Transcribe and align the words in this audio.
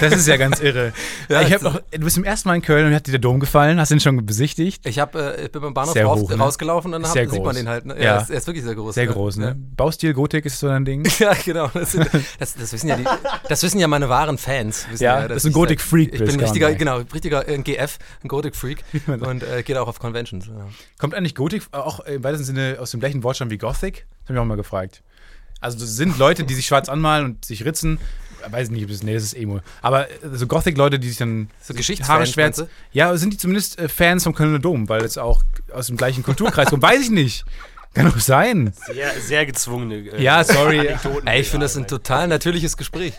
Das 0.00 0.14
ist 0.14 0.28
ja 0.28 0.36
ganz 0.36 0.60
irre. 0.60 0.92
Ja, 1.28 1.40
ich 1.42 1.52
hab 1.52 1.62
noch, 1.62 1.80
du 1.90 2.00
bist 2.00 2.14
zum 2.14 2.24
ersten 2.24 2.48
Mal 2.48 2.56
in 2.56 2.62
Köln 2.62 2.86
und 2.86 2.94
hat 2.94 3.06
dir 3.06 3.12
der 3.12 3.20
Dom 3.20 3.40
gefallen? 3.40 3.78
Hast 3.78 3.90
du 3.90 3.94
ihn 3.94 4.00
schon 4.00 4.24
besichtigt? 4.26 4.86
Ich, 4.86 4.98
hab, 4.98 5.14
äh, 5.14 5.44
ich 5.44 5.52
bin 5.52 5.62
beim 5.62 5.74
Bahnhof 5.74 5.94
Sehr 5.94 6.04
raus, 6.04 6.20
hoch, 6.20 6.30
ne? 6.30 6.36
rausgelaufen 6.36 6.92
und 6.92 7.02
dann 7.02 7.10
hab, 7.10 7.30
sieht 7.30 7.44
man 7.44 7.54
den 7.54 7.68
halt. 7.68 7.86
Ne? 7.86 7.94
Ja, 7.94 8.02
Ja. 8.02 8.14
Er, 8.16 8.22
ist, 8.22 8.30
er 8.30 8.36
ist 8.38 8.46
wirklich 8.46 8.64
sehr 8.64 8.74
groß. 8.74 8.94
Sehr 8.94 9.04
ja. 9.04 9.12
groß, 9.12 9.36
ne? 9.36 9.46
Ja. 9.46 9.54
Baustil, 9.76 10.12
Gotik 10.12 10.44
ist 10.44 10.58
so 10.58 10.68
dein 10.68 10.84
Ding. 10.84 11.08
Ja, 11.18 11.34
genau. 11.34 11.68
Das, 11.72 11.92
sind, 11.92 12.08
das, 12.38 12.54
das, 12.54 12.72
wissen 12.72 12.88
ja 12.88 12.96
die, 12.96 13.04
das 13.48 13.62
wissen 13.62 13.78
ja 13.78 13.86
meine 13.86 14.08
wahren 14.08 14.38
Fans. 14.38 14.86
Ja, 14.98 15.20
dass 15.20 15.28
das 15.28 15.36
ist 15.38 15.50
ein 15.50 15.52
Gothic-Freak 15.52 16.14
Ich 16.14 16.18
bin 16.18 16.30
ein 16.30 16.40
richtiger, 16.40 16.74
genau, 16.74 16.98
richtiger 16.98 17.48
äh, 17.48 17.58
GF, 17.58 17.98
ein 18.24 18.28
sagt. 18.28 19.26
und 19.26 19.42
äh, 19.42 19.62
geht 19.62 19.76
auch 19.76 19.88
auf 19.88 20.00
Conventions. 20.00 20.46
Ja. 20.46 20.66
Kommt 20.98 21.14
eigentlich 21.14 21.34
Gotik 21.34 21.62
auch 21.70 22.00
im 22.00 22.24
weitesten 22.24 22.44
Sinne 22.44 22.78
aus 22.80 22.90
dem 22.90 23.00
gleichen 23.00 23.22
Wortstamm 23.22 23.50
wie 23.50 23.58
Gothic? 23.58 24.06
Das 24.22 24.28
habe 24.28 24.34
ich 24.34 24.40
auch 24.40 24.44
mal 24.44 24.56
gefragt. 24.56 25.02
Also 25.62 25.78
das 25.78 25.94
sind 25.94 26.18
Leute, 26.18 26.42
die 26.44 26.54
sich 26.54 26.66
schwarz 26.66 26.88
anmalen 26.88 27.24
und 27.24 27.44
sich 27.44 27.64
ritzen. 27.64 27.98
Weiß 28.50 28.70
nicht, 28.70 28.82
ob 28.84 28.90
das, 28.90 29.02
nee, 29.02 29.14
das 29.14 29.22
ist 29.22 29.34
Emo. 29.34 29.60
Aber 29.82 30.10
äh, 30.10 30.14
so 30.32 30.46
Gothic-Leute, 30.46 30.98
die 30.98 31.08
sich 31.08 31.18
dann 31.18 31.48
So 31.60 31.68
Haare 31.70 31.76
Geschichtsfans, 31.78 32.30
schwärzen. 32.32 32.68
Ja, 32.92 33.16
sind 33.16 33.32
die 33.32 33.38
zumindest 33.38 33.78
äh, 33.78 33.88
Fans 33.88 34.24
vom 34.24 34.34
Kölner 34.34 34.58
Dom, 34.58 34.88
weil 34.88 35.02
es 35.04 35.18
auch 35.18 35.42
aus 35.72 35.86
dem 35.88 35.96
gleichen 35.96 36.22
Kulturkreis 36.22 36.68
kommt. 36.70 36.82
Weiß 36.82 37.00
ich 37.00 37.10
nicht. 37.10 37.44
Kann 37.94 38.06
doch 38.06 38.18
sein. 38.20 38.72
Sehr, 38.92 39.10
sehr 39.20 39.44
gezwungene. 39.46 39.96
äh, 39.96 40.22
Ja, 40.22 40.42
sorry. 40.44 40.88
Ey, 41.26 41.40
ich 41.42 41.48
finde 41.50 41.64
das 41.66 41.76
ein 41.76 41.86
total 41.86 42.26
natürliches 42.28 42.76
Gespräch. 42.76 43.12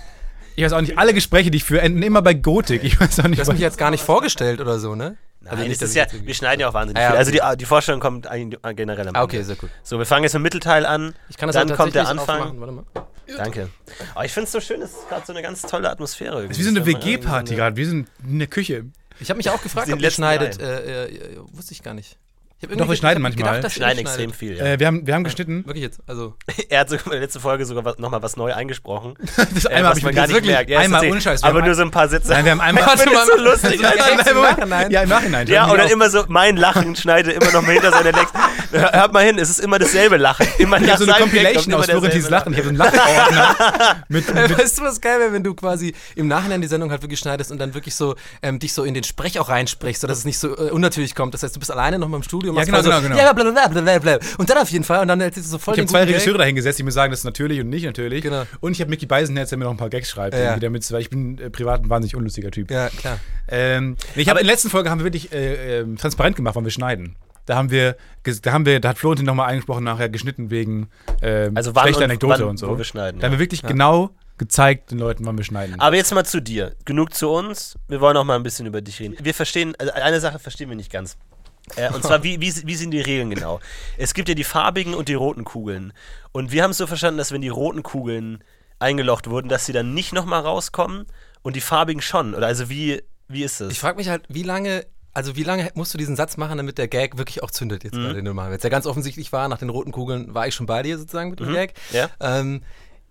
Ich 0.55 0.63
weiß 0.63 0.73
auch 0.73 0.81
nicht, 0.81 0.97
alle 0.97 1.13
Gespräche, 1.13 1.49
die 1.51 1.57
ich 1.57 1.63
führe, 1.63 1.81
enden 1.81 2.01
immer 2.03 2.21
bei 2.21 2.33
Gotik. 2.33 2.83
Ich 2.83 2.99
weiß 2.99 3.19
auch 3.19 3.23
nicht, 3.27 3.38
Du 3.38 3.41
hast 3.41 3.51
mich 3.51 3.59
jetzt 3.59 3.77
gar 3.77 3.91
nicht 3.91 4.03
vorgestellt 4.03 4.61
oder 4.61 4.79
so, 4.79 4.95
ne? 4.95 5.17
Nein, 5.41 5.67
nicht, 5.67 5.81
das 5.81 5.94
ja, 5.94 6.05
wir 6.09 6.33
schneiden 6.33 6.61
ja 6.61 6.69
auch 6.69 6.73
wahnsinnig 6.73 6.99
Ah, 7.01 7.03
ja, 7.03 7.09
viel. 7.09 7.17
Also 7.17 7.31
okay. 7.31 7.41
die, 7.51 7.57
die 7.57 7.66
Vorstellung 7.66 7.99
kommt 7.99 8.27
eigentlich 8.27 8.59
generell 8.75 9.09
am 9.09 9.16
Ah, 9.16 9.23
okay, 9.23 9.38
Ende. 9.38 9.47
sehr 9.47 9.55
gut. 9.57 9.69
So, 9.83 9.97
wir 9.99 10.05
fangen 10.05 10.23
jetzt 10.23 10.33
mit 10.33 10.44
Mittelteil 10.44 10.85
an. 10.85 11.16
Ich 11.27 11.35
kann 11.38 11.47
das 11.49 11.55
dann 11.55 11.69
auch 11.71 11.75
kommt 11.75 11.95
der 11.95 12.07
Anfang. 12.07 12.39
aufmachen. 12.41 12.59
Warte 12.61 12.73
mal. 12.73 12.83
Danke. 13.27 13.69
Oh, 14.16 14.21
ich 14.21 14.31
finde 14.31 14.45
es 14.45 14.52
so 14.52 14.59
schön, 14.59 14.81
es 14.81 14.91
ist 14.91 15.09
gerade 15.09 15.25
so 15.25 15.33
eine 15.33 15.41
ganz 15.41 15.61
tolle 15.61 15.89
Atmosphäre. 15.89 16.41
Das 16.43 16.52
ist 16.52 16.59
wie 16.59 16.63
so 16.63 16.69
eine 16.69 16.85
WG-Party 16.85 17.53
irgendwie 17.53 17.55
gerade. 17.55 17.75
Wir 17.75 17.88
sind 17.88 18.09
in 18.23 18.39
der 18.39 18.47
Küche. 18.47 18.85
Ich 19.19 19.29
habe 19.29 19.38
mich 19.38 19.49
auch 19.49 19.61
gefragt, 19.61 19.89
ob 19.93 20.02
ihr 20.02 20.11
schneidet. 20.11 20.59
Äh, 20.59 21.05
äh, 21.05 21.38
wusste 21.51 21.73
ich 21.73 21.83
gar 21.83 21.94
nicht. 21.94 22.17
Ich 22.64 22.69
hab 22.69 22.78
Doch, 22.78 22.89
wir 22.89 22.95
schneiden 22.95 23.22
manchmal. 23.22 23.56
Gedacht, 23.58 23.64
ihr 23.66 23.69
schneiden 23.69 24.00
schneidet. 24.06 24.08
extrem 24.08 24.33
viel, 24.33 24.58
ja. 24.58 24.66
Äh, 24.66 24.80
wir, 24.80 24.88
haben, 24.88 25.06
wir 25.06 25.14
haben 25.14 25.23
geschnitten. 25.23 25.66
Wirklich 25.66 25.83
jetzt. 25.83 26.00
Also, 26.08 26.36
Er 26.69 26.80
hat 26.80 26.89
sogar 26.89 27.06
in 27.08 27.11
der 27.11 27.19
letzten 27.22 27.39
Folge 27.42 27.66
sogar 27.66 27.95
nochmal 28.00 28.22
was 28.23 28.38
neu 28.38 28.53
eingesprochen. 28.53 29.16
Das 29.53 29.66
Äh, 29.66 29.69
einmal 29.69 29.83
was 29.83 29.89
habe 29.92 29.97
ich 30.00 30.03
man 30.03 30.11
mir 30.11 30.16
gar 30.16 30.28
nicht 30.28 30.36
wirklich 30.36 30.52
merkt. 30.53 30.69
Ja, 30.69 30.80
einmal 30.80 31.03
ist 31.03 31.11
ohne 31.11 31.22
Scheiß. 31.22 31.44
Wir 31.44 31.50
Aber 31.50 31.61
nur 31.61 31.75
so 31.75 31.81
ein 31.81 31.91
paar 31.91 32.08
Sätze. 32.08 32.30
Nein, 32.31 32.45
wir 32.45 32.52
haben 32.52 32.61
einmal. 32.61 32.84
Ich 32.94 33.02
finde 33.02 33.16
das 33.16 33.28
so 33.28 33.38
lustig. 33.44 33.73
Im 33.75 34.41
Nachhinein. 34.41 34.91
Ja, 34.91 35.02
im 35.03 35.09
Nachhinein. 35.09 35.47
Ja, 35.47 35.66
und 35.66 35.78
dann 35.78 35.89
immer 35.89 36.09
so, 36.09 36.23
mein 36.28 36.56
Lachen 36.58 36.95
schneide 36.95 37.31
immer 37.31 37.52
noch 37.52 37.61
mal 37.61 37.73
hinter 37.73 37.91
seiner 37.91 38.11
Lex. 38.11 38.31
Hör- 38.72 38.91
Hört 38.94 39.14
mal 39.14 39.23
hin, 39.25 39.38
es 39.38 39.50
ist 39.50 39.59
immer 39.59 39.78
dasselbe 39.80 40.17
Lachen. 40.17 40.47
Immer 40.58 40.80
Ich 40.81 40.89
habe 40.89 41.03
so 41.03 41.11
eine 41.11 41.22
Compilation 41.22 41.73
aus 41.73 41.86
Florentins 41.86 42.30
Lachen. 42.30 42.53
Ich 42.53 42.59
habe 42.59 42.75
so 42.75 42.84
einen 42.84 44.03
mit 44.09 44.58
weißt 44.58 44.80
du, 44.80 44.84
was 44.84 45.02
geil 45.02 45.19
wäre, 45.19 45.34
wenn 45.34 45.44
du 45.44 45.53
quasi 45.53 45.94
im 46.16 46.28
Nachhinein 46.28 46.61
die 46.61 46.67
Sendung 46.67 46.91
halt 46.91 47.02
wirklich 47.02 47.19
schneidest 47.19 47.52
und 47.52 47.59
dann 47.59 47.73
wirklich 47.73 47.95
so 47.95 48.16
ähm, 48.41 48.59
dich 48.59 48.73
so 48.73 48.84
in 48.84 48.94
den 48.94 49.03
Sprech 49.03 49.39
auch 49.39 49.50
reinsprichst, 49.50 50.02
sodass 50.02 50.19
es 50.19 50.25
nicht 50.25 50.38
so 50.39 50.56
äh, 50.58 50.69
unnatürlich 50.72 51.16
kommt. 51.16 51.34
Das 51.34 51.44
heißt, 51.44 51.56
du 51.56 51.59
bist 51.59 51.72
alleine 51.72 52.00
noch 52.00 52.08
mal 52.08 52.17
im 52.17 52.23
Studio 52.23 52.52
und 52.53 52.59
Ja, 52.59 52.65
genau, 52.65 52.81
so, 52.81 52.89
genau, 52.89 53.01
genau. 53.01 53.17
Ja, 53.17 53.33
bla, 53.33 53.43
bla, 53.51 53.67
bla, 53.67 53.81
bla, 53.81 53.99
bla. 53.99 54.19
Und 54.37 54.49
dann 54.49 54.57
auf 54.57 54.69
jeden 54.69 54.83
Fall. 54.83 55.01
Und 55.01 55.07
dann 55.07 55.19
du 55.19 55.41
so 55.41 55.57
voll 55.57 55.73
Ich 55.75 55.79
habe 55.79 55.89
zwei. 55.89 56.03
Regisseure 56.03 56.38
dahingesetzt, 56.38 56.79
die 56.79 56.83
mir 56.83 56.91
sagen, 56.91 57.11
das 57.11 57.19
ist 57.19 57.25
natürlich 57.25 57.59
und 57.59 57.69
nicht 57.69 57.85
natürlich. 57.85 58.23
Genau. 58.23 58.44
Und 58.59 58.73
ich 58.73 58.81
habe 58.81 58.89
Mickey 58.89 59.05
Beisenherz, 59.05 59.50
der 59.50 59.57
mir 59.57 59.66
noch 59.66 59.72
ein 59.72 59.78
paar 59.78 59.89
Gags 59.89 60.09
schreibt, 60.09 60.35
Ja, 60.35 60.44
ja. 60.44 60.59
damit, 60.59 60.89
weil 60.91 61.01
ich 61.01 61.09
bin 61.09 61.38
äh, 61.39 61.50
privat 61.50 61.83
ein 61.83 61.89
wahnsinnig 61.89 62.16
unlustiger 62.16 62.51
Typ. 62.51 62.72
Ja, 62.72 62.89
klar. 62.89 63.19
Ähm, 63.47 63.97
ich 64.16 64.29
habe 64.29 64.39
in 64.39 64.45
der 64.45 64.53
letzten 64.53 64.69
Folge 64.69 64.89
haben 64.89 65.00
wir 65.00 65.05
wirklich 65.05 65.31
äh, 65.31 65.79
ähm, 65.79 65.97
transparent 65.97 66.35
gemacht, 66.35 66.55
wann 66.55 66.63
wir 66.63 66.72
schneiden. 66.72 67.16
Da 67.45 67.55
haben 67.57 67.72
wir, 67.72 67.97
da 68.41 68.51
haben 68.53 68.66
wir, 68.66 68.79
da 68.79 68.89
hat 68.89 68.97
Florentin 68.97 69.25
nochmal 69.25 69.49
eingesprochen, 69.49 69.83
nachher 69.83 70.07
geschnitten 70.07 70.49
wegen 70.49 70.88
ähm, 71.22 71.57
Also 71.57 71.75
wann 71.75 71.83
schlechter 71.83 71.99
und 71.99 72.03
Anekdote 72.05 72.39
wann, 72.39 72.49
und 72.49 72.57
so. 72.57 72.69
wo 72.69 72.78
wir 72.78 72.85
schneiden, 72.85 73.19
Da 73.19 73.25
haben 73.28 73.33
ja. 73.33 73.39
wir 73.39 73.44
wirklich 73.44 73.63
genau 73.63 74.11
gezeigt 74.38 74.91
den 74.91 74.97
Leuten, 74.99 75.25
wann 75.25 75.38
wir 75.38 75.44
schneiden. 75.44 75.79
Aber 75.79 75.95
jetzt 75.95 76.13
mal 76.13 76.23
zu 76.25 76.41
dir. 76.41 76.73
Genug 76.85 77.13
zu 77.13 77.29
uns. 77.29 77.75
Wir 77.88 78.01
wollen 78.01 78.17
auch 78.17 78.23
mal 78.23 78.35
ein 78.35 78.44
bisschen 78.44 78.66
über 78.66 78.81
dich 78.81 78.99
reden. 78.99 79.16
Wir 79.22 79.33
verstehen, 79.33 79.75
also 79.78 79.91
eine 79.94 80.19
Sache 80.19 80.39
verstehen 80.39 80.69
wir 80.69 80.75
nicht 80.75 80.91
ganz. 80.91 81.17
Äh, 81.75 81.91
und 81.91 82.03
zwar, 82.03 82.23
wie, 82.23 82.39
wie, 82.41 82.53
wie 82.66 82.75
sind 82.75 82.91
die 82.91 83.01
Regeln 83.01 83.29
genau? 83.29 83.59
Es 83.97 84.13
gibt 84.13 84.29
ja 84.29 84.35
die 84.35 84.44
farbigen 84.44 84.94
und 84.94 85.09
die 85.09 85.13
roten 85.13 85.44
Kugeln. 85.44 85.94
Und 86.31 86.51
wir 86.51 86.63
haben 86.63 86.72
es 86.72 86.78
so 86.78 86.88
verstanden, 86.88 87.17
dass 87.17 87.31
wenn 87.31 87.41
die 87.41 87.50
roten 87.50 87.84
Kugeln 87.84 88.44
eingelocht 88.79 89.29
wurden, 89.29 89.50
dass 89.50 89.66
sie 89.66 89.73
dann 89.73 89.94
nicht 89.94 90.13
nochmal 90.13 90.41
rauskommen 90.41 91.06
und 91.41 91.56
die 91.56 91.61
farbigen 91.61 92.01
schon. 92.01 92.35
Oder 92.35 92.47
also 92.47 92.69
wie, 92.69 93.01
wie 93.28 93.44
ist 93.44 93.61
das? 93.61 93.72
Ich 93.72 93.79
frage 93.79 93.97
mich 93.97 94.09
halt, 94.09 94.23
wie 94.29 94.44
lange, 94.44 94.85
also 95.13 95.35
wie 95.35 95.44
lange 95.44 95.72
musst 95.75 95.94
du 95.94 95.97
diesen 95.97 96.16
Satz 96.16 96.38
machen, 96.38 96.57
damit 96.57 96.78
der 96.78 96.88
Gag 96.88 97.17
wirklich 97.17 97.44
auch 97.44 97.51
zündet 97.51 97.84
jetzt 97.84 97.94
gerade, 97.94 98.16
den 98.16 98.25
du 98.25 98.34
machen 98.34 98.51
willst? 98.51 98.63
Der 98.63 98.72
ganz 98.72 98.85
offensichtlich 98.85 99.31
war, 99.31 99.47
nach 99.47 99.59
den 99.59 99.69
roten 99.69 99.91
Kugeln 99.91 100.34
war 100.34 100.47
ich 100.47 100.55
schon 100.55 100.66
bei 100.66 100.84
dir 100.84 100.97
sozusagen 100.97 101.29
mit 101.29 101.40
dem 101.40 101.53
Gag. 101.53 101.73
Ja. 101.91 102.09
Ähm, 102.19 102.61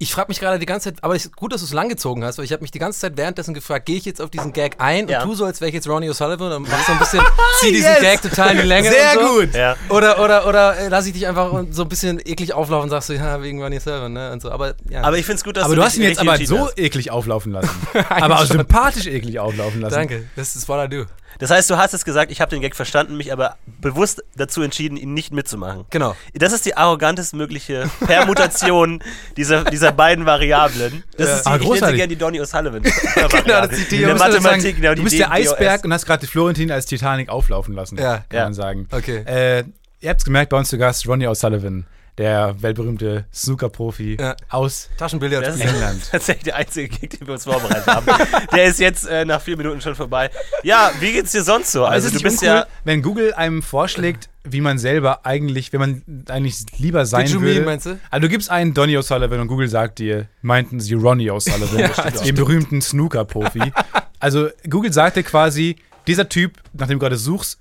ich 0.03 0.13
frage 0.13 0.29
mich 0.29 0.41
gerade 0.41 0.59
die 0.59 0.67
ganze 0.67 0.93
Zeit, 0.93 1.05
aber 1.05 1.15
es 1.15 1.27
ist 1.27 1.37
gut, 1.37 1.53
dass 1.53 1.61
du 1.61 1.67
es 1.67 1.73
langgezogen 1.73 2.25
hast, 2.25 2.37
weil 2.39 2.45
ich 2.45 2.53
habe 2.53 2.61
mich 2.63 2.73
die 2.73 2.81
ganze 2.81 2.99
Zeit 2.99 3.17
währenddessen 3.17 3.55
gefragt, 3.55 3.87
gehe 3.87 3.97
ich 3.97 4.05
jetzt 4.05 4.21
auf 4.21 4.31
diesen 4.31 4.53
Gag 4.53 4.75
ein 4.79 5.07
Ja. 5.07 5.23
und 5.23 5.29
tu 5.29 5.35
so, 5.37 5.45
als 5.45 5.61
wäre 5.61 5.69
ich 5.69 5.75
jetzt 5.77 5.89
Ronnie 5.89 6.11
O'Sullivan 6.11 6.57
und 6.57 6.69
mach 6.69 6.85
so 6.85 6.93
ein 6.93 6.99
bisschen, 6.99 7.21
zieh 7.61 7.71
diesen 7.71 7.89
Yes! 7.93 8.01
Gag 8.01 8.21
total 8.23 8.51
in 8.51 8.57
die 8.63 8.67
Länge 8.67 8.91
Sehr 8.91 9.21
und 9.21 9.27
so. 9.27 9.35
gut. 9.41 9.55
ja. 9.55 9.77
Oder, 9.91 10.19
oder, 10.23 10.47
oder 10.49 10.77
äh, 10.77 10.89
lass 10.89 11.07
ich 11.07 11.13
dich 11.13 11.27
einfach 11.29 11.53
so 11.71 11.83
ein 11.83 11.89
bisschen 11.89 12.19
eklig 12.19 12.53
auflaufen 12.53 12.85
und 12.85 12.91
sagst 12.91 13.11
du, 13.11 13.13
ja, 13.15 13.41
wegen 13.43 13.63
Ronnie 13.63 13.79
O'Sullivan, 13.79 14.09
ne, 14.09 14.33
und 14.33 14.43
so. 14.43 14.51
Aber, 14.51 14.75
ja. 14.91 15.03
Aber 15.03 15.19
ich 15.19 15.25
finde 15.25 15.37
es 15.37 15.45
gut, 15.45 15.57
dass 15.57 15.65
aber 15.67 15.77
du 15.77 15.81
dich 15.83 15.87
hast 15.91 15.97
ihn 15.99 16.03
jetzt 16.03 16.19
aber 16.19 16.37
so 16.45 16.67
hast. 16.67 16.79
eklig 16.81 17.11
auflaufen 17.13 17.53
lassen. 17.53 17.71
aber 18.09 18.41
auch 18.41 18.45
sympathisch 18.47 19.07
eklig 19.07 19.39
auflaufen 19.39 19.81
lassen. 19.81 19.95
Danke, 19.95 20.25
das 20.35 20.57
ist 20.57 20.69
what 20.69 20.85
I 20.85 20.89
do. 20.89 21.05
Das 21.39 21.51
heißt, 21.51 21.71
du 21.71 21.79
hast 21.79 21.95
es 21.95 22.05
gesagt, 22.05 22.31
ich 22.31 22.41
habe 22.43 22.51
den 22.51 22.61
Gag 22.61 22.77
verstanden, 22.77 23.17
mich 23.17 23.33
aber 23.33 23.57
bewusst 23.81 24.23
dazu 24.37 24.61
entschieden, 24.63 24.97
ihn 24.99 25.15
nicht 25.15 25.33
mitzumachen. 25.33 25.87
Genau. 25.89 26.15
Das 26.35 26.53
ist 26.53 26.67
die 26.67 26.77
arrogantest 26.77 27.35
mögliche 27.35 27.91
Permutation 28.07 29.03
dieser, 29.39 29.65
dieser 29.65 29.92
beiden 29.93 30.27
Variablen. 30.27 31.03
Das 31.17 31.29
Ja. 31.29 31.35
ist 31.37 31.47
die, 31.47 31.51
Ah, 31.51 31.57
ich 31.57 31.81
nenne 31.81 31.97
gerne 31.97 32.09
die 32.09 32.17
Donny 32.17 32.41
O'Sullivan. 32.41 32.83
Genau, 33.45 33.67
das 33.67 33.73
ist 33.73 33.91
die 33.91 33.99
der 33.99 34.09
Theorie. 34.17 34.19
Mathematik, 34.19 34.77
genau, 34.77 34.95
du 34.95 35.03
bist 35.05 35.19
der 35.19 35.27
DOS. 35.29 35.37
Eisberg 35.37 35.85
und 35.85 35.93
hast 35.93 36.07
gerade 36.07 36.21
die 36.21 36.27
Florentin 36.27 36.71
als 36.71 36.87
Titanic 36.87 37.29
auflaufen 37.29 37.75
lassen. 37.75 37.99
Ja. 37.99 38.25
kann 38.29 38.39
Ja. 38.39 38.45
man 38.45 38.55
sagen. 38.55 38.89
Okay. 38.91 39.19
Äh, 39.27 39.65
ihr 40.01 40.11
habt 40.11 40.21
es 40.21 40.25
gemerkt, 40.25 40.51
bei 40.51 40.57
uns 40.59 40.69
zu 40.69 40.79
Gast 40.79 41.07
Ronnie 41.07 41.27
O'Sullivan, 41.29 41.85
der 42.19 42.55
weltberühmte 42.61 43.25
Snooker-Profi 43.33 44.17
Ja. 44.21 44.37
aus 44.51 44.89
Taschenbillard. 44.99 45.47
Das 45.47 45.55
ist 45.57 45.63
England. 45.63 46.03
tatsächlich 46.11 46.45
der 46.45 46.57
einzige 46.57 46.89
Gig, 46.89 47.11
den 47.11 47.27
wir 47.27 47.35
uns 47.35 47.45
vorbereitet 47.45 47.87
haben. 47.87 48.07
Der 48.53 48.65
ist 48.65 48.81
jetzt 48.81 49.07
äh, 49.09 49.25
nach 49.25 49.41
vier 49.41 49.57
Minuten 49.57 49.81
schon 49.81 49.95
vorbei. 49.95 50.31
Ja, 50.63 50.91
wie 51.01 51.13
geht's 51.13 51.33
dir 51.33 51.43
sonst 51.43 51.73
so? 51.73 51.85
Also 51.87 52.07
es 52.09 52.13
du 52.13 52.17
ist 52.19 52.23
bist 52.23 52.43
uncool, 52.43 52.57
ja. 52.59 52.67
wenn 52.85 53.01
Google 53.03 53.33
einem 53.35 53.63
vorschlägt, 53.63 54.29
wie 54.45 54.61
man 54.61 54.79
selber 54.79 55.25
eigentlich, 55.25 55.73
wenn 55.73 55.81
man 55.81 56.03
eigentlich 56.29 56.65
lieber 56.79 57.07
sein 57.07 57.27
Did 57.27 57.35
you 57.35 57.41
würde. 57.41 57.55
mean, 57.61 57.65
meinst 57.65 57.87
du? 57.87 57.99
Also 58.11 58.23
du 58.23 58.29
gibst 58.29 58.51
einen 58.51 58.75
Donny 58.75 58.97
O'Sullivan 58.97 59.41
und 59.41 59.49
Google 59.49 59.69
sagt 59.69 59.99
dir, 59.99 60.29
meinten 60.43 60.81
sie 60.81 60.95
Ronnie 60.95 61.31
O'Sullivan, 61.31 61.79
Ja, 61.97 62.11
den 62.11 62.35
berühmten 62.35 62.81
Snooker-Profi. 62.83 63.73
also 64.19 64.49
Google 64.69 64.93
sagt 64.93 65.17
dir 65.17 65.23
quasi, 65.23 65.77
dieser 66.07 66.29
Typ, 66.29 66.55
nach 66.73 66.89
dem 66.89 66.99
du 66.99 67.05
gerade 67.05 67.17
suchst, 67.17 67.61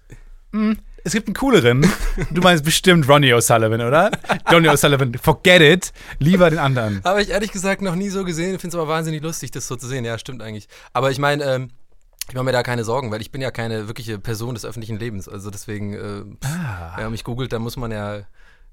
hm, 0.53 0.77
es 1.03 1.13
gibt 1.13 1.27
einen 1.27 1.33
cooleren. 1.35 1.89
Du 2.29 2.41
meinst 2.41 2.63
bestimmt 2.63 3.07
Ronnie 3.09 3.33
O'Sullivan, 3.33 3.85
oder? 3.87 4.11
Donny 4.51 4.67
O'Sullivan, 4.69 5.17
forget 5.19 5.61
it. 5.61 5.93
Lieber 6.19 6.49
den 6.49 6.59
anderen. 6.59 7.01
Habe 7.03 7.21
ich 7.23 7.29
ehrlich 7.29 7.51
gesagt 7.51 7.81
noch 7.81 7.95
nie 7.95 8.09
so 8.09 8.23
gesehen. 8.23 8.59
Finde 8.59 8.75
es 8.75 8.79
aber 8.79 8.87
wahnsinnig 8.87 9.23
lustig, 9.23 9.49
das 9.51 9.67
so 9.67 9.75
zu 9.75 9.87
sehen. 9.87 10.05
Ja, 10.05 10.17
stimmt 10.19 10.41
eigentlich. 10.43 10.67
Aber 10.93 11.09
ich 11.09 11.17
meine, 11.17 11.43
ähm, 11.43 11.69
ich 12.31 12.35
mache 12.35 12.45
mir 12.45 12.53
da 12.53 12.63
keine 12.63 12.85
Sorgen, 12.85 13.11
weil 13.11 13.19
ich 13.19 13.29
bin 13.29 13.41
ja 13.41 13.51
keine 13.51 13.89
wirkliche 13.89 14.17
Person 14.17 14.53
des 14.53 14.63
öffentlichen 14.63 14.97
Lebens. 14.97 15.27
Also 15.27 15.49
deswegen, 15.49 15.93
äh, 15.93 16.23
Ah. 16.47 16.93
wenn 16.95 17.03
man 17.03 17.11
mich 17.11 17.25
googelt, 17.25 17.51
dann 17.51 17.61
muss 17.61 17.75
man 17.75 17.91
ja, 17.91 18.21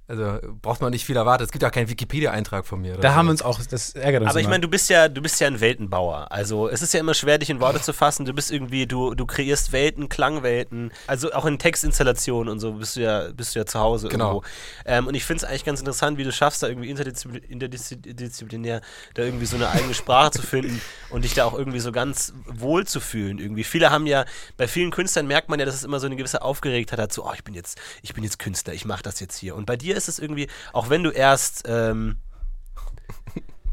also 0.08 0.38
braucht 0.62 0.81
man 0.81 0.90
nicht 0.90 1.05
viel 1.05 1.16
erwarten. 1.16 1.44
Es 1.44 1.52
gibt 1.52 1.62
ja 1.62 1.70
keinen 1.70 1.88
Wikipedia-Eintrag 1.88 2.66
von 2.66 2.81
mir. 2.81 2.94
Oder 2.94 3.02
Da 3.02 3.10
so. 3.10 3.14
haben 3.16 3.26
wir 3.26 3.31
uns 3.32 3.43
auch, 3.43 3.60
das 3.62 3.93
ärgert 3.94 4.22
uns 4.22 4.31
Aber 4.31 4.40
ich 4.40 4.49
meine, 4.49 4.60
du 4.62 4.69
bist 4.69 4.88
ja, 4.88 5.08
du 5.08 5.20
bist 5.20 5.38
ja 5.40 5.46
ein 5.46 5.60
Weltenbauer. 5.60 6.32
Also 6.32 6.69
es 6.69 6.81
ist 6.82 6.94
ja 6.94 7.00
immer 7.00 7.12
schwer, 7.14 7.37
dich 7.38 7.50
in 7.50 7.60
Worte 7.60 7.81
zu 7.82 7.93
fassen. 7.93 8.25
Du 8.25 8.32
bist 8.32 8.50
irgendwie, 8.50 8.87
du, 8.87 9.14
du 9.14 9.26
kreierst 9.26 9.70
Welten, 9.72 10.08
Klangwelten. 10.08 10.93
Also 11.06 11.32
auch 11.32 11.44
in 11.44 11.58
Textinstallationen 11.58 12.50
und 12.50 12.58
so 12.58 12.72
bist 12.72 12.96
du 12.96 13.00
ja, 13.02 13.28
bist 13.32 13.55
du 13.55 13.58
ja 13.60 13.66
zu 13.66 13.78
Hause 13.78 14.08
Genau. 14.08 14.28
irgendwo. 14.37 14.46
Ähm, 14.87 15.06
und 15.06 15.14
ich 15.14 15.25
finde 15.25 15.44
es 15.44 15.49
eigentlich 15.50 15.64
ganz 15.66 15.81
interessant, 15.81 16.16
wie 16.16 16.25
du 16.25 16.32
schaffst, 16.32 16.62
da 16.62 16.69
irgendwie 16.69 16.90
interdiszi- 16.90 17.44
interdisziplinär 17.46 18.81
da 19.14 19.22
irgendwie 19.22 19.46
so 19.46 19.56
eine 19.56 19.69
eigene 19.69 19.93
Sprache 19.94 20.31
zu 20.32 20.43
finden 20.43 20.81
und 21.11 21.25
dich 21.25 21.34
da 21.34 21.44
auch 21.44 21.52
irgendwie 21.56 21.81
so 21.81 21.93
ganz 21.93 22.32
wohl 22.46 22.87
zu 22.87 23.00
fühlen. 23.00 23.38
Irgendwie. 23.38 23.64
Viele 23.64 23.90
haben 23.90 24.06
ja, 24.06 24.25
bei 24.56 24.69
vielen 24.69 24.90
Künstlern 24.90 25.26
merkt 25.26 25.49
man 25.49 25.58
ja, 25.61 25.66
dass 25.66 25.75
es 25.75 25.84
immer 25.84 26.00
so 26.00 26.06
eine 26.06 26.16
gewisse 26.16 26.43
Aufgeregtheit 26.43 26.99
hat, 26.99 27.12
so, 27.12 27.26
oh, 27.26 27.32
ich 27.34 27.44
bin 27.44 27.52
jetzt, 27.54 27.78
ich 28.02 28.14
bin 28.14 28.25
jetzt 28.25 28.38
Künstler, 28.38 28.72
ich 28.72 28.84
mache 28.87 29.02
das 29.02 29.20
jetzt 29.20 29.37
hier. 29.37 29.54
Und 29.54 29.66
bei 29.66 29.76
dir 29.76 29.97
ist 29.98 30.08
es 30.08 30.18
irgendwie, 30.18 30.48
auch 30.72 30.88
wenn 30.88 31.02
du 31.02 31.10
erst 31.10 31.64
ähm, 31.66 32.16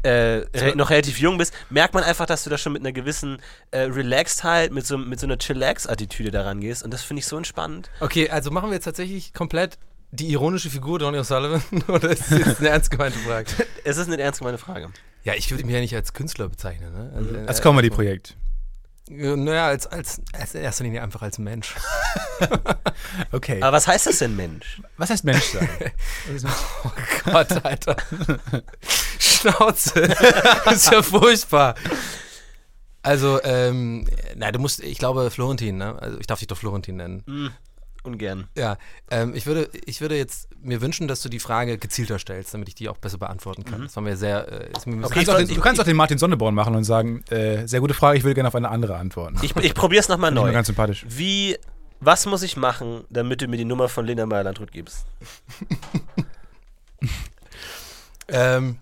äh, 0.02 0.46
re 0.54 0.76
noch 0.76 0.90
relativ 0.90 1.18
jung 1.18 1.38
bist, 1.38 1.52
merkt 1.70 1.94
man 1.94 2.04
einfach, 2.04 2.26
dass 2.26 2.44
du 2.44 2.50
da 2.50 2.58
schon 2.58 2.72
mit 2.72 2.82
einer 2.82 2.92
gewissen 2.92 3.38
äh, 3.70 3.80
Relaxedheit, 3.80 4.72
mit 4.72 4.86
so, 4.86 4.98
mit 4.98 5.18
so 5.18 5.26
einer 5.26 5.38
Chillax-Attitüde 5.38 6.30
daran 6.30 6.60
gehst. 6.60 6.82
Und 6.84 6.92
das 6.92 7.02
finde 7.02 7.20
ich 7.20 7.26
so 7.26 7.36
entspannend. 7.36 7.90
Okay, 8.00 8.30
also 8.30 8.50
machen 8.50 8.70
wir 8.70 8.74
jetzt 8.74 8.84
tatsächlich 8.84 9.32
komplett 9.32 9.78
die 10.12 10.30
ironische 10.30 10.70
Figur 10.70 10.98
Donny 10.98 11.18
O'Sullivan 11.18 11.62
oder 11.88 12.10
ist 12.10 12.30
das 12.30 12.38
jetzt 12.38 12.60
eine 12.60 12.68
ernst 12.68 12.90
gemeinte 12.90 13.18
Frage? 13.18 13.50
Es 13.84 13.98
ist 13.98 14.08
eine 14.08 14.20
ernst 14.20 14.40
gemeine 14.40 14.58
Frage. 14.58 14.90
Ja, 15.22 15.34
ich 15.34 15.50
würde 15.50 15.64
mich 15.64 15.74
ja 15.74 15.80
nicht 15.80 15.94
als 15.94 16.12
Künstler 16.12 16.48
bezeichnen. 16.48 16.92
Ne? 16.92 17.12
Also, 17.14 17.34
äh, 17.36 17.46
Als 17.46 17.62
Comedy-Projekt. 17.62 18.36
Naja, 19.08 19.68
als, 19.68 19.86
als, 19.86 20.20
als 20.32 20.54
in 20.54 20.62
erster 20.62 20.84
Linie 20.84 21.02
einfach 21.02 21.22
als 21.22 21.38
Mensch. 21.38 21.74
Okay. 23.32 23.62
Aber 23.62 23.76
was 23.76 23.86
heißt 23.86 24.06
das 24.06 24.18
denn, 24.18 24.36
Mensch? 24.36 24.80
Was 24.96 25.10
heißt 25.10 25.24
Mensch 25.24 25.44
sein? 25.44 25.68
Oh 26.84 26.90
Gott, 27.24 27.64
Alter. 27.64 27.96
Schnauze. 29.18 30.08
das 30.64 30.74
ist 30.76 30.92
ja 30.92 31.02
furchtbar. 31.02 31.74
Also, 33.02 33.42
ähm, 33.44 34.06
na, 34.34 34.50
du 34.52 34.58
musst, 34.58 34.82
ich 34.82 34.98
glaube, 34.98 35.30
Florentin, 35.30 35.76
ne? 35.78 35.96
Also, 36.00 36.18
ich 36.18 36.26
darf 36.26 36.40
dich 36.40 36.48
doch 36.48 36.58
Florentin 36.58 36.96
nennen. 36.96 37.22
Hm, 37.26 37.50
ungern. 38.06 38.46
Ja, 38.56 38.78
ähm, 39.10 39.34
ich, 39.34 39.46
würde, 39.46 39.68
ich 39.84 40.00
würde 40.00 40.16
jetzt 40.16 40.48
mir 40.62 40.80
wünschen, 40.80 41.08
dass 41.08 41.20
du 41.22 41.28
die 41.28 41.38
Frage 41.38 41.78
gezielter 41.78 42.18
stellst, 42.18 42.54
damit 42.54 42.68
ich 42.68 42.74
die 42.74 42.88
auch 42.88 42.96
besser 42.96 43.18
beantworten 43.18 43.64
kann. 43.64 43.82
Das 43.82 43.96
war 43.96 44.02
mir 44.02 44.16
sehr. 44.16 44.50
Äh, 44.50 44.70
ist 44.76 44.86
mir 44.86 44.96
Du 44.96 45.06
Okay, 45.06 45.20
ich 45.20 45.26
den, 45.28 45.48
du 45.48 45.60
kannst 45.60 45.80
auch 45.80 45.84
den 45.84 45.96
Martin 45.96 46.18
Sonneborn 46.18 46.54
machen 46.54 46.74
und 46.74 46.84
sagen, 46.84 47.22
äh, 47.30 47.66
sehr 47.66 47.80
gute 47.80 47.94
Frage, 47.94 48.18
ich 48.18 48.24
will 48.24 48.34
gerne 48.34 48.48
auf 48.48 48.54
eine 48.54 48.70
andere 48.70 48.96
antworten. 48.96 49.38
Ich, 49.42 49.54
ich 49.56 49.74
probier's 49.74 50.08
nochmal 50.08 50.30
Finde 50.30 50.40
ich 50.40 50.44
neu. 50.44 50.48
mir 50.48 50.54
ganz 50.54 50.66
sympathisch. 50.68 51.04
Wie, 51.08 51.56
was 52.00 52.26
muss 52.26 52.42
ich 52.42 52.56
machen, 52.56 53.04
damit 53.10 53.42
du 53.42 53.48
mir 53.48 53.56
die 53.56 53.64
Nummer 53.64 53.88
von 53.88 54.06
Lena 54.06 54.26
Meyer-Landrut 54.26 54.72
gibst? 54.72 55.06
Ähm, 58.28 58.78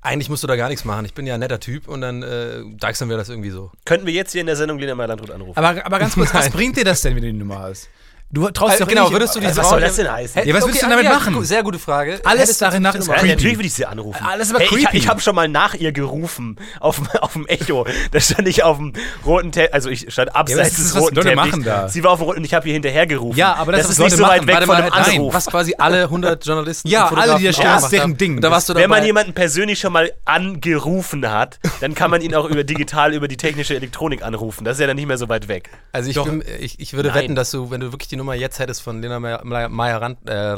eigentlich 0.00 0.28
musst 0.28 0.42
du 0.42 0.46
da 0.46 0.56
gar 0.56 0.68
nichts 0.68 0.84
machen. 0.84 1.04
Ich 1.04 1.14
bin 1.14 1.26
ja 1.26 1.34
ein 1.34 1.40
netter 1.40 1.60
Typ 1.60 1.88
und 1.88 2.00
dann 2.00 2.22
äh, 2.22 2.62
deichseln 2.78 3.10
wir 3.10 3.16
das 3.16 3.28
irgendwie 3.28 3.50
so. 3.50 3.72
Könnten 3.84 4.06
wir 4.06 4.12
jetzt 4.12 4.32
hier 4.32 4.40
in 4.40 4.46
der 4.46 4.56
Sendung 4.56 4.78
Lena 4.78 4.94
Meyer-Landrut 4.94 5.30
anrufen? 5.30 5.58
Aber, 5.58 5.84
aber 5.84 5.98
ganz 5.98 6.14
kurz, 6.14 6.32
was 6.32 6.50
bringt 6.52 6.76
dir 6.76 6.84
das 6.84 7.02
denn, 7.02 7.14
wenn 7.14 7.22
du 7.22 7.32
die 7.32 7.38
Nummer 7.38 7.60
hast? 7.60 7.88
Du 8.30 8.46
traust 8.50 8.74
Äh, 8.74 8.76
dich 8.76 8.80
doch 8.80 8.88
genau, 8.88 9.02
nicht- 9.04 9.12
würdest 9.12 9.36
du 9.36 9.40
die 9.40 9.46
was 9.46 9.56
Frau- 9.56 9.70
soll 9.70 9.80
das 9.80 9.96
denn 9.96 10.12
heißen? 10.12 10.46
Ja, 10.46 10.54
was 10.54 10.64
willst 10.66 10.76
du 10.76 10.80
denn 10.82 10.90
damit 10.90 11.04
ja, 11.06 11.12
machen? 11.14 11.42
Sehr 11.44 11.62
gute 11.62 11.78
Frage. 11.78 12.20
Alles 12.24 12.42
Hättest 12.42 12.60
darin 12.60 12.82
nach 12.82 12.94
ist 12.94 13.08
Ja, 13.08 13.14
creepy. 13.14 13.28
natürlich 13.28 13.56
würde 13.56 13.66
ich 13.68 13.72
sie 13.72 13.86
anrufen. 13.86 14.22
Alles 14.22 14.50
aber 14.50 14.58
hey, 14.58 14.66
ich, 14.70 14.84
creepy. 14.84 14.96
ich 14.98 15.08
habe 15.08 15.20
schon 15.22 15.34
mal 15.34 15.48
nach 15.48 15.72
ihr 15.72 15.92
gerufen 15.92 16.56
auf, 16.78 16.96
dem- 16.96 17.06
auf 17.22 17.32
dem 17.32 17.46
Echo. 17.46 17.86
Da 18.12 18.20
stand 18.20 18.46
ich 18.46 18.62
auf 18.64 18.76
dem 18.76 18.92
roten 19.24 19.50
Teppich, 19.50 19.72
also 19.72 19.88
ich 19.88 20.12
stand 20.12 20.36
abseits 20.36 20.72
ist, 20.72 20.78
des 20.78 20.94
was 20.94 21.02
roten 21.04 21.14
Leute 21.16 21.28
Teppichs. 21.30 21.46
machen 21.52 21.64
da. 21.64 21.88
Sie 21.88 22.04
war 22.04 22.10
auf 22.10 22.18
dem 22.18 22.24
roten 22.26 22.38
und 22.40 22.44
ich 22.44 22.52
habe 22.52 22.64
hier 22.64 22.74
hinterher 22.74 23.06
gerufen. 23.06 23.38
Ja, 23.38 23.54
aber 23.54 23.72
das 23.72 23.82
das 23.82 23.92
ist, 23.92 23.98
was 23.98 24.04
nicht 24.12 24.16
so 24.18 24.22
weit 24.24 24.28
machen. 24.42 24.46
weg 24.48 24.54
Warte 24.56 24.66
von 24.66 24.76
mal, 24.76 24.82
einem 24.82 24.92
nein, 24.92 25.14
Anruf. 25.16 25.32
was 25.34 25.46
quasi 25.46 25.74
alle 25.78 26.02
100 26.10 26.44
Journalisten 26.44 26.88
Ja, 26.88 27.08
alle, 27.08 27.38
die 27.38 27.44
da 27.46 27.52
stehen, 27.54 27.76
ist 27.78 27.88
deren. 27.88 28.16
Ding. 28.18 28.36
Und 28.36 28.42
da 28.42 28.50
warst 28.50 28.68
du 28.68 28.74
dabei. 28.74 28.82
Wenn 28.84 28.90
man 28.90 29.04
jemanden 29.06 29.32
persönlich 29.32 29.78
schon 29.80 29.94
mal 29.94 30.12
angerufen 30.26 31.26
hat, 31.30 31.58
dann 31.80 31.94
kann 31.94 32.10
man 32.10 32.20
ihn 32.20 32.34
auch 32.34 32.44
über 32.44 32.62
digital 32.62 33.14
über 33.14 33.26
die 33.26 33.38
technische 33.38 33.74
Elektronik 33.74 34.22
anrufen. 34.22 34.64
Das 34.64 34.76
ist 34.76 34.80
ja 34.82 34.86
dann 34.86 34.96
nicht 34.96 35.08
mehr 35.08 35.16
so 35.18 35.30
weit 35.30 35.48
weg. 35.48 35.70
Also 35.92 36.10
ich, 36.10 36.18
ich, 36.60 36.78
ich 36.80 36.92
würde 36.92 37.14
wetten, 37.14 37.34
dass 37.34 37.50
du, 37.52 37.70
wenn 37.70 37.80
du 37.80 37.90
wirklich 37.92 38.08
die 38.08 38.17
Nummer 38.18 38.34
jetzt 38.34 38.58
hättest 38.58 38.82
von 38.82 39.00
Lena 39.00 39.18
Meyer- 39.18 39.44
Meyer- 39.44 39.68
Meyer-Rand- 39.70 40.28
äh, 40.28 40.52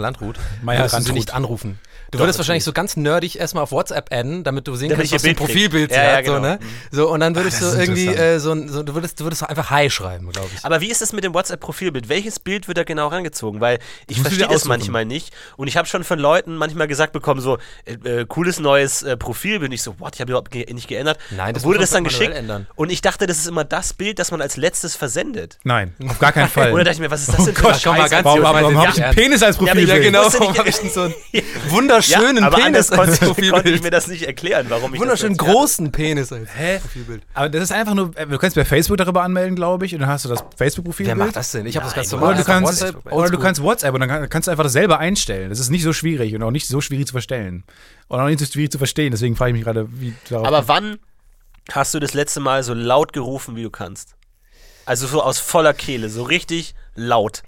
Meyer 0.63 0.81
Randrut. 0.93 1.15
nicht 1.15 1.33
anrufen. 1.35 1.79
Du 2.11 2.19
würdest 2.19 2.39
wahrscheinlich 2.39 2.65
so 2.65 2.73
ganz 2.73 2.97
nerdig 2.97 3.39
erstmal 3.39 3.63
auf 3.63 3.73
WhatsApp 3.73 4.13
adden, 4.13 4.43
damit 4.45 4.67
du 4.67 4.75
sehen 4.75 4.89
Damit 4.91 5.11
kannst, 5.11 5.25
ich 5.25 5.31
was 5.31 5.31
ein. 5.31 5.37
Profilbild 5.37 5.91
Ja, 5.93 6.03
ja, 6.03 6.17
hat. 6.17 6.27
So, 6.27 6.33
genau. 6.35 6.43
ne? 6.43 6.59
so, 6.91 7.11
und 7.11 7.21
dann 7.21 7.37
würdest 7.37 7.63
das 7.63 7.73
du 7.73 7.79
irgendwie 7.81 8.07
äh, 8.09 8.39
so, 8.39 8.53
ein, 8.53 8.69
so 8.69 8.83
du, 8.83 8.95
würdest, 8.95 9.21
du 9.21 9.25
würdest 9.25 9.43
einfach 9.49 9.71
Hi 9.71 9.91
schreiben, 9.91 10.31
glaube 10.31 10.49
ich. 10.55 10.65
Aber 10.65 10.81
wie 10.81 10.91
ist 10.91 11.03
es 11.03 11.13
mit 11.13 11.25
dem 11.25 11.35
WhatsApp-Profilbild? 11.35 12.09
Welches 12.09 12.39
Bild 12.39 12.69
wird 12.69 12.79
da 12.79 12.85
genau 12.85 13.09
rangezogen? 13.09 13.61
Weil 13.61 13.79
ich 14.09 14.21
verstehe 14.21 14.49
das 14.49 14.65
manchmal 14.65 15.05
nicht. 15.05 15.33
Und 15.57 15.69
ich 15.69 15.77
habe 15.77 15.87
schon 15.87 16.05
von 16.05 16.19
Leuten 16.19 16.57
manchmal 16.57 16.89
gesagt 16.89 17.13
bekommen, 17.13 17.41
so, 17.41 17.59
äh, 17.85 18.21
äh, 18.21 18.27
cooles 18.27 18.59
neues 18.61 19.03
äh, 19.03 19.17
Profilbild. 19.17 19.71
Und 19.71 19.75
ich 19.75 19.83
so, 19.83 19.99
what, 20.01 20.15
ich 20.15 20.21
habe 20.21 20.33
überhaupt 20.33 20.51
ge 20.51 20.71
nicht 20.73 20.89
geändert. 20.89 21.19
Nein, 21.31 21.55
das 21.55 21.65
Wurde 21.65 21.79
das 21.79 21.91
dann 21.91 22.05
geschickt? 22.05 22.35
ändern. 22.35 22.67
Und 22.75 22.91
ich 22.91 23.03
dachte, 23.03 23.27
das 23.27 23.39
ist 23.39 23.47
immer 23.47 23.65
das 23.65 23.93
Bild, 23.93 24.19
das 24.19 24.31
man 24.31 24.41
als 24.41 24.57
letztes 24.57 24.97
versendet. 24.97 25.59
Nein, 25.65 25.95
auf 26.09 26.19
gar 26.19 26.33
keinen 26.33 26.49
Fall. 26.51 26.73
Oder 26.73 26.85
dachte 26.85 26.95
ich 26.95 27.01
mir, 27.01 27.11
was 27.11 27.23
ist 27.23 27.29
das 27.37 27.45
denn 27.45 27.55
für 27.55 27.63
Gott, 27.63 27.73
eine 27.73 27.81
komm 27.83 27.93
mal 27.97 27.99
Scheiße? 28.03 28.11
ganz 28.11 28.25
warum 28.25 28.43
warum 28.43 28.77
habe 28.79 28.91
ich 28.95 29.05
einen. 29.05 29.15
Penis 29.15 29.43
als 29.43 29.57
Profilbild? 29.57 29.89
ja, 29.89 29.99
genau. 29.99 30.25
Warum 30.33 30.59
habe 30.59 30.69
ich 30.69 30.77
denn 30.77 30.91
so 30.91 31.03
einen 31.03 31.15
wunderschönen 32.09 32.45
aber 32.45 32.57
Penis 32.57 32.91
als 32.91 32.99
konnte, 32.99 33.19
konnte 33.27 33.41
ich 33.43 33.51
Profilbild? 33.51 33.83
mir 33.83 33.91
das 33.91 34.07
nicht 34.09 34.23
erklären, 34.23 34.67
warum 34.69 34.95
ich 34.95 35.01
Wunderschön 35.01 35.37
das 35.37 35.47
jetzt- 35.47 35.55
großen 35.55 35.93
Penis 35.93 36.33
als 36.33 36.49
Hä? 36.57 36.79
Profilbild. 36.79 37.23
Aber 37.35 37.49
das 37.49 37.63
ist 37.65 37.73
einfach 37.73 37.95
nur, 37.95 38.17
äh, 38.17 38.27
du 38.27 38.39
kannst 38.39 38.57
bei 38.57 38.65
Facebook 38.65 38.97
darüber 38.97 39.23
anmelden, 39.23 39.57
glaube 39.57 39.87
ich, 39.87 39.95
und 39.95 40.01
dann 40.01 40.09
hast 40.09 40.25
du 40.25 40.29
das 40.29 40.43
Facebook-Profil. 40.57 41.07
Wer 41.07 41.15
macht 41.17 41.37
das 41.37 41.53
denn? 41.53 41.67
Ich 41.67 41.77
habe 41.77 41.87
das 41.87 41.95
ganz 41.95 42.11
normal. 42.13 42.31
Oder 42.31 42.39
du, 42.39 42.45
kannst, 42.45 42.83
WhatsApp, 42.83 43.13
oder 43.13 43.31
du 43.31 43.39
kannst 43.39 43.63
WhatsApp 43.63 43.95
und 43.95 44.01
dann 44.01 44.09
kann- 44.09 44.29
kannst 44.29 44.49
du 44.49 44.51
einfach 44.53 44.65
das 44.65 44.73
selber 44.73 44.99
einstellen. 44.99 45.51
Das 45.51 45.59
ist 45.61 45.71
nicht 45.71 45.83
so 45.83 45.93
schwierig 45.93 46.35
und 46.35 46.43
auch 46.43 46.51
nicht 46.51 46.67
so 46.67 46.81
schwierig 46.81 47.07
zu 47.07 47.13
verstellen. 47.13 47.65
Und 48.09 48.21
auch 48.21 48.27
nicht 48.27 48.41
so 48.41 48.47
schwierig 48.47 48.73
zu 48.73 48.79
verstehen. 48.79 49.11
Deswegen 49.13 49.37
frage 49.37 49.51
ich 49.51 49.55
mich 49.55 49.65
gerade, 49.65 49.87
wie 49.93 50.15
darauf. 50.29 50.47
Aber 50.47 50.69
wann 50.69 50.99
hast 51.73 51.95
du 51.95 52.01
das 52.01 52.15
letzte 52.15 52.41
Mal 52.41 52.63
so 52.63 52.75
laut 52.75 53.13
gerufen, 53.13 53.55
wie 53.57 53.63
du 53.63 53.71
kannst? 53.71 54.17
Also 54.87 55.07
so 55.07 55.23
aus 55.23 55.39
voller 55.39 55.75
Kehle, 55.75 56.09
so 56.09 56.23
richtig 56.25 56.75
laut. 56.97 57.43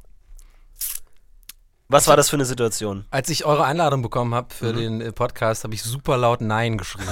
Was 1.93 2.07
war 2.09 2.17
das 2.17 2.31
für 2.31 2.37
eine 2.37 2.45
Situation? 2.45 3.05
Als 3.11 3.29
ich 3.29 3.45
eure 3.45 3.65
Einladung 3.65 4.03
bekommen 4.03 4.35
habe 4.35 4.49
Mhm. 4.49 4.55
für 4.67 4.73
den 4.73 5.01
äh, 5.01 5.13
Podcast, 5.13 5.65
habe 5.65 5.75
ich 5.75 5.83
super 5.83 6.17
laut 6.17 6.41
Nein 6.41 6.79
geschrien. 6.79 7.07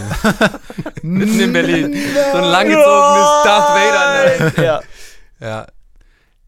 Mitten 1.02 1.38
in 1.40 1.52
Berlin. 1.52 1.92
So 2.32 2.38
ein 2.38 2.44
langgezogenes 2.44 3.44
Darth 3.44 3.74
Vader 3.76 4.50
Nein. 4.56 4.64
ja. 4.64 4.80
Ja. 5.40 5.66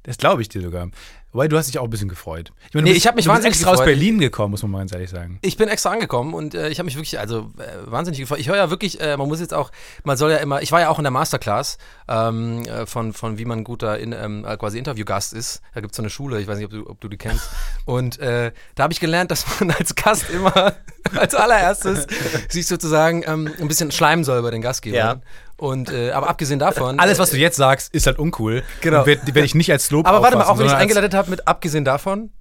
das 0.02 0.17
glaube 0.19 0.43
ich 0.43 0.49
dir 0.49 0.62
sogar. 0.62 0.88
Wobei, 1.32 1.49
du 1.49 1.56
hast 1.56 1.67
dich 1.67 1.79
auch 1.79 1.84
ein 1.84 1.90
bisschen 1.90 2.11
gefreut. 2.11 2.52
Ich, 2.69 2.75
meine, 2.75 2.84
Nee, 2.84 2.90
bist- 2.90 2.99
ich 3.05 3.06
hab 3.06 3.14
mich 3.17 3.25
du 3.25 3.31
bist 3.31 3.37
wahnsinnig 3.37 3.55
extra 3.56 3.70
aus 3.70 3.79
gefreut. 3.79 3.87
Berlin 3.94 4.19
gekommen, 4.19 4.50
muss 4.50 4.61
man 4.62 4.70
mal 4.70 4.79
ganz 4.81 4.93
ehrlich 4.93 5.08
sagen. 5.08 5.38
Ich 5.40 5.56
bin 5.56 5.69
extra 5.69 5.90
angekommen 5.90 6.34
und 6.34 6.55
äh, 6.55 6.69
ich 6.69 6.79
habe 6.79 6.84
mich 6.84 6.94
wirklich, 6.96 7.19
also 7.19 7.50
äh, 7.58 7.90
wahnsinnig 7.90 8.20
gefreut. 8.20 8.38
Ich 8.38 8.49
höre 8.49 8.56
ja 8.56 8.69
wirklich, 8.69 9.00
äh, 9.00 9.17
man 9.17 9.29
muss 9.29 9.40
jetzt 9.40 9.55
auch, 9.55 9.70
man 10.05 10.19
soll 10.19 10.31
ja 10.31 10.37
immer, 10.38 10.61
ich 10.61 10.73
war 10.73 10.81
ja 10.81 10.90
auch 10.90 10.99
in 10.99 11.05
der 11.05 11.11
Masterclass 11.11 11.79
ähm, 12.08 12.62
äh, 12.67 12.84
von, 12.84 13.14
von 13.14 13.38
wie 13.38 13.46
man 13.46 13.61
ein 13.61 13.64
guter 13.64 13.99
in, 13.99 14.12
ähm, 14.12 14.44
äh, 14.46 14.56
quasi 14.58 14.76
Interviewgast 14.79 15.32
ist. 15.32 15.62
Da 15.75 15.81
gibt 15.81 15.93
es 15.93 15.96
so 15.96 16.02
eine 16.02 16.11
Schule, 16.11 16.38
ich 16.40 16.46
weiß 16.49 16.58
nicht, 16.58 16.67
ob 16.67 16.70
du, 16.73 16.87
ob 16.90 17.00
du 17.00 17.08
die 17.08 17.17
kennst. 17.17 17.49
Und 17.87 18.19
äh, 18.19 18.52
da 18.75 18.82
habe 18.82 18.93
ich 18.93 19.00
gelernt, 19.00 19.31
dass 19.31 19.46
man 19.61 19.70
als 19.70 19.94
Gast 19.94 20.28
immer 20.28 20.75
als 21.17 21.35
allererstes 21.35 22.06
sich 22.50 22.67
sozusagen 22.67 23.23
ähm, 23.26 23.50
ein 23.58 23.69
bisschen 23.69 23.90
schleimen 23.90 24.25
soll 24.25 24.43
bei 24.43 24.50
den 24.50 24.61
Gastgebern. 24.61 24.99
Ja. 24.99 25.23
Und 25.62 25.93
äh, 25.93 26.11
aber 26.11 26.29
abgesehen 26.29 26.59
davon. 26.59 26.99
Alles, 26.99 27.20
was 27.20 27.31
du 27.31 27.37
jetzt 27.37 27.55
sagst, 27.55 27.94
ist 27.94 28.09
halt 28.09 28.19
uncool. 28.19 28.64
Genau. 28.81 29.06
Werde 29.06 29.32
werd 29.32 29.47
ich 29.47 29.55
nicht 29.55 29.70
als 29.70 29.93
Lob 29.93 30.09
Aber 30.09 30.20
warte 30.20 30.37
mal, 30.37 30.47
auch 30.47 30.59
wenn 30.59 30.67
ich 30.67 30.73
eingeleitet 30.73 31.14
habe 31.14 31.31
mit 31.31 31.47
abgesehen 31.47 31.85
davon. 31.85 32.32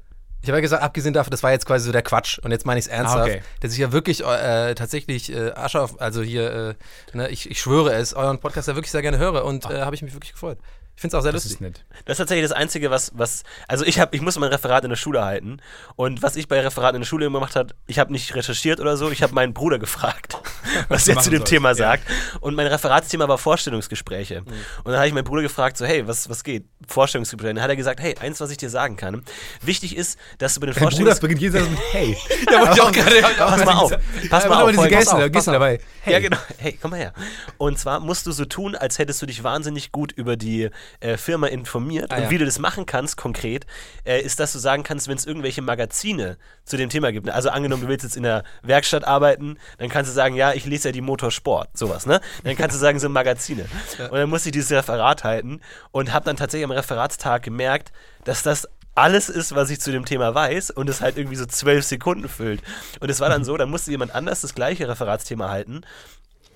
Ich 0.41 0.49
habe 0.49 0.57
ja 0.57 0.61
gesagt, 0.61 0.81
abgesehen 0.81 1.13
davon, 1.13 1.29
das 1.29 1.43
war 1.43 1.51
jetzt 1.51 1.67
quasi 1.67 1.85
so 1.85 1.91
der 1.91 2.01
Quatsch. 2.01 2.39
Und 2.39 2.49
jetzt 2.49 2.65
meine 2.65 2.79
ich 2.79 2.85
es 2.87 2.91
ernsthaft. 2.91 3.29
okay. 3.29 3.43
Dass 3.59 3.73
ich 3.73 3.77
ja 3.77 3.91
wirklich 3.91 4.25
äh, 4.25 4.73
tatsächlich 4.73 5.31
äh, 5.31 5.51
Asche 5.51 5.81
auf, 5.81 6.01
also 6.01 6.23
hier, 6.23 6.75
äh, 7.13 7.15
ne, 7.15 7.29
ich, 7.29 7.47
ich 7.47 7.61
schwöre 7.61 7.93
es, 7.93 8.15
euren 8.15 8.39
Podcast 8.39 8.67
ja 8.67 8.73
wirklich 8.73 8.89
sehr 8.89 9.03
gerne 9.03 9.19
höre 9.19 9.45
und 9.45 9.69
äh, 9.69 9.81
habe 9.81 9.93
ich 9.93 10.01
mich 10.01 10.13
wirklich 10.13 10.31
gefreut. 10.31 10.57
Ich 11.01 11.03
finde 11.03 11.17
es 11.17 11.19
auch 11.19 11.23
sehr 11.23 11.31
Das 11.31 11.45
lustig. 11.45 11.53
ist 11.53 11.61
nett. 11.61 11.83
Das 12.05 12.13
ist 12.13 12.17
tatsächlich 12.19 12.47
das 12.47 12.51
Einzige, 12.55 12.91
was, 12.91 13.11
was 13.15 13.41
also 13.67 13.83
ich 13.83 13.99
habe, 13.99 14.15
ich 14.15 14.21
muss 14.21 14.37
mein 14.37 14.51
Referat 14.51 14.83
in 14.83 14.91
der 14.91 14.97
Schule 14.97 15.25
halten 15.25 15.59
und 15.95 16.21
was 16.21 16.35
ich 16.35 16.47
bei 16.47 16.59
Referaten 16.59 16.97
in 16.97 17.01
der 17.01 17.07
Schule 17.07 17.25
immer 17.25 17.39
gemacht 17.39 17.55
habe, 17.55 17.73
ich 17.87 17.97
habe 17.97 18.11
nicht 18.11 18.35
recherchiert 18.35 18.79
oder 18.79 18.95
so, 18.97 19.09
ich 19.09 19.23
habe 19.23 19.33
meinen 19.33 19.55
Bruder 19.55 19.79
gefragt, 19.79 20.37
was 20.89 21.07
er 21.07 21.17
zu 21.17 21.31
dem 21.31 21.39
sollst, 21.39 21.49
Thema 21.49 21.69
ja. 21.69 21.73
sagt 21.75 22.03
und 22.39 22.53
mein 22.53 22.67
Referatsthema 22.67 23.27
war 23.27 23.39
Vorstellungsgespräche 23.39 24.41
und 24.41 24.51
dann 24.85 24.97
habe 24.97 25.07
ich 25.07 25.13
meinen 25.15 25.23
Bruder 25.23 25.41
gefragt, 25.41 25.75
so 25.77 25.87
hey, 25.87 26.07
was, 26.07 26.29
was 26.29 26.43
geht? 26.43 26.65
Vorstellungsgespräche. 26.87 27.49
Und 27.49 27.55
dann 27.55 27.63
hat 27.63 27.71
er 27.71 27.75
gesagt, 27.75 27.99
hey, 27.99 28.15
eins, 28.19 28.39
was 28.39 28.51
ich 28.51 28.57
dir 28.57 28.69
sagen 28.69 28.95
kann, 28.95 29.23
wichtig 29.63 29.95
ist, 29.95 30.19
dass 30.37 30.53
du 30.53 30.59
bei 30.59 30.67
den 30.67 30.75
Dein 30.75 30.83
Bruder 30.83 30.91
Vorstellungs 30.91 31.19
beginnt 31.19 31.41
jeden 31.41 31.53
Satz 31.53 31.67
mit 31.67 31.79
Hey. 31.91 32.15
Ja, 32.51 32.59
wollte 32.59 32.73
ich 32.73 32.81
auch 32.81 32.91
gerade. 32.91 33.21
Pass 33.37 33.65
mal 33.65 33.73
auf, 33.73 33.91
pass 34.29 34.47
mal 34.47 34.63
auf, 34.63 34.75
pass 34.75 35.07
auf, 35.07 35.31
pass 35.31 35.47
auf. 35.47 35.53
dabei. 35.53 35.79
Ja, 36.05 36.19
genau. 36.19 36.37
Hey, 36.57 36.77
komm 36.79 36.91
mal 36.91 36.99
her. 36.99 37.13
Und 37.57 37.79
zwar 37.79 37.99
musst 37.99 38.27
du 38.27 38.31
so 38.31 38.45
tun, 38.45 38.75
als 38.75 38.99
hättest 38.99 39.21
du 39.21 39.25
dich 39.25 39.43
wahnsinnig 39.43 39.91
gut 39.91 40.11
über 40.11 40.35
die 40.37 40.69
äh, 40.99 41.17
Firma 41.17 41.47
informiert. 41.47 42.11
Ah, 42.11 42.17
und 42.17 42.23
ja. 42.23 42.29
wie 42.29 42.37
du 42.37 42.45
das 42.45 42.59
machen 42.59 42.85
kannst, 42.85 43.17
konkret, 43.17 43.65
äh, 44.05 44.21
ist, 44.21 44.39
dass 44.39 44.53
du 44.53 44.59
sagen 44.59 44.83
kannst, 44.83 45.07
wenn 45.07 45.17
es 45.17 45.25
irgendwelche 45.25 45.61
Magazine 45.61 46.37
zu 46.65 46.77
dem 46.77 46.89
Thema 46.89 47.11
gibt. 47.11 47.29
Also 47.29 47.49
angenommen, 47.49 47.83
du 47.83 47.87
willst 47.87 48.03
jetzt 48.03 48.17
in 48.17 48.23
der 48.23 48.43
Werkstatt 48.61 49.05
arbeiten, 49.05 49.57
dann 49.77 49.89
kannst 49.89 50.09
du 50.09 50.13
sagen, 50.13 50.35
ja, 50.35 50.53
ich 50.53 50.65
lese 50.65 50.89
ja 50.89 50.91
die 50.91 51.01
Motorsport, 51.01 51.69
sowas, 51.77 52.05
ne? 52.05 52.21
Dann 52.43 52.55
kannst 52.55 52.75
du 52.75 52.79
sagen, 52.79 52.99
so 52.99 53.09
Magazine. 53.09 53.65
Und 53.99 54.13
dann 54.13 54.29
musste 54.29 54.49
ich 54.49 54.53
dieses 54.53 54.71
Referat 54.71 55.23
halten 55.23 55.61
und 55.91 56.13
habe 56.13 56.25
dann 56.25 56.37
tatsächlich 56.37 56.65
am 56.65 56.71
Referatstag 56.71 57.43
gemerkt, 57.43 57.91
dass 58.23 58.43
das 58.43 58.67
alles 58.95 59.29
ist, 59.29 59.55
was 59.55 59.69
ich 59.69 59.79
zu 59.79 59.91
dem 59.91 60.05
Thema 60.05 60.35
weiß 60.35 60.71
und 60.71 60.89
es 60.89 61.01
halt 61.01 61.17
irgendwie 61.17 61.37
so 61.37 61.45
zwölf 61.45 61.85
Sekunden 61.85 62.27
füllt. 62.27 62.61
Und 62.99 63.09
es 63.09 63.19
war 63.19 63.29
dann 63.29 63.45
so, 63.45 63.55
dann 63.55 63.69
musste 63.69 63.91
jemand 63.91 64.13
anders 64.13 64.41
das 64.41 64.53
gleiche 64.53 64.87
Referatsthema 64.87 65.49
halten. 65.49 65.81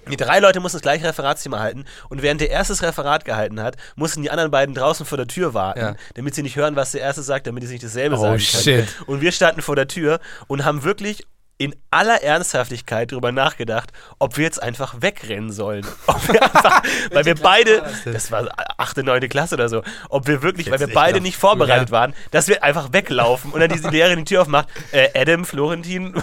Die 0.10 0.18
drei 0.18 0.40
Leute 0.40 0.60
mussten 0.60 0.78
das 0.78 0.82
gleiche 0.84 1.06
Referatsthema 1.06 1.60
halten 1.60 1.86
und 2.10 2.22
während 2.22 2.42
der 2.42 2.50
erste 2.50 2.74
das 2.74 2.84
Referat 2.84 3.26
gehalten 3.26 3.62
hat, 3.62 3.76
mussten 3.96 4.22
die 4.22 4.30
anderen 4.32 4.52
beiden 4.52 4.76
draußen 4.76 5.06
vor 5.06 5.18
der 5.18 5.28
Tür 5.28 5.54
warten, 5.54 5.80
Ja. 5.80 5.96
damit 6.16 6.36
sie 6.36 6.44
nicht 6.44 6.56
hören, 6.56 6.76
was 6.76 6.92
der 6.92 7.02
erste 7.02 7.24
sagt, 7.24 7.48
damit 7.48 7.64
sie 7.64 7.74
nicht 7.74 7.84
dasselbe 7.84 8.16
Oh, 8.18 8.22
sagen 8.22 8.40
shit. 8.40 8.64
können. 8.64 8.88
Und 9.08 9.22
wir 9.22 9.32
standen 9.32 9.62
vor 9.62 9.76
der 9.76 9.88
Tür 9.88 10.20
und 10.48 10.66
haben 10.66 10.84
wirklich 10.84 11.26
in 11.58 11.74
aller 11.90 12.22
Ernsthaftigkeit 12.22 13.14
darüber 13.14 13.32
nachgedacht, 13.32 13.92
ob 14.20 14.36
wir 14.36 14.44
jetzt 14.44 14.62
einfach 14.62 14.96
wegrennen 15.02 15.54
sollen. 15.54 15.86
Ob 16.08 16.28
wir 16.28 16.44
einfach, 16.44 16.82
weil 17.12 17.24
wir 17.24 17.36
beide, 17.36 17.82
das 18.04 18.30
war 18.30 18.50
achte, 18.78 19.04
neunte 19.06 19.30
Klasse 19.30 19.56
oder 19.56 19.70
so, 19.70 19.82
ob 20.10 20.28
wir 20.28 20.42
wirklich, 20.42 20.70
weil 20.70 20.82
wir 20.82 20.94
beide 20.94 21.22
nicht 21.22 21.38
vorbereitet 21.38 21.90
Ja. 21.92 21.96
waren, 21.96 22.14
dass 22.32 22.50
wir 22.50 22.62
einfach 22.62 22.92
weglaufen 22.92 23.54
und 23.54 23.62
dann 23.62 23.70
diese 23.70 23.90
Lehrerin 23.90 24.20
die 24.20 24.26
Tür 24.26 24.42
aufmacht, 24.42 24.68
äh, 24.92 25.08
Adam, 25.18 25.46
Florentin, 25.46 26.22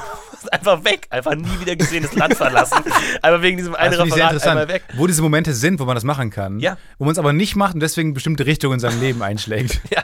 einfach 0.48 0.84
weg, 0.84 1.06
einfach 1.10 1.34
nie 1.34 1.60
wieder 1.60 1.76
gesehen, 1.76 2.02
das 2.02 2.14
Land 2.14 2.34
verlassen, 2.34 2.78
einfach 3.22 3.42
wegen 3.42 3.56
diesem 3.58 3.74
einen 3.74 3.92
sehr 3.94 4.04
Referat 4.04 4.20
einmal 4.20 4.34
interessant, 4.34 4.68
weg. 4.68 4.82
wo 4.96 5.06
diese 5.06 5.22
Momente 5.22 5.52
sind, 5.54 5.80
wo 5.80 5.84
man 5.84 5.94
das 5.94 6.04
machen 6.04 6.30
kann, 6.30 6.58
Ja. 6.60 6.76
wo 6.98 7.04
man 7.04 7.12
es 7.12 7.18
aber 7.18 7.32
nicht 7.32 7.56
macht 7.56 7.74
und 7.74 7.80
deswegen 7.80 8.14
bestimmte 8.14 8.46
Richtungen 8.46 8.74
in 8.74 8.80
seinem 8.80 9.00
Leben 9.00 9.22
einschlägt. 9.22 9.80
Ja, 9.90 10.02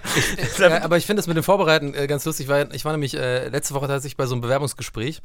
Ja, 0.58 0.82
aber 0.82 0.96
ich 0.96 1.06
finde 1.06 1.20
das 1.20 1.26
mit 1.26 1.36
dem 1.36 1.44
Vorbereiten 1.44 1.94
äh, 1.94 2.06
ganz 2.06 2.24
lustig, 2.24 2.48
weil 2.48 2.68
ich 2.72 2.84
war 2.84 2.92
nämlich 2.92 3.14
äh, 3.16 3.48
letzte 3.48 3.74
Woche 3.74 3.86
tatsächlich 3.88 4.16
bei 4.16 4.26
so 4.26 4.34
einem 4.34 4.42
Bewerbungsgespräch. 4.42 5.22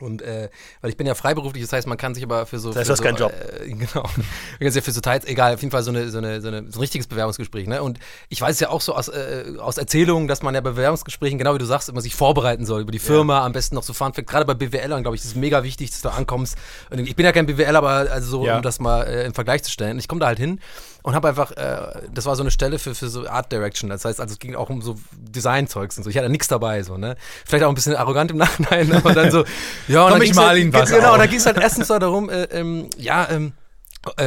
Und 0.00 0.20
äh, 0.22 0.48
weil 0.80 0.90
ich 0.90 0.96
bin 0.96 1.06
ja 1.06 1.14
freiberuflich, 1.14 1.62
das 1.62 1.72
heißt, 1.72 1.86
man 1.86 1.96
kann 1.96 2.14
sich 2.14 2.24
aber 2.24 2.44
für 2.46 2.58
so. 2.58 2.70
Das 2.70 2.78
heißt, 2.78 2.88
du 2.88 2.92
hast 2.92 2.98
so, 2.98 3.04
keinen 3.04 3.16
Job. 3.16 3.32
Äh, 3.32 3.68
genau. 3.68 4.02
Man 4.02 4.24
kann 4.58 4.70
sich 4.70 4.74
ja 4.76 4.82
für 4.82 4.90
so 4.90 5.00
Teils, 5.00 5.24
egal, 5.26 5.54
auf 5.54 5.60
jeden 5.60 5.70
Fall 5.70 5.82
so, 5.82 5.90
eine, 5.90 6.08
so, 6.10 6.18
eine, 6.18 6.40
so, 6.40 6.48
eine, 6.48 6.70
so 6.70 6.78
ein 6.78 6.80
richtiges 6.80 7.06
Bewerbungsgespräch. 7.06 7.68
Ne? 7.68 7.82
Und 7.82 7.98
ich 8.28 8.40
weiß 8.40 8.58
ja 8.60 8.70
auch 8.70 8.80
so 8.80 8.94
aus, 8.94 9.08
äh, 9.08 9.54
aus 9.58 9.78
Erzählungen, 9.78 10.26
dass 10.28 10.42
man 10.42 10.54
ja 10.54 10.60
bei 10.60 10.70
Bewerbungsgesprächen, 10.70 11.38
genau 11.38 11.54
wie 11.54 11.58
du 11.58 11.66
sagst, 11.66 11.88
immer 11.88 12.00
sich 12.00 12.14
vorbereiten 12.14 12.66
soll 12.66 12.80
über 12.82 12.92
die 12.92 12.98
Firma, 12.98 13.44
am 13.44 13.52
besten 13.52 13.74
noch 13.76 13.82
so 13.84 13.92
Funfact. 13.92 14.28
Gerade 14.28 14.44
bei 14.44 14.54
BWLern, 14.54 15.02
glaube 15.02 15.16
ich, 15.16 15.22
ist 15.22 15.28
es 15.28 15.34
mega 15.36 15.62
wichtig, 15.62 15.90
dass 15.90 16.02
du 16.02 16.08
da 16.08 16.14
ankommst. 16.14 16.56
Und 16.90 16.98
ich 16.98 17.14
bin 17.14 17.24
ja 17.24 17.32
kein 17.32 17.46
BWL, 17.46 17.76
aber 17.76 17.88
also 18.10 18.28
so, 18.28 18.46
Ja. 18.46 18.56
um 18.56 18.62
das 18.62 18.80
mal 18.80 19.02
äh, 19.04 19.24
im 19.24 19.34
Vergleich 19.34 19.62
zu 19.62 19.70
stellen. 19.70 19.98
Ich 19.98 20.08
komme 20.08 20.20
da 20.20 20.26
halt 20.26 20.38
hin 20.38 20.58
und 21.02 21.14
habe 21.14 21.28
einfach, 21.28 21.50
äh, 21.52 22.02
das 22.12 22.26
war 22.26 22.36
so 22.36 22.42
eine 22.42 22.50
Stelle 22.50 22.78
für, 22.78 22.94
für 22.94 23.08
so 23.08 23.26
Art 23.28 23.50
Direction. 23.50 23.90
Das 23.90 24.04
heißt, 24.04 24.20
also 24.20 24.32
es 24.32 24.38
ging 24.38 24.54
auch 24.54 24.70
um 24.70 24.82
so 24.82 24.96
Designzeugs 25.12 25.96
und 25.98 26.04
so. 26.04 26.10
Ich 26.10 26.16
hatte 26.16 26.28
nichts 26.28 26.48
dabei, 26.48 26.82
so, 26.82 26.96
ne? 26.96 27.16
Vielleicht 27.44 27.64
auch 27.64 27.68
ein 27.68 27.74
bisschen 27.74 27.96
arrogant 27.96 28.30
im 28.30 28.36
Nachhinein, 28.38 28.92
aber 28.92 29.12
dann 29.12 29.30
so, 29.30 29.44
ja, 29.88 30.04
und 30.04 30.10
Komm, 30.10 30.18
dann 30.20 30.28
ich 30.28 30.34
mal 30.34 30.48
halt, 30.48 30.58
Ihnen 30.60 30.72
was 30.72 30.90
Genau, 30.90 31.08
auf. 31.08 31.12
und 31.14 31.18
dann 31.20 31.28
ging 31.28 31.38
es 31.38 31.46
halt 31.46 31.58
erstens 31.58 31.88
so 31.88 31.98
darum, 31.98 32.30
äh, 32.30 32.44
ähm, 32.44 32.88
ja, 32.96 33.28
ähm, 33.30 33.48
äh, 33.48 33.61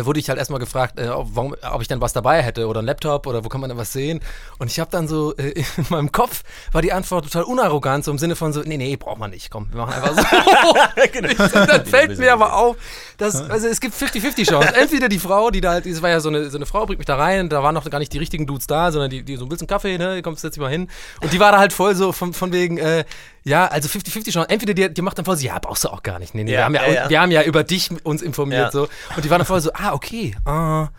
wurde 0.03 0.19
ich 0.19 0.29
halt 0.29 0.39
erstmal 0.39 0.59
gefragt, 0.59 0.99
äh, 0.99 1.09
ob, 1.09 1.29
warum, 1.33 1.55
ob 1.71 1.81
ich 1.81 1.87
dann 1.87 1.99
was 1.99 2.13
dabei 2.13 2.41
hätte 2.41 2.67
oder 2.67 2.81
ein 2.81 2.85
Laptop 2.85 3.27
oder 3.27 3.43
wo 3.43 3.49
kann 3.49 3.59
man 3.59 3.69
denn 3.69 3.77
was 3.77 3.91
sehen. 3.91 4.21
Und 4.57 4.71
ich 4.71 4.79
habe 4.79 4.89
dann 4.89 5.07
so, 5.07 5.35
äh, 5.35 5.49
in 5.77 5.85
meinem 5.89 6.11
Kopf 6.11 6.43
war 6.71 6.81
die 6.81 6.93
Antwort 6.93 7.25
total 7.25 7.43
unarrogant, 7.43 8.05
so 8.05 8.11
im 8.11 8.17
Sinne 8.17 8.35
von 8.35 8.53
so, 8.53 8.61
nee, 8.61 8.77
nee, 8.77 8.95
braucht 8.95 9.19
man 9.19 9.31
nicht, 9.31 9.51
komm, 9.51 9.67
wir 9.71 9.81
machen 9.81 9.93
einfach 9.93 10.15
so. 10.15 10.23
genau. 11.11 11.43
Und 11.43 11.69
dann 11.69 11.85
fällt 11.85 12.17
mir 12.17 12.31
aber 12.31 12.55
auf, 12.55 12.77
dass, 13.17 13.35
also 13.49 13.67
es 13.67 13.81
gibt 13.81 13.95
50-50 13.95 14.49
Chancen. 14.49 14.73
Entweder 14.75 15.09
die 15.09 15.19
Frau, 15.19 15.51
die 15.51 15.61
da 15.61 15.71
halt, 15.71 15.85
das 15.85 16.01
war 16.01 16.09
ja 16.09 16.19
so 16.19 16.29
eine, 16.29 16.49
so 16.49 16.57
eine 16.57 16.65
Frau, 16.65 16.85
bringt 16.85 16.99
mich 16.99 17.05
da 17.05 17.17
rein, 17.17 17.49
da 17.49 17.61
waren 17.61 17.75
noch 17.75 17.89
gar 17.89 17.99
nicht 17.99 18.13
die 18.13 18.17
richtigen 18.17 18.45
Dudes 18.45 18.67
da, 18.67 18.91
sondern 18.91 19.09
die, 19.09 19.23
die 19.23 19.35
so, 19.35 19.49
willst 19.49 19.61
du 19.61 19.65
einen 19.65 19.67
Kaffee, 19.67 19.97
ne, 19.97 20.21
kommst 20.21 20.43
jetzt 20.43 20.57
mal 20.57 20.69
hin. 20.69 20.89
Und 21.21 21.33
die 21.33 21.39
war 21.39 21.51
da 21.51 21.59
halt 21.59 21.73
voll 21.73 21.95
so 21.95 22.11
von, 22.11 22.33
von 22.33 22.51
wegen, 22.53 22.77
äh, 22.77 23.03
ja, 23.45 23.67
also 23.67 23.87
50-50 23.87 24.31
Chancen. 24.31 24.49
Entweder 24.49 24.73
die, 24.73 24.93
die 24.93 25.01
macht 25.01 25.17
dann 25.17 25.25
voll 25.25 25.37
so, 25.37 25.45
ja, 25.45 25.57
brauchst 25.59 25.83
du 25.83 25.89
auch 25.89 26.03
gar 26.03 26.19
nicht. 26.19 26.33
Nee, 26.33 26.43
nee, 26.43 26.53
Ja, 26.53 26.57
wir, 26.57 26.65
haben 26.65 26.75
ja, 26.75 26.87
ja, 26.87 27.09
wir 27.09 27.21
haben 27.21 27.31
ja 27.31 27.43
über 27.43 27.63
dich 27.63 27.89
uns 28.03 28.21
informiert 28.21 28.71
so. 28.71 28.87
Und 29.15 29.23
die 29.23 29.29
waren 29.29 29.39
dann 29.39 29.45
voll 29.45 29.61
so, 29.61 29.71
ah, 29.73 29.93
okay, 29.93 30.35
ah, 30.45 30.89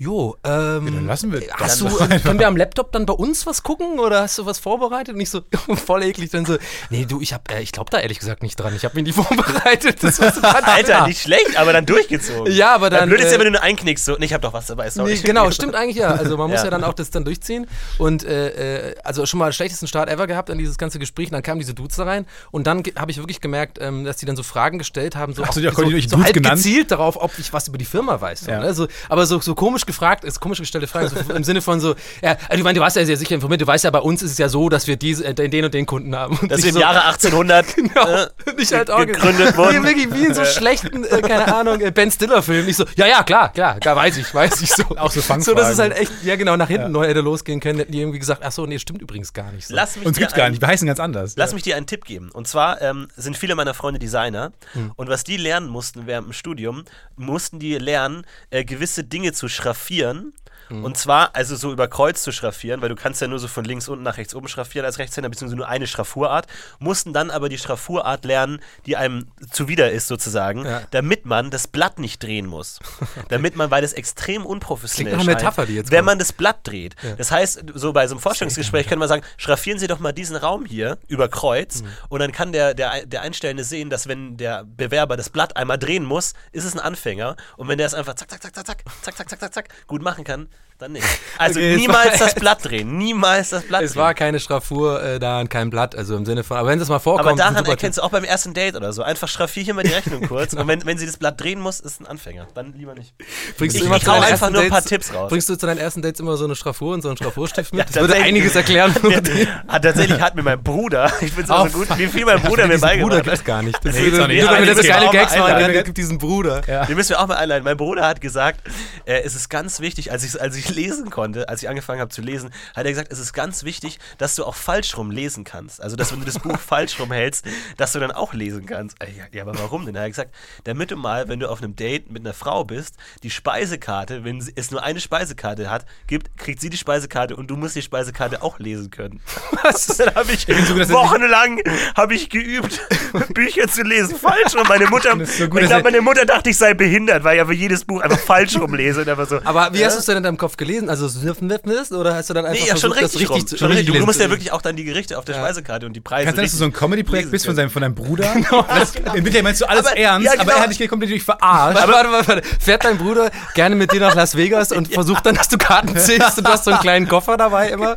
jo, 0.00 0.36
ähm, 0.44 0.86
dann 0.94 1.06
lassen 1.06 1.32
wir 1.32 1.42
hast 1.52 1.80
das 1.82 1.92
du, 1.98 2.08
können 2.22 2.38
wir 2.38 2.46
am 2.46 2.56
Laptop 2.56 2.92
dann 2.92 3.04
bei 3.04 3.12
uns 3.14 3.46
was 3.46 3.62
gucken 3.64 3.98
oder 3.98 4.22
hast 4.22 4.38
du 4.38 4.46
was 4.46 4.58
vorbereitet? 4.60 5.14
Und 5.14 5.20
ich 5.20 5.28
so, 5.30 5.42
voll 5.86 6.04
eklig, 6.04 6.30
dann 6.30 6.46
so, 6.46 6.56
nee, 6.90 7.04
du, 7.04 7.20
ich 7.20 7.32
hab, 7.34 7.50
äh, 7.52 7.60
ich 7.62 7.72
glaube 7.72 7.90
da 7.90 7.98
ehrlich 7.98 8.20
gesagt 8.20 8.42
nicht 8.44 8.54
dran, 8.56 8.74
ich 8.76 8.84
habe 8.84 8.94
mir 8.96 9.02
die 9.02 9.12
vorbereitet. 9.22 10.02
Das 10.02 10.20
war 10.20 10.32
so 10.32 10.40
Alter, 10.42 11.06
nicht 11.08 11.20
schlecht, 11.22 11.56
aber 11.56 11.72
dann 11.72 11.84
durchgezogen. 11.84 12.52
Ja, 12.52 12.74
aber 12.76 12.90
dann, 12.90 13.08
Blöd 13.08 13.20
ist 13.20 13.26
ja, 13.30 13.32
äh, 13.34 13.38
wenn 13.38 13.46
du 13.46 13.50
nur 13.52 13.62
einknickst, 13.62 14.04
so, 14.04 14.16
nee, 14.18 14.26
ich 14.26 14.32
hab 14.32 14.42
doch 14.42 14.52
was 14.52 14.66
dabei, 14.66 14.88
sorry. 14.90 15.14
Nee, 15.14 15.20
genau, 15.20 15.50
stimmt 15.50 15.74
eigentlich 15.74 15.96
ja. 15.96 16.08
Also 16.14 16.36
man 16.36 16.48
muss 16.50 16.60
Ja. 16.60 16.64
ja. 16.66 16.70
dann 16.70 16.84
auch 16.84 16.94
das 16.94 17.10
dann 17.10 17.24
durchziehen. 17.24 17.66
Und 17.98 18.22
äh, 18.24 18.90
äh, 18.90 18.94
also 19.02 19.26
schon 19.26 19.38
mal 19.38 19.48
den 19.50 19.54
schlechtesten 19.54 19.88
Start 19.88 20.08
ever 20.08 20.26
gehabt 20.28 20.48
an 20.50 20.58
dieses 20.58 20.78
ganze 20.78 20.98
Gespräch. 21.00 21.26
Und 21.28 21.32
dann 21.32 21.42
kamen 21.42 21.58
diese 21.58 21.74
Dudes 21.74 21.96
da 21.96 22.04
rein. 22.04 22.24
Und 22.52 22.66
dann 22.68 22.84
habe 22.96 23.10
ich 23.10 23.16
wirklich 23.18 23.40
gemerkt, 23.40 23.78
ähm, 23.80 24.04
dass 24.04 24.18
die 24.18 24.26
dann 24.26 24.36
so 24.36 24.42
Fragen 24.44 24.78
gestellt 24.78 25.16
haben, 25.16 25.34
so, 25.34 25.44
Hast 25.44 25.56
du 25.56 25.60
auch- 25.60 25.62
die 25.62 25.68
auch 25.68 26.02
so, 26.02 26.08
so 26.18 26.22
halb 26.22 26.34
genannt? 26.34 26.56
gezielt 26.56 26.92
darauf, 26.92 27.16
ob 27.20 27.36
ich 27.38 27.52
was 27.52 27.66
über 27.66 27.78
die 27.78 27.84
Firma 27.84 28.20
weiß. 28.20 28.42
So, 28.42 28.50
Ja. 28.52 28.60
ne? 28.60 28.74
so, 28.74 28.86
aber 29.08 29.26
so, 29.26 29.40
so 29.40 29.54
komisch 29.56 29.86
gefragt, 29.88 30.22
ist 30.24 30.38
komisch 30.38 30.60
gestellte 30.60 30.86
Fragen, 30.86 31.08
so 31.08 31.32
im 31.34 31.42
Sinne 31.42 31.60
von 31.62 31.80
so, 31.80 31.96
ja, 32.22 32.36
also, 32.48 32.58
ich 32.58 32.62
meine, 32.62 32.74
du 32.76 32.80
warst 32.80 32.96
ja 32.96 33.04
sehr 33.04 33.16
sicher 33.16 33.34
informiert, 33.34 33.60
du 33.60 33.66
weißt 33.66 33.82
ja, 33.84 33.90
bei 33.90 33.98
uns 33.98 34.22
ist 34.22 34.30
es 34.32 34.38
ja 34.38 34.48
so, 34.48 34.68
dass 34.68 34.86
wir 34.86 34.96
diese, 34.96 35.24
äh, 35.24 35.34
den 35.34 35.64
und 35.64 35.74
den 35.74 35.86
Kunden 35.86 36.14
haben. 36.14 36.38
Und 36.38 36.50
Dass 36.50 36.62
wir 36.62 36.68
im 36.68 36.74
so, 36.74 36.80
Jahre 36.80 37.04
1800 37.06 37.66
Genau. 37.76 38.06
äh, 38.06 38.28
ich 38.58 38.72
halt 38.72 38.90
auch 38.90 39.04
gegründet 39.04 39.56
wurden. 39.56 39.82
Nee, 39.82 39.88
wirklich 39.88 40.12
wie 40.12 40.26
in 40.26 40.34
so 40.34 40.44
schlechten, 40.44 41.04
äh, 41.04 41.20
keine 41.22 41.52
Ahnung, 41.54 41.80
äh, 41.80 41.90
Ben 41.90 42.10
Stiller-Film. 42.10 42.68
Ich 42.68 42.76
so, 42.76 42.84
ja, 42.96 43.06
ja, 43.06 43.22
klar, 43.22 43.52
klar, 43.52 43.80
klar, 43.80 43.96
weiß 43.96 44.16
ich, 44.18 44.32
weiß 44.32 44.60
ich 44.62 44.72
so. 44.72 44.84
Auch 44.96 45.10
so 45.10 45.20
So, 45.20 45.54
das 45.54 45.70
ist 45.70 45.76
Fangfragen. 45.76 45.78
halt 45.78 45.96
echt, 45.98 46.12
ja 46.22 46.36
genau, 46.36 46.56
nach 46.56 46.68
hinten 46.68 46.92
neu 46.92 47.06
hätte 47.06 47.20
losgehen 47.20 47.60
können, 47.60 47.78
hätten 47.78 47.92
die 47.92 48.00
irgendwie 48.00 48.18
gesagt, 48.18 48.42
ach 48.44 48.52
so, 48.52 48.66
nee, 48.66 48.78
stimmt 48.78 49.02
übrigens 49.02 49.32
gar 49.32 49.50
nicht 49.52 49.66
so. 49.66 49.74
lass 49.74 49.96
mich 49.96 50.06
Uns 50.06 50.18
gibt's 50.18 50.34
gar 50.34 50.50
nicht. 50.50 50.60
Wir 50.60 50.68
heißen 50.68 50.86
ganz 50.86 51.00
anders. 51.00 51.34
Lass 51.36 51.54
mich 51.54 51.62
dir 51.62 51.76
einen 51.76 51.86
Tipp 51.86 52.04
geben. 52.04 52.30
Und 52.32 52.46
zwar 52.48 52.80
ähm, 52.82 53.08
sind 53.16 53.36
viele 53.36 53.54
meiner 53.54 53.74
Freunde 53.74 53.98
Designer. 53.98 54.52
Hm. 54.72 54.92
Und 54.96 55.08
was 55.08 55.24
die 55.24 55.36
lernen 55.36 55.68
mussten 55.68 56.06
während 56.06 56.28
dem 56.28 56.32
Studium, 56.32 56.84
mussten 57.16 57.58
die 57.58 57.76
lernen, 57.78 58.24
äh, 58.50 58.64
gewisse 58.64 59.04
Dinge 59.04 59.32
zu 59.32 59.48
schraffieren 59.48 59.77
fotografieren. 59.78 60.34
Hm. 60.68 60.84
Und 60.84 60.96
zwar, 60.96 61.34
also 61.34 61.56
so 61.56 61.72
über 61.72 61.88
Kreuz 61.88 62.22
zu 62.22 62.32
schraffieren, 62.32 62.80
weil 62.82 62.88
du 62.88 62.94
kannst 62.94 63.20
ja 63.20 63.26
nur 63.28 63.38
so 63.38 63.48
von 63.48 63.64
links 63.64 63.88
unten 63.88 64.04
nach 64.04 64.16
rechts 64.16 64.34
oben 64.34 64.48
schraffieren 64.48 64.84
als 64.86 64.98
Rechtshänder, 64.98 65.28
beziehungsweise 65.28 65.56
nur 65.56 65.68
eine 65.68 65.86
Schraffurart. 65.86 66.46
Mussten 66.78 67.12
dann 67.12 67.30
aber 67.30 67.48
die 67.48 67.58
Schraffurart 67.58 68.24
lernen, 68.24 68.60
die 68.86 68.96
einem 68.96 69.28
zuwider 69.50 69.90
ist 69.90 70.08
sozusagen, 70.08 70.64
Ja. 70.64 70.82
damit 70.90 71.26
man 71.26 71.50
das 71.50 71.66
Blatt 71.68 71.98
nicht 71.98 72.22
drehen 72.22 72.46
muss. 72.46 72.78
Damit 73.28 73.56
man, 73.56 73.70
weil 73.70 73.82
das 73.82 73.92
extrem 73.92 74.44
unprofessionell 74.46 75.12
erscheint, 75.14 75.28
Metapher, 75.38 75.66
die 75.66 75.74
jetzt 75.74 75.90
wenn 75.90 75.98
kommt. 75.98 76.06
man 76.06 76.18
das 76.18 76.32
Blatt 76.32 76.58
dreht. 76.66 76.96
Das 77.18 77.30
heißt, 77.30 77.64
so 77.74 77.92
bei 77.92 78.06
so 78.06 78.14
einem 78.14 78.20
Vorstellungsgespräch 78.22 78.84
könnte 78.86 78.98
man 79.00 79.08
sagen, 79.08 79.22
schraffieren 79.36 79.78
Sie 79.78 79.86
doch 79.86 79.98
mal 79.98 80.12
diesen 80.12 80.36
Raum 80.36 80.64
hier 80.64 80.98
über 81.08 81.28
Kreuz 81.28 81.82
Mhm. 81.82 81.88
und 82.08 82.20
dann 82.20 82.32
kann 82.32 82.52
der, 82.52 82.74
der, 82.74 83.06
der 83.06 83.22
Einstellende 83.22 83.64
sehen, 83.64 83.90
dass 83.90 84.08
wenn 84.08 84.36
der 84.36 84.64
Bewerber 84.64 85.16
das 85.16 85.30
Blatt 85.30 85.56
einmal 85.56 85.78
drehen 85.78 86.04
muss, 86.04 86.34
ist 86.52 86.64
es 86.64 86.74
ein 86.74 86.80
Anfänger 86.80 87.36
und 87.56 87.68
wenn 87.68 87.78
der 87.78 87.86
es 87.86 87.94
einfach 87.94 88.14
zack, 88.14 88.30
zack, 88.30 88.42
zack, 88.42 88.54
zack, 88.54 88.66
zack, 88.66 88.84
zack, 89.02 89.16
zack, 89.16 89.28
zack, 89.30 89.40
zack, 89.40 89.54
zack, 89.54 89.68
gut 89.86 90.02
machen 90.02 90.24
kann, 90.24 90.48
dann 90.80 90.92
nicht. 90.92 91.04
Also 91.38 91.58
Okay, 91.58 91.74
es 91.74 91.80
niemals 91.80 92.18
das 92.20 92.34
Blatt 92.36 92.64
drehen, 92.64 92.98
niemals 92.98 93.48
das 93.48 93.64
Blatt 93.64 93.82
es 93.82 93.94
drehen. 93.94 94.00
war 94.02 94.14
keine 94.14 94.38
Schraffur 94.38 95.02
äh, 95.02 95.18
da 95.18 95.40
und 95.40 95.50
kein 95.50 95.70
Blatt, 95.70 95.96
also 95.96 96.16
im 96.16 96.24
Sinne 96.24 96.44
von, 96.44 96.56
aber 96.56 96.68
wenn 96.68 96.78
das 96.78 96.88
mal 96.88 97.00
vorkommt, 97.00 97.26
aber 97.28 97.36
daran 97.36 97.66
erkennst 97.66 97.98
du 97.98 98.02
auch 98.02 98.10
beim 98.10 98.22
ersten 98.22 98.54
Date 98.54 98.76
oder 98.76 98.92
so. 98.92 99.02
Einfach 99.02 99.26
schraffier 99.26 99.64
hier 99.64 99.74
mal 99.74 99.82
die 99.82 99.90
Rechnung 99.92 100.28
kurz. 100.28 100.52
Und 100.52 100.68
wenn, 100.68 100.86
wenn 100.86 100.96
sie 100.96 101.06
das 101.06 101.16
Blatt 101.16 101.40
drehen 101.40 101.58
muss, 101.58 101.80
ist 101.80 102.00
ein 102.00 102.06
Anfänger. 102.06 102.46
Dann 102.54 102.74
lieber 102.74 102.94
nicht. 102.94 103.12
Bringst 103.56 103.74
Ich- 103.74 103.82
du 103.82 103.88
immer 103.88 103.96
ich 103.96 104.06
hau 104.06 104.20
einfach 104.20 104.50
nur 104.50 104.62
ein 104.62 104.68
paar 104.68 104.78
Dates- 104.82 104.88
Tipps 104.90 105.12
raus. 105.12 105.28
Bringst 105.30 105.48
du 105.48 105.56
zu 105.56 105.66
deinen 105.66 105.78
ersten 105.78 106.00
Dates 106.00 106.20
immer 106.20 106.36
so 106.36 106.44
eine 106.44 106.54
Schraffur 106.54 106.94
und 106.94 107.02
so 107.02 107.08
einen 107.08 107.16
Schraffurstift 107.16 107.72
mit? 107.74 107.80
Ja, 107.80 107.84
das 107.92 107.96
würde 108.00 108.14
einiges 108.14 108.54
erklären. 108.54 108.94
hat, 109.66 109.82
tatsächlich 109.82 110.20
hat 110.20 110.36
mir 110.36 110.44
mein 110.44 110.62
Bruder, 110.62 111.10
ich 111.20 111.36
es 111.36 111.50
Oh, 111.50 111.66
so 111.66 111.78
gut, 111.78 111.88
wie 111.98 112.06
viel 112.06 112.24
mein 112.24 112.40
Bruder 112.40 112.68
mir 112.68 112.74
Diesen 112.74 112.88
Bruder 113.00 113.16
beigebracht 113.16 113.24
gibt's 113.24 113.38
hat. 113.40 113.44
gar 113.46 113.62
nicht. 113.62 113.84
Das 113.84 113.94
Nee, 113.96 114.00
würde, 114.12 114.16
nur 114.18 114.26
damit 114.28 114.48
Aber 114.48 114.66
das 114.66 114.86
geile 114.86 115.10
Gags 115.10 115.36
machen 115.36 115.74
es 115.74 115.84
gibt 115.84 115.98
diesen 115.98 116.18
Bruder. 116.18 116.62
Ja. 116.68 116.84
Den 116.86 116.94
müssen 116.96 117.10
wir 117.10 117.20
auch 117.20 117.26
mal 117.26 117.34
einleiten. 117.36 117.64
Mein 117.64 117.76
Bruder 117.76 118.06
hat 118.06 118.20
gesagt, 118.20 118.60
äh, 119.06 119.22
es 119.24 119.34
ist 119.34 119.48
ganz 119.48 119.80
wichtig, 119.80 120.12
als 120.12 120.22
ich, 120.22 120.40
als 120.48 120.56
ich 120.56 120.74
lesen 120.74 121.10
konnte, 121.10 121.46
als 121.50 121.62
ich 121.62 121.68
angefangen 121.68 122.00
habe 122.00 122.10
zu 122.10 122.22
lesen, 122.22 122.50
hat 122.74 122.86
er 122.86 122.90
gesagt, 122.90 123.12
es 123.12 123.18
ist 123.18 123.34
ganz 123.34 123.64
wichtig, 123.64 123.98
dass 124.16 124.34
du 124.34 124.46
auch 124.46 124.54
falsch 124.54 124.96
rum 124.96 125.10
lesen 125.10 125.44
kannst. 125.44 125.82
Also, 125.82 125.94
dass 125.94 126.10
wenn 126.10 126.20
du 126.20 126.24
das 126.24 126.38
Buch 126.38 126.58
falsch 126.66 126.98
rum 126.98 127.12
hältst, 127.12 127.44
dass 127.76 127.92
du 127.92 128.00
dann 128.00 128.12
auch 128.12 128.32
lesen 128.32 128.64
kannst. 128.64 128.96
Äh, 129.02 129.08
Ja, 129.32 129.42
aber 129.42 129.58
warum 129.58 129.84
denn? 129.84 129.94
Er 129.94 130.02
hat 130.04 130.08
gesagt, 130.10 130.34
damit 130.64 130.90
du 130.90 130.96
mal, 130.96 131.28
wenn 131.28 131.38
du 131.38 131.50
auf 131.50 131.62
einem 131.62 131.76
Date 131.76 132.10
mit 132.10 132.22
einer 132.22 132.32
Frau 132.32 132.64
bist, 132.64 132.94
die 133.22 133.30
Speisekarte, 133.30 134.24
wenn 134.24 134.38
es 134.38 134.70
nur 134.70 134.82
eine 134.82 135.00
Speisekarte 135.00 135.68
hat, 135.68 135.84
gibt, 136.06 136.36
kriegt 136.38 136.62
sie 136.62 136.70
die 136.70 136.78
Speisekarte 136.78 137.36
und 137.36 137.48
du 137.50 137.56
musst 137.56 137.76
die 137.76 137.82
Speisekarte 137.82 138.42
auch 138.42 138.58
lesen 138.58 138.90
können. 138.90 139.20
Was? 139.62 139.86
Dann 139.98 140.14
habe 140.14 140.32
ich 140.32 140.46
finde 140.46 140.64
so 140.64 140.74
gut, 140.74 140.88
wochenlang 140.88 141.60
habe 141.94 142.14
ich 142.14 142.30
geübt, 142.30 142.80
Bücher 143.34 143.68
zu 143.68 143.82
lesen, 143.82 144.16
falsch 144.16 144.54
rum. 144.54 144.66
Meine 144.66 144.86
Mutter, 144.86 145.14
so 145.26 145.46
gut, 145.48 145.60
ich 145.60 145.68
glaube, 145.68 145.84
meine 145.84 146.00
Mutter 146.00 146.24
dachte, 146.24 146.48
ich 146.48 146.56
sei 146.56 146.72
behindert, 146.72 147.22
weil 147.22 147.36
ich 147.36 147.42
aber 147.42 147.52
jedes 147.52 147.84
Buch 147.84 148.00
einfach 148.00 148.18
falsch 148.18 148.56
rumlese 148.58 149.02
und 149.02 149.08
einfach 149.08 149.28
so. 149.28 149.40
Aber 149.44 149.74
wie 149.74 149.84
hast 149.84 149.94
du 149.94 150.00
es 150.00 150.06
denn 150.06 150.16
in 150.16 150.22
deinem 150.22 150.37
Kopf 150.38 150.56
gelesen? 150.56 150.88
Also 150.88 151.08
Sniffen 151.08 151.48
oder 151.92 152.14
hast 152.14 152.30
du 152.30 152.34
dann 152.34 152.46
einfach 152.46 152.60
Nee, 152.62 152.68
ja, 152.68 152.76
schon 152.76 152.92
versucht, 152.92 153.02
das 153.02 153.12
richtig, 153.14 153.28
rum. 153.30 153.34
richtig 153.36 153.50
zu 153.50 153.58
Schon 153.58 153.72
richtig. 153.72 153.94
Du 153.94 154.06
musst 154.06 154.20
ja 154.20 154.30
wirklich 154.30 154.52
auch 154.52 154.62
dann 154.62 154.76
die 154.76 154.84
Gerichte 154.84 155.18
auf 155.18 155.24
der 155.24 155.34
Speisekarte 155.34 155.84
und 155.86 155.92
die 155.94 156.00
Preise. 156.00 156.26
Kannst 156.26 156.38
du, 156.38 156.42
dass 156.42 156.50
du 156.52 156.56
so 156.58 156.64
ein 156.64 156.72
Comedy-Projekt 156.72 157.30
bist 157.30 157.46
von, 157.46 157.54
seinem, 157.56 157.70
von 157.70 157.82
deinem 157.82 157.94
Bruder? 157.94 158.34
Das, 158.68 158.94
Im 159.14 159.24
Winter 159.24 159.42
meinst 159.42 159.60
du 159.60 159.68
alles 159.68 159.86
Aber- 159.86 159.96
ernst, 159.96 160.24
ja, 160.26 160.32
aber 160.32 160.44
genau. 160.44 160.56
er 160.56 160.62
hat 160.62 160.78
dich 160.78 160.88
komplett 160.88 161.22
verarscht. 161.22 161.76
Warte, 161.78 161.92
warte, 161.92 162.10
warte, 162.12 162.28
warte. 162.28 162.42
Fährt 162.60 162.84
dein 162.84 162.96
Bruder 162.98 163.30
gerne 163.54 163.74
mit 163.74 163.92
dir 163.92 164.00
nach 164.00 164.14
Las 164.14 164.36
Vegas 164.36 164.72
und 164.72 164.88
versucht 164.94 165.26
dann, 165.26 165.34
dass 165.34 165.48
du 165.48 165.58
Karten 165.58 165.96
zählst 165.96 166.38
und 166.38 166.46
du 166.46 166.50
hast 166.52 166.64
so 166.64 166.70
einen 166.70 166.80
kleinen 166.80 167.08
Koffer 167.08 167.36
dabei 167.36 167.70
immer? 167.70 167.96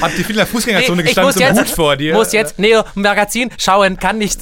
Habt 0.00 0.18
ihr 0.18 0.24
viel 0.24 0.30
in 0.30 0.36
der 0.36 0.46
Fußgängerzone 0.46 1.02
ich 1.02 1.08
gestanden, 1.08 1.34
muss 1.34 1.56
so 1.56 1.60
Hut 1.62 1.68
vor 1.70 1.96
dir? 1.96 2.14
Muss 2.14 2.32
jetzt 2.32 2.58
Neo 2.58 2.84
Magazin 2.94 3.50
schauen, 3.58 3.98
kann 3.98 4.18
nicht. 4.18 4.40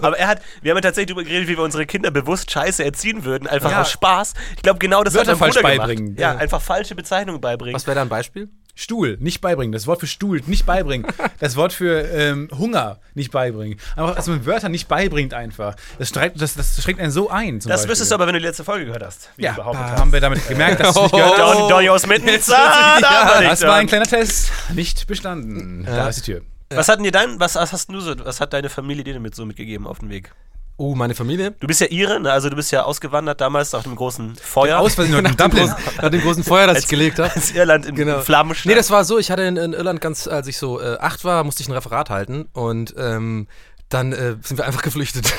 Aber 0.00 0.18
er 0.18 0.26
hat, 0.28 0.42
wir 0.62 0.70
haben 0.72 0.78
ja 0.78 0.82
tatsächlich 0.82 1.14
darüber 1.14 1.24
geredet, 1.28 1.48
wie 1.48 1.56
wir 1.56 1.64
unsere 1.64 1.86
Kinder 1.86 2.10
bewusst 2.10 2.50
scheiße 2.50 2.84
erziehen 2.84 3.24
würden, 3.24 3.46
einfach 3.46 3.70
Ja. 3.70 3.80
aus 3.82 3.90
Spaß. 3.90 4.32
Ich 4.56 4.62
glaube, 4.62 4.78
genau 4.78 5.04
das 5.04 5.14
Wörter 5.14 5.32
hat 5.32 5.40
mein 5.40 5.52
falsch 5.52 5.62
Bruder 5.62 5.76
beibringen. 5.76 6.16
gemacht. 6.16 6.20
Ja, 6.20 6.31
Ja. 6.34 6.40
einfach 6.40 6.60
falsche 6.60 6.94
Bezeichnungen 6.94 7.40
beibringen. 7.40 7.74
Was 7.74 7.86
wäre 7.86 7.94
da 7.96 8.02
ein 8.02 8.08
Beispiel? 8.08 8.48
Stuhl, 8.74 9.18
nicht 9.20 9.42
beibringen. 9.42 9.72
Das 9.72 9.86
Wort 9.86 10.00
für 10.00 10.06
Stuhl, 10.06 10.40
nicht 10.46 10.64
beibringen. 10.66 11.06
Das 11.40 11.56
Wort 11.56 11.72
für 11.72 12.02
ähm, 12.08 12.48
Hunger, 12.56 13.00
nicht 13.14 13.32
beibringen. 13.32 13.78
Einfach, 13.96 14.14
dass 14.14 14.28
man 14.28 14.46
Wörter 14.46 14.68
nicht 14.68 14.86
beibringt 14.86 15.34
einfach. 15.34 15.74
Das, 15.98 16.08
streikt, 16.08 16.40
das, 16.40 16.54
das 16.54 16.80
schränkt 16.80 17.00
einen 17.02 17.10
so 17.10 17.28
ein. 17.30 17.58
Das 17.58 17.66
Beispiel. 17.66 17.90
wüsstest 17.90 18.10
du 18.12 18.14
aber, 18.14 18.26
wenn 18.28 18.34
du 18.34 18.40
die 18.40 18.46
letzte 18.46 18.62
Folge 18.62 18.86
gehört 18.86 19.02
hast, 19.02 19.28
wie 19.36 19.42
Ja, 19.42 19.54
da 19.54 19.64
hast. 19.64 19.76
haben 20.00 20.12
wir 20.12 20.20
damit 20.20 20.46
gemerkt, 20.46 20.80
dass 20.80 20.94
du 20.94 21.02
nicht 21.02 21.12
gehört 21.12 21.36
hast. 21.38 21.58
Don, 21.58 21.68
Donny 21.68 21.88
aus 21.88 22.06
Mittens, 22.06 22.46
da 22.46 22.98
Ja, 23.00 23.42
Das 23.42 23.62
war 23.62 23.74
ein 23.74 23.88
kleiner 23.88 24.06
Test. 24.06 24.52
Nicht 24.72 25.06
bestanden. 25.08 25.84
Da 25.84 26.08
ist 26.08 26.24
die 26.26 26.32
Tür. 26.32 26.42
Was 26.72 26.88
hat 26.88 26.98
denn 26.98 27.04
dir 27.04 27.12
dein, 27.12 27.38
was, 27.40 27.56
hast 27.56 27.90
du 27.90 28.00
so, 28.00 28.14
was 28.24 28.40
hat 28.40 28.52
deine 28.52 28.70
Familie 28.70 29.02
dir 29.04 29.14
damit 29.14 29.34
so 29.34 29.44
mitgegeben 29.44 29.86
auf 29.86 29.98
den 29.98 30.08
Weg? 30.10 30.32
Oh, 30.78 30.94
meine 30.94 31.14
Familie? 31.14 31.52
Du 31.60 31.66
bist 31.66 31.80
ja 31.80 31.86
Ire, 31.90 32.18
ne? 32.18 32.32
also 32.32 32.48
du 32.48 32.56
bist 32.56 32.72
ja 32.72 32.82
ausgewandert 32.84 33.40
damals 33.40 33.72
nach 33.72 33.82
dem 33.82 33.94
großen 33.94 34.34
Feuer. 34.36 34.78
Aus 34.78 34.94
Versehen 34.94 35.22
Nach 35.22 35.34
dem, 35.34 35.50
großen, 35.50 35.76
nach 36.00 36.10
dem 36.10 36.20
großen 36.20 36.42
Feuer, 36.44 36.66
das 36.66 36.80
ich 36.80 36.88
gelegt 36.88 37.18
habe. 37.18 37.30
als 37.32 37.52
Irland 37.52 37.86
in 37.86 37.94
Genau. 37.94 38.20
Flammen 38.20 38.56
Nee, 38.64 38.74
das 38.74 38.90
war 38.90 39.04
so, 39.04 39.18
ich 39.18 39.30
hatte 39.30 39.42
in, 39.42 39.56
in 39.56 39.74
Irland 39.74 40.00
ganz, 40.00 40.26
als 40.26 40.46
ich 40.48 40.56
so 40.56 40.80
äh, 40.80 40.96
acht 40.98 41.24
war, 41.24 41.44
musste 41.44 41.62
ich 41.62 41.68
ein 41.68 41.72
Referat 41.72 42.10
halten 42.10 42.48
und 42.52 42.94
ähm, 42.96 43.46
dann 43.90 44.12
äh, 44.12 44.36
sind 44.42 44.56
wir 44.56 44.64
einfach 44.64 44.82
geflüchtet. 44.82 45.32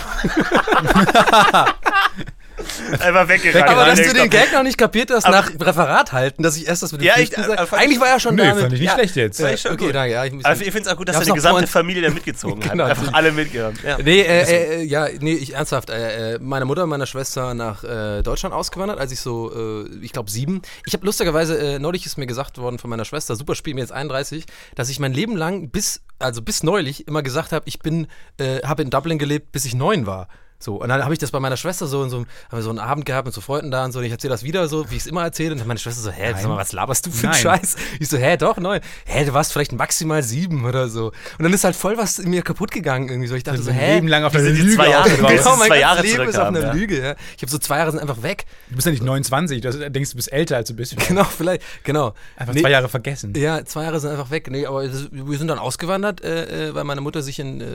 Einfach 2.99 3.27
weggerannt. 3.27 3.69
Aber 3.69 3.85
dass 3.85 4.01
du 4.01 4.13
den. 4.13 4.29
Gag 4.29 4.51
noch 4.53 4.63
nicht 4.63 4.77
kapiert 4.77 5.11
hast 5.11 5.27
nach 5.27 5.51
Referat 5.59 6.11
halten, 6.11 6.43
dass 6.43 6.57
ich 6.57 6.67
erst 6.67 6.83
das 6.83 6.91
mit 6.91 7.01
dem 7.01 7.05
Ja, 7.05 7.13
Pflichten 7.13 7.41
ich- 7.41 7.47
sage. 7.47 7.61
äh, 7.61 7.65
fand 7.65 7.81
Eigentlich 7.81 7.99
war 7.99 8.07
ja 8.07 8.19
schon 8.19 8.35
Nö, 8.35 8.43
damit. 8.43 8.61
fand 8.61 8.73
ich 8.73 8.79
nicht 8.79 8.89
ja. 8.89 8.95
schlecht 8.95 9.15
jetzt. 9.15 9.39
Ja, 9.39 9.49
okay, 9.49 9.75
gut. 9.77 9.95
danke. 9.95 10.13
Ja, 10.13 10.25
ich 10.25 10.33
Aber 10.45 10.53
ich 10.55 10.63
finde 10.63 10.79
es 10.81 10.87
auch 10.87 10.97
gut, 10.97 11.09
dass 11.09 11.19
deine 11.19 11.33
gesamte 11.33 11.67
Familie 11.67 12.01
da 12.03 12.09
mitgezogen 12.09 12.63
hat. 12.63 12.71
Genau. 12.73 12.85
Einfach 12.85 13.13
alle 13.13 13.31
mitgenommen. 13.31 13.77
Ja. 13.85 13.97
Nee, 13.99 14.21
äh, 14.21 14.79
äh, 14.79 14.83
ja, 14.83 15.07
nee, 15.19 15.33
ich 15.33 15.53
ernsthaft. 15.53 15.89
Äh, 15.91 16.35
äh, 16.35 16.39
meine 16.39 16.65
Mutter 16.65 16.83
und 16.83 16.89
meine 16.89 17.05
Schwester 17.05 17.53
nach 17.53 17.83
äh, 17.83 18.21
Deutschland 18.23 18.55
ausgewandert, 18.55 18.99
als 18.99 19.11
ich 19.11 19.19
so, 19.19 19.85
äh, 19.85 19.89
ich 20.01 20.11
glaube, 20.11 20.31
sieben. 20.31 20.61
Ich 20.85 20.93
habe 20.93 21.05
lustigerweise, 21.05 21.57
äh, 21.57 21.79
neulich 21.79 22.05
ist 22.05 22.17
mir 22.17 22.25
gesagt 22.25 22.57
worden 22.57 22.79
von 22.79 22.89
meiner 22.89 23.05
Schwester, 23.05 23.35
super 23.35 23.53
Spiel, 23.55 23.75
mir 23.75 23.81
jetzt 23.81 23.91
31, 23.91 24.45
dass 24.75 24.89
ich 24.89 24.99
mein 24.99 25.13
Leben 25.13 25.35
lang 25.37 25.69
bis, 25.69 26.01
also 26.19 26.41
bis 26.41 26.63
neulich 26.63 27.07
immer 27.07 27.21
gesagt 27.21 27.51
habe, 27.51 27.63
ich 27.67 27.79
bin, 27.79 28.07
äh, 28.39 28.61
habe 28.63 28.81
in 28.81 28.89
Dublin 28.89 29.19
gelebt, 29.19 29.51
bis 29.51 29.65
ich 29.65 29.75
neun 29.75 30.05
war. 30.07 30.27
So, 30.63 30.75
und 30.77 30.87
dann 30.89 31.03
habe 31.03 31.13
ich 31.13 31.19
das 31.19 31.31
bei 31.31 31.39
meiner 31.41 31.57
Schwester 31.57 31.87
so 31.87 32.03
in 32.03 32.09
so, 32.09 32.15
einem- 32.17 32.25
haben 32.49 32.57
wir 32.57 32.63
so 32.63 32.69
einen 32.69 32.79
Abend 32.79 33.05
gehabt 33.05 33.25
mit 33.25 33.33
so 33.35 33.41
Freunden 33.41 33.69
da 33.69 33.83
und 33.83 33.91
so, 33.91 33.99
und 33.99 34.05
ich 34.05 34.11
erzähle 34.11 34.31
das 34.31 34.43
wieder 34.43 34.67
so, 34.69 34.89
wie 34.89 34.95
ich 34.95 35.01
es 35.01 35.07
immer 35.07 35.23
erzähle, 35.23 35.53
und 35.55 35.67
meine 35.67 35.79
Schwester 35.79 36.01
so, 36.01 36.09
hä, 36.11 36.33
sag 36.35 36.45
mal, 36.47 36.55
was 36.57 36.71
laberst 36.71 37.05
du 37.05 37.11
für 37.11 37.27
einen. 37.27 37.35
Scheiß? 37.35 37.75
Ich 37.99 38.07
so, 38.07 38.17
hä, 38.17 38.37
doch, 38.37 38.55
neun. 38.57 38.79
Hä, 39.05 39.25
du 39.25 39.33
warst 39.33 39.51
vielleicht 39.51 39.73
maximal 39.73 40.23
sieben 40.23 40.63
oder 40.65 40.87
so. 40.87 41.07
Und 41.37 41.43
dann 41.43 41.51
ist 41.53 41.63
halt 41.65 41.75
voll 41.75 41.97
was 41.97 42.19
in 42.19 42.29
mir 42.29 42.41
kaputt 42.43 42.71
gegangen 42.71 43.09
irgendwie 43.09 43.27
so. 43.27 43.35
Ich 43.35 43.43
dachte 43.43 43.61
so, 43.61 43.71
hä? 43.71 43.95
Leben 43.95 44.07
lang 44.07 44.23
auf 44.23 44.31
Diese- 44.31 44.49
Lüge 44.51 44.75
zwei 44.75 44.89
Jahre 44.89 45.09
draus. 45.09 45.31
Genau, 45.31 45.55
mein 45.57 45.67
zwei 45.67 45.79
Jahre 45.79 46.01
Leben 46.01 46.29
ist 46.29 46.39
auf 46.39 46.47
einer 46.47 46.59
ja. 46.61 46.71
Lüge. 46.71 47.01
Ja. 47.01 47.15
Ich 47.35 47.41
habe 47.41 47.51
so 47.51 47.57
zwei 47.57 47.77
Jahre 47.79 47.91
sind 47.91 47.99
einfach 47.99 48.21
weg. 48.23 48.45
Du 48.69 48.75
bist 48.75 48.85
ja 48.85 48.91
nicht 48.91 49.03
29, 49.03 49.59
du 49.61 49.89
denkst, 49.89 50.11
du 50.11 50.15
bist 50.15 50.31
älter 50.31 50.55
als 50.57 50.69
du 50.69 50.75
bist. 50.75 50.95
Genau, 51.07 51.25
vielleicht, 51.25 51.61
genau. 51.83 52.13
Einfach 52.37 52.53
Nee, 52.53 52.61
zwei 52.61 52.71
Jahre 52.71 52.87
vergessen. 52.89 53.33
Ja, 53.35 53.65
zwei 53.65 53.83
Jahre 53.83 53.99
sind 53.99 54.11
einfach 54.11 54.31
weg. 54.31 54.49
Nee, 54.49 54.65
aber 54.65 54.83
es- 54.85 55.09
wir 55.11 55.37
sind 55.37 55.49
dann 55.49 55.59
ausgewandert, 55.59 56.23
äh, 56.23 56.69
äh, 56.69 56.73
weil 56.75 56.85
meine 56.85 57.01
Mutter 57.01 57.21
sich 57.21 57.39
in, 57.39 57.59
äh, 57.61 57.65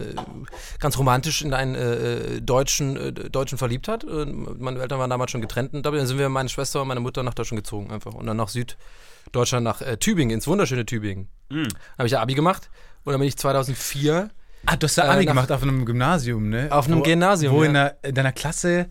ganz 0.80 0.96
romantisch 0.98 1.42
in 1.42 1.52
einen 1.52 1.74
äh, 1.74 2.36
äh, 2.36 2.40
Deutschen, 2.78 2.96
äh, 2.96 3.12
Deutschen 3.30 3.58
verliebt 3.58 3.88
hat. 3.88 4.04
Und 4.04 4.60
meine 4.60 4.80
Eltern 4.80 4.98
waren 4.98 5.10
damals 5.10 5.30
schon 5.30 5.40
getrennt. 5.40 5.74
Und 5.74 5.84
dann 5.84 6.06
sind 6.06 6.18
wir, 6.18 6.28
meine 6.28 6.48
Schwester 6.48 6.82
und 6.82 6.88
meine 6.88 7.00
Mutter, 7.00 7.22
nach 7.22 7.34
Deutschland 7.34 7.62
gezogen 7.64 7.90
einfach. 7.90 8.14
Und 8.14 8.26
dann 8.26 8.36
nach 8.36 8.48
Süddeutschland, 8.48 9.64
nach 9.64 9.80
äh, 9.82 9.96
Tübingen, 9.96 10.34
ins 10.34 10.46
wunderschöne 10.46 10.86
Tübingen. 10.86 11.28
Mhm. 11.50 11.64
Da 11.68 11.98
habe 11.98 12.06
ich 12.06 12.12
ja 12.12 12.20
Abi 12.20 12.34
gemacht. 12.34 12.70
Und 13.04 13.12
dann 13.12 13.20
bin 13.20 13.28
ich 13.28 13.36
2004 13.36 14.30
Ah, 14.66 14.74
du 14.76 14.86
hast 14.86 14.98
da 14.98 15.04
Äh, 15.04 15.08
Abi 15.10 15.24
nach- 15.24 15.30
gemacht 15.32 15.52
auf 15.52 15.62
einem 15.62 15.84
Gymnasium, 15.86 16.48
ne? 16.48 16.66
Auf 16.70 16.86
einem 16.88 16.98
wo, 16.98 17.02
Gymnasium, 17.04 17.54
Wo 17.54 17.62
ja. 17.62 17.68
in, 17.68 17.74
der, 17.74 17.96
in 18.02 18.14
deiner 18.14 18.32
Klasse, 18.32 18.88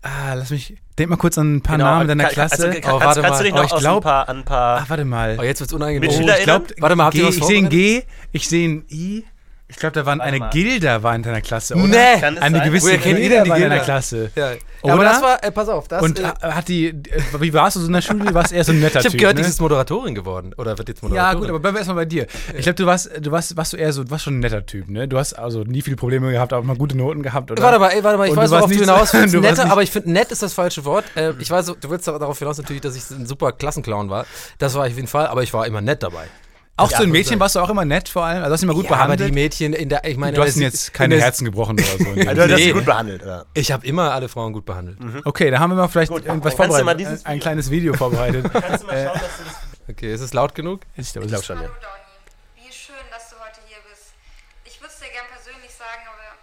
ah, 0.00 0.34
lass 0.34 0.50
mich, 0.50 0.76
denk 0.96 1.10
mal 1.10 1.16
kurz 1.16 1.36
an 1.38 1.56
ein 1.56 1.60
paar 1.60 1.76
Genau, 1.76 1.90
Namen 1.90 2.06
deiner 2.08 2.24
kann- 2.24 2.32
Klasse. 2.34 2.66
Also, 2.68 2.80
kann, 2.80 2.92
Oh, 2.94 2.98
kannst, 3.00 3.16
warte 3.16 3.22
kannst 3.22 3.40
du 3.40 3.44
dich 3.44 3.52
mal. 3.52 3.62
noch 3.62 3.64
Oh, 3.64 3.66
ich 3.66 3.72
aus 3.72 3.78
ein 3.80 3.82
glaub- 3.82 4.02
paar, 4.04 4.28
an 4.28 4.36
ein 4.38 4.44
paar 4.44 4.80
ah, 4.80 4.84
warte 4.86 5.04
mal. 5.04 5.36
Oh, 5.40 5.42
jetzt 5.42 5.58
wird's 5.60 5.72
unangenehm. 5.72 6.08
Mit 6.08 6.10
Oh, 6.24 6.32
ich 6.38 6.44
glaube, 6.44 6.66
Warte 6.78 6.94
mal, 6.96 7.04
habt 7.06 7.16
ihr 7.16 7.26
was 7.26 7.36
ich 7.36 7.44
sehe 7.44 7.58
ein? 7.58 7.68
G, 7.68 8.04
ich 8.30 8.48
sehe 8.48 8.68
ein 8.68 8.84
I. 8.90 9.24
Ich 9.70 9.76
glaube, 9.76 9.92
da 9.92 10.06
waren 10.06 10.22
eine. 10.22 10.40
Gilda 10.48 11.02
war 11.02 11.14
in 11.14 11.22
deiner 11.22 11.42
Klasse, 11.42 11.74
oder? 11.74 11.86
Nee. 11.88 12.20
Kann 12.20 12.36
es 12.36 12.42
Eine 12.42 12.58
sein? 12.58 12.68
gewisse 12.68 12.86
Woher 12.86 12.98
kennt 12.98 13.18
ihr 13.18 13.28
Gilda 13.28 13.34
denn 13.36 13.44
die 13.44 13.50
war 13.50 13.56
in 13.58 13.62
deiner 13.64 13.74
Gilda? 13.74 13.84
Klasse. 13.84 14.30
Ja. 14.34 14.52
ja 14.52 14.56
Oder? 14.80 14.92
aber 14.94 15.04
das 15.04 15.22
war, 15.22 15.44
äh, 15.44 15.52
pass 15.52 15.68
auf, 15.68 15.88
das 15.88 16.02
Und 16.02 16.18
äh, 16.20 16.22
hat 16.40 16.68
die, 16.68 16.86
äh, 16.86 16.94
wie 17.38 17.52
warst 17.52 17.76
du 17.76 17.80
so 17.80 17.86
in 17.86 17.92
der 17.92 18.00
Schule? 18.00 18.24
Du 18.24 18.32
warst 18.32 18.50
eher 18.50 18.64
so 18.64 18.72
ein 18.72 18.80
netter 18.80 19.00
ich 19.00 19.04
habe 19.04 19.10
Typ, 19.10 19.20
gehört, 19.20 19.36
ne? 19.36 19.42
die 19.42 19.48
ist 19.48 19.60
Moderatorin 19.60 20.14
geworden. 20.14 20.54
Oder 20.56 20.78
wird 20.78 20.88
jetzt 20.88 21.02
Ja, 21.02 21.08
Moderatorin? 21.10 21.38
gut, 21.40 21.48
aber 21.50 21.58
bleiben 21.60 21.74
wir 21.76 21.80
erstmal 21.80 21.96
bei 21.96 22.04
dir. 22.06 22.26
Ich 22.56 22.62
glaube, 22.62 22.76
du 22.76 22.86
warst, 22.86 23.10
du 23.20 23.30
warst, 23.30 23.54
warst 23.58 23.74
du 23.74 23.76
eher 23.76 23.92
so, 23.92 24.04
du 24.04 24.10
warst 24.10 24.24
schon 24.24 24.36
ein 24.36 24.40
netter 24.40 24.64
Typ, 24.64 24.88
ne? 24.88 25.06
Du 25.06 25.18
hast 25.18 25.34
also 25.34 25.64
nie 25.64 25.82
viele 25.82 25.96
Probleme 25.96 26.32
gehabt, 26.32 26.54
aber 26.54 26.64
mal 26.64 26.76
gute 26.76 26.96
Noten 26.96 27.22
gehabt, 27.22 27.50
oder? 27.50 27.62
Warte 27.62 27.78
mal, 27.78 27.88
ey, 27.90 28.02
warte 28.02 28.16
mal, 28.16 28.24
ich 28.24 28.30
Und 28.30 28.38
weiß, 28.38 28.48
du 28.48 28.56
warst 28.56 28.62
worauf 28.62 28.70
du 28.70 28.78
nicht 28.78 28.88
hinaus 28.90 29.12
willst. 29.12 29.34
du 29.34 29.38
warst 29.42 29.50
Netter, 29.50 29.64
nicht- 29.64 29.72
aber 29.72 29.82
ich 29.82 29.90
finde, 29.90 30.12
nett 30.12 30.32
ist 30.32 30.42
das 30.42 30.54
falsche 30.54 30.86
Wort. 30.86 31.04
Äh, 31.14 31.34
ich 31.40 31.50
weiß, 31.50 31.66
du 31.66 31.90
willst 31.90 32.08
darauf 32.08 32.38
hinaus 32.38 32.56
natürlich, 32.56 32.80
dass 32.80 32.96
ich 32.96 33.02
ein 33.10 33.26
super 33.26 33.52
Klassenclown 33.52 34.08
war. 34.08 34.24
Das 34.56 34.74
war 34.76 34.86
ich 34.86 34.92
auf 34.92 34.96
jeden 34.96 35.08
Fall, 35.08 35.26
aber 35.26 35.42
ich 35.42 35.52
war 35.52 35.66
immer 35.66 35.82
nett 35.82 36.02
dabei. 36.02 36.24
Auch 36.78 36.92
ein 36.92 36.98
muss 37.08 37.12
Mädchen 37.12 37.30
sein. 37.30 37.40
warst 37.40 37.56
du 37.56 37.60
auch 37.60 37.68
immer 37.70 37.84
nett 37.84 38.08
vor 38.08 38.24
allem? 38.24 38.42
Also 38.42 38.52
hast 38.54 38.60
du 38.62 38.66
immer 38.66 38.74
gut 38.74 38.84
ja, 38.86 38.90
aber 38.92 39.04
behandelt? 39.06 39.30
die 39.30 39.34
Mädchen 39.34 39.72
in 39.72 39.88
der, 39.88 40.04
ich 40.04 40.16
meine, 40.16 40.36
du 40.36 40.42
hast 40.42 40.56
ihnen 40.56 40.62
jetzt 40.64 40.94
keine 40.94 41.20
Herzen 41.20 41.44
gebrochen 41.44 41.74
oder 41.78 41.84
so. 42.04 42.20
Also, 42.28 42.34
du 42.34 42.42
hast 42.42 42.58
Nee. 42.58 42.64
sie 42.64 42.72
gut 42.72 42.84
behandelt, 42.84 43.22
oder? 43.22 43.46
Ich 43.54 43.72
habe 43.72 43.86
immer 43.86 44.12
alle 44.12 44.28
Frauen 44.28 44.52
gut 44.52 44.64
behandelt. 44.64 44.98
Okay, 45.24 45.50
da 45.50 45.58
haben 45.58 45.70
wir 45.70 45.76
mal 45.76 45.88
vielleicht 45.88 46.10
Gut, 46.10 46.24
irgendwas 46.26 46.56
dann 46.56 46.68
kannst 46.68 46.78
du 46.80 46.84
mal 46.84 46.92
vorbereitet. 46.94 47.12
dieses 47.12 47.26
ein, 47.26 47.40
kleines 47.40 47.70
Video 47.70 47.94
vorbereitet. 47.94 48.46
Kannst 48.52 48.82
du 48.82 48.86
mal 48.86 49.04
schauen, 49.06 49.20
dass 49.20 49.36
du 49.38 49.44
das. 49.44 49.54
Okay, 49.90 50.12
ist 50.12 50.20
es 50.20 50.32
laut 50.34 50.54
genug? 50.54 50.82
ich 50.96 51.12
glaube, 51.12 51.26
Ich 51.26 51.32
glaube 51.32 51.44
schon, 51.44 51.62
ja. 51.62 51.68
Wie 52.56 52.72
schön, 52.72 52.94
dass 53.10 53.30
du 53.30 53.36
heute 53.40 53.60
hier 53.66 53.78
bist. 53.88 54.12
Ich 54.64 54.80
würde 54.80 54.92
es 54.92 55.00
dir 55.00 55.08
gern 55.10 55.26
persönlich 55.32 55.72
sagen, 55.72 56.02
aber 56.06 56.36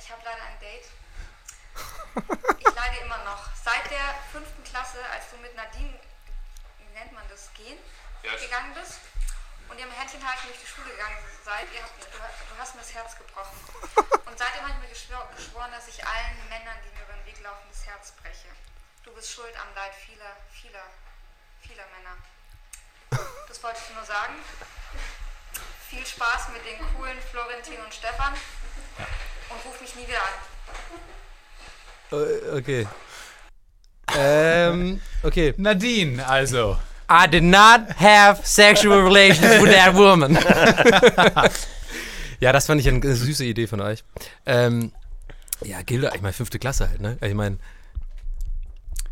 ich 0.00 0.08
habe 0.10 0.22
leider 0.24 0.44
ein 0.48 0.58
Date. 0.60 0.86
Ich 2.58 2.70
leide 2.74 2.96
immer 3.04 3.18
noch. 3.28 3.42
Seit 3.58 3.84
der 3.90 4.06
fünften 4.32 4.62
Klasse, 4.64 4.98
als 5.14 5.28
du 5.30 5.36
mit 5.42 5.50
Nadine, 5.58 5.94
wie 6.80 6.88
nennt 6.96 7.12
man 7.12 7.22
das, 7.28 7.50
gehen, 7.58 7.76
gegangen 8.22 8.72
bist 8.74 8.98
Händchenhalten 10.24 10.48
durch 10.48 10.60
die 10.60 10.66
Schule 10.66 10.90
gegangen 10.90 11.20
seid, 11.44 11.68
ihr 11.76 11.82
habt, 11.84 12.00
du, 12.00 12.08
du 12.16 12.54
hast 12.56 12.74
mir 12.74 12.80
das 12.80 12.94
Herz 12.94 13.12
gebrochen. 13.16 13.60
Und 14.24 14.38
seitdem 14.38 14.62
habe 14.64 14.72
ich 14.72 14.80
mir 14.80 14.88
geschwor, 14.88 15.28
geschworen, 15.36 15.70
dass 15.70 15.88
ich 15.88 16.00
allen 16.00 16.40
Männern, 16.48 16.80
die 16.80 16.90
mir 16.96 17.04
über 17.04 17.12
den 17.12 17.26
Weg 17.28 17.40
laufen, 17.44 17.68
das 17.68 17.84
Herz 17.84 18.12
breche. 18.16 18.48
Du 19.04 19.12
bist 19.12 19.30
schuld 19.30 19.52
am 19.60 19.68
Leid 19.76 19.92
vieler, 19.94 20.32
vieler, 20.48 20.88
vieler 21.60 21.84
Männer. 21.92 22.16
Das 23.48 23.62
wollte 23.62 23.78
ich 23.84 23.94
nur 23.94 24.04
sagen. 24.04 24.34
Viel 25.88 26.06
Spaß 26.06 26.48
mit 26.56 26.64
den 26.64 26.80
coolen 26.96 27.20
Florentin 27.20 27.80
und 27.84 27.92
Stefan. 27.92 28.32
Und 29.52 29.64
ruf 29.64 29.80
mich 29.80 29.94
nie 29.94 30.08
wieder 30.08 30.24
an. 30.24 30.34
Äh, 32.12 32.50
Okay. 32.58 32.88
Ähm, 34.16 35.02
okay. 35.22 35.54
Nadine, 35.56 36.24
also. 36.26 36.78
I 37.10 37.26
did 37.28 37.42
not 37.42 37.96
have 37.96 38.40
sexual 38.44 39.02
relations 39.02 39.62
with 39.62 39.72
that 39.72 39.94
woman. 39.94 40.34
ja, 42.40 42.52
das 42.52 42.66
fand 42.66 42.80
ich 42.80 42.88
eine 42.88 43.14
süße 43.14 43.44
Idee 43.44 43.66
von 43.66 43.80
euch. 43.80 44.04
Ähm, 44.46 44.92
ja, 45.62 45.82
Gilda, 45.82 46.12
ich 46.14 46.22
meine, 46.22 46.32
fünfte 46.32 46.58
Klasse 46.58 46.88
halt, 46.88 47.00
ne? 47.00 47.18
Ich 47.20 47.34
meine, 47.34 47.58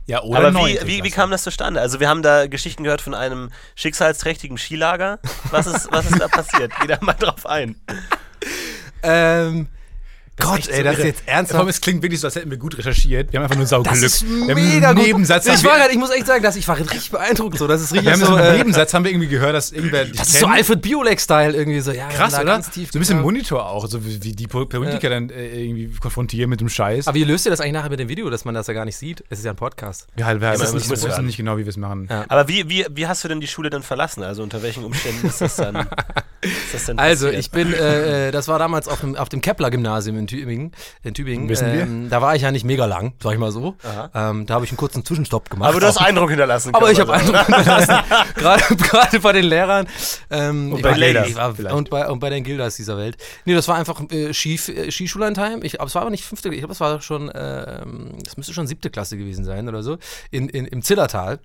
Ja, 0.07 0.23
oder 0.23 0.49
Aber 0.49 0.67
wie, 0.67 0.79
wie, 0.85 1.05
wie 1.05 1.11
kam 1.11 1.31
das 1.31 1.43
zustande? 1.43 1.81
Also 1.81 2.01
wir 2.01 2.09
haben 2.09 2.23
da 2.23 2.47
Geschichten 2.47 2.83
gehört 2.83 3.01
von 3.01 3.15
einem 3.15 3.51
schicksalsträchtigen 3.77 4.59
Skilager. 4.59 5.21
Was 5.51 5.67
ist, 5.67 5.93
was 5.93 6.11
ist 6.11 6.21
da 6.21 6.29
passiert? 6.29 6.73
Geh 6.81 6.89
da 6.89 6.99
mal 7.01 7.13
drauf 7.13 7.47
ein. 7.47 7.77
ähm, 9.03 9.69
Gott, 10.39 10.67
ey, 10.69 10.79
so 10.79 10.83
das 10.83 10.99
ist 10.99 11.05
jetzt 11.05 11.23
ernsthaft. 11.27 11.69
es 11.69 11.81
klingt 11.81 12.03
wirklich 12.03 12.21
so, 12.21 12.27
als 12.27 12.37
hätten 12.37 12.51
wir 12.51 12.57
gut 12.57 12.77
recherchiert. 12.79 13.33
Wir 13.33 13.39
haben 13.39 13.45
einfach 13.45 13.57
nur 13.57 13.67
Sauglück. 13.67 13.93
Das 13.95 14.03
ist 14.03 14.25
mega 14.27 14.93
gut. 14.93 15.03
Nebensatz. 15.03 15.47
Ich, 15.47 15.63
war 15.63 15.77
grad, 15.77 15.91
ich 15.93 15.99
muss 15.99 16.11
echt 16.11 16.27
sagen, 16.27 16.43
dass 16.43 16.57
ich 16.57 16.67
war 16.67 16.79
richtig 16.79 17.11
beeindruckt. 17.11 17.59
So, 17.59 17.67
das 17.67 17.83
ist 17.83 17.93
richtig 17.93 18.07
wir 18.07 18.13
haben 18.13 18.21
so, 18.21 18.27
so 18.27 18.35
einen 18.35 18.55
äh, 18.55 18.57
Nebensatz 18.59 18.95
haben 18.95 19.05
wir 19.05 19.11
irgendwie 19.13 19.29
gehört, 19.29 19.55
dass 19.55 19.73
irgendwer 19.73 20.07
das 20.07 20.29
ist 20.29 20.41
so 20.41 20.47
kennt. 20.47 20.59
Alfred 20.59 20.83
Biolek-Style 20.83 21.53
irgendwie 21.57 21.81
so. 21.81 21.93
Ja, 21.93 22.09
Krass, 22.09 22.35
oder? 22.35 22.45
Ganz 22.45 22.71
tief 22.71 22.91
so 22.91 22.99
ein 22.99 23.01
bisschen. 23.01 23.21
Monitor 23.21 23.67
auch, 23.67 23.87
so 23.87 24.05
wie, 24.05 24.23
wie 24.25 24.33
die 24.33 24.47
Po- 24.47 24.65
Politiker 24.65 25.11
dann 25.11 25.29
äh, 25.31 25.65
irgendwie 25.65 25.91
konfrontieren 26.01 26.49
mit 26.51 26.61
dem 26.61 26.69
Scheiß. 26.71 27.09
Aber 27.09 27.15
wie 27.15 27.25
löst 27.25 27.47
ihr 27.47 27.51
das 27.51 27.61
eigentlich 27.61 27.75
nachher 27.75 27.91
mit 27.91 28.01
dem 28.01 28.09
Video, 28.09 28.31
dass 28.31 28.45
man 28.45 28.55
das 28.55 28.67
ja 28.67 28.75
gar 28.75 28.85
nicht 28.87 28.97
sieht? 28.97 29.23
Es 29.29 29.39
ist 29.39 29.45
ja 29.45 29.53
ein 29.53 29.57
Podcast. 29.57 30.07
wir 30.17 30.25
halt, 30.25 30.41
wir 30.41 30.51
nicht, 30.51 30.91
wir 30.91 30.91
wissen 30.91 31.27
nicht 31.27 31.37
genau, 31.37 31.57
wie 31.59 31.63
wir 31.65 31.69
es 31.71 31.77
machen. 31.77 32.09
Ja. 32.11 32.25
Aber 32.29 32.49
wie, 32.49 32.69
wie, 32.69 32.87
wie 32.91 33.07
hast 33.07 33.23
du 33.23 33.29
denn 33.29 33.41
die 33.41 33.47
Schule 33.49 33.69
dann 33.71 33.83
verlassen? 33.83 34.23
Also 34.23 34.43
unter 34.43 34.63
welchen 34.63 34.83
Umständen 34.85 35.27
ist 35.27 35.41
das 35.41 35.57
dann, 35.57 35.77
ist 36.41 36.75
das 36.75 36.87
denn 36.87 36.99
Also, 36.99 37.29
ich 37.29 37.51
bin, 37.51 37.73
äh, 37.73 38.29
äh, 38.29 38.31
das 38.31 38.49
war 38.49 38.59
damals 38.59 38.89
auf 38.89 39.01
dem, 39.01 39.15
auf 39.17 39.29
dem 39.29 39.41
Kepler-Gymnasium 39.41 40.19
in 40.19 40.27
Tübingen. 40.33 40.73
In 41.03 41.15
Tübingen. 41.15 41.49
Wissen 41.49 41.73
wir. 41.73 41.83
ähm, 41.83 42.09
Da 42.11 42.21
war 42.23 42.35
ich 42.35 42.43
ja 42.43 42.51
nicht 42.51 42.65
mega 42.65 42.87
lang, 42.87 43.15
sag 43.23 43.33
ich 43.35 43.39
mal 43.39 43.53
so. 43.53 43.77
Ähm, 44.15 44.47
da 44.47 44.55
habe 44.55 44.65
ich 44.65 44.71
einen 44.71 44.77
kurzen 44.79 45.05
Zwischenstopp 45.05 45.51
gemacht. 45.51 45.69
Aber 45.71 45.81
du 45.81 45.87
hast 45.87 45.99
Eindruck 45.99 46.31
hinterlassen. 46.31 46.75
aber 46.75 46.91
ich 46.91 46.99
habe. 47.01 47.13
Eindruck 47.13 47.47
hinterlassen, 47.47 47.95
gerade, 48.35 48.63
gerade 48.77 49.21
bei 49.21 49.33
den 49.33 49.45
Lehrern. 49.45 49.87
Ähm, 50.31 50.75
ich 50.77 50.83
bei 50.83 50.97
Ladies 50.97 51.37
war, 51.37 51.55
und, 51.75 51.91
bei, 51.91 52.09
und 52.09 52.19
bei 52.19 52.31
den 52.31 52.45
Gildas 52.45 52.77
dieser 52.77 52.97
Welt. 52.97 53.17
Nee, 53.45 53.55
das 53.55 53.69
war 53.69 53.77
einfach 53.77 54.01
äh, 54.11 54.33
Ski, 54.33 54.55
äh, 54.55 54.91
Skischullandheim. 54.91 55.63
Ich, 55.63 55.81
aber 55.81 55.89
es 55.89 55.95
war 55.95 56.03
aber 56.03 56.11
nicht 56.11 56.25
fünfte, 56.25 56.49
ich 56.49 56.59
glaube, 56.59 56.73
es 56.73 56.81
war 56.81 57.01
schon, 57.01 57.29
das 57.29 58.37
müsste 58.37 58.53
schon 58.53 58.67
siebte 58.67 58.91
Klasse 58.91 59.17
gewesen 59.17 59.45
sein 59.45 59.69
oder 59.69 59.83
so. 59.83 59.99
In, 60.31 60.49
in, 60.49 60.67
Im 60.67 60.83
Zillertal. 60.83 61.39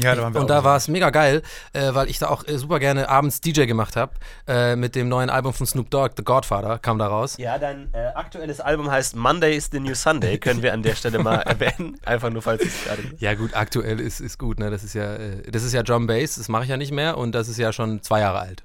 Ja, 0.00 0.14
da 0.14 0.22
waren 0.22 0.34
wir 0.34 0.40
Und 0.40 0.44
auch 0.44 0.58
da 0.58 0.64
war 0.64 0.76
es 0.76 0.86
mega 0.86 1.10
geil, 1.10 1.42
äh, 1.72 1.92
weil 1.92 2.08
ich 2.08 2.18
da 2.20 2.28
auch 2.28 2.46
äh, 2.46 2.56
super 2.56 2.78
gerne 2.78 3.08
abends 3.08 3.40
DJ 3.40 3.64
gemacht 3.64 3.96
habe. 3.96 4.12
Äh, 4.46 4.76
mit 4.76 4.94
dem 4.94 5.08
neuen 5.08 5.28
Album 5.28 5.52
von 5.52 5.66
Snoop 5.66 5.90
Dogg, 5.90 6.12
The 6.16 6.22
Godfather, 6.22 6.78
kam 6.78 6.98
da 6.98 7.08
raus. 7.08 7.36
Ja, 7.38 7.58
dein 7.58 7.92
äh, 7.92 8.06
aktuelles 8.14 8.60
Album 8.60 8.90
heißt 8.90 9.16
Monday 9.16 9.56
is 9.56 9.70
the 9.72 9.80
New 9.80 9.94
Sunday, 9.94 10.38
können 10.38 10.62
wir 10.62 10.72
an 10.72 10.84
der 10.84 10.94
Stelle 10.94 11.18
mal 11.18 11.40
erwähnen. 11.40 11.98
Einfach 12.04 12.30
nur, 12.30 12.42
falls 12.42 12.62
es 12.62 12.84
gerade. 12.84 13.02
Ja 13.18 13.34
gut, 13.34 13.54
aktuell 13.54 13.98
ist, 13.98 14.20
ist 14.20 14.38
gut, 14.38 14.60
ne? 14.60 14.70
Das 14.70 14.84
ist 14.84 14.94
ja, 14.94 15.16
äh, 15.16 15.42
das 15.50 15.64
ist 15.64 15.72
ja 15.72 15.82
Drum 15.82 16.06
Bass, 16.06 16.36
das 16.36 16.48
mache 16.48 16.62
ich 16.62 16.68
ja 16.68 16.76
nicht 16.76 16.92
mehr 16.92 17.18
und 17.18 17.34
das 17.34 17.48
ist 17.48 17.58
ja 17.58 17.72
schon 17.72 18.00
zwei 18.02 18.20
Jahre 18.20 18.38
alt. 18.38 18.62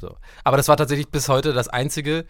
So. 0.00 0.16
Aber 0.44 0.56
das 0.56 0.68
war 0.68 0.78
tatsächlich 0.78 1.08
bis 1.10 1.28
heute 1.28 1.52
das 1.52 1.68
einzige 1.68 2.24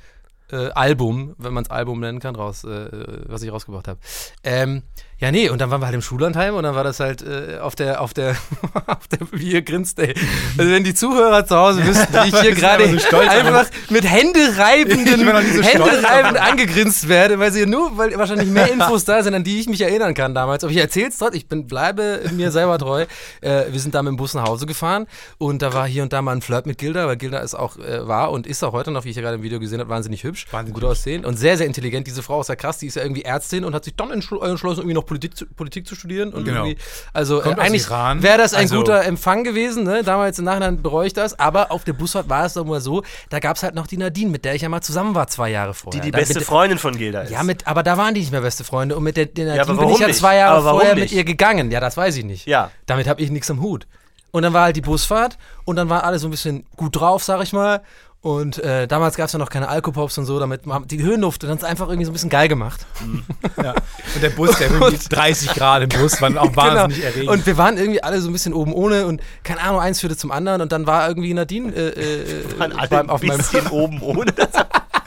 äh, 0.51 0.71
Album, 0.71 1.35
wenn 1.39 1.53
man 1.53 1.65
es 1.65 1.71
Album 1.71 2.01
nennen 2.01 2.19
kann, 2.19 2.35
raus, 2.35 2.65
äh, 2.65 2.89
was 3.27 3.43
ich 3.43 3.53
rausgebracht 3.53 3.89
habe. 3.89 4.01
Ähm, 4.43 4.83
ja, 5.21 5.31
nee, 5.31 5.51
und 5.51 5.61
dann 5.61 5.71
waren 5.71 5.81
wir 5.83 5.87
halt 5.87 5.95
im 5.95 6.03
Schullandheim 6.03 6.55
und 6.55 6.63
dann 6.63 6.75
war 6.75 6.85
das 6.85 6.99
halt 6.99 7.23
äh, 7.23 7.59
auf 7.61 7.75
der, 7.75 8.01
auf 8.01 8.15
der, 8.15 8.37
auf 8.87 9.07
der, 9.09 9.19
wie 9.33 9.53
ihr 9.53 9.63
grinst, 9.63 9.99
ey. 9.99 10.15
Also 10.57 10.71
wenn 10.73 10.83
die 10.83 10.95
Zuhörer 10.95 11.47
zu 11.47 11.57
Hause 11.57 11.85
wüssten, 11.87 12.13
wie 12.13 12.29
ich 12.29 12.41
hier 12.41 12.55
gerade 12.55 12.85
so 12.99 13.19
einfach 13.19 13.67
mit 13.91 14.05
händereibenden, 14.05 15.21
so 15.55 15.63
händereibend 15.63 16.39
angegrinst 16.41 17.09
werde, 17.09 17.39
weil 17.39 17.53
sie 17.53 17.67
nur, 17.67 17.97
weil 17.99 18.17
wahrscheinlich 18.17 18.49
mehr 18.49 18.73
Infos 18.73 19.05
da 19.05 19.23
sind, 19.23 19.35
an 19.35 19.45
die 19.45 19.61
ich 19.61 19.69
mich 19.69 19.81
erinnern 19.83 20.15
kann 20.15 20.35
damals. 20.35 20.65
Aber 20.65 20.73
ich 20.73 20.79
erzähl's 20.79 21.19
trotzdem, 21.19 21.37
ich 21.37 21.47
bin, 21.49 21.67
bleibe 21.67 22.23
mir 22.35 22.51
selber 22.51 22.79
treu. 22.79 23.05
Äh, 23.41 23.65
wir 23.71 23.81
sind 23.81 23.95
da 23.95 24.03
mit 24.03 24.11
dem 24.13 24.17
Bus 24.17 24.35
nach 24.35 24.45
Hause 24.47 24.67
gefahren 24.67 25.07
und 25.39 25.63
da 25.63 25.73
war 25.75 25.87
hier 25.87 26.03
und 26.03 26.13
da 26.13 26.23
mal 26.23 26.33
ein 26.33 26.43
Flirt 26.43 26.67
mit 26.67 26.79
Gilda, 26.79 27.07
weil 27.07 27.17
Gilda 27.17 27.39
ist 27.41 27.55
auch, 27.55 27.77
äh, 27.79 28.07
war 28.09 28.31
und 28.31 28.47
ist 28.47 28.63
auch 28.65 28.73
heute 28.73 28.91
noch, 28.91 29.05
wie 29.05 29.11
ich 29.11 29.17
ja 29.17 29.23
gerade 29.23 29.37
im 29.37 29.43
Video 29.43 29.61
gesehen 29.61 29.81
habe, 29.81 29.91
wahnsinnig 29.91 30.25
hübsch, 30.25 30.47
Wahnsinnig 30.51 30.81
gut 30.81 30.85
aussehen 30.91 31.25
und 31.25 31.37
sehr, 31.37 31.57
sehr 31.57 31.67
intelligent. 31.67 32.07
Diese 32.07 32.23
Frau 32.23 32.41
ist 32.41 32.49
ja 32.49 32.57
krass, 32.57 32.79
die 32.79 32.87
ist 32.87 32.97
ja 32.97 33.03
irgendwie 33.03 33.23
Ärztin 33.23 33.65
und 33.65 33.75
hat 33.75 33.85
sich 33.85 33.95
dann 33.95 34.11
entschl- 34.11 34.43
entschlossen, 34.45 34.81
irgendwie 34.81 34.95
noch 34.95 35.05
Politik 35.11 35.37
zu, 35.37 35.47
Politik 35.47 35.89
zu 35.89 35.97
studieren 35.97 36.33
und 36.33 36.45
Genau. 36.45 36.65
irgendwie, 36.65 36.81
also 37.13 37.43
äh, 37.43 37.55
eigentlich 37.59 37.91
wäre 37.91 38.39
das 38.39 38.55
ein 38.55 38.61
Also- 38.63 38.77
guter 38.77 39.03
Empfang 39.05 39.43
gewesen, 39.43 39.83
ne? 39.83 40.05
Damals 40.05 40.39
im 40.39 40.45
Nachhinein 40.45 40.81
bereue 40.81 41.09
ich 41.09 41.13
das, 41.13 41.37
aber 41.37 41.73
auf 41.73 41.83
der 41.83 41.95
Busfahrt 41.95 42.29
war 42.29 42.45
es 42.47 42.55
doch 42.55 42.65
mal 42.65 42.81
so, 42.81 43.03
da 43.29 43.41
gab 43.41 43.57
es 43.57 43.65
halt 43.65 43.75
noch 43.75 43.89
die 43.89 43.97
Nadine, 43.97 44.31
mit 44.31 44.45
der 44.45 44.55
ich 44.55 44.63
ja 44.63 44.69
mal 44.69 44.81
zusammen 44.83 45.17
war 45.17 45.27
zwei 45.27 45.51
Jahre 45.51 45.73
Die 45.73 45.79
vorher. 45.79 46.01
die 46.03 46.11
Da 46.13 46.19
beste 46.19 46.35
mit, 46.39 46.45
Freundin 46.45 46.79
von 46.79 46.97
Gilda 46.97 47.23
ist. 47.23 47.31
Ja, 47.33 47.43
mit, 47.43 47.67
aber 47.67 47.83
da 47.83 47.99
waren 47.99 48.15
die 48.15 48.21
nicht 48.21 48.31
mehr 48.31 48.41
beste 48.43 48.63
Freunde 48.63 48.97
und 48.97 49.03
mit 49.03 49.17
der, 49.17 49.27
der 49.27 49.47
Nadine 49.47 49.63
aber 49.63 49.73
bin 49.73 49.79
warum 49.81 49.93
ich 49.95 49.99
ja 50.01 50.07
nicht? 50.07 50.19
zwei 50.21 50.37
Jahre 50.37 50.63
vorher 50.63 50.95
nicht? 50.95 51.03
mit 51.03 51.13
ihr 51.13 51.25
gegangen. 51.25 51.73
Ja, 51.73 51.81
das 51.81 51.97
weiß 51.97 52.17
ich 52.17 52.25
nicht. 52.25 52.47
Ja. 52.47 52.71
Damit 52.87 53.09
habe 53.09 53.21
ich 53.21 53.31
nichts 53.31 53.51
am 53.51 53.61
Hut. 53.61 53.89
Und 54.33 54.45
dann 54.45 54.53
war 54.53 54.63
halt 54.63 54.77
die 54.77 54.81
Busfahrt 54.81 55.39
und 55.65 55.75
dann 55.75 55.89
waren 55.89 56.03
alle 56.03 56.21
so 56.21 56.29
ein 56.29 56.31
bisschen 56.31 56.65
gut 56.77 56.95
drauf, 56.95 57.25
sag 57.25 57.43
ich 57.43 57.53
mal. 57.53 57.83
Und 58.23 58.59
äh, 58.59 58.87
damals 58.87 59.17
gab 59.17 59.27
es 59.27 59.33
ja 59.33 59.39
noch 59.39 59.49
keine 59.49 59.69
Alkopops 59.69 60.19
und 60.19 60.27
so, 60.27 60.39
damit 60.39 60.67
man 60.67 60.87
die 60.87 61.03
Höhenluft 61.03 61.43
und 61.43 61.49
dann 61.49 61.57
ist 61.57 61.65
einfach 61.65 61.89
irgendwie 61.89 62.05
so 62.05 62.11
ein 62.11 62.13
bisschen 62.13 62.29
geil 62.29 62.49
gemacht. 62.49 62.87
Ja. 63.57 63.71
Und 64.15 64.23
der 64.23 64.29
Bus, 64.29 64.59
der 64.59 64.71
irgendwie 64.71 64.99
30 65.09 65.55
Grad 65.55 65.83
im 65.83 65.89
Bus, 65.89 66.21
war 66.21 66.31
auch 66.37 66.55
wahnsinnig 66.55 67.03
erregend. 67.03 67.21
Genau. 67.21 67.33
Und 67.33 67.47
wir 67.47 67.57
waren 67.57 67.79
irgendwie 67.79 68.03
alle 68.03 68.21
so 68.21 68.29
ein 68.29 68.33
bisschen 68.35 68.53
oben 68.53 68.75
ohne 68.75 69.07
und 69.07 69.23
keine 69.43 69.63
Ahnung, 69.63 69.81
eins 69.81 70.01
führte 70.01 70.19
zum 70.19 70.33
anderen 70.33 70.61
und 70.61 70.71
dann 70.71 70.87
war 70.87 71.09
irgendwie 71.09 71.33
Nadine 71.33 71.75
äh, 71.75 71.89
äh, 71.89 72.59
Waren 72.59 72.73
alle 72.73 72.89
beim, 72.89 73.07
ein 73.07 73.11
auf 73.11 73.23
meinem 73.23 73.39
bisschen 73.39 73.67
oben 73.69 74.03
ohne. 74.03 74.35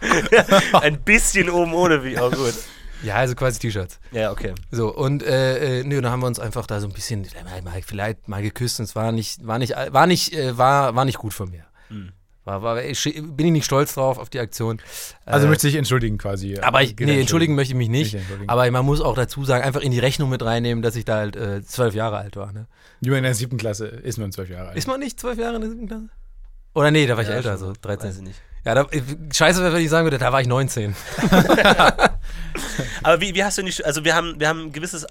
ein 0.82 1.00
bisschen 1.02 1.52
oben 1.52 1.74
ohne, 1.74 2.04
wie 2.04 2.18
auch 2.18 2.32
gut. 2.32 2.56
Ja, 3.04 3.16
also 3.16 3.36
quasi 3.36 3.60
T-Shirts. 3.60 4.00
Ja, 4.12 4.32
okay. 4.32 4.56
So, 4.72 4.92
und 4.92 5.22
äh, 5.22 5.82
äh, 5.82 5.84
nö, 5.84 6.02
dann 6.02 6.12
haben 6.12 6.22
wir 6.22 6.28
uns 6.28 6.40
einfach 6.40 6.66
da 6.66 6.80
so 6.80 6.88
ein 6.88 6.94
bisschen 6.94 7.26
äh, 7.26 7.62
mal, 7.62 7.82
vielleicht 7.86 8.28
mal 8.28 8.42
geküsst 8.42 8.80
und 8.80 8.86
es 8.86 8.96
war 8.96 9.12
nicht, 9.12 9.46
war 9.46 9.60
nicht, 9.60 9.76
war 9.90 10.08
nicht, 10.08 10.34
äh, 10.34 10.58
war, 10.58 10.96
war 10.96 11.06
nicht 11.06 11.20
gut 11.20 11.34
von 11.34 11.52
mir. 11.52 11.66
Hm. 11.90 12.12
War, 12.46 12.62
war, 12.62 12.84
ich, 12.84 13.04
bin 13.04 13.48
ich 13.48 13.52
nicht 13.54 13.66
stolz 13.66 13.94
drauf 13.94 14.18
auf 14.18 14.30
die 14.30 14.40
Aktion. 14.40 14.82
also 15.26 15.46
äh, 15.48 15.50
möchte 15.50 15.68
ich 15.70 15.76
entschuldigen 15.76 16.18
quasi. 16.18 16.60
aber 16.60 16.82
ich, 16.82 16.94
nee, 17.00 17.22
entschuldigen 17.22 17.56
möchte 17.56 17.72
ich 17.74 17.78
mich 17.78 17.88
nicht. 17.88 18.14
Nicht. 18.16 18.26
Aber 18.48 18.70
man 18.70 18.86
muss 18.86 19.00
auch 19.00 19.16
dazu 19.16 19.46
sagen, 19.46 19.64
einfach 19.64 19.80
in 19.82 19.92
die 19.92 20.00
Rechnung 20.00 20.30
mit 20.30 20.44
reinnehmen, 20.44 20.82
dass 20.82 20.98
ich 20.98 21.06
da 21.06 21.16
halt 21.18 21.38
äh, 21.38 21.64
zwölf 21.64 21.94
Jahre 21.96 22.18
alt 22.18 22.36
war. 22.36 22.52
Ne? 22.52 22.68
Jungen 23.00 23.20
in 23.20 23.24
der 23.24 23.34
siebten 23.34 23.58
Klasse 23.58 23.88
ist 23.88 24.18
man 24.18 24.34
zwölf 24.34 24.50
Jahre 24.50 24.70
alt. 24.70 24.78
Ist 24.78 24.88
man 24.88 25.00
nicht 25.00 25.20
zwölf 25.20 25.40
Jahre 25.40 25.56
in 25.56 25.62
der 25.62 25.70
siebten 25.70 25.88
Klasse? 25.88 26.10
Oder 26.76 26.92
nee, 26.92 27.06
da 27.08 27.16
war 27.16 27.24
ich 27.24 27.30
Ja, 27.30 27.36
älter, 27.36 27.58
schon. 27.58 27.60
so 27.60 27.74
13. 27.82 28.10
Weiß 28.10 28.18
ich 28.18 28.24
nicht. 28.24 28.42
Ja, 28.66 28.76
da, 28.76 28.88
scheiße 29.34 29.74
wenn 29.74 29.82
ich 29.82 29.90
sagen 29.90 30.06
würde, 30.06 30.18
da 30.18 30.32
war 30.34 30.42
ich 30.42 30.48
19. 30.48 30.96
Aber 33.04 33.22
wie, 33.22 33.36
wie 33.36 33.44
hast 33.44 33.58
du 33.58 33.64
nicht, 33.64 33.86
also 33.86 34.04
wir 34.04 34.16
haben, 34.16 34.40
wir 34.40 34.48
haben 34.48 34.68
ein 34.68 34.72
gewisses 34.72 35.06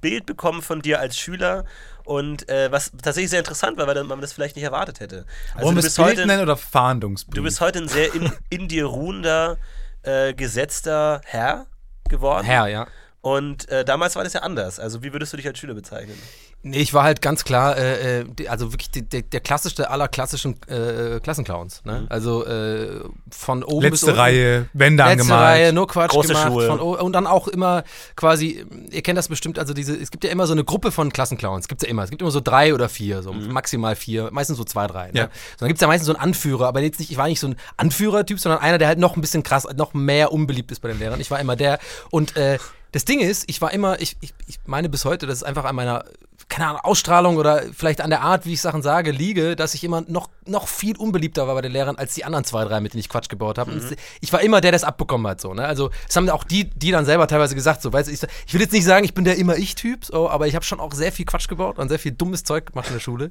Bild 0.00 0.26
bekommen 0.26 0.62
von 0.62 0.80
dir 0.82 1.00
als 1.00 1.18
Schüler 1.18 1.64
und 2.04 2.48
äh, 2.48 2.70
was 2.70 2.92
tatsächlich 2.92 3.30
sehr 3.30 3.40
interessant 3.40 3.76
war, 3.78 3.86
weil 3.86 4.02
man 4.04 4.20
das 4.20 4.32
vielleicht 4.32 4.56
nicht 4.56 4.64
erwartet 4.64 5.00
hätte. 5.00 5.24
Also 5.54 5.66
Wollen 5.66 5.76
du 5.76 5.82
wir 5.82 5.88
es 5.88 5.98
heute, 5.98 6.26
nennen 6.26 6.42
oder 6.42 6.56
Fahndungsbrief? 6.56 7.34
du 7.34 7.42
bist 7.42 7.60
heute 7.60 7.80
ein 7.80 7.88
sehr 7.88 8.14
in, 8.14 8.30
in 8.50 8.68
dir 8.68 8.86
ruhender, 8.86 9.56
äh, 10.02 10.34
gesetzter 10.34 11.20
Herr 11.24 11.66
geworden. 12.08 12.44
Herr, 12.44 12.66
ja. 12.66 12.86
Und 13.20 13.68
äh, 13.70 13.84
damals 13.84 14.16
war 14.16 14.24
das 14.24 14.34
ja 14.34 14.40
anders. 14.42 14.78
Also 14.78 15.02
wie 15.02 15.12
würdest 15.12 15.32
du 15.32 15.38
dich 15.38 15.46
als 15.46 15.58
Schüler 15.58 15.74
bezeichnen? 15.74 16.20
Nee, 16.66 16.78
ich 16.78 16.94
war 16.94 17.04
halt 17.04 17.20
ganz 17.20 17.44
klar, 17.44 17.76
äh, 17.76 18.20
äh, 18.20 18.48
also 18.48 18.72
wirklich 18.72 18.90
der, 18.90 19.20
der 19.20 19.40
klassischste 19.40 19.90
aller 19.90 20.08
klassischen 20.08 20.56
äh, 20.66 21.20
Klassenclowns. 21.20 21.84
Ne? 21.84 22.06
Also 22.08 22.46
äh, 22.46 23.00
von 23.30 23.62
oben 23.62 23.82
bis 23.82 24.00
Letzte 24.00 24.06
unten. 24.06 24.18
Reihe, 24.18 24.68
Wände 24.72 25.02
Letzte 25.02 25.20
angemalt. 25.20 25.42
Reihe, 25.42 25.72
nur 25.74 25.86
Quatsch 25.86 26.10
Große 26.10 26.28
gemacht. 26.28 26.46
Schuhe. 26.46 26.66
Von, 26.66 26.80
und 26.80 27.12
dann 27.12 27.26
auch 27.26 27.48
immer 27.48 27.84
quasi, 28.16 28.64
ihr 28.90 29.02
kennt 29.02 29.18
das 29.18 29.28
bestimmt, 29.28 29.58
also 29.58 29.74
diese, 29.74 29.94
es 29.94 30.10
gibt 30.10 30.24
ja 30.24 30.30
immer 30.30 30.46
so 30.46 30.54
eine 30.54 30.64
Gruppe 30.64 30.90
von 30.90 31.12
Klassenclowns, 31.12 31.68
gibt's 31.68 31.84
ja 31.84 31.90
immer. 31.90 32.02
Es 32.02 32.08
gibt 32.08 32.22
immer 32.22 32.30
so 32.30 32.40
drei 32.40 32.72
oder 32.72 32.88
vier, 32.88 33.22
so 33.22 33.34
maximal 33.34 33.94
vier, 33.94 34.30
meistens 34.32 34.56
so 34.56 34.64
zwei, 34.64 34.86
drei. 34.86 35.08
Ne? 35.08 35.18
Ja. 35.18 35.24
So, 35.24 35.58
dann 35.60 35.68
gibt's 35.68 35.82
ja 35.82 35.86
meistens 35.86 36.06
so 36.06 36.14
einen 36.14 36.22
Anführer, 36.22 36.66
aber 36.66 36.80
jetzt 36.80 36.98
nicht, 36.98 37.10
ich 37.10 37.18
war 37.18 37.28
nicht 37.28 37.40
so 37.40 37.48
ein 37.48 37.56
Anführertyp, 37.76 38.40
sondern 38.40 38.62
einer, 38.62 38.78
der 38.78 38.88
halt 38.88 38.98
noch 38.98 39.16
ein 39.16 39.20
bisschen 39.20 39.42
krass, 39.42 39.66
noch 39.76 39.92
mehr 39.92 40.32
unbeliebt 40.32 40.72
ist 40.72 40.80
bei 40.80 40.88
den 40.88 40.98
Lehrern. 40.98 41.20
Ich 41.20 41.30
war 41.30 41.40
immer 41.40 41.56
der. 41.56 41.78
Und 42.10 42.38
äh, 42.38 42.58
das 42.94 43.04
Ding 43.04 43.18
ist, 43.20 43.44
ich 43.50 43.60
war 43.60 43.72
immer, 43.72 44.00
ich, 44.00 44.16
ich, 44.20 44.32
ich 44.46 44.58
meine 44.66 44.88
bis 44.88 45.04
heute, 45.04 45.26
dass 45.26 45.38
es 45.38 45.42
einfach 45.42 45.64
an 45.64 45.74
meiner, 45.74 46.04
keine 46.48 46.68
Ahnung, 46.68 46.80
Ausstrahlung 46.82 47.36
oder 47.36 47.62
vielleicht 47.76 48.00
an 48.00 48.10
der 48.10 48.20
Art, 48.20 48.46
wie 48.46 48.52
ich 48.52 48.60
Sachen 48.60 48.82
sage, 48.82 49.10
liege, 49.10 49.56
dass 49.56 49.74
ich 49.74 49.82
immer 49.82 50.02
noch, 50.06 50.28
noch 50.46 50.68
viel 50.68 50.96
unbeliebter 50.96 51.48
war 51.48 51.54
bei 51.56 51.62
den 51.62 51.72
Lehrern 51.72 51.96
als 51.96 52.14
die 52.14 52.24
anderen 52.24 52.44
zwei, 52.44 52.64
drei, 52.64 52.80
mit 52.80 52.92
denen 52.92 53.00
ich 53.00 53.08
Quatsch 53.08 53.28
gebaut 53.28 53.58
habe. 53.58 53.72
Es- 53.72 53.94
Ich 54.20 54.32
war 54.32 54.40
immer 54.42 54.60
der, 54.60 54.70
der 54.70 54.76
es 54.76 54.84
abbekommen 54.84 55.26
hat, 55.26 55.40
so, 55.40 55.54
ne? 55.54 55.64
Also, 55.66 55.90
das 56.06 56.14
haben 56.16 56.28
auch 56.30 56.44
die, 56.44 56.70
die 56.70 56.92
dann 56.92 57.04
selber 57.04 57.26
teilweise 57.26 57.54
gesagt, 57.56 57.82
so, 57.82 57.92
weißt 57.92 58.08
du, 58.08 58.12
ich, 58.12 58.20
ich 58.46 58.54
will 58.54 58.60
jetzt 58.60 58.72
nicht 58.72 58.84
sagen, 58.84 59.04
ich 59.04 59.12
bin 59.14 59.24
der 59.24 59.36
immer 59.38 59.56
ich-Typ, 59.56 60.04
so, 60.04 60.30
aber 60.30 60.46
ich 60.46 60.54
habe 60.54 60.64
schon 60.64 60.78
auch 60.80 60.92
sehr 60.92 61.10
viel 61.12 61.24
Quatsch 61.26 61.48
gebaut 61.48 61.78
und 61.78 61.88
sehr 61.88 61.98
viel 61.98 62.12
dummes 62.12 62.44
Zeug 62.44 62.66
gemacht 62.66 62.86
in 62.88 62.94
der 62.94 63.00
Schule. 63.00 63.30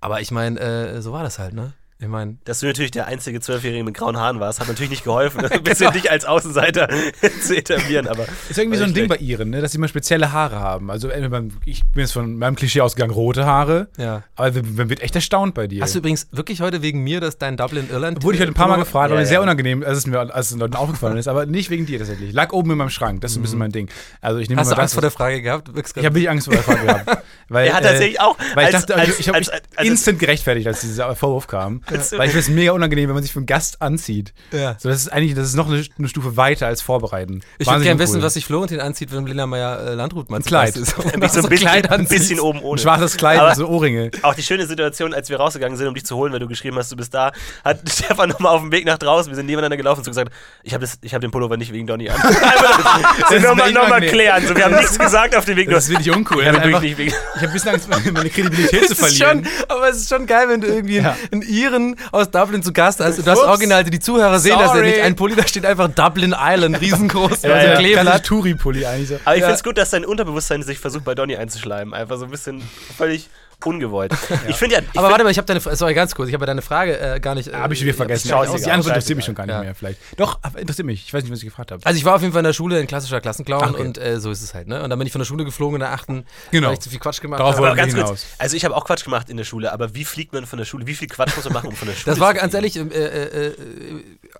Aber 0.00 0.20
ich 0.20 0.30
meine, 0.32 0.58
äh, 0.60 1.02
so 1.02 1.12
war 1.12 1.22
das 1.22 1.38
halt, 1.38 1.54
ne? 1.54 1.72
Ich 2.00 2.06
meine, 2.06 2.36
Dass 2.44 2.60
du 2.60 2.66
natürlich 2.66 2.92
der 2.92 3.06
einzige 3.08 3.40
Zwölfjährige 3.40 3.82
mit 3.82 3.94
grauen 3.94 4.16
Haaren 4.16 4.38
warst, 4.38 4.60
hat 4.60 4.68
natürlich 4.68 4.90
nicht 4.90 5.02
geholfen, 5.02 5.40
ein 5.44 5.48
Genau. 5.48 5.62
bisschen 5.62 5.92
dich 5.92 6.08
als 6.12 6.24
Außenseiter 6.24 6.88
zu 7.42 7.56
etablieren. 7.56 8.06
Aber 8.06 8.24
Ist 8.48 8.56
irgendwie 8.56 8.78
so 8.78 8.84
ein 8.84 8.94
Ding 8.94 9.08
bei. 9.08 9.16
Iren, 9.16 9.50
ne, 9.50 9.60
dass 9.60 9.72
sie 9.72 9.78
immer 9.78 9.88
spezielle 9.88 10.30
Haare 10.30 10.60
haben. 10.60 10.92
Also 10.92 11.08
beim, 11.08 11.50
ich 11.64 11.82
bin 11.92 12.02
jetzt 12.02 12.12
von 12.12 12.38
meinem 12.38 12.54
Klischee 12.54 12.82
ausgegangen, 12.82 13.12
rote 13.12 13.46
Haare. 13.46 13.88
Ja. 13.96 14.22
Aber 14.36 14.52
man 14.76 14.88
wird 14.88 15.02
echt 15.02 15.16
erstaunt 15.16 15.54
bei 15.54 15.66
dir. 15.66 15.82
Hast 15.82 15.94
du 15.96 15.98
übrigens 15.98 16.28
wirklich 16.30 16.60
heute 16.60 16.82
wegen 16.82 17.02
mir, 17.02 17.20
dass 17.20 17.36
dein 17.36 17.56
Dublin 17.56 17.88
Irland. 17.90 18.22
Wurde 18.22 18.36
ich 18.36 18.40
heute 18.42 18.52
ein 18.52 18.54
paar 18.54 18.68
Mal 18.68 18.76
gefragt, 18.76 19.10
Ja, 19.10 19.14
aber 19.16 19.22
ja. 19.22 19.26
sehr 19.26 19.42
unangenehm, 19.42 19.82
als 19.82 19.98
es 19.98 20.06
mir 20.06 20.20
als 20.20 20.46
es 20.46 20.50
den 20.52 20.60
Leuten 20.60 20.76
aufgefallen 20.76 21.16
ist, 21.16 21.26
aber 21.26 21.46
nicht 21.46 21.68
wegen 21.70 21.84
dir 21.84 21.98
tatsächlich. 21.98 22.32
Lag 22.32 22.52
oben 22.52 22.70
in 22.70 22.78
meinem 22.78 22.90
Schrank, 22.90 23.22
das 23.22 23.32
ist 23.32 23.38
ein 23.38 23.42
bisschen 23.42 23.58
mein 23.58 23.72
Ding. 23.72 23.88
Also 24.20 24.38
ich 24.38 24.48
nehme 24.48 24.60
Hast 24.60 24.68
immer 24.68 24.76
du 24.76 24.82
Angst 24.82 24.94
vor 24.94 25.00
der 25.02 25.10
Frage 25.10 25.42
gehabt? 25.42 25.68
Ich 25.68 25.74
habe 25.96 26.14
wirklich 26.14 26.30
Angst 26.30 26.44
vor 26.46 26.54
der 26.54 26.62
Frage 26.62 26.84
gehabt. 26.86 27.24
Weil, 27.48 27.68
Er 27.68 27.74
hat 27.74 27.82
tatsächlich 27.84 28.20
auch 28.20 28.36
Weil 28.54 28.68
ich 28.68 28.74
als- 28.74 28.86
dachte, 28.86 28.94
also 29.00 29.10
als- 29.12 29.20
ich 29.20 29.28
habe 29.28 29.38
als- 29.38 29.46
mich 29.48 29.54
als- 29.54 29.62
als- 29.76 29.86
instant 29.88 30.18
gerechtfertigt, 30.18 30.66
als 30.66 30.80
dieser 30.82 31.14
Vorwurf 31.16 31.46
kam. 31.46 31.82
Als- 31.90 32.12
weil 32.12 32.26
ich 32.26 32.32
finde 32.32 32.38
es 32.40 32.48
mega 32.48 32.72
unangenehm, 32.72 33.08
wenn 33.08 33.14
man 33.14 33.22
sich 33.22 33.32
für 33.32 33.38
einen 33.38 33.46
Gast 33.46 33.80
anzieht. 33.80 34.34
Ja. 34.52 34.76
So, 34.78 34.88
das 34.88 34.98
ist 34.98 35.08
eigentlich, 35.08 35.34
das 35.34 35.46
ist 35.48 35.54
noch 35.56 35.68
eine, 35.70 35.84
eine 35.98 36.08
Stufe 36.08 36.36
weiter 36.36 36.66
als 36.66 36.82
vorbereiten. 36.82 37.40
Ich 37.58 37.66
würde 37.66 37.82
gerne 37.84 37.98
wissen, 37.98 38.14
uncool. 38.16 38.26
was 38.26 38.34
sich 38.34 38.44
Florentin 38.44 38.80
anzieht, 38.80 39.12
wenn 39.12 39.26
Lena 39.26 39.46
Meyer 39.46 39.80
äh, 39.88 39.94
Landrut 39.94 40.30
mal 40.30 40.40
Kleid. 40.42 40.76
Ist. 40.76 40.94
Ein 41.14 41.20
bisschen, 41.20 41.48
Kleid 41.48 41.90
ein 41.90 42.06
bisschen 42.06 42.40
oben 42.40 42.60
ohne. 42.60 42.78
Ein 42.78 42.82
schwarzes 42.82 43.16
Kleid 43.16 43.38
Aber- 43.40 43.48
und 43.50 43.56
so 43.56 43.66
Ohrringe. 43.68 44.10
Auch 44.22 44.34
die 44.34 44.42
schöne 44.42 44.66
Situation, 44.66 45.14
als 45.14 45.28
wir 45.30 45.38
rausgegangen 45.38 45.76
sind, 45.76 45.86
um 45.88 45.94
dich 45.94 46.04
zu 46.04 46.16
holen, 46.16 46.32
weil 46.32 46.40
du 46.40 46.48
geschrieben 46.48 46.76
hast, 46.76 46.92
du 46.92 46.96
bist 46.96 47.12
da, 47.14 47.32
hat 47.64 47.80
Stefan 47.90 48.28
nochmal 48.28 48.54
auf 48.54 48.60
dem 48.60 48.72
Weg 48.72 48.84
nach 48.84 48.98
draußen, 48.98 49.30
wir 49.30 49.36
sind 49.36 49.46
nebeneinander 49.46 49.76
gelaufen 49.76 50.00
und 50.00 50.04
so 50.04 50.10
gesagt, 50.10 50.32
ich 50.62 50.74
habe 50.74 50.86
hab 50.86 51.20
den 51.20 51.30
Pullover 51.30 51.56
nicht 51.56 51.72
wegen 51.72 51.86
Donny 51.86 52.08
an. 52.10 52.16
Das 52.22 53.28
so 53.30 53.34
ist 53.36 53.42
nochmal 53.42 53.72
noch 53.72 53.96
klären. 54.00 54.46
So, 54.46 54.54
wir 54.54 54.64
haben 54.64 54.74
nichts 54.76 54.98
gesagt 54.98 55.34
auf 55.36 55.44
dem 55.44 55.56
Weg. 55.56 55.70
Das 55.70 55.84
ist 55.84 55.90
wirklich 55.90 56.14
uncool. 56.14 56.42
Ich 56.42 56.48
habe 56.48 56.58
Also 56.58 56.68
einfach, 56.68 56.82
wirklich 56.82 56.98
nicht 56.98 57.14
wegen. 57.16 57.37
Ich 57.38 57.42
habe 57.42 57.46
ein 57.48 57.52
bisschen 57.52 57.70
Angst, 57.70 58.12
meine 58.12 58.30
Kredibilität 58.30 58.88
zu 58.88 58.94
verlieren. 58.94 59.44
schon, 59.44 59.52
aber 59.68 59.88
es 59.88 59.98
ist 59.98 60.08
schon 60.08 60.26
geil, 60.26 60.48
wenn 60.48 60.60
du 60.60 60.66
irgendwie 60.66 60.96
Ja. 60.98 61.16
einen 61.32 61.42
Iren 61.42 61.96
aus 62.12 62.30
Dublin 62.30 62.62
zu 62.62 62.72
Gast 62.72 63.00
hast 63.00 63.18
und 63.18 63.26
du 63.26 63.30
hast 63.30 63.38
original, 63.38 63.84
die 63.84 63.98
Zuhörer 64.00 64.38
sehen 64.38 64.52
das 64.58 64.68
ja 64.68 64.74
Sorry. 64.74 64.86
nicht. 64.90 65.00
Ein 65.00 65.16
Pulli, 65.16 65.34
da 65.36 65.46
steht 65.46 65.64
einfach 65.66 65.88
Dublin 65.88 66.34
Island, 66.38 66.80
riesengroß, 66.80 67.42
Ja, 67.42 67.48
ja, 67.50 67.60
so 67.62 67.66
ja. 67.68 67.76
Kleeblatt. 67.76 68.24
Touri-Pulli 68.26 68.84
eigentlich 68.86 69.08
so. 69.08 69.14
Aber 69.24 69.34
ich 69.36 69.40
Ja. 69.40 69.46
finde 69.46 69.56
es 69.56 69.62
gut, 69.64 69.78
dass 69.78 69.90
dein 69.90 70.04
Unterbewusstsein 70.04 70.62
sich 70.62 70.78
versucht, 70.78 71.04
bei 71.04 71.14
Donny 71.14 71.36
einzuschleimen. 71.36 71.94
Einfach 71.94 72.18
so 72.18 72.24
ein 72.24 72.30
bisschen 72.30 72.62
völlig 72.96 73.28
ungewollt. 73.64 74.12
Ich 74.48 74.56
finde 74.56 74.76
ja. 74.76 74.80
Ich 74.80 74.88
Aber 74.90 75.00
find, 75.08 75.10
warte 75.12 75.24
mal, 75.24 75.30
ich 75.30 75.38
habe 75.38 75.46
deine, 75.46 75.60
sorry, 75.60 75.94
ganz 75.94 76.14
kurz, 76.14 76.28
ich 76.28 76.34
habe 76.34 76.46
deine 76.46 76.62
Frage 76.62 76.98
äh, 76.98 77.20
gar 77.20 77.34
nicht. 77.34 77.48
Äh, 77.48 77.54
Habe 77.54 77.74
ich 77.74 77.80
schon 77.80 77.86
wieder 77.86 77.96
vergessen. 77.96 78.28
scheißegal. 78.28 78.60
Die 78.60 78.70
Antwort 78.70 78.94
interessiert 78.94 79.16
mich 79.16 79.26
schon 79.26 79.34
gar 79.34 79.46
nicht 79.46 79.54
Ja. 79.54 79.62
mehr 79.62 79.74
vielleicht. 79.74 79.98
Doch, 80.16 80.38
aber 80.42 80.58
interessiert 80.60 80.86
mich. 80.86 81.04
Ich 81.04 81.12
weiß 81.12 81.22
nicht, 81.22 81.32
was 81.32 81.38
ich 81.40 81.44
gefragt 81.46 81.72
habe. 81.72 81.84
Also 81.84 81.98
ich 81.98 82.04
war 82.04 82.14
auf 82.14 82.20
jeden 82.22 82.32
Fall 82.32 82.40
in 82.40 82.44
der 82.44 82.52
Schule 82.52 82.78
ein 82.78 82.86
klassischer 82.86 83.20
Klassenclown 83.20 83.70
okay. 83.74 83.82
und 83.82 83.98
äh, 83.98 84.20
so 84.20 84.30
ist 84.30 84.42
es 84.42 84.54
halt, 84.54 84.68
ne? 84.68 84.82
Und 84.82 84.90
dann 84.90 84.98
bin 84.98 85.06
ich 85.06 85.12
von 85.12 85.18
der 85.20 85.26
Schule 85.26 85.44
geflogen 85.44 85.76
in 85.76 85.80
der 85.80 85.92
achten, 85.92 86.24
Genau. 86.50 86.68
weil 86.68 86.74
ich 86.74 86.80
zu 86.80 86.90
viel 86.90 86.98
Quatsch 87.00 87.20
gemacht 87.20 87.40
habe. 87.42 87.56
ganz 87.76 87.94
kurz, 87.94 88.06
hinaus. 88.06 88.26
also 88.38 88.56
ich 88.56 88.64
habe 88.64 88.76
auch 88.76 88.84
Quatsch 88.84 89.04
gemacht 89.04 89.28
in 89.30 89.36
der 89.36 89.44
Schule, 89.44 89.72
aber 89.72 89.94
wie 89.94 90.04
fliegt 90.04 90.32
man 90.32 90.46
von 90.46 90.58
der 90.58 90.64
Schule? 90.66 90.86
Wie 90.86 90.94
viel 90.94 91.08
Quatsch 91.08 91.34
muss 91.36 91.44
man 91.44 91.54
machen, 91.54 91.68
um 91.68 91.76
von 91.76 91.88
der 91.88 91.94
Schule 91.94 92.12
Das 92.14 92.20
war 92.20 92.34
ganz 92.34 92.54
ehrlich, 92.54 92.76
äh, 92.76 92.80
äh, 92.82 93.46
äh, 93.48 93.54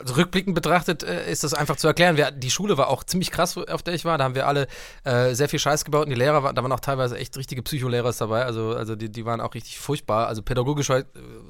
also 0.01 0.15
rückblickend 0.15 0.55
betrachtet, 0.55 1.03
äh, 1.03 1.31
ist 1.31 1.45
das 1.45 1.55
einfach 1.55 1.77
zu 1.77 1.87
erklären. 1.87 2.17
Wir, 2.17 2.31
die 2.31 2.51
Schule 2.51 2.79
war 2.79 2.89
auch 2.89 3.05
ziemlich 3.05 3.31
krass, 3.31 3.57
auf 3.57 3.83
der 3.83 3.95
ich 3.95 4.05
war. 4.05 4.19
Da 4.19 4.25
haben 4.25 4.35
wir 4.35 4.47
alle 4.47 4.69
äh, 5.05 5.35
sehr 5.35 5.49
viel 5.49 5.59
Scheiß 5.59 5.85
gebaut 5.85 6.05
und 6.05 6.11
die 6.11 6.17
Lehrer, 6.17 6.43
waren, 6.43 6.55
da 6.55 6.63
waren 6.63 6.73
auch 6.73 6.81
teilweise 6.81 7.17
echt 7.19 7.37
richtige 7.37 7.63
Psycholehrer 7.63 8.13
dabei. 8.19 8.45
Also, 8.45 8.75
also 8.75 8.97
die, 8.97 9.08
die 9.09 9.25
waren 9.25 9.41
auch 9.41 9.55
richtig 9.55 9.79
furchtbar. 9.79 10.29
Also 10.29 10.43
pädagogisch 10.43 10.91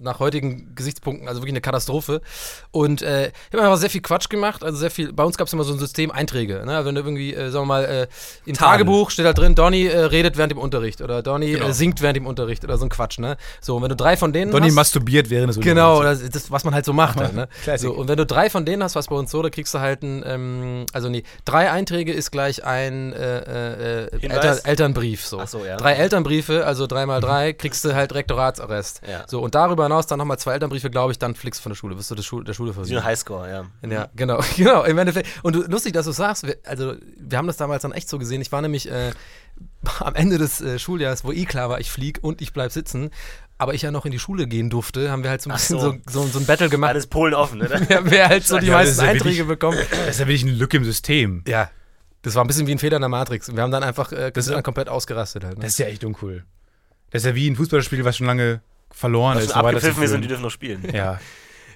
nach 0.00 0.18
heutigen 0.18 0.74
Gesichtspunkten, 0.74 1.28
also 1.28 1.40
wirklich 1.40 1.52
eine 1.52 1.60
Katastrophe. 1.60 2.20
Und 2.70 3.02
äh, 3.02 3.28
ich 3.28 3.52
habe 3.52 3.62
einfach 3.62 3.76
sehr 3.76 3.90
viel 3.90 4.00
Quatsch 4.00 4.28
gemacht. 4.28 4.62
Also 4.64 4.78
sehr 4.78 4.90
viel, 4.90 5.12
bei 5.12 5.24
uns 5.24 5.36
gab 5.36 5.46
es 5.46 5.52
immer 5.52 5.64
so 5.64 5.72
ein 5.72 5.78
System 5.78 6.10
Einträge. 6.10 6.64
Ne? 6.64 6.84
Wenn 6.84 6.94
du 6.94 7.00
irgendwie, 7.00 7.34
äh, 7.34 7.50
sagen 7.50 7.64
wir 7.64 7.66
mal, 7.66 7.84
äh, 7.84 8.06
im 8.46 8.54
Tadel. 8.54 8.78
Tagebuch 8.78 9.10
steht 9.10 9.26
halt 9.26 9.38
drin, 9.38 9.54
Donny 9.54 9.86
äh, 9.86 9.98
redet 9.98 10.36
während 10.36 10.52
dem 10.52 10.58
Unterricht 10.58 11.00
oder 11.00 11.22
Donny 11.22 11.52
Genau. 11.52 11.68
äh, 11.68 11.72
singt 11.72 12.02
während 12.02 12.16
dem 12.16 12.26
Unterricht 12.26 12.64
oder 12.64 12.78
so 12.78 12.84
ein 12.86 12.88
Quatsch. 12.88 13.18
Ne? 13.18 13.36
So, 13.60 13.76
und 13.76 13.82
wenn 13.82 13.88
du 13.90 13.96
drei 13.96 14.16
von 14.16 14.32
denen 14.32 14.50
Donny 14.50 14.68
hast, 14.68 14.74
masturbiert 14.74 15.30
während 15.30 15.50
des 15.50 15.60
Genau, 15.60 15.98
Unterrichts. 15.98 16.24
das, 16.24 16.42
das, 16.42 16.50
was 16.50 16.64
man 16.64 16.74
halt 16.74 16.84
so 16.84 16.92
macht. 16.92 17.18
Halt, 17.18 17.34
ne? 17.34 17.48
So, 17.78 17.92
und 17.92 18.08
wenn 18.08 18.16
du 18.16 18.26
drei 18.26 18.50
von 18.50 18.64
denen 18.64 18.82
hast, 18.82 18.94
was 18.94 19.06
bei 19.08 19.16
uns 19.16 19.30
so, 19.30 19.42
da 19.42 19.50
kriegst 19.50 19.72
du 19.74 19.78
halt 19.78 20.02
ein, 20.02 20.22
ähm, 20.26 20.86
also 20.92 21.08
nee, 21.08 21.22
drei 21.44 21.70
Einträge 21.70 22.12
ist 22.12 22.30
gleich 22.30 22.64
ein 22.64 23.12
äh, 23.12 24.04
äh? 24.04 24.18
Eltern, 24.22 24.58
Elternbrief. 24.64 25.24
So. 25.26 25.44
So, 25.46 25.64
ja. 25.64 25.76
Drei 25.76 25.94
Elternbriefe, 25.94 26.66
also 26.66 26.86
drei 26.86 27.06
mal 27.06 27.20
drei, 27.20 27.47
kriegst 27.54 27.84
du 27.84 27.94
halt 27.94 28.14
Rektoratsarrest. 28.14 29.00
Ja. 29.08 29.24
So, 29.26 29.40
und 29.40 29.54
darüber 29.54 29.84
hinaus 29.84 30.06
dann 30.06 30.18
nochmal 30.18 30.38
zwei 30.38 30.52
Elternbriefe, 30.54 30.90
glaube 30.90 31.12
ich, 31.12 31.18
dann 31.18 31.34
fliegst 31.34 31.60
du 31.60 31.62
von 31.64 31.70
der 31.70 31.76
Schule, 31.76 31.96
wirst 31.96 32.10
du 32.10 32.14
der, 32.14 32.22
Schule 32.22 32.44
der 32.44 32.54
Schule 32.54 32.68
Wie 32.68 32.72
ein 32.72 32.84
verwiesen. 32.84 33.04
Highscore, 33.04 33.50
ja. 33.50 33.88
Ja, 33.88 34.08
genau, 34.16 34.40
genau, 34.56 34.84
im 34.84 34.98
Endeffekt. 34.98 35.28
Und 35.42 35.54
du, 35.56 35.62
lustig, 35.62 35.92
dass 35.92 36.06
du 36.06 36.12
sagst, 36.12 36.46
wir, 36.46 36.56
also 36.64 36.94
wir 37.16 37.38
haben 37.38 37.46
das 37.46 37.56
damals 37.56 37.82
dann 37.82 37.92
echt 37.92 38.08
so 38.08 38.18
gesehen. 38.18 38.40
Ich 38.40 38.52
war 38.52 38.62
nämlich 38.62 38.90
äh, 38.90 39.10
am 40.00 40.14
Ende 40.14 40.38
des 40.38 40.60
äh, 40.60 40.78
Schuljahres, 40.78 41.24
wo 41.24 41.32
eh 41.32 41.44
klar 41.44 41.68
war, 41.70 41.80
ich 41.80 41.90
flieg 41.90 42.18
und 42.22 42.40
ich 42.40 42.52
bleib 42.52 42.72
sitzen, 42.72 43.10
aber 43.58 43.74
ich 43.74 43.82
ja 43.82 43.90
noch 43.90 44.04
in 44.06 44.12
die 44.12 44.18
Schule 44.20 44.46
gehen 44.46 44.70
durfte, 44.70 45.10
haben 45.10 45.24
wir 45.24 45.30
halt 45.30 45.42
so 45.42 45.50
ein 45.50 45.52
Ach 45.52 45.56
bisschen 45.58 45.80
so. 45.80 45.92
so, 46.06 46.22
so, 46.22 46.26
so 46.28 46.38
ein 46.38 46.46
Battle 46.46 46.68
gemacht. 46.68 46.90
Alles 46.90 47.08
Polen 47.08 47.34
offen, 47.34 47.58
ne? 47.58 47.68
Ja, 47.90 48.00
wer 48.04 48.28
halt 48.28 48.46
so 48.46 48.58
die 48.58 48.66
Ja, 48.66 48.74
meisten 48.74 48.92
ist 48.92 48.98
ja 49.02 49.08
Einträge 49.08 49.48
wirklich- 49.48 49.48
bekommt. 49.48 49.78
Das 49.90 50.08
ist 50.10 50.20
ja 50.20 50.26
wirklich 50.26 50.42
eine 50.44 50.52
Lücke 50.52 50.76
im 50.76 50.84
System. 50.84 51.42
Ja. 51.48 51.68
Das 52.22 52.34
war 52.34 52.42
ein 52.44 52.46
bisschen 52.48 52.66
wie 52.66 52.72
ein 52.72 52.78
Fehler 52.78 52.96
in 52.96 53.02
der 53.02 53.08
Matrix. 53.08 53.54
Wir 53.54 53.62
haben 53.62 53.70
dann 53.70 53.82
einfach 53.84 54.10
äh, 54.12 54.30
das 54.32 54.46
dann 54.46 54.62
komplett 54.62 54.88
ausgerastet 54.88 55.44
halt. 55.44 55.56
Ne? 55.56 55.62
Das 55.62 55.72
ist 55.72 55.78
ja 55.78 55.86
echt 55.86 56.04
uncool. 56.04 56.44
Das 57.10 57.22
ist 57.22 57.26
ja 57.26 57.34
wie 57.34 57.48
ein 57.48 57.56
Fußballspiel, 57.56 58.04
was 58.04 58.16
schon 58.16 58.26
lange 58.26 58.60
verloren 58.90 59.36
Was 59.36 59.44
ist. 59.44 59.52
schon 59.52 59.60
abgepfiffen 59.64 60.02
ist 60.02 60.12
und 60.12 60.22
die 60.22 60.28
dürfen 60.28 60.42
noch 60.42 60.50
spielen. 60.50 60.82
Ja. 60.92 61.20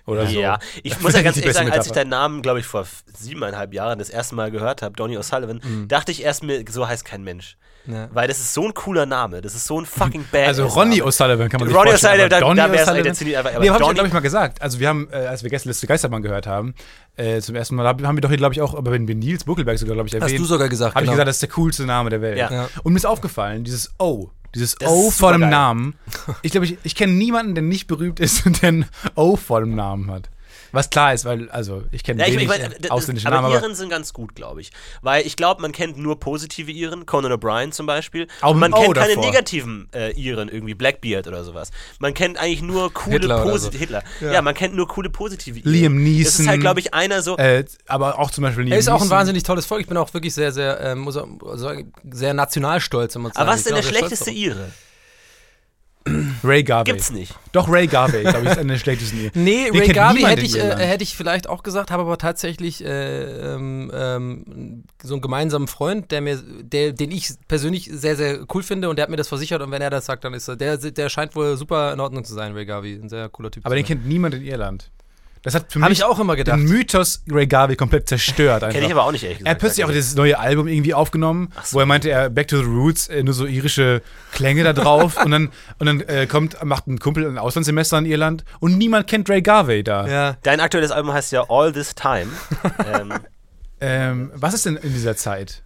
Oder 0.04 0.26
so. 0.26 0.40
Ja, 0.40 0.58
ich 0.82 1.00
muss 1.00 1.12
ja 1.14 1.22
ganz 1.22 1.36
ehrlich 1.36 1.52
sagen, 1.54 1.70
als 1.70 1.86
ich 1.86 1.92
deinen 1.92 2.10
Namen, 2.10 2.42
glaube 2.42 2.58
ich, 2.58 2.66
vor 2.66 2.84
siebeneinhalb 3.16 3.72
Jahren 3.72 3.98
das 4.00 4.10
erste 4.10 4.34
Mal 4.34 4.50
gehört 4.50 4.82
habe, 4.82 4.96
Donny 4.96 5.16
O'Sullivan, 5.16 5.64
Mhm. 5.64 5.86
dachte 5.88 6.10
ich 6.10 6.22
erst 6.24 6.42
mir, 6.42 6.64
so 6.68 6.88
heißt 6.88 7.04
kein 7.04 7.22
Mensch. 7.22 7.56
Ja. 7.86 8.08
Weil 8.12 8.28
das 8.28 8.38
ist 8.38 8.54
so 8.54 8.64
ein 8.66 8.74
cooler 8.74 9.06
Name. 9.06 9.40
Das 9.40 9.54
ist 9.56 9.66
so 9.66 9.80
ein 9.80 9.86
fucking 9.86 10.24
bad. 10.30 10.46
Also 10.48 10.66
Ronny 10.66 11.02
O'Sullivan 11.02 11.48
kann 11.48 11.60
man 11.60 11.68
sich 11.68 11.76
Ronny 11.76 11.90
vorstellen. 11.90 12.14
O'Sullivan, 12.14 12.28
da- 12.28 12.40
Donny 12.40 12.56
da 12.56 12.64
O'Sullivan- 12.66 13.36
aber- 13.38 13.50
aber 13.50 13.60
Nee, 13.60 13.70
hab 13.70 13.76
ich, 13.76 13.82
Donny- 13.82 13.94
glaube 13.94 14.06
ich, 14.08 14.12
mal 14.14 14.20
gesagt. 14.20 14.62
Also 14.62 14.78
wir 14.80 14.88
haben, 14.88 15.08
äh, 15.12 15.16
als 15.16 15.42
wir 15.42 15.50
Gästeliste 15.50 15.86
Geisterbahn 15.88 16.22
gehört 16.22 16.46
haben, 16.46 16.74
äh, 17.16 17.40
zum 17.40 17.54
ersten 17.56 17.74
Mal, 17.76 17.86
hab- 17.86 18.00
haben 18.02 18.16
wir 18.16 18.20
doch 18.20 18.28
hier, 18.28 18.38
glaube 18.38 18.54
ich, 18.54 18.60
auch, 18.60 18.74
aber 18.74 18.92
wenn 18.92 19.06
wir 19.08 19.14
Nils 19.16 19.44
Buckelberg 19.44 19.78
sogar, 19.78 19.94
glaube 19.94 20.08
ich, 20.08 20.14
erwähnt. 20.14 20.30
Hast 20.32 20.38
du 20.38 20.44
sogar 20.44 20.68
gesagt, 20.68 20.94
Habe 20.94 21.04
ich 21.04 21.08
genau. 21.08 21.12
gesagt, 21.14 21.28
das 21.28 21.36
ist 21.36 21.42
der 21.42 21.48
coolste 21.50 21.84
Name 21.84 22.10
der 22.10 22.20
Welt. 22.20 22.38
Ja. 22.38 22.50
Ja. 22.52 22.68
Und 22.84 22.92
mir 22.92 22.98
ist 22.98 23.06
aufgefallen, 23.06 23.64
dieses 23.64 23.92
O, 23.98 24.30
dieses 24.54 24.74
Das 24.76 24.88
O 24.90 25.10
vor 25.10 25.32
dem 25.32 25.42
supergeil. 25.42 25.50
Namen. 25.50 25.94
Ich 26.42 26.52
glaube, 26.52 26.66
ich, 26.66 26.78
ich 26.82 26.94
kenne 26.94 27.12
niemanden, 27.12 27.54
der 27.54 27.62
nicht 27.62 27.86
berühmt 27.86 28.20
ist 28.20 28.46
und 28.46 28.62
der 28.62 28.72
ein 28.72 28.84
O 29.14 29.36
vor 29.36 29.60
dem 29.60 29.74
Namen 29.74 30.10
hat. 30.10 30.28
Was 30.72 30.90
klar 30.90 31.12
ist, 31.14 31.24
weil, 31.24 31.48
also, 31.50 31.84
ich 31.92 32.02
kenne 32.02 32.20
Ja, 32.22 32.26
wenig 32.28 32.42
ich 32.42 32.48
mein, 32.48 32.60
äh, 32.60 32.88
ausländische 32.88 33.26
aber 33.28 33.36
Namen, 33.36 33.46
aber 33.54 33.54
Iren 33.62 33.74
sind 33.74 33.90
ganz 33.90 34.12
gut, 34.12 34.34
glaube 34.34 34.60
ich. 34.62 34.70
Weil 35.02 35.26
ich 35.26 35.36
glaube, 35.36 35.60
man 35.62 35.72
kennt 35.72 35.98
nur 35.98 36.18
positive 36.18 36.70
Iren, 36.70 37.06
Conan 37.06 37.32
O'Brien 37.32 37.70
zum 37.72 37.86
Beispiel. 37.86 38.26
Auch 38.40 38.54
man 38.54 38.70
mit 38.70 38.78
O 38.78 38.82
kennt 38.84 38.96
keine 38.96 39.14
davor. 39.14 39.24
negativen 39.30 39.88
äh, 39.94 40.12
Iren, 40.12 40.48
irgendwie 40.48 40.74
Blackbeard 40.74 41.26
oder 41.28 41.44
sowas. 41.44 41.70
Man 41.98 42.14
kennt 42.14 42.38
eigentlich 42.38 42.62
nur 42.62 42.92
coole 42.92 43.18
Hitler 43.20 43.58
so. 43.58 43.70
Hitler. 43.70 44.02
Ja. 44.20 44.42
man 44.42 44.54
kennt 44.54 44.74
nur 44.74 44.88
coole 44.88 45.10
positive 45.10 45.58
Iren. 45.58 45.70
Liam 45.72 45.92
Das 45.94 46.28
ist 46.28 46.38
Neeson. 46.38 46.48
halt, 46.48 46.60
glaube 46.60 46.80
ich, 46.80 46.94
einer 46.94 47.22
so. 47.22 47.36
äh, 47.36 47.64
aber 47.86 48.18
auch 48.18 48.30
zum 48.30 48.42
Beispiel 48.42 48.70
Er 48.72 48.78
ist 48.78 48.88
auch 48.88 48.94
ein 48.94 49.00
Neeson. 49.00 49.10
wahnsinnig 49.10 49.42
tolles 49.42 49.66
Volk. 49.66 49.82
Ich 49.82 49.88
bin 49.88 49.96
auch 49.96 50.12
wirklich 50.14 50.34
sehr, 50.34 50.52
sehr, 50.52 50.80
ähm, 50.80 51.00
muss 51.00 51.16
auch 51.16 51.28
sagen, 51.54 51.92
sehr 52.10 52.34
nationalstolz. 52.34 53.14
wenn 53.14 53.22
man 53.22 53.32
aber 53.32 53.50
was 53.50 53.58
ist 53.58 53.66
denn 53.68 53.74
der 53.74 53.82
schlechteste 53.82 54.30
stolz 54.30 54.36
Ire? 54.38 54.70
Ray 56.44 56.62
Garvey. 56.62 56.92
Gibt's 56.92 57.10
nicht. 57.10 57.34
Doch, 57.52 57.68
Ray 57.68 57.86
Garvey, 57.86 58.22
glaube 58.22 58.44
ich, 58.44 58.50
ist 58.50 58.58
einer 58.58 58.72
der 58.74 58.78
schlechtesten 58.78 59.18
hier. 59.20 59.30
Nee, 59.34 59.70
Den 59.70 59.80
Ray 59.80 59.88
Garvey 59.88 60.22
hätte 60.22 60.42
ich, 60.42 60.56
äh, 60.56 60.76
hätte 60.76 61.02
ich 61.02 61.16
vielleicht 61.16 61.48
auch 61.48 61.62
gesagt, 61.62 61.90
habe 61.90 62.02
aber 62.02 62.18
tatsächlich 62.18 62.84
äh, 62.84 63.54
ähm, 63.54 63.90
ähm, 63.94 64.84
so 65.02 65.14
einen 65.14 65.22
gemeinsamen 65.22 65.68
Freund, 65.68 66.10
der 66.10 66.20
mir, 66.20 66.40
der, 66.62 66.92
den 66.92 67.10
ich 67.10 67.30
persönlich 67.48 67.88
sehr, 67.92 68.16
sehr 68.16 68.44
cool 68.54 68.62
finde 68.62 68.88
und 68.88 68.96
der 68.96 69.04
hat 69.04 69.10
mir 69.10 69.16
das 69.16 69.28
versichert 69.28 69.62
und 69.62 69.70
wenn 69.70 69.82
er 69.82 69.90
das 69.90 70.06
sagt, 70.06 70.24
dann 70.24 70.34
ist 70.34 70.48
er, 70.48 70.56
der, 70.56 70.76
der 70.76 71.08
scheint 71.08 71.34
wohl 71.34 71.56
super 71.56 71.92
in 71.92 72.00
Ordnung 72.00 72.24
zu 72.24 72.34
sein, 72.34 72.52
Ray 72.52 72.66
Garvey. 72.66 72.94
Ein 72.94 73.08
sehr 73.08 73.28
cooler 73.28 73.50
Typ. 73.50 73.66
Aber 73.66 73.74
den 73.74 73.84
kennt 73.84 74.06
niemand 74.06 74.34
in 74.34 74.42
Irland. 74.42 74.90
Das 75.42 75.54
hat 75.56 75.72
für 75.72 75.80
Habe 75.80 75.90
mich 75.90 75.98
ich 75.98 76.04
auch 76.04 76.20
immer 76.20 76.36
gedacht. 76.36 76.56
den 76.58 76.64
Mythos 76.66 77.22
Ray 77.28 77.46
Garvey 77.46 77.74
komplett 77.76 78.08
zerstört. 78.08 78.62
Einfach. 78.62 78.74
Kenn 78.78 78.84
ich 78.84 78.92
aber 78.92 79.04
auch 79.04 79.10
nicht, 79.12 79.24
ehrlich 79.24 79.38
Er 79.38 79.44
gesagt. 79.44 79.50
hat 79.54 79.58
plötzlich 79.58 79.84
auch 79.84 79.90
dieses 79.90 80.14
neue 80.14 80.38
Album 80.38 80.68
irgendwie 80.68 80.94
aufgenommen, 80.94 81.52
so. 81.64 81.76
wo 81.76 81.80
er 81.80 81.86
meinte, 81.86 82.10
er 82.10 82.30
Back 82.30 82.48
to 82.48 82.58
the 82.58 82.64
Roots, 82.64 83.08
äh, 83.08 83.22
nur 83.24 83.34
so 83.34 83.46
irische 83.46 84.02
Klänge 84.32 84.62
da 84.62 84.72
drauf 84.72 85.16
und 85.24 85.30
dann, 85.32 85.50
und 85.78 85.86
dann 85.86 86.00
äh, 86.02 86.26
kommt, 86.26 86.62
macht 86.64 86.86
ein 86.86 86.98
Kumpel 87.00 87.26
ein 87.26 87.38
Auslandssemester 87.38 87.98
in 87.98 88.06
Irland 88.06 88.44
und 88.60 88.78
niemand 88.78 89.06
kennt 89.08 89.28
Ray 89.28 89.42
Garvey 89.42 89.82
da. 89.82 90.06
Ja. 90.06 90.36
Dein 90.42 90.60
aktuelles 90.60 90.90
Album 90.92 91.12
heißt 91.12 91.32
ja 91.32 91.44
All 91.48 91.72
This 91.72 91.94
Time. 91.94 92.28
ähm, 92.94 93.12
Ähm, 93.84 94.30
was 94.36 94.54
ist 94.54 94.64
denn 94.64 94.76
in 94.76 94.92
dieser 94.94 95.16
Zeit? 95.16 95.64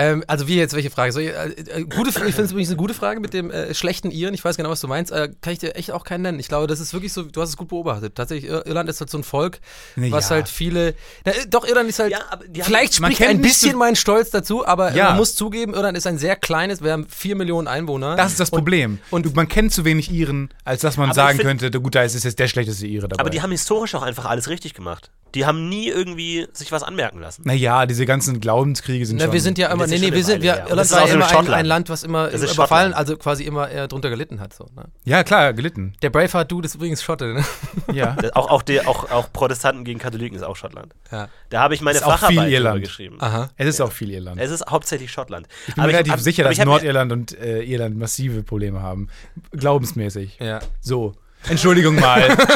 Ähm, 0.00 0.22
also 0.28 0.46
wie 0.46 0.56
jetzt, 0.56 0.74
welche 0.74 0.90
Frage? 0.90 1.10
Ich, 1.20 1.28
äh, 1.28 1.80
äh, 1.80 1.84
gute, 1.84 2.10
ich 2.10 2.14
finde 2.16 2.42
es 2.42 2.50
übrigens 2.52 2.68
eine 2.70 2.76
gute 2.76 2.94
Frage 2.94 3.18
mit 3.20 3.34
dem 3.34 3.50
äh, 3.50 3.74
schlechten 3.74 4.10
Iren. 4.12 4.32
Ich 4.34 4.44
weiß 4.44 4.56
genau, 4.56 4.70
was 4.70 4.80
du 4.80 4.86
meinst. 4.86 5.10
Äh, 5.10 5.30
kann 5.40 5.52
ich 5.52 5.58
dir 5.58 5.74
echt 5.74 5.90
auch 5.90 6.04
keinen 6.04 6.22
nennen. 6.22 6.38
Ich 6.38 6.48
glaube, 6.48 6.66
das 6.68 6.78
ist 6.78 6.92
wirklich 6.92 7.12
so, 7.12 7.22
du 7.22 7.40
hast 7.40 7.48
es 7.48 7.56
gut 7.56 7.68
beobachtet. 7.68 8.14
Tatsächlich, 8.14 8.48
Ir 8.50 8.64
Irland 8.66 8.88
ist 8.88 9.00
halt 9.00 9.10
so 9.10 9.18
ein 9.18 9.24
Volk, 9.24 9.58
Na 9.96 10.10
was 10.12 10.28
ja. 10.28 10.36
halt 10.36 10.48
viele. 10.48 10.94
Na, 11.24 11.32
äh, 11.32 11.46
doch, 11.48 11.66
Irland 11.66 11.88
ist 11.88 11.98
halt. 11.98 12.12
Ja, 12.12 12.20
haben- 12.30 12.44
vielleicht 12.54 13.00
Man 13.00 13.12
spricht 13.12 13.28
ein 13.28 13.40
bisschen 13.42 13.72
so- 13.72 13.78
mein 13.78 13.96
Stolz 13.96 14.30
dazu, 14.30 14.64
aber 14.66 14.94
Ja. 14.94 15.06
man 15.08 15.16
muss 15.16 15.34
zugeben, 15.34 15.74
Irland 15.74 15.98
ist 15.98 16.06
ein 16.06 16.18
sehr 16.18 16.36
kleines, 16.36 16.80
wir 16.82 16.92
haben 16.92 17.06
vier 17.08 17.34
Millionen 17.34 17.66
Einwohner. 17.66 18.14
Das 18.16 18.30
ist 18.30 18.40
das 18.40 18.50
Problem. 18.50 19.00
Und, 19.10 19.26
und- 19.26 19.34
man 19.36 19.48
kennt 19.48 19.72
zu 19.72 19.84
wenig 19.84 20.10
Iren, 20.12 20.50
als 20.64 20.82
dass 20.82 20.96
man 20.96 21.12
sagen 21.12 21.38
find- 21.40 21.60
könnte, 21.60 21.80
gut, 21.80 21.94
da 21.96 22.02
ist 22.02 22.22
jetzt 22.22 22.38
der 22.38 22.46
schlechteste 22.48 22.86
Ire 22.86 23.08
dabei. 23.08 23.20
aber 23.20 23.30
die 23.30 23.42
haben 23.42 23.50
historisch 23.50 23.94
auch 23.94 24.02
einfach 24.02 24.26
alles 24.26 24.48
richtig 24.48 24.74
gemacht. 24.74 25.10
Die 25.34 25.44
haben 25.44 25.68
nie 25.68 25.88
irgendwie 25.88 26.46
sich 26.54 26.72
was 26.72 26.82
anmerken 26.82 27.20
lassen. 27.20 27.42
naja, 27.44 27.84
diese 27.84 28.06
ganzen 28.06 28.40
Glaubenskriege 28.40 29.04
sind 29.04 29.16
Na, 29.18 29.24
schon... 29.24 29.32
wir 29.34 29.40
sind 29.42 29.58
ja 29.58 29.68
immer, 29.70 29.86
Das 29.90 30.00
nee, 30.00 30.06
nee, 30.06 30.06
schon 30.08 30.14
wir 30.16 30.24
sind, 30.24 30.42
wir, 30.42 30.52
Irland 30.54 30.70
das 30.78 30.90
ist 30.90 30.96
war 30.96 31.06
so 31.08 31.14
immer 31.14 31.24
ein, 31.26 31.30
Schottland. 31.30 31.54
ein 31.54 31.66
Land, 31.66 31.88
was 31.88 32.02
immer 32.02 32.28
überfallen, 32.28 32.48
Schottland. 32.56 32.94
also 32.96 33.16
quasi 33.16 33.44
immer 33.44 33.68
eher 33.68 33.88
drunter 33.88 34.10
gelitten 34.10 34.40
hat. 34.40 34.52
So, 34.52 34.66
ne? 34.76 34.84
ja, 35.04 35.24
klar, 35.24 35.52
gelitten. 35.52 35.94
Der 36.02 36.10
Braveheart-Dude 36.10 36.66
ist 36.66 36.74
übrigens 36.74 37.02
Schotte, 37.02 37.34
ne? 37.34 37.44
Ja. 37.92 38.12
Das- 38.20 38.34
Auch, 38.36 38.50
auch, 38.50 38.62
die, 38.62 38.80
auch, 38.86 39.10
auch 39.10 39.32
Protestanten 39.32 39.84
gegen 39.84 39.98
Katholiken 39.98 40.36
ist 40.36 40.44
auch 40.44 40.56
Schottland. 40.56 40.94
Ja. 41.10 41.28
Da 41.50 41.60
habe 41.60 41.74
ich 41.74 41.80
meine 41.80 41.98
Ist 41.98 42.04
auch 42.04 42.18
viel 42.18 42.28
Facharbeit 42.36 42.50
Irland. 42.52 42.82
geschrieben. 42.82 43.16
Aha. 43.20 43.50
Es 43.56 43.66
ist 43.66 43.80
auch 43.80 43.92
viel 43.92 44.10
Irland. 44.10 44.40
Es 44.40 44.50
ist 44.50 44.64
hauptsächlich 44.68 45.10
Schottland. 45.10 45.46
Ich 45.66 45.74
bin 45.74 45.84
mir 45.84 45.88
relativ 45.90 46.12
hab- 46.12 46.20
sicher, 46.20 46.42
aber 46.44 46.50
dass 46.50 46.58
ich 46.58 46.64
Nordirland 46.64 47.12
und 47.12 47.38
äh, 47.38 47.62
Irland 47.62 47.96
massive 47.96 48.42
Probleme 48.42 48.82
haben. 48.82 49.08
Glaubensmäßig. 49.52 50.38
Ja. 50.40 50.60
So. 50.80 51.14
Entschuldigung 51.48 51.94
mal. 51.94 52.36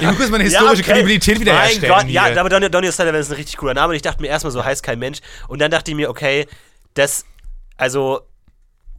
Ich 0.00 0.02
muss 0.06 0.16
kurz 0.16 0.30
meine 0.30 0.44
historische 0.44 0.82
okay. 0.82 0.92
Kredibilität 0.92 1.40
wiederherstellen. 1.40 1.90
Mein 1.90 2.02
Gott, 2.06 2.10
ja, 2.10 2.26
hier. 2.26 2.40
aber 2.40 2.48
Donny, 2.50 2.70
Donny 2.70 2.88
O'Sullivan 2.88 3.14
ist 3.18 3.30
ein 3.30 3.36
richtig 3.36 3.56
cooler 3.56 3.72
Name. 3.74 3.90
Und 3.90 3.96
ich 3.96 4.02
dachte 4.02 4.20
mir 4.20 4.28
erstmal 4.28 4.50
so, 4.50 4.64
heißt 4.64 4.82
kein 4.82 4.98
Mensch. 4.98 5.18
Und 5.48 5.60
dann 5.60 5.70
dachte 5.70 5.90
ich 5.90 5.96
mir, 5.96 6.10
okay, 6.10 6.46
das, 6.96 7.24
also, 7.76 8.22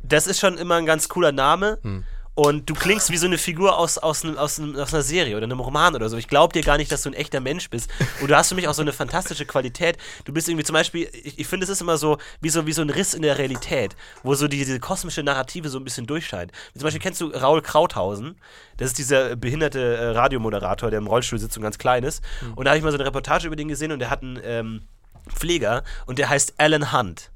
das 0.01 0.27
ist 0.27 0.39
schon 0.39 0.57
immer 0.57 0.75
ein 0.75 0.85
ganz 0.85 1.09
cooler 1.09 1.31
Name. 1.31 1.79
Hm. 1.81 2.03
Und 2.39 2.69
du 2.69 2.75
klingst 2.75 3.09
wie 3.09 3.17
so 3.17 3.25
eine 3.25 3.39
Figur 3.39 3.79
aus, 3.79 3.97
aus, 3.97 4.23
aus, 4.23 4.59
aus 4.59 4.93
einer 4.93 5.01
Serie 5.01 5.35
oder 5.35 5.45
einem 5.45 5.59
Roman 5.59 5.95
oder 5.95 6.07
so. 6.07 6.17
Ich 6.17 6.27
glaube 6.27 6.53
dir 6.53 6.61
gar 6.61 6.77
nicht, 6.77 6.91
dass 6.91 7.01
du 7.01 7.09
ein 7.09 7.15
echter 7.15 7.39
Mensch 7.39 7.71
bist. 7.71 7.89
Und 8.21 8.29
du 8.29 8.37
hast 8.37 8.49
für 8.49 8.55
mich 8.55 8.67
auch 8.67 8.75
so 8.75 8.83
eine 8.83 8.93
fantastische 8.93 9.47
Qualität. 9.47 9.97
Du 10.23 10.31
bist 10.31 10.47
irgendwie 10.47 10.63
zum 10.63 10.75
Beispiel, 10.75 11.09
ich, 11.13 11.39
ich 11.39 11.47
finde, 11.47 11.63
es 11.63 11.71
ist 11.71 11.81
immer 11.81 11.97
so 11.97 12.19
wie, 12.39 12.49
so 12.49 12.67
wie 12.67 12.73
so 12.73 12.83
ein 12.83 12.91
Riss 12.91 13.15
in 13.15 13.23
der 13.23 13.39
Realität, 13.39 13.95
wo 14.21 14.35
so 14.35 14.47
die, 14.47 14.59
diese 14.59 14.79
kosmische 14.79 15.23
Narrative 15.23 15.69
so 15.69 15.79
ein 15.79 15.83
bisschen 15.83 16.05
durchscheint. 16.05 16.51
Wie 16.73 16.79
zum 16.79 16.85
Beispiel 16.85 17.01
kennst 17.01 17.21
du 17.21 17.31
Raul 17.31 17.63
Krauthausen? 17.63 18.39
Das 18.77 18.89
ist 18.89 18.99
dieser 18.99 19.35
behinderte 19.35 19.97
äh, 19.97 20.09
Radiomoderator, 20.09 20.91
der 20.91 20.99
im 20.99 21.07
Rollstuhl 21.07 21.39
sitzt 21.39 21.57
und 21.57 21.63
ganz 21.63 21.79
klein 21.79 22.03
ist. 22.03 22.23
Und 22.55 22.65
da 22.65 22.69
habe 22.69 22.77
ich 22.77 22.83
mal 22.83 22.91
so 22.91 22.99
eine 22.99 23.07
Reportage 23.07 23.47
über 23.47 23.55
den 23.55 23.67
gesehen 23.67 23.91
und 23.91 23.97
der 23.97 24.11
hat 24.11 24.21
einen 24.21 24.39
ähm, 24.43 24.83
Pfleger 25.27 25.83
und 26.05 26.19
der 26.19 26.29
heißt 26.29 26.53
Alan 26.59 26.93
Hunt. 26.93 27.31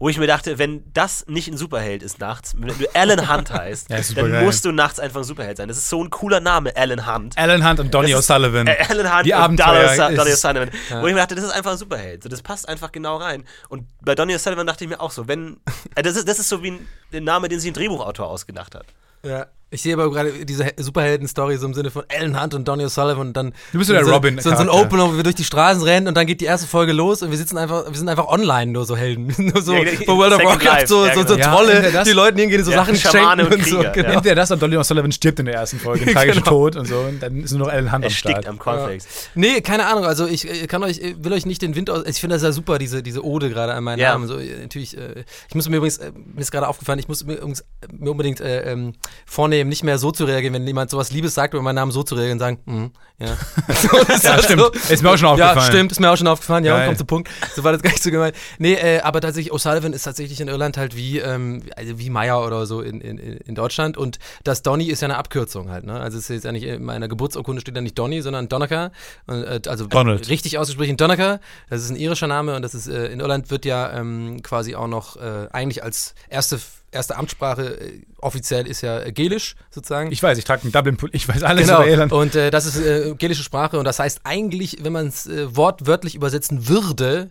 Wo 0.00 0.08
ich 0.08 0.16
mir 0.18 0.26
dachte, 0.26 0.58
wenn 0.58 0.82
das 0.94 1.26
nicht 1.28 1.46
ein 1.48 1.56
Superheld 1.58 2.02
ist 2.02 2.18
nachts, 2.20 2.54
wenn 2.58 2.68
du 2.76 2.86
Alan 2.94 3.30
Hunt 3.32 3.50
heißt, 3.52 3.90
Ja, 3.90 3.96
dann 3.96 4.04
supergeil. 4.04 4.44
musst 4.44 4.64
du 4.64 4.72
nachts 4.72 4.98
einfach 4.98 5.20
ein 5.20 5.24
Superheld 5.24 5.58
sein. 5.58 5.68
Das 5.68 5.76
ist 5.76 5.90
so 5.90 6.02
ein 6.02 6.08
cooler 6.08 6.40
Name, 6.40 6.74
Alan 6.74 7.06
Hunt. 7.06 7.36
Alan 7.36 7.68
Hunt 7.68 7.80
und 7.80 7.92
Donny 7.94 8.14
O'Sullivan. 8.14 8.66
Äh, 8.66 8.82
Alan 8.88 9.14
Hunt 9.14 9.26
Die 9.26 9.32
und 9.34 9.60
Donny 9.60 10.30
O'Sullivan. 10.32 10.70
Wo 11.02 11.06
ich 11.06 11.12
mir 11.14 11.20
dachte, 11.20 11.34
das 11.34 11.44
ist 11.44 11.50
einfach 11.50 11.72
ein 11.72 11.76
Superheld. 11.76 12.22
So, 12.22 12.28
das 12.30 12.40
passt 12.42 12.66
einfach 12.66 12.90
genau 12.92 13.18
rein. 13.18 13.44
Und 13.68 13.86
bei 14.00 14.14
Donny 14.14 14.34
O'Sullivan 14.34 14.64
dachte 14.66 14.84
ich 14.84 14.90
mir 14.90 15.00
auch 15.00 15.10
so, 15.10 15.28
wenn. 15.28 15.58
Äh, 15.94 16.02
das, 16.02 16.16
ist, 16.16 16.26
das 16.26 16.38
ist 16.38 16.48
so 16.48 16.62
wie 16.62 16.70
ein, 16.72 16.88
ein 17.12 17.24
Name, 17.24 17.48
den 17.48 17.60
sich 17.60 17.70
ein 17.70 17.74
Drehbuchautor 17.74 18.26
ausgedacht 18.26 18.74
hat. 18.74 18.86
Ja. 19.22 19.46
Ich 19.72 19.82
sehe 19.82 19.94
aber 19.94 20.10
gerade 20.10 20.32
diese 20.44 20.64
He- 20.64 20.72
Superhelden-Story 20.78 21.56
so 21.56 21.66
im 21.66 21.74
Sinne 21.74 21.92
von 21.92 22.02
Alan 22.12 22.40
Hunt 22.42 22.54
und 22.54 22.66
Donny 22.66 22.84
O'Sullivan 22.84 23.20
und 23.20 23.32
dann. 23.36 23.52
Du 23.72 23.78
bist 23.78 23.86
so 23.88 23.94
der 23.94 24.04
so, 24.04 24.12
Robin- 24.12 24.38
So, 24.40 24.50
so 24.50 24.56
ein. 24.56 24.68
Opener, 24.68 25.08
wo 25.12 25.16
wir 25.16 25.22
durch 25.22 25.36
die 25.36 25.44
Straßen 25.44 25.82
rennen 25.84 26.08
und 26.08 26.16
dann 26.16 26.26
geht 26.26 26.40
die 26.40 26.46
erste 26.46 26.66
Folge 26.66 26.92
los 26.92 27.22
und 27.22 27.30
wir 27.30 27.38
sitzen 27.38 27.56
einfach, 27.56 27.86
wir 27.88 27.96
sind 27.96 28.08
einfach 28.08 28.26
online 28.26 28.72
nur 28.72 28.84
so 28.84 28.96
Helden. 28.96 29.32
nur 29.38 29.62
so 29.62 29.72
Ja, 29.74 29.84
bei 30.06 30.12
World 30.12 30.32
of 30.32 30.42
Warcraft, 30.44 30.64
Life, 30.64 30.86
so, 30.88 31.06
ja, 31.06 31.14
so, 31.14 31.20
so 31.20 31.26
genau. 31.36 31.38
Ja, 31.38 31.54
Trolle, 31.54 31.92
das- 31.92 32.08
die 32.08 32.12
Leuten 32.14 32.38
hingehen, 32.38 32.64
so 32.64 32.72
Ja, 32.72 32.78
Sachen 32.78 32.96
Schamane 32.96 33.42
schenken 33.42 33.54
und 33.54 33.60
und 33.60 33.68
so. 33.70 33.76
Krieger, 33.78 33.90
Genau. 33.92 34.08
ja. 34.08 34.14
Entweder 34.16 34.34
das 34.34 34.50
und 34.50 34.60
Donny 34.62 34.76
O'Sullivan 34.76 35.12
stirbt 35.12 35.38
in 35.38 35.46
der 35.46 35.54
ersten 35.54 35.78
Folge, 35.78 36.12
tragisch 36.12 36.34
Genau. 36.38 36.46
tot 36.50 36.74
und 36.76 36.86
so. 36.86 36.96
Und 36.98 37.22
dann 37.22 37.36
ist 37.44 37.52
nur 37.52 37.60
noch 37.60 37.68
Alan 37.68 37.92
Hunt 37.92 38.04
Er 38.04 38.08
am 38.08 38.14
Start. 38.14 38.46
am 38.48 38.58
Cornflakes. 38.58 39.06
Nee, 39.36 39.60
keine 39.60 39.86
Ahnung. 39.86 40.04
Also 40.04 40.26
ich 40.26 40.48
äh, 40.50 40.66
kann 40.66 40.82
euch, 40.82 40.98
äh, 40.98 41.14
will 41.18 41.32
euch 41.32 41.46
nicht 41.46 41.62
den 41.62 41.76
Wind 41.76 41.90
aus. 41.90 42.04
Ich 42.06 42.18
finde 42.20 42.34
das 42.34 42.42
ja 42.42 42.50
super, 42.50 42.78
diese, 42.78 43.04
diese 43.04 43.24
Ode 43.24 43.48
gerade 43.50 43.72
an 43.74 43.84
meinen 43.84 44.00
Ja. 44.00 44.14
Namen. 44.14 44.26
So, 44.26 44.36
äh, 44.36 44.62
natürlich, 44.62 44.96
ich 45.48 45.54
muss 45.54 45.68
mir 45.68 45.76
übrigens, 45.76 46.00
mir 46.00 46.40
ist 46.40 46.50
gerade 46.50 46.66
aufgefallen, 46.66 46.98
ich 46.98 47.06
muss 47.06 47.24
mir, 47.24 47.38
mir 47.96 48.10
unbedingt 48.10 48.40
äh, 48.40 48.72
ähm, 48.72 48.94
vornehmen, 49.60 49.70
nicht 49.70 49.84
mehr 49.84 49.98
so 49.98 50.10
zu 50.10 50.24
reagieren, 50.24 50.54
wenn 50.54 50.66
jemand 50.66 50.90
sowas 50.90 51.10
Liebes 51.12 51.34
sagt 51.34 51.54
über 51.54 51.62
meinen 51.62 51.76
Namen 51.76 51.92
so 51.92 52.02
zu 52.02 52.14
reagieren 52.14 52.36
und 52.36 52.40
sagen, 52.40 52.58
mhm, 52.64 52.90
ja. 53.18 53.36
so, 53.74 53.98
Ja, 53.98 54.32
halt 54.34 54.44
stimmt. 54.44 54.60
so. 54.62 54.70
Ist 54.92 55.02
mir 55.02 55.10
auch 55.10 55.16
schon 55.16 55.28
aufgefallen. 55.28 55.56
Ja, 55.58 55.62
stimmt, 55.62 55.92
ist 55.92 56.00
mir 56.00 56.10
auch 56.10 56.16
schon 56.16 56.26
aufgefallen. 56.26 56.64
Ja, 56.64 56.76
Geil. 56.76 56.86
kommt 56.86 56.98
zum 56.98 57.06
Punkt. 57.06 57.28
So 57.54 57.64
war 57.64 57.72
das 57.72 57.82
gar 57.82 57.90
nicht 57.90 58.02
so 58.02 58.10
gemeint. 58.10 58.34
Nee, 58.58 58.74
äh, 58.74 59.00
aber 59.00 59.20
tatsächlich, 59.20 59.52
O'Sullivan 59.52 59.92
ist 59.92 60.02
tatsächlich 60.02 60.40
in 60.40 60.48
Irland 60.48 60.76
halt 60.76 60.96
wie, 60.96 61.18
ähm, 61.18 61.62
also 61.76 61.98
wie 61.98 62.10
Meyer 62.10 62.44
oder 62.44 62.66
so 62.66 62.80
in, 62.80 63.00
in, 63.00 63.18
in 63.18 63.54
Deutschland. 63.54 63.96
Und 63.96 64.18
das 64.44 64.62
Donny 64.62 64.86
ist 64.86 65.02
ja 65.02 65.08
eine 65.08 65.18
Abkürzung 65.18 65.70
halt. 65.70 65.84
Ne? 65.84 65.98
Also 65.98 66.18
es 66.18 66.24
ist 66.24 66.34
jetzt 66.34 66.44
ja 66.44 66.52
nicht 66.52 66.64
in 66.64 66.82
meiner 66.82 67.08
Geburtsurkunde 67.08 67.60
steht 67.60 67.76
da 67.76 67.80
nicht 67.80 67.98
Donny, 67.98 68.22
sondern. 68.22 68.48
Und, 68.50 69.42
äh, 69.44 69.60
also 69.66 69.86
Donald. 69.86 70.28
richtig 70.28 70.58
ausgesprochen 70.58 70.96
Donecker. 70.96 71.40
Das 71.68 71.82
ist 71.82 71.90
ein 71.90 71.96
irischer 71.96 72.26
Name 72.26 72.56
und 72.56 72.62
das 72.62 72.74
ist 72.74 72.88
äh, 72.88 73.06
in 73.08 73.20
Irland 73.20 73.50
wird 73.50 73.64
ja 73.64 73.92
ähm, 73.92 74.42
quasi 74.42 74.74
auch 74.74 74.88
noch 74.88 75.16
äh, 75.16 75.48
eigentlich 75.52 75.84
als 75.84 76.14
erste 76.28 76.58
erste 76.92 77.16
Amtssprache 77.16 77.80
äh, 77.80 78.02
offiziell 78.18 78.66
ist 78.66 78.80
ja 78.80 79.00
äh, 79.00 79.12
Gälisch 79.12 79.56
sozusagen. 79.70 80.10
Ich 80.12 80.22
weiß, 80.22 80.38
ich 80.38 80.44
trage 80.44 80.62
einen 80.62 80.72
Dublin, 80.72 80.96
ich 81.12 81.28
weiß 81.28 81.42
alles 81.42 81.66
Genau, 81.66 81.80
über 81.82 81.88
Irland. 81.90 82.12
und 82.12 82.34
äh, 82.34 82.50
das 82.50 82.66
ist 82.66 82.76
äh, 82.78 83.14
gälische 83.16 83.42
Sprache 83.42 83.78
und 83.78 83.84
das 83.84 83.98
heißt 83.98 84.20
eigentlich, 84.24 84.78
wenn 84.82 84.92
man 84.92 85.06
es 85.08 85.26
äh, 85.26 85.54
wortwörtlich 85.56 86.14
übersetzen 86.14 86.68
würde, 86.68 87.30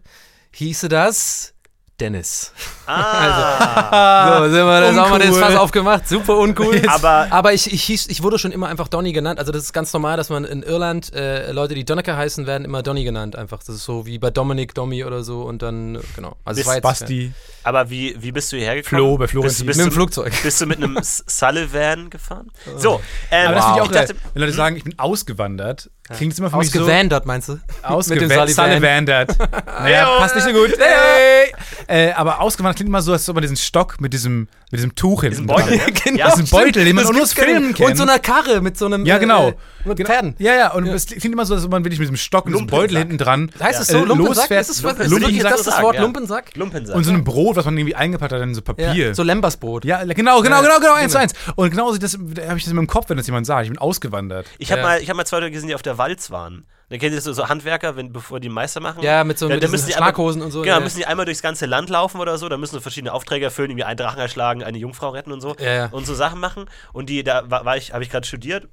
hieße 0.51 0.87
das 0.89 1.53
Dennis. 1.99 2.51
Ah, 2.85 4.39
so, 4.39 4.43
sind 4.51 4.65
wir, 4.65 4.81
das 4.81 4.95
haben 4.95 5.11
wir 5.11 5.19
das 5.19 5.27
uncool. 5.29 5.41
Fass 5.41 5.55
aufgemacht. 5.55 6.07
Super 6.07 6.37
uncool. 6.37 6.81
aber 6.87 7.27
Aber 7.29 7.53
ich, 7.53 7.71
ich, 7.71 7.83
hieß, 7.83 8.07
ich 8.07 8.23
wurde 8.23 8.39
schon 8.39 8.51
immer 8.51 8.67
einfach 8.67 8.87
Donny 8.87 9.11
genannt. 9.13 9.39
Also 9.39 9.51
das 9.51 9.63
ist 9.63 9.73
ganz 9.73 9.93
normal, 9.93 10.17
dass 10.17 10.29
man 10.29 10.45
in 10.45 10.63
Irland 10.63 11.13
äh, 11.13 11.51
Leute, 11.51 11.75
die 11.75 11.85
Donnecker 11.85 12.15
heißen, 12.17 12.47
werden 12.47 12.65
immer 12.65 12.81
Donny 12.83 13.03
genannt. 13.03 13.35
Einfach. 13.35 13.59
Das 13.59 13.75
ist 13.75 13.85
so 13.85 14.05
wie 14.05 14.17
bei 14.19 14.31
Dominic, 14.31 14.73
Domi 14.73 15.03
oder 15.03 15.23
so. 15.23 15.43
Und 15.43 15.61
dann, 15.61 15.95
äh, 15.95 15.99
genau. 16.15 16.35
Also 16.45 16.57
Bis 16.57 16.61
es 16.61 16.67
war 16.67 16.75
jetzt, 16.75 16.83
Basti. 16.83 17.31
Aber 17.63 17.89
wie, 17.89 18.15
wie 18.19 18.31
bist 18.31 18.51
du 18.51 18.57
hierher 18.57 18.75
gekommen? 18.75 18.99
Flo, 19.01 19.17
bei 19.17 19.23
bist, 19.25 19.31
Florentin. 19.31 19.65
bist, 19.67 19.77
Mit 19.77 19.85
dem 19.85 19.89
du, 19.89 19.95
Flugzeug. 19.95 20.33
bist 20.41 20.61
du 20.61 20.65
mit 20.65 20.77
einem 20.77 20.97
Sullivan 21.01 22.09
gefahren? 22.09 22.49
So, 22.77 23.01
ähm, 23.31 23.47
Aber 23.47 23.55
das 23.55 23.65
finde 23.65 23.77
ich 23.77 23.81
auch 23.81 23.91
ich 23.91 23.97
dachte, 23.97 24.15
Wenn 24.33 24.41
Leute 24.41 24.53
sagen, 24.53 24.75
ich 24.77 24.83
bin 24.85 24.97
ausgewandert, 24.97 25.89
klingt 26.15 26.33
es 26.33 26.39
immer 26.39 26.49
für 26.49 26.57
mich 26.57 26.71
so 26.71 26.79
Ausgewandert, 26.79 27.25
meinst 27.25 27.49
du? 27.49 27.59
ausgewandert. 27.83 28.49
Sullivandert. 28.49 29.37
naja, 29.67 30.17
passt 30.17 30.35
nicht 30.35 30.45
so 30.45 30.51
gut. 30.53 30.73
Hey. 30.79 31.53
Äh, 31.91 32.11
aber 32.11 32.39
ausgewandert 32.39 32.75
klingt 32.75 32.89
immer 32.89 33.01
so, 33.01 33.13
als 33.13 33.27
ob 33.29 33.33
man 33.35 33.41
diesen 33.41 33.57
Stock 33.57 33.99
mit 33.99 34.13
diesem, 34.13 34.41
mit 34.69 34.77
diesem 34.79 34.93
Tuch 34.93 35.21
hinten 35.23 35.47
diesen 35.47 35.47
Beutel, 35.47 35.77
ne? 35.77 35.85
Genau, 36.03 36.19
Ja, 36.19 36.29
diesen 36.35 36.47
Beutel, 36.47 36.85
den 36.85 36.95
man 36.95 37.03
nur 37.05 37.23
aus 37.23 37.33
Filmen 37.33 37.73
kennt. 37.73 37.89
Und 37.89 37.97
so 37.97 38.03
einer 38.03 38.19
Karre 38.19 38.61
mit 38.61 38.77
so 38.77 38.85
einem. 38.85 39.07
Ja, 39.07 39.17
genau. 39.17 39.49
Äh, 39.49 39.53
mit 39.85 39.97
Genau. 39.97 40.07
Pferden. 40.09 40.35
Ja, 40.37 40.53
ja, 40.55 40.71
und 40.73 40.85
es 40.87 41.07
klingt 41.07 41.25
immer 41.33 41.45
so, 41.47 41.55
als 41.55 41.65
ob 41.65 41.71
man 41.71 41.83
wirklich 41.83 41.97
mit 41.99 42.05
diesem 42.05 42.17
Stock 42.17 42.45
und 42.45 42.51
diesem 42.51 42.67
Lumpensack. 42.67 42.79
Beutel 42.89 42.97
hinten 42.99 43.17
dran 43.17 43.51
Heißt 43.59 43.81
es 43.81 43.89
äh, 43.89 43.93
so? 43.93 44.05
Lumpensack? 44.05 44.35
losfährt. 44.37 44.61
Ist 44.61 44.69
das, 44.69 44.83
was, 44.83 44.99
ist 44.99 45.09
Lumpensack. 45.09 45.51
das 45.51 45.63
das 45.63 45.81
Wort 45.81 45.95
Ja. 45.95 46.01
Lumpensack? 46.03 46.55
Lumpensack. 46.55 46.95
Und 46.95 47.03
so 47.05 47.11
einem 47.11 47.23
Brot, 47.23 47.55
was 47.55 47.65
man 47.65 47.75
irgendwie 47.75 47.95
eingepackt 47.95 48.33
hat 48.33 48.41
in 48.41 48.53
so 48.53 48.61
Papier. 48.61 48.93
Ja, 48.93 49.13
so 49.15 49.23
Lembersbrot. 49.23 49.83
Ja, 49.83 50.03
genau, 50.03 50.41
genau, 50.41 50.57
Ja, 50.57 50.61
genau, 50.61 50.79
genau, 50.79 50.93
eins 50.93 51.11
zu 51.13 51.17
genau. 51.17 51.23
eins. 51.31 51.33
Und 51.55 51.71
genau 51.71 51.91
so 51.91 51.97
das 51.97 52.13
habe 52.13 52.57
ich 52.57 52.63
das 52.65 52.67
in 52.67 52.75
meinem 52.75 52.85
Kopf, 52.87 53.09
wenn 53.09 53.17
das 53.17 53.25
jemand 53.25 53.47
sagt. 53.47 53.63
Ich 53.63 53.69
bin 53.71 53.79
ausgewandert. 53.79 54.45
Ich 54.59 54.71
habe 54.71 54.81
Ja. 54.81 54.87
mal, 54.87 55.01
ich 55.01 55.09
hab 55.09 55.17
mal 55.17 55.25
zwei 55.25 55.39
Leute 55.39 55.51
gesehen, 55.51 55.69
die 55.69 55.75
auf 55.75 55.81
der 55.81 55.97
Walz 55.97 56.29
waren. 56.29 56.65
Da 56.89 56.97
kennt 56.97 57.11
ihr 57.11 57.17
das 57.17 57.23
so, 57.23 57.33
so 57.33 57.47
Handwerker, 57.47 57.95
wenn, 57.95 58.11
bevor 58.11 58.39
die 58.39 58.49
Meister 58.49 58.79
machen? 58.79 59.03
Ja, 59.03 59.23
mit 59.23 59.37
so 59.37 59.47
Ja, 59.47 59.55
mit 59.55 59.63
da 59.63 59.67
diesen 59.67 59.71
müssen 59.73 59.93
einmal- 59.93 60.07
Schlaghosen 60.09 60.41
und 60.41 60.51
so. 60.51 60.61
Genau, 60.63 60.75
ja. 60.75 60.79
müssen 60.79 60.97
die 60.97 61.05
einmal 61.05 61.25
durchs 61.25 61.41
ganze 61.43 61.65
Land 61.67 61.89
laufen 61.89 62.19
oder 62.19 62.37
so, 62.37 62.49
da 62.49 62.57
müssen 62.57 62.75
sie 62.75 62.81
verschiedene 62.81 63.13
Aufträge 63.13 63.45
erfüllen, 63.45 63.69
irgendwie 63.69 63.83
einen 63.83 63.97
Drachen 63.97 64.19
erschlagen, 64.19 64.63
eine 64.63 64.77
Jungfrau 64.79 65.09
retten 65.09 65.31
und 65.31 65.41
so 65.41 65.55
Ja, 65.59 65.71
ja. 65.73 65.85
und 65.91 66.05
so 66.07 66.15
Sachen 66.15 66.39
machen. 66.39 66.65
Und 66.91 67.09
die, 67.09 67.23
da 67.23 67.49
war, 67.49 67.63
war 67.65 67.77
ich, 67.77 67.93
habe 67.93 68.03
ich 68.03 68.09
gerade 68.09 68.25
studiert 68.27 68.67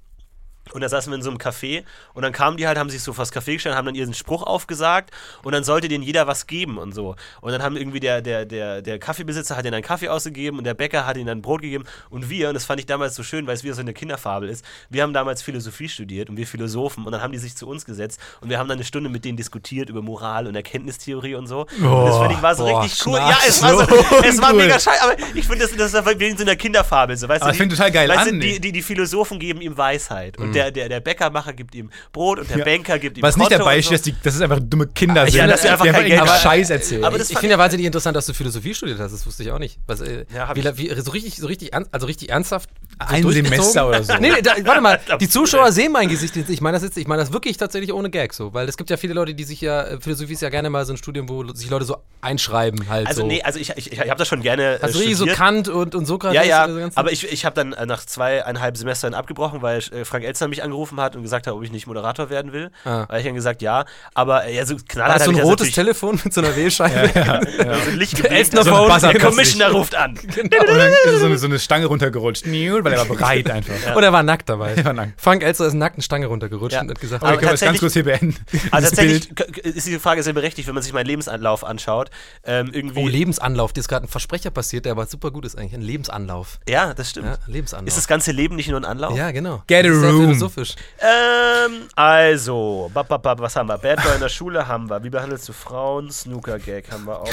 und 0.73 0.81
da 0.81 0.89
saßen 0.89 1.11
wir 1.11 1.17
in 1.17 1.23
so 1.23 1.31
einem 1.31 1.39
Café 1.39 1.85
und 2.15 2.23
dann 2.23 2.33
kamen 2.33 2.57
die 2.57 2.67
halt, 2.67 2.79
haben 2.79 2.91
sich 2.91 3.03
so 3.03 3.13
vors 3.13 3.33
Café 3.33 3.55
gestellt, 3.55 3.77
haben 3.77 3.87
dann 3.87 3.95
ihren 3.95 4.15
Spruch 4.15 4.43
aufgesagt 4.43 5.11
und 5.43 5.53
dann 5.53 5.65
sollte 5.65 5.89
denen 5.89 6.03
jeder 6.03 6.27
was 6.27 6.47
geben 6.47 6.79
und 6.79 6.93
so. 6.93 7.17
Und 7.41 7.53
dann 7.53 7.63
haben 7.63 7.77
irgendwie 7.77 8.01
der, 8.01 8.23
der, 8.23 8.45
der, 8.45 8.83
der 8.83 8.99
Kaffeebesitzer 8.99 9.57
hat 9.57 9.65
ihnen 9.65 9.75
einen 9.75 9.85
Kaffee 9.85 10.09
ausgegeben 10.09 10.59
und 10.59 10.65
der 10.65 10.75
Bäcker 10.75 11.07
hat 11.07 11.17
ihnen 11.17 11.27
dann 11.27 11.43
Brot 11.43 11.63
gegeben 11.63 11.85
und 12.11 12.31
wir, 12.31 12.49
und 12.49 12.55
das 12.55 12.65
fand 12.65 12.81
ich 12.81 12.87
damals 12.87 13.15
so 13.15 13.23
schön, 13.23 13.47
weil 13.47 13.55
es 13.55 13.65
wieder 13.65 13.75
so 13.75 13.81
eine 13.81 13.93
Kinderfabel 13.93 14.49
ist, 14.49 14.65
wir 14.91 15.03
haben 15.03 15.13
damals 15.13 15.43
Philosophie 15.43 15.89
studiert 15.89 16.31
und 16.31 16.37
wir 16.37 16.47
Philosophen 16.47 17.05
und 17.05 17.13
dann 17.13 17.23
haben 17.23 17.33
die 17.33 17.39
sich 17.39 17.57
zu 17.57 17.69
uns 17.69 17.85
gesetzt 17.85 18.21
und 18.41 18.51
wir 18.51 18.59
haben 18.59 18.69
dann 18.69 18.79
eine 18.79 18.85
Stunde 18.85 19.11
mit 19.11 19.25
denen 19.25 19.37
diskutiert 19.37 19.89
über 19.89 20.03
Moral 20.03 20.47
und 20.47 20.55
Erkenntnistheorie 20.55 21.35
und 21.35 21.47
so. 21.47 21.67
und 21.79 22.05
das 22.05 22.17
fand 22.17 22.33
ich 22.33 22.43
war 22.43 22.55
so 22.55 22.65
boah, 22.65 22.83
richtig 22.83 23.07
cool. 23.07 23.17
Ja, 23.17 23.39
es 23.47 23.63
war, 23.63 23.77
so, 23.77 23.83
es 24.25 24.41
war 24.41 24.53
mega 24.53 24.79
scheiße, 24.79 25.03
aber 25.03 25.17
ich 25.35 25.47
finde, 25.47 25.67
das, 25.67 25.77
das 25.77 25.95
ist 25.95 26.21
wie 26.21 26.27
in 26.27 26.37
so 26.37 26.45
einer 26.45 26.57
Kinderfabel. 26.57 27.17
So, 27.17 27.29
weißt 27.29 27.43
Aber 27.43 27.51
du, 27.51 27.55
ich 27.55 27.61
find 27.61 27.73
total 27.73 27.91
geil 27.91 28.09
weißt 28.09 28.27
du, 28.27 28.31
an, 28.31 28.41
die, 28.41 28.53
nee. 28.53 28.59
die, 28.59 28.73
die 28.73 28.83
Philosophen 28.83 29.39
geben 29.39 29.61
ihm 29.61 29.77
Weisheit 29.77 30.39
und 30.39 30.56
der, 30.57 30.71
der, 30.71 30.89
der 30.89 31.01
Bäckermacher 31.01 31.53
gibt 31.53 31.75
ihm 31.75 31.91
Brot 32.13 32.39
und 32.41 32.51
der 32.51 32.59
Ja. 32.59 32.65
Banker 32.65 32.99
gibt 32.99 33.17
ihm 33.19 33.23
Was 33.23 33.37
nicht 33.37 33.49
Konto 33.49 33.59
dabei 33.59 33.75
und 33.77 33.93
ist, 33.93 34.05
so. 34.05 34.11
die, 34.11 34.17
dass 34.23 34.35
es 34.35 34.41
einfach 34.41 34.59
dumme 34.61 34.87
Kinder 34.89 35.25
Ja, 35.27 35.31
sind, 35.31 35.49
dass 35.49 35.63
sie 35.63 35.69
einfach 35.69 35.85
die 35.85 36.11
kein 36.11 36.21
haben. 36.21 36.41
Scheiß 36.41 36.71
erzählen. 36.71 37.05
Aber 37.05 37.19
das 37.19 37.31
Ich 37.31 37.39
finde 37.39 37.53
ja 37.55 37.59
wahnsinnig 37.59 37.87
interessant, 37.87 38.17
dass 38.17 38.27
du 38.27 38.35
Philosophie 38.35 38.75
studiert 38.75 38.99
hast. 38.99 39.13
Das 39.13 39.27
wusste 39.27 39.43
ich 39.43 39.51
auch 39.53 39.59
nicht. 39.59 39.79
Was, 39.87 40.01
äh, 40.01 40.25
Ja, 40.35 40.49
hab 40.49 40.57
wie, 40.57 40.61
ich. 40.61 40.79
wie, 40.79 41.01
so 41.01 41.11
richtig, 41.11 41.37
so 41.37 41.47
richtig, 41.47 41.73
ernst- 41.75 41.91
also 41.93 42.07
richtig 42.07 42.31
ernsthaft. 42.31 42.71
so 43.11 43.15
Ein? 43.15 43.31
Semester 43.31 43.89
oder 43.89 44.03
so. 44.03 44.15
Nee, 44.21 44.31
nee, 44.31 44.43
da, 44.43 44.53
warte 44.65 44.81
mal. 44.81 45.01
Die. 45.21 45.29
Zuschauer 45.29 45.71
sehen 45.73 45.93
mein 45.93 46.09
Gesicht. 46.09 46.35
jetzt. 46.37 46.49
Ich 46.51 46.61
meine 46.61 46.77
das 46.77 46.83
jetzt, 46.83 46.97
ich 46.97 47.07
meine 47.07 47.21
das 47.23 47.33
wirklich 47.33 47.57
tatsächlich 47.57 47.93
ohne 47.93 48.11
Gag 48.11 48.33
so, 48.33 48.55
weil 48.55 48.69
es 48.69 48.77
gibt 48.77 48.89
ja 48.91 48.97
viele 48.97 49.13
Leute, 49.15 49.35
die 49.35 49.45
sich 49.45 49.61
ja 49.61 49.83
äh, 49.83 50.01
Philosophie 50.01 50.33
ist 50.33 50.43
ja 50.43 50.49
gerne 50.49 50.71
mal 50.71 50.85
so 50.87 50.93
ein 50.95 50.97
Studium, 50.97 51.29
wo 51.29 51.45
sich 51.53 51.69
Leute 51.69 51.85
so 51.85 51.97
einschreiben 52.23 52.89
halt 52.89 53.07
Also 53.07 53.21
so. 53.23 53.27
nee, 53.27 53.43
also 53.43 53.59
ich, 53.59 53.71
ich, 53.77 53.93
ich 53.93 53.99
habe 54.01 54.17
das 54.17 54.27
schon 54.29 54.41
gerne 54.43 54.79
also 54.83 54.99
richtig 54.99 55.17
so. 55.17 55.27
Kant 55.27 55.69
und 55.69 55.95
und 55.95 56.07
Sokrates. 56.07 56.35
ja, 56.37 56.67
ja, 56.67 56.89
aber 56.95 57.13
ich, 57.13 57.31
ich 57.31 57.45
habe 57.45 57.55
dann 57.55 57.73
äh, 57.73 57.87
nach 57.87 58.05
zweieinhalb 58.05 58.77
Semestern 58.77 59.15
abgebrochen, 59.15 59.63
weil 59.63 59.81
Frank 60.05 60.25
Elzner 60.47 60.49
mich 60.49 60.63
angerufen 60.63 61.01
hat 61.01 61.17
und 61.17 61.23
gesagt 61.23 61.47
hat, 61.47 61.55
ob 61.55 61.63
ich 61.63 61.71
nicht 61.73 61.87
Moderator 61.87 62.31
werden 62.31 62.53
will. 62.53 62.71
Ah. 62.85 63.05
Da 63.05 63.09
habe 63.09 63.19
ich 63.19 63.25
dann 63.25 63.35
gesagt, 63.35 63.63
ja, 63.63 63.85
aber 64.15 64.45
äh, 64.47 64.55
ja, 64.57 64.65
so 64.67 64.75
war 64.77 64.81
knallhart 64.89 65.21
das 65.21 65.25
so 65.27 65.31
ein 65.33 65.41
rotes 65.41 65.73
Telefon 65.73 66.21
mit 66.25 66.33
so 66.33 66.41
einer 66.41 66.55
Wählscheibe? 66.57 67.11
so 67.57 67.91
ein 67.91 67.97
Licht 67.99 68.13
geblinkt. 68.17 68.39
Elstner 68.39 68.65
So 68.65 68.75
ein 68.75 69.01
Der 69.01 69.13
Genau. 69.17 69.29
Commissioner 69.31 69.71
ruft 69.71 69.95
an. 69.95 70.13
und 70.43 70.53
dann 70.53 70.93
ist 71.15 71.21
so 71.21 71.27
eine, 71.27 71.39
so 71.39 71.47
eine 71.47 71.59
Stange 71.59 71.87
runtergerutscht, 71.87 72.47
weil 72.47 72.93
er 72.93 72.99
war 72.99 73.07
bereit 73.07 73.51
einfach. 73.51 73.97
Und 73.97 74.03
er 74.03 74.13
war 74.13 74.23
nackt 74.23 74.49
dabei. 74.49 74.75
Er 74.75 74.85
war 74.85 74.93
nackt. 74.93 75.21
Frank 75.21 75.43
Elster 75.43 75.67
ist 75.67 75.75
nackt 75.75 75.97
eine 75.97 76.03
Stange 76.03 76.27
runtergerutscht 76.27 76.75
Ja. 76.75 76.83
und 76.83 76.91
hat 76.91 77.01
gesagt, 77.01 77.23
Aber 77.23 77.33
Aber 77.33 77.39
können 77.41 77.49
wir 77.49 77.53
das 77.53 77.61
ganz 77.61 77.81
tatsächlich- 77.81 77.81
kurz 77.81 77.93
hier 77.95 78.05
beenden. 78.05 78.71
Also 78.71 78.89
tatsächlich 78.89 79.35
Bild. 79.35 79.59
ist 79.77 79.87
die 79.87 79.99
Frage 79.99 80.23
sehr 80.23 80.33
berechtigt, 80.33 80.67
wenn 80.69 80.75
man 80.75 80.83
sich 80.83 80.93
meinen 80.93 81.07
Lebensanlauf 81.07 81.65
anschaut. 81.65 82.11
Ähm, 82.45 82.71
irgendwie, 82.73 83.01
oh, 83.01 83.09
Lebensanlauf, 83.09 83.73
dir 83.73 83.81
ist 83.81 83.89
gerade 83.89 84.07
ein 84.07 84.09
Versprecher 84.09 84.51
passiert, 84.51 84.85
der 84.85 84.93
aber 84.93 85.07
super 85.07 85.31
gut 85.31 85.45
ist 85.45 85.57
eigentlich. 85.59 85.75
Ein 85.75 85.83
Lebensanlauf. 85.83 86.59
ja, 86.69 86.95
das 86.95 87.11
stimmt. 87.11 87.27
Ja, 87.27 87.39
Lebensanlauf. 87.47 87.89
Ist 87.89 87.97
das 87.97 88.07
ganze 88.07 88.33
Leben 88.33 88.57
nicht 88.57 88.69
nur 88.69 88.81
ein 88.81 88.85
Anlauf? 88.85 89.17
ja, 89.17 89.31
genau. 89.31 89.63
Get 89.67 89.87
a 89.87 89.93
sehr 89.95 90.11
room. 90.11 90.36
Philosophisch. 90.39 90.75
Ähm, 91.01 91.89
also, 91.95 92.91
bap, 92.93 93.09
bap, 93.09 93.23
bap, 93.23 93.41
was 93.41 93.57
haben 93.57 93.69
wir? 93.69 93.79
Bad 93.79 94.03
Boy 94.03 94.15
in 94.15 94.21
der 94.21 94.29
Schule 94.29 94.67
haben 94.67 94.89
wir. 94.89 95.03
Wie 95.03 95.11
behandelst 95.11 95.49
du 95.49 95.53
Frauen? 95.53 96.11
Snooker-Gag 96.11 96.91
haben 96.91 97.05
wir 97.05 97.21
auch. 97.21 97.29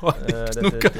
Boah, 0.00 0.16
Äh, 0.22 0.26
der, 0.26 0.44
der, 0.44 0.52
Snooker. 0.52 0.90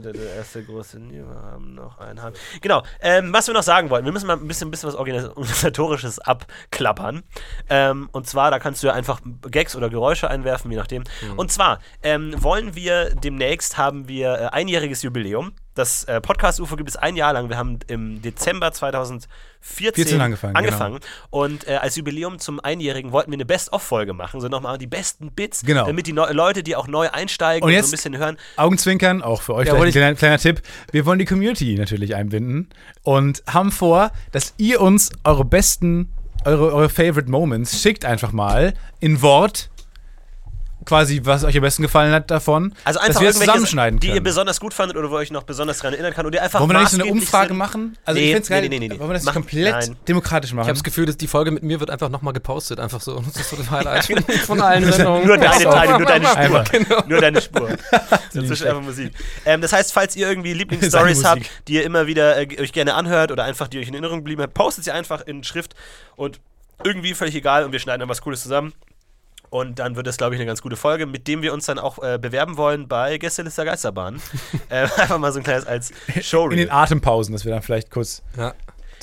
der, 0.00 0.34
erste 0.36 0.64
große 0.64 1.00
Wir 1.10 1.26
haben 1.26 1.74
noch 1.74 1.98
einen 1.98 2.22
haben. 2.22 2.34
Genau. 2.60 2.82
Ähm, 3.00 3.32
was 3.32 3.46
wir 3.46 3.54
noch 3.54 3.62
sagen 3.62 3.90
wollten, 3.90 4.04
wir 4.04 4.12
müssen 4.12 4.26
mal 4.26 4.36
ein 4.36 4.46
bisschen, 4.48 4.68
ein 4.68 4.70
bisschen 4.70 4.88
was 4.88 4.96
Organisatorisches 4.96 6.18
abklappern. 6.20 7.22
Ähm, 7.68 8.08
und 8.12 8.26
zwar, 8.26 8.50
da 8.50 8.58
kannst 8.58 8.82
du 8.82 8.86
ja 8.88 8.92
einfach 8.92 9.20
Gags 9.50 9.76
oder 9.76 9.88
Geräusche 9.90 10.28
einwerfen, 10.30 10.70
je 10.70 10.76
nachdem. 10.76 11.04
Und 11.36 11.50
zwar 11.52 11.78
ähm, 12.02 12.34
wollen 12.42 12.74
wir 12.74 13.14
demnächst 13.14 13.78
haben 13.78 14.08
wir 14.08 14.32
äh, 14.34 14.46
einjähriges 14.46 15.02
Jubiläum. 15.02 15.52
Das 15.74 16.04
äh, 16.04 16.20
Podcast 16.20 16.60
UFO 16.60 16.76
gibt 16.76 16.90
es 16.90 16.96
ein 16.96 17.16
Jahr 17.16 17.32
lang. 17.32 17.48
Wir 17.48 17.56
haben 17.56 17.78
im 17.86 18.20
Dezember 18.20 18.72
2014 18.72 19.28
14 19.94 20.20
angefangen, 20.20 20.54
angefangen. 20.56 21.00
Und 21.30 21.66
äh, 21.66 21.76
als 21.76 21.96
Jubiläum 21.96 22.38
zum 22.38 22.60
Einjährigen 22.60 23.10
wollten 23.12 23.30
wir 23.30 23.36
eine 23.36 23.46
Best-of-Folge 23.46 24.12
machen. 24.12 24.40
So 24.40 24.48
nochmal 24.48 24.76
die 24.76 24.86
besten 24.86 25.30
Bits, 25.32 25.62
Genau. 25.64 25.86
damit 25.86 26.06
die 26.06 26.12
Neu 26.12 26.30
Leute, 26.32 26.62
die 26.62 26.76
auch 26.76 26.88
neu 26.88 27.08
einsteigen 27.10 27.62
Und 27.62 27.70
und, 27.70 27.74
jetzt- 27.74 27.86
so 27.86 27.88
ein 27.90 27.92
bisschen 27.92 28.18
hören, 28.18 28.36
Augenzwinkern, 28.56 29.22
auch 29.22 29.40
für 29.40 29.54
euch 29.54 29.66
Ja, 29.68 29.74
ein 29.74 29.90
kleiner, 29.90 30.14
kleiner 30.14 30.38
Tipp. 30.38 30.60
Wir 30.90 31.06
wollen 31.06 31.18
die 31.18 31.24
Community 31.24 31.74
natürlich 31.76 32.14
einbinden 32.14 32.68
und 33.02 33.42
haben 33.48 33.72
vor, 33.72 34.10
dass 34.32 34.52
ihr 34.58 34.80
uns 34.80 35.10
eure 35.24 35.44
besten, 35.46 36.12
eure, 36.44 36.72
eure 36.74 36.88
Favorite 36.90 37.30
Moments 37.30 37.80
schickt 37.80 38.04
einfach 38.04 38.32
mal 38.32 38.74
in 39.00 39.22
Wort 39.22 39.70
quasi, 40.84 41.20
was 41.24 41.44
euch 41.44 41.56
am 41.56 41.62
besten 41.62 41.82
gefallen 41.82 42.12
hat 42.12 42.30
davon, 42.30 42.74
Also 42.84 42.98
dass 42.98 43.08
einfach 43.08 43.20
wir 43.20 43.28
es 43.28 43.34
irgendwelche, 43.36 43.52
zusammenschneiden 43.52 44.00
die 44.00 44.06
ihr 44.08 44.12
können. 44.14 44.24
besonders 44.24 44.60
gut 44.60 44.74
fandet 44.74 44.96
oder 44.96 45.10
wo 45.10 45.14
ihr 45.14 45.18
euch 45.18 45.30
noch 45.30 45.42
besonders 45.44 45.78
daran 45.78 45.94
erinnern 45.94 46.12
kann 46.14 46.30
ihr 46.32 46.42
einfach 46.42 46.60
Wollen 46.60 46.70
wir 46.70 46.80
nicht 46.80 46.90
so 46.90 47.00
eine 47.00 47.10
Umfrage 47.10 47.48
sind. 47.48 47.56
machen? 47.58 47.98
Also 48.04 48.18
Nee, 48.20 48.26
ich 48.26 48.32
finde 48.32 48.42
es 48.42 48.48
geil. 48.48 48.62
nee, 48.62 48.68
nee, 48.68 48.78
nee, 48.78 48.88
nee. 48.88 48.98
Wollen 48.98 49.10
wir 49.10 49.14
das 49.14 49.24
Mach- 49.24 49.32
komplett 49.34 49.72
nein. 49.88 49.96
demokratisch 50.08 50.52
machen? 50.52 50.62
Ich 50.64 50.68
habe 50.68 50.76
das 50.78 50.84
Gefühl, 50.84 51.06
dass 51.06 51.16
die 51.16 51.26
Folge 51.26 51.50
mit 51.50 51.62
mir 51.62 51.80
wird 51.80 51.90
einfach 51.90 52.08
nochmal 52.08 52.32
gepostet. 52.32 52.80
Einfach 52.80 53.00
so. 53.00 53.22
Das 53.32 53.36
ist 53.36 53.50
so 53.50 53.56
das 53.56 53.70
Highlight 53.70 54.04
von 54.46 54.60
allen 54.60 54.90
Sendungen. 54.92 55.26
Nur 55.26 55.38
deine. 55.38 55.64
Teile, 55.64 55.98
nur 55.98 56.06
deine 56.06 56.26
Spur. 56.26 56.64
Genau. 56.70 57.02
Nur 57.06 57.20
deine 57.20 57.40
Spur. 57.42 57.68
Dazwischen 58.34 58.66
einfach 58.68 58.82
Musik. 58.82 59.12
Ähm, 59.44 59.60
das 59.60 59.72
heißt, 59.72 59.92
falls 59.92 60.16
ihr 60.16 60.28
irgendwie 60.28 60.52
Lieblingsstories 60.52 61.24
habt, 61.24 61.42
die 61.68 61.74
ihr 61.74 61.84
immer 61.84 62.06
wieder 62.06 62.36
äh, 62.38 62.60
euch 62.60 62.72
gerne 62.72 62.94
anhört 62.94 63.30
oder 63.32 63.44
einfach 63.44 63.68
die 63.68 63.78
euch 63.78 63.88
in 63.88 63.94
Erinnerung 63.94 64.18
geblieben 64.18 64.42
habt, 64.42 64.54
postet 64.54 64.84
sie 64.84 64.90
einfach 64.90 65.20
in 65.26 65.44
Schrift 65.44 65.74
und 66.16 66.40
irgendwie 66.84 67.14
völlig 67.14 67.34
egal 67.34 67.64
und 67.64 67.72
wir 67.72 67.78
schneiden 67.78 68.00
dann 68.00 68.08
was 68.08 68.22
Cooles 68.22 68.42
zusammen. 68.42 68.72
Und 69.52 69.80
dann 69.80 69.96
wird 69.96 70.06
es, 70.06 70.16
glaube 70.16 70.34
ich, 70.34 70.40
eine 70.40 70.46
ganz 70.46 70.62
gute 70.62 70.76
Folge, 70.76 71.04
mit 71.04 71.28
dem 71.28 71.42
wir 71.42 71.52
uns 71.52 71.66
dann 71.66 71.78
auch 71.78 72.02
äh, 72.02 72.18
bewerben 72.18 72.56
wollen 72.56 72.88
bei 72.88 73.18
Gästeliste 73.18 73.66
Geisterbahn. 73.66 74.18
äh, 74.70 74.88
einfach 74.96 75.18
mal 75.18 75.30
so 75.30 75.40
ein 75.40 75.44
kleines 75.44 75.66
als 75.66 75.92
Show. 76.22 76.48
in 76.48 76.56
den 76.56 76.70
Atempausen, 76.70 77.34
dass 77.34 77.44
wir 77.44 77.52
dann 77.52 77.60
vielleicht 77.60 77.90
kurz 77.90 78.22
Ja. 78.38 78.54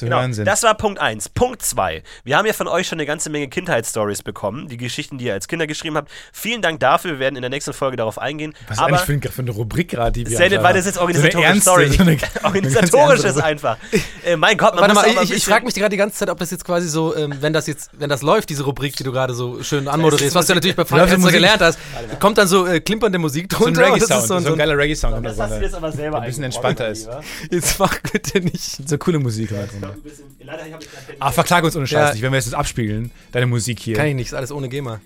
Genau, 0.06 0.26
das 0.44 0.64
war 0.64 0.76
Punkt 0.76 1.00
1. 1.00 1.30
Punkt 1.30 1.62
2. 1.62 2.04
Wir 2.24 2.38
haben 2.38 2.46
ja 2.46 2.54
von 2.54 2.68
euch 2.68 2.88
schon 2.88 2.98
eine 2.98 3.06
ganze 3.06 3.30
Menge 3.30 3.48
Kindheitsstories 3.48 4.24
bekommen, 4.24 4.68
die 4.68 4.78
Geschichten, 4.78 5.18
die 5.18 5.26
ihr 5.26 5.34
als 5.34 5.48
Kinder 5.48 5.68
geschrieben 5.68 5.98
habt. 5.98 6.12
Vielen 6.32 6.62
Dank 6.62 6.80
dafür, 6.80 7.12
wir 7.12 7.20
werden 7.20 7.36
in 7.36 7.42
der 7.42 7.50
nächsten 7.50 7.74
Folge 7.74 7.98
darauf 7.98 8.18
eingehen. 8.18 8.54
was 8.68 8.78
ist 8.78 8.84
aber 8.84 9.02
eigentlich 9.02 9.02
für, 9.02 9.14
ein, 9.14 9.34
für 9.34 9.42
eine 9.42 9.52
Rubrik 9.52 9.90
gerade, 9.90 10.12
die 10.12 10.30
wir 10.30 10.58
am 10.58 10.64
weil 10.64 10.74
das 10.74 10.86
jetzt 10.86 10.98
organisatorisch, 10.98 11.64
so 11.64 11.72
ernste, 11.72 11.98
sorry. 12.04 12.18
So 12.20 12.44
organisatorisch 12.44 13.24
ist 13.24 13.42
einfach. 13.42 13.78
Äh, 14.26 14.36
mein 14.36 14.58
Gott, 14.58 14.76
man 14.76 14.82
Warte 14.82 14.94
muss 14.94 15.04
mal, 15.04 15.18
ein 15.20 15.24
ich, 15.24 15.32
ich 15.32 15.46
frage 15.46 15.66
mich 15.66 15.74
gerade 15.74 15.90
die 15.90 15.98
ganze 15.98 16.18
Zeit, 16.18 16.30
ob 16.30 16.38
das 16.40 16.52
jetzt 16.52 16.66
quasi 16.66 16.88
so, 16.88 17.16
ähm, 17.16 17.36
wenn 17.40 17.54
das 17.54 17.68
jetzt, 17.68 17.92
wenn 17.94 18.10
das 18.10 18.22
läuft, 18.22 18.50
diese 18.50 18.64
Rubrik, 18.64 18.96
die 18.96 19.04
du 19.04 19.12
gerade 19.12 19.34
so 19.34 19.64
schön 19.64 19.88
anmoderierst, 19.88 20.36
was 20.36 20.48
du 20.48 20.54
natürlich 20.56 20.76
bei 20.76 20.86
Frank 20.86 21.18
Musik? 21.18 21.34
gelernt 21.34 21.62
hast, 21.62 21.80
kommt 22.20 22.38
dann 22.38 22.48
so 22.48 22.66
äh, 22.66 22.80
klimpernde 22.80 23.20
Musik 23.20 23.52
so 23.52 23.66
ein 23.66 23.74
drunter. 23.74 23.82
das 23.82 23.94
Reggae-Sound, 23.94 24.22
ist 24.22 24.28
so, 24.28 24.34
so, 24.36 24.40
so 24.40 24.48
ein 24.48 24.54
ein, 24.54 24.58
geiler 24.58 24.78
Reggae-Sound. 24.78 25.26
Das 25.26 25.38
da 25.38 25.44
hast 25.44 25.50
du 25.50 25.54
drunter. 25.56 25.66
jetzt 25.66 25.76
aber 25.76 25.92
selber 25.92 26.22
Ein 26.22 26.28
bisschen 26.28 26.44
entspannter 26.44 26.88
ist. 26.90 27.10
Jetzt 27.50 27.80
mach 27.80 28.00
bitte 28.00 28.40
nicht. 28.42 28.90
So 28.90 28.98
coole 28.98 29.20
Musik. 29.20 29.52
Halt 29.52 29.70
bisschen- 29.94 30.26
Leider 30.42 30.64
habe 30.64 30.84
ich 30.84 30.92
grad 30.92 31.04
Ah, 31.20 31.32
verklag 31.32 31.64
uns 31.64 31.76
ohne 31.76 31.88
Scheiß 31.88 32.08
Ja. 32.10 32.14
nicht, 32.14 32.22
wenn 32.22 32.32
wir 32.32 32.38
jetzt 32.38 32.48
das 32.48 32.54
abspielen, 32.54 33.12
deine 33.32 33.46
Musik 33.46 33.80
hier. 33.80 33.96
Kann 33.96 34.08
ich 34.08 34.16
nicht, 34.16 34.28
ist 34.28 34.34
alles 34.34 34.52
ohne 34.52 34.70
GEMA. 34.70 35.00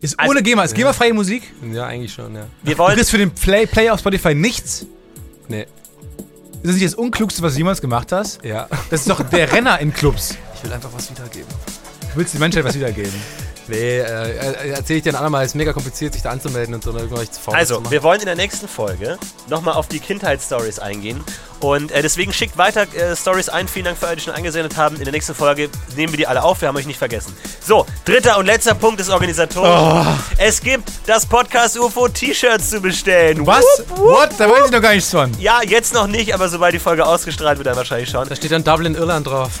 Ist 0.00 0.18
Also- 0.18 0.30
ohne 0.30 0.42
GEMA, 0.42 0.64
ist 0.64 0.74
GEMA-freie 0.74 1.14
Musik? 1.14 1.42
Ja, 1.72 1.86
eigentlich 1.86 2.12
schon, 2.12 2.34
ja. 2.34 2.46
Wir 2.62 2.74
Du 2.74 2.78
wollen, 2.78 2.96
kriegst 2.96 3.10
für 3.10 3.18
den 3.18 3.30
Play, 3.30 3.66
Play 3.66 3.90
auf 3.90 4.00
Spotify 4.00 4.34
nichts? 4.34 4.86
Nee, 5.48 5.62
Ist 5.62 5.68
das 6.68 6.72
nicht 6.74 6.86
das 6.86 6.94
Unklugste, 6.94 7.42
was 7.42 7.52
du 7.54 7.58
jemals 7.58 7.80
gemacht 7.80 8.12
hast? 8.12 8.44
ja. 8.44 8.68
Das 8.90 9.00
ist 9.00 9.10
doch 9.10 9.20
der 9.28 9.52
Renner 9.52 9.78
in 9.80 9.92
Clubs. 9.92 10.36
Ich 10.56 10.62
will 10.64 10.72
einfach 10.72 10.90
was 10.92 11.10
wiedergeben. 11.10 11.48
Du 12.12 12.16
willst 12.18 12.34
die 12.34 12.38
Menschheit 12.38 12.64
was 12.64 12.74
wiedergeben. 12.76 13.12
Nee, 13.68 13.98
äh, 13.98 14.70
erzähle 14.70 14.96
ich 14.98 15.02
dir 15.04 15.10
ein 15.12 15.16
andermal. 15.16 15.44
Ist 15.46 15.54
mega 15.54 15.72
kompliziert, 15.72 16.12
sich 16.12 16.22
da 16.22 16.30
anzumelden 16.30 16.74
und 16.74 16.82
so. 16.84 16.90
Oder 16.90 17.00
irgendwas 17.02 17.30
zu 17.30 17.40
faul 17.40 17.54
Also, 17.54 17.82
wir 17.90 18.02
wollen 18.02 18.18
in 18.20 18.26
der 18.26 18.34
nächsten 18.34 18.66
Folge 18.68 19.18
nochmal 19.48 19.74
auf 19.74 19.88
die 19.88 19.98
Kindheitsstories 20.00 20.78
eingehen. 20.78 21.20
Und 21.62 21.92
äh, 21.92 22.02
deswegen 22.02 22.32
schickt 22.32 22.58
weiter 22.58 22.82
äh, 22.82 23.14
Stories 23.14 23.48
ein. 23.48 23.68
Vielen 23.68 23.84
Dank 23.84 23.96
für 23.96 24.08
alle, 24.08 24.16
die 24.16 24.22
schon 24.22 24.34
eingesendet 24.34 24.76
haben. 24.76 24.96
In 24.96 25.04
der 25.04 25.12
nächsten 25.12 25.32
Folge 25.34 25.70
nehmen 25.96 26.12
wir 26.12 26.16
die 26.16 26.26
alle 26.26 26.42
auf. 26.42 26.60
Wir 26.60 26.66
haben 26.66 26.76
euch 26.76 26.86
nicht 26.86 26.98
vergessen. 26.98 27.36
So, 27.64 27.86
dritter 28.04 28.36
und 28.38 28.46
letzter 28.46 28.74
Punkt 28.74 28.98
des 28.98 29.08
Organisatoren. 29.08 30.18
Es 30.38 30.60
gibt 30.60 30.90
das 31.06 31.24
Podcast 31.24 31.78
UFO 31.78 32.08
T-Shirts 32.08 32.70
zu 32.70 32.80
bestellen. 32.80 33.46
Was? 33.46 33.62
Wupp, 33.62 33.90
wupp. 33.90 33.98
What? 33.98 34.30
Da 34.38 34.50
weiß 34.50 34.66
ich 34.66 34.72
noch 34.72 34.82
gar 34.82 34.92
nichts 34.92 35.10
von. 35.10 35.30
Ja, 35.38 35.60
jetzt 35.62 35.94
noch 35.94 36.08
nicht, 36.08 36.34
aber 36.34 36.48
sobald 36.48 36.74
die 36.74 36.80
Folge 36.80 37.06
ausgestrahlt 37.06 37.58
wird, 37.58 37.68
dann 37.68 37.76
wahrscheinlich 37.76 38.10
schon. 38.10 38.28
da 38.28 38.34
steht 38.34 38.50
dann 38.50 38.64
Dublin, 38.64 38.96
Irland 38.96 39.28
drauf. 39.28 39.52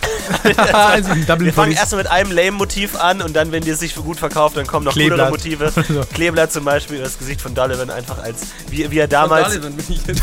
also 0.72 1.14
Dublin 1.14 1.46
Wir 1.46 1.52
fangen 1.52 1.72
erstmal 1.72 2.02
mit 2.02 2.10
einem 2.10 2.32
Lame-Motiv 2.32 2.96
an 3.00 3.22
und 3.22 3.34
dann, 3.34 3.52
wenn 3.52 3.62
die 3.62 3.70
es 3.70 3.78
sich 3.78 3.94
für 3.94 4.02
gut 4.02 4.18
verkauft, 4.18 4.56
dann 4.56 4.66
kommen 4.66 4.86
noch 4.86 4.92
Kleeblatt. 4.92 5.30
coolere 5.30 5.70
Motive. 5.70 5.72
So. 5.92 6.00
Kleeblatt 6.14 6.52
zum 6.52 6.64
Beispiel, 6.64 7.00
das 7.00 7.18
Gesicht 7.18 7.40
von 7.42 7.54
Donovan 7.54 7.90
einfach 7.90 8.18
als, 8.22 8.42
wie, 8.70 8.90
wie 8.90 8.98
er 8.98 9.08
damals... 9.08 9.60
bin 9.60 9.74
ich 9.88 10.06
jetzt. 10.06 10.22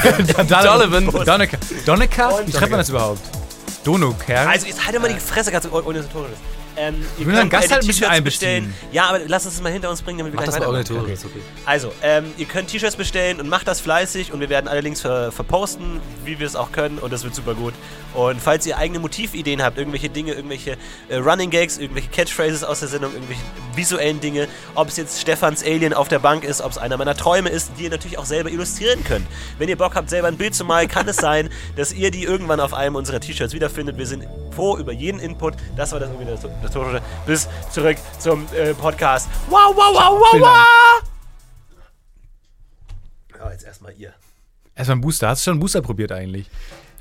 Donovan. 0.49 1.25
Donnecker. 1.25 1.57
Und 2.39 2.47
Wie 2.47 2.51
schreibt 2.51 2.71
man 2.71 2.79
das 2.79 2.89
überhaupt? 2.89 3.21
Donnecker? 3.83 4.47
Also 4.49 4.67
jetzt 4.67 4.85
halt 4.85 4.99
mal 5.01 5.11
die 5.11 5.19
Fresse, 5.19 5.51
ganz 5.51 5.65
organisatorisch. 5.65 6.31
Ähm, 6.79 7.05
deinen 7.17 7.33
könnt 7.33 7.51
Gast 7.51 7.67
äh, 7.67 7.71
halt 7.71 7.83
ein 7.83 7.87
bisschen 7.87 8.07
T-Shirts 8.07 8.17
einbeziehen. 8.17 8.23
bestellen. 8.23 8.73
Ja, 8.91 9.09
aber 9.09 9.19
lass 9.27 9.45
uns 9.45 9.55
das 9.55 9.63
mal 9.63 9.71
hinter 9.71 9.89
uns 9.89 10.01
bringen, 10.01 10.19
damit 10.19 10.33
wir 10.33 10.37
Mach 10.37 10.45
gleich 10.45 10.55
weitermachen. 10.55 10.97
okay. 10.97 11.41
Also, 11.65 11.91
ähm, 12.01 12.31
ihr 12.37 12.45
könnt 12.45 12.69
T-Shirts 12.69 12.95
bestellen 12.95 13.39
und 13.39 13.49
macht 13.49 13.67
das 13.67 13.81
fleißig 13.81 14.31
und 14.31 14.39
wir 14.39 14.49
werden 14.49 14.67
alle 14.67 14.81
Links 14.81 15.01
ver 15.01 15.31
verposten, 15.31 15.99
wie 16.25 16.39
wir 16.39 16.47
es 16.47 16.55
auch 16.55 16.71
können 16.71 16.97
und 16.99 17.11
das 17.11 17.23
wird 17.23 17.35
super 17.35 17.53
gut. 17.53 17.73
Und 18.13 18.41
falls 18.41 18.65
ihr 18.65 18.77
eigene 18.77 18.99
Motivideen 18.99 19.61
habt, 19.61 19.77
irgendwelche 19.77 20.09
Dinge, 20.09 20.33
irgendwelche 20.33 20.77
äh, 21.09 21.17
Running 21.17 21.49
Gags, 21.49 21.77
irgendwelche 21.77 22.09
Catchphrases 22.09 22.63
aus 22.63 22.79
der 22.79 22.89
Sendung, 22.89 23.13
irgendwelche 23.13 23.41
visuellen 23.75 24.19
Dinge, 24.19 24.47
ob 24.75 24.87
es 24.87 24.97
jetzt 24.97 25.21
Stefans 25.21 25.63
Alien 25.63 25.93
auf 25.93 26.07
der 26.07 26.19
Bank 26.19 26.43
ist, 26.43 26.61
ob 26.61 26.71
es 26.71 26.77
einer 26.77 26.97
meiner 26.97 27.15
Träume 27.15 27.49
ist, 27.49 27.71
die 27.77 27.83
ihr 27.83 27.89
natürlich 27.89 28.17
auch 28.17 28.25
selber 28.25 28.49
illustrieren 28.49 29.03
könnt. 29.03 29.27
Wenn 29.57 29.69
ihr 29.69 29.77
Bock 29.77 29.95
habt, 29.95 30.09
selber 30.09 30.27
ein 30.27 30.37
Bild 30.37 30.55
zu 30.55 30.65
malen, 30.65 30.87
kann 30.87 31.07
es 31.07 31.17
sein, 31.17 31.49
dass 31.75 31.93
ihr 31.93 32.11
die 32.11 32.23
irgendwann 32.23 32.59
auf 32.59 32.73
einem 32.73 32.95
unserer 32.95 33.19
T-Shirts 33.19 33.53
wiederfindet. 33.53 33.97
Wir 33.97 34.07
sind 34.07 34.25
froh 34.55 34.77
über 34.77 34.91
jeden 34.91 35.19
Input. 35.19 35.53
Das 35.75 35.91
war 35.91 35.99
das 35.99 36.09
das, 36.61 36.68
Tote. 36.69 37.01
Bis 37.25 37.47
zurück 37.71 37.97
zum 38.19 38.45
äh, 38.55 38.73
Podcast. 38.73 39.29
Wow, 39.49 39.75
wow, 39.75 39.93
wow, 39.93 40.19
wow, 40.19 40.41
wow! 40.41 41.09
Ja, 43.37 43.51
jetzt 43.51 43.63
erstmal 43.65 43.93
ihr. 43.97 44.13
Erstmal 44.75 44.97
ein 44.97 45.01
Booster. 45.01 45.29
Hast 45.29 45.41
du 45.41 45.43
schon 45.45 45.53
einen 45.53 45.59
Booster 45.59 45.81
probiert 45.81 46.11
eigentlich? 46.11 46.49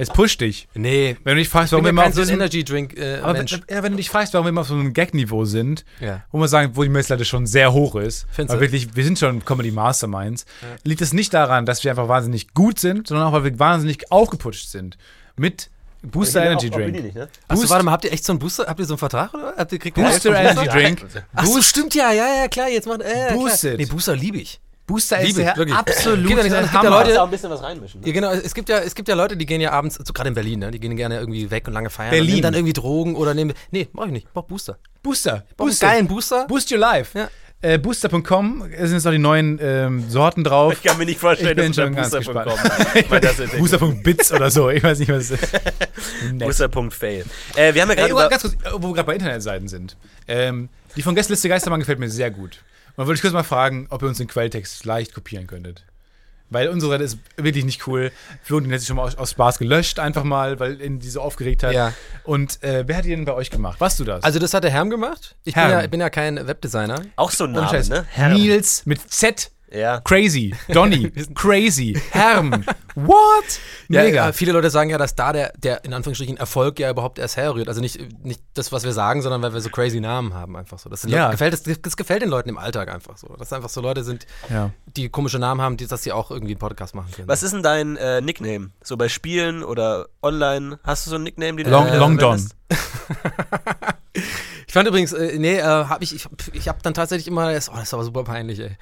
Es 0.00 0.10
pusht 0.10 0.40
dich. 0.40 0.68
Nee. 0.74 1.16
Wenn 1.24 1.34
du 1.34 1.40
dich 1.40 1.48
fragst, 1.48 1.72
warum 1.72 1.84
wir 1.84 1.88
ja 1.88 1.90
immer 1.90 2.06
auf 2.06 2.14
so 2.14 2.20
ein 2.20 2.24
diesem, 2.26 2.36
Energy 2.40 2.62
Drink 2.64 2.96
äh, 2.96 3.16
aber 3.18 3.32
wenn, 3.34 3.38
Mensch. 3.38 3.60
ja, 3.68 3.82
wenn 3.82 3.92
du 3.92 3.96
dich 3.96 4.10
fragst, 4.10 4.32
warum 4.32 4.46
wir 4.46 4.50
immer 4.50 4.60
auf 4.60 4.68
so 4.68 4.74
einem 4.74 4.92
Gag-Niveau 4.92 5.44
sind, 5.44 5.84
Ja. 6.00 6.22
wo 6.30 6.38
man 6.38 6.46
sagen, 6.48 6.72
wo 6.74 6.84
die 6.84 6.88
Messlatte 6.88 7.24
schon 7.24 7.46
sehr 7.48 7.72
hoch 7.72 7.96
ist, 7.96 8.26
Findest 8.30 8.54
weil 8.54 8.60
wirklich, 8.60 8.94
wir 8.94 9.02
sind 9.04 9.18
schon 9.18 9.44
Comedy 9.44 9.72
Masterminds, 9.72 10.46
liegt 10.84 11.00
es 11.00 11.12
nicht 11.12 11.34
daran, 11.34 11.66
dass 11.66 11.82
wir 11.82 11.90
einfach 11.90 12.06
wahnsinnig 12.08 12.54
gut 12.54 12.78
sind, 12.78 13.08
sondern 13.08 13.26
auch, 13.26 13.32
weil 13.32 13.42
wir 13.44 13.58
wahnsinnig 13.58 14.12
aufgeputscht 14.12 14.68
sind 14.68 14.96
mit 15.36 15.68
Booster 16.02 16.44
Energy 16.44 16.70
Drink. 16.70 17.02
Nicht, 17.02 17.14
ne? 17.14 17.28
Achso, 17.48 17.68
warte 17.68 17.84
mal, 17.84 17.92
habt 17.92 18.04
ihr 18.04 18.12
echt 18.12 18.24
so 18.24 18.32
einen 18.32 18.38
Booster? 18.38 18.66
Habt 18.66 18.78
ihr 18.78 18.86
so 18.86 18.94
einen 18.94 18.98
Vertrag 18.98 19.34
oder? 19.34 19.54
Habt 19.56 19.72
ihr, 19.72 19.78
kriegt 19.78 19.96
Booster 19.96 20.34
einen 20.34 20.56
Energy 20.56 20.68
Drink. 20.68 21.06
Achso, 21.34 21.60
stimmt 21.60 21.94
ja, 21.94 22.12
ja, 22.12 22.26
ja, 22.42 22.48
klar, 22.48 22.68
jetzt 22.68 22.86
macht, 22.86 23.00
äh, 23.02 23.32
Boost 23.34 23.60
klar. 23.60 23.72
it. 23.74 23.78
Nee, 23.80 23.86
Booster 23.86 24.14
liebe 24.16 24.38
ich. 24.38 24.60
Booster 24.86 25.20
ist 25.20 25.26
Liebe 25.26 25.40
ich, 25.40 25.46
der 25.46 25.56
wirklich. 25.58 25.76
absolute 25.76 26.22
Geht 26.22 26.36
ja 26.38 26.42
nicht. 26.44 26.52
Es 26.54 26.70
gibt 26.70 26.82
ja. 26.82 26.88
Leute- 26.88 27.20
auch 27.20 27.26
ein 27.26 27.30
bisschen 27.30 27.50
was 27.50 27.62
reinmischen. 27.62 28.00
Ne? 28.00 28.06
Ja, 28.06 28.12
genau, 28.14 28.30
es 28.32 28.54
gibt 28.54 28.70
ja, 28.70 28.78
es 28.78 28.94
gibt 28.94 29.06
ja 29.06 29.14
Leute, 29.14 29.36
die 29.36 29.44
gehen 29.44 29.60
ja 29.60 29.70
abends, 29.72 29.96
so 30.02 30.12
gerade 30.14 30.28
in 30.30 30.34
Berlin, 30.34 30.60
ne, 30.60 30.70
die 30.70 30.80
gehen 30.80 30.96
gerne 30.96 31.18
irgendwie 31.18 31.50
weg 31.50 31.66
und 31.68 31.74
lange 31.74 31.90
feiern. 31.90 32.08
Berlin. 32.10 32.24
Und 32.26 32.30
nehmen 32.30 32.42
dann 32.42 32.54
irgendwie 32.54 32.72
Drogen 32.72 33.14
oder 33.14 33.34
nehmen, 33.34 33.52
nee, 33.70 33.86
mach 33.92 34.06
ich 34.06 34.12
nicht, 34.12 34.26
ich 34.28 34.32
brauch 34.32 34.44
Booster. 34.44 34.78
Booster. 35.02 35.44
Ich 35.50 35.56
brauch 35.56 35.66
einen 35.66 35.78
geilen 35.78 36.08
Booster. 36.08 36.46
Boost 36.46 36.72
Your 36.72 36.78
Life. 36.78 37.18
Ja. 37.18 37.28
Äh, 37.60 37.78
Booster.com 37.78 38.62
sind 38.62 38.92
jetzt 38.92 39.04
noch 39.04 39.10
die 39.10 39.18
neuen 39.18 39.58
ähm, 39.60 40.08
Sorten 40.08 40.44
drauf. 40.44 40.74
Ich 40.74 40.82
kann 40.82 40.96
mir 40.96 41.06
nicht 41.06 41.18
vorstellen, 41.18 41.56
dass 41.56 41.66
unter 41.66 41.90
Booster 41.90 42.18
gespannt. 42.18 42.50
kommt. 42.50 42.94
Ich 42.94 43.10
meine, 43.10 43.20
das 43.20 43.38
ist 43.40 43.58
Booster.bits 43.58 44.32
oder 44.32 44.50
so. 44.50 44.70
Ich 44.70 44.82
weiß 44.82 45.00
nicht, 45.00 45.10
was 45.10 45.30
es 45.30 45.42
ist. 45.42 46.38
Booster.fail. 46.38 47.24
Äh, 47.56 47.74
wir 47.74 47.82
haben 47.82 47.88
ja 47.88 47.94
gerade 47.96 48.28
ganz 48.30 48.42
kurz, 48.42 48.56
wo 48.74 48.88
wir 48.88 48.94
gerade 48.94 49.06
bei 49.06 49.14
Internetseiten 49.14 49.66
sind. 49.66 49.96
Ähm, 50.28 50.68
die 50.94 51.02
von 51.02 51.16
Gästeliste 51.16 51.48
Geistermann 51.48 51.80
gefällt 51.80 51.98
mir 51.98 52.08
sehr 52.08 52.30
gut. 52.30 52.60
Und 52.96 53.06
wollte 53.06 53.16
ich 53.16 53.22
kurz 53.22 53.34
mal 53.34 53.42
fragen, 53.42 53.88
ob 53.90 54.02
ihr 54.02 54.08
uns 54.08 54.18
den 54.18 54.28
Quelltext 54.28 54.84
leicht 54.84 55.12
kopieren 55.12 55.48
könntet. 55.48 55.84
Weil 56.50 56.68
unsere 56.68 56.92
Seite 56.92 57.04
ist 57.04 57.18
wirklich 57.36 57.64
nicht 57.64 57.86
cool. 57.86 58.10
Florentin 58.42 58.72
hat 58.72 58.80
sich 58.80 58.88
schon 58.88 58.96
mal 58.96 59.02
aus, 59.04 59.16
aus 59.16 59.32
Spaß 59.32 59.58
gelöscht, 59.58 59.98
einfach 59.98 60.24
mal, 60.24 60.58
weil 60.60 60.80
ihn 60.80 60.98
die 60.98 61.10
so 61.10 61.20
aufgeregt 61.20 61.62
hat. 61.62 61.72
Ja. 61.72 61.92
Und 62.24 62.62
äh, 62.62 62.84
wer 62.86 62.96
hat 62.96 63.04
die 63.04 63.10
denn 63.10 63.24
bei 63.24 63.34
euch 63.34 63.50
gemacht? 63.50 63.80
Warst 63.80 64.00
du 64.00 64.04
das? 64.04 64.24
Also 64.24 64.38
das 64.38 64.54
hat 64.54 64.64
der 64.64 64.70
Herm 64.70 64.88
gemacht. 64.90 65.36
Ich 65.44 65.54
bin 65.54 65.62
Herm. 65.62 65.72
ja, 65.72 65.82
ich 65.84 65.90
bin 65.90 66.00
ja 66.00 66.08
kein 66.10 66.46
Webdesigner. 66.46 67.02
Auch 67.16 67.30
so 67.30 67.44
ein 67.44 67.52
Name, 67.52 67.68
Scheiß. 67.68 67.88
ne? 67.90 68.06
Herm. 68.10 68.32
Nils 68.32 68.86
mit 68.86 69.10
Z. 69.10 69.50
Ja. 69.72 70.00
Crazy. 70.00 70.54
Donny. 70.68 71.10
Crazy. 71.34 72.00
Herm. 72.10 72.64
What? 72.94 73.60
Ja, 73.88 74.02
Mega. 74.02 74.32
viele 74.32 74.52
Leute 74.52 74.70
sagen 74.70 74.90
ja, 74.90 74.98
dass 74.98 75.14
da 75.14 75.32
der, 75.32 75.52
der 75.58 75.84
in 75.84 75.92
Anführungsstrichen 75.92 76.36
Erfolg 76.36 76.78
ja 76.80 76.90
überhaupt 76.90 77.18
erst 77.18 77.36
herrührt. 77.36 77.68
Also 77.68 77.80
nicht, 77.80 78.00
nicht 78.24 78.40
das, 78.54 78.72
was 78.72 78.84
wir 78.84 78.92
sagen, 78.92 79.22
sondern 79.22 79.42
weil 79.42 79.52
wir 79.52 79.60
so 79.60 79.68
crazy 79.68 80.00
Namen 80.00 80.34
haben 80.34 80.56
einfach 80.56 80.78
so. 80.78 80.88
Das, 80.88 81.02
sind 81.02 81.10
Ja. 81.10 81.26
Leute, 81.26 81.32
gefällt, 81.32 81.52
das, 81.66 81.82
das 81.82 81.96
gefällt 81.96 82.22
den 82.22 82.28
Leuten 82.30 82.48
im 82.48 82.58
Alltag 82.58 82.88
einfach 82.92 83.16
so. 83.16 83.28
Dass 83.38 83.52
einfach 83.52 83.68
so 83.68 83.80
Leute 83.80 84.04
sind, 84.04 84.26
Ja. 84.50 84.70
die 84.96 85.08
komische 85.10 85.38
Namen 85.38 85.60
haben, 85.60 85.76
die, 85.76 85.86
dass 85.86 86.02
sie 86.02 86.12
auch 86.12 86.30
irgendwie 86.30 86.52
einen 86.54 86.60
Podcast 86.60 86.94
machen 86.94 87.12
können. 87.14 87.28
Was 87.28 87.42
ist 87.42 87.52
denn 87.52 87.62
dein 87.62 87.96
äh, 87.96 88.20
Nickname? 88.20 88.70
So 88.82 88.96
bei 88.96 89.08
Spielen 89.08 89.62
oder 89.62 90.06
online? 90.22 90.78
Hast 90.82 91.06
du 91.06 91.10
so 91.10 91.16
ein 91.16 91.22
Nickname, 91.22 91.56
den 91.56 91.66
du 91.66 91.70
Long, 91.70 91.86
äh, 91.86 91.96
Long 91.96 92.16
Don. 92.18 92.42
Ich 94.68 94.74
fand 94.74 94.86
übrigens, 94.86 95.14
äh, 95.14 95.38
nee, 95.38 95.56
äh, 95.56 95.62
hab 95.62 96.02
ich, 96.02 96.14
ich, 96.14 96.26
hab- 96.26 96.32
ich 96.52 96.68
habe 96.68 96.78
dann 96.82 96.92
tatsächlich 96.92 97.26
immer, 97.26 97.50
das, 97.52 97.70
oh, 97.70 97.72
das 97.74 97.84
ist 97.84 97.94
aber 97.94 98.04
super 98.04 98.22
peinlich, 98.22 98.60
ey. 98.60 98.76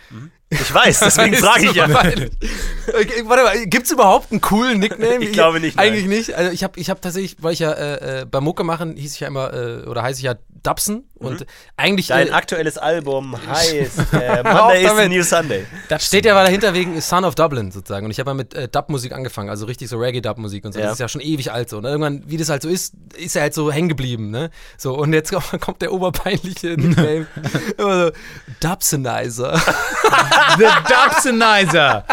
Ich 0.50 0.74
weiß, 0.74 0.98
deswegen 0.98 1.34
frage 1.36 1.66
ich 1.66 1.74
ja. 1.74 1.86
peinlich. 1.86 2.32
Warte 3.24 3.44
mal, 3.44 3.66
gibt's 3.66 3.92
überhaupt 3.92 4.32
einen 4.32 4.40
coolen 4.40 4.80
Nickname? 4.80 5.24
Ich 5.24 5.32
glaube 5.32 5.60
nicht, 5.60 5.76
nein. 5.76 5.86
Eigentlich 5.92 6.06
nicht. 6.06 6.34
Also 6.34 6.50
ich 6.50 6.64
habe 6.64 6.78
ich 6.80 6.90
hab 6.90 7.00
tatsächlich, 7.00 7.36
weil 7.40 7.52
ich 7.52 7.60
ja 7.60 7.70
äh, 7.72 8.22
äh, 8.22 8.24
bei 8.24 8.40
Mucke 8.40 8.64
machen, 8.64 8.96
hieß 8.96 9.14
ich 9.14 9.20
ja 9.20 9.28
immer, 9.28 9.54
äh, 9.54 9.86
oder 9.86 10.02
heiße 10.02 10.18
ich 10.18 10.24
ja 10.24 10.34
Dubson 10.66 11.04
und 11.14 11.46
eigentlich 11.76 12.08
Dein 12.08 12.28
äh, 12.28 12.32
aktuelles 12.32 12.76
Album 12.76 13.36
heißt 13.48 14.12
äh, 14.12 14.42
Monday 14.42 14.84
is 14.84 14.96
the. 14.96 15.08
New 15.08 15.22
Sunday. 15.22 15.66
Das 15.88 16.04
steht 16.04 16.24
ja 16.24 16.34
dahinter 16.34 16.74
wegen 16.74 17.00
Son 17.00 17.24
of 17.24 17.34
Dublin 17.34 17.70
sozusagen. 17.70 18.04
Und 18.04 18.10
ich 18.10 18.18
habe 18.18 18.30
ja 18.30 18.34
mit 18.34 18.54
äh, 18.54 18.68
Dub-Musik 18.68 19.12
angefangen, 19.12 19.48
also 19.48 19.66
richtig 19.66 19.88
so 19.88 19.98
Reggae-Dub-Musik 19.98 20.64
und 20.64 20.72
so. 20.72 20.80
Ja. 20.80 20.86
Das 20.86 20.94
ist 20.94 21.00
ja 21.00 21.08
schon 21.08 21.20
ewig 21.20 21.52
alt 21.52 21.70
so. 21.70 21.78
Und 21.78 21.84
irgendwann, 21.84 22.22
wie 22.26 22.36
das 22.36 22.48
halt 22.48 22.62
so 22.62 22.68
ist, 22.68 22.94
ist 23.16 23.36
er 23.36 23.42
halt 23.42 23.54
so 23.54 23.70
hängen 23.70 23.88
geblieben, 23.88 24.30
ne? 24.30 24.50
So, 24.76 24.94
und 24.94 25.12
jetzt 25.12 25.32
kommt 25.60 25.82
der 25.82 25.92
oberpeinliche 25.92 26.68
Nickname. 26.68 27.26
Immer 27.78 28.06
so, 28.06 28.12
Dubsonizer. 28.60 29.58
The 30.58 30.66
Dubsonizer. 30.88 32.04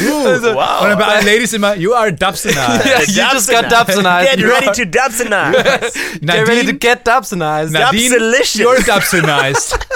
Uh, 0.00 0.54
Wow. 0.54 0.82
Und 0.82 0.88
dann 0.90 0.98
bei 0.98 1.04
allen 1.04 1.26
Ladies 1.26 1.52
immer, 1.52 1.76
you 1.76 1.92
are. 1.92 2.08
Ja, 2.10 2.30
you 3.06 3.22
just 3.32 3.50
got 3.50 3.70
Dubsonized. 3.70 4.36
Get 4.36 4.44
ready 4.44 4.66
to 4.66 4.84
Dubsonize. 4.84 5.90
Get 6.20 6.48
ready 6.48 6.66
to 6.66 6.72
get 6.72 7.06
Dubsonized. 7.06 7.72
Nadine, 7.72 8.10
Dubsolicious. 8.10 8.54
you're 8.56 8.82
Dubsonized. 8.84 9.78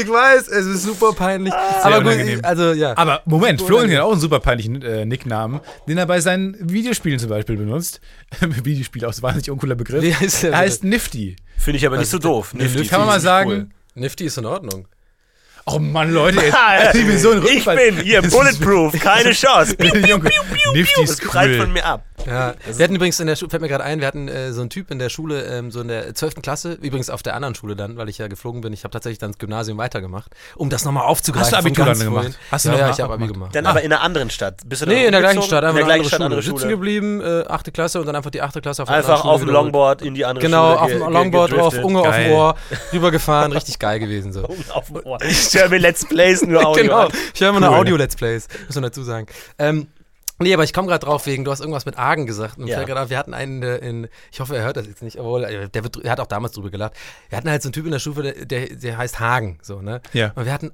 Ich 0.00 0.08
weiß, 0.08 0.48
es 0.48 0.66
ist 0.66 0.82
super 0.82 1.12
peinlich. 1.12 1.52
Sehr 1.52 1.84
aber 1.84 1.96
gut, 1.96 2.06
unangenehm. 2.06 2.40
also 2.42 2.72
ja. 2.72 2.96
Aber 2.96 3.20
Moment, 3.26 3.60
Florian 3.60 3.92
hat 3.92 4.00
auch 4.00 4.12
einen 4.12 4.20
super 4.20 4.40
peinlichen 4.40 4.80
äh, 4.82 5.04
Nicknamen, 5.04 5.60
den 5.86 5.98
er 5.98 6.06
bei 6.06 6.20
seinen 6.20 6.56
Videospielen 6.58 7.18
zum 7.18 7.28
Beispiel 7.28 7.56
benutzt. 7.56 8.00
Videospiel, 8.40 9.04
auch 9.04 9.12
so 9.12 9.22
wahnsinnig 9.22 9.50
uncooler 9.50 9.74
Begriff. 9.74 10.02
Wie 10.02 10.14
heißt 10.14 10.44
der 10.44 10.52
er 10.52 10.58
heißt 10.58 10.84
Nifty. 10.84 11.36
Finde 11.58 11.78
ich 11.78 11.86
aber 11.86 11.98
nicht 11.98 12.10
so 12.10 12.18
doof. 12.18 12.54
Nifty 12.54 12.86
Kann 12.86 13.00
man 13.00 13.08
mal 13.08 13.20
sagen, 13.20 13.50
cool. 13.50 13.66
Nifty 13.94 14.24
ist 14.24 14.38
in 14.38 14.46
Ordnung. 14.46 14.88
Oh 15.66 15.78
Mann, 15.78 16.10
Leute, 16.12 16.40
jetzt, 16.40 16.54
also 16.68 16.98
ich 16.98 17.06
bin 17.06 17.18
so 17.18 17.30
ein 17.32 17.42
Ich 17.46 17.64
bin 17.64 17.96
hier 18.00 18.22
bulletproof, 18.22 18.92
keine 19.00 19.32
Chance. 19.32 19.76
Junge, 20.06 20.30
Nifty 20.74 21.00
Das 21.02 21.10
ist 21.10 21.22
prallt 21.24 21.56
von 21.60 21.72
mir 21.72 21.84
ab. 21.84 22.02
Ja, 22.26 22.54
wir 22.74 22.82
hatten 22.84 22.94
übrigens 22.94 23.20
in 23.20 23.26
der 23.26 23.36
Schule, 23.36 23.50
fällt 23.50 23.60
mir 23.60 23.68
gerade 23.68 23.84
ein, 23.84 24.00
wir 24.00 24.06
hatten 24.06 24.28
äh, 24.28 24.50
so 24.52 24.62
einen 24.62 24.70
Typ 24.70 24.90
in 24.90 24.98
der 24.98 25.10
Schule, 25.10 25.42
ähm, 25.44 25.70
so 25.70 25.82
in 25.82 25.88
der 25.88 26.14
12. 26.14 26.36
Klasse, 26.40 26.72
übrigens 26.80 27.10
auf 27.10 27.22
der 27.22 27.34
anderen 27.34 27.54
Schule 27.54 27.76
dann, 27.76 27.98
weil 27.98 28.08
ich 28.08 28.16
ja 28.16 28.28
geflogen 28.28 28.62
bin. 28.62 28.72
Ich 28.72 28.84
habe 28.84 28.92
tatsächlich 28.92 29.18
dann 29.18 29.32
das 29.32 29.38
Gymnasium 29.38 29.76
weitergemacht, 29.76 30.30
um 30.56 30.70
das 30.70 30.86
nochmal 30.86 31.04
aufzugreifen. 31.04 31.44
Hast 31.44 31.52
du 31.52 31.56
Abitur 31.58 31.84
dann 31.84 31.98
gemacht? 31.98 32.14
vorhin. 32.14 32.34
Hast 32.50 32.64
du 32.64 32.68
ja, 32.70 32.74
noch 32.76 32.80
ja, 32.80 32.90
ich 32.90 33.00
habe 33.00 33.12
Abi 33.14 33.26
gemacht? 33.26 33.54
Dann 33.54 33.66
aber 33.66 33.82
in 33.82 33.92
einer 33.92 34.00
anderen 34.00 34.30
Stadt. 34.30 34.60
Bist 34.64 34.80
du 34.82 34.86
dann 34.86 34.94
Nee, 34.94 35.04
in 35.06 35.12
der 35.12 35.20
gleichen? 35.20 35.42
Stadt, 35.42 35.64
einfach 35.64 35.80
in 35.80 35.86
der 35.86 35.94
eine 35.96 36.02
gleichen 36.04 36.04
andere 36.04 36.08
Stadt, 36.08 36.16
Schule. 36.18 36.24
andere 36.24 36.42
Sitzen 36.42 36.58
Schule. 36.60 36.70
geblieben, 36.70 37.20
äh, 37.20 37.44
achte 37.52 37.72
Klasse 37.72 38.00
und 38.00 38.06
dann 38.06 38.16
einfach 38.16 38.30
die 38.30 38.40
achte 38.40 38.60
Klasse 38.62 38.82
auf 38.84 38.88
der 38.88 38.96
Einfach 38.96 39.16
anderen 39.24 39.30
auf 39.34 39.40
dem. 39.40 39.48
Longboard 39.50 40.02
in 40.02 40.14
die 40.14 40.24
andere 40.24 40.46
Genau, 40.46 40.68
Schule. 40.68 40.80
auf 40.80 40.88
ge- 40.88 40.98
dem 41.00 41.12
Longboard 41.12 41.50
gedriftet. 41.50 41.84
Unge 41.84 42.00
auf 42.00 42.16
dem. 42.16 42.32
Ohr, 42.32 42.54
rübergefahren, 42.92 43.52
richtig 43.52 43.78
geil 43.78 43.98
gewesen 43.98 44.32
so. 44.32 44.44
auf 44.72 44.86
dem 44.86 44.96
Ohr. 45.04 45.18
Ich 45.54 45.60
höre 45.60 45.68
mir 45.68 45.78
Let's 45.78 46.04
Plays 46.04 46.42
nur 46.42 46.66
Audio 46.66 46.82
genau, 46.82 47.06
an. 47.06 47.12
ich 47.32 47.40
höre 47.40 47.50
immer 47.50 47.60
nur. 47.60 47.76
Audio-Let's 47.76 48.16
Plays, 48.16 48.48
muss 48.66 48.74
man 48.74 48.82
dazu 48.82 49.04
sagen. 49.04 49.28
Ähm, 49.56 49.86
Nee, 50.40 50.52
aber 50.52 50.64
ich 50.64 50.72
komme 50.72 50.88
gerade 50.88 51.04
drauf 51.04 51.26
wegen, 51.26 51.44
du 51.44 51.50
hast 51.52 51.60
irgendwas 51.60 51.86
mit 51.86 51.96
Argen 51.96 52.26
gesagt. 52.26 52.58
Und 52.58 52.66
Ja. 52.66 52.82
grad 52.82 53.08
wir 53.10 53.18
hatten 53.18 53.34
einen 53.34 53.62
äh, 53.62 53.76
in, 53.76 54.08
ich 54.32 54.40
hoffe, 54.40 54.56
er 54.56 54.64
hört 54.64 54.76
das 54.76 54.86
jetzt 54.86 55.02
nicht, 55.02 55.18
obwohl, 55.18 55.44
äh, 55.44 55.68
der, 55.68 55.84
wird, 55.84 56.02
er 56.04 56.10
hat 56.10 56.20
auch 56.20 56.26
damals 56.26 56.52
drüber 56.54 56.70
gelacht. 56.70 56.94
Wir 57.28 57.38
hatten 57.38 57.48
halt 57.48 57.62
so 57.62 57.68
einen 57.68 57.72
Typ 57.74 57.84
in 57.86 57.92
der 57.92 57.98
Stufe, 58.00 58.22
der, 58.22 58.44
der, 58.44 58.66
der 58.76 58.96
heißt 58.98 59.20
Hagen, 59.20 59.58
so, 59.62 59.80
ne? 59.80 60.00
Ja. 60.12 60.32
Und 60.34 60.44
wir 60.44 60.52
hatten, 60.52 60.72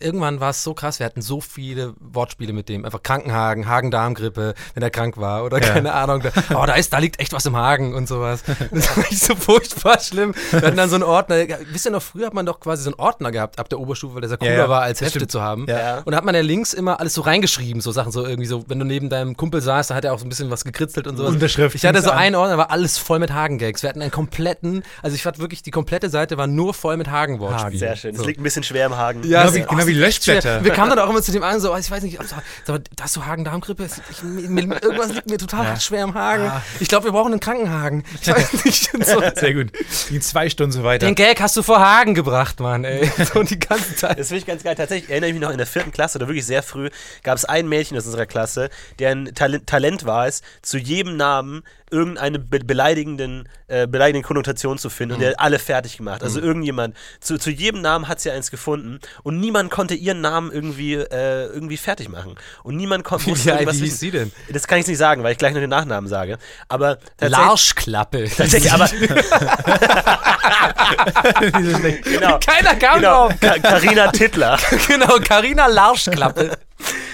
irgendwann 0.00 0.40
war 0.40 0.50
es 0.50 0.62
so 0.64 0.74
krass, 0.74 0.98
wir 0.98 1.06
hatten 1.06 1.22
so 1.22 1.40
viele 1.40 1.94
Wortspiele 2.00 2.52
mit 2.52 2.68
dem. 2.68 2.84
Einfach 2.84 3.02
Krankenhagen, 3.02 3.68
Hagen-Darmgrippe, 3.68 4.54
wenn 4.74 4.82
er 4.82 4.90
krank 4.90 5.16
war 5.18 5.44
oder 5.44 5.60
Ja. 5.62 5.72
keine 5.74 5.92
Ahnung. 5.92 6.22
Da, 6.22 6.30
oh, 6.60 6.66
da 6.66 6.74
ist, 6.74 6.92
da 6.92 6.98
liegt 6.98 7.20
echt 7.20 7.32
was 7.32 7.46
im 7.46 7.56
Hagen 7.56 7.94
und 7.94 8.08
sowas. 8.08 8.42
Das 8.72 8.96
war 8.96 9.04
echt 9.04 9.22
so 9.22 9.34
furchtbar 9.36 10.00
schlimm. 10.00 10.34
Wir 10.50 10.62
hatten 10.62 10.76
dann 10.76 10.88
so 10.90 10.96
einen 10.96 11.04
Ordner, 11.04 11.36
wisst 11.72 11.84
ihr 11.86 11.90
noch, 11.92 12.02
früher 12.02 12.26
hat 12.26 12.34
man 12.34 12.44
doch 12.46 12.60
quasi 12.60 12.82
so 12.82 12.90
einen 12.90 12.98
Ordner 12.98 13.30
gehabt 13.30 13.58
ab 13.58 13.68
der 13.68 13.78
Oberstufe, 13.78 14.14
weil 14.14 14.20
der 14.22 14.28
sehr 14.30 14.38
cooler 14.38 14.52
Ja, 14.56 14.68
war, 14.68 14.82
als 14.82 15.00
Hefte 15.00 15.20
stimmt. 15.20 15.30
zu 15.30 15.40
haben. 15.42 15.62
Und 15.62 15.68
da 15.68 16.16
hat 16.16 16.24
man 16.24 16.34
ja 16.34 16.40
links 16.40 16.72
immer 16.72 16.98
alles 17.00 17.14
so 17.14 17.22
reingeschrieben, 17.22 17.80
so 17.80 17.92
Sachen, 17.92 18.10
so 18.12 18.24
irgendwie 18.26 18.46
so, 18.48 18.64
wenn 18.68 18.78
du 18.78 18.84
neben 18.96 19.10
deinem 19.10 19.36
Kumpel 19.36 19.60
saßt, 19.60 19.90
da 19.90 19.94
hat 19.94 20.06
er 20.06 20.14
auch 20.14 20.18
so 20.18 20.24
ein 20.24 20.30
bisschen 20.30 20.50
was 20.50 20.64
gekritzelt 20.64 21.06
und 21.06 21.18
sowas. 21.18 21.32
Unterschrift 21.32 21.74
Ich 21.74 21.84
hatte 21.84 22.00
so 22.00 22.10
einen 22.10 22.34
Ordner, 22.34 22.52
da 22.54 22.58
war 22.58 22.70
alles 22.70 22.96
voll 22.96 23.18
mit 23.18 23.30
Hagen-Gags. 23.30 23.82
Wir 23.82 23.90
hatten 23.90 24.00
einen 24.00 24.10
kompletten, 24.10 24.82
also 25.02 25.14
ich 25.14 25.22
fand 25.22 25.38
wirklich, 25.38 25.62
die 25.62 25.70
komplette 25.70 26.08
Seite 26.08 26.38
war 26.38 26.46
nur 26.46 26.72
voll 26.72 26.96
mit 26.96 27.10
Hagen-Wortspielen. 27.10 27.64
Hagen. 27.66 27.78
Sehr 27.78 27.96
schön. 27.96 28.14
Es 28.14 28.20
So. 28.22 28.26
liegt 28.26 28.40
ein 28.40 28.42
bisschen 28.42 28.62
schwer 28.62 28.86
im 28.86 28.96
Hagen. 28.96 29.22
Ja, 29.24 29.42
Genau 29.42 29.54
wie- 29.54 29.62
oh, 29.64 29.66
genau 29.76 29.86
wie 29.86 30.02
echt 30.02 30.24
schwer. 30.24 30.36
Löschblätter. 30.36 30.64
Wir 30.64 30.72
kamen 30.72 30.90
dann 30.90 30.98
auch 31.00 31.10
immer 31.10 31.20
zu 31.20 31.30
dem 31.32 31.42
einen 31.42 31.60
so, 31.60 31.76
ich 31.76 31.90
weiß 31.90 32.02
nicht, 32.04 32.18
sag, 32.24 32.42
da 32.64 32.78
hast 33.02 33.14
du 33.16 33.26
Hagen-Darmgrippe? 33.26 33.86
Irgendwas 34.22 35.12
liegt 35.12 35.28
mir 35.28 35.36
total 35.38 35.78
schwer 35.80 36.04
im 36.04 36.14
Hagen. 36.14 36.50
Ich 36.80 36.88
glaube, 36.88 37.04
wir 37.04 37.12
brauchen 37.12 37.32
einen 37.32 37.40
Krankenhagen. 37.40 38.04
Ich 38.20 38.28
weiß 38.28 38.64
nicht. 38.64 38.90
So. 39.06 39.20
Sehr 39.34 39.54
gut. 39.54 39.72
Ging 40.08 40.20
zwei 40.22 40.48
Stunden 40.48 40.72
so 40.72 40.84
weiter. 40.84 41.04
Den 41.06 41.14
Gag 41.14 41.40
hast 41.40 41.56
du 41.56 41.62
vor 41.62 41.80
Hagen 41.80 42.14
gebracht, 42.14 42.60
Mann, 42.60 42.84
ey. 42.84 43.10
So 43.34 43.42
die 43.42 43.58
ganze 43.58 43.94
Zeit. 43.96 44.18
Das 44.18 44.28
finde 44.28 44.38
ich 44.40 44.46
ganz 44.46 44.62
geil. 44.62 44.74
Tatsächlich 44.74 45.10
erinnere 45.10 45.28
ich 45.28 45.34
mich 45.34 45.42
noch 45.42 45.50
in 45.50 45.58
der 45.58 45.66
vierten 45.66 45.90
Klasse 45.92 46.18
oder 46.18 46.28
wirklich 46.28 46.46
sehr 46.46 46.62
früh 46.62 46.88
gab 47.22 47.36
es 47.36 47.44
ein 47.44 47.68
Mädchen 47.68 47.96
aus 47.96 48.06
unserer 48.06 48.26
Klasse, 48.26 48.70
der 48.98 49.10
ein 49.10 49.34
Talent, 49.34 49.66
Talent 49.66 50.04
war 50.06 50.26
es, 50.26 50.42
zu 50.62 50.78
jedem 50.78 51.16
Namen 51.16 51.62
irgendeine 51.90 52.38
be 52.38 52.60
beleidigenden, 52.60 53.48
äh, 53.68 53.86
beleidigende 53.86 54.26
Konnotation 54.26 54.78
zu 54.78 54.90
finden 54.90 55.14
und 55.14 55.20
der 55.20 55.30
hat 55.30 55.40
alle 55.40 55.58
fertig 55.58 55.96
gemacht. 55.96 56.22
Also 56.22 56.40
irgendjemand, 56.40 56.96
zu, 57.20 57.38
zu 57.38 57.50
jedem 57.50 57.80
Namen 57.80 58.08
hat 58.08 58.20
sie 58.20 58.30
eins 58.30 58.50
gefunden 58.50 58.98
und 59.22 59.38
niemand 59.38 59.70
konnte 59.70 59.94
ihren 59.94 60.20
Namen 60.20 60.50
irgendwie, 60.50 60.94
äh, 60.94 61.46
irgendwie 61.46 61.76
fertig 61.76 62.08
machen. 62.08 62.34
Und 62.62 62.76
niemand 62.76 63.04
konnte 63.04 63.26
Wie, 63.26 63.36
wie 63.36 63.78
hieß 63.78 64.00
sie 64.00 64.10
denn? 64.10 64.32
Das 64.48 64.66
kann 64.66 64.78
ich 64.78 64.86
nicht 64.86 64.98
sagen, 64.98 65.22
weil 65.22 65.32
ich 65.32 65.38
gleich 65.38 65.52
noch 65.52 65.60
den 65.60 65.70
Nachnamen 65.70 66.08
sage. 66.08 66.38
Aber 66.68 66.98
tatsächlich, 67.16 67.38
Larschklappe. 67.38 68.30
tatsächlich 68.36 68.72
aber 68.72 68.88
genau, 72.02 72.38
Keiner 72.38 72.74
kam 72.76 73.00
genau, 73.00 73.28
drauf. 73.28 73.40
Ka- 73.40 73.58
Carina 73.58 74.10
Tittler. 74.12 74.58
Genau, 74.88 75.18
Carina 75.18 75.66
Larschklappe. 75.66 76.58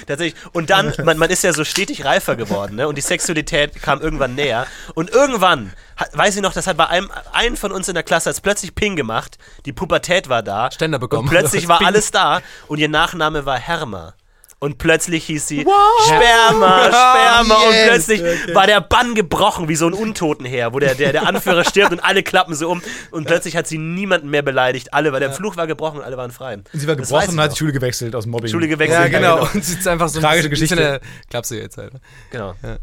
Tatsächlich. 0.07 0.41
Und 0.53 0.71
dann, 0.71 0.93
man, 1.05 1.19
man 1.19 1.31
ist 1.31 1.45
ja 1.45 1.53
so 1.53 1.65
stetig 1.65 2.05
reifer 2.05 2.37
geworden, 2.37 2.77
ne? 2.77 2.89
Und 2.89 2.97
die 2.99 3.03
Sexualität 3.03 3.81
kam 3.81 4.01
irgendwann 4.01 4.35
näher. 4.35 4.62
Und 4.95 5.11
irgendwann, 5.11 5.73
weiß 6.13 6.37
ich 6.37 6.43
noch, 6.43 6.53
das 6.53 6.67
hat 6.67 6.77
bei 6.77 6.87
einem, 6.89 7.11
einem 7.33 7.57
von 7.57 7.73
uns 7.73 7.89
in 7.89 7.95
der 7.95 8.03
Klasse 8.03 8.31
hat's 8.31 8.41
plötzlich 8.41 8.75
Ping 8.75 8.97
gemacht. 8.97 9.39
Die 9.67 9.73
Pubertät 9.73 10.29
war 10.29 10.43
da. 10.43 10.71
Ständer 10.71 10.99
bekommen. 10.99 11.25
Und 11.25 11.31
plötzlich 11.31 11.69
war 11.69 11.79
Ping. 11.79 11.87
alles 11.87 12.11
da. 12.11 12.41
Und 12.69 12.79
ihr 12.79 12.89
Nachname 12.89 13.45
war 13.47 13.59
Hermer. 13.59 14.15
Und 14.59 14.79
plötzlich 14.79 15.25
hieß 15.25 15.49
sie 15.49 15.67
Sperma, 16.07 16.85
Sperma. 16.87 17.55
Und 17.67 17.73
Yes. 17.73 17.87
plötzlich 18.07 18.55
war 18.55 18.69
der 18.69 18.81
Bann 18.81 19.17
gebrochen, 19.17 19.69
wie 19.69 19.75
so 19.75 19.89
ein 19.89 19.93
Untotenheer, 19.93 20.73
wo 20.73 20.79
der, 20.79 20.95
der, 20.95 21.11
der 21.11 21.27
Anführer 21.27 21.65
stirbt 21.65 21.91
und 21.91 21.99
alle 21.99 22.23
klappen 22.23 22.55
so 22.55 22.71
um. 22.71 22.81
Und 23.11 23.27
plötzlich 23.27 23.57
hat 23.57 23.67
sie 23.67 23.79
niemanden 23.79 24.31
mehr 24.31 24.43
beleidigt. 24.43 24.95
Alle, 24.95 25.13
weil 25.13 25.19
der 25.19 25.33
Fluch 25.33 25.57
war 25.57 25.67
gebrochen 25.67 25.99
und 25.99 26.05
alle 26.05 26.17
waren 26.17 26.31
frei. 26.31 26.55
Und 26.55 26.69
sie 26.73 26.87
war 26.87 26.95
Das 26.95 27.09
gebrochen 27.09 27.31
und 27.31 27.41
hat 27.41 27.53
die 27.53 27.57
Schule 27.57 27.73
gewechselt 27.73 28.15
aus 28.15 28.27
Mobbing. 28.27 28.53
Schule 28.53 28.69
gewechselt. 28.69 29.01
Ja, 29.01 29.09
genau. 29.19 29.43
Und 29.53 29.65
sie 29.65 29.77
ist 29.79 29.89
einfach 29.89 30.09
so 30.09 30.21
ein 30.21 30.23
Tragische 30.23 30.49
bisschen- 30.49 30.77
Geschichte. 30.77 31.01
Klapse 31.29 31.59
jetzt 31.59 31.77
halt. 31.79 31.95
ne? 31.95 32.01
genau. 32.31 32.55
Ja, 32.63 32.77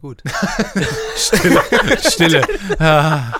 gut. 0.00 0.22
Stille. 1.16 2.42
Ah. 2.78 3.32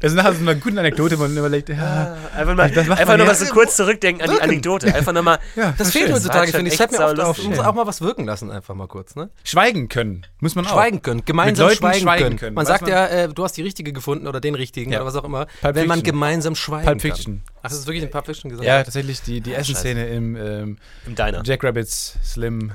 Das 0.00 0.12
ist 0.12 0.16
nachher 0.16 0.32
so 0.34 0.40
eine 0.40 0.56
gute 0.56 0.78
Anekdote, 0.78 1.16
man 1.16 1.36
überlegt, 1.36 1.68
ja, 1.68 2.16
Einfach, 2.36 2.54
mal, 2.54 2.62
einfach 2.64 3.06
man 3.06 3.16
nur 3.18 3.26
mal 3.26 3.34
so 3.34 3.46
kurz 3.46 3.76
zurückdenken 3.76 4.28
an 4.28 4.34
die 4.34 4.40
Anekdote. 4.40 4.94
Einfach 4.94 5.12
nochmal. 5.12 5.38
ja 5.56 5.74
Das 5.76 5.90
fehlt 5.90 6.12
heutzutage, 6.12 6.52
finde 6.52 6.70
ich. 6.70 6.76
Schreibt 6.76 6.92
mir 6.92 7.04
oft 7.04 7.18
auf. 7.20 7.38
Man 7.38 7.48
muss 7.48 7.58
auch 7.58 7.74
mal 7.74 7.86
was 7.86 8.00
wirken 8.00 8.24
lassen, 8.24 8.50
einfach 8.50 8.74
mal 8.74 8.86
kurz, 8.88 9.16
ne? 9.16 9.30
Schweigen 9.42 9.88
können, 9.88 10.26
muss 10.40 10.54
man 10.54 10.66
auch. 10.66 10.72
Schweigen 10.72 11.02
können, 11.02 11.24
gemeinsam 11.24 11.70
schweigen, 11.70 12.00
schweigen 12.02 12.22
können. 12.24 12.36
können. 12.38 12.54
Man 12.54 12.62
Weiß 12.66 12.68
sagt 12.68 12.82
man- 12.82 12.90
ja, 12.90 13.06
äh, 13.06 13.28
du 13.28 13.42
hast 13.42 13.56
die 13.56 13.62
richtige 13.62 13.92
gefunden 13.92 14.26
oder 14.28 14.40
den 14.40 14.54
richtigen 14.54 14.92
Ja. 14.92 14.98
oder 14.98 15.06
was 15.06 15.16
auch 15.16 15.24
immer, 15.24 15.46
Pulp 15.60 15.74
wenn 15.74 15.86
man 15.88 15.98
Fiction. 15.98 16.14
gemeinsam 16.14 16.54
schweigen 16.54 16.84
Pulp 16.86 17.00
kann. 17.02 17.10
Fiction. 17.12 17.42
Ach, 17.58 17.62
das 17.70 17.74
ist 17.74 17.86
wirklich 17.86 18.04
in 18.04 18.10
Pulp 18.10 18.26
Fiction 18.26 18.50
gesagt? 18.50 18.66
Ja, 18.68 18.82
tatsächlich 18.82 19.22
die, 19.22 19.40
die 19.40 19.54
Essenszene 19.54 20.06
im 20.08 20.36
ähm, 20.36 20.78
Im 21.06 21.14
Diner. 21.14 21.42
Jack 21.44 21.64
Rabbits 21.64 22.16
Slim 22.24 22.72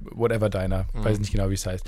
Whatever 0.00 0.48
Diner. 0.50 0.86
Weiß 0.94 1.18
nicht 1.18 1.32
genau, 1.32 1.48
wie 1.50 1.54
es 1.54 1.64
heißt. 1.66 1.84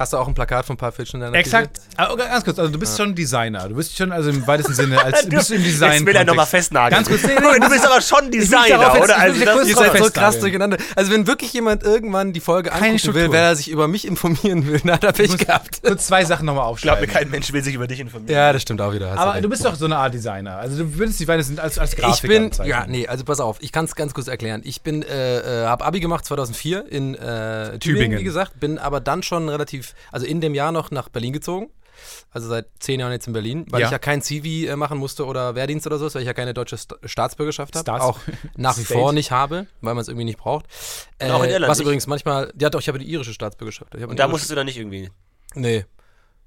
Hast 0.00 0.14
du 0.14 0.16
auch 0.16 0.26
ein 0.26 0.32
Plakat 0.32 0.64
von 0.64 0.78
Pulp 0.78 0.94
Fiction? 0.94 1.20
in 1.20 1.26
deiner 1.26 1.36
Exakt. 1.36 1.78
Aber 1.98 2.16
ganz 2.16 2.42
kurz, 2.42 2.58
also 2.58 2.72
du 2.72 2.78
bist 2.78 2.96
schon 2.96 3.14
Designer. 3.14 3.68
Du 3.68 3.74
bist 3.74 3.94
schon 3.94 4.12
also 4.12 4.30
im 4.30 4.46
weitesten 4.46 4.72
Sinne 4.72 5.02
als 5.04 5.22
du 5.24 5.28
bist 5.28 5.50
im 5.50 5.62
Design. 5.62 5.92
Jetzt 5.92 6.06
will 6.06 6.16
er 6.16 6.24
nochmal 6.24 6.46
festnageln. 6.46 7.04
Ganz 7.04 7.06
kurz, 7.08 7.22
nee, 7.22 7.34
du 7.60 7.68
bist 7.68 7.84
aber 7.86 8.00
schon 8.00 8.24
Ich 8.24 8.30
Designer, 8.40 8.78
darauf 8.78 8.94
jetzt- 8.94 9.04
oder? 9.04 9.14
ich 9.16 9.20
Also 9.22 9.44
das 9.44 9.68
ist 9.68 9.78
ja 9.78 10.04
so 10.04 10.10
krass 10.10 10.38
durcheinander. 10.40 10.78
Also 10.96 11.12
wenn 11.12 11.26
wirklich 11.26 11.52
jemand 11.52 11.82
irgendwann 11.82 12.32
die 12.32 12.40
Folge 12.40 12.70
Keine 12.70 12.92
angucken 12.94 13.12
will, 13.14 13.30
wer 13.30 13.54
sich 13.54 13.68
über 13.68 13.88
mich 13.88 14.06
informieren 14.06 14.66
will, 14.66 14.80
na, 14.84 14.96
da 14.96 15.08
hab 15.08 15.18
ich 15.18 15.36
gehabt. 15.36 15.82
Kurz 15.82 16.06
zwei 16.06 16.24
Sachen 16.24 16.46
nochmal 16.46 16.72
Ich 16.74 16.80
glaube, 16.80 17.00
aufschreiben. 17.00 17.14
kein 17.14 17.30
Mensch 17.30 17.52
will 17.52 17.62
sich 17.62 17.74
über 17.74 17.86
dich 17.86 18.00
informieren. 18.00 18.32
Ja, 18.34 18.54
das 18.54 18.62
stimmt 18.62 18.80
auch 18.80 18.94
wieder. 18.94 19.12
Aber 19.18 19.34
recht. 19.34 19.44
du 19.44 19.50
bist 19.50 19.66
doch 19.66 19.74
so 19.74 19.84
eine 19.84 19.98
Art 19.98 20.14
Designer. 20.14 20.56
Also 20.56 20.78
du 20.82 20.94
würdest 20.98 21.20
dich 21.20 21.28
weitesten 21.28 21.58
als, 21.58 21.78
als 21.78 21.94
Grafiker 21.94 22.14
Ich 22.46 22.56
bin, 22.56 22.66
ja, 22.66 22.86
nee, 22.86 23.06
also 23.06 23.24
pass 23.24 23.40
auf, 23.40 23.58
ich 23.60 23.70
kann 23.70 23.84
es 23.84 23.94
ganz 23.94 24.14
kurz 24.14 24.28
erklären. 24.28 24.62
Ich 24.64 24.80
bin, 24.80 25.02
äh, 25.02 25.64
äh, 25.64 25.66
habe 25.66 25.84
Abi 25.84 26.00
gemacht 26.00 26.24
2004 26.24 26.86
in 26.90 27.14
äh, 27.16 27.18
Tübingen, 27.18 27.80
Tübingen. 27.80 28.18
wie 28.20 28.24
gesagt, 28.24 28.58
bin 28.60 28.78
aber 28.78 29.00
dann 29.00 29.22
schon 29.22 29.48
relativ, 29.50 29.89
also 30.12 30.26
in 30.26 30.40
dem 30.40 30.54
Jahr 30.54 30.72
noch 30.72 30.90
nach 30.90 31.08
Berlin 31.08 31.32
gezogen. 31.32 31.70
Also 32.30 32.48
seit 32.48 32.66
zehn 32.78 32.98
Jahren 33.00 33.12
jetzt 33.12 33.26
in 33.26 33.34
Berlin, 33.34 33.66
weil 33.68 33.80
Ja. 33.80 33.86
ich 33.88 33.92
ja 33.92 33.98
kein 33.98 34.22
CV 34.22 34.70
äh, 34.70 34.76
machen 34.76 34.96
musste 34.96 35.26
oder 35.26 35.54
Wehrdienst 35.54 35.86
oder 35.86 35.98
so, 35.98 36.12
weil 36.14 36.22
ich 36.22 36.26
ja 36.26 36.32
keine 36.32 36.54
deutsche 36.54 36.78
Sta 36.78 36.96
Staatsbürgerschaft 37.04 37.76
habe. 37.76 38.00
Auch 38.02 38.18
nach 38.56 38.78
wie 38.78 38.84
vor 38.84 39.12
nicht 39.12 39.30
habe, 39.32 39.66
weil 39.82 39.94
man 39.94 40.00
es 40.00 40.08
irgendwie 40.08 40.24
nicht 40.24 40.38
braucht. 40.38 40.64
Äh, 41.18 41.30
auch 41.30 41.42
in 41.42 41.50
Irland 41.50 41.70
was 41.70 41.78
nicht? 41.78 41.84
übrigens 41.84 42.06
manchmal, 42.06 42.52
ja 42.58 42.70
doch, 42.70 42.80
ich 42.80 42.88
habe 42.88 42.98
die 42.98 43.10
irische 43.10 43.34
Staatsbürgerschaft. 43.34 43.94
Und 43.94 44.18
da 44.18 44.28
musstest 44.28 44.50
du 44.50 44.54
dann 44.54 44.66
nicht 44.66 44.78
irgendwie. 44.78 45.10
Nee. 45.54 45.84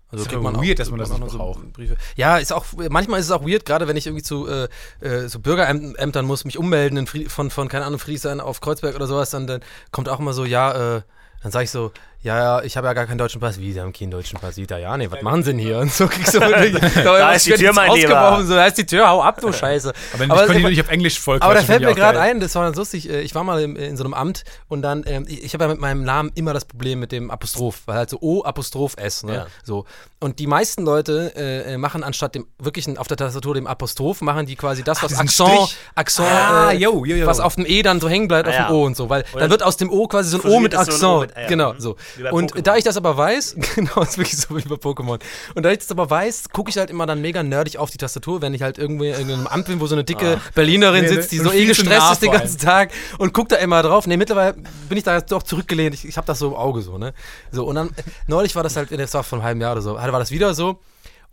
Also 0.09 0.23
Ist 0.23 0.29
kriegt 0.29 0.41
aber 0.45 0.51
man 0.51 0.61
weird, 0.63 0.75
auch, 0.75 0.77
dass 0.77 0.89
man 0.91 0.99
das 0.99 1.09
kriegt 1.09 1.23
nicht 1.23 1.33
auch 1.33 1.37
noch 1.37 1.55
braucht. 1.61 1.73
Briefe. 1.73 1.97
Ja, 2.15 2.37
ist 2.37 2.53
auch, 2.53 2.65
manchmal 2.89 3.19
ist 3.19 3.25
es 3.25 3.31
auch 3.31 3.45
weird, 3.47 3.65
gerade 3.65 3.87
wenn 3.87 3.97
ich 3.97 4.05
irgendwie 4.05 4.23
zu 4.23 4.47
äh, 4.47 4.67
äh, 5.01 5.27
so 5.27 5.39
Bürgerämtern 5.39 6.25
muss, 6.25 6.45
mich 6.45 6.57
ummelden 6.59 7.05
von, 7.07 7.49
von, 7.49 7.67
keine 7.67 7.85
Ahnung, 7.85 7.99
Friesland 7.99 8.39
auf 8.41 8.61
Kreuzberg 8.61 8.95
oder 8.95 9.07
sowas, 9.07 9.31
dann, 9.31 9.47
dann 9.47 9.61
kommt 9.91 10.09
auch 10.09 10.19
immer 10.19 10.33
so, 10.33 10.45
ja, 10.45 10.97
äh, 10.97 11.01
dann 11.41 11.51
sage 11.51 11.65
ich 11.65 11.71
so, 11.71 11.91
ja, 12.23 12.37
ja, 12.59 12.63
ich 12.63 12.77
habe 12.77 12.87
ja 12.87 12.93
gar 12.93 13.05
keinen 13.05 13.17
deutschen 13.17 13.41
Pass. 13.41 13.59
Wie, 13.59 13.73
Sie 13.73 13.81
haben 13.81 13.91
keinen 13.93 14.11
deutschen 14.11 14.39
Pass? 14.39 14.55
Wieder, 14.57 14.77
ja, 14.79 14.95
nee, 14.97 15.09
was 15.11 15.21
machen 15.21 15.43
Sie 15.43 15.51
denn 15.51 15.59
hier? 15.59 15.77
Und 15.79 15.91
so 15.93 16.07
kriegst 16.07 16.33
du 16.33 16.39
da 16.39 17.31
ist 17.33 17.45
die 17.45 17.51
Tür, 17.53 17.73
mein 17.73 17.91
Lieber. 17.91 18.41
So, 18.45 18.53
da 18.55 18.65
ist 18.65 18.77
die 18.77 18.85
Tür, 18.85 19.09
hau 19.09 19.21
ab, 19.21 19.41
du 19.41 19.51
Scheiße. 19.53 19.91
Aber 20.13 20.23
ich 20.23 20.29
konnte 20.47 20.69
nicht 20.69 20.81
auf 20.81 20.89
Englisch 20.89 21.19
voll 21.19 21.37
Aber 21.41 21.53
da 21.53 21.61
fällt 21.61 21.81
mir 21.83 21.93
gerade 21.93 22.19
ein, 22.19 22.39
das 22.39 22.55
war 22.55 22.63
ganz 22.63 22.77
lustig, 22.77 23.09
äh, 23.09 23.21
ich 23.21 23.35
war 23.35 23.43
mal 23.43 23.61
im, 23.61 23.75
in 23.75 23.97
so 23.97 24.03
einem 24.03 24.13
Amt 24.13 24.43
und 24.69 24.81
dann, 24.81 25.03
ähm, 25.05 25.25
ich, 25.27 25.43
ich 25.43 25.53
habe 25.53 25.65
ja 25.65 25.67
mit 25.69 25.79
meinem 25.79 26.03
Namen 26.03 26.31
immer 26.35 26.53
das 26.53 26.65
Problem 26.65 26.99
mit 26.99 27.11
dem 27.11 27.29
Apostroph, 27.29 27.81
weil 27.87 27.95
halt 27.97 28.09
so 28.09 28.17
O, 28.21 28.43
Apostroph 28.43 28.95
S, 28.97 29.23
ne? 29.23 29.33
Ja. 29.35 29.45
So. 29.63 29.85
Und 30.19 30.39
die 30.39 30.47
meisten 30.47 30.83
Leute 30.83 31.33
äh, 31.35 31.73
äh, 31.73 31.77
machen 31.77 32.03
anstatt 32.03 32.35
dem 32.35 32.47
wirklichen 32.57 32.97
auf 32.97 33.07
der 33.09 33.17
Tastatur 33.17 33.53
dem 33.55 33.67
Apostroph, 33.67 34.21
machen 34.21 34.45
die 34.45 34.55
quasi 34.55 34.81
das, 34.83 35.03
was 35.03 35.09
diesen 35.09 35.21
Akzent. 35.27 35.77
Akzent, 35.95 36.29
Ah, 36.29 36.71
äh, 36.71 36.77
jo, 36.77 37.03
jo, 37.03 37.17
jo. 37.17 37.27
was 37.27 37.41
auf 37.41 37.55
dem 37.55 37.65
E 37.67 37.81
dann 37.81 37.99
so 37.99 38.07
hängen 38.07 38.29
bleibt 38.29 38.47
Ah, 38.47 38.51
auf 38.51 38.55
ja. 38.57 38.67
dem 38.67 38.75
O 38.75 38.85
und 38.85 38.95
so, 38.95 39.09
weil 39.09 39.23
dann 39.33 39.41
dann 39.41 39.49
wird 39.49 39.63
aus 39.63 39.75
dem 39.75 39.91
O 39.91 40.07
quasi 40.07 40.29
so 40.29 40.41
ein 40.41 40.49
O 40.49 40.59
mit 40.61 40.73
Akzent. 40.75 40.97
so 40.99 41.07
ein 41.09 41.17
O 41.17 41.19
mit- 41.21 41.35
ah, 41.35 41.41
ja. 41.41 41.47
Genau, 41.47 41.73
Mhm. 41.73 41.79
so. 41.79 41.95
Und 42.31 42.53
Pokémon. 42.53 42.61
da 42.61 42.77
ich 42.77 42.83
das 42.83 42.97
aber 42.97 43.17
weiß, 43.17 43.55
genau, 43.75 44.01
ist 44.01 44.17
wirklich 44.17 44.37
so 44.37 44.55
wie 44.55 44.61
bei 44.61 44.75
Pokémon. 44.75 45.19
Und 45.55 45.63
da 45.63 45.71
ich 45.71 45.79
das 45.79 45.91
aber 45.91 46.09
weiß, 46.09 46.49
gucke 46.51 46.69
ich 46.69 46.77
halt 46.77 46.89
immer 46.89 47.05
dann 47.05 47.21
mega 47.21 47.43
nerdig 47.43 47.77
auf 47.77 47.89
die 47.91 47.97
Tastatur, 47.97 48.41
wenn 48.41 48.53
ich 48.53 48.61
halt 48.61 48.77
irgendwie 48.77 49.09
in 49.09 49.13
irgendeinem 49.13 49.47
Amt 49.47 49.67
bin, 49.67 49.79
wo 49.79 49.87
so 49.87 49.95
eine 49.95 50.03
dicke 50.03 50.39
Berlinerin 50.55 51.03
Nee, 51.03 51.07
sitzt, 51.09 51.31
die 51.31 51.39
so 51.39 51.51
eh 51.51 51.65
gestresst 51.65 52.11
ist 52.13 52.21
den 52.21 52.31
ganzen 52.31 52.59
Tag 52.59 52.91
und 53.17 53.33
guckt 53.33 53.51
da 53.51 53.57
immer 53.57 53.81
drauf. 53.83 54.07
Nee, 54.07 54.17
mittlerweile 54.17 54.53
bin 54.53 54.97
ich 54.97 55.03
da 55.03 55.17
jetzt 55.17 55.31
doch 55.31 55.43
zurückgelehnt. 55.43 55.95
Ich, 55.95 56.05
ich 56.05 56.17
habe 56.17 56.27
das 56.27 56.39
so 56.39 56.49
im 56.49 56.55
Auge 56.55 56.81
so, 56.81 56.97
ne? 56.97 57.13
So, 57.51 57.65
und 57.65 57.75
dann, 57.75 57.89
äh, 57.89 58.03
neulich 58.27 58.55
war 58.55 58.63
das 58.63 58.75
halt, 58.75 58.91
das 58.91 59.13
war 59.13 59.23
vor 59.23 59.39
einem 59.39 59.45
halben 59.45 59.61
Jahr 59.61 59.73
oder 59.73 59.81
so, 59.81 59.95
war 59.95 60.19
das 60.19 60.31
wieder 60.31 60.53
so. 60.53 60.79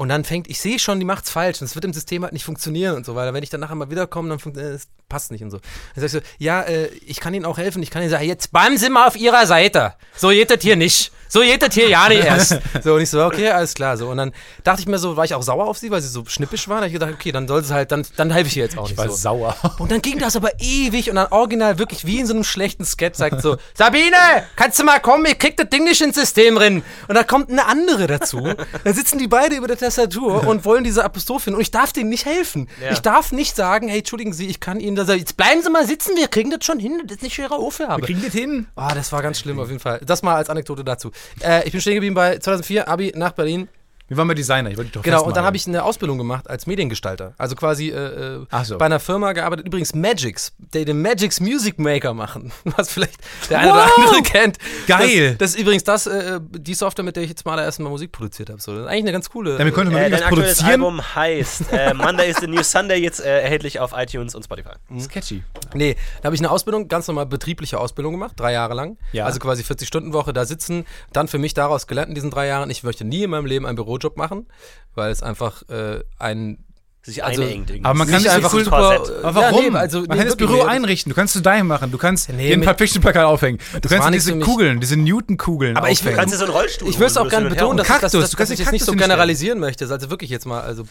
Und 0.01 0.09
dann 0.09 0.25
fängt, 0.25 0.49
ich 0.49 0.59
sehe 0.59 0.79
schon, 0.79 0.99
die 0.99 1.05
macht's 1.05 1.29
falsch 1.31 1.61
und 1.61 1.67
es 1.67 1.75
wird 1.75 1.85
im 1.85 1.93
System 1.93 2.23
halt 2.23 2.33
nicht 2.33 2.47
funktionieren 2.47 2.97
und 2.97 3.05
so, 3.05 3.17
weil 3.17 3.35
wenn 3.35 3.43
ich 3.43 3.51
dann 3.51 3.61
nachher 3.61 3.75
mal 3.75 3.91
wiederkomme, 3.91 4.31
dann 4.31 4.39
funkt- 4.39 4.57
äh, 4.57 4.71
es 4.71 4.89
passt 5.11 5.31
nicht 5.31 5.43
und 5.43 5.51
so. 5.51 5.59
Dann 5.59 5.97
sag 5.97 6.05
ich 6.07 6.13
so, 6.13 6.21
ja, 6.39 6.63
äh, 6.63 6.87
ich 7.05 7.21
kann 7.21 7.35
Ihnen 7.35 7.45
auch 7.45 7.59
helfen, 7.59 7.83
ich 7.83 7.91
kann 7.91 8.01
Ihnen 8.01 8.11
sagen, 8.11 8.25
jetzt 8.25 8.51
bleiben 8.51 8.79
Sie 8.79 8.89
mal 8.89 9.07
auf 9.07 9.17
Ihrer 9.17 9.47
Seite. 9.47 9.93
So 10.17 10.31
geht 10.31 10.51
das 10.51 10.63
hier 10.63 10.77
nicht. 10.77 11.13
So 11.31 11.41
das 11.59 11.75
hier 11.75 11.89
ja 11.89 12.09
nicht 12.09 12.25
erst. 12.25 12.59
So, 12.83 12.95
und 12.95 13.03
ich 13.03 13.09
so, 13.09 13.25
okay, 13.25 13.51
alles 13.51 13.75
klar. 13.75 13.97
So, 13.97 14.09
und 14.09 14.17
dann 14.17 14.33
dachte 14.65 14.81
ich 14.81 14.89
mir 14.89 14.99
so, 14.99 15.17
war 15.17 15.25
ich 15.25 15.35
auch 15.35 15.43
sauer 15.43 15.67
auf 15.67 15.79
sie, 15.79 15.91
weil 15.91 16.03
sie 16.03 16.09
so 16.09 16.25
schnippisch 16.27 16.69
war. 16.69 16.81
Da 16.81 16.87
ich 16.87 16.93
gedacht, 16.93 17.13
okay, 17.15 17.31
dann 17.31 17.47
soll 17.47 17.61
es 17.61 17.71
halt, 17.71 17.93
dann, 17.93 18.05
dann 18.17 18.31
helfe 18.31 18.49
ich 18.49 18.57
ihr 18.57 18.65
jetzt 18.65 18.77
auch 18.77 18.89
nicht. 18.89 18.99
war 18.99 19.09
so. 19.09 19.15
sauer. 19.15 19.57
Und 19.79 19.93
dann 19.93 20.03
ging 20.03 20.19
das 20.19 20.35
aber 20.35 20.51
ewig 20.61 21.09
und 21.09 21.17
dann 21.17 21.29
original 21.29 21.79
wirklich 21.79 22.05
wie 22.05 22.19
in 22.19 22.27
so 22.27 22.35
einem 22.35 22.45
schlechten 22.45 22.85
Sketch 22.85 23.17
sagt 23.17 23.43
so, 23.43 23.57
Sabine, 23.75 24.17
kannst 24.57 24.79
du 24.81 24.85
mal 24.85 24.99
kommen, 24.99 25.25
ich 25.27 25.39
krieg 25.39 25.57
das 25.57 25.69
Ding 25.71 25.85
nicht 25.85 26.01
ins 26.01 26.17
System 26.17 26.57
drin. 26.57 26.83
Und 27.07 27.15
dann 27.15 27.27
kommt 27.27 27.49
eine 27.49 27.67
andere 27.67 28.09
dazu. 28.09 28.41
Dann 28.85 28.95
sitzen 28.95 29.19
die 29.19 29.29
beide 29.29 29.55
über 29.55 29.69
der 29.69 29.79
Tastatur 29.79 30.47
und 30.47 30.65
wollen 30.65 30.83
diese 30.83 31.05
Apostrophe 31.05 31.45
finden 31.45 31.57
und 31.57 31.63
ich 31.63 31.71
darf 31.71 31.93
denen 31.93 32.11
nicht 32.11 32.27
helfen. 32.27 32.69
Ja. 32.83 32.91
Ich 32.91 33.01
darf 33.01 33.31
nicht 33.31 33.55
sagen, 33.55 33.89
hey, 33.89 33.99
entschuldigen 33.99 34.33
Sie, 34.33 34.47
ich 34.47 34.59
kann 34.59 34.81
Ihnen 34.81 34.97
dann 34.97 35.07
so, 35.07 35.13
jetzt 35.13 35.37
bleiben 35.37 35.63
Sie 35.63 35.71
mal 35.71 35.87
sitzen, 35.87 36.17
wir 36.17 36.29
kriegen 36.29 36.51
das 36.51 36.65
schon 36.65 36.79
hin, 36.79 37.01
das 37.07 37.17
ist 37.17 37.23
nicht 37.23 37.39
Ihre 37.39 37.55
Aufgabe. 37.55 38.03
Kriegen 38.03 38.23
das 38.23 38.33
hin? 38.33 38.67
Oh, 38.77 38.89
das 38.95 39.13
war 39.13 39.23
ganz 39.23 39.39
schlimm 39.39 39.61
auf 39.61 39.69
jeden 39.69 39.81
Fall. 39.81 40.01
Das 40.05 40.23
mal 40.23 40.35
als 40.35 40.51
Anekdote 40.51 40.83
dazu. 40.85 41.11
Äh, 41.43 41.65
ich 41.65 41.73
bin 41.73 41.81
stehen 41.81 41.95
geblieben 41.95 42.15
bei 42.15 42.39
2004, 42.39 42.89
Abi 42.89 43.13
nach 43.15 43.33
Berlin. 43.33 43.69
Wir 44.11 44.17
waren 44.17 44.27
bei 44.27 44.35
Designer, 44.35 44.71
ich 44.73 44.77
wollte 44.77 44.91
doch 44.91 45.03
Genau, 45.03 45.23
und 45.23 45.37
dann 45.37 45.45
habe 45.45 45.57
ich 45.57 45.69
eine 45.69 45.85
Ausbildung 45.85 46.19
gemacht 46.19 46.51
als 46.51 46.67
Mediengestalter. 46.67 47.33
Also 47.39 47.55
quasi 47.55 47.91
äh, 47.91 48.41
äh, 48.43 48.65
so. 48.65 48.77
bei 48.77 48.87
einer 48.87 48.99
Firma 48.99 49.33
gearbeitet, 49.33 49.69
übrigens 49.69 49.95
Magix, 49.95 50.53
die 50.59 50.85
den 50.85 51.01
Magix 51.01 51.39
Music 51.39 51.79
Maker 51.79 52.13
machen, 52.13 52.51
was 52.65 52.91
vielleicht 52.91 53.19
der 53.49 53.61
eine 53.61 53.73
oder 53.73 53.89
andere 53.97 54.23
kennt. 54.25 54.59
Geil. 54.89 55.29
Das, 55.31 55.39
das 55.39 55.51
ist 55.55 55.61
übrigens 55.61 55.85
das, 55.85 56.09
äh, 56.09 56.41
die 56.43 56.75
Software, 56.75 57.05
mit 57.05 57.15
der 57.15 57.23
ich 57.23 57.29
jetzt 57.29 57.47
mal 57.47 57.53
allererst 57.53 57.79
mal 57.79 57.89
Musik 57.89 58.11
produziert 58.11 58.51
habe. 58.51 58.61
So, 58.61 58.73
das 58.73 58.81
ist 58.81 58.89
eigentlich 58.89 59.05
eine 59.05 59.13
ganz 59.13 59.31
coole. 59.31 59.57
Damit 59.57 59.75
könnte 59.75 59.93
man 59.93 60.03
Äh, 60.03 60.07
irgendwas 60.07 60.21
dein 60.23 60.29
aktuelles 60.29 60.59
produzieren. 60.59 60.83
Album 60.83 61.15
heißt 61.15 61.73
äh, 61.73 61.95
Monday 61.95 62.31
is 62.31 62.39
the 62.41 62.49
New 62.49 62.65
Sunday, 62.65 62.99
jetzt 63.01 63.21
äh, 63.21 63.43
erhältlich 63.43 63.79
auf 63.79 63.93
iTunes 63.97 64.35
und 64.35 64.43
Spotify. 64.43 64.73
Sketchy. 64.99 65.45
Nee, 65.73 65.95
da 66.21 66.25
habe 66.27 66.35
ich 66.35 66.41
eine 66.41 66.51
Ausbildung, 66.51 66.89
ganz 66.89 67.07
normal 67.07 67.27
betriebliche 67.27 67.79
Ausbildung 67.79 68.15
gemacht, 68.15 68.33
drei 68.35 68.51
Jahre 68.55 68.75
lang. 68.75 68.97
Ja. 69.13 69.27
Also 69.27 69.39
quasi 69.39 69.63
40-Stunden-Woche 69.63 70.33
da 70.33 70.47
sitzen. 70.47 70.85
Dann 71.13 71.29
für 71.29 71.39
mich 71.39 71.55
daraus 71.55 71.87
gelernt 71.87 72.09
in 72.09 72.17
diesen 72.17 72.33
drei 72.33 72.49
Jahren, 72.49 72.71
ich 72.71 72.83
möchte 72.83 73.05
nie 73.05 73.23
in 73.23 73.31
meinem 73.31 73.47
Leben 73.47 73.67
einen 73.67 73.77
Bürojob 74.01 74.17
machen, 74.17 74.47
weil 74.95 75.11
es 75.11 75.23
einfach 75.23 75.69
äh, 75.69 76.03
ein. 76.19 76.65
Sich 77.03 77.25
Also- 77.25 77.41
einengt 77.41 77.71
irgendwie. 77.71 77.85
aber 77.87 77.95
man 77.99 78.09
kann 78.09 78.19
sich 78.21 78.27
nicht 78.27 78.37
einfach 78.37 78.51
so 78.51 78.63
super-. 78.63 79.03
Aber 79.23 79.41
Ja, 79.41 79.53
warum? 79.53 79.73
nee, 79.73 79.79
also, 79.79 80.01
man 80.01 80.09
nee, 80.11 80.17
kann 80.17 80.27
das 80.27 80.37
Büro 80.37 80.53
nee. 80.53 80.63
einrichten, 80.65 81.09
du 81.09 81.17
kannst 81.17 81.33
zu 81.33 81.41
deinem 81.41 81.67
machen, 81.67 81.91
du 81.91 81.97
kannst 81.97 82.29
Nee, 82.29 82.51
den 82.51 82.63
Verpflichtungsplakat 82.63 83.25
aufhängen. 83.25 83.59
Du 83.81 83.89
kannst 83.89 84.13
diese. 84.13 84.39
Kugeln, 84.39 84.81
diese 84.81 84.99
Newton-Kugeln 84.99 85.79
Aber 85.79 85.89
ich 85.91 86.01
aufhängen. 86.01 86.17
kannst 86.19 86.35
dir 86.35 86.39
so 86.39 86.45
einen 86.45 86.53
Rollstuhl 86.53 86.91
Ich 86.91 86.97
würde 86.97 87.07
es 87.07 87.17
auch 87.17 87.29
gerne 87.31 87.49
betonen, 87.49 87.79
dass, 87.79 87.87
Kaktus, 87.87 88.13
dass, 88.13 88.21
dass, 88.21 88.31
du 88.31 88.37
dass 88.37 88.37
kannst 88.37 88.53
ich 88.53 88.59
jetzt 88.59 88.73
nicht 88.73 88.85
so 88.85 88.93
generalisieren 88.93 89.59
möchte. 89.61 89.89
Also 89.89 90.11
wirklich 90.11 90.29
jetzt 90.29 90.45
mal, 90.45 90.61
also 90.61 90.85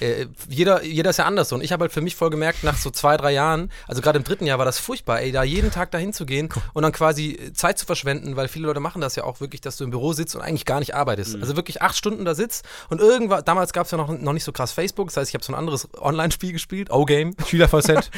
äh, 0.00 0.26
jeder, 0.48 0.84
jeder 0.84 1.08
ist 1.10 1.16
ja 1.16 1.24
anders 1.24 1.48
so. 1.48 1.54
Und 1.56 1.62
ich 1.62 1.72
habe 1.72 1.84
halt 1.84 1.92
für 1.92 2.02
mich 2.02 2.16
voll 2.16 2.28
gemerkt, 2.28 2.62
nach 2.62 2.76
so 2.76 2.90
zwei, 2.90 3.16
drei 3.16 3.32
Jahren, 3.32 3.70
also 3.88 4.02
gerade 4.02 4.18
im 4.18 4.24
dritten 4.24 4.44
Jahr 4.44 4.58
war 4.58 4.66
das 4.66 4.78
furchtbar, 4.78 5.20
ey, 5.22 5.32
da 5.32 5.42
jeden 5.42 5.70
Tag 5.70 5.90
dahin 5.90 6.12
zu 6.12 6.26
gehen 6.26 6.50
und 6.74 6.82
dann 6.82 6.92
quasi 6.92 7.30
äh, 7.32 7.52
Zeit 7.54 7.78
zu 7.78 7.86
verschwenden, 7.86 8.36
weil 8.36 8.48
viele 8.48 8.66
Leute 8.66 8.80
machen 8.80 9.00
das 9.00 9.16
ja 9.16 9.24
auch 9.24 9.40
wirklich, 9.40 9.62
dass 9.62 9.78
du 9.78 9.84
im 9.84 9.90
Büro 9.90 10.12
sitzt 10.12 10.36
und 10.36 10.42
eigentlich 10.42 10.66
gar 10.66 10.80
nicht 10.80 10.94
arbeitest. 10.94 11.36
Also 11.40 11.56
wirklich 11.56 11.80
acht 11.80 11.96
Stunden 11.96 12.26
da 12.26 12.34
sitzt 12.34 12.66
und 12.90 13.00
irgendwann, 13.00 13.42
damals 13.46 13.72
gab 13.72 13.86
es 13.86 13.90
ja 13.92 13.96
noch, 13.96 14.08
noch 14.10 14.32
nicht 14.34 14.44
so 14.44 14.52
krass 14.52 14.72
Facebook, 14.72 15.08
das 15.08 15.16
heißt, 15.16 15.30
ich 15.30 15.34
habe 15.34 15.45
so 15.46 15.52
ein 15.52 15.58
anderes 15.58 15.88
Online-Spiel 15.98 16.52
gespielt, 16.52 16.90
O-Game. 16.90 17.34
SchülerVZ. 17.46 18.10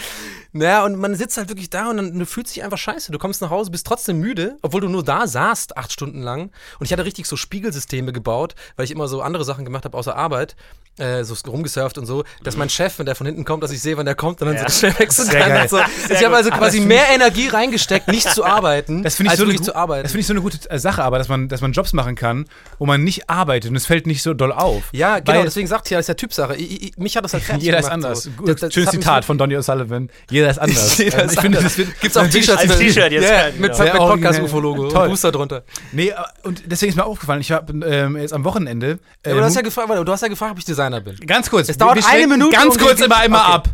Naja, 0.53 0.85
und 0.85 0.97
man 0.97 1.15
sitzt 1.15 1.37
halt 1.37 1.49
wirklich 1.49 1.71
da 1.71 1.91
und 1.91 1.99
dann 1.99 2.19
du 2.19 2.27
fühlst 2.27 2.55
dich 2.57 2.65
einfach 2.65 2.79
scheiße. 2.79 3.13
Du 3.13 3.19
kommst 3.19 3.43
nach 3.43 3.51
Hause, 3.51 3.71
bist 3.71 3.87
trotzdem 3.87 4.19
müde, 4.19 4.57
obwohl 4.63 4.81
du 4.81 4.89
nur 4.89 5.05
da 5.05 5.27
saßt, 5.27 5.77
acht 5.77 5.93
Stunden 5.93 6.23
lang. 6.23 6.51
Und 6.79 6.87
ich 6.87 6.93
hatte 6.93 7.05
richtig 7.05 7.27
so 7.27 7.37
Spiegelsysteme 7.37 8.13
gebaut, 8.13 8.55
weil 8.77 8.85
ich 8.85 8.91
immer 8.91 9.09
so 9.09 9.23
andere 9.23 9.45
Sachen 9.45 9.65
gemacht 9.65 9.85
habe 9.85 9.97
außer 9.97 10.17
Arbeit, 10.17 10.57
äh, 10.99 11.25
so 11.25 11.35
rumgesurft 11.49 11.99
und 11.99 12.07
so, 12.07 12.25
dass 12.43 12.57
mein 12.57 12.69
Chef, 12.69 12.99
wenn 12.99 13.07
der 13.07 13.15
von 13.15 13.27
hinten 13.27 13.45
kommt, 13.45 13.63
dass 13.63 13.71
ich 13.71 13.81
sehe, 13.81 13.97
wann 13.97 14.07
der 14.07 14.15
kommt 14.15 14.41
und 14.43 14.49
dann 14.49 14.57
Ja. 14.57 14.69
so 14.69 14.79
schnell 14.81 14.99
wechseln 14.99 15.29
kann. 15.29 15.49
geil. 15.49 15.69
So. 15.69 15.79
Ich 16.11 16.25
habe 16.25 16.37
also 16.37 16.51
quasi 16.51 16.81
mehr 16.81 17.05
Energie 17.15 17.49
reingesteckt, 17.49 18.09
nicht 18.09 18.29
zu 18.33 18.45
arbeiten, 18.45 19.03
Das 19.03 19.17
finde 19.17 19.29
ich, 19.29 19.31
als 19.33 19.39
so 19.39 19.45
eine, 19.45 19.53
wirklich 19.53 19.65
zu 19.67 19.75
arbeiten. 19.77 20.03
das 20.05 20.13
find 20.13 20.21
ich 20.23 20.27
so 20.27 20.33
eine 20.33 20.41
gute 20.43 20.59
äh, 20.71 20.79
Sache, 20.79 21.03
aber 21.03 21.19
dass 21.19 21.29
man, 21.29 21.49
dass 21.49 21.61
man 21.61 21.73
Jobs 21.73 21.93
machen 21.93 22.15
kann, 22.15 22.47
wo 22.79 22.87
man 22.87 23.03
nicht 23.05 23.29
arbeitet 23.31 23.71
und 23.71 23.77
es 23.77 23.87
fällt 23.87 24.07
nicht 24.07 24.23
so 24.23 24.35
doll 24.35 24.53
auf. 24.53 24.83
ja, 24.93 25.19
genau, 25.21 25.39
Weil 25.39 25.45
deswegen 25.45 25.67
sagt 25.69 25.89
ja, 25.91 25.99
das 25.99 26.05
ist 26.05 26.09
ja 26.09 26.15
Typsache. 26.15 26.57
Ich, 26.57 26.83
ich, 26.89 26.97
mich 26.97 27.17
hat 27.17 27.25
das 27.25 27.33
halt 27.33 27.43
fertig 27.45 27.65
Jeder 27.65 27.79
ist 27.79 27.91
anders. 27.91 28.25
So. 28.25 28.31
Das- 28.47 28.61
das 28.61 28.75
Schönes 28.75 28.91
Zitat 28.91 29.23
so- 29.25 29.29
von 29.29 29.39
Donny 29.39 29.57
O'Sullivan. 29.57 30.09
Jeder 30.31 30.51
ist 30.51 30.59
anders. 30.59 30.99
Jeder 30.99 31.19
Also 31.21 31.35
ich 31.35 31.41
finde, 31.41 31.61
das 31.63 31.79
wird, 31.79 32.01
Gibt's 32.01 32.17
auch 32.17 32.27
T-Shirts 32.27 32.61
als 32.61 32.69
mit- 32.71 32.79
T-Shirt 32.79 33.13
jetzt. 33.13 33.25
Ja, 33.25 33.47
Ja, 33.49 33.53
mit, 33.57 33.73
genau. 33.73 33.85
mit 33.85 34.23
Podcast-UFO-Logo 34.23 34.83
und. 34.89 34.95
Booster 35.09 35.33
drunter. 35.33 35.63
Nee, 35.93 36.13
aber- 36.13 36.29
und 36.43 36.63
deswegen 36.67 36.91
ist 36.91 36.97
mir 36.97 37.05
aufgefallen, 37.05 37.41
ich 37.41 37.53
habe 37.53 37.73
ähm, 37.87 38.17
jetzt 38.17 38.33
am 38.33 38.45
Wochenende. 38.45 38.99
Du 39.23 39.41
hast 39.41 39.55
ja 39.55 39.61
ähm, 39.61 39.65
gefragt, 39.65 39.89
warte, 39.89 40.05
du 40.05 40.13
hast 40.13 40.21
ja 40.23 40.29
gefragt, 40.29 40.53
ob 40.53 40.59
ich 40.59 40.65
Designer 40.91 41.01
bin. 41.01 41.27
Ganz 41.27 41.51
kurz. 41.51 41.69
Es 41.69 41.79
dauert 41.79 41.99
eine 42.07 42.27
Minute 42.27 42.57
Ganz 42.57 42.77
und 42.77 42.83
kurz 42.83 43.01
immer 43.01 43.17
einmal 43.19 43.41
Okay. 43.43 43.53
ab. 43.53 43.69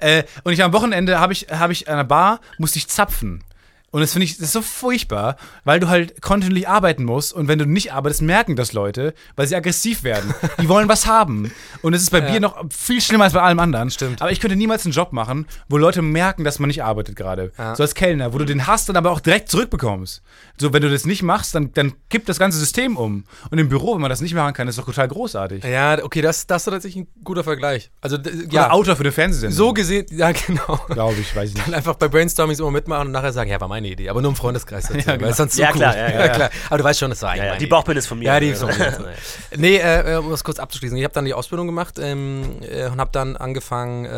Äh, 0.00 0.24
und 0.42 0.52
ich 0.52 0.62
am 0.64 0.72
Wochenende 0.72 1.20
habe 1.20 1.32
ich, 1.32 1.46
hab 1.50 1.70
ich 1.70 1.86
an 1.88 1.94
einer 1.94 2.04
Bar, 2.04 2.40
musste 2.58 2.78
ich 2.78 2.88
zapfen. 2.88 3.44
Und 3.90 4.02
das 4.02 4.12
finde 4.12 4.26
ich, 4.26 4.36
das 4.36 4.48
ist 4.48 4.52
so 4.52 4.60
furchtbar, 4.60 5.36
weil 5.64 5.80
du 5.80 5.88
halt 5.88 6.20
kontinuierlich 6.20 6.68
arbeiten 6.68 7.04
musst 7.04 7.32
und 7.32 7.48
wenn 7.48 7.58
du 7.58 7.64
nicht 7.64 7.90
arbeitest, 7.94 8.20
merken 8.20 8.54
das 8.54 8.74
Leute, 8.74 9.14
weil 9.34 9.46
sie 9.46 9.56
aggressiv 9.56 10.02
werden. 10.02 10.34
Die 10.60 10.68
wollen 10.68 10.90
was 10.90 11.06
haben. 11.06 11.50
Und 11.80 11.94
es 11.94 12.02
ist 12.02 12.10
bei 12.10 12.18
Ja. 12.18 12.30
Bier 12.30 12.40
noch 12.40 12.62
viel 12.70 13.00
schlimmer 13.00 13.24
als 13.24 13.32
bei 13.32 13.40
allem 13.40 13.58
anderen. 13.60 13.90
Stimmt. 13.90 14.20
Aber 14.20 14.30
ich 14.30 14.40
könnte 14.40 14.56
niemals 14.56 14.84
einen 14.84 14.92
Job 14.92 15.14
machen, 15.14 15.46
wo 15.70 15.78
Leute 15.78 16.02
merken, 16.02 16.44
dass 16.44 16.58
man 16.58 16.68
nicht 16.68 16.82
arbeitet 16.84 17.16
gerade. 17.16 17.50
Ja. 17.56 17.74
So 17.76 17.82
als 17.82 17.94
Kellner, 17.94 18.34
wo 18.34 18.38
du 18.38 18.44
den 18.44 18.66
hast, 18.66 18.90
dann 18.90 18.96
aber 18.96 19.10
auch 19.10 19.20
direkt 19.20 19.48
zurückbekommst. 19.50 20.20
So, 20.60 20.72
wenn 20.72 20.82
du 20.82 20.90
das 20.90 21.04
nicht 21.06 21.22
machst, 21.22 21.54
dann, 21.54 21.72
dann 21.74 21.92
kippt 22.08 22.28
das 22.28 22.38
ganze 22.38 22.58
System 22.58 22.96
um. 22.96 23.24
Und 23.50 23.58
im 23.58 23.68
Büro, 23.68 23.94
wenn 23.94 24.00
man 24.00 24.10
das 24.10 24.20
nicht 24.20 24.34
machen 24.34 24.54
kann, 24.54 24.66
ist 24.68 24.78
doch 24.78 24.84
total 24.86 25.08
großartig. 25.08 25.64
Ja, 25.64 26.02
okay, 26.02 26.20
das, 26.20 26.46
das 26.46 26.66
ist 26.66 26.72
tatsächlich 26.72 27.04
ein 27.04 27.08
guter 27.24 27.44
Vergleich. 27.44 27.90
Also, 28.00 28.16
Ja. 28.16 28.32
ja, 28.50 28.70
Autor 28.70 28.96
für 28.96 29.02
eine 29.02 29.12
Fernsehsendung. 29.12 29.56
so 29.56 29.72
gesehen, 29.72 30.06
ja, 30.10 30.32
genau. 30.32 30.80
glaube 30.88 31.14
ich, 31.20 31.34
weiß 31.34 31.50
ich 31.50 31.54
nicht. 31.56 31.66
Dann 31.66 31.74
einfach 31.74 31.94
bei 31.94 32.08
Brainstormings 32.08 32.58
immer 32.60 32.70
mitmachen 32.70 33.06
und 33.06 33.12
nachher 33.12 33.32
sagen, 33.32 33.50
ja, 33.50 33.60
war 33.60 33.68
meine 33.68 33.88
Idee, 33.88 34.08
aber 34.08 34.20
nur 34.20 34.30
im 34.30 34.36
Freundeskreis 34.36 34.88
dazu, 34.88 34.98
Ja, 35.08 35.16
genau. 35.16 35.32
sonst 35.32 35.54
so 35.54 35.62
Ja, 35.62 35.68
cool. 35.70 35.76
klar, 35.76 35.96
ja, 35.96 36.08
ja, 36.10 36.20
ja. 36.26 36.28
klar. 36.28 36.50
Aber 36.68 36.78
du 36.78 36.84
weißt 36.84 37.00
schon, 37.00 37.10
das 37.10 37.22
war 37.22 37.30
eigentlich 37.30 37.44
Ja, 37.44 37.50
die 37.56 37.64
Idee. 37.64 37.70
Bauchbinde 37.70 37.98
ist 38.00 38.06
von 38.06 38.18
mir. 38.18 38.24
Ja, 38.26 38.40
die 38.40 38.48
ist 38.48 38.60
von 38.60 38.68
mir. 38.68 38.98
Nee, 39.56 39.76
äh, 39.78 40.16
um 40.16 40.30
das 40.30 40.44
kurz 40.44 40.58
abzuschließen. 40.58 40.96
Ich 40.98 41.04
habe 41.04 41.14
dann 41.14 41.24
die 41.24 41.34
Ausbildung 41.34 41.66
gemacht 41.66 41.94
ähm, 42.00 42.42
äh, 42.62 42.86
und 42.88 43.00
habe 43.00 43.10
dann 43.12 43.36
angefangen, 43.36 44.04
äh, 44.04 44.10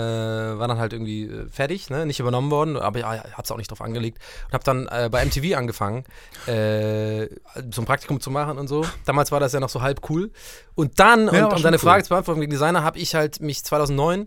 war 0.59 0.69
dann 0.69 0.79
halt 0.79 0.93
irgendwie 0.93 1.25
äh, 1.25 1.49
fertig, 1.51 1.91
ne? 1.91 2.07
nicht 2.07 2.21
übernommen 2.21 2.51
worden, 2.51 2.77
aber 2.77 2.99
ja, 2.99 3.11
habe 3.11 3.43
es 3.43 3.51
auch 3.51 3.57
nicht 3.57 3.71
drauf 3.71 3.81
angelegt 3.81 4.19
und 4.49 4.53
habe 4.55 4.65
dann 4.65 4.87
äh, 4.89 5.09
bei 5.11 5.25
MTV 5.25 5.57
angefangen, 5.57 6.05
äh, 6.47 7.27
so 7.73 7.83
ein 7.83 7.85
Praktikum 7.85 8.21
zu 8.21 8.31
machen 8.31 8.59
und 8.59 8.69
so. 8.69 8.85
Damals 9.05 9.31
war 9.33 9.41
das 9.41 9.53
ja 9.53 9.61
noch 9.61 9.69
so 9.69 9.83
halb 9.83 10.09
cool. 10.11 10.31
Und 10.75 10.99
dann, 10.99 11.33
Ja, 11.33 11.47
und, 11.47 11.55
um 11.57 11.63
deine 11.63 11.77
cool. 11.77 11.81
Frage 11.81 12.03
zu 12.05 12.09
beantworten 12.11 12.41
wegen 12.41 12.51
Designer, 12.51 12.83
habe 12.85 12.99
ich 12.99 13.15
halt 13.15 13.41
mich 13.41 13.65
2009 13.65 14.27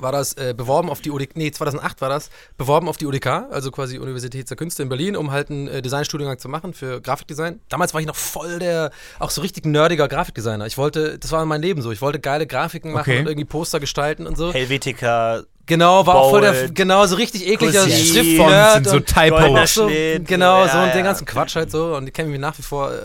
war 0.00 0.10
das 0.10 0.32
äh, 0.32 0.54
beworben 0.56 0.90
auf 0.90 1.00
die 1.02 1.12
UDK, 1.12 1.36
nee, 1.36 1.52
2008 1.52 2.00
war 2.00 2.08
das, 2.08 2.28
beworben 2.56 2.88
auf 2.88 2.96
die 2.96 3.06
UDK, 3.06 3.46
also 3.52 3.70
quasi 3.70 3.98
Universität 4.00 4.50
der 4.50 4.56
Künste 4.56 4.82
in 4.82 4.88
Berlin, 4.88 5.16
um 5.16 5.30
halt 5.30 5.50
einen 5.50 5.68
äh, 5.68 5.82
Designstudiengang 5.82 6.36
zu 6.40 6.48
machen 6.48 6.74
für 6.74 7.00
Grafikdesign. 7.00 7.60
Damals 7.68 7.94
war 7.94 8.00
ich 8.00 8.06
noch 8.08 8.16
voll 8.16 8.58
der, 8.58 8.90
auch 9.20 9.30
so 9.30 9.40
richtig 9.40 9.66
nerdiger 9.66 10.08
Grafikdesigner. 10.08 10.66
Ich 10.66 10.78
wollte, 10.78 11.16
das 11.20 11.30
war 11.30 11.44
mein 11.46 11.62
Leben 11.62 11.80
so, 11.80 11.92
ich 11.92 12.02
wollte 12.02 12.18
geile 12.18 12.48
Grafiken 12.48 12.90
machen 12.90 13.02
Okay. 13.08 13.20
und 13.20 13.28
irgendwie 13.28 13.44
Poster 13.44 13.78
gestalten 13.78 14.26
und 14.26 14.36
so. 14.36 14.52
Helvetica, 14.52 15.44
Genau, 15.66 16.06
war 16.06 16.16
auch 16.16 16.30
voll 16.30 16.42
der, 16.42 16.52
Bold, 16.52 16.74
genau, 16.74 17.06
so 17.06 17.16
richtig 17.16 17.48
ekliger 17.48 17.88
Schriftfont 17.88 18.86
so. 18.86 19.00
Goldener 19.30 19.62
auch 19.62 19.66
so, 19.66 19.86
genau, 19.86 20.64
ja, 20.64 20.68
so 20.68 20.78
und 20.78 20.86
ja. 20.88 20.92
den 20.92 21.04
ganzen 21.04 21.24
Quatsch 21.24 21.56
halt 21.56 21.70
so. 21.70 21.94
Und 21.94 22.06
die 22.06 22.12
kennen 22.12 22.30
mich 22.30 22.40
nach 22.40 22.58
wie 22.58 22.62
vor 22.62 22.92
äh, 22.92 22.96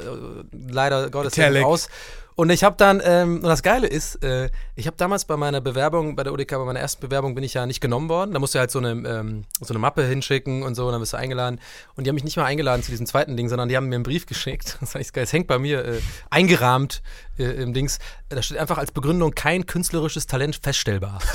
leider 0.70 1.10
Gottes 1.10 1.40
aus. 1.64 1.88
Und 2.40 2.50
ich 2.52 2.64
habe 2.64 2.78
dann, 2.78 3.02
ähm, 3.04 3.36
und 3.44 3.50
das 3.50 3.64
Geile 3.64 3.86
ist, 3.86 4.24
äh, 4.24 4.50
ich 4.78 4.88
habe 4.88 4.96
damals 4.96 5.26
bei 5.26 5.36
meiner 5.36 5.60
Bewerbung, 5.60 6.16
bei 6.16 6.24
der 6.24 6.32
UDK, 6.32 6.52
bei 6.52 6.64
meiner 6.64 6.80
ersten 6.80 7.02
Bewerbung 7.02 7.36
bin 7.36 7.44
ich 7.44 7.54
ja 7.54 7.66
nicht 7.66 7.82
genommen 7.82 8.08
worden. 8.08 8.32
Da 8.32 8.40
musst 8.40 8.56
du 8.56 8.60
halt 8.60 8.72
so 8.72 8.80
eine, 8.80 8.92
ähm, 8.92 9.44
so 9.60 9.74
eine 9.74 9.80
Mappe 9.80 10.06
hinschicken 10.06 10.64
und 10.64 10.74
so, 10.76 10.86
und 10.86 10.94
dann 10.94 11.02
bist 11.02 11.12
du 11.12 11.18
eingeladen. 11.18 11.60
Und 11.96 12.06
die 12.06 12.10
haben 12.10 12.16
mich 12.16 12.24
nicht 12.24 12.38
mal 12.38 12.46
eingeladen 12.46 12.82
zu 12.82 12.92
diesem 12.92 13.06
zweiten 13.08 13.36
Ding, 13.36 13.50
sondern 13.50 13.68
die 13.68 13.76
haben 13.76 13.90
mir 13.90 13.96
einen 13.96 14.06
Brief 14.06 14.26
geschickt. 14.26 14.78
Das 14.90 14.94
war 14.94 15.02
echt 15.02 15.14
geil. 15.14 15.26
Es 15.26 15.34
hängt 15.34 15.48
bei 15.48 15.60
mir 15.60 15.84
äh, 15.84 16.00
eingerahmt 16.30 17.02
äh, 17.38 17.44
im 17.44 17.74
Dings. 17.74 18.00
Da 18.30 18.42
steht 18.42 18.58
einfach 18.58 18.78
als 18.78 18.92
Begründung 18.92 19.36
kein 19.36 19.66
künstlerisches 19.66 20.26
Talent 20.26 20.56
feststellbar. 20.64 21.20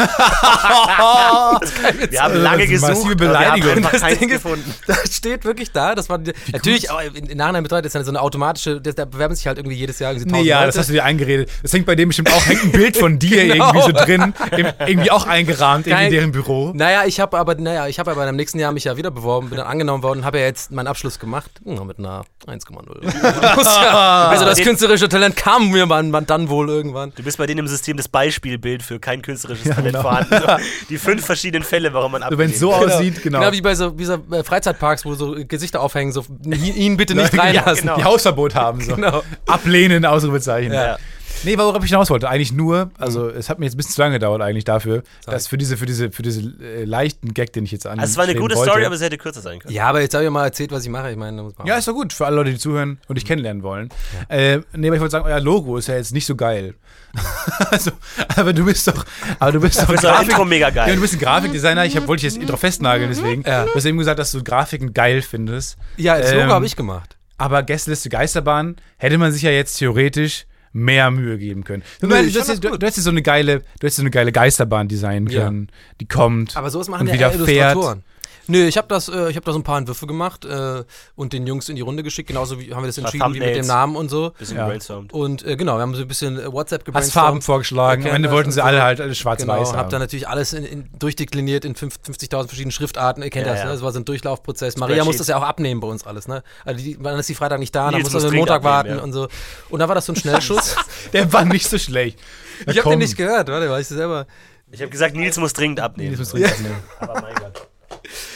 Wir 2.11 2.23
haben 2.23 2.35
Das 2.35 2.43
lange 2.43 2.65
ist 2.65 2.83
eine 2.83 2.95
massive 2.95 3.17
gesucht, 3.17 3.35
aber 3.35 3.41
wir 3.41 3.61
Beleidigung. 3.61 3.85
haben 3.85 4.01
Das 4.01 4.19
Ding 4.19 4.29
gefunden. 4.29 4.75
das 4.87 5.15
steht 5.15 5.45
wirklich 5.45 5.73
da. 5.73 5.95
Das 5.95 6.09
war 6.09 6.19
die, 6.19 6.33
natürlich 6.53 6.91
auch 6.91 7.01
im, 7.01 7.15
im 7.15 7.37
Nachhinein 7.37 7.63
betreut 7.63 7.85
ist 7.85 7.95
ja 7.95 8.03
so 8.05 8.11
eine 8.11 8.21
automatische. 8.21 8.81
Das, 8.81 8.95
da 8.95 9.05
bewerben 9.05 9.35
sich 9.35 9.47
halt 9.47 9.59
irgendwie 9.59 9.77
jedes 9.77 9.99
Jahr 9.99 10.13
irgendwie 10.13 10.31
Nee, 10.33 10.39
1000 10.39 10.49
ja, 10.49 10.61
Leute. 10.61 10.67
das 10.69 10.79
hast 10.79 10.89
du 10.91 10.94
dir 10.95 11.05
eingeredet. 11.05 11.51
Das 11.63 11.73
hängt 11.73 11.87
bei 11.87 11.95
dem 11.95 12.09
bestimmt 12.09 12.33
auch, 12.33 12.47
hängt 12.47 12.65
ein 12.65 12.73
Bild 12.73 12.97
von 12.97 13.19
dir 13.19 13.45
Genau. 13.55 13.73
irgendwie 13.73 13.83
so 13.83 14.05
drin, 14.05 14.35
im, 14.57 14.67
irgendwie 14.87 15.11
auch 15.11 15.27
eingerahmt 15.27 15.87
irgendwie 15.87 16.05
in 16.07 16.11
deren 16.13 16.33
Büro. 16.33 16.73
Naja, 16.75 17.05
ich 17.07 17.21
habe 17.21 17.37
aber, 17.39 17.55
naja, 17.57 17.87
ich 17.89 17.99
habe 17.99 18.11
aber 18.11 18.29
im 18.29 18.37
nächsten 18.37 18.59
Jahr 18.59 18.73
mich 18.73 18.85
ja 18.85 18.97
wieder 18.97 19.11
beworben, 19.11 19.49
bin 19.51 19.59
dann 19.59 19.67
angenommen 19.67 20.03
worden, 20.03 20.25
habe 20.25 20.39
ja 20.39 20.47
jetzt 20.47 20.71
meinen 20.73 20.87
Abschluss 20.87 21.19
gemacht 21.19 21.51
hm, 21.65 21.87
mit 21.87 21.99
einer 21.99 22.25
1,0. 22.47 22.65
Muss 23.57 23.65
ja- 23.67 24.29
also 24.29 24.45
das 24.45 24.61
künstlerische 24.61 25.09
Talent 25.09 25.37
kam 25.37 25.71
mir 25.71 25.87
man, 25.87 26.11
man 26.11 26.27
dann 26.27 26.49
wohl 26.49 26.69
irgendwann. 26.69 27.13
Du 27.17 27.23
bist 27.23 27.39
bei 27.39 27.47
denen 27.47 27.61
im 27.61 27.69
System 27.69 27.97
das 27.97 28.09
Beispielbild 28.09 28.83
für 28.83 28.99
kein 28.99 29.23
künstlerisches 29.23 29.67
Talent 29.75 29.87
genau. 29.97 30.03
vorhanden. 30.03 30.35
So, 30.39 30.47
die 30.89 30.99
fünf 30.99 31.25
verschiedenen 31.25 31.65
Fälle, 31.65 31.93
warum 31.93 32.13
man 32.13 32.25
So, 32.31 32.39
wenn 32.39 32.51
es 32.51 32.59
so 32.59 32.73
abgelehnt 32.73 32.95
aussieht, 32.95 33.23
genau. 33.23 33.41
Genau 33.41 33.53
wie 33.53 33.61
bei 33.61 33.75
so, 33.75 33.99
wie 33.99 34.05
so 34.05 34.15
äh, 34.31 34.43
Freizeitparks, 34.45 35.05
wo 35.05 35.15
so 35.15 35.35
Gesichter 35.47 35.81
aufhängen, 35.81 36.13
so 36.13 36.25
ihn 36.45 36.97
bitte 36.97 37.15
nicht 37.15 37.33
Ja, 37.35 37.43
reinlassen. 37.43 37.83
genau. 37.83 37.97
Die 37.97 38.05
Hausverbot 38.05 38.55
haben. 38.55 38.81
So. 38.81 38.95
Genau. 38.95 39.23
Ablehnen, 39.47 40.05
Ausrufezeichen. 40.05 40.73
Ja. 40.75 40.99
Nee, 41.43 41.59
worauf 41.59 41.83
ich 41.85 41.91
hinaus 41.91 42.09
wollte, 42.09 42.29
eigentlich 42.29 42.53
nur, 42.53 42.91
also 42.97 43.29
es 43.29 43.51
hat 43.51 43.59
mir 43.59 43.67
jetzt 43.67 43.75
ein 43.75 43.77
bisschen 43.77 43.93
zu 43.93 44.01
lange 44.01 44.15
gedauert 44.15 44.41
eigentlich 44.41 44.65
dafür, 44.65 45.03
dass 45.27 45.47
für 45.47 45.59
diese, 45.59 45.77
für 45.77 45.85
diese, 45.85 46.11
für 46.11 46.23
diese 46.23 46.41
äh, 46.63 46.85
leichten 46.85 47.35
Gag, 47.35 47.53
den 47.53 47.65
ich 47.65 47.73
jetzt 47.73 47.87
an. 47.87 47.99
Also 47.99 48.13
es 48.13 48.17
war 48.17 48.25
eine 48.25 48.35
gute 48.35 48.55
wollte. 48.57 48.71
Story, 48.71 48.87
aber 48.87 48.97
sie 48.97 49.05
hätte 49.05 49.19
kürzer 49.19 49.43
sein 49.43 49.59
können. 49.59 49.75
Ja, 49.75 49.87
aber 49.89 50.01
jetzt 50.01 50.15
habe 50.15 50.25
ich 50.25 50.31
mal 50.31 50.45
erzählt, 50.45 50.73
was 50.73 50.85
ich 50.85 50.91
mache. 50.91 51.11
Ich 51.11 51.17
meine, 51.17 51.37
da 51.37 51.43
muss 51.43 51.59
man 51.59 51.67
Ja, 51.67 51.77
ist 51.77 51.87
doch 51.87 51.93
gut 51.93 52.13
für 52.15 52.25
alle 52.25 52.37
Leute, 52.37 52.51
die 52.53 52.59
zuhören 52.59 52.99
und 53.09 53.17
dich 53.17 53.27
kennenlernen 53.27 53.63
wollen. 53.63 53.91
Äh, 54.29 54.61
nee, 54.73 54.87
aber 54.87 54.97
ich 54.97 55.01
wollte 55.01 55.13
sagen, 55.13 55.27
euer 55.27 55.41
Logo 55.41 55.77
ist 55.77 55.89
ja 55.89 55.97
jetzt 55.97 56.13
nicht 56.15 56.25
so 56.25 56.35
geil. 56.35 56.75
also, 57.71 57.91
aber 58.37 58.53
du 58.53 58.65
bist 58.65 58.89
doch, 58.89 59.05
aber 59.39 59.53
du 59.53 59.61
bist 59.61 59.83
doch 59.89 59.89
euer 59.89 60.23
Intro 60.23 60.45
mega 60.45 60.71
geil. 60.71 60.89
Ja, 60.89 60.95
du 60.95 61.01
bist 61.03 61.15
ein 61.15 61.21
Grafikdesigner. 61.21 61.85
Ich 61.85 61.97
hab, 61.97 62.07
wollte 62.09 62.27
dich 62.27 62.35
jetzt 62.35 62.51
drauf 62.51 62.61
festnageln, 62.61 63.11
deswegen. 63.11 63.43
Ja. 63.43 63.65
Du 63.67 63.75
hast 63.75 63.85
eben 63.85 63.99
gesagt, 63.99 64.19
dass 64.19 64.33
du 64.33 64.43
Grafiken 64.43 64.95
geil 64.95 65.21
findest. 65.21 65.77
ja, 65.97 66.17
das 66.19 66.31
Logo 66.33 66.45
Ähm, 66.45 66.51
habe 66.51 66.67
ich 66.67 66.75
gemacht. 66.75 67.17
Aber 67.37 67.63
Gästeliste 67.63 68.09
Geisterbahn 68.09 68.77
hätte 68.97 69.19
man 69.19 69.31
sich 69.33 69.43
ja 69.43 69.51
jetzt 69.51 69.77
theoretisch 69.77 70.47
mehr 70.75 71.11
Mühe 71.11 71.39
geben 71.39 71.65
können. 71.65 71.83
Du, 72.01 72.09
Nö, 72.09 72.17
du, 72.17 72.25
ich 72.27 72.35
du, 72.35 72.77
du, 72.77 72.87
hättest 72.87 73.05
so 73.05 73.11
eine 73.11 73.23
geile, 73.23 73.61
du 73.61 73.65
hättest 73.85 73.97
so 73.97 74.03
eine 74.03 74.11
geile 74.11 74.33
Geisterbahn 74.33 74.89
designen 74.89 75.29
Ja. 75.29 75.45
können, 75.45 75.69
die 76.01 76.07
kommt 76.09 76.57
Aber 76.57 76.69
sowas 76.69 76.89
machen 76.89 77.09
und 77.09 77.15
ja 77.15 77.33
wieder 77.33 77.49
eher 77.49 77.73
fährt. 77.73 77.99
Nö, 78.47 78.67
ich 78.67 78.77
habe 78.77 78.89
das, 78.89 79.09
äh, 79.09 79.31
ich 79.31 79.37
habe 79.37 79.47
da 79.47 79.53
so 79.53 79.59
ein 79.59 79.63
paar 79.63 79.79
Entwürfe 79.79 80.07
gemacht 80.07 80.45
äh, 80.45 80.85
und 81.17 81.33
den 81.33 81.47
Jungs 81.47 81.69
in 81.69 81.77
die 81.77 81.83
Runde 81.83 82.03
geschickt. 82.03 82.29
Genauso 82.29 82.61
wie 82.61 82.75
haben 82.75 82.83
wir 82.83 82.89
das 82.89 82.99
entschieden, 82.99 83.33
wie 83.35 83.41
mit 83.41 83.57
dem. 83.57 83.67
Namen 83.67 83.97
und 83.97 84.11
so. 84.11 84.31
Bisschen 84.39 84.57
Ja. 84.57 84.65
gebrainstormt. 84.65 85.13
Und 85.13 85.45
äh, 85.47 85.57
genau, 85.57 85.77
wir 85.77 85.83
haben 85.83 85.95
so 85.95 86.03
ein 86.03 86.09
bisschen 86.09 86.39
äh, 86.39 86.53
WhatsApp 86.53 86.81
Hast 86.83 86.85
gebrainstormt. 86.87 87.13
Farben 87.27 87.43
vorgeschlagen, 87.43 88.07
am 88.07 88.15
Ende 88.17 88.31
wollten 88.31 88.53
sie 88.53 88.63
alle 88.63 88.83
halt 88.83 89.01
alle 89.01 89.15
schwarz-weiß 89.15 89.47
Genau, 89.47 89.71
hab 89.73 89.77
haben. 89.77 89.91
dann 89.91 90.01
natürlich 90.01 90.29
alles 90.29 90.53
in, 90.53 90.65
in, 90.65 90.91
durchdekliniert 90.99 91.65
in 91.65 91.75
fünf- 91.75 91.97
50.000 92.07 92.47
verschiedenen 92.49 92.73
Schriftarten. 92.73 93.23
Ihr 93.23 93.31
kennt 93.31 93.47
Ja, 93.47 93.53
das, 93.53 93.61
ja. 93.61 93.67
ne? 93.67 93.73
Das 93.73 93.83
war 93.83 93.93
so 93.93 94.01
ein 94.01 94.05
Durchlaufprozess. 94.05 94.77
Maria 94.77 95.05
muss 95.05 95.17
das 95.17 95.29
ja 95.29 95.39
auch 95.39 95.43
abnehmen 95.43 95.81
bei 95.81 95.89
uns 95.89 96.07
alles, 96.07 96.29
ne? 96.29 96.43
Also 96.65 96.85
die, 96.85 96.99
dann 97.03 97.19
ist 97.19 97.29
die 97.29 97.35
Freitag 97.35 97.59
nicht 97.61 97.75
da, 97.75 97.91
dann 97.91 98.01
Nils 98.01 98.13
muss 98.13 98.23
dringend 98.23 98.39
Montag 98.41 98.63
warten 98.63 98.91
abnehmen, 98.91 98.99
ja. 98.99 99.05
und 99.05 99.13
so. 99.13 99.29
Und 99.71 99.79
dann 99.81 99.89
war 99.89 99.95
das 99.95 100.05
so 100.07 100.13
ein 100.13 100.17
Schnellschuss. 100.17 100.77
Der 101.13 101.33
war 101.33 101.45
nicht 101.45 101.67
so 101.69 101.79
schlecht. 101.79 102.19
ich 102.67 102.79
habe 102.79 102.91
den 102.91 102.99
nicht 102.99 103.17
gehört, 103.17 103.49
warte, 103.49 103.71
weil 103.71 103.81
ich 103.81 103.89
selber. 103.89 104.27
Ich 104.71 104.81
habe 104.81 104.91
gesagt, 104.91 105.15
Nils 105.15 105.37
muss 105.39 105.53
dringend 105.53 105.81
abnehmen. 105.81 106.11
Nils 106.11 106.19
muss 106.21 106.31
dringend 106.31 106.51
abnehmen. 106.53 106.77
Aber 107.01 107.21
mein 107.23 107.35
Gott. 107.37 107.69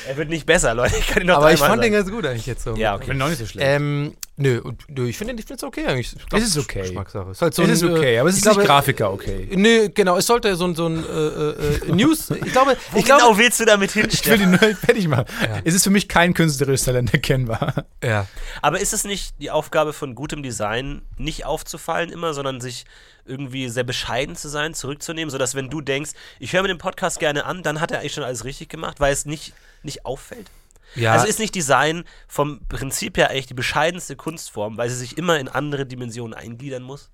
Er 0.08 0.16
wird 0.16 0.30
nicht 0.30 0.46
besser, 0.46 0.74
Leute. 0.74 0.96
Ich 0.96 1.06
kann 1.08 1.22
ihn 1.22 1.26
noch 1.26 1.36
Aber 1.36 1.52
ich 1.52 1.58
fand 1.58 1.82
den 1.84 1.92
sagen. 1.92 2.04
ganz 2.06 2.10
gut 2.10 2.24
eigentlich 2.26 2.46
jetzt 2.46 2.64
so. 2.64 2.74
Ja, 2.76 2.94
Ich 2.94 3.02
okay. 3.02 3.08
bin 3.10 3.18
noch 3.18 3.28
nicht 3.28 3.38
so 3.38 3.44
schlecht. 3.46 3.66
Ähm, 3.68 4.14
nö, 4.38 4.60
und, 4.60 4.84
nö, 4.88 5.08
ich 5.08 5.18
finde 5.18 5.34
ich 5.34 5.44
find's 5.44 5.62
okay 5.62 5.86
eigentlich. 5.86 6.14
Ich 6.16 6.26
glaub, 6.26 6.40
Es 6.40 6.48
ist 6.48 6.58
okay. 6.58 6.82
Geschmackssache. 6.82 7.30
Ist 7.30 7.42
halt 7.42 7.54
so 7.54 7.62
es 7.62 7.68
ein, 7.68 7.74
ist 7.74 7.82
okay, 7.82 8.14
äh, 8.14 8.18
aber 8.18 8.28
es 8.30 8.36
ist 8.36 8.42
glaube, 8.42 8.60
nicht 8.60 8.66
Grafiker 8.66 9.12
okay. 9.12 9.48
Nö, 9.54 9.88
genau, 9.92 10.16
es 10.16 10.26
sollte 10.26 10.54
so 10.56 10.64
ein, 10.64 10.74
so 10.74 10.86
ein 10.86 11.04
äh, 11.04 11.88
äh, 11.88 11.92
News. 11.92 12.30
Ich 12.48 12.52
glaube, 12.52 12.76
ich 12.94 13.04
glaube. 13.04 13.22
genau 13.22 13.38
willst 13.38 13.60
du 13.60 13.64
damit 13.64 13.90
Ich 13.90 13.96
will 13.96 14.04
hinstellen? 14.04 14.50
nur 14.50 14.58
fertig 14.58 15.08
machen. 15.08 15.26
Es 15.64 15.74
ist 15.74 15.84
für 15.84 15.90
mich 15.90 16.08
kein 16.08 16.34
künstlerisches 16.34 16.84
Talent 16.84 17.12
erkennbar. 17.12 17.84
ja. 18.02 18.26
Aber 18.62 18.80
ist 18.80 18.92
es 18.92 19.04
nicht 19.04 19.34
die 19.40 19.50
Aufgabe 19.50 19.92
von 19.92 20.14
gutem 20.14 20.42
Design, 20.42 21.02
nicht 21.18 21.44
aufzufallen 21.44 22.10
immer, 22.10 22.32
sondern 22.32 22.60
sich 22.60 22.86
irgendwie 23.28 23.68
sehr 23.68 23.84
bescheiden 23.84 24.36
zu 24.36 24.48
sein, 24.48 24.74
zurückzunehmen, 24.74 25.30
sodass 25.30 25.54
wenn 25.54 25.68
du 25.68 25.80
denkst, 25.80 26.12
ich 26.40 26.52
höre 26.52 26.62
mir 26.62 26.68
den 26.68 26.78
Podcast 26.78 27.18
gerne 27.20 27.44
an, 27.44 27.62
dann 27.62 27.80
hat 27.80 27.90
er 27.90 28.00
eigentlich 28.00 28.14
schon 28.14 28.24
alles 28.24 28.44
richtig 28.44 28.68
gemacht, 28.68 29.00
weil 29.00 29.12
es 29.12 29.26
nicht, 29.26 29.52
nicht 29.82 30.06
auffällt? 30.06 30.50
Ja. 30.94 31.12
Also 31.12 31.26
ist 31.26 31.38
nicht 31.38 31.54
Design 31.54 32.04
vom 32.26 32.60
Prinzip 32.68 33.16
her 33.16 33.30
eigentlich 33.30 33.46
die 33.46 33.54
bescheidenste 33.54 34.16
Kunstform, 34.16 34.76
weil 34.76 34.88
sie 34.90 34.96
sich 34.96 35.18
immer 35.18 35.38
in 35.38 35.48
andere 35.48 35.86
Dimensionen 35.86 36.34
eingliedern 36.34 36.82
muss? 36.82 37.10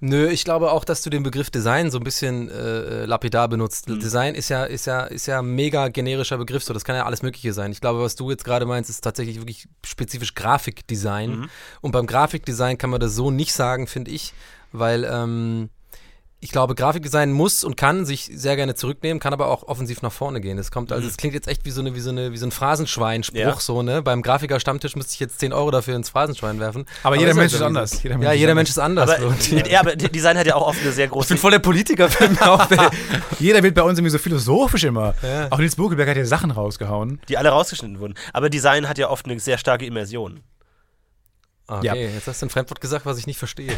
Nö, 0.00 0.28
ich 0.28 0.44
glaube 0.44 0.70
auch, 0.70 0.84
dass 0.84 1.02
du 1.02 1.10
den 1.10 1.24
Begriff 1.24 1.50
Design 1.50 1.90
so 1.90 1.98
ein 1.98 2.04
bisschen 2.04 2.48
äh, 2.50 3.04
lapidar 3.04 3.48
benutzt. 3.48 3.88
Mhm. 3.88 3.98
Design 3.98 4.34
ist 4.34 4.48
ja, 4.48 4.64
ist 4.64 4.86
ja, 4.86 5.04
ist 5.04 5.26
ja 5.26 5.40
ein 5.40 5.54
mega 5.54 5.88
generischer 5.88 6.38
Begriff, 6.38 6.62
so 6.62 6.72
das 6.72 6.84
kann 6.84 6.94
ja 6.94 7.04
alles 7.04 7.22
Mögliche 7.22 7.52
sein. 7.52 7.72
Ich 7.72 7.80
glaube, 7.80 8.00
was 8.00 8.14
du 8.14 8.30
jetzt 8.30 8.44
gerade 8.44 8.64
meinst, 8.64 8.90
ist 8.90 9.00
tatsächlich 9.00 9.38
wirklich 9.38 9.68
spezifisch 9.84 10.34
Grafikdesign. 10.34 11.30
Mhm. 11.30 11.50
Und 11.80 11.92
beim 11.92 12.06
Grafikdesign 12.06 12.78
kann 12.78 12.90
man 12.90 13.00
das 13.00 13.14
so 13.14 13.30
nicht 13.30 13.52
sagen, 13.52 13.88
finde 13.88 14.12
ich, 14.12 14.34
weil 14.70 15.04
ähm, 15.04 15.68
ich 16.40 16.52
glaube, 16.52 16.76
Grafikdesign 16.76 17.32
muss 17.32 17.64
und 17.64 17.76
kann 17.76 18.06
sich 18.06 18.30
sehr 18.32 18.54
gerne 18.54 18.76
zurücknehmen, 18.76 19.18
kann 19.18 19.32
aber 19.32 19.48
auch 19.48 19.64
offensiv 19.64 20.02
nach 20.02 20.12
vorne 20.12 20.40
gehen. 20.40 20.56
Es 20.56 20.70
kommt, 20.70 20.92
also 20.92 21.08
es 21.08 21.16
klingt 21.16 21.34
jetzt 21.34 21.48
echt 21.48 21.64
wie 21.64 21.72
so 21.72 21.80
eine, 21.80 21.96
wie 21.96 22.00
so 22.00 22.10
eine, 22.10 22.30
wie 22.32 22.36
so 22.36 22.46
ein 22.46 22.52
Phrasenschwein-Spruch, 22.52 23.34
Mhm. 23.40 23.48
Ja. 23.48 23.56
so, 23.58 23.82
ne? 23.82 24.02
Beim 24.02 24.22
Grafiker-Stammtisch 24.22 24.94
müsste 24.94 25.14
ich 25.14 25.18
jetzt 25.20 25.40
10 25.40 25.52
Euro 25.52 25.72
dafür 25.72 25.96
ins 25.96 26.10
Phrasenschwein 26.10 26.60
werfen. 26.60 26.86
Aber 27.02 27.16
jeder 27.16 27.32
ist 27.32 27.36
Mensch 27.38 27.54
ist 27.54 27.60
anders. 27.62 27.90
so. 27.90 27.98
Jeder 28.04 28.18
Mensch 28.18 28.26
ja, 28.26 28.32
ist 28.32 28.38
jeder 28.38 28.50
anders. 28.52 28.56
Mensch 28.60 28.70
ist 28.70 28.78
anders. 28.78 29.10
Aber, 29.10 29.18
Florentin. 29.18 29.62
ja, 29.68 29.80
aber 29.80 29.96
Design 29.96 30.38
hat 30.38 30.46
ja 30.46 30.54
auch 30.54 30.68
oft 30.68 30.80
eine 30.80 30.92
sehr 30.92 31.08
große. 31.08 31.24
Ich 31.24 31.28
bin 31.30 31.38
voll 31.38 31.50
der 31.50 31.58
Politiker 31.58 32.08
für 32.08 32.28
mich 32.28 32.40
auch. 32.42 32.68
Jeder 33.40 33.60
wird 33.64 33.74
bei 33.74 33.82
uns 33.82 33.98
irgendwie 33.98 34.10
so 34.12 34.18
philosophisch 34.18 34.84
immer. 34.84 35.16
Ja. 35.24 35.48
Auch 35.50 35.58
Nils 35.58 35.74
Buckelberg 35.74 36.08
hat 36.08 36.16
ja 36.16 36.24
Sachen 36.24 36.52
rausgehauen. 36.52 37.20
die 37.28 37.36
alle 37.36 37.48
rausgeschnitten 37.48 37.98
wurden. 37.98 38.14
Aber 38.32 38.48
Design 38.48 38.88
hat 38.88 38.96
ja 38.98 39.10
oft 39.10 39.26
eine 39.26 39.40
sehr 39.40 39.58
starke 39.58 39.86
Immersion. 39.86 40.40
Okay, 41.66 41.84
Ja. 41.86 41.94
jetzt 41.94 42.28
hast 42.28 42.40
du 42.42 42.46
ein 42.46 42.50
Fremdwort 42.50 42.80
gesagt, 42.80 43.06
was 43.06 43.18
ich 43.18 43.26
nicht 43.26 43.38
verstehe. 43.38 43.76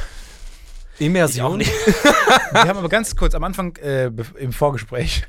Immersion? 1.01 1.59
nicht. 1.59 1.73
Wir 2.53 2.61
haben 2.61 2.79
aber 2.79 2.89
ganz 2.89 3.17
kurz 3.17 3.35
am 3.35 3.45
Anfang 3.45 3.77
äh, 3.77 4.11
im 4.39 4.53
Vorgespräch, 4.53 5.25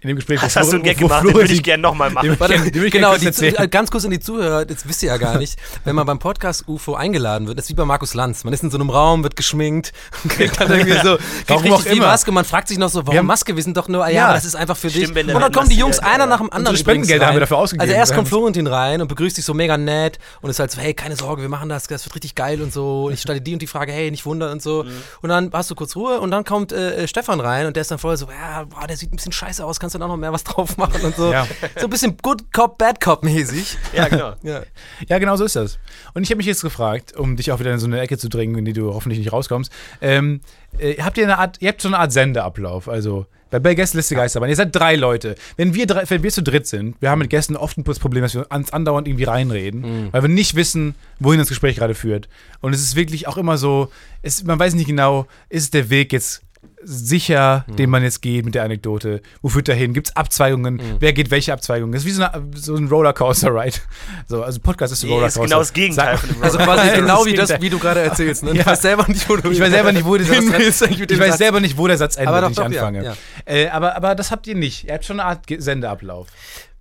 in 0.00 0.08
dem 0.08 0.16
Gespräch, 0.16 0.40
Das 0.40 0.54
wo 0.56 0.60
hast 0.60 0.70
du 0.72 0.76
einen 0.76 0.84
Gag 0.84 0.98
gemacht, 0.98 1.22
den 1.24 1.30
Flo 1.30 1.38
würde 1.38 1.52
ich 1.52 1.58
die- 1.58 1.62
gerne 1.62 1.82
nochmal 1.82 2.10
machen. 2.10 2.28
den- 2.28 2.40
Warte, 2.40 2.58
Den 2.70 2.90
genau, 2.90 3.16
die, 3.16 3.26
äh, 3.26 3.68
ganz 3.68 3.90
kurz 3.90 4.04
an 4.04 4.10
die 4.10 4.20
Zuhörer, 4.20 4.64
das 4.64 4.86
wisst 4.88 5.02
ihr 5.02 5.08
ja 5.08 5.16
gar 5.16 5.38
nicht. 5.38 5.58
Wenn 5.84 5.94
man 5.94 6.06
beim 6.06 6.18
Podcast 6.18 6.68
UFO 6.68 6.94
eingeladen 6.94 7.46
wird, 7.48 7.58
ist 7.58 7.68
wie 7.68 7.74
bei 7.74 7.84
Markus 7.84 8.14
Lanz. 8.14 8.44
Man 8.44 8.52
ist 8.52 8.62
in 8.62 8.70
so 8.70 8.78
einem 8.78 8.90
Raum, 8.90 9.22
wird 9.22 9.36
geschminkt 9.36 9.92
und 10.24 10.30
kriegt 10.30 10.60
dann 10.60 10.70
irgendwie 10.70 10.98
so, 11.02 11.16
kriegt 11.16 11.48
Warum 11.50 11.62
richtig 11.64 11.92
auch 11.92 11.96
immer. 11.96 12.06
Maske. 12.06 12.32
Man 12.32 12.44
fragt 12.44 12.68
sich 12.68 12.78
noch 12.78 12.88
so, 12.90 13.06
warum 13.06 13.26
Maske? 13.26 13.54
Wir 13.56 13.62
sind 13.62 13.76
doch 13.76 13.88
nur, 13.88 14.04
ah, 14.04 14.08
ja, 14.08 14.28
Ja. 14.28 14.32
das 14.34 14.44
ist 14.44 14.54
einfach 14.54 14.76
für 14.76 14.88
dich. 14.88 15.08
Und 15.08 15.14
dann 15.28 15.52
kommen 15.52 15.68
die 15.68 15.76
Jungs 15.76 15.96
maskiert, 15.96 16.14
einer 16.14 16.24
ja. 16.24 16.30
nach 16.30 16.38
dem 16.38 16.52
anderen. 16.52 16.76
Spendengelder 16.76 17.26
haben 17.26 17.34
wir 17.36 17.40
dafür 17.40 17.58
ausgegeben. 17.58 17.82
Also 17.82 17.94
erst 17.94 18.14
kommt 18.14 18.28
Florentin 18.28 18.66
rein 18.66 19.00
und 19.02 19.08
begrüßt 19.08 19.36
dich 19.36 19.44
so 19.44 19.54
mega 19.54 19.76
nett 19.76 20.18
und 20.40 20.50
ist 20.50 20.58
halt 20.58 20.70
so, 20.70 20.80
hey, 20.80 20.94
keine 20.94 21.16
Sorge, 21.16 21.42
wir 21.42 21.48
machen 21.48 21.68
das, 21.68 21.86
das 21.86 22.04
wird 22.04 22.14
richtig 22.14 22.34
geil 22.34 22.62
und 22.62 22.72
so. 22.72 23.04
Und 23.06 23.14
ich 23.14 23.20
stelle 23.20 23.40
die 23.40 23.52
und 23.52 23.60
die 23.62 23.66
Frage, 23.66 23.92
hey, 23.92 24.10
nicht 24.10 24.24
wundern 24.26 24.52
und 24.52 24.62
so. 24.62 24.84
Und 25.20 25.28
dann 25.28 25.50
hast 25.52 25.70
du 25.70 25.74
kurz 25.74 25.96
Ruhe 25.96 26.20
und 26.20 26.30
dann 26.30 26.44
kommt 26.44 26.72
äh, 26.72 27.06
Stefan 27.08 27.40
rein 27.40 27.66
und 27.66 27.76
der 27.76 27.80
ist 27.82 27.90
dann 27.90 27.98
vorher 27.98 28.16
so, 28.16 28.26
ja, 28.26 28.64
boah, 28.64 28.86
der 28.86 28.96
sieht 28.96 29.12
ein 29.12 29.16
bisschen 29.16 29.32
scheiße 29.32 29.64
aus, 29.64 29.71
kannst 29.78 29.94
du 29.94 29.98
da 29.98 30.08
noch 30.08 30.16
mehr 30.16 30.32
was 30.32 30.44
drauf 30.44 30.76
machen 30.76 31.02
und 31.02 31.16
so. 31.16 31.32
Ja. 31.32 31.46
So 31.76 31.86
ein 31.86 31.90
bisschen 31.90 32.16
Good 32.22 32.52
Cop, 32.52 32.78
Bad 32.78 33.00
Cop 33.00 33.24
mäßig. 33.24 33.76
Ja, 33.92 34.08
genau. 34.08 34.32
Ja. 34.42 34.62
Ja, 35.08 35.18
genau 35.18 35.36
so 35.36 35.44
ist 35.44 35.56
das. 35.56 35.78
Und 36.14 36.22
ich 36.22 36.30
habe 36.30 36.38
mich 36.38 36.46
jetzt 36.46 36.62
gefragt, 36.62 37.14
um 37.14 37.36
dich 37.36 37.52
auch 37.52 37.60
wieder 37.60 37.72
in 37.72 37.78
so 37.78 37.86
eine 37.86 38.00
Ecke 38.00 38.16
zu 38.16 38.28
drängen, 38.28 38.56
in 38.58 38.64
die 38.64 38.72
du 38.72 38.94
hoffentlich 38.94 39.18
nicht 39.18 39.32
rauskommst. 39.32 39.70
Ähm, 40.00 40.40
äh, 40.78 40.94
habt 41.02 41.18
ihr 41.18 41.24
eine 41.24 41.38
Art, 41.38 41.58
ihr 41.60 41.68
habt 41.68 41.82
so 41.82 41.88
eine 41.88 41.98
Art 41.98 42.12
Sendeablauf, 42.12 42.88
also 42.88 43.26
bei, 43.52 43.58
bei 43.58 43.74
Gästeliste 43.74 44.14
Geisterbahn. 44.14 44.48
Ihr 44.48 44.56
seid 44.56 44.74
drei 44.74 44.96
Leute. 44.96 45.36
Wenn 45.56 45.74
wir, 45.74 45.86
drei, 45.86 46.08
wenn 46.08 46.22
wir 46.22 46.30
zu 46.30 46.42
dritt 46.42 46.66
sind, 46.66 46.96
wir 47.00 47.10
haben 47.10 47.18
mit 47.18 47.30
Gästen 47.30 47.56
oft 47.56 47.76
ein 47.76 47.84
das 47.84 47.98
Problem, 47.98 48.22
dass 48.22 48.34
wir 48.34 48.50
uns 48.50 48.72
andauernd 48.72 49.06
irgendwie 49.06 49.24
reinreden, 49.24 50.08
weil 50.10 50.22
wir 50.22 50.28
nicht 50.28 50.56
wissen, 50.56 50.94
wohin 51.20 51.38
das 51.38 51.48
Gespräch 51.48 51.76
gerade 51.76 51.94
führt. 51.94 52.28
Und 52.60 52.72
es 52.72 52.80
ist 52.80 52.96
wirklich 52.96 53.28
auch 53.28 53.36
immer 53.36 53.58
so, 53.58 53.92
es, 54.22 54.42
man 54.42 54.58
weiß 54.58 54.74
nicht 54.74 54.86
genau, 54.86 55.26
ist 55.50 55.74
der 55.74 55.90
Weg 55.90 56.12
jetzt 56.14 56.42
sicher, 56.84 57.64
den 57.78 57.90
man 57.90 58.02
jetzt 58.02 58.22
geht 58.22 58.44
mit 58.44 58.54
der 58.54 58.64
Anekdote. 58.64 59.20
Wo 59.40 59.48
führt 59.48 59.68
er 59.68 59.74
hin? 59.74 59.92
Gibt 59.94 60.08
es 60.08 60.16
Abzweigungen? 60.16 60.80
Wer 61.00 61.12
geht 61.12 61.30
welche 61.30 61.52
Abzweigungen? 61.52 61.92
Das 61.92 62.02
ist 62.02 62.06
wie 62.06 62.12
so, 62.12 62.22
eine, 62.24 62.44
so 62.54 62.74
ein 62.76 62.88
Rollercoaster-Ride. 62.88 63.76
So, 64.28 64.42
also 64.42 64.60
Podcast 64.60 64.92
ist 64.92 65.02
ein 65.04 65.08
Nee, 65.08 65.12
ist 65.14 65.36
Rollercoaster. 65.36 65.42
genau 65.44 65.58
das 65.58 65.72
Gegenteil 65.72 66.16
Sag- 66.16 66.20
von 66.26 66.28
dem 66.34 66.42
Also 66.42 66.58
Rollercoaster. 66.58 66.82
quasi 66.82 66.86
Das 66.86 66.92
ist 66.98 67.00
genau 67.06 67.16
das 67.24 67.26
wie 67.26 67.52
das, 67.54 67.60
wie 67.62 67.70
du 67.70 67.78
gerade 67.78 68.00
erzählst. 68.00 68.42
Ne? 68.44 68.50
Du 68.52 68.56
Ja. 68.58 68.66
weißt 68.66 68.82
selber 68.82 69.04
nicht, 69.08 69.28
wo 69.28 69.36
du 69.36 69.50
Ich 69.50 69.60
weiß 69.60 69.70
selber 69.70 69.92
nicht, 69.92 70.04
wo 70.04 70.16
der 70.16 70.26
Satz, 70.26 70.38
dem 70.38 70.92
ich 71.02 71.18
weiß 71.20 71.28
Satz. 71.28 71.38
selber 71.38 71.60
nicht, 71.60 71.76
wo 71.78 71.86
der 71.86 71.98
Satz 71.98 72.16
endet, 72.16 72.34
wenn 72.34 72.50
ich 72.50 72.56
doch, 72.56 72.62
ja, 72.70 72.80
anfange. 72.86 73.04
ja. 73.04 73.14
Äh, 73.44 73.68
aber, 73.68 73.96
aber 73.96 74.14
das 74.14 74.30
habt 74.30 74.46
ihr 74.46 74.54
nicht. 74.54 74.84
Ihr 74.88 74.94
habt 74.94 75.04
schon 75.04 75.20
eine 75.20 75.28
Art 75.28 75.40
Sendeablauf. 75.48 76.28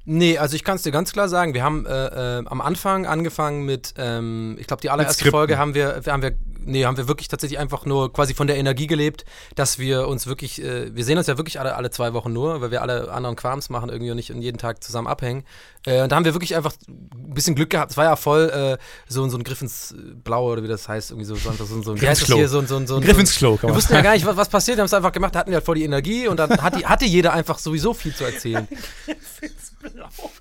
Nee, 0.03 0.37
also 0.39 0.55
ich 0.55 0.63
kann 0.63 0.77
es 0.77 0.81
dir 0.81 0.91
ganz 0.91 1.13
klar 1.13 1.29
sagen, 1.29 1.53
wir 1.53 1.63
haben 1.63 1.85
äh, 1.85 2.39
äh, 2.39 2.43
am 2.45 2.59
Anfang 2.59 3.05
angefangen 3.05 3.65
mit, 3.65 3.93
ähm, 3.97 4.57
ich 4.59 4.65
glaube, 4.65 4.81
die 4.81 4.89
allererste. 4.89 5.29
Folge 5.29 5.59
haben 5.59 5.75
wir, 5.75 6.01
haben 6.07 6.23
wir, 6.23 6.31
nee, 6.65 6.85
haben 6.85 6.97
wir 6.97 7.07
wirklich 7.07 7.27
tatsächlich 7.27 7.59
einfach 7.59 7.85
nur 7.85 8.11
quasi 8.11 8.33
von 8.33 8.47
der 8.47 8.57
Energie 8.57 8.87
gelebt, 8.87 9.25
dass 9.55 9.79
wir 9.79 10.07
uns 10.07 10.27
wirklich, 10.27 10.61
äh, 10.61 10.95
wir 10.95 11.03
sehen 11.03 11.17
uns 11.17 11.27
ja 11.27 11.37
wirklich 11.37 11.59
alle, 11.59 11.75
alle 11.75 11.91
zwei 11.91 12.13
Wochen 12.13 12.33
nur, 12.33 12.61
weil 12.61 12.71
wir 12.71 12.81
alle 12.81 13.11
anderen 13.11 13.35
Quams 13.35 13.69
machen 13.69 13.89
irgendwie 13.89 14.11
und 14.11 14.17
nicht 14.17 14.29
jeden 14.29 14.57
Tag 14.57 14.83
zusammen 14.83 15.07
abhängen. 15.07 15.43
Äh, 15.85 16.03
und 16.03 16.11
da 16.11 16.15
haben 16.15 16.25
wir 16.25 16.33
wirklich 16.33 16.55
einfach 16.55 16.73
ein 16.87 17.33
bisschen 17.33 17.55
Glück 17.55 17.69
gehabt. 17.71 17.91
Es 17.91 17.97
war 17.97 18.05
ja 18.05 18.15
voll 18.15 18.49
äh, 18.49 18.83
so, 19.07 19.27
so 19.29 19.37
ein 19.37 19.43
Griff 19.43 19.61
ins 19.61 19.95
Blaue 20.23 20.51
oder 20.53 20.63
wie 20.63 20.67
das 20.67 20.87
heißt, 20.87 21.11
irgendwie 21.11 21.25
so, 21.25 21.35
so, 21.35 21.51
so, 21.53 21.65
so, 21.65 21.81
so 21.81 22.01
wie 22.01 22.07
heißt 22.07 22.21
das 22.21 22.27
Klo. 22.27 22.37
hier, 22.37 22.47
so, 22.49 22.61
so, 22.65 22.85
so, 22.85 22.99
Griff 23.01 23.17
ins 23.17 23.35
Klo, 23.35 23.57
Wir 23.61 23.73
wussten 23.73 23.93
ja 23.93 24.01
gar 24.01 24.13
nicht, 24.13 24.25
was, 24.25 24.37
was 24.37 24.49
passiert, 24.49 24.77
wir 24.77 24.81
haben 24.81 24.85
es 24.87 24.93
einfach 24.93 25.11
gemacht, 25.11 25.35
hatten 25.35 25.51
ja 25.51 25.61
voll 25.61 25.75
die 25.75 25.83
Energie 25.83 26.27
und 26.27 26.37
dann 26.37 26.49
hat 26.61 26.75
die, 26.79 26.85
hatte 26.85 27.05
jeder 27.05 27.33
einfach 27.33 27.57
sowieso 27.57 27.93
viel 27.93 28.13
zu 28.13 28.23
erzählen. 28.25 28.67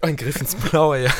Ein 0.02 0.16
Griff 0.16 0.36
ins 0.40 0.54
Blaue, 0.54 1.04
ja. 1.04 1.10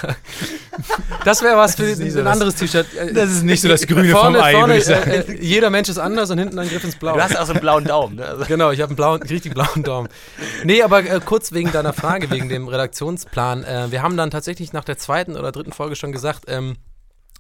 Das 1.25 1.43
wäre 1.43 1.57
was 1.57 1.75
für 1.75 1.85
ein 1.85 1.99
das- 2.15 2.27
anderes 2.27 2.55
T-Shirt. 2.57 2.87
Äh, 2.95 3.13
Das 3.15 3.31
ist 3.31 3.43
nicht 3.45 3.63
so 3.63 3.69
das 3.69 3.87
Grüne 3.87 4.11
vorne, 4.11 4.39
vom 4.39 4.45
Ei, 4.47 4.53
vorne, 4.53 4.67
würde 4.75 4.79
ich 4.81 4.85
sagen. 4.85 5.11
äh, 5.11 5.21
äh, 5.21 5.43
jeder 5.43 5.71
Mensch 5.71 5.89
ist 5.89 5.99
anders 5.99 6.31
und 6.31 6.39
hinten 6.39 6.59
ein 6.59 6.69
Griff 6.69 6.85
ins 6.85 6.97
Blaue. 6.97 7.17
Du 7.17 7.23
hast 7.25 7.39
auch 7.39 7.47
so 7.47 7.53
einen 7.53 7.61
blauen 7.61 7.85
Daumen. 7.85 8.17
Ne? 8.17 8.27
Also, 8.27 8.45
Genau, 8.45 8.71
ich 8.73 8.81
habe 8.81 8.91
einen 8.91 8.97
blauen, 8.97 9.23
richtig 9.23 9.55
blauen 9.55 9.83
Daumen. 9.83 10.09
Nee, 10.65 10.83
aber 10.83 11.01
äh, 11.05 11.21
kurz 11.25 11.53
wegen 11.53 11.73
deiner 11.73 11.93
Frage, 11.95 12.31
wegen 12.31 12.49
dem 12.51 12.69
Redaktionsplan. 12.69 13.65
Äh, 13.65 13.91
wir 13.91 14.03
haben 14.03 14.10
dann 14.17 14.31
tatsächlich 14.31 14.73
nach 14.73 14.85
der 14.85 14.99
zweiten 14.99 15.37
oder 15.37 15.53
dritten 15.53 15.73
Folge 15.73 15.97
schon 15.97 16.13
gesagt, 16.13 16.45
ähm, 16.49 16.77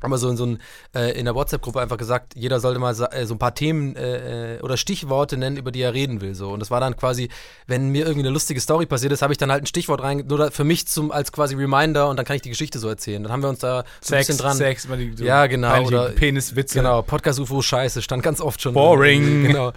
haben 0.03 0.11
wir 0.13 0.19
so 0.19 0.31
in 0.31 0.37
so 0.37 0.47
ein, 0.47 0.59
äh, 0.95 1.19
in 1.19 1.27
der 1.27 1.35
WhatsApp-Gruppe 1.35 1.81
einfach 1.81 1.99
gesagt, 1.99 2.35
jeder 2.35 2.59
sollte 2.61 2.81
mal 2.81 2.95
äh, 3.13 3.27
so 3.27 3.35
ein 3.35 3.39
paar 3.39 3.55
Themen 3.55 3.97
äh, 3.97 4.57
äh, 4.57 4.61
oder 4.63 4.77
Stichworte 4.77 5.37
nennen, 5.37 5.57
über 5.57 5.71
die 5.73 5.83
er 5.83 5.93
reden 5.93 6.21
will. 6.23 6.35
So. 6.35 6.51
Und 6.51 6.61
das 6.61 6.71
war 6.71 6.81
dann 6.81 6.97
quasi, 6.97 7.29
wenn 7.67 7.91
mir 7.91 8.07
irgendwie 8.07 8.21
eine 8.27 8.31
lustige 8.31 8.61
Story 8.61 8.87
passiert 8.87 9.13
ist, 9.13 9.21
habe 9.21 9.33
ich 9.35 9.39
dann 9.39 9.53
halt 9.53 9.63
ein 9.65 9.67
Stichwort 9.67 10.03
rein, 10.03 10.25
nur 10.27 10.51
für 10.53 10.65
mich 10.65 10.89
zum, 10.89 11.11
als 11.11 11.33
quasi 11.33 11.55
Reminder 11.55 12.09
und 12.09 12.17
dann 12.17 12.25
kann 12.25 12.37
ich 12.37 12.43
die 12.43 12.49
Geschichte 12.49 12.79
so 12.79 12.89
erzählen. 12.89 13.23
Dann 13.23 13.31
haben 13.31 13.43
wir 13.43 13.51
uns 13.51 13.59
da 13.59 13.85
so 14.01 14.15
ein 14.15 14.21
bisschen 14.21 14.39
dran. 14.39 14.57
Sex, 14.57 14.89
die, 14.97 15.13
so 15.17 15.25
Ja, 15.25 15.47
genau, 15.47 15.83
oder- 15.83 16.09
Peniswitze. 16.11 16.79
Genau, 16.79 17.03
Podcast-UFO 17.03 17.61
scheiße, 17.61 18.01
stand 18.01 18.23
ganz 18.23 18.41
oft 18.41 18.61
schon. 18.63 18.75
Boring. 18.75 19.41
Genau. 19.51 19.73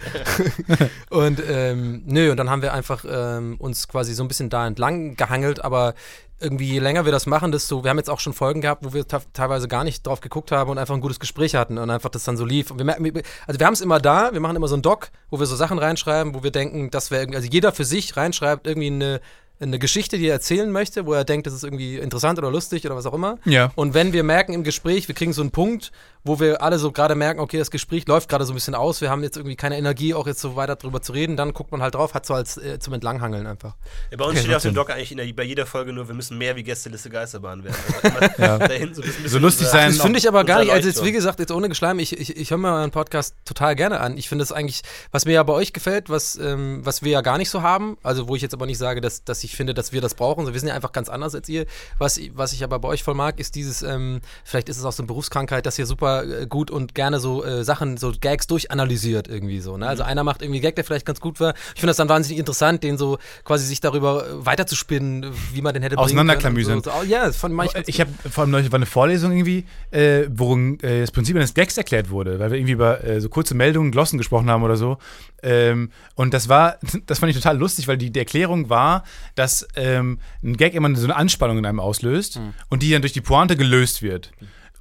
und 1.10 1.42
ähm, 1.48 2.02
nö, 2.06 2.30
und 2.30 2.36
dann 2.36 2.48
haben 2.48 2.62
wir 2.62 2.72
einfach 2.72 3.04
ähm, 3.08 3.56
uns 3.58 3.88
quasi 3.88 4.14
so 4.14 4.22
ein 4.22 4.28
bisschen 4.28 4.50
da 4.50 4.66
entlang 4.66 5.16
gehangelt, 5.16 5.64
aber 5.64 5.94
irgendwie 6.40 6.72
je 6.72 6.78
länger 6.78 7.04
wir 7.04 7.12
das 7.12 7.26
machen, 7.26 7.52
desto, 7.52 7.84
wir 7.84 7.90
haben 7.90 7.98
jetzt 7.98 8.10
auch 8.10 8.20
schon 8.20 8.32
Folgen 8.32 8.60
gehabt, 8.60 8.84
wo 8.84 8.92
wir 8.92 9.06
teilweise 9.06 9.68
gar 9.68 9.84
nicht 9.84 10.06
drauf 10.06 10.20
geguckt 10.20 10.52
haben 10.52 10.70
und 10.70 10.78
einfach 10.78 10.94
ein 10.94 11.00
gutes 11.00 11.20
Gespräch 11.20 11.54
hatten 11.54 11.78
und 11.78 11.90
einfach 11.90 12.10
das 12.10 12.24
dann 12.24 12.36
so 12.36 12.44
lief. 12.44 12.70
Und 12.70 12.78
wir, 12.78 13.22
also 13.46 13.60
wir 13.60 13.66
haben 13.66 13.74
es 13.74 13.80
immer 13.80 14.00
da, 14.00 14.32
wir 14.32 14.40
machen 14.40 14.56
immer 14.56 14.68
so 14.68 14.76
ein 14.76 14.82
Doc, 14.82 15.10
wo 15.30 15.38
wir 15.38 15.46
so 15.46 15.56
Sachen 15.56 15.78
reinschreiben, 15.78 16.34
wo 16.34 16.42
wir 16.42 16.50
denken, 16.50 16.90
dass 16.90 17.10
wir 17.10 17.20
irgendwie, 17.20 17.36
also 17.36 17.48
jeder 17.48 17.72
für 17.72 17.84
sich 17.84 18.16
reinschreibt 18.16 18.66
irgendwie 18.66 18.88
eine 18.88 19.20
eine 19.60 19.78
Geschichte, 19.78 20.18
die 20.18 20.26
er 20.26 20.34
erzählen 20.34 20.70
möchte, 20.70 21.06
wo 21.06 21.12
er 21.12 21.24
denkt, 21.24 21.46
das 21.46 21.54
ist 21.54 21.62
irgendwie 21.62 21.96
interessant 21.96 22.38
oder 22.38 22.50
lustig 22.50 22.84
oder 22.84 22.96
was 22.96 23.06
auch 23.06 23.14
immer. 23.14 23.38
Ja. 23.44 23.70
Und 23.76 23.94
wenn 23.94 24.12
wir 24.12 24.24
merken 24.24 24.52
im 24.52 24.64
Gespräch, 24.64 25.06
wir 25.06 25.14
kriegen 25.14 25.32
so 25.32 25.42
einen 25.42 25.52
Punkt, 25.52 25.92
wo 26.24 26.40
wir 26.40 26.62
alle 26.62 26.78
so 26.78 26.90
gerade 26.90 27.14
merken, 27.14 27.40
okay, 27.40 27.58
das 27.58 27.70
Gespräch 27.70 28.06
läuft 28.08 28.30
gerade 28.30 28.46
so 28.46 28.52
ein 28.52 28.54
bisschen 28.54 28.74
aus, 28.74 29.02
wir 29.02 29.10
haben 29.10 29.22
jetzt 29.22 29.36
irgendwie 29.36 29.56
keine 29.56 29.76
Energie, 29.76 30.14
auch 30.14 30.26
jetzt 30.26 30.40
so 30.40 30.56
weiter 30.56 30.76
drüber 30.76 31.02
zu 31.02 31.12
reden, 31.12 31.36
dann 31.36 31.52
guckt 31.52 31.70
man 31.70 31.82
halt 31.82 31.94
drauf, 31.94 32.14
hat 32.14 32.24
so 32.24 32.32
als 32.32 32.56
äh, 32.56 32.78
zum 32.78 32.94
Entlanghangeln 32.94 33.46
einfach. 33.46 33.74
Ja, 34.10 34.16
bei 34.16 34.24
uns 34.24 34.32
Okay, 34.34 34.44
steht 34.44 34.56
auf 34.56 34.62
dem 34.62 34.74
Doc 34.74 34.90
eigentlich 34.90 35.12
in 35.12 35.18
der, 35.18 35.30
bei 35.34 35.42
jeder 35.42 35.66
Folge 35.66 35.92
nur, 35.92 36.08
wir 36.08 36.14
müssen 36.14 36.38
mehr 36.38 36.56
wie 36.56 36.62
Gästeliste 36.62 37.10
Geisterbahn 37.10 37.62
werden. 37.62 37.76
Also 38.04 38.42
immer 38.42 38.58
dahin 38.58 38.94
so, 38.94 39.02
ein 39.02 39.06
bisschen 39.08 39.28
So 39.28 39.38
lustig 39.38 39.66
sein. 39.66 39.90
Das 39.90 40.00
finde 40.00 40.18
ich 40.18 40.28
aber 40.28 40.44
gar 40.44 40.60
nicht, 40.60 40.72
also 40.72 40.88
jetzt 40.88 41.04
wie 41.04 41.12
gesagt, 41.12 41.40
jetzt 41.40 41.52
ohne 41.52 41.68
Geschleim, 41.68 41.98
ich, 41.98 42.18
ich, 42.18 42.36
ich 42.36 42.50
höre 42.50 42.58
mir 42.58 42.72
euren 42.72 42.90
Podcast 42.90 43.34
total 43.44 43.74
gerne 43.76 44.00
an. 44.00 44.16
Ich 44.16 44.28
finde 44.28 44.42
das 44.42 44.52
eigentlich, 44.52 44.82
was 45.10 45.26
mir 45.26 45.32
ja 45.32 45.42
bei 45.42 45.52
euch 45.52 45.72
gefällt, 45.72 46.08
was, 46.10 46.36
ähm, 46.36 46.80
was 46.84 47.02
wir 47.02 47.12
ja 47.12 47.20
gar 47.20 47.38
nicht 47.38 47.50
so 47.50 47.62
haben, 47.62 47.98
also 48.02 48.28
wo 48.28 48.36
ich 48.36 48.42
jetzt 48.42 48.54
aber 48.54 48.66
nicht 48.66 48.78
sage, 48.78 49.00
dass, 49.00 49.24
dass 49.24 49.44
ich 49.44 49.56
finde, 49.56 49.74
dass 49.74 49.92
wir 49.92 50.00
das 50.00 50.14
brauchen, 50.14 50.46
so, 50.46 50.52
wir 50.52 50.60
sind 50.60 50.68
ja 50.68 50.74
einfach 50.74 50.92
ganz 50.92 51.08
anders 51.08 51.34
als 51.34 51.48
ihr. 51.48 51.66
Was, 51.98 52.18
was 52.34 52.52
ich 52.52 52.64
aber 52.64 52.78
bei 52.78 52.88
euch 52.88 53.02
voll 53.02 53.14
mag, 53.14 53.38
ist 53.40 53.54
dieses, 53.54 53.82
ähm, 53.82 54.20
vielleicht 54.44 54.68
ist 54.68 54.78
es 54.78 54.84
auch 54.84 54.92
so 54.92 55.02
eine 55.02 55.08
Berufskrankheit, 55.08 55.66
dass 55.66 55.78
ihr 55.78 55.86
super 55.86 56.13
äh, 56.22 56.46
gut 56.46 56.70
und 56.70 56.94
gerne 56.94 57.18
so 57.20 57.44
äh, 57.44 57.64
Sachen, 57.64 57.96
so 57.96 58.12
Gags 58.18 58.46
durchanalysiert 58.46 59.28
irgendwie 59.28 59.60
so. 59.60 59.76
Ne? 59.76 59.86
Also 59.86 60.02
Mhm. 60.02 60.10
einer 60.10 60.24
macht 60.24 60.42
irgendwie 60.42 60.58
einen 60.58 60.62
Gag, 60.62 60.76
der 60.76 60.84
vielleicht 60.84 61.06
ganz 61.06 61.20
gut 61.20 61.40
war. 61.40 61.54
Ich 61.74 61.80
finde 61.80 61.88
das 61.88 61.96
dann 61.96 62.08
wahnsinnig 62.08 62.38
interessant, 62.38 62.82
den 62.82 62.98
so 62.98 63.18
quasi 63.44 63.66
sich 63.66 63.80
darüber 63.80 64.26
äh, 64.26 64.46
weiterzuspinnen, 64.46 65.26
wie 65.52 65.62
man 65.62 65.74
den 65.74 65.82
hätte. 65.82 65.98
Auseinanderklamüsern. 65.98 66.82
So, 66.82 66.90
so, 66.90 66.96
oh, 67.00 67.02
ja, 67.02 67.32
von 67.32 67.52
manchen. 67.52 67.82
Ich 67.86 68.00
habe 68.00 68.10
vor 68.30 68.42
allem 68.42 68.50
neulich 68.50 68.70
war 68.70 68.78
eine 68.78 68.86
Vorlesung 68.86 69.32
irgendwie, 69.32 69.64
äh, 69.90 70.26
worin 70.30 70.78
äh, 70.80 71.00
das 71.00 71.10
Prinzip 71.10 71.36
eines 71.36 71.54
Gags 71.54 71.76
erklärt 71.76 72.10
wurde, 72.10 72.38
weil 72.38 72.50
wir 72.50 72.58
irgendwie 72.58 72.72
über 72.72 73.02
äh, 73.04 73.20
so 73.20 73.28
kurze 73.28 73.54
Meldungen, 73.54 73.90
Glossen 73.90 74.18
gesprochen 74.18 74.50
haben 74.50 74.62
oder 74.62 74.76
so. 74.76 74.98
Ähm, 75.42 75.90
und 76.14 76.34
das 76.34 76.48
war, 76.48 76.78
das 77.06 77.18
fand 77.18 77.30
ich 77.30 77.36
total 77.36 77.58
lustig, 77.58 77.88
weil 77.88 77.98
die, 77.98 78.10
die 78.10 78.18
Erklärung 78.18 78.68
war, 78.70 79.04
dass 79.34 79.66
ähm, 79.76 80.18
ein 80.42 80.56
Gag 80.56 80.74
immer 80.74 80.94
so 80.96 81.04
eine 81.04 81.16
Anspannung 81.16 81.58
in 81.58 81.66
einem 81.66 81.80
auslöst 81.80 82.40
und 82.68 82.82
die 82.82 82.90
dann 82.90 83.02
durch 83.02 83.12
die 83.12 83.20
Pointe 83.20 83.56
gelöst 83.56 84.02
wird. 84.02 84.32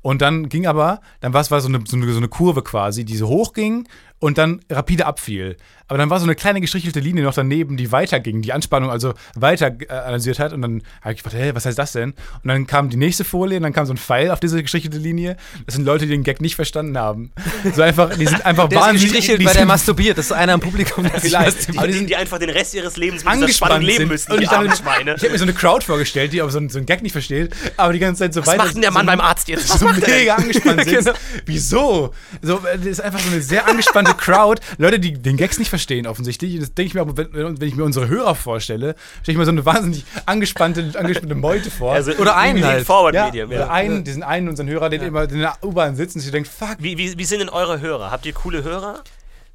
Und 0.03 0.21
dann 0.21 0.49
ging 0.49 0.67
aber, 0.67 0.99
dann 1.21 1.33
war 1.33 1.41
es 1.41 1.49
war 1.49 1.61
so 1.61 1.69
eine, 1.69 1.79
so, 1.87 1.95
eine, 1.95 2.11
so 2.11 2.17
eine 2.17 2.27
Kurve 2.27 2.61
quasi, 2.61 3.05
die 3.05 3.15
so 3.15 3.29
hoch 3.29 3.53
ging 3.53 3.87
und 4.19 4.37
dann 4.37 4.59
rapide 4.69 5.05
abfiel. 5.05 5.57
Aber 5.87 5.97
dann 5.97 6.09
war 6.09 6.19
so 6.19 6.25
eine 6.25 6.35
kleine 6.35 6.61
gestrichelte 6.61 6.99
Linie 6.99 7.23
noch 7.23 7.33
daneben, 7.33 7.77
die 7.77 7.91
weiterging, 7.91 8.41
die 8.41 8.53
Anspannung 8.53 8.89
also 8.89 9.13
weiter 9.35 9.67
äh, 9.79 9.87
analysiert 9.91 10.39
hat. 10.39 10.53
Und 10.53 10.61
dann 10.61 10.81
habe 11.01 11.13
ich 11.13 11.23
gedacht, 11.23 11.35
hey, 11.39 11.53
was 11.55 11.65
heißt 11.65 11.77
das 11.77 11.91
denn? 11.91 12.11
Und 12.11 12.47
dann 12.47 12.65
kam 12.67 12.89
die 12.89 12.97
nächste 12.97 13.23
Folie 13.23 13.57
und 13.57 13.63
dann 13.63 13.73
kam 13.73 13.85
so 13.85 13.93
ein 13.93 13.97
Pfeil 13.97 14.31
auf 14.31 14.39
diese 14.39 14.61
gestrichelte 14.61 14.97
Linie. 14.97 15.35
Das 15.65 15.75
sind 15.75 15.83
Leute, 15.85 16.05
die 16.05 16.11
den 16.11 16.23
Gag 16.23 16.41
nicht 16.41 16.55
verstanden 16.55 16.97
haben. 16.97 17.31
So 17.75 17.81
einfach, 17.81 18.15
die 18.15 18.25
sind 18.25 18.45
einfach 18.45 18.69
Der 18.69 18.79
ist 18.79 18.85
wahnsinnig. 18.85 19.11
gestrichelt, 19.13 19.41
die 19.41 19.45
weil 19.45 19.53
der 19.53 19.65
masturbiert. 19.65 20.17
Das 20.17 20.25
ist 20.27 20.31
einer 20.31 20.53
im 20.53 20.59
Publikum, 20.61 21.03
der 21.03 21.19
Vielleicht. 21.21 21.67
die 21.67 21.77
die, 21.77 21.93
sind 21.93 22.09
die 22.09 22.15
einfach 22.15 22.39
den 22.39 22.49
Rest 22.49 22.73
ihres 22.73 22.97
Lebens 22.97 23.23
mit 23.23 23.33
dieser 23.33 23.47
Spannung 23.49 23.77
angespannt 23.77 23.83
leben 23.85 23.97
sind. 23.97 24.07
müssen, 24.09 24.31
Und 24.31 24.37
die 24.39 24.43
ich, 24.45 24.49
dachte, 24.49 24.65
ich 24.65 25.23
habe 25.23 25.29
mir 25.31 25.37
so 25.37 25.43
eine 25.43 25.53
Crowd 25.53 25.85
vorgestellt, 25.85 26.33
die 26.33 26.41
aber 26.41 26.49
so, 26.51 26.57
einen- 26.59 26.69
so 26.69 26.77
einen 26.77 26.85
Gag 26.85 27.01
nicht 27.03 27.11
versteht, 27.11 27.53
aber 27.77 27.93
die 27.93 27.99
ganze 27.99 28.19
Zeit 28.23 28.33
so 28.33 28.41
Was 28.41 28.47
weiter. 28.47 28.63
macht 28.63 28.75
denn 28.75 28.81
der 28.81 28.91
Mann 28.91 29.05
so, 29.05 29.11
beim 29.11 29.21
Arzt 29.21 29.47
jetzt? 29.49 29.69
Was 29.69 29.79
so 29.79 29.85
macht 29.87 30.07
mega 30.07 30.35
angespannt 30.35 30.83
sind. 30.85 30.97
Genau. 31.05 31.13
Wieso? 31.45 32.13
So, 32.41 32.59
das 32.59 32.85
ist 32.85 33.01
einfach 33.01 33.19
so 33.19 33.29
eine 33.31 33.41
sehr 33.41 33.67
angespannte 33.67 34.13
Crowd. 34.13 34.61
Leute, 34.77 34.99
die 34.99 35.13
den 35.13 35.37
Gags 35.37 35.59
nicht 35.59 35.69
verstehen, 35.73 36.05
offensichtlich. 36.05 36.59
Das 36.59 36.73
denke 36.75 36.87
ich 36.87 36.93
mir 36.93 37.01
aber, 37.01 37.17
wenn, 37.17 37.33
wenn 37.33 37.67
ich 37.67 37.75
mir 37.75 37.83
unsere 37.83 38.07
Hörer 38.07 38.35
vorstelle, 38.35 38.95
stelle 39.23 39.33
ich 39.33 39.37
mir 39.39 39.45
so 39.45 39.51
eine 39.51 39.65
wahnsinnig 39.65 40.05
angespannte, 40.27 40.91
angespannte 40.99 41.33
Meute 41.33 41.71
vor. 41.71 41.93
Also 41.93 42.11
Oder 42.13 42.37
einen 42.37 42.63
halt. 42.63 42.85
Forward 42.85 43.15
ja, 43.15 43.25
Medium, 43.25 43.49
oder 43.49 43.59
ja. 43.59 43.69
einen, 43.69 44.03
diesen 44.03 44.21
einen 44.21 44.49
unseren 44.49 44.69
Hörer, 44.69 44.89
den 44.89 45.01
immer 45.01 45.23
in 45.23 45.39
der 45.39 45.57
U-Bahn 45.63 45.95
sitzen 45.95 46.19
und 46.19 46.21
sich 46.21 46.31
denkt, 46.31 46.47
fuck, 46.47 46.75
Wie, 46.77 46.97
wie, 46.99 47.17
wie 47.17 47.25
sind 47.25 47.39
denn 47.39 47.49
eure 47.49 47.81
Hörer? 47.81 48.11
Habt 48.11 48.25
ihr 48.27 48.33
coole 48.33 48.63
Hörer? 48.63 49.03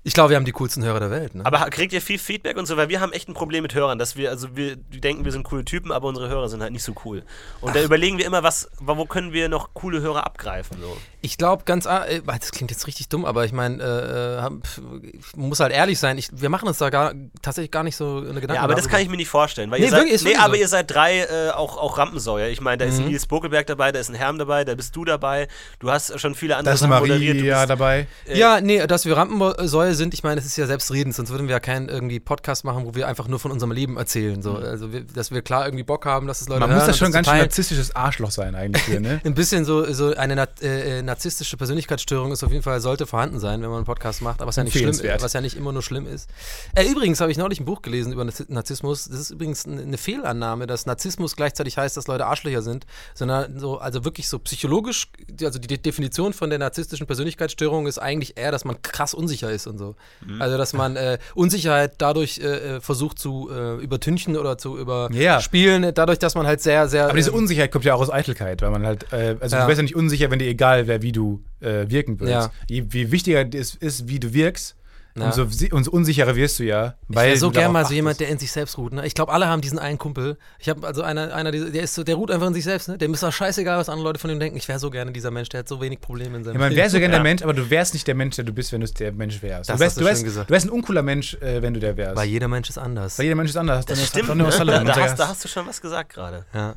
Ich 0.05 0.14
glaube, 0.14 0.31
wir 0.31 0.37
haben 0.37 0.45
die 0.45 0.53
coolsten 0.53 0.83
Hörer 0.85 1.01
der 1.01 1.11
Welt. 1.11 1.35
Ne? 1.35 1.45
Aber 1.45 1.59
kriegt 1.71 1.93
ihr 1.93 2.01
viel 2.01 2.19
Feedback 2.19 2.57
und 2.57 2.66
so? 2.66 2.77
Weil 2.77 2.89
wir 2.89 3.01
haben 3.01 3.12
echt 3.12 3.29
ein 3.29 3.35
Problem 3.35 3.62
mit 3.62 3.75
Hörern, 3.75 3.99
dass 3.99 4.16
wir, 4.16 4.31
also 4.31 4.57
wir 4.57 4.77
die 4.77 5.01
denken, 5.01 5.25
wir 5.25 5.33
sind 5.33 5.43
coole 5.43 5.64
Typen, 5.64 5.93
aber 5.93 6.09
unsere 6.09 6.29
Hörer 6.29 6.49
sind 6.49 6.62
halt 6.62 6.73
nicht 6.73 6.85
so 6.85 6.95
cool. 7.05 7.25
Und 7.61 7.77
da 7.77 7.83
überlegen 7.83 8.16
wir 8.16 8.25
immer, 8.25 8.43
was, 8.43 8.71
wo 8.81 9.05
können 9.05 9.33
wir 9.33 9.49
noch 9.49 9.75
coole 9.75 10.01
Hörer 10.01 10.25
abgreifen? 10.25 10.79
So. 10.81 10.97
Ich 11.21 11.37
glaube 11.37 11.64
ganz, 11.64 11.87
äh, 11.87 12.21
das 12.25 12.53
klingt 12.53 12.71
jetzt 12.71 12.87
richtig 12.87 13.09
dumm, 13.09 13.25
aber 13.25 13.45
ich 13.45 13.53
meine, 13.53 13.83
äh, 13.83 15.09
ich 15.16 15.37
muss 15.37 15.59
halt 15.59 15.73
ehrlich 15.73 15.99
sein, 15.99 16.16
ich, 16.16 16.29
wir 16.33 16.49
machen 16.49 16.69
uns 16.69 16.79
da 16.79 16.91
gar, 16.91 17.12
tatsächlich 17.43 17.71
gar 17.73 17.83
nicht 17.83 17.97
so 17.97 18.19
eine 18.19 18.41
Gedanken 18.41 18.55
Ja, 18.55 18.62
aber 18.62 18.75
das 18.75 18.89
kann 18.89 19.01
ich 19.01 19.09
mir 19.09 19.16
nicht 19.16 19.29
vorstellen. 19.29 19.71
Weil 19.71 19.81
Nee, 19.81 19.87
ihr 19.87 19.91
seid, 19.91 19.99
wirklich, 20.01 20.14
ist 20.14 20.23
nee, 20.23 20.31
wirklich 20.31 20.43
aber 20.45 20.55
so. 20.55 20.61
ihr 20.61 20.69
seid 20.69 20.91
drei 20.91 21.19
äh, 21.21 21.51
auch, 21.51 21.77
auch 21.77 21.99
Rampensäuer. 21.99 22.49
Ich 22.49 22.61
meine, 22.61 22.79
da 22.79 22.85
ist 22.85 22.99
ein 23.01 23.07
Nils 23.09 23.27
Bokelberg 23.27 23.66
dabei, 23.66 23.91
da 23.91 23.99
ist 23.99 24.09
ein 24.11 24.14
Herm 24.14 24.39
dabei, 24.39 24.64
da 24.64 24.75
bist 24.75 24.95
du 24.95 25.05
dabei. 25.05 25.49
Du 25.81 25.91
hast 25.91 26.19
schon 26.21 26.35
viele 26.37 26.53
da 26.55 26.59
andere 26.59 26.75
ist 26.75 26.83
eine 26.83 26.93
Sachen 26.93 27.09
moderiert. 27.09 27.37
Maria 27.37 27.59
bist- 27.59 27.71
dabei. 27.71 28.07
Ja, 28.33 28.61
nee, 28.61 28.87
dass 28.87 29.05
wir 29.05 29.16
Rampensäue 29.16 29.95
sind, 29.95 30.14
ich 30.14 30.23
meine, 30.23 30.37
das 30.37 30.47
ist 30.47 30.57
ja 30.57 30.66
selbstredend, 30.66 31.14
sonst 31.14 31.31
würden 31.31 31.49
wir 31.49 31.55
ja 31.55 31.61
keinen 31.61 31.89
irgendwie 31.89 32.21
Podcast 32.21 32.64
machen, 32.64 32.87
wo 32.87 32.95
wir 32.95 33.09
einfach 33.09 33.27
nur 33.29 33.41
von 33.41 33.51
unserem 33.51 33.73
Leben 33.73 33.97
erzählen. 33.97 34.41
So. 34.41 34.55
Also, 34.55 34.93
wir, 34.93 35.03
dass 35.03 35.31
wir 35.33 35.43
klar 35.43 35.64
irgendwie 35.66 35.85
Bock 35.85 36.07
haben, 36.07 36.27
dass 36.27 36.41
es 36.41 36.49
Leute 36.49 36.61
Man 36.61 36.71
hören 36.71 36.79
muss 36.79 36.87
da 36.87 36.93
und 36.93 36.99
schon 36.99 37.07
das 37.07 37.14
ganz 37.14 37.27
schön 37.29 37.39
narzisstisches 37.39 37.97
Arschloch 37.97 38.31
sein 38.31 38.55
eigentlich 38.55 38.85
hier, 38.85 39.01
ne? 39.01 39.21
Ein 39.25 39.35
bisschen 39.35 39.64
so, 39.64 39.93
so 39.93 40.14
eine 40.14 40.49
äh, 40.62 40.99
äh, 40.99 41.03
narzisstische 41.09 41.57
Persönlichkeitsstörung 41.57 42.31
ist 42.33 42.45
auf 42.45 42.51
jeden 42.53 42.63
Fall, 42.63 42.81
sollte 42.81 43.07
vorhanden 43.07 43.41
sein, 43.41 43.61
wenn 43.63 43.69
man 43.71 43.79
einen 43.79 43.87
Podcast 43.87 44.23
macht, 44.23 44.41
aber 44.41 44.49
was 44.49 44.57
ja 44.57 44.65
nicht 44.65 44.77
schlimm 44.77 44.89
was 45.21 45.33
ja 45.33 45.41
nicht 45.41 45.57
immer 45.57 45.73
nur 45.73 45.83
schlimm 45.83 46.07
ist. 46.07 46.29
Äh, 46.75 46.85
übrigens 46.87 47.21
habe 47.21 47.31
ich 47.33 47.39
neulich 47.39 47.61
ein 47.61 47.65
Buch 47.65 47.83
gelesen 47.83 48.13
über 48.13 48.23
Narzi- 48.23 48.47
Narzissmus. 48.49 49.09
Das 49.09 49.19
ist 49.19 49.31
übrigens 49.31 49.67
eine 49.67 49.99
Fehlannahme, 49.99 50.67
dass 50.67 50.87
Narzissmus 50.87 51.35
gleichzeitig 51.35 51.77
heißt, 51.79 51.97
dass 51.97 52.07
Leute 52.07 52.27
Arschlöcher 52.27 52.63
sind, 52.63 52.87
sondern 53.15 53.59
so, 53.59 53.79
also 53.79 54.05
wirklich 54.05 54.29
so 54.29 54.39
psychologisch, 54.39 55.09
also 55.43 55.59
die 55.59 55.67
De 55.67 55.79
Definition 55.79 56.33
von 56.33 56.51
der 56.51 56.59
narzisstischen 56.59 57.07
Persönlichkeitsstörung 57.07 57.87
ist 57.87 57.99
eigentlich 57.99 58.37
eher, 58.39 58.53
dass 58.53 58.65
man 58.65 58.81
krass 58.83 59.15
unsicher 59.15 59.51
ist 59.51 59.67
und 59.67 59.79
so. 59.79 59.97
Mhm. 60.27 60.41
Also, 60.43 60.59
dass 60.59 60.73
man 60.75 60.97
äh, 60.97 61.19
Unsicherheit 61.35 61.95
dadurch 61.99 62.39
äh, 62.39 62.77
äh, 62.77 62.81
versucht 62.81 63.19
zu 63.19 63.49
äh, 63.51 63.77
übertünchen 63.83 64.37
oder 64.37 64.59
zu 64.59 64.77
Ja. 64.77 64.83
überspielen, 64.83 65.93
dadurch, 65.95 66.19
dass 66.19 66.35
man 66.35 66.47
halt 66.47 66.61
sehr, 66.61 66.89
sehr. 66.89 67.05
Aber 67.07 67.17
diese 67.17 67.31
ähm, 67.31 67.37
Unsicherheit 67.37 67.73
kommt 67.73 67.85
ja 67.85 67.95
auch 67.95 68.01
aus 68.01 68.11
Eitelkeit, 68.11 68.61
weil 68.63 68.71
man 68.71 68.85
halt, 68.87 69.11
äh, 69.13 69.37
also 69.41 69.57
Ja. 69.57 69.63
du 69.63 69.69
wärst 69.69 69.79
ja 69.79 69.83
nicht 69.83 69.97
unsicher, 69.97 70.31
wenn 70.31 70.39
dir 70.39 70.49
egal 70.49 70.87
wäre, 70.87 70.98
wie 71.03 71.13
du 71.13 71.43
äh, 71.61 71.89
wirken 71.89 72.19
willst. 72.21 72.33
Ja. 72.33 72.51
Je, 72.69 72.85
wie 72.89 73.11
wichtiger 73.13 73.45
es 73.55 73.75
ist, 73.75 74.09
wie 74.09 74.19
du 74.21 74.33
wirkst, 74.33 74.77
Ja. 75.19 75.27
umso, 75.31 75.47
umso 75.73 75.91
unsicherer 75.91 76.37
wirst 76.37 76.61
du 76.61 76.65
ja. 76.65 76.95
Ich 77.09 77.17
Weil 77.17 77.29
wäre 77.31 77.39
so 77.39 77.47
du 77.49 77.53
gern 77.55 77.63
darauf 77.63 77.73
mal 77.73 77.85
so 77.87 77.95
jemand, 77.95 78.21
der 78.21 78.29
in 78.29 78.39
sich 78.39 78.53
selbst 78.53 78.79
ruht. 78.79 78.93
Ne? 78.93 79.05
Ich 79.05 79.15
glaube, 79.15 79.33
alle 79.33 79.49
haben 79.49 79.61
diesen 79.61 79.79
einen 79.81 79.99
Kumpel. 79.99 80.37
Ich 80.61 80.69
habe 80.69 80.87
also 80.87 81.03
einer, 81.03 81.35
einer 81.35 81.51
der 81.51 81.83
ist 81.83 81.95
so, 81.97 82.05
der 82.05 82.15
ruht 82.15 82.31
einfach 82.31 82.47
in 82.47 82.55
sich 82.55 82.63
selbst. 82.63 82.87
Ne? 82.89 82.99
Dem 82.99 83.13
ist 83.15 83.23
doch 83.25 83.33
scheißegal, 83.33 83.79
was 83.79 83.89
andere 83.89 84.05
Leute 84.07 84.21
von 84.21 84.31
ihm 84.31 84.39
denken. 84.39 84.57
Ich 84.57 84.69
wäre 84.69 84.79
so 84.79 84.91
gerne 84.91 85.11
dieser 85.11 85.33
Mensch, 85.33 85.49
der 85.49 85.61
hat 85.61 85.69
so 85.69 85.81
wenig 85.81 86.01
Probleme 86.01 86.37
in 86.37 86.45
seinem 86.45 86.55
Ja, 86.55 86.61
man 86.61 86.69
Leben. 86.69 86.81
wärst 86.81 86.93
so 86.93 86.99
gerne 87.01 87.15
der 87.15 87.23
Mensch, 87.25 87.43
aber 87.43 87.53
du 87.55 87.69
wärst 87.69 87.95
nicht 87.95 88.07
der 88.07 88.15
Mensch, 88.15 88.37
der 88.37 88.45
du 88.45 88.53
bist, 88.53 88.71
wenn 88.73 88.81
du 88.81 88.87
der 88.87 89.11
Mensch 89.13 89.43
wärst. 89.43 89.69
Das 89.71 89.77
du, 89.77 89.81
wärst, 89.81 89.91
hast 89.91 89.97
du 89.97 90.01
du, 90.03 90.07
wärst, 90.07 90.25
gesagt. 90.25 90.51
du 90.51 90.55
wärst 90.55 90.67
ein 90.67 90.71
uncooler 90.71 91.03
Mensch, 91.03 91.35
äh, 91.41 91.63
wenn 91.63 91.75
du 91.75 91.81
der 91.81 91.97
wärst. 91.97 92.15
Weil 92.17 92.29
jeder 92.29 92.47
Mensch 92.47 92.69
ist 92.69 92.79
anders. 92.79 93.19
Weil 93.19 93.25
jeder 93.25 93.37
Mensch 93.37 93.51
ist 93.51 93.57
anders. 93.57 93.87
Das 93.87 93.99
Dann 93.99 94.07
stimmt, 94.07 94.37
ne? 94.37 94.45
da, 94.45 94.85
da, 94.85 94.97
hast, 95.01 95.19
da 95.19 95.29
hast 95.29 95.43
du 95.43 95.49
schon 95.49 95.67
was 95.67 95.81
gesagt 95.81 96.13
gerade. 96.15 96.45
Ja. 96.55 96.77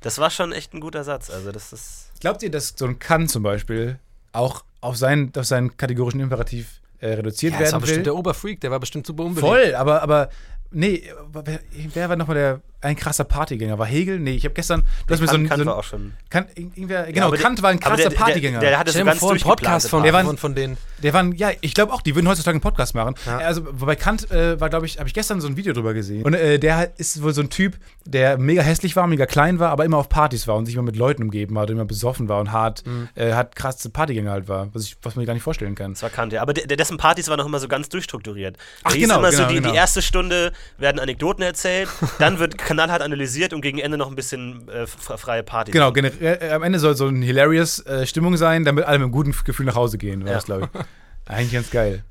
Das 0.00 0.18
war 0.18 0.30
schon 0.30 0.52
echt 0.52 0.74
ein 0.74 0.80
guter 0.80 1.04
Satz. 1.04 1.30
Also 1.30 1.52
das 1.52 1.72
ist... 1.72 2.10
Glaubt 2.20 2.42
ihr, 2.42 2.50
dass 2.50 2.74
so 2.76 2.86
ein 2.86 2.98
Kann 2.98 3.28
zum 3.28 3.42
Beispiel 3.42 3.98
auch 4.32 4.64
auf 4.80 4.96
seinen, 4.96 5.32
auf 5.36 5.46
seinen 5.46 5.76
kategorischen 5.76 6.20
Imperativ 6.20 6.80
äh, 7.00 7.14
reduziert 7.14 7.54
Ja, 7.54 7.58
das 7.60 7.68
war 7.68 7.72
werden 7.72 7.80
bestimmt 7.80 7.98
will? 7.98 8.04
der 8.04 8.14
Oberfreak, 8.16 8.60
der 8.60 8.70
war 8.70 8.80
bestimmt 8.80 9.06
super 9.06 9.24
unbedingt. 9.24 9.50
Voll, 9.50 9.74
aber, 9.74 10.02
aber 10.02 10.30
nee, 10.70 11.10
wer, 11.32 11.60
wer 11.94 12.08
war 12.08 12.16
nochmal 12.16 12.36
der 12.36 12.60
ein 12.80 12.96
krasser 12.96 13.24
Partygänger? 13.24 13.78
War 13.78 13.86
Hegel? 13.86 14.18
Nee, 14.18 14.32
ich 14.34 14.44
habe 14.44 14.54
gestern, 14.54 14.82
du 15.06 15.14
hast 15.14 15.20
mir 15.20 15.26
so 15.28 15.34
ein, 15.34 15.40
Kant, 15.48 15.50
Kant 15.50 15.60
so 15.60 15.66
war 15.66 15.76
auch 15.78 15.84
schon... 15.84 16.12
Kant, 16.30 16.48
irgendwer, 16.56 17.10
genau, 17.12 17.26
aber 17.26 17.36
der- 17.36 17.44
Kant 17.44 17.62
war 17.62 17.70
ein 17.70 17.80
krasser 17.80 18.08
der- 18.10 18.16
Partygänger. 18.16 18.60
Der, 18.60 18.70
der 18.70 18.78
hatte 18.78 18.92
so 18.92 19.04
ganz 19.04 19.18
vor, 19.18 19.30
einen 19.32 19.40
Podcast 19.40 19.88
von, 19.88 20.02
Der 20.02 20.12
war- 20.12 20.24
von, 20.24 20.36
von 20.38 20.54
denen. 20.54 20.76
Der 21.02 21.12
waren, 21.12 21.32
ja, 21.32 21.50
ich 21.60 21.74
glaube 21.74 21.92
auch, 21.92 22.00
die 22.02 22.14
würden 22.14 22.28
heutzutage 22.28 22.54
einen 22.54 22.60
Podcast 22.60 22.94
machen. 22.94 23.14
Ja. 23.26 23.38
Also, 23.38 23.62
wobei 23.70 23.96
Kant 23.96 24.30
äh, 24.30 24.58
war, 24.60 24.70
glaube 24.70 24.86
ich, 24.86 24.98
habe 24.98 25.08
ich 25.08 25.14
gestern 25.14 25.40
so 25.40 25.48
ein 25.48 25.56
Video 25.56 25.72
drüber 25.74 25.92
gesehen. 25.94 26.22
Und 26.24 26.34
äh, 26.34 26.58
der 26.58 26.92
ist 26.98 27.22
wohl 27.22 27.34
so 27.34 27.42
ein 27.42 27.50
Typ, 27.50 27.76
der 28.04 28.38
mega 28.38 28.62
hässlich 28.62 28.96
war, 28.96 29.06
mega 29.06 29.26
klein 29.26 29.58
war, 29.58 29.70
aber 29.70 29.84
immer 29.84 29.98
auf 29.98 30.08
Partys 30.08 30.46
war 30.48 30.56
und 30.56 30.66
sich 30.66 30.74
immer 30.74 30.84
mit 30.84 30.96
Leuten 30.96 31.22
umgeben 31.22 31.58
hat, 31.58 31.68
immer 31.70 31.84
besoffen 31.84 32.28
war 32.28 32.40
und 32.40 32.52
hart, 32.52 32.84
Mhm. 32.86 33.08
äh, 33.14 33.32
hat 33.32 33.56
krasse 33.56 33.90
Partygänger 33.90 34.30
halt 34.30 34.48
war, 34.48 34.68
was, 34.74 34.84
ich, 34.84 34.96
was 35.02 35.16
man 35.16 35.22
sich 35.22 35.26
gar 35.26 35.34
nicht 35.34 35.42
vorstellen 35.42 35.74
kann. 35.74 35.92
Das 35.92 36.02
war 36.02 36.10
Kant, 36.10 36.32
ja. 36.32 36.40
Aber 36.42 36.52
dessen 36.54 36.96
Partys 36.96 37.28
waren 37.28 37.38
noch 37.38 37.46
immer 37.46 37.58
so 37.58 37.68
ganz 37.68 37.88
durchstrukturiert. 37.88 38.56
Ach, 38.84 38.94
genau, 38.94 39.18
immer 39.18 39.32
so, 39.32 39.38
genau, 39.38 39.48
die, 39.48 39.54
genau. 39.56 39.70
die 39.70 39.76
erste 39.76 40.02
Stunde 40.02 40.52
werden 40.78 40.98
Anekdoten 40.98 41.42
erzählt, 41.42 41.88
dann 42.18 42.38
wird 42.38 42.56
knallhart 42.66 43.00
analysiert 43.00 43.52
und 43.52 43.60
gegen 43.62 43.78
Ende 43.78 43.96
noch 43.96 44.08
ein 44.10 44.16
bisschen 44.16 44.68
äh, 44.68 44.86
freie 44.86 45.42
Party. 45.42 45.70
Genau, 45.70 45.92
generell, 45.92 46.38
äh, 46.42 46.50
am 46.50 46.62
Ende 46.62 46.78
soll 46.78 46.96
so 46.96 47.06
eine 47.06 47.24
hilarious 47.24 47.78
äh, 47.86 48.06
Stimmung 48.06 48.36
sein, 48.36 48.64
damit 48.64 48.84
alle 48.84 48.98
mit 48.98 49.04
einem 49.04 49.12
guten 49.12 49.32
Gefühl 49.44 49.66
nach 49.66 49.76
Hause 49.76 49.98
gehen, 49.98 50.22
war 50.22 50.28
Ja. 50.30 50.34
das, 50.34 50.44
glaube 50.46 50.68
ich. 50.72 50.80
Eigentlich 51.32 51.52
ganz 51.52 51.70
geil. 51.70 52.04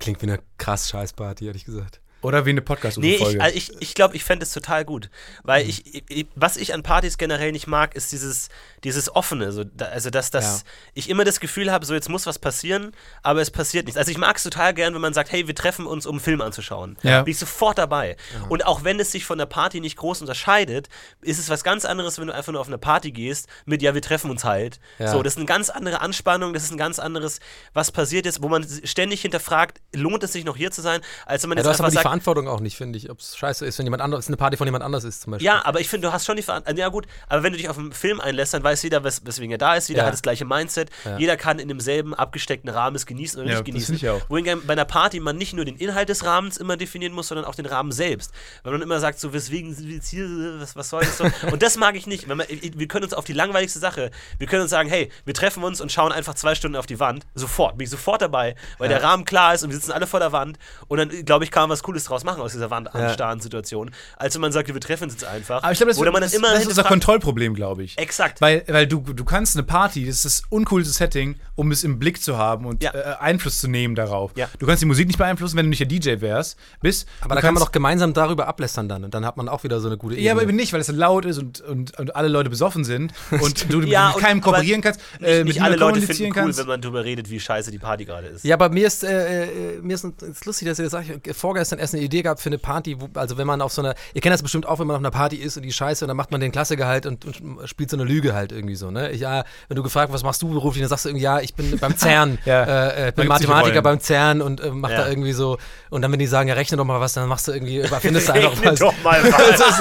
Klingt 0.00 0.20
wie 0.22 0.26
eine 0.26 0.40
krass 0.58 0.88
scheiß 0.88 1.12
Party, 1.12 1.46
ehrlich 1.46 1.64
gesagt. 1.64 2.00
Oder 2.22 2.46
wie 2.46 2.50
eine 2.50 2.62
podcast 2.62 2.98
Nee, 2.98 3.14
ich, 3.16 3.22
folge 3.22 3.40
also 3.40 3.56
ich, 3.56 3.72
ich 3.80 3.94
glaube, 3.94 4.16
ich 4.16 4.24
fände 4.24 4.44
es 4.44 4.52
total 4.52 4.84
gut. 4.84 5.10
Weil 5.42 5.68
ich, 5.68 6.10
ich, 6.10 6.26
was 6.34 6.56
ich 6.56 6.72
an 6.72 6.82
Partys 6.82 7.18
generell 7.18 7.52
nicht 7.52 7.66
mag, 7.66 7.94
ist 7.94 8.12
dieses, 8.12 8.48
dieses 8.84 9.14
Offene. 9.14 9.52
So, 9.52 9.64
da, 9.64 9.86
also, 9.86 10.08
dass, 10.10 10.30
dass 10.30 10.60
Ja. 10.62 10.68
ich 10.94 11.08
immer 11.10 11.24
das 11.24 11.40
Gefühl 11.40 11.70
habe, 11.72 11.84
so 11.84 11.94
jetzt 11.94 12.08
muss 12.08 12.26
was 12.26 12.38
passieren, 12.38 12.92
aber 13.22 13.40
es 13.40 13.50
passiert 13.50 13.86
nichts. 13.86 13.98
Also, 13.98 14.10
ich 14.10 14.18
mag 14.18 14.36
es 14.36 14.42
total 14.44 14.72
gern, 14.74 14.94
wenn 14.94 15.00
man 15.00 15.14
sagt, 15.14 15.32
hey, 15.32 15.46
wir 15.46 15.54
treffen 15.54 15.86
uns, 15.86 16.06
um 16.06 16.12
einen 16.16 16.20
Film 16.20 16.40
anzuschauen. 16.40 16.96
Ja. 17.02 17.22
Bin 17.22 17.32
ich 17.32 17.38
sofort 17.38 17.78
dabei. 17.78 18.16
Und 18.48 18.64
auch 18.66 18.84
wenn 18.84 19.00
es 19.00 19.12
sich 19.12 19.24
von 19.24 19.38
der 19.38 19.46
Party 19.46 19.80
nicht 19.80 19.96
groß 19.96 20.20
unterscheidet, 20.20 20.88
ist 21.20 21.38
es 21.38 21.48
was 21.48 21.64
ganz 21.64 21.84
anderes, 21.84 22.18
wenn 22.18 22.28
du 22.28 22.34
einfach 22.34 22.52
nur 22.52 22.60
auf 22.60 22.68
eine 22.68 22.78
Party 22.78 23.10
gehst 23.12 23.48
mit, 23.64 23.82
ja, 23.82 23.94
wir 23.94 24.02
treffen 24.02 24.30
uns 24.30 24.44
halt. 24.44 24.78
Ja. 24.98 25.08
So, 25.12 25.22
das 25.22 25.34
ist 25.34 25.38
eine 25.38 25.46
ganz 25.46 25.70
andere 25.70 26.00
Anspannung, 26.00 26.52
das 26.54 26.62
ist 26.64 26.70
ein 26.70 26.78
ganz 26.78 26.98
anderes, 26.98 27.40
was 27.74 27.90
passiert 27.90 28.26
jetzt, 28.26 28.42
wo 28.42 28.48
man 28.48 28.64
ständig 28.84 29.22
hinterfragt, 29.22 29.80
lohnt 29.94 30.22
es 30.22 30.32
sich 30.32 30.44
noch 30.44 30.56
hier 30.56 30.70
zu 30.70 30.82
sein, 30.82 31.00
als 31.26 31.42
wenn 31.42 31.48
man 31.50 31.58
Ja, 31.58 31.64
jetzt 31.64 31.80
einfach 31.80 31.90
sagt, 31.92 32.11
Verantwortung 32.12 32.46
auch 32.46 32.60
nicht, 32.60 32.76
finde 32.76 32.98
ich, 32.98 33.08
ob 33.10 33.20
es 33.20 33.36
scheiße 33.38 33.64
ist, 33.64 33.78
wenn 33.78 33.86
jemand 33.86 34.02
anderes, 34.02 34.26
eine 34.28 34.36
Party 34.36 34.58
von 34.58 34.66
jemand 34.66 34.84
anders 34.84 35.02
ist 35.04 35.22
zum 35.22 35.30
Beispiel. 35.30 35.46
Ja, 35.46 35.64
aber 35.64 35.80
ich 35.80 35.88
finde, 35.88 36.08
du 36.08 36.12
hast 36.12 36.26
schon 36.26 36.36
die 36.36 36.42
Verantwortung. 36.42 36.78
Ja, 36.78 36.88
gut, 36.88 37.06
aber 37.28 37.42
wenn 37.42 37.52
du 37.52 37.58
dich 37.58 37.68
auf 37.70 37.78
einen 37.78 37.92
Film 37.92 38.20
einlässt, 38.20 38.52
dann 38.52 38.62
weiß 38.62 38.82
jeder, 38.82 39.02
wes 39.02 39.22
weswegen 39.24 39.50
er 39.52 39.56
da 39.58 39.76
ist. 39.76 39.88
Jeder 39.88 40.00
Ja. 40.02 40.06
hat 40.06 40.12
das 40.12 40.20
gleiche 40.20 40.44
Mindset. 40.44 40.90
Ja. 41.06 41.16
Jeder 41.16 41.36
kann 41.38 41.58
in 41.58 41.68
demselben 41.68 42.12
abgesteckten 42.14 42.68
Rahmen 42.68 42.96
es 42.96 43.06
genießen 43.06 43.40
oder 43.40 43.48
Ja, 43.50 43.56
nicht 43.56 43.60
das 43.60 43.66
genießen. 43.74 43.94
ich 43.96 44.08
auch. 44.10 44.20
Wohingegen 44.28 44.66
bei 44.66 44.74
einer 44.74 44.84
Party 44.84 45.20
man 45.20 45.36
nicht 45.38 45.54
nur 45.54 45.64
den 45.64 45.76
Inhalt 45.76 46.10
des 46.10 46.24
Rahmens 46.24 46.58
immer 46.58 46.76
definieren 46.76 47.14
muss, 47.14 47.28
sondern 47.28 47.46
auch 47.46 47.54
den 47.54 47.64
Rahmen 47.66 47.92
selbst. 47.92 48.32
Weil 48.62 48.72
man 48.72 48.82
immer 48.82 49.00
sagt, 49.00 49.18
so, 49.18 49.32
weswegen 49.32 49.74
sind 49.74 49.88
wir 49.88 49.94
jetzt 49.96 50.08
hier, 50.10 50.26
was, 50.60 50.76
was 50.76 50.90
soll 50.90 51.00
das 51.00 51.16
so? 51.16 51.24
Und 51.50 51.62
das 51.62 51.76
mag 51.78 51.96
ich 51.96 52.06
nicht. 52.06 52.28
Wenn 52.28 52.36
man, 52.36 52.46
wir 52.48 52.88
können 52.88 53.04
uns 53.04 53.14
auf 53.14 53.24
die 53.24 53.32
langweiligste 53.32 53.78
Sache, 53.78 54.10
wir 54.38 54.46
können 54.46 54.62
uns 54.62 54.70
sagen, 54.70 54.88
hey, 54.90 55.10
wir 55.24 55.32
treffen 55.34 55.64
uns 55.64 55.80
und 55.80 55.90
schauen 55.90 56.12
einfach 56.12 56.34
zwei 56.34 56.54
Stunden 56.54 56.76
auf 56.76 56.86
die 56.86 57.00
Wand. 57.00 57.24
Sofort, 57.34 57.78
bin 57.78 57.84
ich 57.84 57.90
sofort 57.90 58.20
dabei, 58.20 58.54
weil 58.78 58.88
der 58.90 59.02
Rahmen 59.02 59.24
klar 59.24 59.54
ist 59.54 59.62
und 59.62 59.70
wir 59.70 59.76
sitzen 59.76 59.92
alle 59.92 60.06
vor 60.06 60.20
der 60.20 60.32
Wand. 60.32 60.58
Und 60.88 60.98
dann, 60.98 61.24
glaube 61.24 61.44
ich, 61.44 61.50
kann 61.50 61.62
man 61.64 61.70
was 61.70 61.82
Cooles 61.82 62.01
draus 62.04 62.24
machen 62.24 62.40
aus 62.42 62.52
dieser 62.52 62.70
Wand 62.70 62.94
anstarren 62.94 63.40
Situation. 63.40 63.90
Als 64.16 64.34
wenn 64.34 64.40
man 64.42 64.52
sagt, 64.52 64.72
wir 64.72 64.80
treffen 64.80 65.04
uns 65.04 65.14
jetzt 65.14 65.24
einfach. 65.24 65.62
Aber 65.62 65.72
ich 65.72 65.78
glaube, 65.78 65.90
das, 65.92 65.98
Oder 65.98 66.12
man 66.12 66.22
das, 66.22 66.32
dann 66.32 66.40
immer 66.40 66.52
das 66.52 66.62
ist 66.62 66.68
unser 66.68 66.84
Kontrollproblem, 66.84 67.54
glaube 67.54 67.82
ich. 67.84 67.98
Exakt. 67.98 68.40
Weil, 68.40 68.64
weil 68.68 68.86
du, 68.86 69.00
du 69.00 69.24
kannst 69.24 69.56
eine 69.56 69.62
Party, 69.64 70.06
das 70.06 70.16
ist 70.16 70.24
das 70.24 70.42
uncoolste 70.50 70.92
Setting, 70.92 71.36
um 71.54 71.70
es 71.70 71.84
im 71.84 71.98
Blick 71.98 72.22
zu 72.22 72.38
haben 72.38 72.66
und 72.66 72.82
Ja. 72.82 72.92
äh, 72.94 73.16
Einfluss 73.20 73.60
zu 73.60 73.68
nehmen 73.68 73.94
darauf. 73.94 74.32
Ja. 74.36 74.48
Du 74.58 74.66
kannst 74.66 74.82
die 74.82 74.86
Musik 74.86 75.06
nicht 75.06 75.18
beeinflussen, 75.18 75.56
wenn 75.56 75.66
du 75.66 75.70
nicht 75.70 75.80
der 75.80 75.86
DJ 75.86 76.20
wärst. 76.20 76.58
Bist. 76.80 77.06
aber 77.20 77.34
da 77.34 77.40
kann 77.40 77.54
man 77.54 77.62
doch 77.62 77.72
gemeinsam 77.72 78.12
darüber 78.14 78.46
ablästern 78.48 78.88
dann 78.88 79.04
und 79.04 79.14
dann 79.14 79.24
hat 79.26 79.36
man 79.36 79.48
auch 79.48 79.62
wieder 79.64 79.80
so 79.80 79.88
eine 79.88 79.96
gute 79.96 80.14
Ebene. 80.14 80.26
Ja, 80.26 80.32
aber 80.32 80.42
eben 80.42 80.56
nicht, 80.56 80.72
weil 80.72 80.80
es 80.80 80.86
dann 80.88 80.96
laut 80.96 81.24
ist 81.24 81.38
und, 81.38 81.60
und, 81.60 81.98
und 81.98 82.16
alle 82.16 82.28
Leute 82.28 82.50
besoffen 82.50 82.84
sind 82.84 83.12
und 83.30 83.72
du 83.72 83.80
Ja, 83.82 84.08
mit 84.08 84.16
und- 84.16 84.22
keinem 84.22 84.40
kooperieren 84.40 84.80
kannst, 84.80 85.00
Nicht, 85.20 85.28
äh, 85.28 85.38
mit 85.38 85.46
nicht 85.48 85.62
alle 85.62 85.76
Leute 85.76 85.92
kommunizieren 86.00 86.16
finden 86.16 86.32
cool, 86.38 86.44
kannst. 86.44 86.58
wenn 86.58 86.66
man 86.66 86.80
darüber 86.80 87.04
redet, 87.04 87.30
wie 87.30 87.38
scheiße 87.40 87.70
die 87.70 87.78
Party 87.78 88.04
gerade 88.04 88.28
ist. 88.28 88.44
Ja, 88.44 88.56
aber 88.56 88.68
mir 88.68 88.86
ist, 88.86 89.04
äh, 89.04 89.44
äh, 89.44 89.80
mir 89.82 89.94
ist, 89.94 90.04
ist 90.04 90.44
lustig, 90.46 90.68
dass 90.68 90.78
ihr 90.78 90.84
das 90.84 90.92
sagt. 90.92 91.08
Vorgestern 91.36 91.78
erst 91.78 91.91
eine 91.94 92.02
Idee 92.02 92.22
gehabt 92.22 92.40
für 92.40 92.48
eine 92.48 92.58
Party, 92.58 93.00
wo, 93.00 93.08
also 93.18 93.38
wenn 93.38 93.46
man 93.46 93.60
auf 93.60 93.72
so 93.72 93.82
einer, 93.82 93.94
ihr 94.14 94.20
kennt 94.20 94.32
das 94.34 94.42
bestimmt 94.42 94.66
auch, 94.66 94.78
wenn 94.78 94.86
man 94.86 94.96
auf 94.96 95.02
einer 95.02 95.10
Party 95.10 95.36
ist 95.36 95.56
und 95.56 95.62
die 95.62 95.72
Scheiße, 95.72 96.04
und 96.04 96.08
dann 96.08 96.16
macht 96.16 96.30
man 96.30 96.40
den 96.40 96.52
Klassiker 96.52 96.86
halt 96.86 97.06
und, 97.06 97.24
und 97.24 97.68
spielt 97.68 97.90
so 97.90 97.96
eine 97.96 98.04
Lüge 98.04 98.34
halt 98.34 98.52
irgendwie 98.52 98.74
so, 98.76 98.90
ne? 98.90 99.10
Ich, 99.10 99.20
ja, 99.20 99.44
wenn 99.68 99.76
du 99.76 99.82
gefragt, 99.82 100.12
was 100.12 100.22
machst 100.22 100.42
du 100.42 100.48
beruflich, 100.48 100.82
dann 100.82 100.88
sagst 100.88 101.04
du 101.04 101.08
irgendwie, 101.10 101.24
ja, 101.24 101.40
ich 101.40 101.54
bin 101.54 101.78
beim 101.78 101.96
CERN, 101.96 102.38
Ja. 102.44 102.62
äh, 102.64 103.04
äh, 103.04 103.08
ich 103.10 103.14
bin 103.14 103.28
Mathematiker 103.28 103.82
beim 103.82 104.00
CERN 104.00 104.40
und 104.42 104.60
äh, 104.60 104.70
mach 104.70 104.90
Ja. 104.90 105.02
da 105.02 105.08
irgendwie 105.08 105.32
so, 105.32 105.58
und 105.90 106.02
dann 106.02 106.12
wenn 106.12 106.18
die 106.18 106.26
sagen, 106.26 106.48
ja, 106.48 106.54
rechne 106.54 106.76
doch 106.76 106.84
mal 106.84 107.00
was, 107.00 107.12
dann 107.14 107.28
machst 107.28 107.48
du 107.48 107.52
irgendwie, 107.52 107.82
findest 108.00 108.28
du 108.28 108.32
einfach 108.34 108.64
was. 108.64 108.78
doch 108.78 108.94
mal 109.02 109.22
was. 109.32 109.58
das 109.58 109.78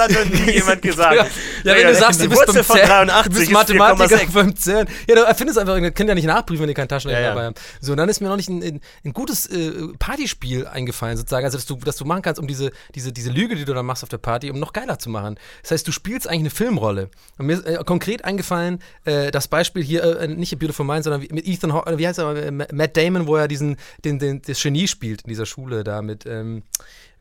hat 0.00 0.10
noch 0.10 0.24
nie 0.46 0.52
jemand 0.52 0.82
gesagt. 0.82 1.14
Ja, 1.16 1.24
ja, 1.72 1.78
wenn 1.78 1.86
du 1.88 1.94
sagst, 1.94 2.20
du 2.22 2.28
bist 2.28 2.46
beim 2.46 2.62
CERN, 2.64 3.08
83 3.08 3.24
du 3.24 3.30
bist 3.30 3.42
ist 3.42 3.50
Mathematiker 3.52 4.16
4,6. 4.16 4.32
beim 4.32 4.56
CERN. 4.56 4.88
Ja, 5.08 5.14
du 5.14 5.34
findest 5.34 5.58
einfach, 5.58 5.76
ihr 5.78 5.90
könnt 5.90 6.08
ja 6.08 6.14
nicht 6.14 6.26
nachprüfen, 6.26 6.62
wenn 6.62 6.68
ihr 6.68 6.74
keinen 6.74 6.88
Taschenrechner 6.88 7.28
dabei 7.28 7.44
habt. 7.46 7.60
So, 7.80 7.92
und 7.92 7.98
dann 7.98 8.08
ist 8.08 8.20
mir 8.20 8.28
noch 8.28 8.36
nicht 8.36 8.48
ein, 8.48 8.62
ein, 8.62 8.80
ein 9.04 9.12
gutes 9.12 9.46
äh, 9.46 9.72
Partyspiel 9.98 10.66
eingefallen, 10.86 11.16
sozusagen, 11.16 11.44
also 11.44 11.58
dass 11.58 11.66
du, 11.66 11.76
dass 11.76 11.96
du 11.96 12.04
machen 12.04 12.22
kannst, 12.22 12.40
um 12.40 12.46
diese, 12.46 12.70
diese, 12.94 13.12
diese 13.12 13.30
Lüge, 13.30 13.56
die 13.56 13.64
du 13.64 13.74
dann 13.74 13.84
machst 13.84 14.02
auf 14.02 14.08
der 14.08 14.18
Party, 14.18 14.50
um 14.50 14.58
noch 14.60 14.72
geiler 14.72 14.98
zu 14.98 15.10
machen. 15.10 15.36
Das 15.62 15.72
heißt, 15.72 15.86
du 15.86 15.92
spielst 15.92 16.28
eigentlich 16.28 16.40
eine 16.40 16.50
Filmrolle. 16.50 17.10
Und 17.38 17.46
mir 17.46 17.54
ist 17.54 17.66
äh, 17.66 17.78
konkret 17.84 18.24
eingefallen, 18.24 18.78
äh, 19.04 19.30
das 19.30 19.48
Beispiel 19.48 19.82
hier, 19.82 20.20
äh, 20.20 20.28
nicht 20.28 20.52
A 20.52 20.56
Beautiful 20.56 20.86
Mind, 20.86 21.04
sondern 21.04 21.20
mit 21.20 21.46
Ethan, 21.46 21.72
Haw- 21.72 21.86
äh, 21.90 21.98
wie 21.98 22.06
heißt 22.06 22.18
er, 22.18 22.36
äh, 22.36 22.50
Matt 22.50 22.96
Damon, 22.96 23.26
wo 23.26 23.36
er 23.36 23.48
diesen, 23.48 23.76
den, 24.04 24.18
den, 24.18 24.42
das 24.42 24.62
Genie 24.62 24.86
spielt 24.86 25.22
in 25.22 25.28
dieser 25.28 25.46
Schule 25.46 25.82
da 25.82 26.02
mit, 26.02 26.24
ähm, 26.26 26.62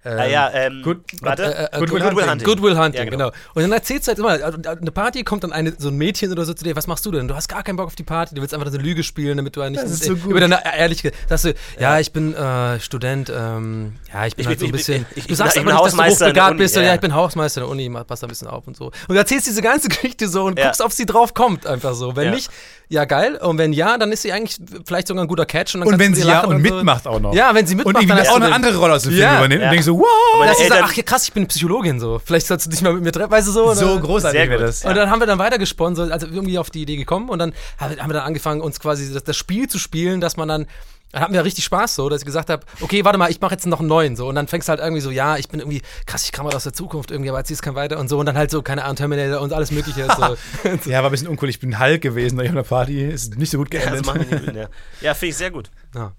Ah 0.06 0.26
ja, 0.26 0.52
ähm, 0.54 0.82
Gut. 0.84 1.02
warte. 1.22 1.44
äh, 1.44 1.64
äh, 1.64 1.80
Goodwill 1.80 2.00
Goodwill 2.02 2.06
Hunting. 2.10 2.30
Hunting. 2.30 2.46
Goodwill 2.48 2.78
Hunting, 2.78 3.04
Ja, 3.04 3.10
genau. 3.10 3.32
genau. 3.32 3.38
Und 3.56 3.62
dann 3.64 3.72
erzählst 3.72 4.08
du 4.08 4.10
halt 4.10 4.20
immer, 4.20 4.30
also 4.46 4.58
eine 4.64 4.92
Party 4.92 5.24
kommt 5.24 5.44
dann 5.44 5.52
eine, 5.52 5.74
so 5.78 5.90
ein 5.90 5.96
Mädchen 5.98 6.32
oder 6.32 6.46
so 6.46 6.54
zu 6.54 6.64
dir, 6.64 6.76
was 6.76 6.88
machst 6.88 7.06
du 7.06 7.12
denn? 7.12 7.28
Du 7.28 7.36
hast 7.36 7.48
gar 7.48 7.64
keinen 7.64 7.76
Bock 7.78 7.88
auf 7.88 7.96
die 7.96 8.04
Party, 8.04 8.36
du 8.36 8.42
willst 8.42 8.54
einfach 8.54 8.68
eine 8.68 8.78
Lüge 8.78 9.04
spielen, 9.04 9.38
damit 9.38 9.56
du 9.56 9.68
nicht 9.70 9.82
Das 9.82 9.90
ist 9.92 10.04
so 10.04 10.16
gut. 10.16 10.30
über 10.32 10.40
deine 10.40 10.60
ehrliche, 10.78 11.12
sagst 11.28 11.46
du, 11.46 11.54
ja, 11.80 12.00
ich 12.00 12.12
bin 12.14 12.34
äh, 12.36 12.80
Student, 12.80 13.32
ähm, 13.36 13.94
ja, 14.14 14.26
ich 14.28 14.36
bin 14.36 14.44
Ich 14.44 14.48
halt 14.48 14.60
so 14.60 14.66
ein 14.66 14.68
ich- 14.68 14.72
bisschen, 14.74 15.06
ich- 15.12 15.18
ich- 15.18 15.26
du 15.28 15.32
ich 15.34 15.38
sagst 15.38 15.56
bin 15.56 15.68
aber 15.68 15.84
nicht, 15.86 15.98
dass 15.98 16.20
du 16.20 16.26
hochbegabt 16.26 16.58
bist, 16.58 16.76
ja. 16.76 16.82
ja, 16.84 16.94
ich 16.96 17.02
bin 17.02 17.14
Hausmeister 17.16 17.62
der 17.62 17.70
Uni, 17.70 17.90
pass 17.90 18.20
da 18.20 18.28
ein 18.28 18.30
bisschen 18.30 18.48
auf 18.48 18.68
und 18.68 18.78
so. 18.78 18.86
Und 18.86 18.94
du 19.10 19.16
erzählst 19.16 19.48
diese 19.48 19.62
ganze 19.62 19.88
Geschichte 19.90 20.28
so 20.28 20.44
und 20.46 20.60
Ja. 20.60 20.66
guckst, 20.66 20.82
ob 20.82 20.92
sie 20.92 21.06
drauf 21.06 21.34
kommt, 21.34 21.66
einfach 21.66 21.94
so. 21.96 22.16
Wenn 22.16 22.26
Ja. 22.26 22.32
nicht, 22.32 22.50
ja, 22.90 23.06
geil. 23.06 23.36
Und 23.36 23.58
wenn 23.58 23.74
ja, 23.74 23.98
dann 23.98 24.12
ist 24.12 24.22
sie 24.22 24.32
eigentlich 24.32 24.58
vielleicht 24.86 25.08
sogar 25.08 25.24
ein 25.24 25.28
guter 25.28 25.46
Catch. 25.46 25.76
Und, 25.76 25.82
dann 25.82 25.94
Und 25.94 26.00
wenn 26.00 26.14
sie 26.14 26.26
ja 26.28 26.44
und 26.44 26.64
so. 26.66 26.76
mitmacht 26.76 27.08
auch 27.08 27.20
noch. 27.20 27.34
Ja, 27.34 27.54
wenn 27.56 27.66
sie 27.66 27.74
Und 27.74 27.78
mitmacht, 27.86 27.96
irgendwie 28.04 28.16
dann 28.18 28.28
auch 28.28 28.36
eine 28.36 28.46
den- 28.46 28.54
andere 28.54 28.78
Rolle 28.78 28.94
aus 28.94 29.04
dem 29.04 29.12
Film 29.12 29.22
Ja. 29.24 29.38
übernimmt 29.40 29.62
Ja. 29.62 29.68
und 29.68 29.72
denkst 29.74 29.86
so, 29.86 29.98
wow, 29.98 30.06
Meine 30.40 30.52
dass 30.52 30.60
sie 30.60 30.68
sagt, 30.68 30.82
ach 30.84 30.94
ja, 30.94 31.04
krass, 31.04 31.24
ich 31.28 31.34
bin 31.34 31.48
Psychologin 31.48 32.00
so. 32.00 32.20
Vielleicht 32.24 32.48
sollst 32.48 32.66
du 32.66 32.70
dich 32.70 32.82
mal 32.82 32.94
mit 32.94 33.04
mir 33.04 33.12
treffen, 33.12 33.32
weißt 33.32 33.48
du 33.48 33.52
so? 33.52 33.74
so 33.74 33.86
oder? 33.94 34.02
großartig 34.02 34.40
Sehr 34.40 34.50
wäre 34.50 34.60
gut. 34.60 34.68
das. 34.70 34.86
Und 34.86 34.96
dann 34.96 35.10
haben 35.10 35.20
wir 35.20 35.28
dann 35.28 35.40
weiter 35.40 35.58
gesponsert, 35.58 36.12
also 36.12 36.28
irgendwie 36.28 36.58
auf 36.60 36.70
die 36.70 36.82
Idee 36.84 36.96
gekommen 36.98 37.30
und 37.30 37.40
dann 37.40 37.54
haben 37.80 37.96
wir 38.10 38.14
dann 38.14 38.24
angefangen, 38.26 38.62
uns 38.62 38.80
quasi 38.80 39.12
das, 39.14 39.24
das 39.24 39.36
Spiel 39.38 39.68
zu 39.68 39.80
spielen, 39.80 40.22
dass 40.22 40.38
man 40.38 40.48
dann, 40.48 40.66
dann 41.12 41.22
hatten 41.22 41.34
wir 41.34 41.44
richtig 41.46 41.64
Spaß 41.64 41.96
so, 41.96 42.10
dass 42.10 42.22
ich 42.22 42.26
gesagt 42.26 42.50
habe, 42.50 42.66
okay, 42.82 43.06
warte 43.06 43.18
mal, 43.18 43.32
ich 43.32 43.40
mache 43.40 43.54
jetzt 43.54 43.66
noch 43.68 43.80
einen 43.80 43.88
neuen 43.88 44.16
so 44.18 44.28
und 44.28 44.36
dann 44.36 44.48
fängst 44.48 44.68
du 44.68 44.72
halt 44.72 44.82
irgendwie 44.82 45.02
so, 45.02 45.12
ja, 45.12 45.38
ich 45.38 45.48
bin 45.48 45.60
irgendwie, 45.62 45.82
krass, 46.06 46.26
ich 46.26 46.32
kam 46.34 46.46
mal 46.46 46.54
aus 46.54 46.64
der 46.64 46.74
Zukunft 46.74 47.10
irgendwie, 47.12 47.30
aber 47.30 47.38
erzähl's 47.40 47.62
kein 47.62 47.76
weiter 47.76 48.00
und 48.00 48.10
so 48.10 48.20
und 48.20 48.26
dann 48.26 48.38
halt 48.38 48.52
so, 48.52 48.62
keine 48.62 48.84
Ahnung, 48.84 48.98
Terminator 48.98 49.40
und 49.42 49.54
alles 49.54 49.72
mögliche. 49.72 50.08
so. 50.16 50.36
Ja, 50.90 51.00
war 51.00 51.06
ein 51.06 51.12
bisschen 51.12 51.28
uncool. 51.30 51.50
Ich 51.50 51.60
bin 51.60 51.80
Hulk 51.80 52.02
gewesen 52.02 52.40
auf 52.42 52.48
einer 52.48 52.64
Party. 52.64 53.02
Ist 53.06 53.38
nicht 53.38 53.50
so 53.52 53.58
gut 53.60 53.74
Ja, 53.74 53.92
geendet. 53.92 54.32
nicht. 54.44 54.56
Ja, 54.56 54.68
ja 55.02 55.14
finde 55.14 55.30
ich 55.30 55.38
sehr 55.38 55.52
gut. 55.52 55.72
ja. 55.96 56.14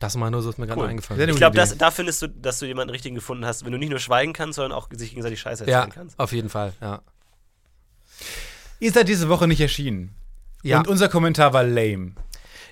Das 0.00 0.16
mal 0.16 0.30
nur 0.30 0.42
so 0.42 0.50
ist 0.50 0.58
mir 0.58 0.66
gerade 0.66 0.80
Cool. 0.82 0.88
eingefallen. 0.88 1.28
Ich 1.30 1.36
glaube, 1.36 1.56
da 1.78 1.90
findest 1.90 2.20
du, 2.20 2.26
dass 2.28 2.58
du 2.58 2.66
jemanden 2.66 2.90
richtigen 2.90 3.14
gefunden 3.14 3.46
hast, 3.46 3.64
wenn 3.64 3.72
du 3.72 3.78
nicht 3.78 3.88
nur 3.88 4.00
schweigen 4.00 4.34
kannst, 4.34 4.56
sondern 4.56 4.72
auch 4.76 4.88
sich 4.92 5.10
gegenseitig 5.10 5.40
Scheiße 5.40 5.64
Ja, 5.64 5.78
erzählen 5.78 5.94
kannst. 5.94 6.18
auf 6.18 6.32
jeden 6.32 6.50
Fall, 6.50 6.74
ja. 6.82 7.00
Ihr 8.80 8.92
seid 8.92 9.08
diese 9.08 9.28
Woche 9.28 9.46
nicht 9.46 9.60
erschienen. 9.60 10.14
Ja, 10.62 10.78
Und 10.78 10.88
unser 10.88 11.08
Kommentar 11.08 11.52
war 11.52 11.62
lame. 11.62 12.12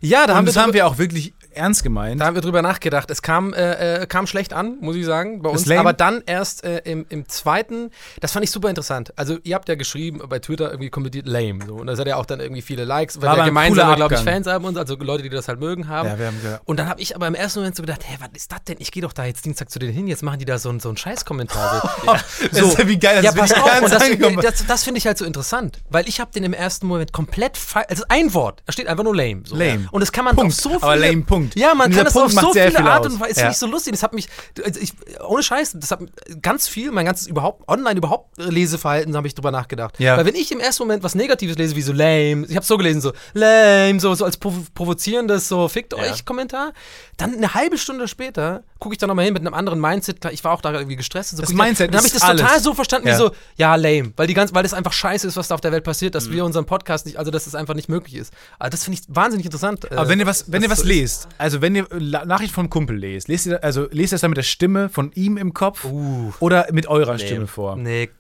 ja 0.01 0.27
da, 0.27 0.33
Und 0.33 0.39
haben 0.39 0.47
wir 0.47 0.53
das 0.53 0.63
haben 0.63 0.73
wir 0.75 0.87
auch 0.87 0.99
wirklich 0.99 1.33
ernst 1.55 1.83
gemeint. 1.83 2.21
da 2.21 2.27
haben 2.27 2.35
wir 2.35 2.43
drüber 2.43 2.63
nachgedacht. 2.63 3.11
Es 3.11 3.23
kam, 3.23 3.53
äh, 3.55 4.03
äh, 4.03 4.07
kam 4.07 4.27
schlecht 4.27 4.53
an, 4.53 4.77
muss 4.81 4.97
ich 4.97 5.05
sagen, 5.05 5.43
bei 5.43 5.51
uns. 5.51 5.71
Aber 5.71 5.93
dann 5.93 6.23
erst 6.27 6.65
äh, 6.65 6.79
im, 6.85 7.07
im 7.09 7.29
zweiten, 7.29 7.91
das 8.21 8.33
fand 8.33 8.45
ich 8.45 8.51
super 8.51 8.69
interessant. 8.69 9.13
Also, 9.17 9.39
ihr 9.43 9.55
habt 9.55 9.69
ja 9.69 9.75
geschrieben, 9.75 10.21
bei 10.29 10.39
Twitter 10.39 10.71
irgendwie 10.71 10.91
kommentiert 10.91 11.27
lame. 11.27 11.65
So. 11.67 11.75
Und 11.77 11.87
da 11.87 11.97
seid 11.97 12.07
ja 12.07 12.17
auch 12.17 12.27
dann 12.27 12.41
irgendwie 12.41 12.63
viele 12.63 12.85
Likes, 12.85 13.21
weil 13.21 13.37
wir 13.53 13.53
cooler 13.69 13.97
glaube 13.97 14.15
ich. 14.15 14.21
Fans 14.21 14.47
haben 14.47 14.65
und 14.65 14.77
also 14.79 14.97
Leute, 14.97 15.23
die 15.23 15.29
das 15.29 15.49
halt 15.49 15.61
mögen 15.61 15.89
haben. 15.89 16.09
ja, 16.09 16.19
wir 16.19 16.27
haben 16.27 16.41
gesagt, 16.43 16.63
Und 16.67 16.79
dann 16.79 16.89
habe 16.89 17.01
ich 17.01 17.15
aber 17.17 17.27
im 17.27 17.35
ersten 17.35 17.61
Moment 17.61 17.77
so 17.77 17.83
gedacht, 17.83 18.03
hä, 18.07 18.17
was 18.21 18.29
ist 18.35 18.53
das 18.53 18.65
denn? 18.65 18.77
Ich 18.79 18.91
gehe 18.93 19.03
doch 19.03 19.13
da 19.13 19.25
jetzt 19.25 19.45
Dienstag 19.45 19.71
zu 19.71 19.79
denen 19.79 19.93
hin, 19.93 20.07
jetzt 20.07 20.23
machen 20.23 20.39
die 20.39 20.45
da 20.45 20.59
so, 20.59 20.69
einen- 20.69 20.81
so 20.81 20.89
einen 20.89 20.97
Scheißkommentar. 20.97 21.93
So. 22.05 22.13
das 22.53 22.59
ist 22.61 22.79
ja 22.79 22.89
wie 22.89 22.99
geil, 22.99 23.23
Ja, 23.25 23.33
das 23.33 23.35
pass 23.41 23.51
ist 23.51 23.63
auf, 23.63 23.83
und 23.83 24.43
das, 24.43 24.59
das, 24.59 24.67
das 24.67 24.85
finde 24.85 24.99
ich 24.99 25.07
halt 25.07 25.19
so 25.19 25.25
interessant, 25.25 25.81
weil 25.91 26.09
ich 26.09 26.21
habe 26.21 26.31
den 26.33 26.45
im 26.45 26.53
ersten 26.53 26.87
Moment 26.87 27.13
komplett 27.13 27.59
also 27.89 28.05
ein 28.09 28.33
Wort, 28.35 28.63
da 28.67 28.73
steht 28.73 28.87
einfach 28.87 29.05
nur 29.05 29.15
lame. 29.17 29.43
So. 29.45 29.57
Lame. 29.57 29.89
Und 29.91 30.01
das 30.01 30.13
kann 30.13 30.25
man 30.25 30.37
Punkt. 30.37 30.55
so 30.55 30.71
viele, 30.71 30.83
Aber 30.83 30.97
lame, 30.97 31.23
Punkt. 31.23 31.42
Ja, 31.55 31.75
man 31.75 31.91
kann 31.93 32.05
das 32.05 32.17
auf 32.17 32.23
Punkt 32.35 32.41
so 32.41 32.53
viele 32.53 32.71
viel 32.71 32.87
Art 32.87 33.07
und 33.07 33.19
Weise, 33.21 33.31
ist 33.33 33.41
Ja. 33.41 33.49
nicht 33.49 33.59
so 33.59 33.67
lustig, 33.67 33.93
das 33.93 34.03
hat 34.03 34.13
mich, 34.13 34.29
also 34.65 34.81
ich, 34.81 34.93
ohne 35.27 35.43
Scheiß, 35.43 35.77
das 35.79 35.91
hat 35.91 36.01
ganz 36.41 36.69
viel, 36.69 36.91
mein 36.93 37.07
ganzes 37.07 37.27
überhaupt, 37.27 37.69
online 37.69 37.99
überhaupt 37.99 38.37
Leseverhalten, 38.39 39.17
habe 39.17 39.27
ich 39.27 39.35
drüber 39.35 39.51
nachgedacht. 39.51 39.99
Ja. 39.99 40.17
Weil 40.17 40.27
wenn 40.27 40.35
ich 40.35 40.51
im 40.53 40.61
ersten 40.61 40.83
Moment 40.85 41.03
was 41.03 41.15
Negatives 41.15 41.57
lese, 41.57 41.77
wie 41.77 41.83
so 41.83 41.93
lame, 41.93 42.47
ich 42.49 42.57
habe 42.57 42.65
so 42.67 42.77
gelesen, 42.77 43.01
so 43.01 43.13
lame, 43.35 44.01
so, 44.01 44.15
so 44.15 44.25
als 44.25 44.37
provo 44.37 44.63
provozierendes, 44.75 45.49
so 45.49 45.69
fickt 45.69 45.95
euch 45.95 46.25
Kommentar, 46.25 46.73
dann 47.17 47.35
eine 47.35 47.55
halbe 47.55 47.79
Stunde 47.79 48.09
später 48.09 48.63
gucke 48.79 48.95
ich 48.95 48.99
da 48.99 49.07
nochmal 49.07 49.25
hin 49.25 49.35
mit 49.35 49.43
einem 49.43 49.55
anderen 49.55 49.81
Mindset, 49.81 50.25
ich 50.33 50.43
war 50.45 50.53
auch 50.53 50.61
da 50.61 50.73
irgendwie 50.73 50.97
gestresst. 50.97 51.31
So 51.37 51.41
Das 51.41 51.51
ich 51.51 51.57
da- 51.57 51.63
Mindset 51.63 51.91
dann 51.91 51.99
habe 51.99 52.07
ich 52.07 52.13
das 52.13 52.23
total 52.23 52.41
alles. 52.41 52.63
so 52.63 52.75
verstanden, 52.75 53.09
wie 53.09 53.15
so, 53.15 53.31
ja, 53.57 53.75
lame, 53.77 54.13
weil 54.17 54.27
die 54.27 54.35
ganz, 54.35 54.53
weil 54.55 54.63
das 54.65 54.75
einfach 54.75 54.93
scheiße 54.93 55.27
ist, 55.29 55.37
was 55.37 55.49
da 55.49 55.55
auf 55.55 55.61
der 55.61 55.73
Welt 55.73 55.85
passiert, 55.85 56.15
Mhm. 56.15 56.19
dass 56.19 56.31
wir 56.31 56.45
unseren 56.45 56.65
Podcast 56.67 57.07
nicht, 57.07 57.17
also 57.19 57.31
dass 57.31 57.47
es 57.47 57.55
einfach 57.55 57.75
nicht 57.75 57.89
möglich 57.89 58.17
ist. 58.17 58.33
Aber 58.59 58.71
das 58.71 58.85
finde 58.85 58.99
ich 59.01 59.07
wahnsinnig 59.15 59.47
interessant. 59.47 59.91
Aber 59.93 60.03
äh, 60.07 60.09
wenn 60.09 60.19
ihr 60.21 60.27
was, 60.27 60.51
wenn 60.51 60.63
ihr 60.63 60.71
was 60.71 60.81
so 60.81 60.87
lest, 60.87 61.29
also 61.39 61.61
wenn 61.63 61.75
ihr 61.75 61.87
Nachricht 61.99 62.53
vom 62.53 62.71
Kumpel 62.71 62.97
lest, 62.97 63.29
lest 63.29 63.47
ihr, 63.47 63.63
also 63.63 63.89
lest 63.91 64.13
ihr 64.13 64.15
das 64.15 64.21
dann 64.21 64.31
mit 64.31 64.39
der 64.39 64.43
Stimme 64.43 64.89
von 64.89 65.13
ihm 65.13 65.37
im 65.37 65.55
Kopf 65.55 65.85
Uh. 65.85 66.33
oder 66.41 66.67
mit 66.73 66.87
eurer 66.87 67.19
Stimme 67.19 67.47
vor? 67.47 67.77
Nee, 67.77 68.11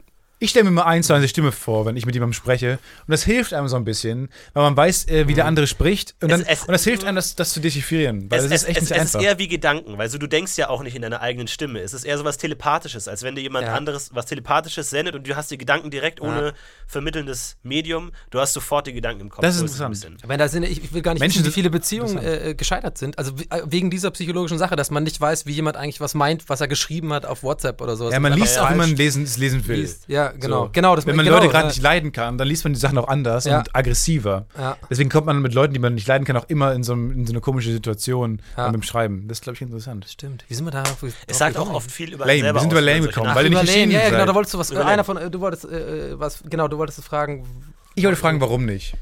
Ich 0.42 0.50
stelle 0.50 0.64
mir 0.64 0.70
mal 0.72 0.82
eins 0.82 1.06
zu 1.06 1.12
eins 1.12 1.22
die 1.22 1.28
Stimme 1.28 1.52
vor, 1.52 1.86
wenn 1.86 1.96
ich 1.96 2.04
mit 2.04 2.14
jemandem 2.16 2.32
spreche. 2.32 2.72
Und 3.06 3.12
das 3.12 3.22
hilft 3.22 3.54
einem 3.54 3.68
so 3.68 3.76
ein 3.76 3.84
bisschen, 3.84 4.28
weil 4.54 4.64
man 4.64 4.76
weiß, 4.76 5.06
äh, 5.06 5.28
wie 5.28 5.34
der 5.34 5.46
andere 5.46 5.68
spricht. 5.68 6.16
Und, 6.20 6.30
dann, 6.32 6.40
Es- 6.40 6.48
es- 6.48 6.60
und 6.64 6.72
das 6.72 6.82
hilft 6.82 7.04
einem, 7.04 7.14
das, 7.14 7.36
das 7.36 7.52
zu 7.52 7.60
dechiffrieren. 7.60 8.28
Weil 8.30 8.40
Es, 8.40 8.44
das 8.44 8.52
es, 8.52 8.62
ist 8.62 8.68
echt 8.68 8.76
es, 8.78 8.82
nicht 8.82 8.90
es 8.92 8.98
einfach. 9.00 9.20
ist 9.20 9.24
eher 9.26 9.38
wie 9.38 9.46
Gedanken, 9.46 9.98
weil 9.98 10.08
so, 10.10 10.18
du 10.18 10.26
denkst 10.26 10.56
ja 10.58 10.68
auch 10.68 10.82
nicht 10.82 10.96
in 10.96 11.02
deiner 11.02 11.20
eigenen 11.20 11.46
Stimme. 11.46 11.78
Es 11.80 11.94
ist 11.94 12.02
eher 12.04 12.18
so 12.18 12.24
was 12.24 12.38
Telepathisches, 12.38 13.06
als 13.06 13.22
wenn 13.22 13.36
dir 13.36 13.42
jemand 13.42 13.66
Ja. 13.66 13.74
anderes 13.74 14.10
was 14.14 14.26
Telepathisches 14.26 14.90
sendet 14.90 15.14
und 15.14 15.28
du 15.28 15.36
hast 15.36 15.50
die 15.52 15.58
Gedanken 15.58 15.90
direkt 15.90 16.20
ohne 16.20 16.54
vermittelndes 16.88 17.56
Medium. 17.62 18.10
Du 18.30 18.40
hast 18.40 18.52
sofort 18.52 18.86
die 18.86 18.92
Gedanken 18.92 19.20
im 19.22 19.28
Kopf. 19.30 19.42
Das 19.42 19.54
ist 19.54 19.60
So 19.60 19.64
es 19.66 19.80
ein 19.80 19.86
interessant. 19.92 20.16
bisschen. 20.18 20.28
Wenn 20.30 20.38
da 20.38 20.48
sind, 20.48 20.64
ich 20.64 20.92
will 20.92 21.02
gar 21.02 21.14
nicht 21.14 21.20
Menschen 21.20 21.40
wissen, 21.42 21.46
wie 21.50 21.54
viele 21.54 21.70
Beziehungen 21.70 22.18
äh, 22.18 22.54
gescheitert 22.56 22.98
sind. 22.98 23.16
Also 23.18 23.38
we- 23.38 23.44
äh, 23.50 23.62
wegen 23.66 23.90
dieser 23.90 24.10
psychologischen 24.10 24.58
Sache, 24.58 24.76
dass 24.76 24.90
man 24.90 25.04
nicht 25.04 25.20
weiß, 25.20 25.46
wie 25.46 25.52
jemand 25.52 25.76
eigentlich 25.76 26.00
was 26.00 26.14
meint, 26.14 26.48
was 26.48 26.60
er 26.60 26.68
geschrieben 26.68 27.12
hat 27.12 27.26
auf 27.26 27.42
WhatsApp 27.42 27.80
oder 27.80 27.96
sowas. 27.96 28.12
ja, 28.12 28.20
man 28.20 28.32
liest 28.32 28.58
auch, 28.58 28.68
wenn 28.70 28.76
man 28.76 28.96
lesen, 28.96 29.22
es 29.22 29.36
lesen 29.36 29.66
will. 29.68 29.80
liest. 29.80 30.04
Ja, 30.08 30.31
genau. 30.38 30.64
So. 30.64 30.70
genau 30.72 30.96
das 30.96 31.06
Wenn 31.06 31.16
man 31.16 31.24
genau, 31.24 31.36
Leute 31.38 31.48
gerade 31.48 31.64
ja. 31.64 31.68
nicht 31.68 31.82
leiden 31.82 32.12
kann, 32.12 32.38
dann 32.38 32.48
liest 32.48 32.64
man 32.64 32.72
die 32.72 32.78
Sachen 32.78 32.98
auch 32.98 33.08
anders 33.08 33.44
Ja. 33.44 33.58
und 33.58 33.74
aggressiver. 33.74 34.46
Ja. 34.58 34.76
Deswegen 34.90 35.10
kommt 35.10 35.26
man 35.26 35.40
mit 35.42 35.54
Leuten, 35.54 35.72
die 35.72 35.78
man 35.78 35.94
nicht 35.94 36.06
leiden 36.08 36.24
kann, 36.24 36.36
auch 36.36 36.48
immer 36.48 36.72
in 36.72 36.82
so, 36.82 36.92
in 36.94 37.26
so 37.26 37.32
eine 37.32 37.40
komische 37.40 37.72
Situation 37.72 38.40
Ja. 38.56 38.70
beim 38.70 38.82
Schreiben. 38.82 39.28
Das 39.28 39.38
ist, 39.38 39.42
glaube 39.42 39.56
ich, 39.56 39.62
interessant. 39.62 40.06
Stimmt. 40.08 40.44
Wie 40.48 40.54
sind 40.54 40.64
wir 40.64 40.70
da? 40.70 40.82
drauf 40.82 41.04
Es 41.26 41.38
sagt 41.38 41.56
auch 41.56 41.72
oft 41.72 41.90
viel 41.90 42.12
über 42.12 42.26
Lame. 42.26 42.42
Wir 42.54 42.60
sind 42.60 42.72
über 42.72 42.80
lame 42.80 43.02
solche 43.02 43.14
gekommen, 43.14 43.34
weil 43.34 43.44
ihr 43.44 43.50
nicht 43.50 43.62
Über 43.62 43.66
Lane, 43.66 43.70
erschienen 43.70 43.92
ja, 43.92 44.00
ja, 44.00 44.10
genau, 44.10 44.26
da 44.26 44.34
wolltest 44.34 44.54
du 44.54 44.58
was, 44.58 44.70
Über 44.70 44.86
einer 44.86 45.04
von, 45.04 45.16
äh, 45.16 45.30
du 45.30 45.40
wolltest, 45.40 45.64
äh, 45.64 46.18
was, 46.18 46.42
genau, 46.48 46.68
du 46.68 46.78
wolltest 46.78 47.02
fragen, 47.04 47.46
Ich 47.94 48.04
wollte 48.04 48.16
fragen, 48.16 48.40
warum 48.40 48.64
nicht? 48.64 48.94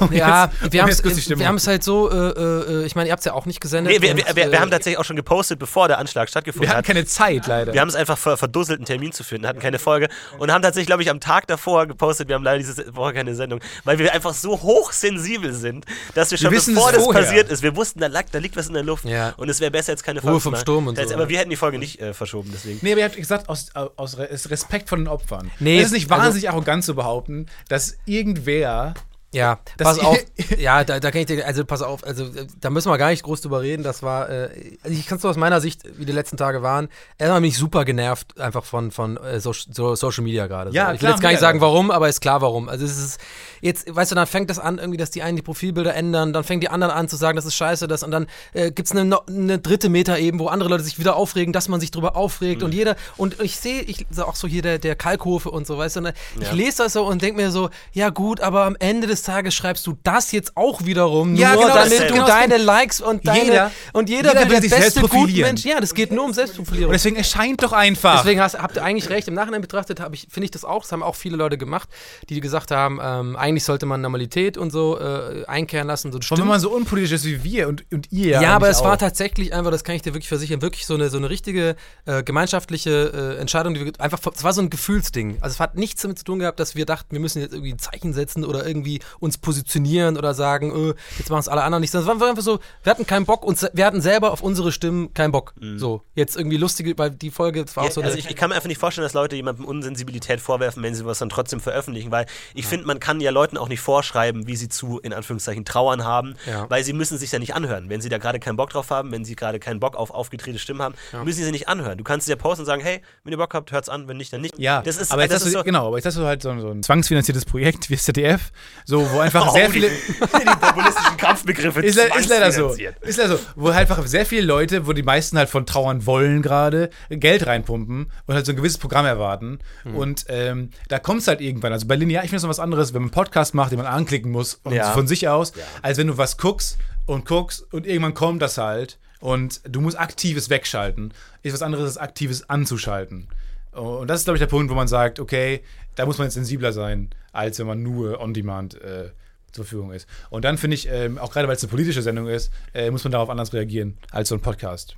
Um 0.00 0.12
Ja, 0.12 0.50
jetzt- 0.60 0.72
wir 0.72 0.80
um 0.80 0.86
haben 0.86 0.90
es 0.90 1.22
Stimmung- 1.22 1.66
halt 1.66 1.82
so, 1.84 2.10
äh, 2.10 2.14
äh, 2.16 2.84
ich 2.86 2.94
meine, 2.94 3.08
ihr 3.08 3.12
habt 3.12 3.20
es 3.20 3.24
ja 3.26 3.32
auch 3.34 3.46
nicht 3.46 3.60
gesendet. 3.60 3.92
Nee, 3.92 4.02
wir, 4.02 4.10
und, 4.12 4.16
wir, 4.18 4.26
wir, 4.36 4.36
wir 4.50 4.52
äh, 4.52 4.58
haben 4.58 4.70
tatsächlich 4.70 4.98
auch 4.98 5.04
schon 5.04 5.16
gepostet, 5.16 5.58
bevor 5.58 5.88
der 5.88 5.98
Anschlag 5.98 6.28
stattgefunden 6.28 6.68
Wir 6.68 6.70
hatten 6.70 6.78
hat. 6.78 6.86
keine 6.86 7.04
Zeit, 7.06 7.46
leider. 7.46 7.72
Wir 7.72 7.80
haben 7.80 7.88
es 7.88 7.94
einfach 7.94 8.18
ver 8.18 8.36
verdusselt, 8.36 8.78
einen 8.78 8.86
Termin 8.86 9.12
zu 9.12 9.24
finden, 9.24 9.46
hatten 9.46 9.60
keine 9.60 9.78
Folge 9.78 10.08
und 10.38 10.50
haben 10.52 10.62
tatsächlich, 10.62 10.86
glaube 10.86 11.02
ich, 11.02 11.10
am 11.10 11.20
Tag 11.20 11.46
davor 11.46 11.86
gepostet, 11.86 12.28
wir 12.28 12.34
haben 12.34 12.44
leider 12.44 12.58
diese 12.58 12.94
Woche 12.96 13.12
keine 13.14 13.34
Sendung, 13.34 13.60
weil 13.84 13.98
wir 13.98 14.12
einfach 14.12 14.34
so 14.34 14.60
hochsensibel 14.62 15.52
sind, 15.52 15.84
dass 16.14 16.30
wir 16.30 16.38
schon 16.38 16.50
wissen 16.52 16.74
bevor 16.74 16.92
das 16.92 17.04
vorher. 17.04 17.22
passiert 17.22 17.50
ist, 17.50 17.62
wir 17.62 17.76
wussten, 17.76 18.00
da, 18.00 18.06
lag, 18.08 18.24
da 18.32 18.38
liegt 18.38 18.56
was 18.56 18.66
in 18.68 18.74
der 18.74 18.82
Luft 18.82 19.04
Ja. 19.04 19.34
und 19.36 19.48
es 19.48 19.60
wäre 19.60 19.70
besser 19.70 19.92
jetzt 19.92 20.04
keine 20.04 20.20
Ruhe 20.20 20.30
Folge 20.32 20.40
vom 20.40 20.50
zu 20.50 20.50
machen. 20.52 20.62
Sturm 20.62 20.86
und 20.88 20.94
Das 20.98 21.02
heißt, 21.02 21.08
so, 21.10 21.14
Aber 21.14 21.24
ja. 21.24 21.28
wir 21.28 21.38
hätten 21.38 21.50
die 21.50 21.56
Folge 21.56 21.78
nicht 21.78 22.00
äh, 22.00 22.12
verschoben, 22.14 22.50
deswegen. 22.52 22.78
Nee, 22.82 22.92
aber 22.92 23.00
ihr 23.00 23.04
habt 23.06 23.16
gesagt, 23.16 23.48
aus, 23.48 23.68
aus 23.74 24.18
Re- 24.18 24.28
Respekt 24.30 24.88
vor 24.88 24.98
den 24.98 25.08
Opfern. 25.08 25.50
Nee, 25.60 25.78
es 25.78 25.86
ist 25.86 25.92
nicht 25.92 26.10
also- 26.10 26.22
wahnsinnig 26.24 26.48
arrogant 26.50 26.84
zu 26.84 26.94
behaupten, 26.94 27.46
dass 27.68 27.96
irgendwer. 28.06 28.94
Ja, 29.32 29.58
pass 29.78 29.98
auf. 29.98 30.18
ja, 30.58 30.84
da, 30.84 31.00
da 31.00 31.10
kann 31.10 31.20
ich 31.22 31.26
dir, 31.26 31.46
also 31.46 31.64
pass 31.64 31.80
auf, 31.82 32.04
also 32.04 32.24
äh, 32.24 32.46
da 32.60 32.70
müssen 32.70 32.90
wir 32.90 32.98
gar 32.98 33.10
nicht 33.10 33.22
groß 33.22 33.40
drüber 33.40 33.62
reden. 33.62 33.82
Das 33.82 34.02
war, 34.02 34.28
äh, 34.28 34.50
also 34.82 34.96
ich 34.98 35.06
kann 35.06 35.16
es 35.18 35.22
nur 35.24 35.30
aus 35.30 35.36
meiner 35.36 35.60
Sicht, 35.60 35.82
wie 35.98 36.04
die 36.04 36.12
letzten 36.12 36.36
Tage 36.36 36.62
waren. 36.62 36.88
Erstmal 37.18 37.40
bin 37.40 37.48
ich 37.50 37.56
super 37.56 37.84
genervt 37.84 38.38
einfach 38.40 38.64
von, 38.64 38.90
von 38.90 39.16
äh, 39.16 39.40
so, 39.40 39.52
so 39.52 39.94
Social 39.94 40.22
Media 40.24 40.46
gerade. 40.46 40.70
So. 40.70 40.76
Ja, 40.76 40.88
ich 40.88 40.92
will 40.94 40.98
klar, 41.00 41.10
jetzt 41.12 41.22
gar 41.22 41.30
nicht 41.30 41.40
sagen, 41.40 41.60
warum, 41.60 41.90
aber 41.90 42.08
ist 42.08 42.20
klar, 42.20 42.40
warum. 42.42 42.68
Also 42.68 42.84
es 42.84 42.98
ist 42.98 43.20
jetzt, 43.60 43.94
weißt 43.94 44.10
du, 44.10 44.14
dann 44.14 44.26
fängt 44.26 44.50
das 44.50 44.58
an, 44.58 44.78
irgendwie, 44.78 44.98
dass 44.98 45.10
die 45.10 45.22
einen 45.22 45.36
die 45.36 45.42
Profilbilder 45.42 45.94
ändern, 45.94 46.32
dann 46.32 46.44
fängen 46.44 46.60
die 46.60 46.68
anderen 46.68 46.92
an 46.92 47.08
zu 47.08 47.16
sagen, 47.16 47.36
das 47.36 47.46
ist 47.46 47.54
scheiße, 47.54 47.88
das 47.88 48.02
und 48.02 48.10
dann 48.10 48.26
äh, 48.52 48.70
gibt 48.70 48.86
es 48.86 48.96
eine, 48.96 49.18
eine 49.28 49.58
dritte 49.58 49.88
Meta-Eben, 49.88 50.38
wo 50.38 50.48
andere 50.48 50.68
Leute 50.68 50.84
sich 50.84 50.98
wieder 50.98 51.16
aufregen, 51.16 51.52
dass 51.52 51.68
man 51.68 51.80
sich 51.80 51.90
drüber 51.90 52.16
aufregt 52.16 52.60
Mhm. 52.60 52.66
und 52.66 52.74
jeder, 52.74 52.96
und 53.16 53.40
ich 53.40 53.56
sehe, 53.56 53.80
ich 53.82 54.06
so 54.10 54.24
auch 54.26 54.34
so 54.36 54.46
hier 54.46 54.60
der, 54.62 54.78
der 54.78 54.94
Kalkhofe 54.94 55.50
und 55.50 55.66
so, 55.66 55.78
weißt 55.78 55.96
du, 55.96 56.00
ne? 56.02 56.12
ich 56.40 56.48
Ja. 56.48 56.52
lese 56.52 56.82
das 56.82 56.92
so 56.92 57.06
und 57.06 57.22
denke 57.22 57.40
mir 57.40 57.50
so, 57.50 57.70
ja 57.92 58.10
gut, 58.10 58.40
aber 58.40 58.64
am 58.64 58.76
Ende 58.78 59.06
des 59.06 59.21
Tages 59.22 59.54
schreibst 59.54 59.86
du 59.86 59.96
das 60.02 60.32
jetzt 60.32 60.56
auch 60.56 60.84
wiederum, 60.84 61.34
Ja, 61.34 61.54
nur 61.54 61.64
genau 61.64 61.74
damit 61.74 62.00
du 62.00 62.12
Genau 62.12 62.26
deine. 62.26 62.56
Likes 62.56 63.00
und 63.00 63.26
deine, 63.26 63.44
Jeder- 63.44 63.70
und 63.92 64.08
jeder, 64.08 64.30
jeder 64.30 64.42
will 64.42 64.48
der 64.50 64.60
sich 64.60 64.70
beste 64.70 64.82
selbst 64.92 65.00
gute 65.00 65.08
profilieren. 65.08 65.48
Mensch. 65.48 65.64
Ja, 65.64 65.80
das 65.80 65.94
geht 65.94 66.12
nur 66.12 66.24
um 66.24 66.32
Selbstprofilierung. 66.32 66.88
Und 66.90 66.92
deswegen 66.94 67.16
erscheint 67.16 67.62
doch 67.62 67.72
einfach. 67.72 68.22
Deswegen 68.22 68.40
hast, 68.40 68.58
habt 68.58 68.76
ihr 68.76 68.84
eigentlich 68.84 69.10
recht. 69.10 69.28
Im 69.28 69.34
Nachhinein 69.34 69.60
betrachtet 69.60 70.00
ich, 70.12 70.26
finde 70.30 70.44
ich 70.44 70.50
das 70.50 70.64
auch. 70.64 70.82
Das 70.82 70.92
haben 70.92 71.02
auch 71.02 71.16
viele 71.16 71.36
Leute 71.36 71.58
gemacht, 71.58 71.88
die 72.28 72.40
gesagt 72.40 72.70
haben, 72.70 73.00
ähm, 73.02 73.36
eigentlich 73.36 73.64
sollte 73.64 73.86
man 73.86 74.00
Normalität 74.00 74.56
und 74.58 74.70
so 74.70 74.98
äh, 74.98 75.44
einkehren 75.46 75.86
lassen. 75.86 76.12
So, 76.12 76.18
Und 76.18 76.38
wenn 76.40 76.46
man 76.46 76.60
so 76.60 76.70
unpolitisch 76.70 77.12
ist 77.12 77.24
wie 77.24 77.42
wir 77.44 77.68
und, 77.68 77.84
und 77.92 78.10
ihr. 78.12 78.40
Ja, 78.40 78.54
aber 78.54 78.66
eigentlich 78.66 78.76
es 78.78 78.84
war 78.84 78.94
auch. 78.94 78.98
tatsächlich 78.98 79.52
einfach, 79.54 79.70
das 79.70 79.84
kann 79.84 79.94
ich 79.94 80.02
dir 80.02 80.14
wirklich 80.14 80.28
versichern, 80.28 80.62
wirklich 80.62 80.86
so 80.86 80.94
eine, 80.94 81.10
so 81.10 81.18
eine 81.18 81.30
richtige 81.30 81.76
äh, 82.06 82.22
gemeinschaftliche 82.22 83.36
äh, 83.36 83.40
Entscheidung, 83.40 83.74
die 83.74 83.84
wir 83.84 83.92
einfach, 83.98 84.18
es 84.34 84.44
war 84.44 84.52
so 84.52 84.60
ein 84.62 84.70
Gefühlsding. 84.70 85.38
Also 85.40 85.54
es 85.54 85.60
hat 85.60 85.76
nichts 85.76 86.02
damit 86.02 86.18
zu 86.18 86.24
tun 86.24 86.38
gehabt, 86.38 86.60
dass 86.60 86.74
wir 86.74 86.86
dachten, 86.86 87.12
wir 87.12 87.20
müssen 87.20 87.40
jetzt 87.40 87.52
irgendwie 87.52 87.72
ein 87.72 87.78
Zeichen 87.78 88.12
setzen 88.12 88.44
oder 88.44 88.66
irgendwie 88.66 89.00
uns 89.20 89.38
positionieren 89.38 90.16
oder 90.16 90.34
sagen, 90.34 90.90
äh, 90.90 90.94
jetzt 91.18 91.30
machen 91.30 91.40
es 91.40 91.48
alle 91.48 91.62
anderen 91.62 91.80
nicht. 91.80 91.94
Es 91.94 92.06
war 92.06 92.12
einfach 92.14 92.42
so, 92.42 92.58
wir 92.82 92.90
hatten 92.90 93.06
keinen 93.06 93.26
Bock 93.26 93.44
und 93.44 93.70
wir 93.72 93.86
hatten 93.86 94.00
selber 94.00 94.32
auf 94.32 94.42
unsere 94.42 94.72
Stimmen 94.72 95.12
keinen 95.14 95.32
Bock. 95.32 95.54
So, 95.76 96.02
jetzt 96.14 96.36
irgendwie 96.36 96.56
lustige, 96.56 96.96
weil 96.98 97.10
die 97.10 97.30
Folge, 97.30 97.64
das 97.64 97.76
war 97.76 97.84
auch 97.84 97.88
Ja, 97.88 97.92
so 97.92 98.02
also 98.02 98.16
ich, 98.16 98.28
ich 98.28 98.36
kann 98.36 98.48
mir 98.50 98.56
einfach 98.56 98.68
nicht 98.68 98.78
vorstellen, 98.78 99.04
dass 99.04 99.14
Leute 99.14 99.36
jemandem 99.36 99.64
Unsensibilität 99.64 100.40
vorwerfen, 100.40 100.82
wenn 100.82 100.94
sie 100.94 101.04
was 101.04 101.18
dann 101.18 101.28
trotzdem 101.28 101.60
veröffentlichen, 101.60 102.10
weil 102.10 102.26
ich 102.54 102.66
finde, 102.66 102.86
man 102.86 103.00
kann 103.00 103.20
ja 103.20 103.30
Leuten 103.30 103.56
auch 103.56 103.68
nicht 103.68 103.80
vorschreiben, 103.80 104.46
wie 104.46 104.56
sie 104.56 104.68
zu, 104.68 104.98
in 105.00 105.12
Anführungszeichen, 105.12 105.64
trauern 105.64 106.04
haben, 106.04 106.34
Ja. 106.46 106.68
weil 106.70 106.84
sie 106.84 106.92
müssen 106.92 107.18
sich 107.18 107.32
ja 107.32 107.38
nicht 107.38 107.54
anhören. 107.54 107.88
Wenn 107.88 108.00
sie 108.00 108.08
da 108.08 108.18
gerade 108.18 108.38
keinen 108.40 108.56
Bock 108.56 108.70
drauf 108.70 108.90
haben, 108.90 109.12
wenn 109.12 109.24
sie 109.24 109.36
gerade 109.36 109.58
keinen 109.58 109.80
Bock 109.80 109.96
auf 109.96 110.10
aufgedrehte 110.10 110.58
Stimmen 110.58 110.82
haben, 110.82 110.94
müssen 111.24 111.38
sie 111.38 111.44
sie 111.44 111.50
nicht 111.52 111.68
anhören. 111.68 111.98
Du 111.98 112.04
kannst 112.04 112.26
es 112.26 112.30
ja 112.30 112.36
posten 112.36 112.62
und 112.62 112.66
sagen, 112.66 112.82
hey, 112.82 113.00
wenn 113.24 113.32
ihr 113.32 113.36
Bock 113.38 113.54
habt, 113.54 113.72
hört's 113.72 113.88
an, 113.88 114.08
wenn 114.08 114.16
nicht, 114.16 114.32
dann 114.32 114.40
nicht. 114.40 114.58
Ja, 114.58 114.82
das 114.82 114.96
ist, 114.96 115.12
aber 115.12 115.22
jetzt 115.22 115.30
das 115.32 115.40
hast 115.42 115.46
ist 115.48 115.54
du, 115.54 115.58
so, 115.58 115.64
genau, 115.64 115.88
aber 115.88 115.96
jetzt 115.96 116.06
hast 116.06 116.16
du 116.16 116.24
halt 116.24 116.42
so, 116.42 116.58
so 116.60 116.68
ein 116.70 116.82
zwangsfinanziertes 116.82 117.44
Projekt 117.44 117.90
wie 117.90 117.94
das 117.94 118.04
ZDF, 118.04 118.52
so, 118.84 119.01
wo 119.10 119.18
einfach 119.20 119.48
Oh, 119.48 119.52
sehr 119.52 119.66
die- 119.68 119.72
viele. 119.72 119.88
die 119.90 120.56
populistischen 120.60 121.16
Kampfbegriffe 121.16 121.80
Ist, 121.82 121.98
ist 121.98 122.28
leider 122.28 122.52
so. 122.52 122.68
Ist 122.70 123.16
leider 123.18 123.36
so. 123.36 123.38
Wo 123.56 123.68
halt 123.74 123.90
einfach 123.90 124.06
sehr 124.06 124.26
viele 124.26 124.42
Leute, 124.42 124.86
wo 124.86 124.92
die 124.92 125.02
meisten 125.02 125.36
halt 125.38 125.48
von 125.48 125.66
Trauern 125.66 126.06
wollen 126.06 126.42
gerade, 126.42 126.90
Geld 127.10 127.46
reinpumpen 127.46 128.10
und 128.26 128.34
halt 128.34 128.46
so 128.46 128.52
ein 128.52 128.56
gewisses 128.56 128.78
Programm 128.78 129.06
erwarten. 129.06 129.58
Hm. 129.84 129.94
Und 129.96 130.24
ähm, 130.28 130.70
da 130.88 130.98
kommt 130.98 131.20
es 131.22 131.28
halt 131.28 131.40
irgendwann. 131.40 131.72
Also 131.72 131.86
bei 131.86 131.96
Linear, 131.96 132.22
ich 132.24 132.30
finde 132.30 132.38
es 132.38 132.42
noch 132.42 132.50
was 132.50 132.60
anderes, 132.60 132.94
wenn 132.94 133.02
man 133.02 133.08
einen 133.10 133.14
Podcast 133.14 133.54
macht, 133.54 133.72
den 133.72 133.78
man 133.78 133.86
anklicken 133.86 134.30
muss 134.30 134.60
Ja. 134.70 134.92
von 134.92 135.06
sich 135.06 135.28
aus, 135.28 135.52
als 135.82 135.98
wenn 135.98 136.06
du 136.06 136.18
was 136.18 136.36
guckst 136.36 136.78
und 137.06 137.24
guckst 137.26 137.64
und 137.72 137.86
irgendwann 137.86 138.14
kommt 138.14 138.42
das 138.42 138.58
halt 138.58 138.98
und 139.20 139.60
du 139.68 139.80
musst 139.80 139.98
aktives 139.98 140.50
wegschalten. 140.50 141.12
Ist 141.42 141.52
was 141.52 141.62
anderes 141.62 141.84
als 141.84 141.96
aktives 141.98 142.48
anzuschalten. 142.50 143.28
Und 143.72 144.08
das 144.08 144.20
ist, 144.20 144.24
glaube 144.24 144.36
ich, 144.36 144.40
der 144.40 144.46
Punkt, 144.48 144.70
wo 144.70 144.74
man 144.74 144.88
sagt, 144.88 145.18
okay, 145.18 145.62
da 145.94 146.04
muss 146.06 146.18
man 146.18 146.26
jetzt 146.26 146.34
sensibler 146.34 146.72
sein, 146.72 147.10
als 147.32 147.58
wenn 147.58 147.66
man 147.66 147.82
nur 147.82 148.20
on-demand 148.20 148.74
äh, 148.82 149.10
zur 149.52 149.64
Verfügung 149.64 149.92
ist. 149.92 150.06
Und 150.30 150.44
dann 150.44 150.58
finde 150.58 150.74
ich, 150.74 150.88
ähm, 150.90 151.18
auch 151.18 151.32
gerade 151.32 151.48
weil 151.48 151.56
es 151.56 151.62
eine 151.62 151.70
politische 151.70 152.02
Sendung 152.02 152.28
ist, 152.28 152.50
äh, 152.74 152.90
muss 152.90 153.04
man 153.04 153.12
darauf 153.12 153.30
anders 153.30 153.52
reagieren 153.52 153.96
als 154.10 154.28
so 154.28 154.34
ein 154.34 154.40
Podcast, 154.40 154.96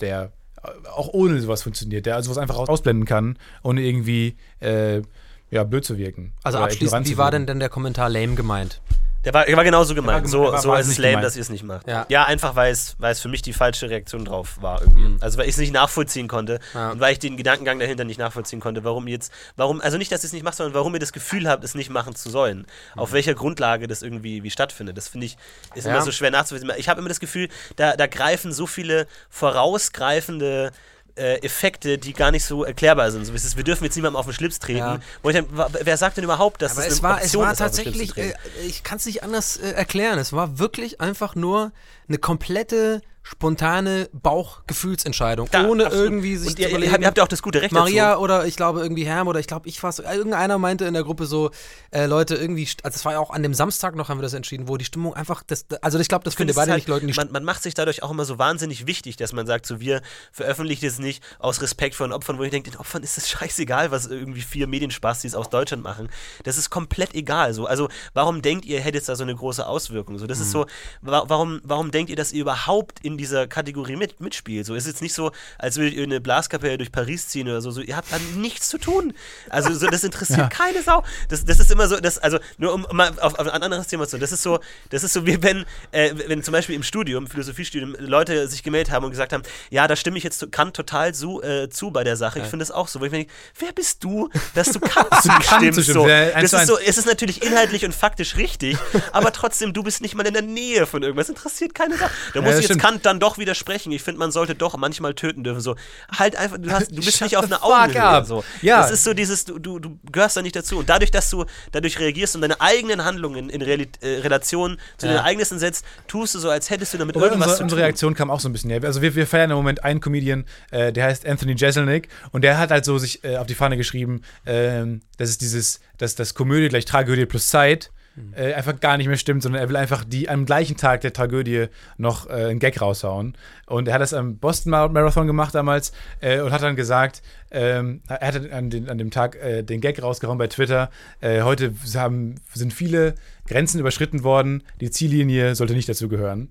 der 0.00 0.32
äh, 0.62 0.68
auch 0.88 1.08
ohne 1.12 1.40
sowas 1.40 1.62
funktioniert, 1.62 2.06
der 2.06 2.16
also 2.16 2.30
was 2.30 2.38
einfach 2.38 2.56
aus- 2.56 2.68
ausblenden 2.68 3.04
kann, 3.06 3.38
ohne 3.62 3.82
irgendwie 3.82 4.36
äh, 4.60 5.02
ja, 5.50 5.64
blöd 5.64 5.84
zu 5.84 5.96
wirken. 5.96 6.32
also 6.42 6.58
abschließend, 6.58 7.08
wie 7.08 7.16
war 7.16 7.30
denn 7.30 7.46
denn 7.46 7.60
der 7.60 7.70
Kommentar 7.70 8.08
lame 8.10 8.34
gemeint? 8.34 8.80
Der 9.24 9.34
war, 9.34 9.44
der 9.46 9.56
war 9.56 9.64
genauso 9.64 9.94
gemeint. 9.94 10.22
gem- 10.22 10.30
so 10.30 10.56
so 10.58 10.72
ist 10.74 10.86
es 10.86 10.96
lame, 10.98 11.10
gemeint. 11.10 11.26
dass 11.26 11.34
ihr 11.36 11.42
es 11.42 11.50
nicht 11.50 11.64
macht. 11.64 11.86
Ja. 11.88 12.24
einfach 12.24 12.54
weil 12.54 12.70
es, 12.72 12.94
weil 12.98 13.12
es 13.12 13.20
für 13.20 13.28
mich 13.28 13.42
die 13.42 13.52
falsche 13.52 13.90
Reaktion 13.90 14.24
drauf 14.24 14.58
war 14.60 14.80
irgendwie. 14.80 15.16
Also 15.20 15.38
weil 15.38 15.44
ich 15.46 15.52
es 15.54 15.58
nicht 15.58 15.72
nachvollziehen 15.72 16.28
konnte 16.28 16.60
Ja. 16.72 16.90
und 16.92 17.00
weil 17.00 17.12
ich 17.12 17.18
den 17.18 17.36
Gedankengang 17.36 17.78
dahinter 17.80 18.04
nicht 18.04 18.18
nachvollziehen 18.18 18.60
konnte, 18.60 18.84
warum 18.84 19.06
ihr 19.08 19.14
jetzt, 19.14 19.32
warum, 19.56 19.80
also 19.80 19.98
nicht, 19.98 20.12
dass 20.12 20.22
ihr 20.22 20.28
es 20.28 20.32
nicht 20.32 20.44
macht, 20.44 20.54
sondern 20.56 20.74
warum 20.74 20.94
ihr 20.94 21.00
das 21.00 21.12
Gefühl 21.12 21.48
habt, 21.48 21.64
es 21.64 21.74
nicht 21.74 21.90
machen 21.90 22.14
zu 22.14 22.30
sollen. 22.30 22.66
Auf 22.96 23.12
welcher 23.12 23.34
Grundlage 23.34 23.88
das 23.88 24.02
irgendwie 24.02 24.42
wie 24.44 24.50
stattfindet. 24.50 24.96
Das 24.96 25.08
finde 25.08 25.26
ich, 25.26 25.36
ist 25.74 25.84
Ja. 25.84 25.92
immer 25.92 26.02
so 26.02 26.12
schwer 26.12 26.30
nachzuvollziehen. 26.30 26.72
Ich 26.76 26.88
habe 26.88 27.00
immer 27.00 27.08
das 27.08 27.20
Gefühl, 27.20 27.48
da, 27.76 27.96
da 27.96 28.06
greifen 28.06 28.52
so 28.52 28.66
viele 28.66 29.06
vorausgreifende 29.30 30.70
äh, 31.18 31.36
Effekte, 31.44 31.98
die 31.98 32.12
gar 32.12 32.30
nicht 32.30 32.44
so 32.44 32.64
erklärbar 32.64 33.10
sind. 33.10 33.24
So, 33.24 33.34
es 33.34 33.56
wir 33.56 33.64
dürfen 33.64 33.84
jetzt 33.84 33.96
niemandem 33.96 34.16
auf 34.16 34.26
den 34.26 34.34
Schlips 34.34 34.58
treten. 34.58 34.78
Ja. 34.78 35.00
Dann, 35.22 35.46
wer 35.82 35.96
sagt 35.96 36.16
denn 36.16 36.24
überhaupt, 36.24 36.62
dass 36.62 36.72
Aber 36.72 36.82
das 36.82 36.92
es 36.92 36.98
eine 37.00 37.02
war, 37.02 37.18
es 37.18 37.24
Option 37.24 37.44
war 37.44 37.52
ist, 37.52 37.58
tatsächlich, 37.58 38.16
äh, 38.16 38.34
ich 38.66 38.82
kann 38.82 38.98
es 38.98 39.06
nicht 39.06 39.22
anders 39.22 39.56
äh, 39.56 39.70
erklären. 39.70 40.18
Es 40.18 40.32
war 40.32 40.58
wirklich 40.58 41.00
einfach 41.00 41.34
nur 41.34 41.72
eine 42.08 42.18
komplette, 42.18 43.02
spontane 43.30 44.08
Bauchgefühlsentscheidung, 44.12 45.48
Ja, 45.52 45.66
ohne 45.66 45.86
absolut. 45.86 46.04
irgendwie 46.06 46.36
sich 46.36 46.48
Und 46.50 46.56
zu 46.56 46.62
ihr, 46.62 46.68
ihr, 46.68 46.70
überlegen. 46.70 46.92
habt, 46.92 47.02
ihr 47.02 47.06
habt 47.08 47.18
ja 47.18 47.24
auch 47.24 47.28
das 47.28 47.42
gute 47.42 47.62
Recht 47.62 47.72
Maria 47.72 48.10
dazu. 48.12 48.22
oder 48.22 48.46
ich 48.46 48.56
glaube 48.56 48.80
irgendwie 48.80 49.04
Herm 49.04 49.28
oder 49.28 49.40
ich 49.40 49.46
glaube 49.46 49.68
ich 49.68 49.82
war 49.82 49.92
irgendeiner 49.98 50.58
meinte 50.58 50.84
in 50.84 50.94
der 50.94 51.02
Gruppe 51.04 51.26
so 51.26 51.50
äh, 51.90 52.06
Leute 52.06 52.34
irgendwie 52.36 52.68
also 52.82 52.96
es 52.96 53.04
war 53.04 53.12
ja 53.12 53.18
auch 53.18 53.30
an 53.30 53.42
dem 53.42 53.54
Samstag 53.54 53.94
noch 53.96 54.08
haben 54.08 54.18
wir 54.18 54.22
das 54.22 54.34
entschieden 54.34 54.68
wo 54.68 54.76
die 54.76 54.84
Stimmung 54.84 55.14
einfach 55.14 55.42
das 55.46 55.66
also 55.82 55.98
ich 55.98 56.08
glaube 56.08 56.24
das 56.24 56.34
findet 56.34 56.56
beide 56.56 56.70
es 56.70 56.76
nicht 56.76 56.88
Leuten 56.88 57.06
die 57.06 57.12
halt, 57.14 57.26
man, 57.32 57.32
man 57.32 57.44
macht 57.44 57.62
sich 57.62 57.74
dadurch 57.74 58.02
auch 58.02 58.10
immer 58.10 58.24
so 58.24 58.38
wahnsinnig 58.38 58.86
wichtig, 58.86 59.16
dass 59.16 59.32
man 59.32 59.46
sagt, 59.46 59.66
so 59.66 59.80
wir 59.80 60.00
veröffentlichen 60.32 60.86
es 60.86 60.98
nicht 60.98 61.22
aus 61.38 61.60
Respekt 61.60 61.94
vor 61.94 62.06
den 62.06 62.12
Opfern, 62.12 62.38
wo 62.38 62.42
ich 62.44 62.50
denke, 62.50 62.70
den 62.70 62.78
Opfern 62.78 63.02
ist 63.02 63.18
es 63.18 63.28
scheißegal, 63.28 63.90
was 63.90 64.06
irgendwie 64.06 64.40
vier 64.40 64.66
Medienspastis 64.66 65.34
aus 65.34 65.50
Deutschland 65.50 65.82
machen. 65.82 66.08
Das 66.44 66.56
ist 66.56 66.70
komplett 66.70 67.14
egal. 67.14 67.52
So. 67.52 67.66
Also 67.66 67.88
warum 68.14 68.42
denkt 68.42 68.64
ihr, 68.64 68.80
hättet 68.80 69.08
da 69.08 69.16
so 69.16 69.22
eine 69.24 69.34
große 69.34 69.66
Auswirkung? 69.66 70.18
So, 70.18 70.26
das 70.26 70.40
ist 70.40 70.50
so, 70.50 70.66
wa 71.02 71.24
warum, 71.26 71.60
warum 71.64 71.90
denkt 71.90 72.10
ihr, 72.10 72.16
dass 72.16 72.32
ihr 72.32 72.40
überhaupt 72.42 73.04
in 73.04 73.17
dieser 73.18 73.46
Kategorie 73.46 73.96
mit, 73.96 74.20
mitspielt? 74.20 74.64
So 74.64 74.74
ist 74.74 74.86
jetzt 74.86 75.02
nicht 75.02 75.14
so, 75.14 75.32
als 75.58 75.76
würdet 75.76 75.94
ihr 75.94 76.04
eine 76.04 76.20
Blaskapelle 76.20 76.78
durch 76.78 76.92
Paris 76.92 77.28
ziehen 77.28 77.48
oder 77.48 77.60
so. 77.60 77.70
so 77.70 77.80
ihr 77.80 77.96
habt 77.96 78.10
da 78.12 78.16
nichts 78.36 78.68
zu 78.68 78.78
tun. 78.78 79.12
Also 79.50 79.74
so, 79.74 79.86
das 79.88 80.04
interessiert 80.04 80.50
keine 80.50 80.82
Sau. 80.82 81.04
Das, 81.28 81.44
das 81.44 81.60
ist 81.60 81.70
immer 81.70 81.88
so, 81.88 81.96
das, 81.98 82.18
also 82.18 82.38
nur 82.56 82.72
um 82.72 82.86
mal 82.92 83.10
auf, 83.20 83.38
auf 83.38 83.46
ein 83.46 83.62
anderes 83.62 83.88
Thema 83.88 84.06
zu, 84.06 84.18
das 84.18 84.32
ist 84.32 84.42
so, 84.42 84.60
das 84.90 85.04
ist 85.04 85.12
so 85.12 85.26
wie 85.26 85.42
wenn, 85.42 85.64
äh, 85.92 86.14
wenn 86.26 86.42
zum 86.42 86.52
Beispiel 86.52 86.74
im 86.74 86.82
Studium, 86.82 87.24
im 87.24 87.30
Philosophiestudium, 87.30 87.96
Leute 87.98 88.48
sich 88.48 88.62
gemeldet 88.62 88.92
haben 88.92 89.04
und 89.04 89.10
gesagt 89.10 89.32
haben, 89.32 89.42
ja, 89.70 89.86
da 89.86 89.96
stimme 89.96 90.18
ich 90.18 90.24
jetzt 90.24 90.38
zu, 90.38 90.48
kann 90.48 90.72
total 90.72 91.14
zu, 91.14 91.42
äh, 91.42 91.68
zu 91.68 91.90
bei 91.90 92.04
der 92.04 92.16
Sache. 92.16 92.40
Ich 92.40 92.46
finde 92.46 92.62
das 92.62 92.70
auch 92.70 92.88
so, 92.88 93.00
wo 93.00 93.04
ich 93.04 93.10
mir 93.10 93.18
denke, 93.18 93.32
wer 93.58 93.72
bist 93.72 94.04
du, 94.04 94.28
dass 94.54 94.70
du 94.70 94.80
Kant 94.80 95.08
zustimmst? 95.22 95.74
zustimmen. 95.74 96.02
So. 96.02 96.08
Ja, 96.08 96.40
Das 96.40 96.50
zu 96.50 96.56
ist 96.56 96.66
so, 96.66 96.78
es 96.78 96.98
ist 96.98 97.06
natürlich 97.06 97.42
inhaltlich 97.42 97.84
und 97.84 97.94
faktisch 97.94 98.36
richtig, 98.36 98.76
aber 99.12 99.32
trotzdem, 99.32 99.72
du 99.72 99.82
bist 99.82 100.00
nicht 100.00 100.14
mal 100.14 100.26
in 100.26 100.34
der 100.34 100.42
Nähe 100.42 100.86
von 100.86 101.02
irgendwas. 101.02 101.28
Interessiert 101.28 101.74
keine 101.74 101.96
Sache. 101.96 102.10
Da 102.34 102.40
muss 102.40 102.50
das 102.50 102.60
ich 102.60 102.68
jetzt 102.68 102.80
stimmt. 102.80 102.82
Kant 102.82 103.06
dann 103.08 103.20
doch 103.20 103.38
widersprechen. 103.38 103.90
Ich 103.92 104.02
finde, 104.02 104.18
man 104.18 104.30
sollte 104.30 104.54
doch 104.54 104.76
manchmal 104.76 105.14
töten 105.14 105.42
dürfen. 105.42 105.60
So, 105.60 105.74
halt 106.16 106.36
einfach, 106.36 106.58
du, 106.58 106.70
hast, 106.70 106.90
du 106.90 106.96
bist 107.02 107.20
nicht 107.20 107.36
auf 107.36 107.44
einer 107.46 107.64
Augenhöhe. 107.64 108.24
So. 108.24 108.44
Ja. 108.62 108.82
Das 108.82 108.90
ist 108.90 109.04
so 109.04 109.14
dieses, 109.14 109.44
du, 109.44 109.58
du, 109.58 109.78
du 109.78 109.98
gehörst 110.12 110.36
da 110.36 110.42
nicht 110.42 110.54
dazu. 110.54 110.78
Und 110.78 110.88
dadurch, 110.88 111.10
dass 111.10 111.30
du 111.30 111.44
dadurch 111.72 111.98
reagierst 111.98 112.34
und 112.36 112.42
deine 112.42 112.60
eigenen 112.60 113.04
Handlungen 113.04 113.50
in 113.50 113.62
Reali 113.62 113.88
äh, 114.00 114.20
Relation 114.20 114.78
zu 114.96 115.06
Ja. 115.06 115.12
den 115.12 115.18
Ereignissen 115.18 115.58
setzt, 115.58 115.84
tust 116.06 116.34
du 116.34 116.38
so, 116.38 116.50
als 116.50 116.70
hättest 116.70 116.94
du 116.94 116.98
damit 116.98 117.16
Aber 117.16 117.26
irgendwas 117.26 117.46
unsere, 117.46 117.56
zu 117.58 117.62
unsere 117.64 117.80
tun. 117.80 117.84
Reaktion 117.84 118.14
kam 118.14 118.30
auch 118.30 118.40
so 118.40 118.48
ein 118.48 118.52
bisschen 118.52 118.70
her. 118.70 118.80
Also 118.84 119.02
wir, 119.02 119.14
wir 119.14 119.26
feiern 119.26 119.50
im 119.50 119.56
Moment 119.56 119.82
einen 119.84 120.00
Comedian, 120.00 120.44
äh, 120.70 120.92
der 120.92 121.04
heißt 121.04 121.26
Anthony 121.26 121.54
Jeselnik 121.56 122.08
und 122.32 122.42
der 122.42 122.58
hat 122.58 122.70
halt 122.70 122.84
so 122.84 122.98
sich 122.98 123.24
äh, 123.24 123.36
auf 123.36 123.46
die 123.46 123.54
Fahne 123.54 123.76
geschrieben, 123.76 124.22
ähm, 124.46 125.00
dass 125.16 125.30
es 125.30 125.38
dieses, 125.38 125.80
dass 125.96 126.14
das 126.14 126.34
Komödie 126.34 126.68
gleich 126.68 126.84
Tragödie 126.84 127.26
plus 127.26 127.46
Zeit 127.48 127.90
äh, 128.34 128.52
einfach 128.54 128.78
gar 128.80 128.96
nicht 128.96 129.06
mehr 129.06 129.16
stimmt, 129.16 129.42
sondern 129.42 129.62
er 129.62 129.68
will 129.68 129.76
einfach 129.76 130.04
die 130.04 130.28
am 130.28 130.46
gleichen 130.46 130.76
Tag 130.76 131.00
der 131.02 131.12
Tragödie 131.12 131.66
noch 131.96 132.28
äh, 132.28 132.32
einen 132.50 132.58
Gag 132.58 132.80
raushauen. 132.80 133.36
Und 133.66 133.88
er 133.88 133.94
hat 133.94 134.00
das 134.00 134.14
am 134.14 134.36
Boston 134.38 134.70
Mar- 134.70 134.88
Marathon 134.88 135.26
gemacht 135.26 135.54
damals 135.54 135.92
äh, 136.20 136.40
und 136.40 136.52
hat 136.52 136.62
dann 136.62 136.76
gesagt, 136.76 137.22
ähm, 137.50 138.02
er 138.08 138.26
hat 138.26 138.50
an, 138.52 138.70
den, 138.70 138.88
an 138.88 138.98
dem 138.98 139.10
Tag 139.10 139.36
äh, 139.36 139.62
den 139.62 139.80
Gag 139.80 140.02
rausgehauen 140.02 140.38
bei 140.38 140.46
Twitter. 140.48 140.90
Äh, 141.20 141.42
heute 141.42 141.74
haben, 141.94 142.36
sind 142.54 142.72
viele 142.72 143.14
Grenzen 143.46 143.80
überschritten 143.80 144.22
worden, 144.24 144.62
die 144.80 144.90
Ziellinie 144.90 145.54
sollte 145.54 145.72
nicht 145.72 145.88
dazu 145.88 146.08
gehören. 146.08 146.50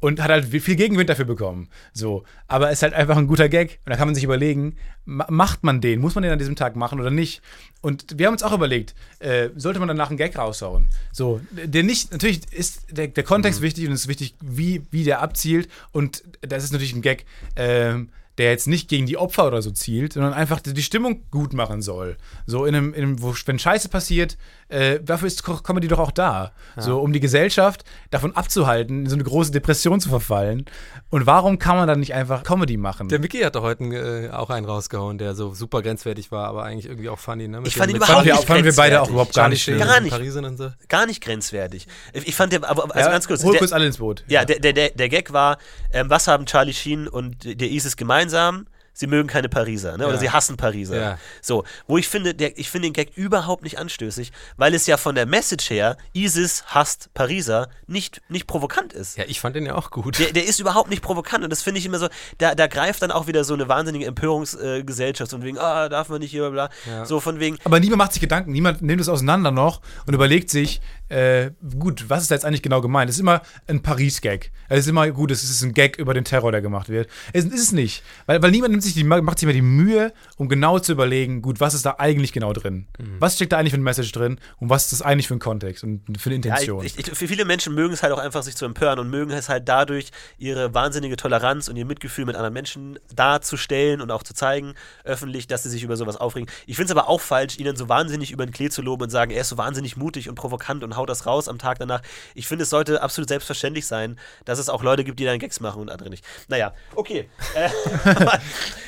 Und 0.00 0.20
hat 0.20 0.30
halt 0.30 0.46
viel 0.46 0.74
Gegenwind 0.74 1.08
dafür 1.08 1.24
bekommen. 1.24 1.68
So. 1.92 2.24
Aber 2.48 2.72
ist 2.72 2.82
halt 2.82 2.92
einfach 2.92 3.16
ein 3.16 3.28
guter 3.28 3.48
Gag. 3.48 3.78
Und 3.84 3.90
da 3.90 3.96
kann 3.96 4.08
man 4.08 4.16
sich 4.16 4.24
überlegen, 4.24 4.76
ma- 5.04 5.28
macht 5.30 5.62
man 5.62 5.80
den? 5.80 6.00
Muss 6.00 6.16
man 6.16 6.22
den 6.22 6.32
an 6.32 6.38
diesem 6.40 6.56
Tag 6.56 6.74
machen 6.74 6.98
oder 7.00 7.10
nicht? 7.12 7.40
Und 7.80 8.18
wir 8.18 8.26
haben 8.26 8.32
uns 8.34 8.42
auch 8.42 8.52
überlegt, 8.52 8.96
äh, 9.20 9.50
sollte 9.54 9.78
man 9.78 9.86
danach 9.86 10.08
einen 10.08 10.18
Gag 10.18 10.36
raushauen? 10.36 10.88
So, 11.12 11.40
der 11.52 11.84
nicht, 11.84 12.10
natürlich 12.10 12.40
ist 12.52 12.86
der, 12.90 13.06
der 13.06 13.22
Kontext 13.22 13.62
wichtig 13.62 13.86
und 13.86 13.92
es 13.92 14.02
ist 14.02 14.08
wichtig, 14.08 14.34
wie, 14.42 14.82
wie 14.90 15.04
der 15.04 15.22
abzielt. 15.22 15.68
Und 15.92 16.24
das 16.40 16.64
ist 16.64 16.72
natürlich 16.72 16.94
ein 16.94 17.02
Gag, 17.02 17.26
ähm, 17.54 18.08
der 18.38 18.50
jetzt 18.50 18.66
nicht 18.66 18.88
gegen 18.88 19.06
die 19.06 19.16
Opfer 19.16 19.46
oder 19.46 19.62
so 19.62 19.70
zielt, 19.70 20.14
sondern 20.14 20.32
einfach 20.32 20.60
die 20.60 20.82
Stimmung 20.82 21.22
gut 21.30 21.52
machen 21.52 21.82
soll. 21.82 22.16
So 22.46 22.64
in 22.64 22.74
einem, 22.74 22.92
in 22.94 23.02
einem 23.02 23.22
wo, 23.22 23.34
wenn 23.46 23.58
Scheiße 23.58 23.88
passiert, 23.88 24.36
äh, 24.68 24.98
dafür 25.00 25.28
ist 25.28 25.44
Co- 25.44 25.58
Comedy 25.58 25.86
doch 25.86 26.00
auch 26.00 26.10
da. 26.10 26.52
So, 26.76 26.98
um 27.00 27.12
die 27.12 27.20
Gesellschaft 27.20 27.84
davon 28.10 28.34
abzuhalten, 28.34 29.04
in 29.04 29.08
so 29.08 29.14
eine 29.14 29.22
große 29.22 29.52
Depression 29.52 30.00
zu 30.00 30.08
verfallen. 30.08 30.64
Und 31.10 31.26
warum 31.26 31.58
kann 31.60 31.76
man 31.76 31.86
dann 31.86 32.00
nicht 32.00 32.14
einfach 32.14 32.42
Comedy 32.42 32.76
machen? 32.76 33.08
Der 33.08 33.20
Mickey 33.20 33.38
hat 33.42 33.54
doch 33.54 33.62
heute 33.62 33.84
äh, 33.84 34.30
auch 34.30 34.50
einen 34.50 34.66
rausgehauen, 34.66 35.18
der 35.18 35.34
so 35.36 35.54
super 35.54 35.82
grenzwertig 35.82 36.32
war, 36.32 36.48
aber 36.48 36.64
eigentlich 36.64 36.86
irgendwie 36.86 37.08
auch 37.08 37.18
funny, 37.18 37.46
ne? 37.46 37.58
Mit 37.58 37.68
Ich 37.68 37.76
fand 37.76 37.90
ihn 37.90 37.96
überhaupt 37.96 38.14
fanden 38.14 38.26
wir, 38.26 38.34
nicht 38.34 38.46
fanden 38.46 38.64
wir 38.64 38.74
beide 38.74 39.00
auch 39.02 39.08
überhaupt 39.10 39.34
gar 39.34 39.48
nicht. 39.48 39.64
Gar 39.66 40.00
nicht. 40.00 40.12
So. 40.56 40.70
Gar 40.88 41.06
nicht 41.06 41.22
grenzwertig. 41.22 41.86
Ich 42.12 42.34
fand 42.34 42.52
der, 42.52 42.68
aber 42.68 42.84
also 42.84 42.98
Ja, 42.98 43.10
ganz 43.12 43.28
kurz. 43.28 43.44
Hol 43.44 43.52
der, 43.52 43.58
kurz 43.60 43.72
alle 43.72 43.86
ins 43.86 43.98
Boot. 43.98 44.24
Ja, 44.26 44.44
der, 44.44 44.58
der, 44.58 44.72
der, 44.72 44.90
der 44.90 45.08
Gag 45.08 45.32
war, 45.32 45.58
ähm, 45.92 46.10
was 46.10 46.26
haben 46.26 46.46
Charlie 46.46 46.72
Sheen 46.72 47.06
und 47.06 47.44
der 47.44 47.70
ISIS 47.70 47.96
gemeinsam? 48.24 48.66
Sie 48.96 49.08
mögen 49.08 49.26
keine 49.28 49.48
Pariser, 49.48 49.96
ne? 49.98 50.04
oder 50.04 50.14
Ja. 50.14 50.20
sie 50.20 50.30
hassen 50.30 50.56
Pariser. 50.56 50.96
Ja. 50.96 51.18
So, 51.42 51.64
wo 51.88 51.98
ich 51.98 52.06
finde, 52.06 52.32
der, 52.32 52.56
ich 52.56 52.70
finde 52.70 52.86
den 52.86 52.92
Gag 52.92 53.16
überhaupt 53.16 53.64
nicht 53.64 53.76
anstößig, 53.76 54.30
weil 54.56 54.72
es 54.72 54.86
ja 54.86 54.96
von 54.96 55.16
der 55.16 55.26
Message 55.26 55.68
her, 55.68 55.96
ISIS 56.12 56.62
hasst 56.68 57.12
Pariser, 57.12 57.68
nicht, 57.88 58.22
nicht 58.28 58.46
provokant 58.46 58.92
ist. 58.92 59.18
Ja, 59.18 59.24
ich 59.26 59.40
fand 59.40 59.56
den 59.56 59.66
ja 59.66 59.74
auch 59.74 59.90
gut. 59.90 60.20
Der, 60.20 60.32
der 60.32 60.44
ist 60.44 60.60
überhaupt 60.60 60.90
nicht 60.90 61.02
provokant 61.02 61.42
und 61.42 61.50
das 61.50 61.60
finde 61.60 61.80
ich 61.80 61.86
immer 61.86 61.98
so, 61.98 62.06
da, 62.38 62.54
da 62.54 62.68
greift 62.68 63.02
dann 63.02 63.10
auch 63.10 63.26
wieder 63.26 63.42
so 63.42 63.54
eine 63.54 63.66
wahnsinnige 63.66 64.06
Empörungsgesellschaft 64.06 65.32
äh, 65.32 65.34
von 65.34 65.42
wegen, 65.42 65.58
ah, 65.58 65.88
darf 65.88 66.08
man 66.08 66.20
nicht 66.20 66.30
hier, 66.30 66.48
bla, 66.50 66.68
bla. 66.68 66.70
Ja. 66.86 67.04
So 67.04 67.18
von 67.18 67.40
wegen, 67.40 67.58
Aber 67.64 67.80
niemand 67.80 67.98
macht 67.98 68.12
sich 68.12 68.20
Gedanken, 68.20 68.52
niemand 68.52 68.80
nimmt 68.80 69.00
es 69.00 69.08
auseinander 69.08 69.50
noch 69.50 69.80
und 70.06 70.14
überlegt 70.14 70.50
sich, 70.50 70.80
äh, 71.08 71.50
gut, 71.78 72.08
was 72.08 72.22
ist 72.22 72.30
da 72.30 72.34
jetzt 72.34 72.44
eigentlich 72.44 72.62
genau 72.62 72.80
gemeint? 72.80 73.10
Es 73.10 73.16
ist 73.16 73.20
immer 73.20 73.42
ein 73.66 73.82
Paris-Gag. 73.82 74.50
Es 74.68 74.80
ist 74.80 74.86
immer, 74.88 75.10
gut, 75.10 75.30
es 75.30 75.44
ist 75.44 75.62
ein 75.62 75.74
Gag 75.74 75.98
über 75.98 76.14
den 76.14 76.24
Terror, 76.24 76.50
der 76.50 76.62
gemacht 76.62 76.88
wird. 76.88 77.08
Es 77.32 77.44
ist 77.44 77.54
es 77.54 77.72
nicht. 77.72 78.02
Weil, 78.26 78.42
weil 78.42 78.50
niemand 78.50 78.70
nimmt 78.72 78.82
sich 78.82 78.94
die, 78.94 79.04
macht 79.04 79.38
sich 79.38 79.46
mehr 79.46 79.54
die 79.54 79.62
Mühe, 79.62 80.12
um 80.36 80.48
genau 80.48 80.78
zu 80.78 80.92
überlegen, 80.92 81.42
gut, 81.42 81.60
was 81.60 81.74
ist 81.74 81.84
da 81.84 81.96
eigentlich 81.98 82.32
genau 82.32 82.52
drin? 82.52 82.86
Was 83.18 83.36
steckt 83.36 83.52
da 83.52 83.58
eigentlich 83.58 83.72
für 83.72 83.78
ein 83.78 83.82
Message 83.82 84.12
drin 84.12 84.38
und 84.58 84.70
was 84.70 84.84
ist 84.84 84.92
das 84.92 85.02
eigentlich 85.02 85.28
für 85.28 85.34
ein 85.34 85.40
Kontext 85.40 85.84
und 85.84 86.02
für 86.18 86.30
eine 86.30 86.36
Ja, 86.36 86.54
Intention? 86.54 86.84
ich, 86.84 86.98
ich, 86.98 87.06
für 87.06 87.28
viele 87.28 87.44
Menschen 87.44 87.74
mögen 87.74 87.92
es 87.92 88.02
halt 88.02 88.12
auch 88.12 88.18
einfach, 88.18 88.42
sich 88.42 88.56
zu 88.56 88.64
empören 88.64 88.98
und 88.98 89.10
mögen 89.10 89.30
es 89.30 89.48
halt 89.48 89.68
dadurch, 89.68 90.10
ihre 90.38 90.72
wahnsinnige 90.74 91.16
Toleranz 91.16 91.68
und 91.68 91.76
ihr 91.76 91.84
Mitgefühl 91.84 92.24
mit 92.24 92.36
anderen 92.36 92.54
Menschen 92.54 92.98
darzustellen 93.14 94.00
und 94.00 94.10
auch 94.10 94.22
zu 94.22 94.34
zeigen, 94.34 94.74
öffentlich, 95.04 95.46
dass 95.46 95.62
sie 95.64 95.70
sich 95.70 95.82
über 95.82 95.96
sowas 95.96 96.16
aufregen. 96.16 96.48
Ich 96.66 96.76
finde 96.76 96.92
es 96.92 96.96
aber 96.96 97.08
auch 97.08 97.20
falsch, 97.20 97.58
ihnen 97.58 97.76
so 97.76 97.88
wahnsinnig 97.88 98.30
über 98.32 98.46
den 98.46 98.52
Klee 98.52 98.70
zu 98.70 98.82
loben 98.82 99.02
und 99.04 99.10
sagen, 99.10 99.30
er 99.30 99.40
ist 99.42 99.48
so 99.48 99.58
wahnsinnig 99.58 99.96
mutig 99.96 100.28
und 100.28 100.34
provokant 100.34 100.82
und 100.84 100.93
haut 100.96 101.08
das 101.08 101.26
raus 101.26 101.48
am 101.48 101.58
Tag 101.58 101.78
danach. 101.78 102.02
Ich 102.34 102.48
finde, 102.48 102.64
es 102.64 102.70
sollte 102.70 103.02
absolut 103.02 103.28
selbstverständlich 103.28 103.86
sein, 103.86 104.18
dass 104.44 104.58
es 104.58 104.68
auch 104.68 104.82
Leute 104.82 105.04
gibt, 105.04 105.20
die 105.20 105.24
dann 105.24 105.38
Gags 105.38 105.60
machen 105.60 105.80
und 105.82 105.90
andere 105.90 106.10
nicht. 106.10 106.24
Naja, 106.48 106.72
okay. 106.94 107.28
Äh, 107.54 107.68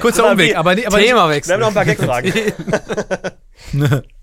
Kurzer 0.01 0.25
aber 0.25 0.33
Umweg, 0.33 0.57
aber, 0.57 0.73
aber 0.73 0.99
Themawechsel. 0.99 1.51
wir 1.51 1.55
haben 1.55 1.61
noch 1.61 1.69
ein 1.69 1.75
paar 1.75 1.85
Gagfragen. 1.85 2.33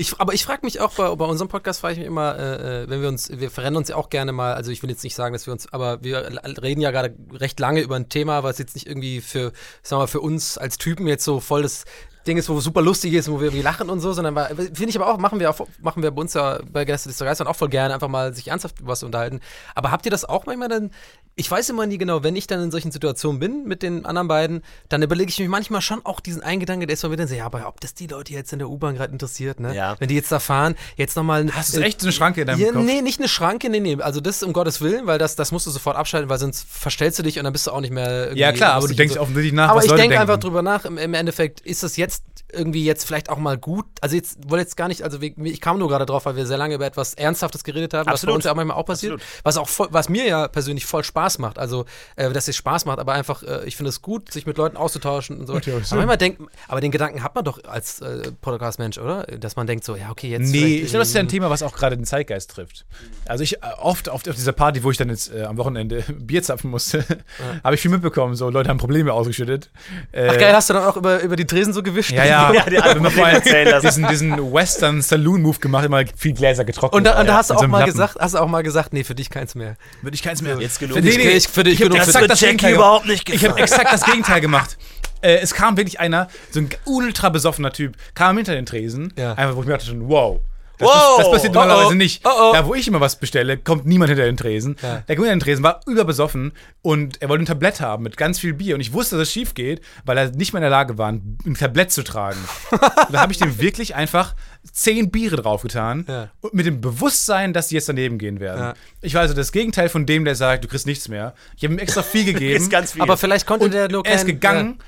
Ich, 0.00 0.20
aber 0.20 0.32
ich 0.32 0.44
frage 0.44 0.60
mich 0.64 0.78
auch 0.78 0.92
bei, 0.92 1.12
bei 1.16 1.24
unserem 1.24 1.48
Podcast, 1.48 1.80
frage 1.80 1.94
ich 1.94 1.98
mich 1.98 2.06
immer, 2.06 2.38
äh, 2.38 2.82
äh, 2.84 2.88
wenn 2.88 3.02
wir 3.02 3.08
uns, 3.08 3.30
wir 3.32 3.50
verrennen 3.50 3.76
uns 3.76 3.88
ja 3.88 3.96
auch 3.96 4.10
gerne 4.10 4.30
mal, 4.30 4.54
also 4.54 4.70
ich 4.70 4.80
will 4.80 4.90
jetzt 4.90 5.02
nicht 5.02 5.16
sagen, 5.16 5.32
dass 5.32 5.46
wir 5.46 5.52
uns, 5.52 5.72
aber 5.72 6.04
wir 6.04 6.40
reden 6.62 6.80
ja 6.80 6.92
gerade 6.92 7.16
recht 7.32 7.58
lange 7.58 7.80
über 7.80 7.96
ein 7.96 8.08
Thema, 8.08 8.44
was 8.44 8.58
jetzt 8.58 8.76
nicht 8.76 8.86
irgendwie 8.86 9.20
für, 9.20 9.52
sagen 9.82 9.98
wir 9.98 10.04
mal, 10.04 10.06
für 10.06 10.20
uns 10.20 10.56
als 10.56 10.78
Typen 10.78 11.08
jetzt 11.08 11.24
so 11.24 11.40
voll 11.40 11.62
das 11.62 11.84
Ding 12.28 12.36
ist, 12.36 12.48
wo 12.48 12.60
super 12.60 12.82
lustig 12.82 13.14
ist, 13.14 13.30
wo 13.30 13.40
wir 13.40 13.46
irgendwie 13.46 13.62
lachen 13.62 13.90
und 13.90 14.00
so, 14.00 14.12
sondern 14.12 14.36
finde 14.56 14.88
ich 14.88 14.96
aber 14.96 15.12
auch, 15.12 15.18
machen 15.18 15.40
wir 15.40 15.50
auch, 15.50 15.66
machen 15.80 16.02
wir 16.02 16.10
bei 16.10 16.20
uns 16.20 16.34
ja 16.34 16.60
bei 16.70 16.84
Gäste 16.84 17.08
des 17.08 17.18
Geistern 17.18 17.46
auch 17.46 17.56
voll 17.56 17.68
gerne, 17.68 17.94
einfach 17.94 18.08
mal 18.08 18.34
sich 18.34 18.48
ernsthaft 18.48 18.80
über 18.80 18.90
was 18.90 19.02
unterhalten. 19.02 19.40
Aber 19.74 19.90
habt 19.90 20.04
ihr 20.06 20.10
das 20.10 20.24
auch 20.24 20.46
manchmal 20.46 20.68
dann, 20.68 20.90
ich 21.38 21.50
weiß 21.50 21.70
immer 21.70 21.86
nie 21.86 21.98
genau, 21.98 22.24
wenn 22.24 22.34
ich 22.34 22.46
dann 22.46 22.60
in 22.60 22.70
solchen 22.70 22.90
Situationen 22.90 23.38
bin 23.38 23.64
mit 23.64 23.82
den 23.82 24.04
anderen 24.04 24.28
beiden, 24.28 24.62
dann 24.88 25.02
überlege 25.02 25.30
ich 25.30 25.38
mich 25.38 25.48
manchmal 25.48 25.80
schon 25.80 26.04
auch 26.04 26.20
diesen 26.20 26.42
einen 26.42 26.60
Gedanke, 26.60 26.86
der 26.86 26.94
ist 26.94 27.02
mal 27.04 27.12
wieder 27.12 27.28
so, 27.28 27.34
ja, 27.34 27.46
aber 27.46 27.66
ob 27.68 27.80
das 27.80 27.94
die 27.94 28.08
Leute 28.08 28.32
jetzt 28.32 28.52
in 28.52 28.58
der 28.58 28.68
U-Bahn 28.68 28.96
gerade 28.96 29.12
interessiert, 29.12 29.60
ne? 29.60 29.74
Ja. 29.74 29.96
Wenn 29.98 30.08
die 30.08 30.16
jetzt 30.16 30.32
da 30.32 30.40
fahren, 30.40 30.74
jetzt 30.96 31.16
nochmal. 31.16 31.48
Hast 31.52 31.76
du 31.76 31.80
echt 31.80 32.00
so 32.00 32.06
eine 32.06 32.12
Schranke 32.12 32.40
in 32.40 32.48
deinem 32.48 32.60
ja, 32.60 32.72
Kopf? 32.72 32.84
Nee, 32.84 33.02
nicht 33.02 33.20
eine 33.20 33.28
Schranke, 33.28 33.70
nee, 33.70 33.80
nee. 33.80 33.96
Also 34.00 34.20
das 34.20 34.42
um 34.42 34.52
Gottes 34.52 34.80
Willen, 34.80 35.06
weil 35.06 35.18
das, 35.18 35.36
das 35.36 35.52
musst 35.52 35.66
du 35.66 35.70
sofort 35.70 35.96
abschalten, 35.96 36.28
weil 36.28 36.38
sonst 36.38 36.66
verstellst 36.68 37.18
du 37.20 37.22
dich 37.22 37.38
und 37.38 37.44
dann 37.44 37.52
bist 37.52 37.68
du 37.68 37.70
auch 37.70 37.80
nicht 37.80 37.92
mehr 37.92 38.36
Ja, 38.36 38.52
klar, 38.52 38.74
aber 38.74 38.88
du 38.88 38.94
denkst 38.94 39.14
so. 39.14 39.20
offensichtlich 39.20 39.52
nach, 39.52 39.70
Aber 39.70 39.78
was 39.78 39.86
ich 39.86 39.92
denke 39.92 40.20
einfach 40.20 40.38
drüber 40.38 40.62
nach, 40.62 40.84
im, 40.84 40.98
im 40.98 41.14
Endeffekt 41.14 41.60
ist 41.60 41.84
das 41.84 41.96
jetzt 41.96 42.17
irgendwie 42.52 42.84
jetzt 42.84 43.04
vielleicht 43.04 43.28
auch 43.30 43.38
mal 43.38 43.58
gut. 43.58 43.84
Also 44.00 44.16
jetzt 44.16 44.38
wollte 44.48 44.62
jetzt 44.62 44.76
gar 44.76 44.88
nicht, 44.88 45.02
also 45.02 45.20
wir- 45.20 45.32
ich 45.44 45.60
kam 45.60 45.78
nur 45.78 45.88
gerade 45.88 46.06
drauf, 46.06 46.24
weil 46.26 46.36
wir 46.36 46.46
sehr 46.46 46.56
lange 46.58 46.74
über 46.74 46.86
etwas 46.86 47.14
Ernsthaftes 47.14 47.62
geredet 47.64 47.92
haben, 47.94 48.00
was 48.00 48.06
bei 48.06 48.12
Absolut. 48.12 48.34
uns 48.36 48.44
ja 48.46 48.52
auch 48.52 48.56
manchmal 48.56 48.76
auch 48.76 48.84
passiert. 48.86 49.14
Absolut. 49.14 49.44
Was 49.44 49.56
auch 49.58 49.68
voll, 49.68 49.88
was 49.90 50.08
mir 50.08 50.26
ja 50.26 50.48
persönlich 50.48 50.86
voll 50.86 51.04
Spaß 51.04 51.38
macht. 51.38 51.58
Also, 51.58 51.84
äh, 52.16 52.30
dass 52.30 52.48
es 52.48 52.56
Spaß 52.56 52.84
macht, 52.86 52.98
aber 52.98 53.12
einfach, 53.12 53.42
äh, 53.42 53.64
ich 53.66 53.76
finde 53.76 53.90
es 53.90 54.00
gut, 54.02 54.32
sich 54.32 54.46
mit 54.46 54.56
Leuten 54.56 54.76
auszutauschen 54.76 55.38
und 55.38 55.46
so. 55.46 55.58
Ja 55.58 55.74
aber 55.74 55.96
manchmal 55.96 56.16
denkt, 56.16 56.40
aber 56.68 56.80
den 56.80 56.90
Gedanken 56.90 57.22
hat 57.22 57.34
man 57.34 57.44
doch 57.44 57.62
als 57.64 58.00
äh, 58.00 58.32
Podcast-Mensch, 58.40 58.98
oder? 58.98 59.24
Dass 59.24 59.56
man 59.56 59.66
denkt 59.66 59.84
so, 59.84 59.96
ja, 59.96 60.10
okay, 60.10 60.28
jetzt. 60.30 60.50
Nee, 60.50 60.76
ich 60.78 60.90
glaube, 60.90 61.00
das 61.00 61.08
ist 61.08 61.14
ja 61.14 61.20
ein 61.20 61.28
Thema, 61.28 61.50
was 61.50 61.62
auch 61.62 61.74
gerade 61.74 61.96
den 61.96 62.04
Zeitgeist 62.06 62.50
trifft. 62.50 62.86
Also 63.26 63.44
ich 63.44 63.56
äh, 63.56 63.66
oft, 63.78 64.08
oft 64.08 64.28
auf 64.28 64.34
dieser 64.36 64.52
Party, 64.52 64.82
wo 64.84 64.90
ich 64.90 64.96
dann 64.96 65.10
jetzt 65.10 65.32
äh, 65.34 65.42
am 65.42 65.56
Wochenende 65.58 66.02
Bier 66.18 66.42
zapfen 66.42 66.70
musste, 66.70 67.04
habe 67.64 67.74
ich 67.74 67.80
viel 67.80 67.90
mitbekommen. 67.90 68.34
So 68.36 68.48
Leute 68.48 68.70
haben 68.70 68.78
Probleme 68.78 69.12
ausgeschüttet. 69.12 69.70
Äh, 70.12 70.28
Ach 70.30 70.38
geil, 70.38 70.54
hast 70.54 70.70
du 70.70 70.74
dann 70.74 70.84
auch 70.84 70.96
über, 70.96 71.20
über 71.20 71.36
die 71.36 71.46
Tresen 71.46 71.72
so 71.72 71.82
gewischt? 71.82 72.12
Ja, 72.12 72.24
ja. 72.24 72.37
Ja, 72.54 72.94
Wenn 72.94 73.02
man 73.02 73.12
vorher 73.12 73.36
erzählen 73.36 73.68
lassen. 73.68 73.86
diesen, 73.86 74.08
diesen 74.08 74.52
Western 74.52 75.02
Saloon 75.02 75.42
Move 75.42 75.58
gemacht, 75.58 75.84
immer 75.84 76.02
viel 76.16 76.32
Gläser 76.34 76.64
getrocknet. 76.64 76.96
Und 76.98 77.04
da, 77.04 77.20
und 77.20 77.26
da 77.26 77.36
hast 77.36 77.50
du 77.50 77.54
auch 77.54 77.60
so 77.60 77.68
mal 77.68 77.78
Lappen. 77.80 77.92
gesagt, 77.92 78.16
hast 78.18 78.34
auch 78.34 78.48
mal 78.48 78.62
gesagt, 78.62 78.92
nee, 78.92 79.04
für 79.04 79.14
dich 79.14 79.30
keins 79.30 79.54
mehr. 79.54 79.76
Würde 80.02 80.14
ich 80.14 80.22
keins 80.22 80.42
mehr. 80.42 80.58
Jetzt 80.58 80.78
genug. 80.80 80.96
Für 80.96 81.02
dich, 81.02 81.16
Nee, 81.18 81.24
nee, 81.24 81.30
ich, 81.30 81.48
für 81.48 81.64
dich 81.64 81.74
ich 81.74 81.80
hab 81.82 81.90
genug. 81.90 82.04
das 82.06 82.12
Für 82.14 82.18
dich. 82.20 82.28
das 82.28 82.40
Jackie 82.40 82.56
Gegenteil 82.56 82.74
überhaupt 82.74 83.06
nicht 83.06 83.28
Ich 83.28 83.34
habe 83.44 83.54
gefallen. 83.54 83.62
exakt 83.64 83.92
das 83.92 84.04
Gegenteil 84.10 84.40
gemacht. 84.40 84.78
Äh, 85.20 85.38
es 85.38 85.52
kam 85.54 85.76
wirklich 85.76 85.98
einer, 86.00 86.28
so 86.50 86.60
ein 86.60 86.68
ultra 86.84 87.28
besoffener 87.28 87.72
Typ, 87.72 87.96
kam 88.14 88.36
hinter 88.36 88.54
den 88.54 88.66
Tresen, 88.66 89.12
Ja. 89.18 89.32
einfach 89.34 89.56
wo 89.56 89.60
ich 89.62 89.66
mir 89.66 89.72
dachte 89.72 89.86
schon, 89.86 90.08
wow. 90.08 90.40
Das, 90.78 90.88
Wow. 90.88 91.16
das, 91.16 91.26
das 91.26 91.32
passiert 91.32 91.56
Oh, 91.56 91.60
normalerweise 91.60 91.92
oh. 91.92 91.94
nicht. 91.94 92.22
Oh. 92.24 92.52
Da, 92.52 92.66
wo 92.66 92.74
ich 92.74 92.86
immer 92.88 93.00
was 93.00 93.16
bestelle, 93.16 93.56
kommt 93.58 93.86
niemand 93.86 94.10
hinter 94.10 94.24
den 94.24 94.36
Tresen. 94.36 94.76
Ja. 94.82 95.02
Der 95.08 95.16
kommt 95.16 95.28
hinter 95.28 95.36
den 95.36 95.40
Tresen, 95.40 95.62
war 95.64 95.80
überbesoffen 95.86 96.52
und 96.82 97.20
er 97.20 97.28
wollte 97.28 97.44
ein 97.44 97.46
Tablett 97.46 97.80
haben 97.80 98.04
mit 98.04 98.16
ganz 98.16 98.38
viel 98.38 98.54
Bier. 98.54 98.74
Und 98.74 98.80
ich 98.80 98.92
wusste, 98.92 99.16
dass 99.16 99.28
es 99.28 99.32
schief 99.32 99.54
geht, 99.54 99.80
weil 100.04 100.16
er 100.16 100.30
nicht 100.30 100.52
mehr 100.52 100.60
in 100.60 100.62
der 100.62 100.70
Lage 100.70 100.96
war, 100.98 101.10
ein, 101.12 101.38
Tablett 101.58 101.90
zu 101.90 102.04
tragen. 102.04 102.38
und 102.70 102.80
da 103.12 103.20
habe 103.20 103.32
ich 103.32 103.38
dem 103.38 103.60
wirklich 103.60 103.94
einfach 103.94 104.34
zehn 104.72 105.10
Biere 105.10 105.36
draufgetan 105.36 106.04
Ja. 106.08 106.30
und 106.40 106.54
mit 106.54 106.66
dem 106.66 106.80
Bewusstsein, 106.80 107.52
dass 107.52 107.68
die 107.68 107.74
jetzt 107.76 107.88
daneben 107.88 108.18
gehen 108.18 108.40
werden. 108.40 108.60
Ja. 108.60 108.74
Ich 109.00 109.14
war 109.14 109.22
also 109.22 109.34
das 109.34 109.52
Gegenteil 109.52 109.88
von 109.88 110.06
dem, 110.06 110.24
der 110.24 110.34
sagt, 110.34 110.64
du 110.64 110.68
kriegst 110.68 110.86
nichts 110.86 111.08
mehr. 111.08 111.34
Ich 111.56 111.64
habe 111.64 111.74
ihm 111.74 111.78
extra 111.78 112.02
viel 112.02 112.24
gegeben. 112.32 112.56
Ist 112.56 112.70
ganz 112.70 112.92
viel. 112.92 113.02
Aber 113.02 113.16
vielleicht 113.16 113.46
konnte 113.46 113.64
Und 113.66 113.74
der 113.74 113.88
nur 113.90 114.04
er 114.06 114.14
ist 114.16 114.26
gegangen 114.26 114.78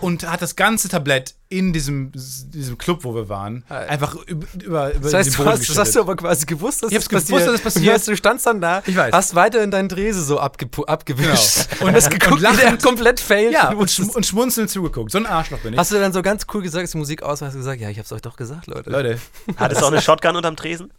und 0.00 0.28
hat 0.28 0.42
das 0.42 0.56
ganze 0.56 0.88
Tablett 0.88 1.34
in 1.48 1.72
diesem, 1.72 2.12
diesem 2.12 2.78
Club, 2.78 3.04
wo 3.04 3.14
wir 3.14 3.28
waren, 3.28 3.64
einfach 3.68 4.14
über, 4.26 4.46
über, 4.62 4.92
Das 5.00 5.14
heißt, 5.14 5.26
den 5.30 5.32
du 5.32 5.38
Boden 5.44 5.50
hast, 5.58 5.68
das 5.68 5.78
hast 5.78 5.96
du 5.96 6.00
aber 6.00 6.16
quasi 6.16 6.46
gewusst, 6.46 6.82
dass 6.82 6.90
Ich 6.92 6.98
das 6.98 7.08
gewusst, 7.08 7.30
dass 7.46 7.52
das 7.52 7.60
passiert. 7.60 7.94
Weißt 7.94 8.08
Du 8.08 8.16
standst 8.16 8.46
dann 8.46 8.60
da, 8.60 8.82
Ich 8.86 8.96
weiß. 8.96 9.12
hast 9.12 9.34
weiter 9.34 9.62
in 9.62 9.70
deinen 9.70 9.88
Drese 9.88 10.22
so 10.24 10.40
abgepu- 10.40 10.86
abgewischt. 10.86 11.68
Genau. 11.70 11.86
Und 11.86 11.94
hast 11.94 12.10
geguckt, 12.10 12.32
Und 12.32 12.38
wie 12.52 12.56
der 12.56 12.64
lachend. 12.66 12.82
komplett 12.82 13.20
failt. 13.20 13.52
Ja, 13.52 13.70
Du 13.72 13.78
und, 13.78 13.90
schm 13.90 14.10
und 14.10 14.26
schmunzelnd 14.26 14.70
zugeguckt. 14.70 15.10
So 15.12 15.18
ein 15.18 15.26
Arschloch 15.26 15.58
bin 15.58 15.72
ich. 15.74 15.78
Hast 15.78 15.90
du 15.92 15.96
dann 16.00 16.12
so 16.12 16.22
ganz 16.22 16.46
cool 16.54 16.62
gesagt, 16.62 16.84
ist 16.84 16.94
die 16.94 16.98
Musik 16.98 17.22
aus, 17.22 17.40
und 17.42 17.48
hast 17.48 17.54
gesagt, 17.54 17.80
ja, 17.80 17.90
ich 17.90 17.98
hab's 17.98 18.10
euch 18.12 18.22
doch 18.22 18.36
gesagt, 18.36 18.66
Leute. 18.66 18.90
Leute, 18.90 19.19
Hattest 19.56 19.80
du 19.80 19.86
auch 19.86 19.92
eine 19.92 20.00
Shotgun 20.02 20.36
unterm 20.36 20.56
Tresen? 20.56 20.92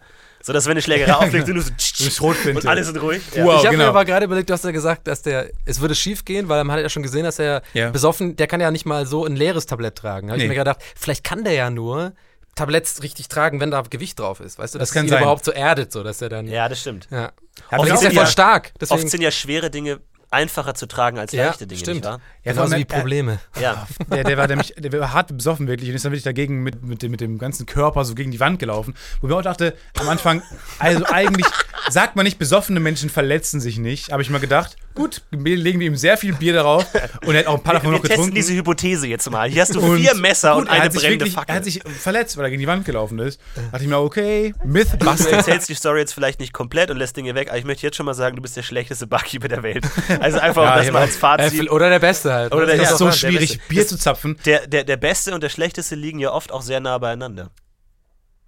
So 0.44 0.54
dass 0.54 0.66
wenn 0.66 0.72
eine 0.72 0.82
Schlägerei 0.82 1.14
auflegt, 1.14 1.48
du 1.48 1.54
nur 1.54 1.62
so 1.62 1.70
eine 2.02 2.10
Schrotflinte. 2.12 2.62
und 2.62 2.68
alle 2.68 2.84
sind 2.84 2.98
ruhig. 3.00 3.22
Ja. 3.36 3.46
Wow. 3.46 3.60
ich 3.60 3.66
habe 3.68 3.76
genau. 3.76 3.84
mir 3.84 3.90
aber 3.90 4.06
gerade 4.06 4.26
überlegt, 4.26 4.50
du 4.50 4.54
hast 4.54 4.64
ja 4.66 4.72
gesagt, 4.72 5.08
dass 5.08 5.22
der, 5.22 5.52
es 5.66 5.80
würde 5.82 5.94
schief 5.94 6.26
gehen, 6.26 6.50
weil 6.50 6.64
man 6.64 6.78
hat 6.78 6.82
ja 6.84 6.90
schon 6.90 7.04
gesehen, 7.04 7.24
dass 7.26 7.38
er 7.38 7.62
Ja. 7.74 7.92
besoffen, 7.92 8.36
der 8.38 8.48
kann 8.48 8.60
ja 8.60 8.72
nicht 8.72 8.86
mal 8.88 9.06
so 9.06 9.24
ein 9.26 9.36
leeres 9.36 9.68
Tablett 9.68 9.96
tragen. 9.98 10.28
Da 10.28 10.32
habe 10.32 10.38
ich 10.42 10.44
Nee. 10.48 10.50
mir 10.56 10.60
gedacht, 10.60 10.80
vielleicht 10.96 11.24
kann 11.24 11.44
der 11.44 11.54
ja 11.54 11.70
nur 11.70 12.14
Tabletts 12.56 13.04
richtig 13.04 13.28
tragen, 13.28 13.60
wenn 13.60 13.70
da 13.72 13.82
Gewicht 13.88 14.20
drauf 14.20 14.40
ist. 14.40 14.58
Weißt 14.58 14.74
du, 14.74 14.80
Das 14.80 14.90
dass 14.90 14.94
kann 14.96 15.06
ihn 15.06 15.10
sein. 15.10 15.22
überhaupt 15.22 15.46
so 15.46 15.52
erdet, 15.52 15.92
so 15.92 16.02
dass 16.04 16.22
er 16.24 16.30
dann. 16.30 16.48
ja, 16.48 16.68
das 16.68 16.82
stimmt. 16.82 17.08
ja. 17.12 17.22
Ja, 17.22 17.32
Aber 17.70 17.84
vielleicht 17.84 18.02
ist 18.02 18.04
ja 18.06 18.10
voll 18.12 18.24
ja. 18.24 18.28
stark. 18.28 18.72
Deswegen, 18.82 19.00
Oft 19.02 19.10
sind 19.12 19.22
ja 19.22 19.30
schwere 19.30 19.70
Dinge 19.70 20.00
einfacher 20.32 20.74
zu 20.74 20.88
tragen 20.88 21.20
als 21.20 21.32
Ja, 21.34 21.48
leichte 21.48 21.68
Dinge, 21.68 21.80
stimmt. 21.80 21.96
nicht 21.98 22.06
wahr? 22.06 22.20
Ja, 22.44 22.54
genauso 22.54 22.72
wie 22.72 22.76
allem, 22.76 22.84
äh, 22.84 22.86
Probleme. 22.86 23.40
Ja. 23.60 23.88
Der, 24.12 24.24
der 24.24 24.38
war 24.38 24.48
nämlich, 24.48 24.74
der 24.78 24.92
war 25.00 25.14
hart 25.14 25.36
besoffen 25.36 25.68
wirklich 25.68 25.90
und 25.90 25.96
ist 25.96 26.04
dann 26.06 26.12
wirklich 26.12 26.24
dagegen 26.24 26.64
mit, 26.64 26.84
mit, 26.84 27.02
dem, 27.02 27.12
mit 27.12 27.22
dem 27.22 27.38
ganzen 27.38 27.66
Körper 27.66 28.04
so 28.06 28.16
gegen 28.16 28.32
die 28.32 28.40
Wand 28.40 28.60
gelaufen. 28.60 28.96
Wo 29.22 29.28
ich 29.28 29.32
mir 29.34 29.38
auch 29.38 29.44
dachte, 29.44 29.76
am 30.00 30.10
Anfang, 30.10 30.42
also 30.80 31.06
eigentlich 31.06 31.46
sagt 31.90 32.16
man 32.16 32.26
nicht, 32.26 32.40
besoffene 32.40 32.80
Menschen 32.80 33.10
verletzen 33.10 33.60
sich 33.62 33.78
nicht, 33.78 34.12
habe 34.12 34.22
ich 34.22 34.30
mal 34.30 34.40
gedacht. 34.40 34.76
Gut, 34.96 35.22
legen 35.32 35.80
wir 35.80 35.88
ihm 35.88 35.96
sehr 35.96 36.18
viel 36.18 36.34
Bier 36.34 36.54
darauf 36.54 36.86
und 37.26 37.34
er 37.34 37.40
hat 37.42 37.48
auch 37.48 37.56
ein 37.58 37.64
paar 37.64 37.74
davon 37.76 37.92
Wir 37.92 37.98
noch 37.98 38.02
testen 38.02 38.18
getrunken. 38.18 38.36
diese 38.36 38.54
Hypothese 38.54 39.08
jetzt 39.08 39.30
mal. 39.30 39.50
Hier 39.50 39.62
hast 39.62 39.74
du 39.76 39.80
Und 39.82 39.98
vier 40.00 40.14
Messer 40.16 40.56
und, 40.56 40.64
gut, 40.68 40.70
er 40.76 40.82
eine 40.82 40.90
brennende 40.90 41.20
wirklich, 41.26 41.34
Fackel. 41.34 41.52
Er 41.54 41.56
hat 41.58 41.64
sich 41.66 41.82
verletzt, 42.00 42.38
weil 42.38 42.46
er 42.46 42.50
gegen 42.50 42.60
die 42.62 42.68
Wand 42.68 42.86
gelaufen 42.86 43.20
ist. 43.20 43.40
Da 43.56 43.62
dachte 43.72 43.84
ich 43.84 43.90
mir, 43.90 43.98
okay, 44.00 44.54
Myth 44.66 44.88
Du 45.00 45.08
erzählst 45.30 45.70
die 45.70 45.76
Story 45.76 46.00
jetzt 46.00 46.14
vielleicht 46.14 46.40
nicht 46.40 46.54
komplett 46.54 46.90
und 46.92 46.98
lässt 46.98 47.16
Dinge 47.18 47.36
weg, 47.36 47.50
aber 47.50 47.58
ich 47.58 47.66
möchte 47.66 47.86
jetzt 47.88 47.96
schon 47.98 48.06
mal 48.06 48.14
sagen, 48.14 48.36
du 48.36 48.42
bist 48.42 48.56
der 48.58 48.64
schlechteste 48.64 49.08
Barkeeper 49.08 49.48
der 49.48 49.64
Welt. 49.64 49.86
Also 50.20 50.40
einfach, 50.40 50.64
Ja, 50.64 50.72
um 50.72 50.78
das 50.78 50.86
ich 50.88 50.92
mal 50.94 51.02
als 51.02 51.18
Fazit. 51.18 51.66
Äh, 51.66 51.70
oder 51.70 51.90
der 51.90 52.00
Beste 52.00 52.34
halt. 52.34 52.54
Oder 52.54 52.66
ne? 52.66 52.74
der- 52.74 52.76
Es 52.82 52.82
ja, 52.90 52.92
ist 52.92 52.98
so 53.00 53.06
der 53.06 53.12
schwierig. 53.14 53.60
Bier 53.68 53.88
zu 53.88 53.98
zapfen. 53.98 54.38
Der, 54.46 54.68
der, 54.68 54.84
der 54.84 54.98
Beste 54.98 55.34
und 55.34 55.42
der 55.44 55.50
Schlechteste 55.50 55.96
liegen 55.96 56.20
ja 56.20 56.32
oft 56.32 56.52
auch 56.52 56.62
sehr 56.62 56.80
nah 56.80 56.98
beieinander. 56.98 57.50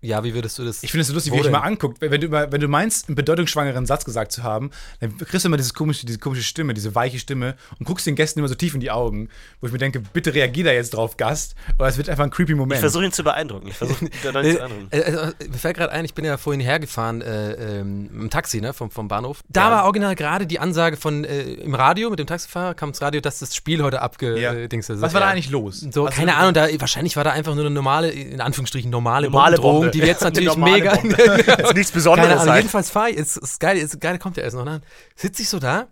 Ja, 0.03 0.23
wie 0.23 0.33
würdest 0.33 0.59
du 0.59 0.65
das? 0.65 0.83
Ich 0.83 0.91
finde 0.91 1.01
es 1.03 1.07
so 1.07 1.13
lustig, 1.13 1.31
wie 1.33 1.39
ich 1.39 1.49
mal 1.49 1.59
anguckt. 1.59 2.01
Wenn 2.01 2.19
du, 2.19 2.29
wenn 2.29 2.59
du 2.61 2.67
meinst, 2.67 3.07
einen 3.07 3.15
bedeutungsschwangeren 3.15 3.85
Satz 3.85 4.03
gesagt 4.03 4.31
zu 4.33 4.43
haben, 4.43 4.69
dann 4.99 5.17
kriegst 5.17 5.45
du 5.45 5.47
immer 5.47 5.55
dieses 5.57 5.73
komische, 5.73 6.05
diese 6.05 6.19
komische 6.19 6.43
Stimme, 6.43 6.73
diese 6.73 6.93
weiche 6.93 7.17
Stimme 7.19 7.55
und 7.79 7.85
guckst 7.85 8.05
den 8.05 8.15
Gästen 8.15 8.39
immer 8.39 8.49
so 8.49 8.55
tief 8.55 8.73
in 8.73 8.81
die 8.81 8.91
Augen, 8.91 9.29
wo 9.61 9.67
ich 9.67 9.71
mir 9.73 9.79
denke, 9.79 10.01
bitte 10.01 10.33
reagier 10.33 10.65
da 10.65 10.71
jetzt 10.73 10.93
drauf, 10.93 11.15
Gast, 11.15 11.55
oder 11.79 11.87
es 11.87 11.97
wird 11.97 12.09
einfach 12.09 12.25
ein 12.25 12.31
creepy 12.31 12.53
Moment. 12.53 12.73
Ich 12.75 12.79
versuche 12.81 13.05
ihn 13.05 13.13
zu 13.13 13.23
beeindrucken. 13.23 13.67
Ich 13.67 13.75
versuche 13.77 14.05
ihn 14.05 14.11
da 14.33 14.41
nicht 14.41 14.49
Äh, 14.49 14.51
zu 14.53 14.57
beeindrucken. 14.59 14.87
äh, 14.91 14.97
äh, 14.99 15.47
mir 15.49 15.57
fällt 15.57 15.77
gerade 15.77 15.91
ein, 15.93 16.03
ich 16.05 16.13
bin 16.13 16.25
ja 16.25 16.37
vorhin 16.37 16.59
hergefahren 16.61 17.21
äh, 17.21 17.79
ähm, 17.79 18.09
im 18.13 18.29
Taxi, 18.29 18.59
ne, 18.59 18.73
vom, 18.73 18.91
vom 18.91 19.07
Bahnhof. 19.07 19.41
Da 19.47 19.69
Ja. 19.69 19.71
war 19.77 19.85
original 19.85 20.15
gerade 20.15 20.45
die 20.45 20.59
Ansage 20.59 20.97
von 20.97 21.23
äh, 21.23 21.43
im 21.43 21.75
Radio 21.75 22.09
mit 22.09 22.19
dem 22.19 22.27
Taxifahrer, 22.27 22.73
kam 22.73 22.89
ins 22.89 23.01
Radio, 23.01 23.21
dass 23.21 23.39
das 23.39 23.55
Spiel 23.55 23.81
heute 23.81 23.95
Ja. 23.97 24.01
abgedings 24.01 24.89
ist. 24.89 24.99
Was 25.01 25.13
war 25.13 25.21
da 25.21 25.27
Ja. 25.27 25.31
eigentlich 25.31 25.49
los? 25.49 25.79
So, 25.79 26.03
Was- 26.05 26.15
keine 26.15 26.35
Ahnung, 26.35 26.53
da, 26.53 26.67
wahrscheinlich 26.81 27.15
war 27.15 27.23
da 27.23 27.31
einfach 27.31 27.55
nur 27.55 27.63
eine 27.65 27.73
normale, 27.73 28.11
in 28.11 28.41
Anführungsstrichen 28.41 28.91
normale, 28.91 29.29
Normale 29.29 29.57
Bombe. 29.57 29.92
Die 29.93 29.99
jetzt 29.99 30.21
natürlich 30.23 30.55
mega. 30.57 30.93
Ist 30.93 31.73
nichts 31.75 31.91
Besonderes 31.91 32.37
Keine 32.37 32.51
halt. 32.51 32.57
jedenfalls 32.57 32.89
fahre 32.89 33.11
ich, 33.11 33.17
ist, 33.17 33.37
ist 33.37 33.59
geil, 33.59 33.77
ist 33.77 33.99
geil, 34.01 34.19
kommt 34.19 34.37
ja 34.37 34.43
erst 34.43 34.55
noch. 34.55 34.65
Dann 34.65 34.83
sitze 35.15 35.41
ich 35.41 35.49
so 35.49 35.59
da 35.59 35.87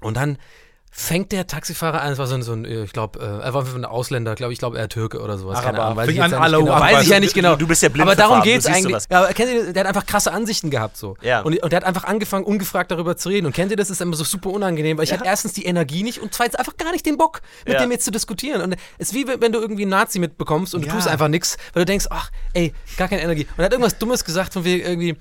und 0.00 0.16
dann 0.16 0.38
fängt 0.98 1.30
der 1.30 1.46
Taxifahrer 1.46 2.02
an, 2.02 2.12
es 2.12 2.18
war 2.18 2.26
so 2.26 2.34
ein, 2.34 2.42
so 2.42 2.52
ein 2.52 2.64
äh, 2.64 2.82
ich 2.82 2.92
glaube, 2.92 3.20
äh, 3.20 3.44
er 3.44 3.54
war 3.54 3.64
ein 3.64 3.84
Ausländer, 3.84 4.34
glaube 4.34 4.52
ich, 4.52 4.58
glaube 4.58 4.78
er 4.78 4.88
Türke 4.88 5.20
oder 5.20 5.38
sowas. 5.38 5.60
Keine 5.60 5.78
Araber. 5.78 5.84
Ahnung, 5.84 5.96
weiß 5.98 6.06
Fing 6.06 6.16
ich, 6.16 6.22
an, 6.22 6.30
ja 6.32 6.36
nicht 6.38 6.44
Allahu 6.44 6.64
genau. 6.64 6.80
Weiß 6.80 7.02
ich 7.04 7.08
ja 7.08 7.20
nicht 7.20 7.34
genau. 7.34 7.54
Du 7.54 7.68
bist 7.68 7.82
ja 7.82 7.88
blind 7.88 8.02
Aber 8.08 8.16
darum 8.16 8.42
du 8.42 8.50
siehst 8.50 8.66
eigentlich. 8.68 9.04
Ja, 9.08 9.18
aber 9.20 9.32
kennt 9.32 9.52
ihr, 9.52 9.72
der 9.72 9.80
hat 9.84 9.88
einfach 9.88 10.06
krasse 10.06 10.32
Ansichten 10.32 10.70
gehabt 10.70 10.96
so. 10.96 11.16
Ja. 11.22 11.42
Und, 11.42 11.62
und 11.62 11.70
der 11.72 11.76
hat 11.78 11.84
einfach 11.86 12.02
angefangen, 12.04 12.44
ungefragt 12.44 12.90
darüber 12.90 13.16
zu 13.16 13.28
reden. 13.28 13.46
Und 13.46 13.54
kennt 13.54 13.70
ihr 13.70 13.76
das? 13.76 13.90
ist 13.90 14.00
immer 14.00 14.16
so 14.16 14.24
super 14.24 14.50
unangenehm, 14.50 14.98
weil 14.98 15.04
ich 15.04 15.12
hatte 15.12 15.24
erstens 15.24 15.52
die 15.52 15.64
Energie 15.66 16.02
nicht 16.02 16.20
und 16.20 16.34
zweitens 16.34 16.56
einfach 16.56 16.76
gar 16.76 16.90
nicht 16.92 17.06
den 17.06 17.16
Bock, 17.16 17.42
mit 17.64 17.74
Ja. 17.74 17.80
dem 17.80 17.92
jetzt 17.92 18.04
zu 18.04 18.10
diskutieren. 18.10 18.60
Und 18.60 18.76
es 18.98 19.08
ist 19.10 19.14
wie 19.14 19.26
wenn 19.28 19.52
du 19.52 19.60
irgendwie 19.60 19.82
einen 19.82 19.90
Nazi 19.92 20.18
mitbekommst 20.18 20.74
und 20.74 20.82
du 20.82 20.88
Ja. 20.88 20.94
tust 20.94 21.06
einfach 21.06 21.28
nichts, 21.28 21.56
weil 21.74 21.82
du 21.82 21.86
denkst, 21.86 22.06
ach, 22.10 22.30
ey, 22.54 22.74
gar 22.96 23.06
keine 23.08 23.22
Energie. 23.22 23.44
Und 23.44 23.58
er 23.60 23.66
hat 23.66 23.72
irgendwas 23.72 23.98
Dummes 23.98 24.24
gesagt 24.24 24.52
von 24.52 24.64
wegen 24.64 24.84
irgendwie, 24.84 25.16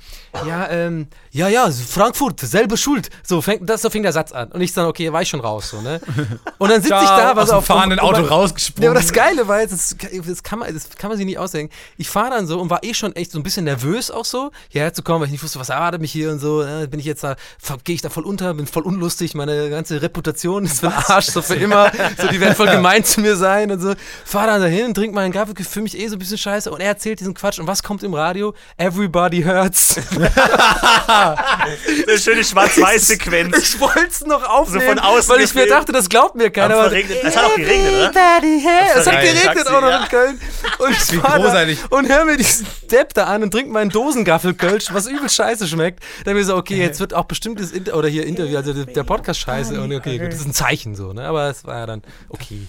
ja, 0.46 0.68
ähm, 0.70 1.08
ja, 1.32 1.48
ja, 1.50 1.70
Frankfurt, 1.72 2.40
selbe 2.40 2.78
Schuld. 2.78 3.10
So, 3.24 3.42
fängt, 3.42 3.70
das, 3.70 3.84
so 3.84 3.90
fing 3.92 4.02
der 4.04 4.12
Satz 4.14 4.32
an. 4.32 4.52
Und 4.52 4.62
ich 4.62 4.74
dann, 4.74 4.88
okay, 4.88 5.14
war 5.14 5.22
ich 5.22 5.30
schon 5.30 5.40
raus, 5.40 5.67
so, 5.68 5.82
ne? 5.82 6.00
Und 6.58 6.70
dann 6.70 6.82
sitze 6.82 6.96
ich 7.02 7.10
da, 7.10 7.36
was 7.36 7.50
auf 7.50 7.66
fahrenden 7.66 8.00
Auto 8.00 8.22
Ja, 8.22 8.28
rausgesprungen. 8.28 8.90
aber 8.90 9.00
das 9.00 9.14
Geile 9.14 9.48
war 9.48 9.62
jetzt, 9.62 9.74
das, 9.74 9.96
das, 10.26 10.44
kann 10.44 10.60
man, 10.60 10.74
das 10.74 10.90
kann 10.98 11.10
man 11.10 11.18
sich 11.18 11.26
nicht 11.26 11.38
ausdenken. 11.38 11.74
Ich 11.98 12.10
fahre 12.10 12.32
dann 12.32 12.48
so 12.48 12.60
und 12.60 12.70
war 12.70 12.84
eh 12.84 12.94
schon 12.94 13.16
echt 13.16 13.32
so 13.32 13.40
ein 13.40 13.44
bisschen 13.44 13.66
nervös 13.66 14.12
auch 14.12 14.26
so, 14.26 14.52
hierher 14.70 14.94
zu 14.94 15.04
kommen, 15.04 15.20
weil 15.20 15.28
ich 15.28 15.32
nicht 15.32 15.44
wusste, 15.44 15.60
was 15.60 15.70
erwartet 15.70 16.02
mich 16.02 16.12
hier 16.12 16.32
und 16.32 16.40
so. 16.40 16.64
Ne? 16.64 16.88
Bin 16.88 17.00
ich 17.00 17.06
jetzt 17.06 17.24
da, 17.24 17.36
gehe 17.84 17.96
ich 17.96 18.02
da 18.02 18.10
voll 18.10 18.24
unter, 18.24 18.54
bin 18.54 18.68
voll 18.68 18.84
unlustig, 18.84 19.36
meine 19.36 19.70
ganze 19.70 20.02
Reputation 20.02 20.66
ist 20.66 20.84
Arsch, 20.84 21.28
so 21.28 21.42
für 21.42 21.56
immer. 21.56 21.92
So, 22.20 22.28
die 22.28 22.40
werden 22.40 22.56
voll 22.56 22.70
gemein 22.70 23.04
zu 23.04 23.22
mir 23.22 23.36
sein 23.36 23.72
und 23.72 23.80
so. 23.80 23.94
Fahr 24.26 24.48
dann 24.48 24.62
dahin, 24.62 24.94
trink 24.94 25.14
meinen 25.14 25.32
Kaffee, 25.34 25.54
fühle 25.64 25.84
mich 25.84 25.98
eh 25.98 26.08
so 26.08 26.16
ein 26.16 26.20
bisschen 26.20 26.38
scheiße 26.38 26.72
und 26.72 26.80
er 26.80 26.88
erzählt 26.88 27.20
diesen 27.20 27.34
Quatsch. 27.34 27.60
Und 27.60 27.68
was 27.68 27.84
kommt 27.84 28.04
im 28.04 28.14
Radio? 28.14 28.54
Everybody 28.78 29.44
hurts. 29.44 29.96
Eine 31.08 32.18
schöne 32.20 32.44
Schwarz-Weiß-Sequenz. 32.44 33.58
Ich 33.58 33.80
wollte 33.80 34.08
es 34.10 34.26
noch 34.26 34.44
aufnehmen, 34.44 34.88
von 34.88 35.00
außen 35.00 35.30
weil 35.30 35.42
ich 35.50 35.56
mir 35.56 35.68
dachte, 35.68 35.92
das 35.92 36.10
glaubt 36.10 36.36
mir 36.36 36.50
keiner. 36.50 36.76
Aber- 36.76 36.92
es 37.28 37.36
hat 37.36 37.44
auch 37.46 37.56
geregnet, 37.56 37.92
oder? 37.94 38.12
Es 38.96 39.08
hat 39.08 39.14
geregnet 39.22 39.68
auch 39.68 39.82
noch 39.82 40.02
in 40.04 40.08
Köln. 40.10 40.42
Und 40.80 40.92
ich 40.92 41.20
fahr 41.20 41.40
da 41.40 41.52
und 41.90 42.10
hör 42.10 42.26
mir 42.26 42.38
diesen 42.38 42.68
Depp 42.92 43.14
da 43.14 43.26
an 43.26 43.44
und 43.44 43.52
trink 43.52 43.70
meinen 43.72 43.90
Dosengaffelkölsch, 43.90 44.94
was 44.94 45.08
übel 45.08 45.30
scheiße 45.30 45.68
schmeckt. 45.68 46.04
Dann 46.26 46.36
mir 46.36 46.44
so, 46.44 46.56
okay, 46.56 46.76
jetzt 46.78 47.00
wird 47.00 47.14
auch 47.14 47.26
bestimmt 47.26 47.60
das 47.60 47.72
Inter 47.72 47.96
oder 47.96 48.08
hier 48.10 48.26
Interview, 48.26 48.58
also 48.58 48.74
der- 48.74 48.86
der 48.86 49.04
Podcast 49.04 49.40
scheiße. 49.40 49.80
Und 49.82 49.94
okay, 49.94 50.18
gut, 50.20 50.32
das 50.32 50.40
ist 50.42 50.48
ein 50.48 50.54
Zeichen 50.54 50.96
so, 50.96 51.14
ne? 51.14 51.24
Aber 51.28 51.50
es 51.50 51.66
war 51.66 51.78
ja 51.80 51.86
dann 51.86 52.02
okay. 52.30 52.68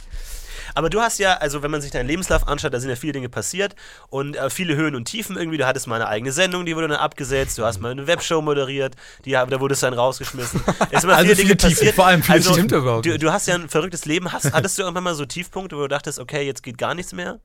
Aber 0.79 0.91
du 0.91 1.01
hast 1.01 1.19
ja, 1.19 1.39
also 1.39 1.65
wenn 1.65 1.73
man 1.73 1.81
sich 1.81 1.91
deinen 1.91 2.07
Lebenslauf 2.07 2.47
anschaut, 2.47 2.73
da 2.73 2.79
sind 2.79 2.89
ja 2.89 2.95
viele 2.95 3.15
Dinge 3.15 3.29
passiert 3.29 3.75
und 4.11 4.37
äh, 4.37 4.49
viele 4.49 4.77
Höhen 4.77 4.95
und 4.95 5.07
Tiefen 5.07 5.37
irgendwie. 5.37 5.59
Du 5.59 5.67
hattest 5.67 5.89
mal 5.89 5.97
eine 5.97 6.07
eigene 6.07 6.31
Sendung, 6.31 6.67
die 6.67 6.77
wurde 6.77 6.87
dann 6.87 6.99
abgesetzt. 6.99 7.59
Du 7.59 7.65
hast 7.65 7.81
mal 7.81 7.91
eine 7.91 8.07
Webshow 8.07 8.41
moderiert, 8.43 8.95
die, 9.25 9.33
da 9.33 9.59
wurdest 9.59 9.83
du 9.83 9.87
dann 9.89 9.95
rausgeschmissen. 9.95 10.63
Es 10.93 11.01
sind 11.01 11.11
Also 11.11 11.25
viele 11.25 11.35
viele 11.35 11.35
Dinge 11.35 11.57
Tiefen, 11.57 11.75
passiert. 11.75 11.95
vor 11.97 12.07
allem 12.07 12.23
viele 12.23 12.35
also, 12.37 12.53
Stimmt 12.53 12.71
überhaupt 12.71 13.05
du, 13.05 13.19
du 13.19 13.33
hast 13.33 13.49
ja 13.49 13.57
ein 13.57 13.69
verrücktes 13.69 14.05
Leben. 14.05 14.33
Hast, 14.33 14.53
hattest 14.53 14.79
du 14.79 14.83
irgendwann 14.83 15.03
mal 15.03 15.17
so 15.17 15.25
Tiefpunkte, 15.25 15.75
wo 15.77 15.81
du 15.81 15.89
dachtest, 15.89 16.21
okay, 16.21 16.47
jetzt 16.47 16.63
geht 16.63 16.79
gar 16.79 16.95
nichts 16.95 17.13
mehr? 17.13 17.41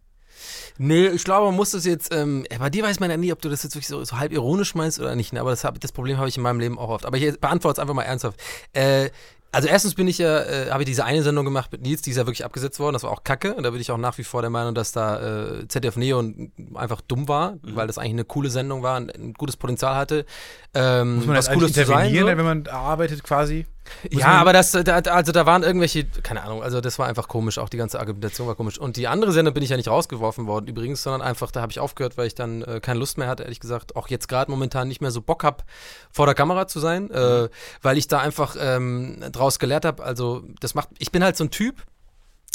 Nee, 0.78 1.08
ich 1.08 1.24
glaube, 1.24 1.48
man 1.48 1.56
muss 1.56 1.72
das 1.72 1.86
jetzt, 1.86 2.14
ähm, 2.14 2.46
bei 2.60 2.70
dir 2.70 2.84
weiß 2.84 3.00
man 3.00 3.10
ja 3.10 3.18
nie, 3.18 3.32
ob 3.32 3.42
du 3.42 3.50
das 3.50 3.64
jetzt 3.64 3.74
wirklich 3.74 3.88
so, 3.88 4.04
so 4.04 4.20
halb 4.20 4.32
ironisch 4.32 4.76
meinst 4.76 5.00
oder 5.00 5.16
nicht, 5.16 5.34
ne? 5.34 5.40
aber 5.40 5.50
das, 5.50 5.64
hab, 5.64 5.80
das 5.80 5.92
Problem 5.92 6.18
habe 6.18 6.30
ich 6.30 6.38
in 6.38 6.44
meinem 6.44 6.60
Leben 6.60 6.78
auch 6.78 6.90
oft. 6.90 7.08
Aber 7.08 7.18
ich 7.18 7.40
beantworte 7.40 7.74
es 7.74 7.80
einfach 7.80 7.96
mal 7.96 8.04
ernsthaft. 8.04 8.40
Äh, 8.74 9.10
also 9.54 9.68
erstens 9.68 9.96
bin 9.96 10.08
ich 10.08 10.18
ja, 10.18 10.40
äh, 10.40 10.72
habe 10.72 10.84
ich 10.84 10.88
diese 10.88 11.06
eine 11.06 11.24
Sendung 11.24 11.46
gemacht 11.46 11.72
mit 11.72 11.82
Nils, 11.82 12.02
die 12.02 12.10
ist 12.10 12.18
ja 12.18 12.26
wirklich 12.26 12.44
abgesetzt 12.44 12.80
worden, 12.80 12.94
das 12.94 13.04
war 13.04 13.12
auch 13.12 13.24
kacke 13.24 13.54
und 13.54 13.64
da 13.64 13.70
bin 13.70 13.80
ich 13.80 13.92
auch 13.92 13.98
nach 13.98 14.18
wie 14.18 14.24
vor 14.24 14.42
der 14.42 14.50
Meinung, 14.50 14.74
dass 14.74 14.92
da 14.92 15.60
äh, 15.60 15.68
ZDF 15.68 15.96
Neo 15.96 16.24
einfach 16.74 17.02
dumm 17.02 17.28
war, 17.28 17.58
weil 17.62 17.88
das 17.88 17.98
eigentlich 17.98 18.14
eine 18.14 18.26
coole 18.26 18.50
Sendung 18.50 18.84
war, 18.84 18.98
ein, 18.98 19.10
ein 19.10 19.34
gutes 19.34 19.56
Potenzial 19.56 19.96
hatte. 19.96 20.26
Ähm, 20.74 21.18
Muss 21.18 21.26
man 21.28 21.38
was 21.38 21.46
das 21.46 21.54
Cooles 21.54 21.74
zu 21.74 21.86
sein. 21.86 22.14
So. 22.14 22.26
wenn 22.26 22.38
man 22.38 22.68
arbeitet 22.68 23.24
quasi? 23.24 23.68
Muss 24.12 24.22
Ja, 24.22 24.28
aber 24.28 24.54
das, 24.54 24.72
da, 24.72 24.98
also 24.98 25.32
da 25.32 25.46
waren 25.46 25.64
irgendwelche, 25.64 26.06
keine 26.06 26.44
Ahnung, 26.44 26.64
also 26.64 26.82
das 26.82 27.00
war 27.00 27.08
einfach 27.08 27.28
komisch, 27.28 27.58
auch 27.58 27.70
die 27.70 27.78
ganze 27.78 28.00
Argumentation 28.00 28.48
war 28.48 28.56
komisch. 28.56 28.78
Und 28.78 28.98
die 28.98 29.08
andere 29.08 29.32
Sendung 29.32 29.54
bin 29.54 29.64
ich 29.64 29.70
ja 29.70 29.78
nicht 29.78 29.90
rausgeworfen 29.90 30.48
worden 30.48 30.68
übrigens, 30.68 31.04
sondern 31.04 31.22
einfach, 31.22 31.52
da 31.52 31.62
habe 31.62 31.72
ich 31.72 31.80
aufgehört, 31.80 32.18
weil 32.18 32.28
ich 32.28 32.36
dann 32.36 32.62
äh, 32.64 32.80
keine 32.82 33.00
Lust 33.00 33.18
mehr 33.18 33.28
hatte, 33.28 33.44
ehrlich 33.44 33.60
gesagt, 33.60 33.96
auch 33.96 34.08
jetzt 34.08 34.28
gerade 34.28 34.50
momentan 34.52 34.88
nicht 34.88 35.02
mehr 35.02 35.12
so 35.12 35.22
Bock 35.22 35.44
habe, 35.44 35.64
vor 36.12 36.26
der 36.26 36.36
Kamera 36.36 36.68
zu 36.68 36.80
sein, 36.80 37.12
äh, 37.12 37.50
weil 37.82 37.98
ich 37.98 38.08
da 38.08 38.20
einfach 38.20 38.56
ähm, 38.60 39.24
draus 39.32 39.60
gelehrt 39.60 39.86
habe, 39.86 40.04
also 40.04 40.44
das 40.60 40.76
macht, 40.76 40.90
ich 41.00 41.12
bin 41.12 41.24
halt 41.24 41.38
so 41.38 41.44
ein 41.44 41.52
Typ, 41.52 41.84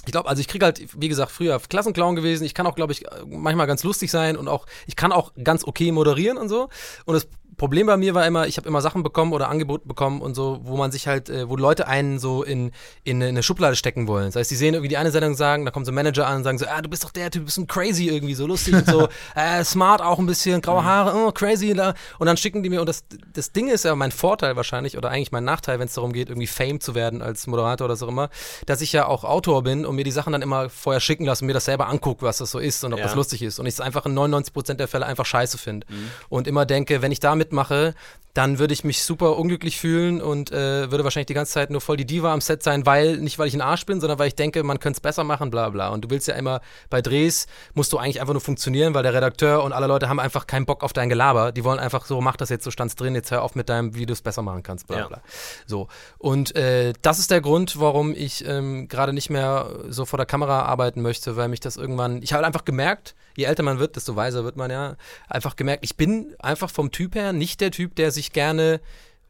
ich 0.06 0.12
glaube, 0.12 0.28
also 0.28 0.40
ich 0.40 0.48
kriege 0.48 0.64
halt, 0.64 0.80
wie 0.98 1.08
gesagt, 1.08 1.30
früher 1.30 1.58
Klassenclown 1.60 2.16
gewesen. 2.16 2.44
Ich 2.44 2.54
kann 2.54 2.66
auch, 2.66 2.76
glaube 2.76 2.92
ich, 2.92 3.04
manchmal 3.26 3.66
ganz 3.66 3.82
lustig 3.84 4.10
sein 4.10 4.38
und 4.38 4.48
auch, 4.48 4.64
ich 4.86 4.96
kann 4.96 5.12
auch 5.12 5.32
ganz 5.42 5.64
okay 5.64 5.92
moderieren 5.92 6.38
und 6.38 6.48
so. 6.48 6.70
Und 7.04 7.14
das 7.14 7.28
Problem 7.58 7.86
bei 7.88 7.96
mir 7.96 8.14
war 8.14 8.26
immer, 8.26 8.46
ich 8.46 8.56
habe 8.56 8.68
immer 8.68 8.80
Sachen 8.80 9.02
bekommen 9.02 9.32
oder 9.32 9.48
Angebote 9.50 9.86
bekommen 9.86 10.22
und 10.22 10.34
so, 10.34 10.60
wo 10.62 10.76
man 10.76 10.90
sich 10.92 11.06
halt, 11.06 11.28
äh, 11.28 11.48
wo 11.48 11.56
Leute 11.56 11.86
einen 11.88 12.18
so 12.18 12.42
in, 12.42 12.70
in 13.04 13.22
eine 13.22 13.42
Schublade 13.42 13.76
stecken 13.76 14.06
wollen. 14.08 14.26
Das 14.26 14.36
heißt, 14.36 14.50
die 14.50 14.54
sehen 14.56 14.74
irgendwie 14.74 14.88
die 14.88 14.96
eine 14.96 15.10
Sendung 15.10 15.34
sagen, 15.34 15.64
da 15.64 15.70
kommt 15.70 15.84
so 15.84 15.92
ein 15.92 15.94
Manager 15.96 16.26
an 16.26 16.38
und 16.38 16.44
sagen 16.44 16.56
so, 16.58 16.66
ah, 16.66 16.80
du 16.80 16.88
bist 16.88 17.04
doch 17.04 17.10
der 17.10 17.30
Typ, 17.30 17.42
du 17.42 17.46
bist 17.46 17.58
ein 17.58 17.66
crazy 17.66 18.08
irgendwie, 18.08 18.34
so 18.34 18.46
lustig 18.46 18.74
und 18.74 18.86
so, 18.86 19.08
äh, 19.34 19.64
smart 19.64 20.00
auch 20.00 20.18
ein 20.18 20.26
bisschen, 20.26 20.60
graue 20.62 20.84
Haare, 20.84 21.14
oh, 21.14 21.32
crazy. 21.32 21.74
Da. 21.74 21.94
Und 22.18 22.26
dann 22.26 22.36
schicken 22.36 22.62
die 22.62 22.70
mir, 22.70 22.80
und 22.80 22.88
das, 22.88 23.04
das 23.32 23.52
Ding 23.52 23.68
ist 23.68 23.84
ja 23.84 23.94
mein 23.96 24.12
Vorteil 24.12 24.54
wahrscheinlich, 24.56 24.96
oder 24.96 25.10
eigentlich 25.10 25.32
mein 25.32 25.44
Nachteil, 25.44 25.78
wenn 25.80 25.88
es 25.88 25.94
darum 25.94 26.12
geht, 26.12 26.28
irgendwie 26.28 26.46
Fame 26.46 26.80
zu 26.80 26.94
werden 26.94 27.20
als 27.22 27.46
Moderator 27.48 27.86
oder 27.86 27.96
so 27.96 28.06
immer, 28.06 28.30
dass 28.66 28.80
ich 28.80 28.92
ja 28.92 29.06
auch 29.06 29.24
Autor 29.24 29.64
bin 29.64 29.84
und 29.84 29.96
mir 29.96 30.04
die 30.04 30.12
Sachen 30.12 30.32
dann 30.32 30.42
immer 30.42 30.70
vorher 30.70 31.00
schicken 31.00 31.24
lasse 31.24 31.42
und 31.42 31.48
mir 31.48 31.54
das 31.54 31.64
selber 31.64 31.88
angucke, 31.88 32.22
was 32.24 32.38
das 32.38 32.52
so 32.52 32.60
ist 32.60 32.84
und 32.84 32.92
ob 32.92 33.00
Ja. 33.00 33.04
das 33.06 33.16
lustig 33.16 33.42
ist. 33.42 33.58
Und 33.58 33.66
ich 33.66 33.74
es 33.74 33.80
einfach 33.80 34.06
in 34.06 34.14
99% 34.16 34.74
der 34.74 34.86
Fälle 34.86 35.06
einfach 35.06 35.26
scheiße 35.26 35.58
finde. 35.58 35.86
Und 36.28 36.46
immer 36.46 36.64
denke, 36.64 37.02
wenn 37.02 37.10
ich 37.10 37.20
da 37.20 37.34
mitmache, 37.48 37.94
dann 38.38 38.60
würde 38.60 38.72
ich 38.72 38.84
mich 38.84 39.02
super 39.02 39.36
unglücklich 39.36 39.80
fühlen 39.80 40.20
und 40.22 40.52
äh, 40.52 40.92
würde 40.92 41.02
wahrscheinlich 41.02 41.26
die 41.26 41.34
ganze 41.34 41.50
Zeit 41.54 41.70
nur 41.70 41.80
voll 41.80 41.96
die 41.96 42.04
Diva 42.06 42.32
am 42.32 42.40
Set 42.40 42.62
sein, 42.62 42.86
weil, 42.86 43.16
nicht 43.16 43.36
weil 43.40 43.48
ich 43.48 43.54
ein 43.54 43.60
Arsch 43.60 43.84
bin, 43.84 44.00
sondern 44.00 44.20
weil 44.20 44.28
ich 44.28 44.36
denke, 44.36 44.62
man 44.62 44.78
könnte 44.78 44.98
es 44.98 45.00
besser 45.00 45.24
machen, 45.24 45.50
bla 45.50 45.70
bla. 45.70 45.88
Und 45.88 46.04
du 46.04 46.10
willst 46.10 46.28
ja 46.28 46.34
immer, 46.36 46.60
bei 46.88 47.02
Drehs 47.02 47.48
musst 47.74 47.92
du 47.92 47.98
eigentlich 47.98 48.20
einfach 48.20 48.34
nur 48.34 48.40
funktionieren, 48.40 48.94
weil 48.94 49.02
der 49.02 49.12
Redakteur 49.12 49.64
und 49.64 49.72
alle 49.72 49.88
Leute 49.88 50.08
haben 50.08 50.20
einfach 50.20 50.46
keinen 50.46 50.66
Bock 50.66 50.84
auf 50.84 50.92
dein 50.92 51.08
Gelaber. 51.08 51.50
Die 51.50 51.64
wollen 51.64 51.80
einfach 51.80 52.06
so, 52.06 52.20
mach 52.20 52.36
das 52.36 52.48
jetzt, 52.48 52.62
so 52.62 52.70
stand's 52.70 52.94
drin, 52.94 53.16
jetzt 53.16 53.32
hör 53.32 53.42
auf 53.42 53.56
mit 53.56 53.68
deinem, 53.68 53.96
wie 53.96 54.06
du 54.06 54.12
es 54.12 54.22
besser 54.22 54.42
machen 54.42 54.62
kannst, 54.62 54.86
bla 54.86 54.98
Ja. 54.98 55.08
bla. 55.08 55.20
So. 55.66 55.88
Und 56.18 56.54
äh, 56.54 56.92
das 57.02 57.18
ist 57.18 57.32
der 57.32 57.40
Grund, 57.40 57.80
warum 57.80 58.14
ich 58.14 58.46
ähm, 58.46 58.86
gerade 58.86 59.12
nicht 59.12 59.30
mehr 59.30 59.68
so 59.88 60.04
vor 60.04 60.16
der 60.16 60.26
Kamera 60.26 60.62
arbeiten 60.62 61.02
möchte, 61.02 61.36
weil 61.36 61.48
mich 61.48 61.58
das 61.58 61.76
irgendwann, 61.76 62.22
ich 62.22 62.32
habe 62.34 62.46
einfach 62.46 62.64
gemerkt, 62.64 63.16
je 63.36 63.44
älter 63.44 63.62
man 63.62 63.78
wird, 63.78 63.94
desto 63.94 64.16
weiser 64.16 64.42
wird 64.44 64.56
man 64.56 64.68
ja, 64.70 64.96
einfach 65.28 65.54
gemerkt, 65.54 65.84
ich 65.84 65.96
bin 65.96 66.34
einfach 66.40 66.70
vom 66.70 66.90
Typ 66.90 67.14
her 67.14 67.32
nicht 67.32 67.60
der 67.60 67.70
Typ, 67.70 67.94
der 67.94 68.10
sich 68.10 68.27
gerne 68.32 68.80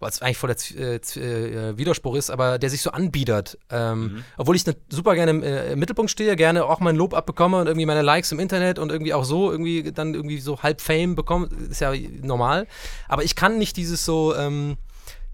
was 0.00 0.22
eigentlich 0.22 0.38
voll 0.38 0.48
der 0.48 0.56
Z 0.56 0.76
äh, 0.76 1.00
Z 1.00 1.22
äh, 1.22 1.76
Widerspruch 1.76 2.14
ist, 2.14 2.30
aber 2.30 2.58
der 2.58 2.70
sich 2.70 2.82
so 2.82 2.90
anbiedert. 2.90 3.58
Ähm, 3.70 4.24
Obwohl 4.36 4.56
ich 4.56 4.64
ne, 4.66 4.76
super 4.88 5.14
gerne 5.14 5.30
im, 5.30 5.42
äh, 5.42 5.72
im 5.72 5.78
Mittelpunkt 5.78 6.10
stehe, 6.10 6.36
gerne 6.36 6.64
auch 6.64 6.80
mein 6.80 6.96
Lob 6.96 7.14
abbekomme 7.14 7.58
und 7.58 7.66
irgendwie 7.66 7.86
meine 7.86 8.02
Likes 8.02 8.30
im 8.32 8.38
Internet 8.38 8.78
und 8.78 8.92
irgendwie 8.92 9.14
auch 9.14 9.24
so 9.24 9.50
irgendwie 9.50 9.90
dann 9.92 10.14
irgendwie 10.14 10.38
so 10.38 10.62
halb 10.62 10.80
Fame 10.80 11.14
bekomme, 11.14 11.48
ist 11.70 11.80
ja 11.80 11.92
normal. 12.22 12.66
Aber 13.08 13.24
ich 13.24 13.34
kann 13.34 13.58
nicht 13.58 13.76
dieses 13.76 14.04
so, 14.04 14.34
ähm, 14.36 14.76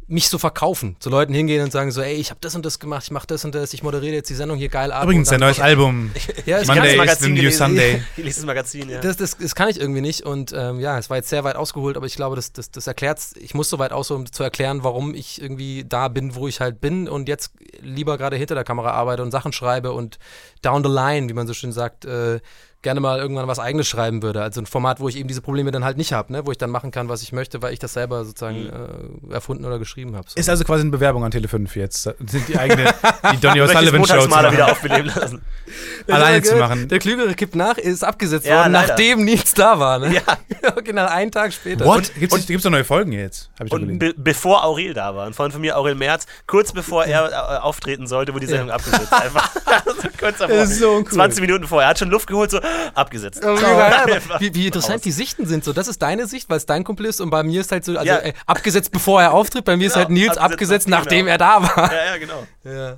mich 0.07 0.29
so 0.29 0.39
verkaufen, 0.39 0.97
zu 0.99 1.09
Leuten 1.09 1.33
hingehen 1.33 1.63
und 1.65 1.73
sagen 1.73 1.91
so, 1.91 2.03
ey, 2.03 2.15
ich 2.15 2.31
habe 2.31 2.39
das 2.41 2.55
und 2.55 2.65
das 2.65 2.79
gemacht, 2.79 3.05
ich 3.05 3.11
mache 3.11 3.27
das 3.27 3.45
und 3.45 3.55
das, 3.55 3.73
ich 3.73 3.83
moderiere 3.83 4.15
jetzt 4.15 4.29
die 4.29 4.35
Sendung 4.35 4.59
hier 4.59 4.69
geil 4.69 4.93
ab. 4.93 5.05
Übrigens, 5.05 5.29
dann- 5.29 5.41
neues 5.41 5.61
Album. 5.61 6.11
Ja, 6.47 6.59
es 6.59 6.67
Monday 6.69 6.97
das 6.97 7.13
is 7.15 7.19
the 7.21 7.29
new 7.31 7.37
gelesen. 7.37 7.59
Sunday. 7.59 8.03
Ich 8.17 8.35
das 8.35 8.45
Magazin, 8.45 8.89
ja. 8.91 9.01
Das, 9.01 9.17
das, 9.17 9.37
das 9.39 9.55
kann 9.55 9.69
ich 9.69 9.81
irgendwie 9.81 10.03
nicht 10.03 10.23
und 10.23 10.53
ähm, 10.53 10.79
ja, 10.81 10.99
es 10.99 11.09
war 11.09 11.17
jetzt 11.17 11.31
sehr 11.31 11.45
weit 11.45 11.57
ausgeholt, 11.57 11.97
aber 11.97 12.07
ich 12.07 12.17
glaube, 12.17 12.37
das, 12.37 12.53
das, 12.53 12.71
das 12.71 12.87
erklärt 12.87 13.21
Ich 13.41 13.55
muss 13.55 13.71
so 13.71 13.79
weit 13.79 13.93
aus, 13.93 14.11
um 14.11 14.31
zu 14.31 14.43
erklären, 14.43 14.85
warum 14.85 15.15
ich 15.15 15.41
irgendwie 15.41 15.85
da 15.89 16.09
bin, 16.09 16.35
wo 16.35 16.49
ich 16.49 16.61
halt 16.61 16.81
bin 16.81 17.09
und 17.09 17.29
jetzt 17.29 17.53
lieber 17.81 18.19
gerade 18.19 18.37
hinter 18.37 18.55
der 18.55 18.65
Kamera 18.65 18.91
arbeite 18.91 19.23
und 19.23 19.31
Sachen 19.31 19.53
schreibe 19.53 19.93
und 19.93 20.19
down 20.63 20.83
the 20.85 20.91
line, 20.91 21.29
wie 21.29 21.35
man 21.35 21.47
so 21.47 21.55
schön 21.55 21.73
sagt, 21.73 22.05
äh, 22.05 22.41
gerne 22.85 23.01
mal 23.01 23.19
irgendwann 23.19 23.49
was 23.49 23.59
eigenes 23.59 23.89
schreiben 23.89 24.23
würde. 24.23 24.41
Also 24.41 24.61
ein 24.61 24.67
Format, 24.67 25.01
wo 25.01 25.09
ich 25.09 25.17
eben 25.17 25.27
diese 25.27 25.41
Probleme 25.41 25.73
dann 25.73 25.85
halt 25.85 25.97
nicht 25.97 26.13
habe, 26.13 26.33
ne? 26.33 26.47
wo 26.47 26.53
ich 26.53 26.59
dann 26.59 26.71
machen 26.71 26.93
kann, 26.93 27.09
was 27.09 27.23
ich 27.23 27.33
möchte, 27.33 27.61
weil 27.63 27.73
ich 27.73 27.81
das 27.81 27.95
selber 27.95 28.25
sozusagen 28.25 28.69
äh, 29.31 29.35
erfunden 29.35 29.65
oder 29.65 29.81
geschrieben 29.81 30.15
habe. 30.15 30.29
So. 30.29 30.39
Ist 30.39 30.49
also 30.49 30.63
quasi 30.63 30.83
eine 30.83 30.91
Bewerbung 30.91 31.25
an 31.25 31.33
Tele5 31.33 31.77
jetzt. 31.77 32.07
Das 32.07 32.15
sind 32.27 32.47
die 32.47 32.57
eigene, 32.57 32.85
die 33.33 33.41
Donny 33.41 33.61
O'Sullivan 33.61 34.07
Show 34.07 34.21
zu 34.21 34.53
wieder 34.53 34.71
aufbeleben 34.71 35.07
lassen. 35.07 35.43
alleine 36.09 36.43
zu 36.43 36.57
machen. 36.57 36.89
Der 36.89 36.99
Klügere 36.99 37.35
kippt 37.35 37.57
nach, 37.57 37.79
ist 37.79 38.05
abgesetzt 38.05 38.47
Ja, 38.47 38.59
worden, 38.59 38.73
leider. 38.73 38.89
nachdem 38.89 39.25
Nils 39.25 39.55
da 39.55 39.79
war. 39.79 39.99
Ne? 39.99 40.15
Ja. 40.15 40.71
genau, 40.85 41.07
einen 41.07 41.33
Tag 41.33 41.53
später. 41.53 41.85
What? 41.85 42.13
Gibt's, 42.15 42.47
gibt's 42.47 42.65
noch 42.65 42.71
neue 42.71 42.85
Folgen 42.85 43.13
jetzt? 43.13 43.51
Hab 43.59 43.67
ich 43.67 43.73
Und 43.73 43.99
be 43.99 44.15
bevor 44.17 44.65
Aurel 44.65 44.95
da 44.95 45.15
war, 45.15 45.27
ein 45.27 45.35
Freund 45.35 45.53
von 45.53 45.61
mir, 45.61 45.77
Aurel 45.77 45.95
Merz, 45.95 46.27
kurz 46.47 46.73
bevor 46.73 47.05
er 47.05 47.31
äh, 47.31 47.59
auftreten 47.59 48.07
sollte, 48.07 48.33
wurde 48.35 48.47
die 48.47 48.53
Sendung 48.53 48.71
abgesetzt. 48.71 49.13
Einfach. 49.13 49.51
Also 49.65 50.09
kurz 50.19 50.39
davor. 50.39 50.57
Das 50.57 50.71
ist 50.71 50.79
so 50.79 50.93
uncool. 50.93 51.15
20 51.15 51.41
Minuten 51.41 51.67
vorher. 51.67 51.87
Er 51.87 51.91
hat 51.91 51.99
schon 51.99 52.11
Luft 52.11 52.27
geholt, 52.27 52.51
so 52.51 52.61
abgesetzt. 52.95 53.45
Aber 53.45 53.59
wie, 53.59 54.41
wie, 54.41 54.55
wie 54.55 54.67
interessant 54.67 54.97
raus. 54.97 55.03
die 55.03 55.11
Sichten 55.13 55.47
sind. 55.47 55.65
So, 55.65 55.73
das 55.73 55.89
ist 55.89 56.01
deine 56.03 56.27
Sicht, 56.27 56.49
weil 56.51 56.57
es 56.59 56.67
dein 56.67 56.85
Kumpel 56.85 57.07
ist 57.07 57.21
und 57.21 57.31
bei 57.31 57.43
mir 57.43 57.61
ist 57.61 57.73
halt 57.73 57.85
so, 57.85 57.93
also 57.97 58.05
Ja. 58.07 58.19
äh, 58.19 58.33
abgesetzt 58.47 58.91
bevor 58.93 59.21
er 59.23 59.33
auftritt, 59.33 59.65
bei 59.65 59.77
mir 59.77 59.87
ist 59.87 59.95
Genau, 59.95 60.05
halt 60.07 60.11
Nils 60.11 60.39
abgesetzt, 60.39 60.53
abgesetzt, 60.53 60.89
nachdem 60.89 61.27
nachdem 61.27 61.29
er- 61.29 61.39
da 61.39 61.63
war. 61.63 61.93
Ja, 61.93 62.05
ja, 62.07 62.17
genau. 62.19 62.47
Ja. 62.65 62.97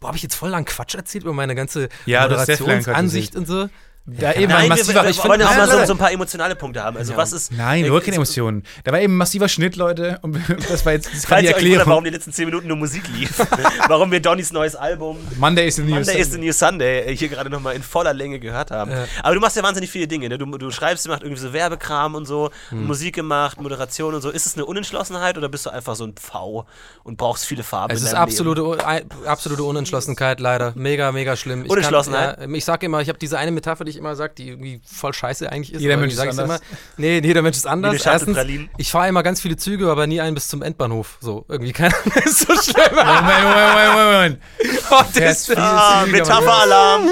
Boah, 0.00 0.08
habe 0.08 0.16
ich 0.16 0.22
jetzt 0.22 0.36
voll 0.36 0.50
lang 0.50 0.64
Quatsch 0.64 0.94
erzählt 0.94 1.24
über 1.24 1.32
meine 1.32 1.54
ganze 1.56 1.88
Ja, 2.06 2.22
Moderationsansicht 2.22 3.34
und 3.34 3.46
so. 3.48 3.68
Da 4.10 4.32
eben 4.32 4.44
ein 4.44 4.48
Nein, 4.48 4.62
wir, 4.62 4.68
massiver. 4.70 5.02
wir, 5.02 5.10
ich 5.10 5.16
wir 5.16 5.22
find- 5.22 5.28
wollen 5.34 5.42
auch 5.42 5.56
mal 5.56 5.86
so, 5.86 5.92
ein 5.92 5.98
paar 5.98 6.10
emotionale 6.12 6.56
Punkte 6.56 6.82
haben. 6.82 6.96
Also, 6.96 7.14
was 7.16 7.32
ist. 7.32 7.52
Nein, 7.52 7.84
äh, 7.84 7.88
überhaupt 7.88 8.06
keine 8.06 8.16
Emotionen. 8.16 8.62
Da 8.84 8.92
war 8.92 9.00
eben 9.00 9.12
ein 9.12 9.16
massiver 9.18 9.48
Schnitt, 9.48 9.76
Leute. 9.76 10.18
Und 10.22 10.38
das 10.70 10.86
war 10.86 10.92
jetzt 10.94 11.10
das 11.14 11.30
war 11.30 11.40
die 11.42 11.48
euch 11.48 11.54
wundert, 11.54 11.62
Erklärung. 11.64 11.86
warum 11.90 12.04
die 12.04 12.10
letzten 12.10 12.32
10 12.32 12.46
Minuten 12.46 12.68
nur 12.68 12.76
Musik 12.78 13.02
lief. 13.08 13.38
warum 13.88 14.10
wir 14.10 14.20
Donnys 14.20 14.52
neues 14.52 14.74
Album 14.76 15.18
Monday 15.38 15.68
is 15.68 15.76
the 15.76 15.82
news. 15.82 16.06
Monday 16.06 16.18
is 16.20 16.30
the 16.32 16.38
New 16.38 16.52
Sunday 16.52 17.00
äh, 17.12 17.16
hier 17.16 17.28
gerade 17.28 17.50
nochmal 17.50 17.76
in 17.76 17.82
voller 17.82 18.14
Länge 18.14 18.38
gehört 18.40 18.70
haben. 18.70 18.90
Ja. 18.90 19.04
Aber 19.22 19.34
du 19.34 19.40
machst 19.40 19.56
ja 19.56 19.62
wahnsinnig 19.62 19.90
viele 19.90 20.06
Dinge. 20.08 20.28
Ne? 20.30 20.38
Du, 20.38 20.46
du 20.46 20.70
schreibst, 20.70 21.04
du 21.04 21.10
machst 21.10 21.22
irgendwie 21.22 21.42
so 21.42 21.52
Werbekram 21.52 22.14
und 22.14 22.24
so, 22.26 22.50
Hm. 22.70 22.86
Musik 22.86 23.14
gemacht, 23.14 23.60
Moderation 23.60 24.14
und 24.14 24.22
so. 24.22 24.30
Ist 24.30 24.46
es 24.46 24.54
eine 24.54 24.64
Unentschlossenheit 24.64 25.36
oder 25.36 25.48
bist 25.48 25.66
du 25.66 25.70
einfach 25.70 25.96
so 25.96 26.04
ein 26.04 26.14
Pfau 26.14 26.66
und 27.04 27.16
brauchst 27.18 27.44
viele 27.44 27.62
Farben? 27.62 27.92
Es 27.94 28.02
ist 28.02 28.14
absolute, 28.14 28.84
ein- 28.86 29.04
absolute 29.26 29.62
Unentschlossenheit, 29.64 30.40
leider. 30.40 30.72
Mega, 30.76 31.12
mega 31.12 31.36
schlimm. 31.36 31.64
Ich 31.64 31.70
Unentschlossenheit? 31.70 32.38
Kann, 32.38 32.50
ja, 32.50 32.56
ich 32.56 32.64
sag 32.64 32.82
immer, 32.82 33.00
ich 33.00 33.08
habe 33.08 33.18
diese 33.18 33.38
eine 33.38 33.50
Metapher, 33.50 33.84
die 33.84 33.90
ich 33.90 33.97
immer 33.98 34.16
sage, 34.16 34.34
die 34.36 34.48
irgendwie 34.48 34.80
voll 34.84 35.12
scheiße 35.12 35.50
eigentlich 35.50 35.74
ist. 35.74 35.80
Jeder 35.80 35.96
Mensch 35.96 36.14
ist 36.14 36.22
ich 36.22 36.30
anders. 36.30 36.44
Immer. 36.44 36.60
Nee, 36.96 37.20
jeder 37.20 37.42
Mensch 37.42 37.56
ist 37.56 37.66
anders. 37.66 38.04
Erstens, 38.04 38.38
ich 38.76 38.90
fahre 38.90 39.08
immer 39.08 39.22
ganz 39.22 39.40
viele 39.40 39.56
Züge, 39.56 39.90
aber 39.90 40.06
nie 40.06 40.20
einen 40.20 40.34
bis 40.34 40.48
zum 40.48 40.62
Endbahnhof. 40.62 41.18
So, 41.20 41.44
irgendwie 41.48 41.72
keiner 41.78 41.94
ist 42.24 42.38
so 42.38 42.54
schlimm. 42.54 42.94
Moment, 42.94 43.42
Moment, 43.42 43.92
Moment, 43.92 44.12
Moment. 44.12 44.38
Oh, 44.90 45.02
das, 45.14 45.46
viel 45.46 45.58
Ah, 45.58 46.06
Metapheralarm. 46.06 47.08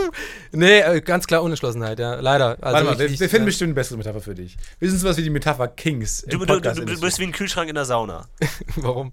nee, 0.52 0.78
äh, 0.80 1.00
ganz 1.00 1.26
klar 1.26 1.42
Unentschlossenheit, 1.42 1.98
ja. 1.98 2.16
Leider. 2.20 2.56
Also 2.60 2.62
Warte 2.62 2.84
mal, 2.84 2.92
ich, 2.92 2.98
wir, 2.98 3.06
ich, 3.06 3.20
wir 3.20 3.28
finden 3.28 3.44
ja. 3.44 3.46
bestimmt 3.46 3.68
eine 3.68 3.74
bessere 3.74 3.98
Metapher 3.98 4.20
für 4.20 4.34
dich. 4.34 4.56
Wir 4.78 4.90
sind 4.90 4.98
sowas 4.98 5.16
wie 5.16 5.22
die 5.22 5.30
Metapher 5.30 5.68
Kings. 5.68 6.20
im 6.20 6.30
Du, 6.30 6.38
du, 6.38 6.46
du, 6.46 6.54
Podcast 6.54 6.80
du, 6.80 7.00
bist 7.00 7.18
wie 7.18 7.24
ein 7.24 7.32
Kühlschrank 7.32 7.68
in 7.68 7.74
der 7.74 7.84
Sauna. 7.84 8.28
Warum? 8.76 9.12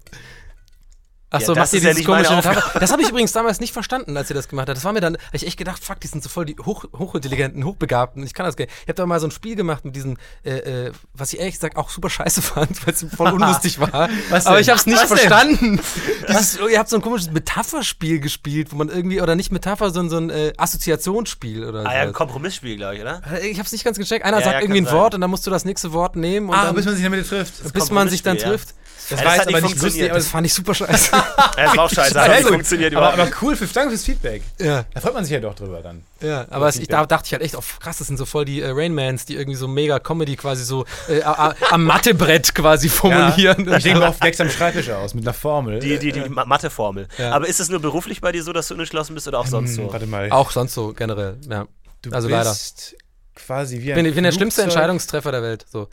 Ach 1.34 1.40
Ja, 1.40 1.54
macht 1.54 1.72
ihr 1.72 1.78
ist 1.78 1.84
ja 1.84 1.92
dieses 1.92 2.06
meine 2.08 2.24
komische? 2.26 2.62
Das 2.80 2.92
habe 2.92 3.02
ich 3.02 3.08
übrigens 3.08 3.32
damals 3.32 3.60
nicht 3.60 3.72
verstanden, 3.72 4.16
als 4.16 4.30
ihr 4.30 4.34
das 4.34 4.48
gemacht 4.48 4.68
habt. 4.68 4.76
Das 4.76 4.84
war 4.84 4.92
mir 4.92 5.00
dann, 5.00 5.14
hab 5.16 5.34
ich 5.34 5.46
echt 5.46 5.56
gedacht, 5.58 5.84
fuck, 5.84 6.00
die 6.00 6.06
sind 6.06 6.22
so 6.22 6.28
voll 6.28 6.44
die 6.44 6.56
hoch, 6.64 6.84
hochintelligenten, 6.96 7.64
hochbegabten. 7.64 8.22
Ich 8.24 8.34
kann 8.34 8.46
das 8.46 8.56
gar 8.56 8.64
nicht. 8.66 8.74
Ich 8.82 8.88
habe 8.88 8.94
da 8.94 9.06
mal 9.06 9.20
so 9.20 9.26
ein 9.26 9.30
Spiel 9.30 9.56
gemacht 9.56 9.84
mit 9.84 9.96
diesem, 9.96 10.16
äh, 10.44 10.86
äh, 10.86 10.92
was 11.12 11.32
ich 11.32 11.38
ehrlich 11.40 11.54
gesagt 11.54 11.76
auch 11.76 11.90
super 11.90 12.10
scheiße 12.10 12.42
fand, 12.42 12.86
weil 12.86 12.94
es 12.94 13.04
voll 13.14 13.32
unlustig 13.32 13.80
war. 13.80 14.08
Aber 14.30 14.60
ich 14.60 14.68
habe 14.68 14.78
es 14.78 14.86
nicht 14.86 14.98
Was 15.00 15.08
verstanden. 15.08 15.80
Dieses, 16.28 16.58
ihr 16.70 16.78
habt 16.78 16.88
so 16.88 16.96
ein 16.96 17.02
komisches 17.02 17.30
Metapherspiel 17.30 18.20
gespielt, 18.20 18.68
wo 18.72 18.76
man 18.76 18.88
irgendwie, 18.88 19.20
oder 19.20 19.34
nicht 19.36 19.52
Metapher, 19.52 19.90
sondern 19.90 20.10
so 20.10 20.16
ein 20.18 20.30
äh, 20.30 20.52
Assoziationsspiel 20.56 21.64
oder 21.64 21.82
so. 21.82 21.88
Ah 21.88 21.94
ja, 21.94 22.02
ein 22.02 22.12
Kompromissspiel, 22.12 22.76
glaube 22.76 22.96
ich, 22.96 23.00
oder? 23.02 23.20
ich 23.42 23.58
habe 23.58 23.66
es 23.66 23.72
nicht 23.72 23.84
ganz 23.84 23.98
gecheckt. 23.98 24.24
Einer 24.24 24.38
Ja, 24.38 24.44
sagt 24.44 24.54
ja, 24.56 24.60
irgendwie 24.62 24.80
ein 24.80 24.84
sein. 24.86 24.94
Wort 24.94 25.14
und 25.14 25.20
dann 25.20 25.30
musst 25.30 25.46
du 25.46 25.50
das 25.50 25.64
nächste 25.64 25.92
Wort 25.92 26.16
nehmen 26.16 26.48
und 26.48 26.54
Ah, 26.54 26.66
dann, 26.66 26.74
bis 26.74 26.84
man 26.84 26.94
sich 26.94 27.04
damit 27.04 27.28
trifft. 27.28 27.72
bis 27.72 27.90
man 27.90 28.08
sich 28.08 28.22
dann 28.22 28.38
trifft. 28.38 28.74
Das 29.10 29.20
Ja, 29.20 29.26
war 29.26 29.36
das 29.36 29.44
jetzt 29.46 29.48
aber 29.54 29.60
nicht 29.66 29.82
lustig, 29.82 30.04
aber 30.04 30.14
Das 30.18 30.28
fand 30.28 30.46
ich 30.46 30.54
super 30.54 30.74
scheiße. 30.74 31.10
Ja, 31.12 31.26
das 31.56 31.76
war 31.76 31.84
auch 31.84 31.90
scheiße. 31.90 32.18
Hat 32.20 32.26
Scheiße. 32.26 32.40
nicht 32.42 32.48
funktioniert 32.52 32.94
aber, 32.94 33.12
überhaupt. 33.14 33.32
aber 33.34 33.42
cool, 33.46 33.56
für, 33.56 33.66
danke 33.66 33.90
fürs 33.90 34.04
Feedback. 34.04 34.42
ja. 34.58 34.84
Da 34.94 35.00
freut 35.00 35.14
man 35.14 35.24
sich 35.24 35.32
ja 35.32 35.40
doch 35.40 35.54
drüber 35.54 35.80
dann. 35.82 36.02
Ja, 36.20 36.46
aber 36.50 36.68
es, 36.68 36.76
ich, 36.76 36.88
da 36.88 37.04
dachte 37.04 37.26
ich 37.26 37.32
halt 37.32 37.42
echt, 37.42 37.54
oh 37.56 37.62
krass, 37.80 37.98
das 37.98 38.06
sind 38.06 38.16
so 38.16 38.24
voll 38.24 38.44
die 38.46 38.62
äh, 38.62 38.70
Rainmans, 38.70 39.26
die 39.26 39.34
irgendwie 39.36 39.56
so 39.58 39.68
mega 39.68 39.98
Comedy 39.98 40.36
quasi 40.36 40.64
so 40.64 40.86
äh, 41.08 41.22
am 41.22 41.84
Mathebrett 41.84 42.54
quasi 42.54 42.88
formulieren. 42.88 43.70
Ich 43.76 43.82
denke 43.84 44.02
oft 44.06 44.22
wächst 44.22 44.40
am 44.40 44.48
Schreibtisch 44.48 44.88
aus 44.90 45.12
mit 45.14 45.24
einer 45.24 45.34
Formel. 45.34 45.80
Die, 45.80 45.98
die, 45.98 46.12
die 46.12 46.20
Ma- 46.28 46.46
Mathe-Formel. 46.46 47.08
Ja. 47.18 47.32
Aber 47.32 47.46
ist 47.46 47.60
es 47.60 47.68
nur 47.68 47.80
beruflich 47.80 48.20
bei 48.22 48.32
dir 48.32 48.42
so, 48.42 48.52
dass 48.54 48.68
du 48.68 48.74
unentschlossen 48.74 49.14
bist 49.14 49.28
oder 49.28 49.38
auch 49.40 49.46
sonst 49.46 49.76
Hm, 49.76 49.86
so? 49.86 49.92
Warte 49.92 50.06
mal. 50.06 50.30
Auch 50.30 50.50
sonst 50.50 50.72
so 50.74 50.92
generell, 50.94 51.36
ja. 51.48 51.66
du 52.02 52.10
also 52.12 52.28
bist 52.28 52.94
leider. 52.96 53.44
quasi 53.44 53.78
wie 53.80 53.84
Ich 53.86 53.90
ein 53.90 53.96
bin, 53.96 54.06
ich 54.06 54.14
bin 54.14 54.24
der 54.24 54.32
schlimmste. 54.32 54.62
Entscheidungstreffer 54.62 55.30
der 55.32 55.42
Welt. 55.42 55.66
So. 55.70 55.88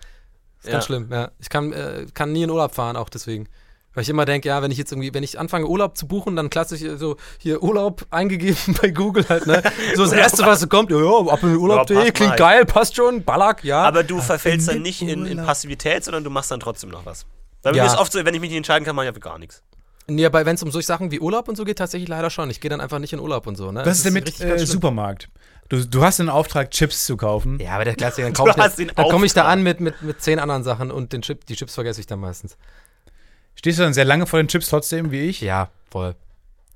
Ist 0.61 0.67
Ja. 0.67 0.71
ganz 0.73 0.85
schlimm, 0.85 1.07
ja. 1.11 1.31
Ich 1.39 1.49
kann, 1.49 1.73
äh, 1.73 2.05
kann 2.13 2.31
nie 2.31 2.43
in 2.43 2.49
Urlaub 2.49 2.73
fahren, 2.73 2.95
auch 2.95 3.09
deswegen. 3.09 3.47
Weil 3.93 4.03
ich 4.03 4.09
immer 4.09 4.23
denke, 4.23 4.47
ja, 4.47 4.61
wenn 4.61 4.71
ich 4.71 4.77
jetzt 4.77 4.93
irgendwie, 4.93 5.13
wenn 5.13 5.23
ich 5.23 5.37
anfange 5.37 5.67
Urlaub 5.67 5.97
zu 5.97 6.07
buchen, 6.07 6.37
dann 6.37 6.49
klassisch 6.49 6.81
äh, 6.81 6.95
so 6.97 7.17
hier 7.39 7.61
Urlaub 7.61 8.05
eingegeben 8.11 8.77
bei 8.81 8.89
Google 8.89 9.25
halt, 9.27 9.47
ne? 9.47 9.61
So 9.95 10.03
das 10.03 10.13
erste, 10.13 10.45
was 10.45 10.61
so 10.61 10.67
kommt, 10.67 10.91
ja, 10.91 10.97
ja, 10.97 11.27
ab 11.31 11.43
in 11.43 11.49
den 11.49 11.57
Urlaub.de, 11.57 11.97
Ja, 11.97 12.03
passt 12.03 12.13
klingt 12.15 12.29
mal. 12.31 12.35
geil, 12.37 12.65
passt 12.65 12.95
schon, 12.95 13.23
Ballack, 13.23 13.63
ja. 13.65 13.81
Aber 13.83 14.03
du 14.03 14.21
verfällst 14.21 14.69
dann 14.69 14.81
nicht 14.81 15.01
in, 15.01 15.25
in. 15.25 15.37
Passivität, 15.37 16.05
sondern 16.05 16.23
du 16.23 16.29
machst 16.29 16.51
dann 16.51 16.59
trotzdem 16.61 16.89
noch 16.89 17.05
was. 17.05 17.25
Weil 17.63 17.75
Ja. 17.75 17.83
mir 17.83 17.89
ist 17.91 17.97
oft 17.99 18.11
so, 18.13 18.23
wenn 18.23 18.33
ich 18.33 18.39
mich 18.39 18.49
nicht 18.51 18.57
entscheiden 18.57 18.85
kann, 18.85 18.95
mache 18.95 19.05
ich 19.05 19.09
einfach 19.09 19.21
gar 19.21 19.37
nichts. 19.39 19.61
Nee, 20.07 20.25
aber 20.25 20.45
wenn 20.45 20.55
es 20.55 20.63
um 20.63 20.71
solche 20.71 20.87
Sachen 20.87 21.11
wie 21.11 21.19
Urlaub 21.19 21.47
und 21.47 21.55
so 21.57 21.63
geht, 21.63 21.77
tatsächlich 21.77 22.09
leider 22.09 22.29
schon. 22.29 22.49
Ich 22.49 22.59
gehe 22.59 22.69
dann 22.69 22.81
einfach 22.81 22.99
nicht 22.99 23.13
in 23.13 23.19
Urlaub 23.19 23.45
und 23.45 23.55
so, 23.55 23.71
ne? 23.71 23.81
Was 23.85 23.97
ist 23.97 24.05
denn 24.05 24.13
mit 24.13 24.25
richtig 24.25 24.45
äh, 24.45 24.55
schlimm. 24.55 24.65
Supermarkt? 24.67 25.29
Du, 25.71 25.87
du 25.87 26.03
hast 26.03 26.19
den 26.19 26.27
Auftrag, 26.27 26.69
Chips 26.71 27.05
zu 27.05 27.15
kaufen. 27.15 27.57
Ja, 27.61 27.75
aber 27.75 27.85
der 27.85 27.95
Klassiker, 27.95 28.29
dann 28.29 28.33
komme 28.33 28.49
ich, 28.49 28.93
da, 28.93 29.03
komm 29.05 29.23
ich 29.23 29.33
da 29.33 29.45
an 29.45 29.63
mit, 29.63 29.79
mit, 29.79 30.01
mit 30.01 30.21
zehn 30.21 30.37
anderen 30.37 30.65
Sachen 30.65 30.91
und 30.91 31.13
den 31.13 31.21
Chip, 31.21 31.45
die 31.45 31.55
Chips 31.55 31.75
vergesse 31.75 32.01
ich 32.01 32.07
dann 32.07 32.19
meistens. 32.19 32.57
Stehst 33.55 33.79
du 33.79 33.83
dann 33.83 33.93
sehr 33.93 34.03
lange 34.03 34.25
vor 34.25 34.37
den 34.37 34.49
Chips 34.49 34.67
trotzdem, 34.67 35.11
wie 35.11 35.21
ich? 35.21 35.39
Ja, 35.39 35.69
voll. 35.89 36.15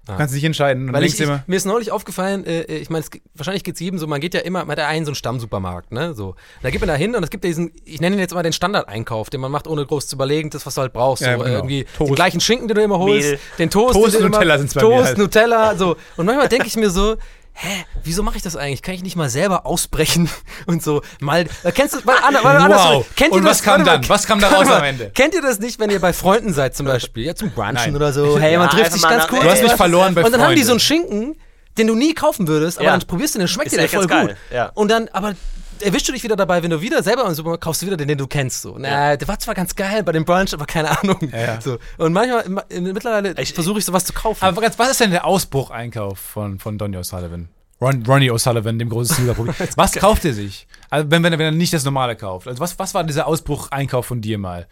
Du 0.06 0.16
kannst 0.16 0.34
dich 0.34 0.42
nicht 0.42 0.46
entscheiden. 0.46 0.94
Weil 0.94 1.04
ich, 1.04 1.16
ich, 1.16 1.20
immer, 1.20 1.44
mir 1.46 1.58
ist 1.58 1.66
neulich 1.66 1.92
aufgefallen, 1.92 2.46
äh, 2.46 2.64
ich 2.74 2.90
meine, 2.90 3.04
wahrscheinlich 3.34 3.66
geht 3.66 3.74
es 3.74 3.82
jedem 3.82 4.00
so, 4.00 4.08
man 4.08 4.22
geht 4.22 4.34
ja 4.34 4.40
immer, 4.40 4.60
man 4.60 4.72
hat 4.72 4.78
ja 4.78 4.88
einen 4.88 5.04
so 5.04 5.10
einen 5.10 5.16
Stammsupermarkt, 5.16 5.92
ne? 5.92 6.14
So. 6.14 6.36
Da 6.62 6.70
geht 6.70 6.80
man 6.80 6.88
da 6.88 6.96
hin 6.96 7.16
und 7.16 7.24
es 7.24 7.30
gibt 7.30 7.44
ja 7.44 7.50
diesen, 7.50 7.74
ich 7.84 8.00
nenne 8.00 8.16
ihn 8.16 8.20
jetzt 8.20 8.34
mal 8.34 8.44
den 8.44 8.54
Standardeinkauf, 8.54 9.30
den 9.30 9.42
man 9.42 9.52
macht, 9.52 9.68
ohne 9.68 9.86
groß 9.86 10.08
zu 10.08 10.16
überlegen, 10.16 10.52
das, 10.52 10.66
was 10.66 10.76
du 10.76 10.82
halt 10.82 10.94
brauchst. 10.94 11.22
Ja, 11.22 11.34
so, 11.34 11.44
genau. 11.44 11.54
irgendwie 11.54 11.84
Toast. 11.98 12.12
den 12.12 12.16
gleichen 12.16 12.40
Schinken, 12.40 12.70
den 12.70 12.76
du 12.76 12.84
immer 12.84 13.00
holst, 13.00 13.28
Mehl. 13.28 13.40
den 13.60 13.70
Toast, 13.70 13.96
Toast 13.96 14.16
und 14.16 14.22
immer, 14.22 14.30
Nutella 14.30 14.58
sind's 14.58 14.74
bei 14.74 14.84
mir 14.84 14.90
Toast, 14.90 15.08
halt. 15.08 15.18
Nutella, 15.18 15.76
so. 15.76 15.98
Und 16.16 16.26
manchmal 16.28 16.48
denke 16.48 16.68
ich 16.68 16.78
mir 16.78 16.90
so, 16.90 17.18
hä, 17.56 17.86
wieso 18.04 18.22
mache 18.22 18.38
ich 18.38 18.44
das 18.44 18.56
eigentlich? 18.56 18.82
Kann 18.82 18.94
ich 18.96 19.02
nicht 19.04 19.16
mal 19.16 19.30
selber 19.30 19.66
ausbrechen 19.66 20.30
und 20.68 20.84
so 20.84 21.02
mal, 21.20 21.46
äh, 21.64 21.72
kennst 21.72 21.96
du, 21.96 22.00
mal, 22.04 22.18
ander, 22.26 22.42
mal 22.42 22.58
anders, 22.58 22.82
Wow. 22.84 23.06
kennt 23.16 23.32
Und 23.32 23.44
ihr 23.44 23.50
was 23.50 23.58
das, 23.58 23.64
kam 23.66 23.72
warte 23.80 23.86
mal, 23.86 24.00
dann? 24.00 24.10
Was 24.10 24.28
kam 24.28 24.40
da 24.40 24.48
warte 24.48 24.58
raus 24.62 24.68
mal, 24.68 24.78
am 24.80 24.84
Ende? 24.84 25.12
Kennt 25.14 25.34
ihr 25.34 25.42
das 25.42 25.60
nicht, 25.60 25.80
wenn 25.80 25.90
ihr 25.90 26.00
bei 26.00 26.14
Freunden 26.14 26.54
seid 26.54 26.76
zum 26.76 26.86
Beispiel, 26.86 27.26
ja 27.26 27.34
zum 27.36 27.52
Brunchen 27.52 27.74
Nein. 27.76 27.96
oder 27.96 28.14
so, 28.14 28.38
hey, 28.40 28.54
Ja, 28.54 28.60
man 28.60 28.70
trifft 28.70 28.86
einfach 28.86 28.98
sich 29.00 29.08
ganz 29.10 29.26
cool. 29.32 29.40
Du 29.40 29.50
hast 29.50 29.64
mich 29.64 29.72
verloren 29.74 30.14
bei 30.16 30.24
Und 30.24 30.32
dann 30.32 30.42
haben 30.42 30.56
die 30.56 30.64
so 30.64 30.72
einen 30.74 30.80
Freunde. 30.80 31.08
Schinken, 31.08 31.36
den 31.78 31.88
du 31.88 31.96
nie 31.96 32.14
kaufen 32.14 32.48
würdest, 32.48 32.78
aber 32.78 32.86
Ja. 32.88 32.92
dann 32.98 33.08
probierst 33.08 33.36
du 33.36 33.40
den, 33.40 33.44
der 33.44 33.48
schmeckt 33.48 33.72
dir 33.72 33.78
dann 33.78 33.86
echt 33.86 33.94
voll 33.96 34.08
ganz 34.08 34.30
gut. 34.30 34.38
ja. 34.54 34.72
Und 34.76 34.90
dann, 34.92 35.08
aber 35.14 35.34
erwischst 35.82 36.08
du 36.08 36.12
dich 36.12 36.24
wieder 36.24 36.36
dabei, 36.36 36.62
wenn 36.64 36.70
du 36.70 36.82
wieder 36.82 37.04
selber 37.04 37.26
im 37.26 37.34
Supermarkt 37.34 37.64
kaufst 37.64 37.82
du 37.82 37.86
wieder 37.86 37.98
den, 37.98 38.08
den 38.08 38.18
du 38.18 38.28
kennst. 38.28 38.62
So. 38.62 38.76
Na, 38.78 39.16
der 39.16 39.28
war 39.28 39.40
zwar 39.40 39.56
ganz 39.56 39.76
geil 39.76 40.04
bei 40.04 40.12
dem 40.12 40.26
Brunch, 40.26 40.54
aber 40.54 40.66
keine 40.66 40.98
Ahnung. 41.00 41.18
Ja. 41.32 41.60
So. 41.62 41.78
Und 41.98 42.14
manchmal, 42.14 42.46
mittlerweile 42.70 43.40
Ich- 43.40 43.54
versuche 43.54 43.80
ich 43.80 43.86
sowas 43.86 44.06
zu 44.06 44.14
kaufen. 44.14 44.44
Aber 44.44 44.62
ganz, 44.62 44.78
was 44.80 44.92
ist 44.92 45.02
denn 45.02 45.12
der 45.12 45.26
Ausbrucheinkauf 45.26 46.20
von, 46.20 46.60
von 46.60 46.78
Donny 46.78 46.98
O'Sullivan? 46.98 47.48
Ron, 47.82 48.06
Ronnie 48.08 48.32
O'Sullivan, 48.32 48.80
dem 48.80 48.90
großen 48.90 49.26
Liverpool. 49.26 49.54
was 49.76 49.92
kauft 49.94 50.24
er 50.26 50.34
sich? 50.34 50.68
Also 50.90 51.12
wenn, 51.12 51.24
wenn, 51.24 51.34
er, 51.34 51.40
wenn 51.40 51.48
er 51.48 51.52
nicht 51.52 51.74
das 51.74 51.84
Normale 51.84 52.16
kauft. 52.16 52.48
Also 52.48 52.60
was, 52.60 52.80
was 52.80 52.94
war 52.94 53.04
dieser 53.04 53.28
Ausbrucheinkauf 53.28 54.06
von 54.06 54.22
dir 54.22 54.38
mal? 54.38 54.68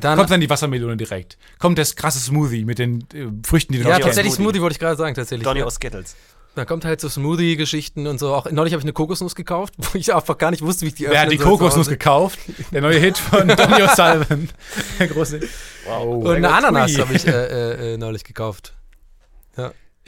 dann, 0.00 0.18
Kommt 0.18 0.30
dann 0.30 0.40
die 0.40 0.50
Wassermelone 0.50 0.96
direkt? 0.96 1.38
Kommt 1.58 1.78
das 1.78 1.96
krasse 1.96 2.18
Smoothie 2.18 2.64
mit 2.64 2.78
den 2.78 3.00
äh, 3.14 3.26
Früchten, 3.46 3.72
die 3.72 3.78
du 3.78 3.84
ja, 3.84 3.90
noch 3.90 3.96
Donny 3.98 4.04
tatsächlich 4.04 4.34
Smoothie. 4.34 4.60
Wollte 4.60 4.74
ich 4.74 4.78
gerade 4.78 4.96
sagen, 4.96 5.14
tatsächlich. 5.14 5.44
Donny 5.44 5.60
ja. 5.60 5.66
aus 5.66 5.74
Skittles. 5.76 6.16
Da 6.56 6.64
kommt 6.64 6.86
halt 6.86 7.02
so 7.02 7.10
Smoothie-Geschichten 7.10 8.06
und 8.06 8.18
so. 8.18 8.34
Auch 8.34 8.50
neulich 8.50 8.72
habe 8.72 8.80
ich 8.80 8.86
eine 8.86 8.94
Kokosnuss 8.94 9.34
gekauft, 9.34 9.74
wo 9.78 9.98
ich 9.98 10.14
einfach 10.14 10.38
gar 10.38 10.50
nicht 10.50 10.62
wusste, 10.62 10.86
wie 10.86 10.88
ich 10.88 10.94
die 10.94 11.06
Wer 11.06 11.20
hat 11.20 11.30
die 11.30 11.36
Kokosnuss 11.36 11.86
gekauft? 11.86 12.38
Der 12.72 12.80
neue 12.80 12.98
Hit 12.98 13.18
von 13.18 13.46
Donny 13.48 13.82
O'Sullivan. 13.82 14.48
Der 14.98 15.06
große. 15.06 15.40
Wow. 15.86 16.24
Und 16.24 16.36
eine 16.36 16.50
Ananas 16.50 16.98
habe 16.98 17.12
ich 17.12 17.26
äh, 17.26 17.30
äh, 17.30 17.94
äh, 17.94 17.96
neulich 17.98 18.24
gekauft. 18.24 18.72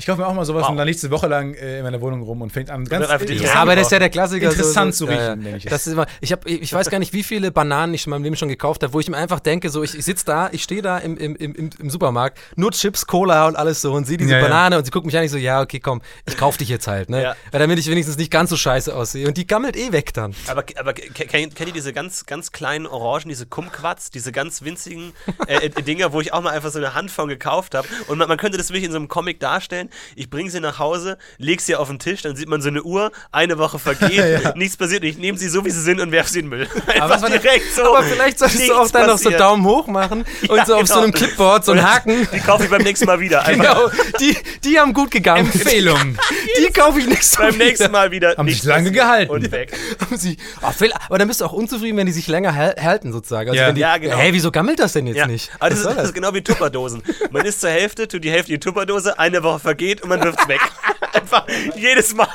Ich 0.00 0.06
kaufe 0.06 0.20
mir 0.20 0.28
auch 0.28 0.32
mal 0.34 0.44
sowas 0.44 0.62
Wow. 0.62 0.70
und 0.70 0.76
dann 0.76 0.86
liegt 0.86 1.02
eine 1.02 1.10
Woche 1.10 1.26
lang 1.26 1.54
äh, 1.54 1.78
in 1.78 1.82
meiner 1.82 2.00
Wohnung 2.00 2.22
rum 2.22 2.40
und 2.40 2.52
fängt 2.52 2.70
an 2.70 2.84
ganz 2.84 3.04
dann 3.04 3.12
einfach 3.14 3.26
die 3.26 3.34
ja, 3.34 3.42
Ja, 3.48 3.54
aber 3.56 3.74
das 3.74 3.86
ist 3.88 3.90
ja 3.92 3.98
der 3.98 4.10
Klassiker. 4.10 4.48
Interessant 4.50 4.94
zu 4.94 5.06
ja, 5.06 5.10
riechen, 5.10 5.24
ja. 5.26 5.34
nenn 5.36 5.56
ich 5.56 5.64
es. 5.66 5.70
Das 5.70 5.86
ist 5.88 5.92
immer, 5.94 6.06
ich, 6.20 6.30
hab, 6.30 6.46
ich 6.46 6.72
weiß 6.72 6.88
gar 6.88 7.00
nicht, 7.00 7.12
wie 7.12 7.24
viele 7.24 7.50
Bananen 7.50 7.94
ich 7.94 8.06
in 8.06 8.10
meinem 8.10 8.22
Leben 8.22 8.36
schon 8.36 8.48
gekauft 8.48 8.84
habe, 8.84 8.92
wo 8.92 9.00
ich 9.00 9.10
mir 9.10 9.16
einfach 9.16 9.40
denke, 9.40 9.70
so 9.70 9.82
ich, 9.82 9.98
ich 9.98 10.04
sitze 10.04 10.24
da, 10.24 10.50
ich 10.52 10.62
stehe 10.62 10.82
da 10.82 10.98
im, 10.98 11.16
im, 11.16 11.34
im, 11.34 11.52
im- 11.78 11.90
Supermarkt, 11.90 12.38
nur 12.54 12.70
Chips, 12.70 13.08
Cola 13.08 13.48
und 13.48 13.56
alles 13.56 13.80
so 13.82 13.92
und 13.92 14.06
sehe 14.06 14.16
diese 14.18 14.30
Ja, 14.30 14.36
ja. 14.38 14.44
Banane 14.44 14.78
und 14.78 14.84
sie 14.84 14.92
guckt 14.92 15.04
mich 15.04 15.18
an, 15.18 15.24
ich 15.24 15.32
so, 15.32 15.36
ja, 15.36 15.60
okay, 15.60 15.80
komm, 15.80 16.00
ich 16.28 16.36
kauf 16.36 16.56
dich 16.56 16.68
jetzt 16.68 16.86
halt, 16.86 17.10
ne? 17.10 17.20
Ja. 17.20 17.36
Weil 17.50 17.58
damit 17.58 17.80
ich 17.80 17.90
wenigstens 17.90 18.16
nicht 18.18 18.30
ganz 18.30 18.50
so 18.50 18.56
scheiße 18.56 18.94
aussehe. 18.94 19.26
Und 19.26 19.36
die 19.36 19.48
gammelt 19.48 19.76
eh 19.76 19.90
weg 19.90 20.14
dann. 20.14 20.32
Aber, 20.46 20.62
aber 20.76 20.92
ke- 20.92 21.10
kennt, 21.26 21.56
kennt 21.56 21.68
ihr 21.70 21.74
diese 21.74 21.92
ganz, 21.92 22.24
ganz 22.24 22.52
kleinen 22.52 22.86
Orangen, 22.86 23.30
diese 23.30 23.46
Kumquats, 23.46 24.10
diese 24.10 24.30
ganz 24.30 24.62
winzigen 24.62 25.12
äh, 25.48 25.68
Dinger, 25.82 26.12
wo 26.12 26.20
ich 26.20 26.32
auch 26.32 26.40
mal 26.40 26.50
einfach 26.50 26.70
so 26.70 26.78
eine 26.78 26.94
Hand 26.94 27.10
von 27.10 27.28
gekauft 27.28 27.74
habe? 27.74 27.88
Und 28.06 28.18
man, 28.18 28.28
man 28.28 28.38
könnte 28.38 28.58
das 28.58 28.68
wirklich 28.70 28.84
in 28.84 28.92
so 28.92 28.98
einem 28.98 29.08
Comic 29.08 29.40
darstellen. 29.40 29.87
Ich 30.16 30.30
bringe 30.30 30.50
sie 30.50 30.60
nach 30.60 30.78
Hause, 30.78 31.18
leg 31.38 31.60
sie 31.60 31.76
auf 31.76 31.88
den 31.88 31.98
Tisch, 31.98 32.22
dann 32.22 32.36
sieht 32.36 32.48
man 32.48 32.60
so 32.62 32.68
eine 32.68 32.82
Uhr, 32.82 33.10
eine 33.32 33.58
Woche 33.58 33.78
vergeht, 33.78 34.54
nichts 34.56 34.76
passiert 34.76 35.02
und 35.02 35.08
ich 35.08 35.18
nehme 35.18 35.38
sie 35.38 35.48
so, 35.48 35.64
wie 35.64 35.70
sie 35.70 35.80
sind 35.82 36.00
und 36.00 36.12
werfe 36.12 36.30
sie 36.30 36.40
in 36.40 36.46
den 36.50 36.58
Müll. 36.58 36.68
Einfach 36.86 37.20
der- 37.28 37.38
direkt 37.38 37.72
so. 37.74 37.82
Aber 37.96 38.02
vielleicht 38.04 38.38
solltest 38.38 38.68
du 38.68 38.74
auch 38.74 38.90
dann 38.90 39.06
noch 39.06 39.18
so 39.18 39.24
passiert. 39.24 39.40
Daumen 39.40 39.64
hoch 39.64 39.86
machen 39.86 40.24
und 40.48 40.56
Ja, 40.56 40.64
so 40.66 40.74
auf 40.76 40.86
so 40.86 40.94
genau. 40.94 41.04
einem 41.04 41.12
Clipboard 41.12 41.64
so 41.64 41.72
einen 41.72 41.82
Haken. 41.88 42.28
Die 42.32 42.40
kaufe 42.40 42.64
ich 42.64 42.70
beim 42.70 42.82
nächsten 42.82 43.06
Mal 43.06 43.20
wieder. 43.20 43.44
Einfach 43.44 43.74
Genau, 43.74 43.90
die, 44.20 44.36
die 44.64 44.78
haben 44.78 44.92
gut 44.92 45.10
gegangen. 45.10 45.50
Empfehlung. 45.52 46.16
Die 46.58 46.72
kaufe 46.72 46.98
ich 47.00 47.06
nächstes 47.06 47.38
Mal. 47.38 47.50
beim 47.50 47.58
nächsten 47.58 47.90
Mal 47.90 48.10
wieder. 48.10 48.34
Haben 48.36 48.48
sich 48.48 48.62
lange 48.64 48.90
passiert 48.90 48.94
gehalten. 48.94 49.32
Und 49.32 49.52
weg. 49.52 49.72
Haben 50.00 50.16
sie- 50.16 50.36
Phil, 50.76 50.92
aber 51.06 51.18
dann 51.18 51.28
bist 51.28 51.40
du 51.40 51.44
auch 51.44 51.52
unzufrieden, 51.52 51.96
wenn 51.96 52.06
die 52.06 52.12
sich 52.12 52.26
länger 52.28 52.54
hal- 52.54 52.76
halten, 52.80 53.12
sozusagen. 53.12 53.50
Also 53.50 53.60
Ja. 53.60 53.68
wenn 53.68 53.74
die, 53.74 53.80
Ja, 53.80 53.96
genau. 53.98 54.16
Hey, 54.16 54.32
wieso 54.32 54.50
gammelt 54.50 54.78
das 54.78 54.92
denn 54.92 55.06
jetzt 55.06 55.16
Ja, 55.16 55.26
nicht? 55.26 55.50
aber 55.58 55.70
das 55.70 55.80
ist, 55.80 55.86
das 55.86 56.04
ist 56.04 56.14
genau 56.14 56.34
wie 56.34 56.42
Tupperdosen. 56.42 57.02
Man 57.30 57.44
isst 57.46 57.60
zur 57.60 57.70
Hälfte, 57.70 58.08
tut 58.08 58.24
die 58.24 58.30
Hälfte 58.30 58.52
in 58.52 58.60
die 58.60 58.64
Tupperdose, 58.64 59.18
eine 59.18 59.42
Woche 59.42 59.58
vergeht 59.60 59.77
und 60.02 60.08
man 60.08 60.22
wirft's 60.22 60.46
weg. 60.48 60.60
Einfach 61.12 61.46
jedes 61.74 62.14
Mal. 62.14 62.28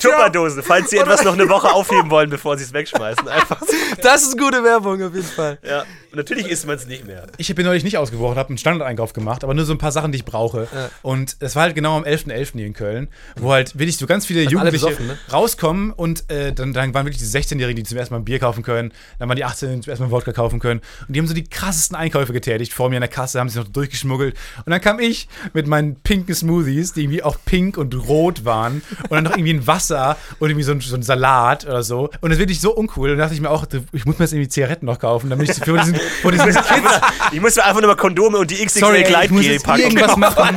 Tupperdosen, 0.00 0.62
falls 0.62 0.90
Sie 0.90 0.98
etwas 0.98 1.24
noch 1.24 1.32
eine 1.32 1.48
Woche 1.48 1.70
aufheben 1.72 2.10
wollen, 2.10 2.30
bevor 2.30 2.56
Sie 2.58 2.64
es 2.64 2.72
wegschmeißen. 2.72 3.26
Einfach. 3.28 3.60
Das 4.02 4.22
ist 4.22 4.38
gute 4.38 4.62
Werbung 4.62 5.02
auf 5.02 5.14
jeden 5.14 5.26
Fall. 5.26 5.58
Ja. 5.62 5.84
Und 6.10 6.16
natürlich 6.16 6.46
isst 6.46 6.66
man 6.66 6.76
es 6.76 6.86
nicht 6.86 7.06
mehr. 7.06 7.26
Ich 7.36 7.54
bin 7.54 7.66
neulich 7.66 7.84
nicht 7.84 7.98
ausgebrochen, 7.98 8.36
habe 8.36 8.48
einen 8.48 8.58
Standardeinkauf 8.58 9.12
gemacht, 9.12 9.44
aber 9.44 9.52
nur 9.52 9.66
so 9.66 9.72
ein 9.72 9.78
paar 9.78 9.92
Sachen, 9.92 10.12
die 10.12 10.18
ich 10.18 10.24
brauche. 10.24 10.66
Und 11.02 11.36
es 11.40 11.54
war 11.54 11.64
halt 11.64 11.74
genau 11.74 11.96
am 11.96 12.04
11.11. 12.04 12.52
hier 12.54 12.66
in 12.66 12.72
Köln, 12.72 13.08
wo 13.36 13.52
halt 13.52 13.78
wirklich 13.78 13.98
so 13.98 14.06
ganz 14.06 14.24
viele 14.24 14.40
alle 14.40 14.50
Jugendliche 14.50 14.86
besoffen, 14.86 15.06
ne? 15.06 15.18
rauskommen 15.30 15.92
und 15.92 16.30
äh, 16.30 16.52
dann, 16.52 16.72
dann 16.72 16.94
waren 16.94 17.04
wirklich 17.04 17.22
die 17.22 17.38
16-Jährigen, 17.38 17.76
die 17.76 17.82
zum 17.82 17.98
ersten 17.98 18.14
Mal 18.14 18.20
ein 18.20 18.24
Bier 18.24 18.38
kaufen 18.38 18.62
können, 18.62 18.92
dann 19.18 19.28
waren 19.28 19.36
die 19.36 19.44
18-Jährigen, 19.44 19.80
die 19.80 19.84
zum 19.84 19.90
ersten 19.90 20.04
Mal 20.04 20.10
Wodka 20.10 20.32
kaufen 20.32 20.60
können. 20.60 20.80
Und 21.06 21.14
die 21.14 21.20
haben 21.20 21.26
so 21.26 21.34
die 21.34 21.44
krassesten 21.44 21.96
Einkäufe 21.96 22.32
getätigt 22.32 22.72
vor 22.72 22.88
mir 22.88 22.96
in 22.96 23.02
der 23.02 23.08
Kasse, 23.08 23.38
haben 23.38 23.48
sich 23.48 23.58
noch 23.58 23.68
durchgeschmuggelt. 23.68 24.34
Und 24.64 24.70
dann 24.70 24.80
kam 24.80 25.00
ich 25.00 25.28
mit 25.52 25.66
meinen 25.66 25.96
pinken 25.96 26.34
Smoothies, 26.34 26.94
die 26.94 27.02
irgendwie 27.02 27.22
auch 27.22 27.36
pink 27.44 27.76
und 27.76 27.94
rot 28.08 28.44
waren. 28.46 28.82
Und 29.02 29.12
dann 29.12 29.24
noch 29.24 29.32
irgendwie 29.32 29.54
ein 29.54 29.66
Wasser 29.66 30.16
und 30.38 30.48
irgendwie 30.48 30.64
so 30.64 30.72
ein, 30.72 30.80
so 30.80 30.94
ein 30.94 31.02
Salat 31.02 31.66
oder 31.66 31.82
so. 31.82 32.10
Und 32.20 32.30
das 32.30 32.38
wirklich 32.38 32.60
so 32.60 32.74
uncool. 32.74 33.10
Und 33.10 33.18
da 33.18 33.24
dachte 33.24 33.34
ich 33.34 33.40
mir 33.40 33.50
auch, 33.50 33.66
ich 33.92 34.06
muss 34.06 34.18
mir 34.18 34.24
jetzt 34.24 34.32
irgendwie 34.32 34.48
Zigaretten 34.48 34.86
noch 34.86 34.98
kaufen, 34.98 35.28
damit 35.28 35.50
ich 35.50 35.64
vor 35.64 35.78
diesen, 35.78 35.97
vor 36.22 36.32
diesen 36.32 36.46
Kids 36.46 37.00
Ich 37.32 37.40
muss 37.40 37.56
mir 37.56 37.64
einfach 37.64 37.80
nur 37.80 37.90
mal 37.90 37.96
Kondome 37.96 38.38
und 38.38 38.50
die 38.50 38.64
XXL 38.64 39.02
Gleitgel 39.04 39.42
jetzt 39.42 39.64
packen. 39.64 39.82
irgendwas 39.82 40.16
machen. 40.16 40.56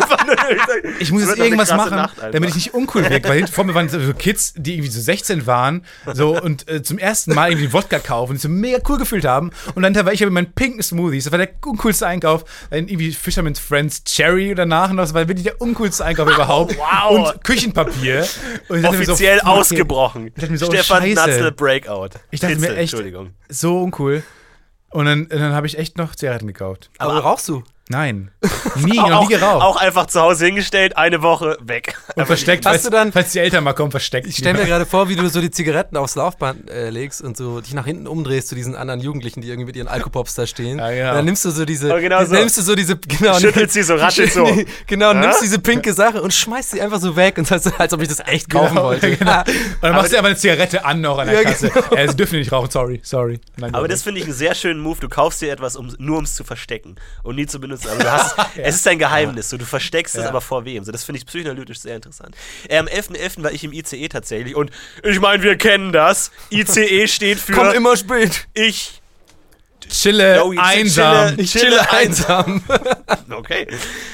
Ich 0.99 1.11
muss 1.11 1.25
jetzt 1.25 1.37
irgendwas 1.37 1.71
machen, 1.73 1.95
Nacht, 1.97 2.15
damit 2.31 2.49
ich 2.49 2.55
nicht 2.55 2.73
uncool 2.73 3.09
wirke. 3.09 3.29
Weil 3.29 3.47
vor 3.47 3.63
mir 3.63 3.73
waren 3.75 3.89
so 3.89 4.13
Kids, 4.13 4.53
die 4.55 4.73
irgendwie 4.75 4.91
so 4.91 5.01
16 5.01 5.45
waren 5.47 5.85
so 6.13 6.39
und 6.39 6.69
äh, 6.69 6.81
zum 6.83 6.97
ersten 6.97 7.33
Mal 7.33 7.51
irgendwie 7.51 7.73
Wodka 7.73 7.99
kaufen 7.99 8.31
und 8.31 8.37
sich 8.37 8.43
so 8.43 8.49
mega 8.49 8.79
cool 8.89 8.97
gefühlt 8.97 9.25
haben. 9.25 9.51
Und 9.75 9.83
dann 9.83 9.95
war 9.95 10.13
ich 10.13 10.21
mit 10.21 10.31
meinen 10.31 10.53
pinken 10.53 10.81
Smoothies. 10.81 11.25
Das 11.25 11.31
war 11.31 11.37
der 11.37 11.49
uncoolste 11.65 12.07
Einkauf. 12.07 12.45
Dann 12.69 12.87
irgendwie 12.87 13.11
Fisherman's 13.11 13.59
Friends 13.59 14.03
Cherry 14.03 14.53
danach 14.55 14.91
noch. 14.91 15.03
Das 15.03 15.13
war 15.13 15.27
wirklich 15.27 15.43
der 15.43 15.61
uncoolste 15.61 16.05
Einkauf 16.05 16.29
überhaupt. 16.29 16.77
Wow. 16.77 17.33
Und 17.33 17.43
Küchenpapier. 17.43 18.27
Und 18.69 18.81
so, 18.81 18.87
Offiziell 18.87 19.39
okay. 19.39 19.47
ausgebrochen. 19.47 20.31
So, 20.55 20.67
oh, 20.67 20.71
Stefan 20.71 21.03
Scheiße. 21.03 21.15
Natzel 21.15 21.51
Breakout. 21.51 22.09
Ich 22.31 22.39
dachte 22.39 22.55
Fitzel, 22.55 22.71
mir 22.71 22.77
echt, 22.77 22.93
Entschuldigung. 22.93 23.31
so 23.49 23.81
uncool. 23.81 24.23
Und 24.91 25.05
dann, 25.05 25.29
dann 25.29 25.53
habe 25.53 25.67
ich 25.67 25.77
echt 25.77 25.97
noch 25.97 26.15
Zigaretten 26.15 26.47
gekauft. 26.47 26.89
Aber 26.97 27.17
rauchst 27.19 27.47
du? 27.49 27.63
Nein. 27.91 28.31
Nie, 28.75 28.95
noch 28.97 29.11
Auch, 29.11 29.27
nie 29.29 29.35
geraucht. 29.35 29.61
auch 29.63 29.75
einfach 29.75 30.05
zu 30.07 30.21
Hause 30.21 30.45
hingestellt, 30.45 30.95
eine 30.97 31.21
Woche 31.21 31.57
weg. 31.61 31.97
und 32.15 32.25
versteckt, 32.25 32.65
Hast 32.65 32.71
falls, 32.71 32.83
du 32.83 32.89
dann- 32.89 33.11
falls 33.11 33.31
die 33.33 33.39
Eltern 33.39 33.63
mal 33.65 33.73
kommen, 33.73 33.91
versteckt. 33.91 34.25
Ich 34.27 34.37
stelle 34.37 34.57
mir 34.59 34.65
gerade 34.65 34.85
vor, 34.85 35.09
wie 35.09 35.15
du 35.17 35.27
so 35.29 35.41
die 35.41 35.51
Zigaretten 35.51 35.97
aufs 35.97 36.15
Laufband 36.15 36.69
äh, 36.69 36.89
legst 36.89 37.21
und 37.21 37.35
so 37.35 37.59
dich 37.59 37.73
nach 37.73 37.85
hinten 37.85 38.07
umdrehst 38.07 38.47
zu 38.47 38.55
diesen 38.55 38.75
anderen 38.75 39.01
Jugendlichen, 39.01 39.41
die 39.41 39.49
irgendwie 39.49 39.65
mit 39.65 39.75
ihren 39.75 39.89
Alkopops 39.89 40.35
da 40.35 40.47
stehen. 40.47 40.79
Ja, 40.79 40.89
genau. 40.89 41.09
Und 41.09 41.15
dann 41.17 41.25
nimmst 41.25 41.43
du 41.45 41.51
so 41.51 41.65
diese, 41.65 41.93
Oh, 41.93 41.99
genau 41.99 42.23
so. 42.25 42.33
nimmst 42.33 42.57
du 42.57 42.61
so 42.61 42.75
diese, 42.75 42.95
genau, 42.97 43.37
Schüttelt 43.39 43.71
sie 43.73 43.83
so, 43.83 43.95
raschelt 43.95 44.31
so. 44.33 44.47
genau, 44.87 45.13
nimmst 45.13 45.39
Hä? 45.41 45.43
diese 45.45 45.59
pinke 45.59 45.93
Sache 45.93 46.21
und 46.21 46.33
schmeißt 46.33 46.71
sie 46.71 46.81
einfach 46.81 47.01
so 47.01 47.15
weg 47.17 47.37
und 47.37 47.45
sagst, 47.47 47.77
als 47.77 47.93
ob 47.93 48.01
ich 48.01 48.07
das 48.07 48.19
echt 48.25 48.49
kaufen 48.49 48.69
Genau, 48.75 48.83
wollte. 48.85 49.17
genau. 49.17 49.39
Und 49.41 49.47
dann 49.81 49.95
machst 49.95 50.13
du 50.13 50.17
aber 50.17 50.27
eine 50.29 50.37
Zigarette 50.37 50.85
an 50.85 51.01
noch 51.01 51.17
an 51.17 51.27
der 51.27 51.41
Ja, 51.43 51.49
Kasse. 51.49 51.69
Äh, 51.95 52.07
sie 52.07 52.15
dürfen 52.15 52.39
nicht 52.39 52.51
rauchen, 52.53 52.71
sorry, 52.71 53.01
sorry. 53.03 53.39
Nein, 53.57 53.75
Aber 53.75 53.87
das 53.89 54.01
finde 54.03 54.19
ich 54.21 54.25
einen 54.25 54.33
sehr 54.33 54.55
schönen 54.55 54.79
Move. 54.79 54.97
Du 55.01 55.09
kaufst 55.09 55.41
dir 55.41 55.51
etwas, 55.51 55.75
um, 55.75 55.93
nur 55.99 56.17
um 56.19 56.23
es 56.23 56.35
zu 56.35 56.43
verstecken 56.45 56.95
und 57.23 57.35
nie 57.35 57.45
zu 57.47 57.59
benutzen. 57.59 57.80
Also 57.85 57.99
du 58.01 58.11
hast, 58.11 58.35
Es 58.57 58.75
ist 58.75 58.87
ein 58.87 58.99
Geheimnis. 58.99 59.49
So, 59.49 59.57
du 59.57 59.65
versteckst 59.65 60.15
es 60.15 60.23
Ja. 60.23 60.29
aber 60.29 60.41
vor 60.41 60.65
wem. 60.65 60.83
So, 60.83 60.91
das 60.91 61.03
finde 61.03 61.19
ich 61.19 61.25
psychoanalytisch 61.25 61.79
sehr 61.79 61.95
interessant. 61.95 62.35
Äh, 62.69 62.77
am 62.77 62.87
11.11. 62.87 63.43
war 63.43 63.51
ich 63.51 63.63
im 63.63 63.73
ICE 63.73 64.07
tatsächlich 64.09 64.55
und 64.55 64.71
ich 65.03 65.19
meine, 65.19 65.43
wir 65.43 65.55
kennen 65.57 65.91
das. 65.91 66.31
ICE 66.51 67.07
steht 67.07 67.39
für 67.41 67.53
Komm 67.53 67.71
immer 67.71 67.95
spät. 67.97 68.47
ich. 68.53 69.00
Chille, 69.91 70.41
ich 70.53 70.59
einsam. 70.59 71.15
chille- 71.27 71.39
Ich 71.39 71.51
chille 71.51 71.91
einsam. 71.91 72.63
Okay. 73.33 73.65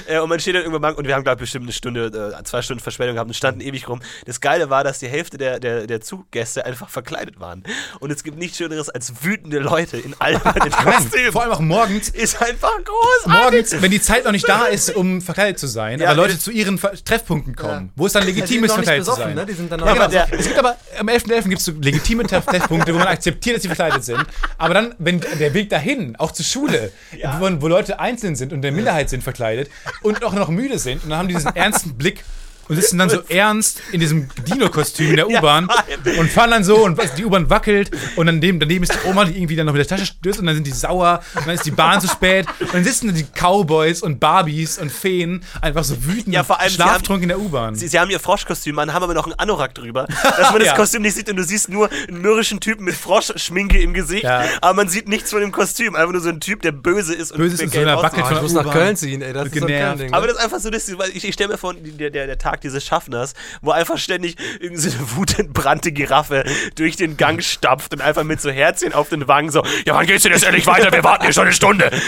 Äh, 0.07 0.19
und 0.19 0.29
man 0.29 0.39
steht 0.39 0.53
dann 0.55 0.61
irgendwann 0.61 0.81
Bank 0.81 0.97
und 0.97 1.07
wir 1.07 1.15
haben, 1.15 1.23
glaube 1.23 1.37
ich, 1.37 1.41
bestimmt 1.41 1.65
eine 1.65 1.73
Stunde, 1.73 2.33
äh, 2.39 2.43
zwei 2.43 2.61
Stunden 2.61 2.81
Verspätung 2.83 3.15
gehabt 3.15 3.27
und 3.27 3.33
standen 3.33 3.61
ewig 3.61 3.89
rum. 3.89 3.99
Das 4.25 4.39
Geile 4.41 4.69
war, 4.69 4.83
dass 4.83 4.99
die 4.99 5.07
Hälfte 5.07 5.37
der, 5.39 5.59
der, 5.59 5.87
der 5.87 6.01
Zuggäste 6.01 6.65
einfach 6.65 6.87
verkleidet 6.89 7.39
waren. 7.39 7.63
Und 7.99 8.11
es 8.11 8.23
gibt 8.23 8.37
nichts 8.37 8.57
Schöneres 8.57 8.89
als 8.89 9.11
wütende 9.23 9.57
Leute 9.59 9.97
in 9.97 10.15
Nein, 10.19 10.39
Kostümen. 10.71 11.31
vor 11.31 11.41
allem 11.43 11.51
auch 11.51 11.59
morgens. 11.59 12.09
Ist 12.09 12.39
einfach 12.41 12.71
großartig. 12.85 13.41
Morgens, 13.43 13.81
wenn 13.81 13.91
die 13.91 13.99
Zeit 14.01 14.23
noch 14.23 14.31
nicht 14.31 14.47
da 14.47 14.65
ist, 14.65 14.95
um 14.95 15.19
verkleidet 15.21 15.57
zu 15.59 15.67
sein, 15.67 15.99
Ja, 15.99 16.09
aber 16.11 16.15
Leute 16.21 16.37
zu 16.39 16.51
ihren 16.51 16.77
Ver 16.77 16.93
Treffpunkten 17.03 17.55
kommen, 17.55 17.91
wo 17.95 18.05
es 18.05 18.13
dann 18.13 18.23
legitim 18.25 18.63
ist, 18.65 18.73
verkleidet 18.73 19.05
zu 19.05 19.13
sein. 19.15 19.33
ne? 19.35 19.45
Die 19.47 19.53
sind 19.53 19.71
dann 19.71 19.79
Ja, 19.79 19.87
aber 19.87 20.07
der- 20.07 20.27
es 20.31 20.45
gibt 20.45 20.59
aber 20.59 20.77
am 20.99 21.07
11.11. 21.09 21.43
gibt 21.49 21.59
es 21.59 21.65
so 21.65 21.71
legitime 21.81 22.23
Treff- 22.23 22.45
Treffpunkte, 22.45 22.93
wo 22.93 22.99
man 22.99 23.07
akzeptiert, 23.07 23.55
dass 23.57 23.63
sie 23.63 23.67
verkleidet 23.69 24.03
sind. 24.05 24.23
Aber 24.59 24.73
dann, 24.75 24.93
wenn 24.99 25.19
der 25.19 25.53
Weg 25.53 25.66
dahin, 25.71 26.15
auch 26.17 26.31
zur 26.31 26.45
Schule, 26.45 26.91
wo, 27.39 27.61
wo 27.61 27.67
Leute 27.67 27.99
einzeln 27.99 28.35
sind 28.35 28.53
und 28.53 28.61
der 28.61 28.71
Minderheit 28.71 29.09
sind 29.09 29.23
verkleidet 29.23 29.69
und 30.01 30.23
auch 30.23 30.33
noch 30.33 30.49
müde 30.49 30.79
sind. 30.79 31.03
Und 31.03 31.09
dann 31.09 31.19
haben 31.19 31.27
die 31.27 31.35
diesen 31.35 31.55
ernsten 31.55 31.97
Blick 31.97 32.23
und 32.69 32.75
sitzen 32.75 32.97
dann 32.97 33.09
so 33.09 33.21
ernst 33.29 33.81
in 33.91 33.99
diesem 33.99 34.27
Dino-Kostüm 34.47 35.09
in 35.11 35.15
der 35.17 35.27
U-Bahn 35.29 35.67
und 36.19 36.29
fahren 36.31 36.51
dann 36.51 36.63
so 36.63 36.77
und 36.85 36.99
die 37.17 37.25
U-Bahn 37.25 37.49
wackelt 37.49 37.91
und 38.15 38.25
dann 38.25 38.41
daneben, 38.41 38.59
daneben 38.59 38.83
ist 38.83 38.93
die 38.93 39.07
Oma, 39.07 39.25
die 39.25 39.37
irgendwie 39.37 39.55
dann 39.55 39.65
noch 39.65 39.73
mit 39.73 39.79
der 39.79 39.97
Tasche 39.97 40.05
stößt 40.07 40.39
und 40.39 40.45
dann 40.45 40.55
sind 40.55 40.67
die 40.67 40.71
sauer 40.71 41.21
und 41.35 41.47
dann 41.47 41.55
ist 41.55 41.65
die 41.65 41.71
Bahn 41.71 42.01
zu 42.01 42.07
spät 42.07 42.45
und 42.59 42.73
dann 42.73 42.83
sitzen 42.83 43.07
dann 43.07 43.15
die 43.15 43.25
Cowboys 43.25 44.01
und 44.01 44.19
Barbies 44.19 44.77
und 44.77 44.91
Feen 44.91 45.43
einfach 45.61 45.83
so 45.83 45.95
wütend 46.05 46.33
Ja, 46.33 46.43
vor 46.43 46.59
allem, 46.59 46.69
schlaftrunken 46.71 47.23
in 47.23 47.29
der 47.29 47.39
U-Bahn. 47.39 47.75
Sie, 47.75 47.87
sie 47.87 47.99
haben 47.99 48.09
ihr 48.11 48.19
Froschkostüm 48.19 48.77
an, 48.79 48.93
haben 48.93 49.03
aber 49.03 49.13
noch 49.13 49.25
einen 49.25 49.37
Anorak 49.39 49.73
drüber, 49.75 50.05
dass 50.23 50.51
man 50.51 50.59
das 50.59 50.67
Ja. 50.67 50.75
Kostüm 50.75 51.01
nicht 51.01 51.15
sieht 51.15 51.29
und 51.29 51.35
du 51.37 51.43
siehst 51.43 51.69
nur 51.69 51.89
einen 51.91 52.21
mürrischen 52.21 52.59
Typen 52.59 52.83
mit 52.85 52.95
Froschschminke 52.95 53.79
im 53.81 53.93
Gesicht, 53.93 54.23
Ja. 54.23 54.43
aber 54.61 54.73
man 54.73 54.87
sieht 54.89 55.07
nichts 55.07 55.31
von 55.31 55.41
dem 55.41 55.51
Kostüm, 55.51 55.95
einfach 55.95 56.11
nur 56.11 56.21
so 56.21 56.29
ein 56.29 56.39
Typ, 56.39 56.61
der 56.61 56.71
böse 56.71 57.13
ist 57.13 57.31
und 57.31 57.37
Böse 57.37 57.55
ist 57.55 57.61
und 57.63 57.73
so 57.73 57.79
einer 57.79 57.97
wackelt 58.01 58.23
Oh, 58.23 58.27
von 58.27 58.33
ich 58.33 58.39
der 58.39 58.41
muss 58.43 58.53
nach 58.53 58.61
U-Bahn. 58.63 58.73
Köln 58.73 58.95
ziehen, 58.97 59.21
ey. 59.21 59.33
Das 59.33 59.45
ist 59.47 59.55
so 59.55 59.65
ein. 59.65 59.67
Köln-Ding. 59.67 60.13
Aber 60.13 60.21
ne? 60.25 60.27
das 60.33 60.37
ist 60.37 60.43
einfach 60.43 60.59
so, 60.59 60.69
das, 60.69 60.97
weil 60.97 61.09
ich, 61.13 61.23
ich 61.25 61.33
stelle 61.33 61.51
mir 61.51 61.57
vor, 61.57 61.73
der, 61.73 62.09
der, 62.09 62.27
der 62.27 62.37
Tag 62.37 62.56
dieses 62.59 62.85
Schaffners, 62.85 63.33
wo 63.61 63.71
einfach 63.71 63.97
ständig 63.97 64.37
irgendeine 64.59 64.95
wutentbrannte 65.15 65.91
Giraffe 65.91 66.43
durch 66.75 66.95
den 66.95 67.17
Gang 67.17 67.43
stapft 67.43 67.93
und 67.93 68.01
einfach 68.01 68.23
mit 68.23 68.41
so 68.41 68.49
Herzchen 68.49 68.93
auf 68.93 69.09
den 69.09 69.27
Wangen 69.27 69.51
so, 69.51 69.63
ja, 69.85 69.95
wann 69.95 70.05
geht's 70.05 70.23
denn 70.23 70.31
jetzt 70.31 70.45
endlich 70.45 70.67
weiter? 70.67 70.91
Wir 70.91 71.03
warten 71.03 71.23
hier 71.23 71.33
schon 71.33 71.45
eine 71.45 71.53
Stunde. 71.53 71.91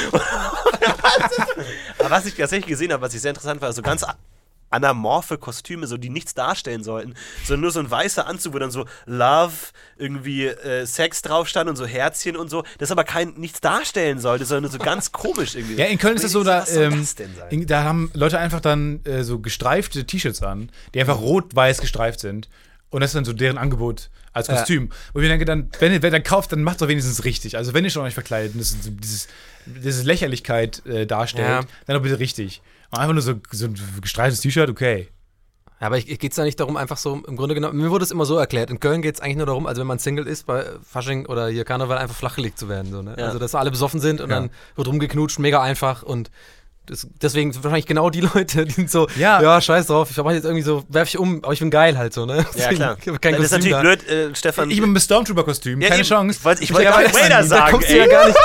Aber 2.00 2.10
was 2.10 2.26
ich 2.26 2.36
tatsächlich 2.36 2.68
gesehen 2.68 2.94
habe, 2.94 3.02
was 3.02 3.14
ich 3.14 3.22
sehr 3.22 3.32
interessant 3.32 3.62
war, 3.62 3.74
so 3.74 3.82
ganz 3.82 4.04
a- 4.04 4.16
anamorphe 4.70 5.38
Kostüme, 5.38 5.88
so 5.88 5.98
die 5.98 6.10
nichts 6.10 6.34
darstellen 6.34 6.84
sollten, 6.84 7.16
sondern 7.46 7.62
nur 7.62 7.72
so 7.72 7.80
ein 7.80 7.90
weißer 7.90 8.28
Anzug, 8.28 8.54
wo 8.54 8.60
dann 8.60 8.72
so 8.72 8.86
Love, 9.06 9.54
irgendwie 9.98 10.46
äh, 10.46 10.86
Sex 10.86 11.22
drauf 11.22 11.48
stand 11.48 11.70
und 11.70 11.76
so 11.76 11.86
Herzchen 11.86 12.36
und 12.38 12.50
so, 12.50 12.64
das 12.78 12.92
aber 12.92 13.04
kein 13.04 13.34
nichts 13.36 13.62
darstellen 13.62 14.20
sollte, 14.20 14.46
sondern 14.46 14.64
nur 14.64 14.72
so 14.72 14.78
ganz 14.78 15.12
komisch 15.12 15.56
irgendwie. 15.56 15.76
Ja, 15.76 15.86
in 15.86 15.98
Köln 15.98 16.16
ist 16.16 16.24
es 16.24 16.32
so, 16.32 16.44
da, 16.44 16.66
ähm, 16.68 17.06
in- 17.50 17.66
da 17.68 17.84
haben 17.84 18.12
Leute 18.14 18.38
einfach 18.40 18.62
dann 18.62 19.04
äh, 19.06 19.24
so 19.24 19.40
gestreifte 19.40 20.06
T-Shirts 20.06 20.42
an, 20.44 20.72
die 20.94 21.00
einfach 21.00 21.20
rot-weiß 21.20 21.82
gestreift 21.82 22.20
sind. 22.20 22.48
Und 22.92 23.02
das 23.02 23.12
ist 23.12 23.16
dann 23.16 23.26
so 23.26 23.34
deren 23.34 23.58
Angebot 23.60 24.10
als 24.34 24.48
Ja. 24.48 24.56
Kostüm. 24.56 24.90
Und 25.14 25.22
ich 25.24 25.30
denke 25.30 25.46
dann, 25.46 25.70
wenn 25.80 25.92
ihr, 25.94 26.02
wenn 26.02 26.14
ihr 26.14 26.22
kauft, 26.22 26.52
dann 26.52 26.64
macht 26.64 26.82
doch 26.82 26.88
wenigstens 26.88 27.24
richtig. 27.24 27.56
Also 27.58 27.74
wenn 27.76 27.84
ihr 27.84 27.92
schon 27.92 28.04
euch 28.04 28.16
verkleidet 28.16 28.54
und 28.54 28.60
das 28.62 28.76
dieses, 28.82 29.28
diese 29.66 30.04
Lächerlichkeit 30.04 30.84
äh, 30.88 31.06
darstellt, 31.06 31.48
Ja. 31.48 31.62
dann 31.86 31.96
doch 31.96 32.02
bitte 32.02 32.18
richtig. 32.20 32.62
Einfach 32.92 33.14
nur 33.14 33.22
so, 33.22 33.36
so 33.52 33.66
ein 33.66 33.76
gestreiftes 34.02 34.42
T-Shirt, 34.42 34.70
okay. 34.70 35.10
Ja, 35.80 35.88
aber 35.88 35.98
ich, 35.98 36.10
ich 36.10 36.20
geht 36.20 36.32
es 36.32 36.36
da 36.36 36.44
nicht 36.44 36.60
darum, 36.60 36.76
einfach 36.76 36.98
so, 36.98 37.22
im 37.26 37.38
Grunde 37.38 37.56
genommen, 37.56 37.78
mir 37.80 37.90
wurde 37.90 38.04
es 38.04 38.12
immer 38.12 38.26
so 38.26 38.36
erklärt, 38.38 38.70
in 38.70 38.80
Köln 38.82 39.02
geht 39.02 39.16
es 39.16 39.22
eigentlich 39.22 39.38
nur 39.38 39.46
darum, 39.46 39.66
also 39.66 39.80
wenn 39.80 39.88
man 39.88 40.00
Single 40.00 40.28
ist, 40.28 40.46
bei 40.46 40.66
Fasching 40.84 41.26
oder 41.26 41.48
hier 41.48 41.64
Karneval, 41.64 41.98
einfach 41.98 42.16
flachgelegt 42.16 42.58
zu 42.60 42.68
werden. 42.68 42.92
So, 42.92 43.02
ne? 43.02 43.16
Ja. 43.18 43.28
Also, 43.28 43.40
dass 43.40 43.56
alle 43.56 43.72
besoffen 43.72 44.00
sind 44.02 44.20
und 44.20 44.30
Ja. 44.30 44.40
dann 44.42 44.50
wird 44.76 44.88
rumgeknutscht, 44.88 45.40
mega 45.40 45.62
einfach 45.62 46.04
und 46.04 46.32
Das, 46.90 47.08
deswegen 47.22 47.54
sind 47.54 47.64
wahrscheinlich 47.64 47.86
genau 47.86 48.10
die 48.10 48.22
Leute, 48.34 48.66
die 48.66 48.72
sind 48.74 48.90
so, 48.90 49.08
Ja. 49.16 49.42
ja, 49.42 49.62
scheiß 49.62 49.88
drauf, 49.88 50.10
ich 50.10 50.18
mach 50.18 50.32
jetzt 50.32 50.44
irgendwie 50.46 50.64
so, 50.64 50.84
werf 50.90 51.08
ich 51.10 51.18
um, 51.20 51.44
aber 51.44 51.54
ich 51.54 51.60
bin 51.60 51.70
geil 51.70 51.98
halt 51.98 52.14
so, 52.14 52.26
ne? 52.26 52.46
Ja, 52.56 52.70
klar. 52.74 52.98
Kein 53.22 53.34
das 53.36 53.44
ist 53.46 53.52
natürlich 53.52 53.72
da. 53.74 53.82
blöd, 53.82 54.08
äh, 54.08 54.36
Stefan. 54.36 54.72
Ich 54.72 54.82
bin 54.82 54.92
mit 54.92 55.02
Stormtrooper-Kostüm, 55.02 55.82
Ja, 55.82 55.90
keine 55.90 56.02
eben. 56.02 56.10
Chance. 56.10 56.40
Ich 56.40 56.46
wollte 56.46 56.64
ich 56.64 56.70
Ich 56.70 56.76
wollte 56.76 56.90
hab 56.92 57.00
gerade 57.02 57.14
Vader 57.14 57.30
da 57.30 57.38
Da 57.42 57.44
sagen. 57.48 57.72
kommst 57.72 57.90
du 57.90 57.98
ja 57.98 58.04
ey. 58.06 58.10
gar 58.10 58.28
nicht, 58.28 58.38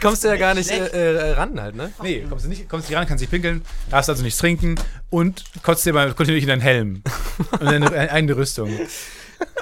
kommst 0.00 0.24
du 0.24 0.28
ja 0.28 0.36
gar 0.36 0.54
nicht 0.54 0.70
äh, 0.70 0.86
äh, 1.30 1.32
ran 1.32 1.60
halt, 1.60 1.74
ne? 1.74 1.92
Nee, 2.02 2.24
kommst 2.28 2.44
du 2.44 2.48
nicht, 2.48 2.68
kommst 2.68 2.88
nicht 2.88 2.96
ran, 2.96 3.06
kannst 3.06 3.20
nicht 3.22 3.30
pinkeln, 3.30 3.62
darfst 3.90 4.08
also 4.10 4.22
nichts 4.22 4.38
trinken 4.38 4.76
und 5.10 5.44
kotzt 5.62 5.84
dir 5.84 5.92
mal 5.92 6.06
kontinuierlich 6.14 6.44
in 6.44 6.48
deinen 6.50 6.60
Helm 6.60 7.02
und 7.60 7.64
deine 7.64 7.86
äh, 7.94 8.08
eigene 8.10 8.36
Rüstung. 8.36 8.70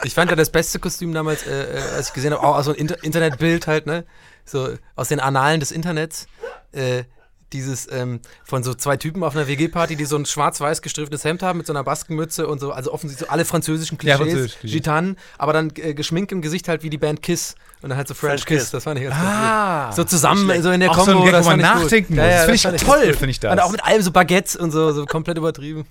Ich 0.05 0.15
fand 0.15 0.31
ja 0.31 0.37
das 0.37 0.51
beste 0.51 0.79
Kostüm 0.79 1.15
damals, 1.15 1.47
äh, 1.47 1.63
äh, 1.79 1.81
als 1.97 2.09
ich 2.09 2.15
gesehen 2.15 2.33
habe, 2.35 2.43
auch 2.43 2.57
aus 2.57 2.67
so 2.67 2.73
ein 2.73 2.77
Inter 2.77 3.03
Internetbild 3.03 3.67
halt, 3.67 3.87
ne? 3.87 4.05
So 4.45 4.69
aus 4.95 5.09
den 5.09 5.21
Annalen 5.21 5.61
des 5.61 5.71
Internets. 5.71 6.27
Äh, 6.73 7.05
dieses 7.53 7.91
ähm, 7.91 8.21
von 8.45 8.63
so 8.63 8.75
zwei 8.75 8.97
Typen 8.97 9.23
auf 9.23 9.37
einer 9.37 9.49
WG-Party, 9.49 9.97
die 9.97 10.05
so 10.05 10.17
ein 10.17 10.27
schwarz-weiß 10.27 10.83
gestrifftes 10.83 11.25
Hemd 11.25 11.43
haben 11.43 11.59
mit 11.59 11.67
so 11.67 11.73
einer 11.73 11.85
Baskenmütze 11.85 12.47
und 12.47 12.59
so, 12.61 12.73
also 12.73 12.93
offensichtlich 12.93 13.29
so 13.29 13.33
alle 13.33 13.45
französischen 13.45 13.99
Ja, 14.03 14.17
Klischees, 14.17 14.33
französisch, 14.33 14.59
Klischees. 14.59 14.77
Gitanen, 14.77 15.17
aber 15.39 15.53
dann 15.53 15.73
äh, 15.77 15.95
geschminkt 15.95 16.33
im 16.33 16.43
Gesicht 16.43 16.69
halt 16.69 16.83
wie 16.83 16.91
die 16.91 16.99
Band 16.99 17.23
Kiss 17.23 17.55
und 17.83 17.89
dann 17.91 17.97
halt 17.97 18.09
so 18.09 18.15
French, 18.15 18.43
French 18.43 18.47
Kiss. 18.47 18.59
Kiss. 18.65 18.71
das 18.73 18.85
fand 18.85 18.99
ich 18.99 19.05
ganz 19.07 19.17
Ah. 19.19 19.87
gut. 19.87 19.97
So 19.97 20.05
zusammen, 20.05 20.63
so 20.63 20.71
in 20.71 20.81
der 20.81 20.91
Auch 20.91 20.95
so 20.97 21.01
ein 21.03 21.07
Kombo, 21.07 21.23
Gag, 21.25 21.33
das 21.33 21.45
wo 21.47 21.51
man 21.51 21.61
nachdenken 21.61 22.15
muss. 22.15 22.23
Ja, 22.25 22.31
ja, 22.31 22.47
Das 22.47 22.61
find 22.63 22.75
ich 22.75 22.83
toll, 22.87 23.07
gut. 23.07 23.17
find 23.17 23.31
ich 23.31 23.41
das. 23.41 23.53
Und 23.53 23.59
auch 23.61 23.71
mit 23.73 23.85
allem 23.85 24.03
so 24.03 24.11
Baguettes 24.11 24.57
und 24.57 24.71
so, 24.71 24.93
so 24.93 25.07
komplett 25.07 25.39
übertrieben. 25.39 25.87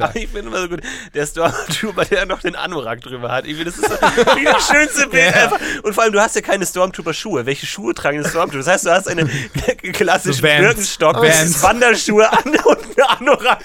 Aber 0.00 0.16
ich 0.16 0.28
finde 0.28 0.40
immer 0.50 0.60
so 0.62 0.68
gut, 0.68 0.80
der 1.14 1.26
Stormtrooper, 1.26 2.04
der 2.06 2.26
noch 2.26 2.40
den 2.40 2.56
Anorak 2.56 3.00
drüber 3.02 3.30
hat. 3.30 3.46
Ich 3.46 3.56
finde, 3.56 3.70
das 3.70 3.76
ist 3.78 3.88
so 3.88 4.36
wie 4.36 4.44
das 4.44 4.66
schönste 4.68 5.06
Bild 5.08 5.34
einfach. 5.34 5.58
Und 5.84 5.94
vor 5.94 6.02
allem, 6.04 6.12
du 6.12 6.20
hast 6.20 6.34
ja 6.34 6.42
keine 6.42 6.66
Stormtrooper-Schuhe. 6.66 7.46
Welche 7.46 7.66
Schuhe 7.66 7.94
tragen 7.94 8.22
die 8.22 8.28
Stormtrooper? 8.28 8.64
Das 8.64 8.72
heißt, 8.74 8.86
du 8.86 8.90
hast 8.90 9.08
eine 9.08 9.26
klassische 9.92 10.34
So 10.40 10.42
Vans. 10.42 10.58
Birkenstock, 10.60 11.16
Vans. 11.22 11.62
Wanderschuhe 11.62 12.30
an 12.32 12.42
und 12.64 12.78
eine 12.96 13.10
Anorak. 13.10 13.62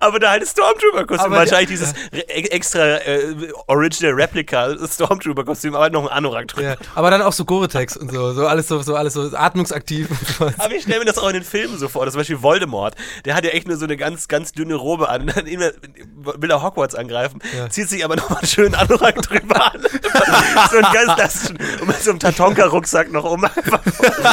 Aber 0.00 0.18
da 0.20 0.30
halt 0.30 0.46
Stormtrooper-Kostüm. 0.46 1.30
Wahrscheinlich 1.32 1.68
dieses 1.70 1.92
re- 2.12 2.28
extra 2.28 2.98
äh, 2.98 3.34
Original 3.66 4.12
Replica 4.14 4.74
Stormtrooper-Kostüm, 4.86 5.74
aber 5.74 5.84
halt 5.84 5.92
noch 5.92 6.02
ein 6.06 6.08
Anorak 6.16 6.48
drüber. 6.48 6.68
Ja, 6.68 6.76
aber 6.94 7.10
dann 7.18 7.26
auch 7.26 7.32
so 7.32 7.44
Gore-Tex 7.44 7.96
und 7.96 8.12
so, 8.12 8.32
so 8.32 8.46
alles 8.46 8.68
so, 8.68 8.80
so 8.82 8.94
alles 8.96 9.14
so 9.14 9.30
atmungsaktiv. 9.36 10.08
Aber 10.58 10.72
ich 10.74 10.82
stelle 10.82 11.00
mir 11.00 11.04
das 11.06 11.18
auch 11.18 11.28
in 11.28 11.34
den 11.34 11.42
Filmen 11.44 11.78
so 11.78 11.88
vor. 11.88 12.04
Das 12.04 12.12
zum 12.12 12.20
Beispiel 12.20 12.42
Voldemort. 12.42 12.94
Der 13.24 13.34
hat 13.34 13.44
ja 13.44 13.50
echt 13.50 13.66
nur 13.68 13.76
so 13.76 13.84
eine 13.84 13.96
ganz, 13.96 14.28
ganz 14.28 14.52
dünne 14.52 14.74
Robe 14.74 15.08
an. 15.08 15.22
Und 15.22 15.36
dann 15.36 15.46
will 15.46 16.50
er 16.50 16.62
Hogwarts 16.62 16.94
angreifen, 16.94 17.40
Ja. 17.56 17.68
zieht 17.70 17.88
sich 17.88 18.04
aber 18.04 18.16
noch 18.16 18.30
mal 18.30 18.38
einen 18.38 18.46
schönen 18.48 18.74
Anorak 18.74 19.20
drüber 19.22 19.72
an. 19.74 19.80
so 20.70 20.76
ein 20.78 20.86
ganz 20.92 21.14
klassischen, 21.14 21.58
und 21.80 21.86
mit 21.88 22.02
so 22.02 22.10
einem 22.10 22.18
Tatonka-Rucksack 22.20 23.10
noch 23.12 23.24
um 23.24 23.44
einfach 23.44 23.80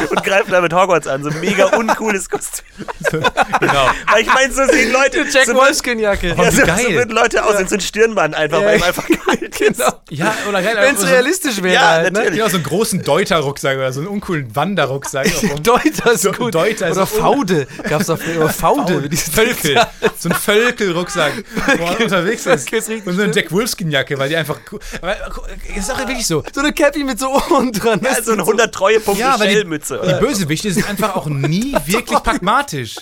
und 0.10 0.24
greift 0.24 0.52
damit 0.52 0.74
Hogwarts 0.74 1.08
an. 1.08 1.24
So 1.24 1.30
ein 1.30 1.40
mega 1.40 1.66
uncooles 1.78 2.30
Kostüm. 2.30 2.64
Genau. 3.60 3.88
Aber 4.08 4.20
ich 4.20 4.28
meine, 4.34 4.52
so 4.54 4.66
sehen 4.66 4.92
Leute. 4.92 5.26
Jack 5.32 5.46
so, 5.46 5.56
Wolfskin-Jacke. 5.56 6.36
Oh, 6.38 6.42
ja, 6.42 6.52
wie 6.52 6.56
so, 6.56 6.62
so 6.62 6.68
geil. 6.68 6.96
würden 6.96 7.12
Leute 7.16 7.46
aussehen, 7.46 7.68
so 7.68 7.76
ein 7.76 7.82
Stirnband 7.82 8.36
einfach, 8.36 8.60
Ja, 8.62 8.66
weil 8.68 8.76
ihm 8.78 8.82
ja. 8.82 8.88
einfach 8.88 9.06
kalt 9.08 9.42
ist. 9.42 9.78
Genau. 9.78 9.94
Ja, 10.10 10.34
oder 10.50 10.62
geil. 10.62 10.76
Wenn 10.80 10.96
es 10.96 11.02
so- 11.02 11.08
realistisch 11.08 11.62
wäre, 11.64 11.74
Ja, 11.76 11.88
halt, 11.90 12.04
ne? 12.14 12.20
natürlich. 12.20 12.40
Genau, 12.40 12.50
so 12.50 12.56
einen 12.58 12.64
großen 12.74 13.04
Deuter-Rucksack 13.04 13.78
oder 13.78 13.94
so 13.94 14.00
einen 14.00 14.10
uncoolen 14.10 14.56
Wanderrucksack. 14.56 15.28
Deuter 15.64 16.12
ist 16.14 16.38
gut. 16.38 16.56
Deuter 16.56 16.88
ist 16.88 16.98
Oder 16.98 17.06
Faude. 17.06 17.68
Gab's 17.84 18.08
doch 18.08 18.18
früher. 18.18 18.50
Faude. 18.64 19.10
Völkel. 19.16 19.80
So 20.18 20.30
ein 20.30 20.36
Völkel-Rucksack, 20.36 21.34
wo 21.78 21.84
man 21.84 21.98
unterwegs 21.98 22.46
ist. 22.48 22.72
Und 23.06 23.16
so 23.16 23.22
eine 23.22 23.34
Jack 23.34 23.52
Wolfskin-Jacke, 23.52 24.18
weil 24.18 24.30
die 24.30 24.38
einfach. 24.38 24.60
Aber 25.02 25.16
ist 25.76 25.92
auch 25.92 26.00
wirklich 26.00 26.26
so. 26.26 26.44
So 26.52 26.62
eine 26.62 26.74
Cappy 26.74 27.04
mit 27.04 27.20
so 27.20 27.30
Ohren 27.30 27.72
dran. 27.72 28.02
Ja, 28.04 28.22
so 28.22 28.32
eine 28.32 28.42
100 28.42 28.74
treue 28.74 29.00
Punkte 29.00 29.22
Ja, 29.22 29.40
weil 29.40 29.64
die, 29.64 29.64
die 29.64 30.20
Bösewichte 30.20 30.72
sind 30.72 30.90
einfach 30.90 31.16
auch 31.16 31.28
nie 31.28 31.76
wirklich 31.86 32.24
pragmatisch. 32.24 32.96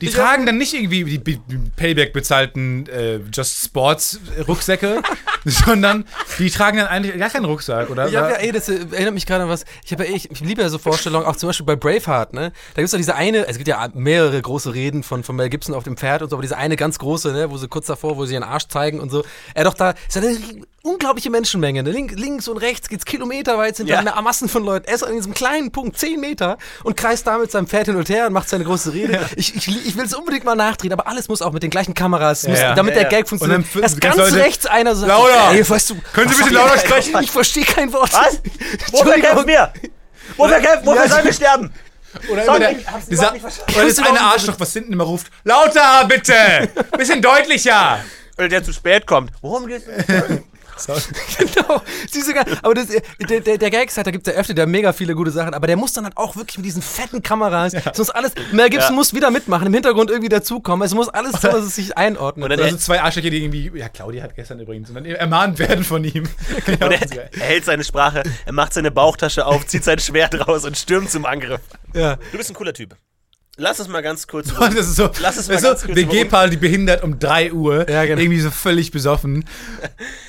Die 0.00 0.08
tragen 0.08 0.46
dann 0.46 0.58
nicht 0.58 0.74
irgendwie 0.74 1.18
die 1.18 1.40
Payback 1.76 2.12
bezahlten 2.12 2.86
äh, 2.86 3.18
Just 3.32 3.64
Sports 3.64 4.20
Rucksäcke, 4.46 5.02
sondern 5.44 6.04
die 6.38 6.50
tragen 6.50 6.78
dann 6.78 6.86
eigentlich 6.86 7.18
gar 7.18 7.30
keinen 7.30 7.46
Rucksack, 7.46 7.90
oder? 7.90 8.08
Ich 8.08 8.16
habe 8.16 8.30
ja, 8.30 8.36
ey, 8.36 8.52
das 8.52 8.68
äh, 8.68 8.86
erinnert 8.92 9.14
mich 9.14 9.26
gerade 9.26 9.44
an 9.44 9.48
was. 9.48 9.64
Ich 9.84 9.90
ja, 9.90 10.00
ich, 10.00 10.30
ich 10.30 10.40
liebe 10.40 10.62
ja 10.62 10.68
so 10.68 10.78
Vorstellungen, 10.78 11.26
auch 11.26 11.36
zum 11.36 11.48
Beispiel 11.48 11.66
bei 11.66 11.76
Braveheart, 11.76 12.34
ne? 12.34 12.52
Da 12.74 12.82
gibt's 12.82 12.92
doch 12.92 12.98
diese 12.98 13.14
eine, 13.14 13.46
es 13.48 13.56
gibt 13.56 13.68
ja 13.68 13.88
mehrere 13.94 14.40
große 14.40 14.72
Reden 14.74 15.02
von, 15.02 15.24
von 15.24 15.34
Mel 15.34 15.48
Gibson 15.48 15.74
auf 15.74 15.84
dem 15.84 15.96
Pferd 15.96 16.22
und 16.22 16.30
so, 16.30 16.36
aber 16.36 16.42
diese 16.42 16.56
eine 16.56 16.76
ganz 16.76 16.98
große, 16.98 17.32
ne, 17.32 17.50
wo 17.50 17.56
sie 17.56 17.68
kurz 17.68 17.86
davor, 17.86 18.16
wo 18.16 18.26
sie 18.26 18.34
ihren 18.34 18.44
Arsch 18.44 18.68
zeigen 18.68 19.00
und 19.00 19.10
so. 19.10 19.24
Er 19.54 19.64
doch 19.64 19.74
da, 19.74 19.94
ist 20.06 20.16
ja 20.16 20.22
unglaubliche 20.88 21.30
Menschenmenge, 21.30 21.82
ne? 21.82 21.90
Link, 21.90 22.12
links 22.16 22.48
und 22.48 22.56
rechts 22.58 22.88
geht's 22.88 23.04
kilometerweit, 23.04 23.76
sind 23.76 23.88
Ja. 23.88 24.02
da 24.02 24.12
eine 24.12 24.22
Massen 24.22 24.48
von 24.48 24.64
Leuten. 24.64 24.86
Er 24.88 24.94
ist 24.94 25.02
an 25.02 25.12
diesem 25.14 25.34
kleinen 25.34 25.70
Punkt, 25.70 25.98
10 25.98 26.18
Meter, 26.20 26.58
und 26.84 26.96
kreist 26.96 27.26
da 27.26 27.38
mit 27.38 27.50
seinem 27.50 27.66
Pferd 27.66 27.86
hin 27.86 27.96
und 27.96 28.08
her 28.08 28.26
und 28.26 28.32
macht 28.32 28.48
seine 28.48 28.64
große 28.64 28.92
Rede. 28.92 29.20
Ich, 29.36 29.54
ich, 29.54 29.86
ich 29.86 29.96
will 29.96 30.04
es 30.04 30.14
unbedingt 30.14 30.44
mal 30.44 30.54
nachdrehen, 30.56 30.92
aber 30.92 31.06
alles 31.06 31.28
muss 31.28 31.42
auch 31.42 31.52
mit 31.52 31.62
den 31.62 31.70
gleichen 31.70 31.94
Kameras, 31.94 32.46
muss, 32.48 32.58
ja. 32.58 32.74
damit 32.74 32.94
Ja, 32.96 33.02
der 33.02 33.12
ja. 33.12 33.18
Gag 33.18 33.28
funktioniert. 33.28 33.60
Und 33.60 33.74
dann 33.74 33.82
Erst 33.82 34.00
ganz 34.00 34.16
ganz 34.16 34.30
Leute- 34.30 34.44
rechts 34.44 34.66
einer 34.66 34.94
so 34.94 35.06
sagt, 35.06 35.12
Lauter! 35.12 35.52
ey, 35.52 35.68
weißt 35.68 35.90
du, 35.90 35.96
Können 36.12 36.32
Sie 36.32 36.42
bitte 36.42 36.54
lauter 36.54 36.78
sprechen? 36.86 37.14
Ich 37.22 37.30
verstehe 37.30 37.64
kein 37.64 37.92
Wort. 37.92 38.12
Was? 38.12 38.40
Wofür 38.92 39.14
kämpfen 39.14 39.46
wir? 39.46 39.72
Wofür 40.36 40.58
kämpfen? 40.60 40.86
Wofür 40.86 41.02
Ja, 41.04 41.08
sollen 41.10 41.24
wir 41.24 41.32
sterben? 41.32 41.72
Oder 42.30 42.44
Sorry, 42.46 42.56
immer 42.56 42.68
der, 42.70 42.74
dieser, 43.10 43.34
oder 43.34 43.86
das 43.86 43.98
eine 43.98 44.20
Arschloch, 44.20 44.54
was 44.58 44.72
hinten 44.72 44.92
immer 44.94 45.04
ruft: 45.04 45.26
Lauter, 45.44 46.06
bitte! 46.08 46.34
Bisschen 46.96 47.20
deutlicher! 47.20 47.98
Oder 48.38 48.48
der 48.48 48.64
zu 48.64 48.72
spät 48.72 49.06
kommt. 49.06 49.30
Worum 49.42 49.66
geht's? 49.66 49.84
genau. 51.38 51.82
Diese, 52.14 52.34
ga- 52.34 52.44
aber 52.62 52.74
das, 52.74 52.90
äh, 52.90 53.00
der, 53.28 53.40
der, 53.40 53.58
der 53.58 53.70
Gag 53.70 53.88
ist 53.88 53.96
halt, 53.96 54.06
da 54.06 54.10
gibt 54.10 54.26
es 54.26 54.32
ja 54.34 54.38
öfter, 54.38 54.54
der 54.54 54.66
mega 54.66 54.92
viele 54.92 55.14
gute 55.14 55.30
Sachen, 55.30 55.54
aber 55.54 55.66
der 55.66 55.76
muss 55.76 55.92
dann 55.92 56.04
halt 56.04 56.16
auch 56.16 56.36
wirklich 56.36 56.58
mit 56.58 56.66
diesen 56.66 56.82
fetten 56.82 57.22
Kameras, 57.22 57.74
es 57.74 57.98
muss 57.98 58.10
alles, 58.10 58.32
Mel 58.52 58.70
Gibson 58.70 58.90
Ja. 58.90 58.96
muss 58.96 59.14
wieder 59.14 59.30
mitmachen, 59.30 59.66
im 59.66 59.74
Hintergrund 59.74 60.10
irgendwie 60.10 60.28
dazukommen, 60.28 60.84
es 60.86 60.94
muss 60.94 61.08
alles 61.08 61.32
so, 61.40 61.48
dass 61.48 61.64
es 61.66 61.74
sich 61.74 61.96
einordnet. 61.96 62.44
Und 62.44 62.50
dann 62.50 62.60
Also 62.60 62.76
zwei 62.76 63.00
Arschlöcher, 63.02 63.30
die 63.30 63.42
irgendwie, 63.44 63.70
ja, 63.78 63.88
Claudia 63.88 64.22
hat 64.22 64.34
gestern 64.36 64.60
übrigens, 64.60 64.88
und 64.90 64.94
dann 64.96 65.04
ermahnt 65.04 65.58
werden 65.58 65.84
von 65.84 66.04
ihm. 66.04 66.24
Ja, 66.66 66.86
Und 66.86 66.92
er, 66.92 67.00
er 67.32 67.40
hält 67.40 67.64
seine 67.64 67.84
Sprache, 67.84 68.22
er 68.46 68.52
macht 68.52 68.72
seine 68.72 68.90
Bauchtasche 68.90 69.46
auf, 69.46 69.66
zieht 69.66 69.84
sein 69.84 69.98
Schwert 69.98 70.46
raus 70.48 70.64
und 70.64 70.76
stürmt 70.76 71.10
zum 71.10 71.24
Angriff. 71.26 71.60
ja. 71.94 72.16
Du 72.32 72.36
bist 72.38 72.50
ein 72.50 72.54
cooler 72.54 72.72
Typ. 72.72 72.94
Lass 73.60 73.80
uns 73.80 73.88
mal 73.88 74.00
ganz 74.02 74.26
kurz. 74.26 74.52
Und 74.52 74.60
das 74.76 74.86
ist 74.86 74.96
so, 74.96 75.10
Lass 75.20 75.36
es 75.36 75.48
mal 75.48 75.54
ist 75.56 75.62
ganz 75.62 75.80
so 75.80 75.86
kurz 75.88 75.98
WG-Paar, 75.98 76.48
die 76.48 76.56
behindert 76.56 77.02
um 77.02 77.18
3 77.18 77.52
Uhr, 77.52 77.88
Ja, 77.90 78.04
genau. 78.04 78.20
irgendwie 78.22 78.40
so 78.40 78.50
völlig 78.52 78.92
besoffen. 78.92 79.44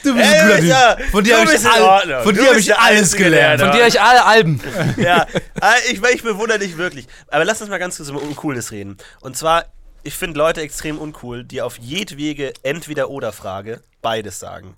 Du 0.03 0.15
bist 0.15 0.25
Ey, 0.33 0.39
ein 0.39 0.61
guter 0.63 0.97
Typ. 0.97 1.05
Von 1.11 1.23
dir 1.23 1.37
habe 1.39 1.53
ich, 1.53 1.65
all, 1.69 2.23
von 2.23 2.33
dir 2.35 2.49
hab 2.49 2.57
ich 2.57 2.75
alles 2.75 3.15
gelernt. 3.15 3.59
Lerner. 3.61 3.71
Von 3.73 3.79
dir 3.81 3.87
ich 3.87 4.01
alle 4.01 4.25
Alben. 4.25 4.59
ja, 4.97 5.27
ah, 5.61 5.73
ich, 5.91 6.01
ich 6.03 6.23
bewundere 6.23 6.57
dich 6.59 6.77
wirklich. 6.77 7.07
Aber 7.27 7.45
lass 7.45 7.61
uns 7.61 7.69
mal 7.69 7.77
ganz 7.77 7.97
kurz 7.97 8.09
über 8.09 8.21
Uncooles 8.21 8.71
reden. 8.71 8.97
Und 9.21 9.37
zwar, 9.37 9.65
ich 10.01 10.15
finde 10.15 10.39
Leute 10.39 10.61
extrem 10.61 10.97
uncool, 10.97 11.43
die 11.43 11.61
auf 11.61 11.77
jedwege 11.77 12.51
Entweder-Oder-Frage 12.63 13.81
beides 14.01 14.39
sagen. 14.39 14.75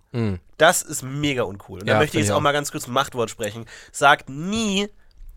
Das 0.58 0.82
ist 0.82 1.04
mega 1.04 1.44
uncool. 1.44 1.80
Und 1.80 1.88
da 1.88 1.94
Ja, 1.94 2.00
möchte 2.00 2.18
ich 2.18 2.26
jetzt 2.26 2.34
auch. 2.34 2.42
mal 2.42 2.52
ganz 2.52 2.72
kurz 2.72 2.88
ein 2.88 2.92
Machtwort 2.92 3.30
sprechen. 3.30 3.66
Sagt 3.92 4.30
nie 4.30 4.90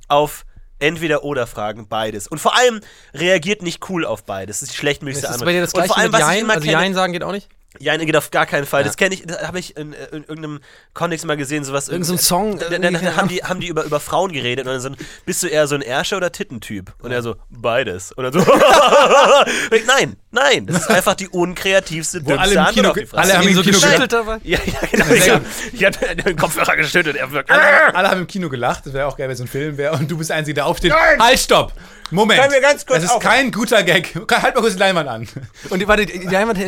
auf 0.09 0.45
Entweder-Oder-Fragen 0.78 1.88
beides. 1.88 2.26
Und 2.28 2.38
vor 2.38 2.56
allem 2.56 2.80
reagiert 3.14 3.62
nicht 3.62 3.88
cool 3.88 4.05
auf 4.05 4.24
beides. 4.24 4.59
Das 4.60 4.62
ist 4.68 4.72
die 4.72 4.78
schlechtmöglichste 4.78 5.26
Ist 5.26 5.28
das 5.28 5.34
Antwort. 5.36 5.46
bei 5.46 5.52
dir 5.52 5.60
das 5.60 5.70
Und 5.72 5.78
gleiche 5.78 5.88
vor 5.88 5.98
allem, 5.98 6.10
mit 6.12 6.20
was 6.20 6.28
ich 6.28 6.34
Jein? 6.34 6.44
immer 6.44 6.55
Also 6.55 6.64
kenne- 6.66 6.82
Jein 6.82 6.94
sagen 6.94 7.12
geht 7.12 7.22
auch 7.22 7.32
nicht? 7.32 7.48
Ja, 7.78 7.96
nee, 7.96 8.06
geht 8.06 8.16
auf 8.16 8.30
gar 8.30 8.46
keinen 8.46 8.66
Fall. 8.66 8.82
Ja. 8.82 8.86
Das 8.86 8.96
kenne 8.96 9.14
ich, 9.14 9.26
das 9.26 9.46
habe 9.46 9.59
ich 9.59 9.76
in, 9.76 9.92
in 9.92 10.24
irgendeinem 10.24 10.60
Kontext 10.92 11.26
mal 11.26 11.36
gesehen, 11.36 11.64
sowas. 11.64 11.88
Irgend 11.88 12.06
so 12.06 12.14
ein 12.14 12.18
Song, 12.18 12.59
Da, 12.59 12.66
da, 12.66 12.72
irgendwie, 12.72 12.92
da 12.92 12.98
keine 12.98 13.16
haben, 13.16 13.28
die, 13.28 13.42
haben 13.42 13.60
die 13.60 13.68
über, 13.68 13.84
über 13.84 14.01
Frauen 14.01 14.32
geredet 14.32 14.66
und 14.66 14.72
dann 14.72 14.80
so, 14.80 14.88
ein, 14.88 14.96
bist 15.26 15.42
du 15.42 15.48
eher 15.48 15.66
so 15.66 15.74
ein 15.74 15.82
Ärsche 15.82 16.16
oder 16.16 16.30
Tittentyp? 16.30 16.92
Und 17.01 17.10
er 17.10 17.22
so, 17.22 17.36
beides. 17.51 18.12
Und 18.12 18.24
dann 18.24 18.32
so, 18.32 18.40
nein, 19.86 20.16
nein, 20.30 20.66
das 20.66 20.82
ist 20.82 20.90
einfach 20.90 21.14
die 21.14 21.28
unkreativste, 21.28 22.22
dümmste 22.22 22.40
alle 22.40 22.68
im 22.68 22.74
Kino 22.74 22.94
alle 23.12 23.34
haben 23.34 23.42
Ihn 23.42 23.48
im 23.48 23.55
so 23.55 23.62
Kino 23.62 23.78
geschüttelt 23.78 24.12
dabei? 24.12 24.38
ja, 24.44 24.59
ja, 24.64 24.88
genau. 24.90 25.40
Ich 25.72 25.84
habe 25.84 25.98
hab 26.09 26.24
den 26.24 26.36
Kopfhörer 26.36 26.76
geschüttet. 26.76 27.16
Er 27.16 27.30
wirkt, 27.32 27.51
Alle, 27.51 27.94
alle 27.94 28.10
haben 28.10 28.20
im 28.20 28.26
Kino 28.26 28.48
gelacht, 28.48 28.86
das 28.86 28.92
wäre 28.92 29.06
auch 29.06 29.16
geil, 29.16 29.28
wenn 29.28 29.36
so 29.36 29.44
ein 29.44 29.48
Film 29.48 29.76
wäre 29.76 29.94
und 29.94 30.10
du 30.10 30.16
bist 30.18 30.30
der 30.30 30.36
Einzige, 30.36 30.55
der 30.55 30.66
aufsteht. 30.66 30.92
Halt, 30.92 31.38
stopp! 31.38 31.72
Moment. 32.10 32.40
Können 32.40 32.52
wir 32.52 32.60
ganz 32.60 32.84
kurz 32.86 32.98
das 32.98 33.05
ist 33.05 33.10
aufhören? 33.10 33.34
kein 33.34 33.51
guter 33.52 33.82
Gag. 33.82 34.14
Halt 34.14 34.55
mal 34.55 34.60
kurz 34.60 34.74
die 34.74 34.78
Leinwand 34.78 35.09
an. 35.09 35.28
Und 35.70 35.78
die, 35.80 35.88
warte, 35.88 36.06
die 36.06 36.18
Leinwand 36.18 36.59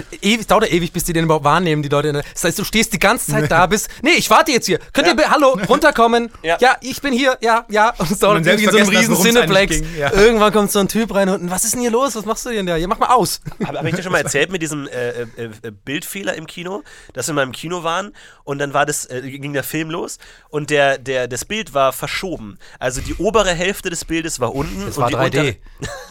dauert 0.50 0.72
ewig, 0.72 0.92
bis 0.96 1.04
die 1.04 1.12
den 1.12 1.24
überhaupt 1.24 1.44
wahrnehmen, 1.44 1.82
die 1.82 1.90
Leute. 1.90 2.10
Das 2.32 2.42
heißt, 2.44 2.58
du 2.58 2.64
stehst 2.64 2.90
die 2.94 2.98
ganze 2.98 3.30
Zeit 3.30 3.50
da, 3.50 3.66
bis, 3.66 3.86
nee, 4.02 4.12
ich 4.16 4.30
warte 4.30 4.50
jetzt 4.50 4.64
hier. 4.64 4.78
Könnt 4.94 5.06
ihr, 5.06 5.10
Ja. 5.10 5.14
bitte- 5.14 5.30
hallo, 5.30 5.58
runterkommen? 5.68 6.30
Ja. 6.42 6.56
Ja. 6.60 6.76
ich 6.80 7.02
bin 7.02 7.12
hier, 7.12 7.36
ja, 7.42 7.66
ja. 7.68 7.90
Und 7.98 8.10
es 8.10 8.18
dauert 8.18 8.46
irgendwie 8.46 8.64
in 8.64 8.70
so 8.70 8.76
einem 8.78 8.86
selbst 8.86 9.10
riesen 9.10 9.16
Cineplex. 9.22 9.80
ja. 9.98 10.10
Irgendwann 10.14 10.52
kommt 10.54 10.72
so 10.72 10.78
ein 10.78 10.88
Typ 10.88 11.14
rein 11.14 11.28
und, 11.28 11.50
was 11.50 11.64
ist 11.64 11.74
denn 11.74 11.82
hier 11.82 11.90
los? 11.90 12.16
Was 12.16 12.24
machst 12.24 12.46
du 12.46 12.50
denn 12.50 12.64
da? 12.66 12.76
Ja, 12.76 12.86
mach 12.88 12.98
mal 12.98 13.08
aus. 13.14 13.40
Habe 13.64 13.78
hab 13.78 13.84
ich 13.84 13.94
dir 13.94 14.02
schon 14.02 14.12
mal 14.12 14.22
erzählt 14.22 14.50
mit 14.50 14.62
diesem 14.62 14.88
äh, 14.88 15.10
äh, 15.10 15.24
äh, 15.36 15.70
Bildfehler 15.84 16.34
im 16.34 16.46
Kino, 16.46 16.82
dass 17.12 17.26
wir 17.26 17.34
mal 17.34 17.42
im 17.42 17.52
Kino 17.52 17.82
waren 17.82 18.12
und 18.44 18.58
dann 18.58 18.72
war 18.72 18.86
das, 18.86 19.04
äh, 19.06 19.20
ging 19.22 19.52
der 19.52 19.64
Film 19.64 19.90
los 19.90 20.18
und 20.48 20.70
der, 20.70 20.96
der, 20.98 21.28
das 21.28 21.44
Bild 21.44 21.74
war 21.74 21.92
verschoben. 21.92 22.58
Also 22.78 23.00
die 23.02 23.14
obere 23.16 23.52
Hälfte 23.52 23.90
des 23.90 24.04
Bildes 24.06 24.40
war 24.40 24.54
unten. 24.54 24.86
Das 24.86 24.96
und 24.96 25.02
war 25.02 25.10
die 25.10 25.36
3D. 25.36 25.40
untere- 25.40 25.56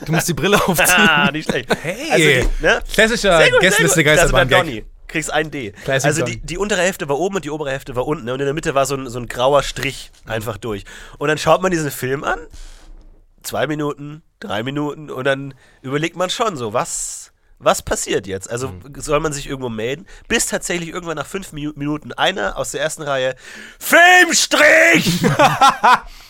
Du 0.05 0.11
musst 0.11 0.27
die 0.27 0.33
Brille 0.33 0.61
aufziehen. 0.67 0.87
Ah, 1.09 1.31
nicht 1.31 1.49
schlecht. 1.49 1.69
Hey. 1.81 1.95
Also 2.11 2.25
die, 2.59 2.63
ne? 2.65 2.81
Klassischer 2.93 3.49
Gästeliste 3.61 4.03
Geisterbahn-Gag. 4.03 4.74
Kriegst 5.15 5.31
ein 5.31 5.49
D. 5.49 5.71
Classic 5.85 6.05
also 6.07 6.25
die, 6.25 6.41
die 6.41 6.57
untere 6.57 6.81
Hälfte 6.81 7.07
war 7.07 7.17
oben 7.17 7.37
und 7.37 7.45
die 7.45 7.49
obere 7.49 7.71
Hälfte 7.71 7.95
war 7.95 8.05
unten. 8.05 8.25
ne? 8.25 8.33
Und 8.33 8.41
in 8.41 8.45
der 8.45 8.53
Mitte 8.53 8.75
war 8.75 8.85
so 8.85 8.95
ein, 8.95 9.09
so 9.09 9.17
ein 9.17 9.27
grauer 9.27 9.63
Strich 9.63 10.11
einfach 10.25 10.57
durch. 10.57 10.83
Und 11.19 11.29
dann 11.29 11.37
schaut 11.37 11.61
man 11.61 11.71
diesen 11.71 11.89
Film 11.89 12.25
an. 12.25 12.37
zwei 13.41 13.65
Minuten, 13.65 14.23
drei 14.41 14.61
Minuten 14.63 15.09
und 15.09 15.23
dann 15.23 15.53
überlegt 15.81 16.17
man 16.17 16.29
schon 16.29 16.57
so, 16.57 16.73
was, 16.73 17.31
was 17.59 17.81
passiert 17.81 18.27
jetzt? 18.27 18.49
Also 18.49 18.73
soll 18.97 19.19
man 19.21 19.31
sich 19.31 19.47
irgendwo 19.47 19.69
melden, 19.69 20.05
bis 20.27 20.47
tatsächlich 20.47 20.89
irgendwann 20.89 21.15
nach 21.15 21.27
fünf 21.27 21.53
Minu- 21.53 21.77
Minuten 21.77 22.11
einer 22.11 22.57
aus 22.57 22.71
der 22.71 22.81
ersten 22.81 23.03
Reihe 23.03 23.35
Filmstrich! 23.79 25.21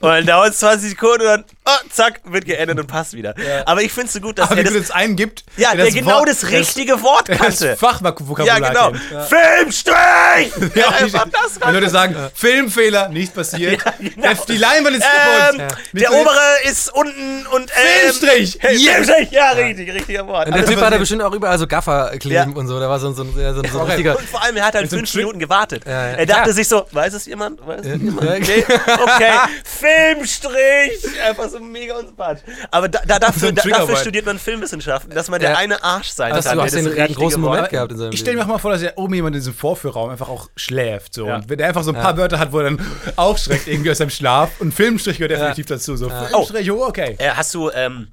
und 0.00 0.08
dann 0.10 0.26
dauert 0.26 0.50
es 0.50 0.58
20 0.58 0.90
Sekunden 0.90 1.20
und 1.22 1.26
dann, 1.28 1.44
oh, 1.66 1.88
zack, 1.90 2.20
wird 2.24 2.44
geendet 2.44 2.78
und 2.78 2.86
passt 2.86 3.12
wieder. 3.14 3.34
Aber 3.66 3.82
ich 3.82 3.92
finde 3.92 4.06
es 4.08 4.12
so 4.14 4.20
gut, 4.20 4.38
dass 4.38 4.46
Aber 4.50 4.54
er 4.60 4.64
wenn 4.64 4.72
du 4.72 4.78
das, 4.78 4.88
jetzt 4.88 4.94
einen 4.94 5.16
gibt, 5.16 5.44
ja, 5.56 5.74
der, 5.74 5.90
genau 5.90 6.18
Wort- 6.18 6.28
das 6.28 6.48
richtige 6.50 7.02
Wort 7.02 7.28
das 7.28 7.38
kannte. 7.38 7.76
Fachvokabular 7.76 8.46
Ja, 8.60 8.68
genau. 8.68 8.90
kennt. 8.90 9.02
Filmstrich! 9.28 9.92
Ja, 10.74 10.82
Ja, 10.82 11.04
nicht- 11.04 11.14
einfach 11.14 11.26
das 11.30 11.60
Wenn 11.60 11.74
Leute 11.74 11.90
sagen, 11.90 12.16
Filmfehler, 12.34 13.08
nichts 13.08 13.34
passiert. 13.34 13.82
Ja, 13.84 13.92
genau. 13.98 14.44
Die 14.48 14.56
Leinwand 14.56 14.96
ist 14.96 15.04
Ähm. 15.04 15.62
Nicht 15.92 16.04
der 16.06 16.10
so- 16.12 16.20
obere 16.20 16.40
ist 16.64 16.92
unten 16.94 17.46
und 17.48 17.70
ähm, 17.70 18.12
Filmstrich! 18.12 18.58
Filmstrich! 18.60 19.30
Ja, 19.30 19.50
richtig, 19.50 19.92
richtiger 19.92 20.26
Wort. 20.26 20.46
Und 20.46 20.54
der 20.54 20.60
Alles 20.62 20.68
Typ 20.70 20.78
was- 20.78 20.86
hatte 20.86 20.98
bestimmt 20.98 21.22
auch 21.22 21.32
überall 21.32 21.58
so 21.58 21.66
Gaffer 21.66 22.10
kleben 22.18 22.52
Ja. 22.52 22.58
und 22.58 22.66
so. 22.68 22.78
Da 22.80 22.88
war 22.88 22.98
so, 22.98 23.08
ein- 23.08 23.14
so, 23.14 23.22
ein- 23.22 23.38
ja, 23.38 23.52
so, 23.54 23.60
ein- 23.62 23.70
so 23.70 23.80
ein 23.80 23.86
richtiger. 23.86 24.16
und 24.16 24.28
vor 24.28 24.42
allem, 24.42 24.56
er 24.56 24.66
hat 24.66 24.74
halt 24.74 24.88
fünf 24.90 25.12
Minuten 25.14 25.38
gewartet. 25.38 25.84
Ja, 25.86 25.92
ja. 26.08 26.16
Er 26.16 26.26
dachte 26.26 26.52
sich 26.52 26.68
so, 26.68 26.86
weiß 26.90 27.12
es 27.14 27.26
jemand? 27.26 27.64
Weiß 27.66 27.80
es 27.84 28.00
jemand? 28.02 28.22
Ja. 28.22 28.38
Nee? 28.38 28.64
Okay, 29.04 29.32
Filmstrich! 29.64 31.20
Einfach 31.26 31.48
so 31.48 31.60
mega 31.60 31.96
unsympathisch. 31.96 32.42
Aber 32.70 32.88
da, 32.88 33.00
da, 33.06 33.14
So 33.14 33.20
dafür, 33.20 33.48
ein 33.48 33.54
da, 33.54 33.62
dafür 33.62 33.96
studiert 33.96 34.26
man 34.26 34.38
Filmwissenschaften, 34.38 35.14
dass 35.14 35.28
man 35.28 35.40
der 35.40 35.50
Ja. 35.52 35.56
eine 35.58 35.82
Arsch 35.82 36.08
sein 36.08 36.32
Hast 36.32 36.46
kann. 36.46 36.58
du 36.58 36.58
der 36.58 36.64
hast 36.66 36.74
den, 36.74 36.84
das 36.84 36.94
der 36.94 37.02
hat 37.04 37.08
einen 37.10 37.16
großen 37.16 37.40
Moment 37.40 37.68
gehabt 37.70 37.92
in 37.92 37.98
seinem 37.98 38.12
Ich 38.12 38.20
stelle 38.20 38.36
mir 38.36 38.42
auch 38.44 38.48
mal 38.48 38.58
vor, 38.58 38.70
dass 38.70 38.82
ja 38.82 38.90
oben 38.96 39.14
jemand 39.14 39.34
in 39.36 39.40
diesem 39.40 39.54
Vorführraum 39.54 40.10
einfach 40.10 40.28
auch 40.28 40.48
schläft. 40.56 41.14
So. 41.14 41.26
Ja. 41.26 41.36
Und 41.36 41.48
wenn 41.48 41.58
der 41.58 41.68
einfach 41.68 41.82
so 41.82 41.92
ein 41.92 42.00
paar 42.00 42.16
Wörter 42.16 42.38
hat, 42.38 42.52
wo 42.52 42.58
er 42.58 42.64
dann 42.64 42.80
aufschreckt 43.16 43.66
irgendwie 43.68 43.90
aus 43.90 43.98
seinem 43.98 44.10
Schlaf. 44.10 44.50
Und 44.60 44.72
Filmstrich 44.72 45.18
gehört 45.18 45.32
definitiv 45.32 45.66
dazu. 45.66 45.96
So, 45.96 46.08
Filmstrich, 46.10 46.70
oh, 46.70 46.84
okay. 46.86 47.16
Äh, 47.18 47.30
hast 47.30 47.54
du 47.54 47.70
ähm, 47.70 48.08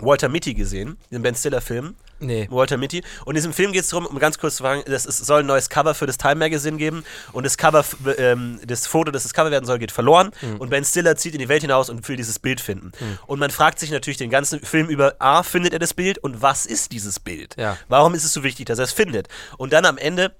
Walter 0.00 0.28
Mitty 0.28 0.54
gesehen? 0.54 0.96
Den 1.10 1.22
Ben 1.22 1.34
Stiller-Film? 1.34 1.94
Nee. 2.20 2.48
Walter 2.50 2.76
Mitty. 2.76 3.02
Und 3.24 3.30
in 3.30 3.34
diesem 3.36 3.52
Film 3.52 3.72
geht 3.72 3.82
es 3.82 3.90
darum, 3.90 4.06
um 4.06 4.18
ganz 4.18 4.38
kurz 4.38 4.56
zu 4.56 4.62
sagen, 4.62 4.82
es 4.86 5.04
soll 5.04 5.40
ein 5.40 5.46
neues 5.46 5.68
Cover 5.68 5.94
für 5.94 6.06
das 6.06 6.18
Time 6.18 6.36
Magazine 6.36 6.76
geben. 6.76 7.04
Und 7.32 7.44
das 7.44 7.56
Cover, 7.56 7.84
ähm, 8.16 8.60
das 8.66 8.86
Foto, 8.86 9.10
das 9.10 9.22
das 9.22 9.34
Cover 9.34 9.50
werden 9.50 9.66
soll, 9.66 9.78
geht 9.78 9.92
verloren. 9.92 10.30
Hm. 10.40 10.56
Und 10.56 10.70
Ben 10.70 10.84
Stiller 10.84 11.16
zieht 11.16 11.34
in 11.34 11.38
die 11.38 11.48
Welt 11.48 11.62
hinaus 11.62 11.90
und 11.90 12.06
will 12.08 12.16
dieses 12.16 12.38
Bild 12.38 12.60
finden. 12.60 12.92
Und 13.26 13.38
man 13.38 13.50
fragt 13.50 13.78
sich 13.78 13.90
natürlich 13.90 14.16
den 14.16 14.30
ganzen 14.30 14.60
Film 14.60 14.88
über, 14.88 15.14
A, 15.18 15.42
findet 15.42 15.72
er 15.72 15.78
das 15.78 15.94
Bild 15.94 16.18
und 16.18 16.42
was 16.42 16.66
ist 16.66 16.92
dieses 16.92 17.20
Bild? 17.20 17.54
Ja. 17.56 17.76
Warum 17.88 18.14
ist 18.14 18.24
es 18.24 18.32
so 18.32 18.42
wichtig, 18.42 18.66
dass 18.66 18.78
er 18.78 18.84
es 18.84 18.92
findet? 18.92 19.28
Und 19.56 19.72
dann 19.72 19.84
am 19.84 19.98
Ende, 19.98 20.34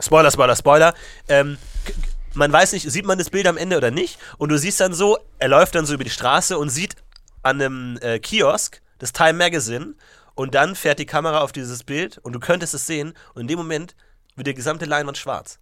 Spoiler, 0.00 0.30
Spoiler, 0.30 0.56
Spoiler, 0.56 0.94
ähm, 1.28 1.56
man 2.34 2.52
weiß 2.52 2.72
nicht, 2.72 2.90
sieht 2.90 3.06
man 3.06 3.18
das 3.18 3.30
Bild 3.30 3.46
am 3.46 3.56
Ende 3.56 3.76
oder 3.76 3.90
nicht? 3.90 4.18
Und 4.36 4.50
du 4.50 4.58
siehst 4.58 4.80
dann 4.80 4.92
so, 4.92 5.18
er 5.38 5.48
läuft 5.48 5.74
dann 5.74 5.86
so 5.86 5.94
über 5.94 6.04
die 6.04 6.10
Straße 6.10 6.58
und 6.58 6.68
sieht 6.68 6.96
an 7.42 7.60
einem 7.60 7.98
äh, 8.02 8.18
Kiosk 8.18 8.82
das 8.98 9.12
Time 9.12 9.34
Magazine. 9.34 9.94
Und 10.34 10.54
dann 10.54 10.74
fährt 10.74 10.98
die 10.98 11.06
Kamera 11.06 11.40
auf 11.40 11.52
dieses 11.52 11.82
Bild 11.84 12.18
und 12.18 12.34
du 12.34 12.40
könntest 12.40 12.74
es 12.74 12.86
sehen. 12.86 13.14
Und 13.34 13.42
in 13.42 13.48
dem 13.48 13.58
Moment 13.58 13.96
wird 14.34 14.46
die 14.46 14.54
gesamte 14.54 14.84
Leinwand 14.84 15.16
schwarz. 15.18 15.58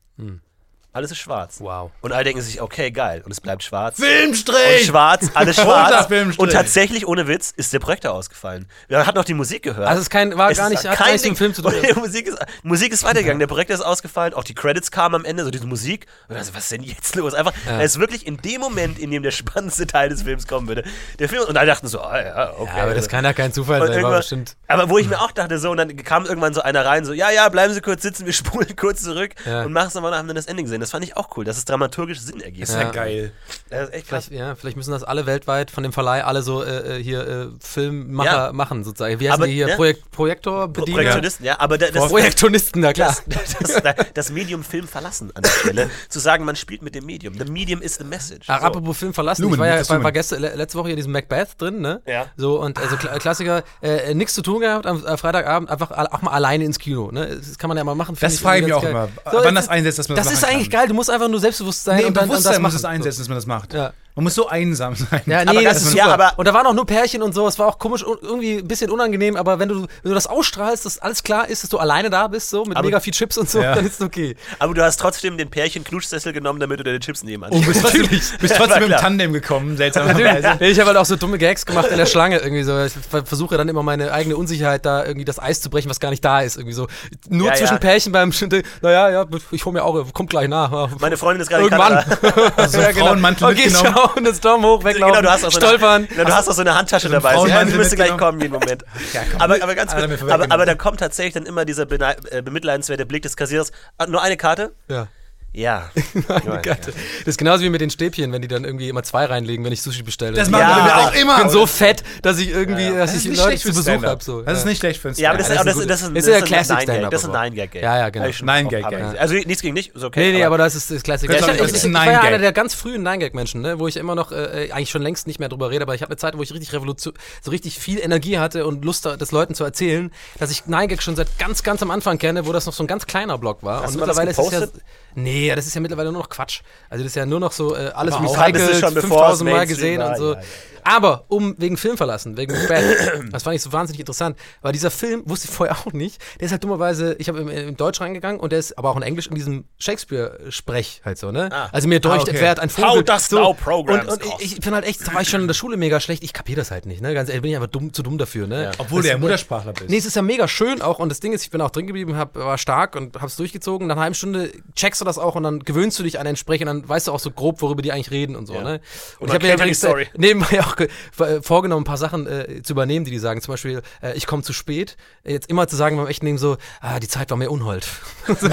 Alles 0.95 1.11
ist 1.11 1.19
schwarz. 1.19 1.57
Wow. 1.59 1.91
Und 2.03 2.13
alle 2.13 2.23
denken 2.23 2.41
sich, 2.41 2.61
okay, 2.63 2.93
geil. 2.93 3.21
Und 3.25 3.33
es 3.33 3.41
bleibt 3.41 3.65
schwarz. 3.65 3.99
Und 3.99 4.05
Filmstrich! 4.07 4.87
schwarz, 4.87 5.29
alles 5.35 5.57
schwarz. 5.61 6.09
Und 6.37 6.53
tatsächlich, 6.53 7.07
ohne 7.09 7.27
Witz, 7.27 7.51
ist 7.57 7.73
der 7.73 7.81
Projektor 7.81 8.13
ausgefallen. 8.13 8.67
Man 8.89 9.05
hat 9.05 9.17
noch 9.17 9.25
die 9.25 9.35
Musik 9.35 9.65
gehört. 9.65 9.89
Also 9.89 10.01
es 10.03 10.09
kein, 10.09 10.39
war 10.39 10.51
Es 10.53 10.57
gar 10.59 10.71
nicht, 10.71 10.87
hat 10.87 10.97
kein 10.97 11.13
nichts 11.13 11.25
mit 11.29 11.31
dem 11.31 11.31
Ding. 11.31 11.37
Film 11.37 11.55
zu 11.55 11.63
tun. 11.63 11.75
Und 11.97 11.97
Musik 11.97 12.29
ist, 12.29 12.39
Musik 12.63 12.93
ist 12.93 13.03
weitergegangen. 13.03 13.41
Der 13.41 13.49
Projektor 13.49 13.75
ist 13.75 13.83
ausgefallen. 13.83 14.35
Auch 14.35 14.45
die 14.45 14.55
Credits 14.55 14.91
kamen 14.93 15.17
am 15.17 15.25
Ende, 15.25 15.43
so 15.45 15.51
diese 15.51 15.67
Musik. 15.67 16.07
Und 16.29 16.37
also, 16.37 16.55
was 16.55 16.63
ist 16.65 16.73
denn 16.73 16.83
jetzt 16.85 17.17
los? 17.17 17.35
Einfach, 17.35 17.53
Ja. 17.67 17.81
es 17.81 17.95
ist 17.97 17.99
wirklich 18.01 18.25
in 18.27 18.37
dem 18.39 18.61
Moment, 18.61 18.99
in 19.01 19.11
dem 19.11 19.25
der 19.25 19.33
spannendste 19.33 19.89
Teil 19.89 20.11
des 20.11 20.23
Films 20.23 20.47
kommen 20.47 20.69
würde. 20.69 20.85
Der 21.19 21.29
Film, 21.29 21.43
und 21.49 21.57
alle 21.57 21.67
dachten 21.67 21.89
so, 21.89 22.01
ah, 22.03 22.23
ja, 22.23 22.53
okay. 22.57 22.71
Ja, 22.77 22.83
aber 22.85 22.95
das 22.95 23.09
kann 23.09 23.25
ja 23.25 23.33
kein 23.33 23.53
Zufall 23.53 23.81
Und 23.83 23.89
sein, 23.89 24.01
war 24.05 24.19
bestimmt. 24.19 24.57
aber 24.69 24.89
wo 24.89 24.99
ich 24.99 25.09
mir 25.09 25.21
auch 25.21 25.33
dachte, 25.33 25.59
so, 25.59 25.71
und 25.73 25.77
dann 25.79 25.97
kam 25.97 26.25
irgendwann 26.25 26.55
so 26.55 26.63
einer 26.63 26.85
rein, 26.87 27.05
so, 27.05 27.13
ja, 27.13 27.31
ja, 27.31 27.49
bleiben 27.49 27.75
Sie 27.75 27.81
kurz 27.81 28.03
sitzen, 28.03 28.27
wir 28.27 28.33
spulen 28.33 28.77
kurz 28.77 29.03
zurück 29.03 29.33
Ja. 29.45 29.63
und 29.65 29.73
machen 29.73 29.89
es 29.89 29.95
nochmal 29.95 30.13
und 30.13 30.19
haben 30.19 30.29
dann 30.29 30.37
das 30.37 30.47
Ende 30.47 30.63
gesehen. 30.63 30.84
Das 30.85 30.91
fand 30.91 31.03
ich 31.05 31.17
auch 31.17 31.35
cool, 31.37 31.45
dass 31.45 31.57
es 31.57 31.65
dramaturgisch 31.65 32.21
Sinn 32.21 32.41
ergibt. 32.43 32.63
Das 32.65 32.71
ist 32.71 32.77
ja 32.77 32.91
geil. 32.91 33.33
Das 33.71 33.89
ist 33.89 33.95
echt 33.95 34.09
krass. 34.09 34.27
Vielleicht, 34.27 34.41
ja, 34.41 34.55
vielleicht 34.55 34.77
müssen 34.77 34.91
das 34.91 35.03
alle 35.03 35.25
weltweit 35.25 35.71
von 35.71 35.83
dem 35.83 35.93
Verleih 35.95 36.23
alle 36.25 36.43
so 36.43 36.63
äh, 36.63 36.99
äh, 36.99 37.03
hier 37.03 37.27
äh, 37.27 37.47
Filmmacher 37.61 38.47
Ja. 38.49 38.53
machen, 38.53 38.85
sozusagen. 38.85 39.19
Wie 39.19 39.29
heißen 39.29 39.41
Aber, 39.41 39.47
die 39.47 39.55
hier? 39.55 39.69
ja. 39.69 39.77
Projekt, 39.77 40.11
Projektor 40.11 40.69
bedienen? 40.69 40.97
Projektionisten, 40.97 41.47
ja, 41.47 41.59
aber 41.59 41.79
da- 41.79 41.91
das, 41.91 42.09
Projektionisten, 42.09 42.83
na 42.83 42.93
klar. 42.93 43.17
das, 43.27 43.57
das, 43.83 43.83
das 44.13 44.31
Medium 44.31 44.63
Film 44.63 44.87
verlassen 44.87 45.31
an 45.35 45.43
der 45.43 45.51
Stelle. 45.51 45.91
zu 46.11 46.19
sagen, 46.19 46.45
man 46.45 46.57
spielt 46.57 46.83
mit 46.83 46.95
dem 46.95 47.07
Medium. 47.07 47.35
The 47.39 47.51
Medium 47.51 47.81
is 47.81 47.95
the 47.97 48.05
message. 48.05 48.45
Ach, 48.49 48.61
So. 48.61 48.67
apropos 48.67 48.99
Film 48.99 49.15
verlassen, 49.15 49.43
Lumen, 49.43 49.55
ich 49.55 49.61
war 49.61 49.67
ja 49.69 49.77
das 49.79 49.89
war, 49.91 50.03
war 50.03 50.13
gestern, 50.13 50.41
le- 50.43 50.55
letzte 50.55 50.77
Woche 50.79 50.89
hier 50.89 50.93
in 50.95 50.99
diesem 50.99 51.13
Macbeth 51.13 51.61
drin, 51.61 51.81
ne? 51.81 52.03
Ja. 52.07 52.27
So, 52.37 52.61
und 52.61 52.79
also 52.79 52.97
Kla 52.97 53.19
Klassiker, 53.19 53.63
äh, 53.83 54.13
nichts 54.15 54.35
zu 54.35 54.43
tun 54.43 54.61
gehabt 54.61 54.87
am 54.87 55.05
äh, 55.05 55.17
Freitagabend, 55.17 55.71
einfach 55.71 55.91
auch 55.91 56.23
mal 56.23 56.33
alleine 56.33 56.65
ins 56.65 56.79
Kino, 56.79 57.11
ne? 57.11 57.37
Das 57.39 57.57
kann 57.59 57.69
man 57.69 57.77
ja 57.79 57.85
mal 57.85 57.95
machen. 57.95 58.17
Das 58.21 58.39
frage 58.39 58.59
ich 58.61 58.65
mich 58.67 58.75
auch 58.75 58.83
ganz 58.83 58.91
immer. 58.91 59.07
geil. 59.07 59.41
wann 59.45 59.55
das 59.55 59.65
das 59.65 59.69
einsetzt, 59.71 59.99
dass 59.99 60.09
man 60.09 60.17
das 60.17 60.27
Das 60.27 60.35
ist 60.35 60.45
eigentlich. 60.45 60.71
Geil, 60.75 60.89
du 60.89 60.95
musst 60.95 61.11
einfach 61.11 61.29
nur 61.29 61.41
selbstbewusst 61.41 61.85
sein 61.85 61.97
Nee, 61.97 62.05
und 62.07 62.17
dann, 62.17 62.25
und 62.25 62.33
das 62.33 62.43
Bewusstsein 62.43 62.63
muss 62.63 62.75
es 62.75 62.85
einsetzen, 62.85 63.21
dass 63.21 63.29
man 63.29 63.37
das 63.37 63.47
macht. 63.47 63.73
Ja. 63.75 63.93
Man 64.17 64.25
muss 64.25 64.37
so 64.37 64.47
einsam 64.49 64.95
sein. 64.95 65.23
Ja, 65.27 65.45
nee, 65.45 65.51
Aber 65.51 65.63
das 65.63 65.75
das- 65.79 65.87
ist 65.89 65.95
ja, 65.95 66.05
super. 66.05 66.15
aber- 66.15 66.39
und 66.39 66.47
da 66.47 66.55
waren 66.55 66.67
auch 66.67 66.73
nur 66.73 66.87
Pärchen 66.87 67.21
und 67.21 67.35
so, 67.35 67.49
es 67.49 67.59
war 67.59 67.67
auch 67.67 67.81
komisch, 67.81 68.05
irgendwie 68.05 68.59
ein 68.59 68.69
bisschen 68.69 68.89
unangenehm, 68.93 69.35
aber 69.35 69.59
wenn 69.59 69.69
du, 69.69 69.81
wenn 69.81 69.89
du 70.05 70.15
das 70.15 70.29
ausstrahlst, 70.29 70.85
dass 70.85 71.01
alles 71.01 71.25
klar 71.25 71.49
ist, 71.49 71.65
dass 71.65 71.71
du 71.71 71.79
alleine 71.79 72.11
da 72.11 72.29
bist, 72.29 72.49
so, 72.49 72.65
mit 72.65 72.77
Aber- 72.77 72.87
mega 72.87 73.01
viel 73.01 73.13
Chips 73.13 73.37
und 73.39 73.51
so, 73.51 73.61
Ja. 73.61 73.75
dann 73.75 73.85
ist 73.85 73.95
es 73.95 74.01
okay. 74.01 74.37
Aber 74.61 74.73
du 74.73 74.85
hast 74.85 74.99
trotzdem 75.01 75.37
den 75.37 75.51
Pärchen-Knutschsessel 75.51 76.33
genommen, 76.33 76.61
damit 76.61 76.79
du 76.79 76.85
deine 76.85 77.01
Chips 77.01 77.25
nehmen 77.25 77.51
Und 77.51 77.67
bist 77.67 77.81
trotzdem, 77.83 78.07
bist 78.09 78.55
trotzdem 78.57 78.83
im 78.85 78.89
klar. 78.91 79.01
Tandem 79.01 79.33
gekommen, 79.33 79.77
seltsamerweise. 79.77 80.59
Ich 80.65 80.79
habe 80.79 80.89
halt 80.91 80.97
auch 80.99 81.07
so 81.07 81.17
dumme 81.17 81.39
Gags 81.39 81.67
gemacht 81.67 81.89
in 81.91 81.97
der 81.97 82.07
Schlange 82.07 82.39
irgendwie 82.39 82.63
so. 82.63 82.85
Ich 82.85 82.93
ver- 82.93 83.27
versuche 83.27 83.57
dann 83.57 83.69
immer 83.69 83.83
meine 83.83 84.13
eigene 84.13 84.37
Unsicherheit 84.37 84.87
da 84.87 85.05
irgendwie 85.05 85.25
das 85.25 85.41
Eis 85.41 85.61
zu 85.61 85.71
brechen, 85.71 85.91
was 85.91 85.99
gar 85.99 86.11
nicht 86.11 86.25
da 86.25 86.41
ist. 86.41 86.57
Irgendwie 86.57 86.75
so. 86.75 86.87
Nur 87.29 87.49
Ja, 87.49 87.55
zwischen 87.55 87.75
ja. 87.75 87.79
Pärchen 87.81 88.13
beim 88.13 88.33
naja, 88.81 89.11
ja, 89.11 89.27
ich 89.51 89.65
hole 89.65 89.73
mir 89.75 89.83
auch, 89.85 90.13
kommt 90.13 90.31
gleich 90.31 90.47
nach. 90.49 90.91
Meine 91.01 91.17
Freundin 91.17 91.43
ist 91.43 91.49
gerade 91.49 91.65
Irgendwann. 91.65 92.05
Kanada. 92.05 92.53
Also 92.57 92.79
so 92.81 92.87
einen 92.87 92.97
Frauenmantel 92.97 93.49
Okay, 93.49 93.65
mitgenommen. 93.69 94.04
Schauen, 94.05 94.25
das 94.25 94.41
Daumen 94.41 94.65
hoch, 94.65 94.85
weglaufen, 94.85 95.15
Genau, 95.15 95.23
du 95.23 95.31
hast 95.31 95.45
auch 95.45 95.51
so 95.51 95.59
stolpern. 95.59 96.09
Eine, 96.11 96.25
du 96.25 96.35
hast 96.35 96.49
auch 96.49 96.55
so 96.55 96.61
eine 96.61 96.75
Handtasche 96.77 97.09
So 97.09 97.15
einen 97.15 97.23
dabei. 97.23 97.49
Ja, 97.49 97.65
die 97.65 97.75
müsste 97.75 97.97
gleich 97.97 98.17
kommen 98.17 98.41
jeden 98.41 98.53
Moment. 98.53 98.85
komm. 99.31 99.41
aber, 99.41 99.63
aber 99.63 99.75
ganz 99.75 99.95
kurz, 99.95 100.23
aber, 100.23 100.51
aber 100.51 100.67
dann 100.67 100.79
kommt 100.79 101.01
tatsächlich 101.01 101.35
dann 101.35 101.47
immer 101.47 101.65
dieser 101.65 101.91
äh, 101.91 102.43
bemitleidenswerte 102.43 103.07
Blick 103.07 103.23
des 103.23 103.37
Kassierers. 103.37 103.73
Ah, 103.99 104.07
nur 104.07 104.23
eine 104.23 104.37
Karte? 104.37 104.75
Ja. 104.89 105.09
Ja. 105.55 105.89
Meine 106.29 106.63
Karte. 106.63 106.93
Das 106.93 107.29
ist 107.29 107.39
genauso 107.39 107.63
wie 107.63 107.71
mit 107.71 107.81
den 107.81 107.89
Stäbchen, 107.91 108.33
wenn 108.33 108.43
die 108.43 108.49
dann 108.49 108.65
irgendwie 108.65 108.89
immer 108.89 109.05
zwei 109.05 109.25
reinlegen, 109.27 109.65
wenn 109.65 109.73
ich 109.73 109.83
Sushi 109.83 110.03
bestelle. 110.03 110.37
Das 110.37 110.49
ich 110.49 110.53
machen 110.53 110.63
Ja. 110.63 110.85
wir 110.85 110.97
auch 110.97 111.15
immer. 111.15 111.39
bin 111.39 111.49
so 111.49 111.65
fett, 111.67 112.03
dass 112.23 112.39
ich 112.39 112.51
irgendwie, 112.51 112.89
dass 112.89 113.13
Das 113.13 113.15
ist 113.15 113.23
ich 113.25 113.31
nicht 113.31 113.37
Leute 113.39 113.49
schlecht 113.51 113.63
zu 113.63 113.69
für 113.69 113.75
Besuch 113.75 113.83
Stand-up. 113.85 114.11
habe. 114.11 114.25
So. 114.25 114.43
Das 114.43 114.59
ist 114.59 114.65
nicht 114.65 114.79
schlecht 114.81 115.01
für 115.01 115.09
ein 115.11 115.15
Ja, 115.15 115.31
aber 115.31 115.39
das, 115.39 115.49
Ja, 115.49 115.55
aber 115.61 115.65
das 115.65 115.75
das, 115.75 115.81
ist 115.83 115.91
das, 115.91 116.03
ein 116.03 116.17
ist, 116.17 116.27
das 116.27 116.33
ja 116.33 116.39
ein 116.39 116.45
Classic. 116.45 116.81
Stand-up 116.83 117.11
Das 117.13 117.23
ist 117.23 117.31
ein. 117.31 117.53
Nine-Gag. 117.53 117.75
Ja, 117.77 117.99
ja, 117.99 118.09
genau. 118.11 118.27
Ich 118.27 118.41
ja. 118.41 118.63
gesehen. 118.63 119.19
Also 119.19 119.35
nichts 119.35 119.63
gegen 119.63 119.77
dich, 119.77 119.95
ist 119.95 120.03
okay. 120.03 120.21
Nee, 120.33 120.39
nee, 120.39 120.45
aber 120.45 120.55
aber 120.55 120.65
das 120.65 120.75
ist 120.75 120.91
das 120.91 121.03
Klassiker. 121.03 121.33
Das 121.35 121.43
Ich, 121.43 121.49
ist 121.49 121.55
ich, 121.57 121.63
ein- 121.63 121.69
ich, 121.77 121.85
ich 121.87 121.95
war 121.95 122.13
ja 122.13 122.21
einer 122.21 122.39
der 122.39 122.53
ganz 122.53 122.75
frühen 122.75 123.03
Nine-Gag-Menschen, 123.03 123.61
ne, 123.61 123.79
wo 123.79 123.87
ich 123.89 123.97
immer 123.97 124.15
noch, 124.15 124.33
äh, 124.33 124.71
eigentlich 124.73 124.91
schon 124.91 125.03
längst 125.03 125.27
nicht 125.27 125.39
mehr 125.41 125.49
drüber 125.49 125.71
rede, 125.71 125.83
aber 125.83 125.95
ich 125.95 126.03
habe 126.03 126.11
eine 126.11 126.17
Zeit, 126.17 126.37
wo 126.37 126.43
ich 126.43 126.53
richtig 126.53 126.73
Revolution, 126.73 127.15
so 127.43 127.51
richtig 127.53 127.79
viel 127.79 127.99
Energie 128.01 128.39
hatte 128.39 128.67
und 128.67 128.85
Lust, 128.85 129.05
das 129.05 129.31
Leuten 129.33 129.55
zu 129.55 129.63
erzählen, 129.65 130.11
dass 130.39 130.51
ich 130.51 130.67
Nine-Gag 130.67 131.03
schon 131.03 131.15
seit 131.17 131.39
ganz, 131.39 131.63
ganz 131.63 131.81
am 131.83 131.91
Anfang 131.91 132.19
kenne, 132.19 132.47
wo 132.47 132.53
das 132.53 132.67
noch 132.67 132.73
so 132.73 132.83
ein 132.83 132.87
ganz 132.89 133.07
kleiner 133.07 133.39
Blog 133.39 133.63
war. 133.63 133.85
Und 133.87 133.95
mittlerweile 133.97 134.31
ist 134.31 134.39
es 134.39 134.51
ja. 134.53 134.67
Nee, 135.15 135.55
das 135.55 135.67
ist 135.67 135.75
ja 135.75 135.81
mittlerweile 135.81 136.11
nur 136.13 136.23
noch 136.23 136.29
Quatsch. 136.29 136.61
Also 136.91 137.05
das 137.05 137.13
ist 137.13 137.17
ja 137.17 137.27
nur 137.27 137.41
noch 137.41 137.53
so 137.53 137.75
äh, 137.77 137.91
alles 137.95 138.15
Aber 138.15 138.25
recycelt, 138.25 138.77
schon, 138.81 138.95
bevor 138.95 139.31
es 139.31 139.39
5000 139.39 139.51
Mal 139.51 139.67
gesehen 139.67 140.01
war, 140.01 140.11
und 140.11 140.17
so. 140.17 140.35
ja, 140.35 140.41
ja. 140.41 140.47
Aber 140.85 141.25
um 141.29 141.55
wegen 141.59 141.77
Film 141.77 141.97
verlassen, 141.97 142.37
wegen 142.37 142.53
Macbeth, 142.59 143.33
das 143.33 143.43
fand 143.43 143.57
ich 143.57 143.63
so 143.63 143.73
wahnsinnig 143.73 144.01
interessant, 144.01 144.39
weil 144.63 144.73
dieser 144.73 144.91
Film, 144.91 145.23
wusste 145.27 145.49
ich 145.49 145.55
vorher 145.55 145.77
auch 145.79 145.93
nicht, 145.93 146.21
der 146.39 146.47
ist 146.47 146.53
halt 146.53 146.63
dummerweise, 146.63 147.17
ich 147.19 147.29
habe 147.29 147.41
im, 147.41 147.49
im 147.49 147.77
Deutsch 147.77 148.01
reingegangen 148.01 148.41
und 148.41 148.53
der 148.53 148.59
ist 148.59 148.77
aber 148.79 148.91
auch 148.91 148.97
in 148.97 149.03
Englisch 149.03 149.27
in 149.27 149.35
diesem 149.35 149.65
Shakespeare-Sprech 149.79 151.03
halt 151.05 151.19
so, 151.19 151.31
ne? 151.33 151.49
Ah. 151.53 151.69
Also 151.73 151.89
mir 151.89 151.97
Ah, 151.97 151.99
durch 152.01 152.23
okay. 152.23 152.37
fährt 152.37 152.61
ein 152.61 152.69
Vogel. 152.71 152.91
How 152.91 153.03
dost 153.03 153.31
so. 153.31 153.37
thou 153.39 153.53
programs 153.55 154.05
Und, 154.13 154.25
und 154.25 154.35
ich, 154.41 154.53
ich 154.57 154.61
bin 154.61 154.75
halt 154.75 154.85
echt, 154.85 155.07
da 155.07 155.15
war 155.15 155.23
ich 155.23 155.29
schon 155.31 155.41
in 155.41 155.47
der 155.47 155.55
Schule 155.55 155.77
mega 155.77 156.01
schlecht, 156.01 156.23
ich 156.23 156.33
kapier 156.33 156.57
das 156.57 156.71
halt 156.71 156.87
nicht, 156.87 157.01
ne? 157.01 157.15
Ganz 157.15 157.29
ehrlich, 157.29 157.43
bin 157.43 157.51
ich 157.53 157.57
einfach 157.57 157.71
dumm, 157.71 157.93
zu 157.93 158.03
dumm 158.03 158.19
dafür, 158.19 158.47
ne? 158.47 158.65
Ja. 158.65 158.71
Obwohl 158.79 159.01
Das- 159.01 159.07
du 159.07 159.13
ja 159.13 159.19
Muttersprachler 159.19 159.73
bist. 159.73 159.91
Nee, 159.91 159.97
es 159.97 160.05
ist 160.07 160.17
ja 160.17 160.23
mega 160.23 160.49
schön 160.49 160.83
auch 160.83 160.99
und 160.99 161.09
das 161.09 161.21
Ding 161.21 161.33
ist, 161.33 161.43
ich 161.43 161.51
bin 161.51 161.61
auch 161.61 161.71
drin 161.71 161.87
geblieben, 161.87 162.17
hab, 162.17 162.35
war 162.35 162.59
stark 162.59 162.97
und 162.97 163.21
hab's 163.21 163.37
durchgezogen. 163.37 163.87
Nach 163.87 163.95
einer 163.97 164.03
halben 164.03 164.15
Stunde 164.15 164.51
checkst 164.75 165.01
du 165.01 165.05
das 165.05 165.19
auch 165.19 165.35
und 165.35 165.43
dann 165.45 165.61
gewöhnst 165.61 165.99
du 165.99 166.03
dich 166.03 166.19
an 166.19 166.27
den 166.27 166.37
Sprech 166.37 166.61
und 166.61 166.67
dann 166.67 166.89
weißt 166.89 167.09
du 167.09 167.13
auch 167.13 167.21
so 167.21 167.31
grob, 167.31 167.63
worüber 167.63 167.83
die 167.83 167.93
eigentlich 167.93 168.11
reden 168.11 168.37
und 168.37 168.47
so, 168.47 168.55
Ja. 168.55 168.63
ne? 168.63 168.75
Und 168.75 168.81
ich 168.81 169.21
man 169.29 169.31
habe 169.35 169.43
mir 169.45 169.49
ja 169.51 169.55
übrigens 169.55 169.87
nebenbei 170.17 170.61
auch 170.61 170.74
äh, 170.81 171.43
vorgenommen, 171.43 171.83
ein 171.83 171.87
paar 171.87 171.99
Sachen 171.99 172.27
äh, 172.27 172.63
zu 172.63 172.73
übernehmen, 172.73 173.05
die 173.05 173.11
die 173.11 173.19
sagen. 173.19 173.41
Zum 173.41 173.53
Beispiel, 173.53 173.83
äh, 174.03 174.15
ich 174.15 174.27
komme 174.27 174.43
zu 174.43 174.53
spät. 174.53 174.97
Jetzt 175.25 175.51
immer 175.51 175.69
zu 175.69 175.77
sagen 175.77 175.97
beim 175.97 176.07
echten 176.07 176.27
Leben 176.27 176.39
so, 176.39 176.57
ah, 176.81 177.01
die 177.01 177.09
Zeit 177.09 177.31
war 177.31 177.37
mir 177.37 177.51
unhold. 177.51 177.87
so, 178.27 178.35
sich 178.39 178.49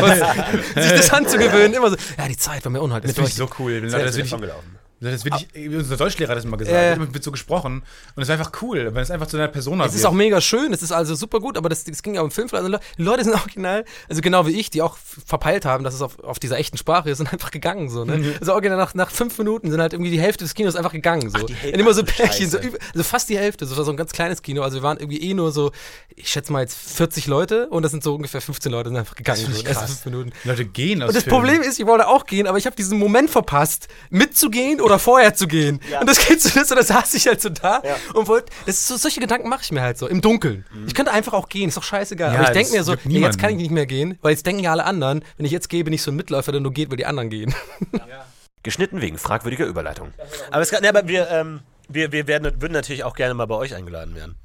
das 0.75 1.11
anzugewöhnen, 1.11 1.73
immer 1.73 1.89
so, 1.89 1.97
ja, 2.17 2.27
die 2.27 2.37
Zeit 2.37 2.65
war 2.65 2.71
mir 2.71 2.81
unhold. 2.81 3.03
Das 3.03 3.13
finde 3.13 3.29
ich 3.29 3.35
so 3.35 3.49
cool. 3.59 3.71
Ist 3.71 3.93
das 3.93 4.01
er 4.01 4.05
wirklich, 4.05 4.29
davon 4.29 4.41
gelaufen. 4.41 4.80
Das 5.01 5.25
will 5.25 5.33
ich, 5.53 5.69
unser 5.69 5.97
Deutschlehrer 5.97 6.31
hat 6.31 6.37
das 6.37 6.45
immer 6.45 6.57
gesagt. 6.57 6.77
Äh. 6.77 6.91
Ja. 6.91 7.13
wird 7.13 7.23
so 7.23 7.31
gesprochen. 7.31 7.81
Und 8.15 8.23
es 8.23 8.29
war 8.29 8.37
einfach 8.37 8.51
cool, 8.61 8.93
wenn 8.93 9.01
es 9.01 9.09
einfach 9.09 9.27
zu 9.27 9.37
einer 9.37 9.47
Persona 9.47 9.85
Es 9.85 9.95
ist 9.95 10.05
auch 10.05 10.13
mega 10.13 10.39
schön, 10.39 10.71
es 10.73 10.83
ist 10.83 10.91
also 10.91 11.15
super 11.15 11.39
gut, 11.39 11.57
aber 11.57 11.69
das, 11.69 11.83
das 11.83 12.03
ging 12.03 12.15
ja 12.15 12.21
um 12.21 12.29
Film. 12.29 12.47
Also 12.51 12.69
die 12.69 12.77
Leute 13.01 13.23
sind 13.23 13.33
original, 13.33 13.83
also 14.07 14.21
genau 14.21 14.45
wie 14.45 14.59
ich, 14.59 14.69
die 14.69 14.81
auch 14.81 14.97
verpeilt 15.25 15.65
haben, 15.65 15.83
dass 15.83 15.95
es 15.95 16.01
auf, 16.01 16.19
auf 16.19 16.37
dieser 16.37 16.59
echten 16.59 16.77
Sprache 16.77 17.09
ist, 17.09 17.17
sind 17.17 17.33
einfach 17.33 17.51
gegangen 17.51 17.89
so. 17.89 18.05
Ne? 18.05 18.17
Mhm. 18.17 18.33
Also 18.39 18.53
original 18.53 18.77
nach, 18.77 18.93
nach 18.93 19.09
fünf 19.09 19.37
Minuten 19.37 19.71
sind 19.71 19.81
halt 19.81 19.93
irgendwie 19.93 20.11
die 20.11 20.19
Hälfte 20.19 20.43
des 20.43 20.53
Kinos 20.53 20.75
einfach 20.75 20.91
gegangen. 20.91 21.29
So. 21.29 21.39
Hälfte, 21.39 21.67
Und 21.67 21.79
immer 21.79 21.93
so 21.93 22.03
ach 22.03 22.15
Pärchen, 22.15 22.49
so, 22.49 22.59
über, 22.59 22.77
also 22.93 23.03
fast 23.03 23.29
die 23.29 23.37
Hälfte. 23.37 23.65
Das 23.65 23.75
war 23.75 23.83
so 23.83 23.91
ein 23.91 23.97
ganz 23.97 24.11
kleines 24.11 24.41
Kino. 24.41 24.61
Also 24.61 24.77
wir 24.77 24.83
waren 24.83 24.97
irgendwie 24.97 25.21
eh 25.21 25.33
nur 25.33 25.51
so, 25.51 25.71
ich 26.15 26.29
schätze 26.29 26.51
mal 26.53 26.61
jetzt 26.61 26.77
40 26.77 27.27
Leute 27.27 27.67
und 27.69 27.81
das 27.83 27.91
sind 27.91 28.03
so 28.03 28.15
ungefähr 28.15 28.41
15 28.41 28.71
Leute, 28.71 28.89
sind 28.89 28.97
einfach 28.97 29.15
gegangen. 29.15 29.41
Das 29.45 29.55
so, 29.55 29.63
ist 29.63 29.65
krass. 29.65 29.85
fünf 29.85 30.05
Minuten. 30.05 30.31
Die 30.43 30.47
Leute 30.47 30.65
gehen 30.65 31.01
aus 31.01 31.09
Und 31.09 31.15
das 31.15 31.23
Filmen. 31.23 31.39
Problem 31.39 31.61
ist, 31.61 31.79
ich 31.79 31.87
wollte 31.87 32.07
auch 32.07 32.25
gehen, 32.25 32.47
aber 32.47 32.57
ich 32.57 32.65
habe 32.65 32.75
diesen 32.75 32.99
Moment 32.99 33.29
verpasst, 33.29 33.87
mitzugehen 34.09 34.81
oder 34.81 34.90
vorher 34.99 35.33
zu 35.33 35.47
gehen. 35.47 35.79
Und 35.99 36.09
das 36.09 36.19
kennst 36.19 36.45
du 36.45 36.59
das, 36.59 36.69
und 36.71 36.77
da 36.77 36.83
saß 36.83 37.13
ich 37.13 37.27
halt 37.27 37.41
so 37.41 37.49
da 37.49 37.81
und 38.13 38.27
wollte, 38.27 38.51
das 38.65 38.75
ist 38.75 38.87
so, 38.87 38.97
solche 38.97 39.19
Gedanken 39.19 39.49
mache 39.49 39.61
ich 39.63 39.71
mir 39.71 39.81
halt 39.81 39.97
so, 39.97 40.07
im 40.07 40.21
Dunkeln. 40.21 40.65
Ich 40.87 40.93
könnte 40.95 41.11
einfach 41.11 41.33
auch 41.33 41.49
gehen, 41.49 41.69
ist 41.69 41.77
doch 41.77 41.83
scheißegal. 41.83 42.33
Ja, 42.33 42.39
aber 42.39 42.47
ich 42.49 42.53
denke 42.53 42.71
mir 42.71 42.83
so, 42.83 42.95
ja, 43.05 43.19
jetzt 43.21 43.39
kann 43.39 43.51
ich 43.51 43.57
nicht 43.57 43.71
mehr 43.71 43.85
gehen, 43.85 44.17
weil 44.21 44.31
jetzt 44.31 44.45
denken 44.45 44.63
ja 44.63 44.71
alle 44.71 44.85
anderen, 44.85 45.23
wenn 45.37 45.45
ich 45.45 45.51
jetzt 45.51 45.69
gehe, 45.69 45.83
bin 45.83 45.93
ich 45.93 46.01
so 46.01 46.11
ein 46.11 46.15
Mitläufer, 46.15 46.51
der 46.51 46.61
nur 46.61 46.73
geht, 46.73 46.89
weil 46.89 46.97
die 46.97 47.05
anderen 47.05 47.29
gehen. 47.29 47.53
Geschnitten 48.63 49.01
wegen 49.01 49.17
fragwürdiger 49.17 49.65
Überleitung. 49.65 50.13
Aber, 50.51 50.61
es, 50.61 50.69
kann- 50.69 50.81
ne, 50.83 50.89
aber 50.89 51.07
wir, 51.07 51.29
ähm, 51.31 51.61
wir, 51.89 52.11
wir 52.11 52.27
werden, 52.27 52.61
würden 52.61 52.73
natürlich 52.73 53.03
auch 53.03 53.15
gerne 53.15 53.33
mal 53.33 53.47
bei 53.47 53.55
euch 53.55 53.73
eingeladen 53.73 54.15
werden. 54.15 54.35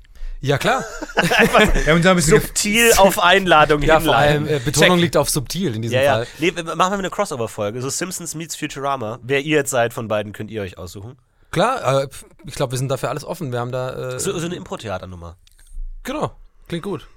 Ja, 0.41 0.59
klar. 0.59 0.85
Ja, 1.87 1.95
und 1.95 2.05
da 2.05 2.11
ein 2.11 2.17
bisschen 2.17 2.41
Subtil 2.41 2.93
auf 2.99 3.19
Einladung 3.23 3.81
Ja, 3.83 4.01
vor 4.01 4.15
allem 4.17 4.47
äh, 4.47 4.59
Betonung 4.59 4.91
Check. 4.97 5.01
liegt 5.01 5.17
auf 5.17 5.31
subtil 5.31 5.75
in 5.75 5.83
diesem 5.83 5.95
Ja, 5.97 6.03
ja. 6.03 6.13
Fall. 6.17 6.27
Nee, 6.39 6.53
wir- 6.55 6.63
machen 6.77 6.93
wir 6.93 6.99
eine 6.99 7.11
Crossover-Folge. 7.11 7.81
So 7.81 7.89
Simpsons 7.89 8.35
meets 8.35 8.55
Futurama. 8.57 9.19
Wer 9.23 9.41
ihr 9.41 9.57
jetzt 9.57 9.71
seid 9.71 9.93
von 9.95 10.09
beiden, 10.09 10.33
könnt 10.33 10.51
ihr 10.51 10.63
euch 10.63 10.77
aussuchen. 10.79 11.17
Klar, 11.53 12.03
äh, 12.03 12.09
ich 12.45 12.55
glaube, 12.55 12.73
wir 12.73 12.79
sind 12.79 12.89
dafür 12.91 13.09
alles 13.09 13.25
offen. 13.25 13.51
Wir 13.53 13.61
haben 13.61 13.73
da. 13.73 14.15
Äh, 14.15 14.21
So, 14.21 14.39
so 14.39 14.45
eine 14.47 14.57
Impro-Theater-Nummer. 14.57 15.37
genau, 16.03 16.33
klingt 16.69 16.85
gut. 16.85 17.09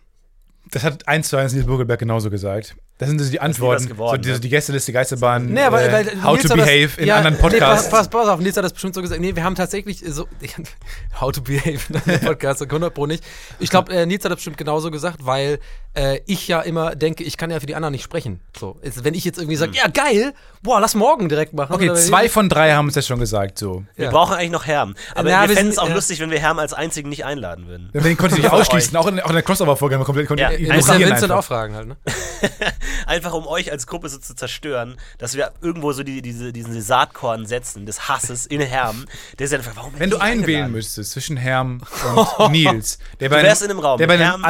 Das 0.72 0.84
hat 0.84 1.08
eins 1.08 1.30
zu 1.30 1.38
eins 1.38 1.52
Nils 1.54 1.66
Burgelberg 1.66 2.00
genauso 2.00 2.30
gesagt. 2.30 2.76
Das 3.00 3.08
sind 3.08 3.18
so 3.20 3.32
die 3.32 3.40
Antworten. 3.40 3.88
geworden, 3.88 4.22
so 4.22 4.28
die, 4.30 4.34
ne? 4.34 4.40
die 4.42 4.50
Gästeliste 4.50 4.92
Geisterbahn. 4.92 5.46
Nee, 5.48 5.62
aber 5.62 5.82
äh, 5.82 5.92
weil 5.92 6.24
How 6.24 6.34
Nils 6.34 6.44
to 6.44 6.50
hat 6.50 6.60
das- 6.60 6.66
Behave 6.68 6.90
in 7.02 7.08
ja, 7.08 7.16
anderen 7.16 7.36
Nee, 7.38 7.42
Podcasts. 7.42 7.90
pass, 7.90 8.10
pass, 8.10 8.10
pass 8.10 8.28
auf, 8.28 8.40
Nils 8.42 8.58
hat 8.58 8.64
das 8.66 8.74
bestimmt 8.74 8.94
so 8.94 9.02
gesagt. 9.02 9.22
Nee, 9.22 9.36
wir 9.36 9.44
haben 9.44 9.56
tatsächlich 9.56 10.04
so. 10.06 10.28
How 11.22 11.32
to 11.32 11.42
Behave 11.42 11.80
in 11.90 11.96
anderen 11.96 12.20
Podcasts, 12.26 12.62
100 12.62 12.94
Pro 12.94 13.06
nicht. 13.06 13.24
Ich 13.60 13.70
glaube, 13.70 13.94
äh, 13.94 14.06
Nils 14.06 14.24
hat 14.26 14.32
das 14.32 14.38
bestimmt 14.38 14.58
genauso 14.58 14.92
gesagt, 14.92 15.26
weil 15.26 15.60
äh, 15.96 16.20
ich 16.28 16.48
ja 16.48 16.62
immer 16.62 16.96
denke, 16.96 17.24
ich 17.24 17.36
kann 17.38 17.50
ja 17.52 17.60
für 17.60 17.66
die 17.66 17.76
anderen 17.76 17.92
nicht 17.94 18.04
sprechen. 18.04 18.42
So, 18.58 18.78
ist, 18.82 19.04
wenn 19.04 19.14
ich 19.14 19.26
jetzt 19.26 19.38
irgendwie 19.38 19.56
sage, 19.56 19.72
ja 19.76 19.88
geil, 19.88 20.34
boah, 20.62 20.80
lass 20.80 20.94
morgen 20.96 21.30
direkt 21.30 21.54
machen. 21.54 21.74
okay, 21.74 21.94
zwei 21.96 22.30
von 22.30 22.48
drei 22.50 22.74
haben 22.74 22.88
es 22.90 22.96
ja 22.96 23.02
schon 23.02 23.20
gesagt. 23.20 23.58
So. 23.58 23.84
Wir 23.96 24.06
Ja. 24.06 24.12
brauchen 24.12 24.34
eigentlich 24.36 24.52
noch 24.52 24.66
Herm. 24.66 24.96
Aber 25.16 25.30
Ja, 25.30 25.42
wir 25.44 25.50
wir 25.50 25.56
fänden 25.56 25.72
es 25.72 25.80
auch 25.80 25.90
ja. 25.90 25.96
lustig, 25.96 26.20
wenn 26.20 26.30
wir 26.32 26.40
Herm 26.40 26.60
als 26.60 26.74
einzigen 26.74 27.10
nicht 27.10 27.26
einladen 27.26 27.68
würden. 27.68 27.90
Den 27.94 28.18
konnte 28.18 28.36
ich 28.38 28.44
nicht 28.44 28.52
ausschließen. 28.52 28.96
Auch 28.98 29.08
in, 29.08 29.20
auch 29.20 29.30
in 29.30 29.34
der 29.36 29.44
Crossover-Folge 29.44 29.96
haben 29.96 30.02
wir 30.02 30.26
komplett 30.26 30.40
Ja, 30.40 30.50
Vincent 30.52 31.24
einfach. 31.24 31.38
auch 31.38 31.44
fragen 31.44 31.76
halt, 31.76 31.88
ne? 31.88 31.98
Einfach 33.06 33.34
um 33.34 33.48
euch 33.48 33.72
als 33.72 33.88
Gruppe 33.88 34.08
so 34.10 34.18
zu 34.18 34.36
zerstören, 34.36 34.98
dass 35.18 35.36
wir 35.36 35.52
irgendwo 35.62 35.92
so 35.94 36.04
die, 36.04 36.22
diese, 36.22 36.54
diesen 36.54 36.80
Saatkorn 36.82 37.46
setzen 37.46 37.86
des 37.86 38.08
Hasses 38.08 38.46
in 38.46 38.62
Herm. 38.62 39.06
Der 39.40 39.46
ist 39.46 39.54
einfach, 39.54 39.72
warum 39.76 39.94
Wenn 39.98 40.10
du 40.10 40.18
einen 40.18 40.46
wählen 40.46 40.72
müsstest 40.72 41.12
zwischen 41.12 41.38
Herm 41.38 41.82
und 42.38 42.52
Nils, 42.52 43.00
der 43.20 43.30
bei, 43.30 43.42
wärst 43.44 43.64
einem, 43.64 43.72
in 43.72 43.78
einem 43.78 43.86
Raum 43.86 43.98
der 43.98 44.08
bei 44.08 44.14
einem 44.14 44.24
Herm. 44.24 44.46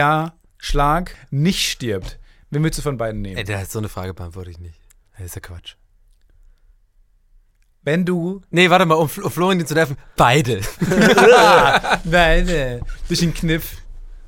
Atomaren 0.00 0.32
Nuklearschlag 0.60 1.14
nicht 1.30 1.68
stirbt, 1.70 2.18
wen 2.50 2.62
würdest 2.62 2.78
du 2.78 2.82
von 2.82 2.96
beiden 2.96 3.20
nehmen? 3.22 3.36
Ey, 3.36 3.44
der 3.44 3.60
hat 3.60 3.70
so 3.70 3.78
eine 3.78 3.88
Frage 3.88 4.14
beantworte 4.14 4.50
ich 4.50 4.58
nicht. 4.58 4.80
Das 5.16 5.26
ist 5.26 5.34
ja 5.36 5.40
Quatsch. 5.40 5.74
Wenn 7.82 8.04
du 8.04 8.42
Nee, 8.50 8.68
warte 8.70 8.84
mal, 8.86 8.96
um, 8.96 9.08
Fl- 9.08 9.22
um 9.22 9.30
Florian 9.30 9.66
zu 9.66 9.74
nerven. 9.74 9.96
Beide. 10.16 10.60
beide 12.04 12.80
durch 13.08 13.20
den 13.20 13.32
Kniff. 13.32 13.76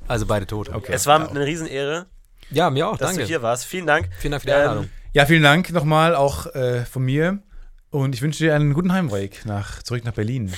Also 0.08 0.26
beide 0.26 0.46
tot. 0.46 0.68
Okay. 0.70 0.92
Es 0.92 1.06
war 1.06 1.28
eine 1.28 1.44
Riesenehre, 1.44 2.06
Ja, 2.50 2.70
mir 2.70 2.88
auch, 2.88 2.96
dass 2.96 3.08
danke. 3.10 3.22
du 3.22 3.28
hier 3.28 3.42
warst. 3.42 3.66
Vielen 3.66 3.86
Dank. 3.86 4.08
Vielen 4.18 4.32
Dank 4.32 4.42
für 4.42 4.46
die 4.48 4.52
Ähm, 4.54 4.60
Einladung. 4.60 4.88
Ja, 5.12 5.26
vielen 5.26 5.42
Dank 5.42 5.70
nochmal 5.72 6.14
auch 6.14 6.46
äh, 6.54 6.84
von 6.84 7.02
mir. 7.04 7.42
Und 7.90 8.14
ich 8.14 8.22
wünsche 8.22 8.44
dir 8.44 8.54
einen 8.54 8.72
guten 8.72 8.92
Heimweg 8.92 9.44
nach, 9.44 9.82
zurück 9.82 10.04
nach 10.04 10.14
Berlin. 10.14 10.52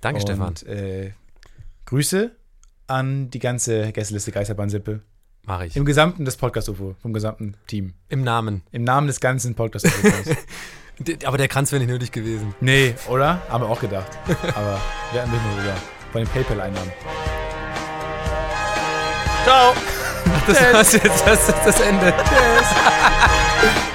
Danke, 0.00 0.20
Stefan. 0.20 0.48
Und 0.48 0.62
äh, 0.66 1.12
Grüße 1.84 2.34
an 2.88 3.30
die 3.30 3.38
ganze 3.38 3.92
Gästeliste 3.92 4.32
Geisterbahn-Sippe. 4.32 5.00
Mache 5.44 5.66
ich. 5.66 5.76
Im 5.76 5.84
Gesamten 5.84 6.24
des 6.24 6.36
Podcast-UFO, 6.36 6.96
vom 7.00 7.12
gesamten 7.12 7.54
Team. 7.66 7.94
Im 8.08 8.22
Namen. 8.22 8.62
Im 8.72 8.84
Namen 8.84 9.06
des 9.06 9.20
ganzen 9.20 9.54
Podcast-UFOs. 9.54 10.36
Aber 11.24 11.38
der 11.38 11.48
Kranz 11.48 11.70
wäre 11.70 11.80
nicht 11.80 11.90
nötig 11.90 12.10
gewesen. 12.12 12.54
nee, 12.60 12.94
oder? 13.08 13.40
Haben 13.48 13.64
wir 13.64 13.68
auch 13.70 13.80
gedacht. 13.80 14.10
Aber 14.54 14.80
wir 15.12 15.22
hatten 15.22 15.30
ein 15.30 15.38
bisschen 15.38 15.56
drüber. 15.56 15.74
Von 16.12 16.22
den 16.22 16.28
PayPal-Einnahmen. 16.28 16.92
Ciao. 19.44 19.74
Das 20.46 20.60
war's 20.72 20.92
jetzt. 20.92 21.26
Das 21.26 21.48
ist 21.48 21.58
das 21.64 21.80
Ende. 21.80 22.12
Tschüss. 22.24 22.68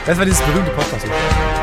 Das 0.06 0.18
war 0.18 0.26
dieses 0.26 0.42
berühmte 0.42 0.72
Podcast-UFO. 0.72 1.63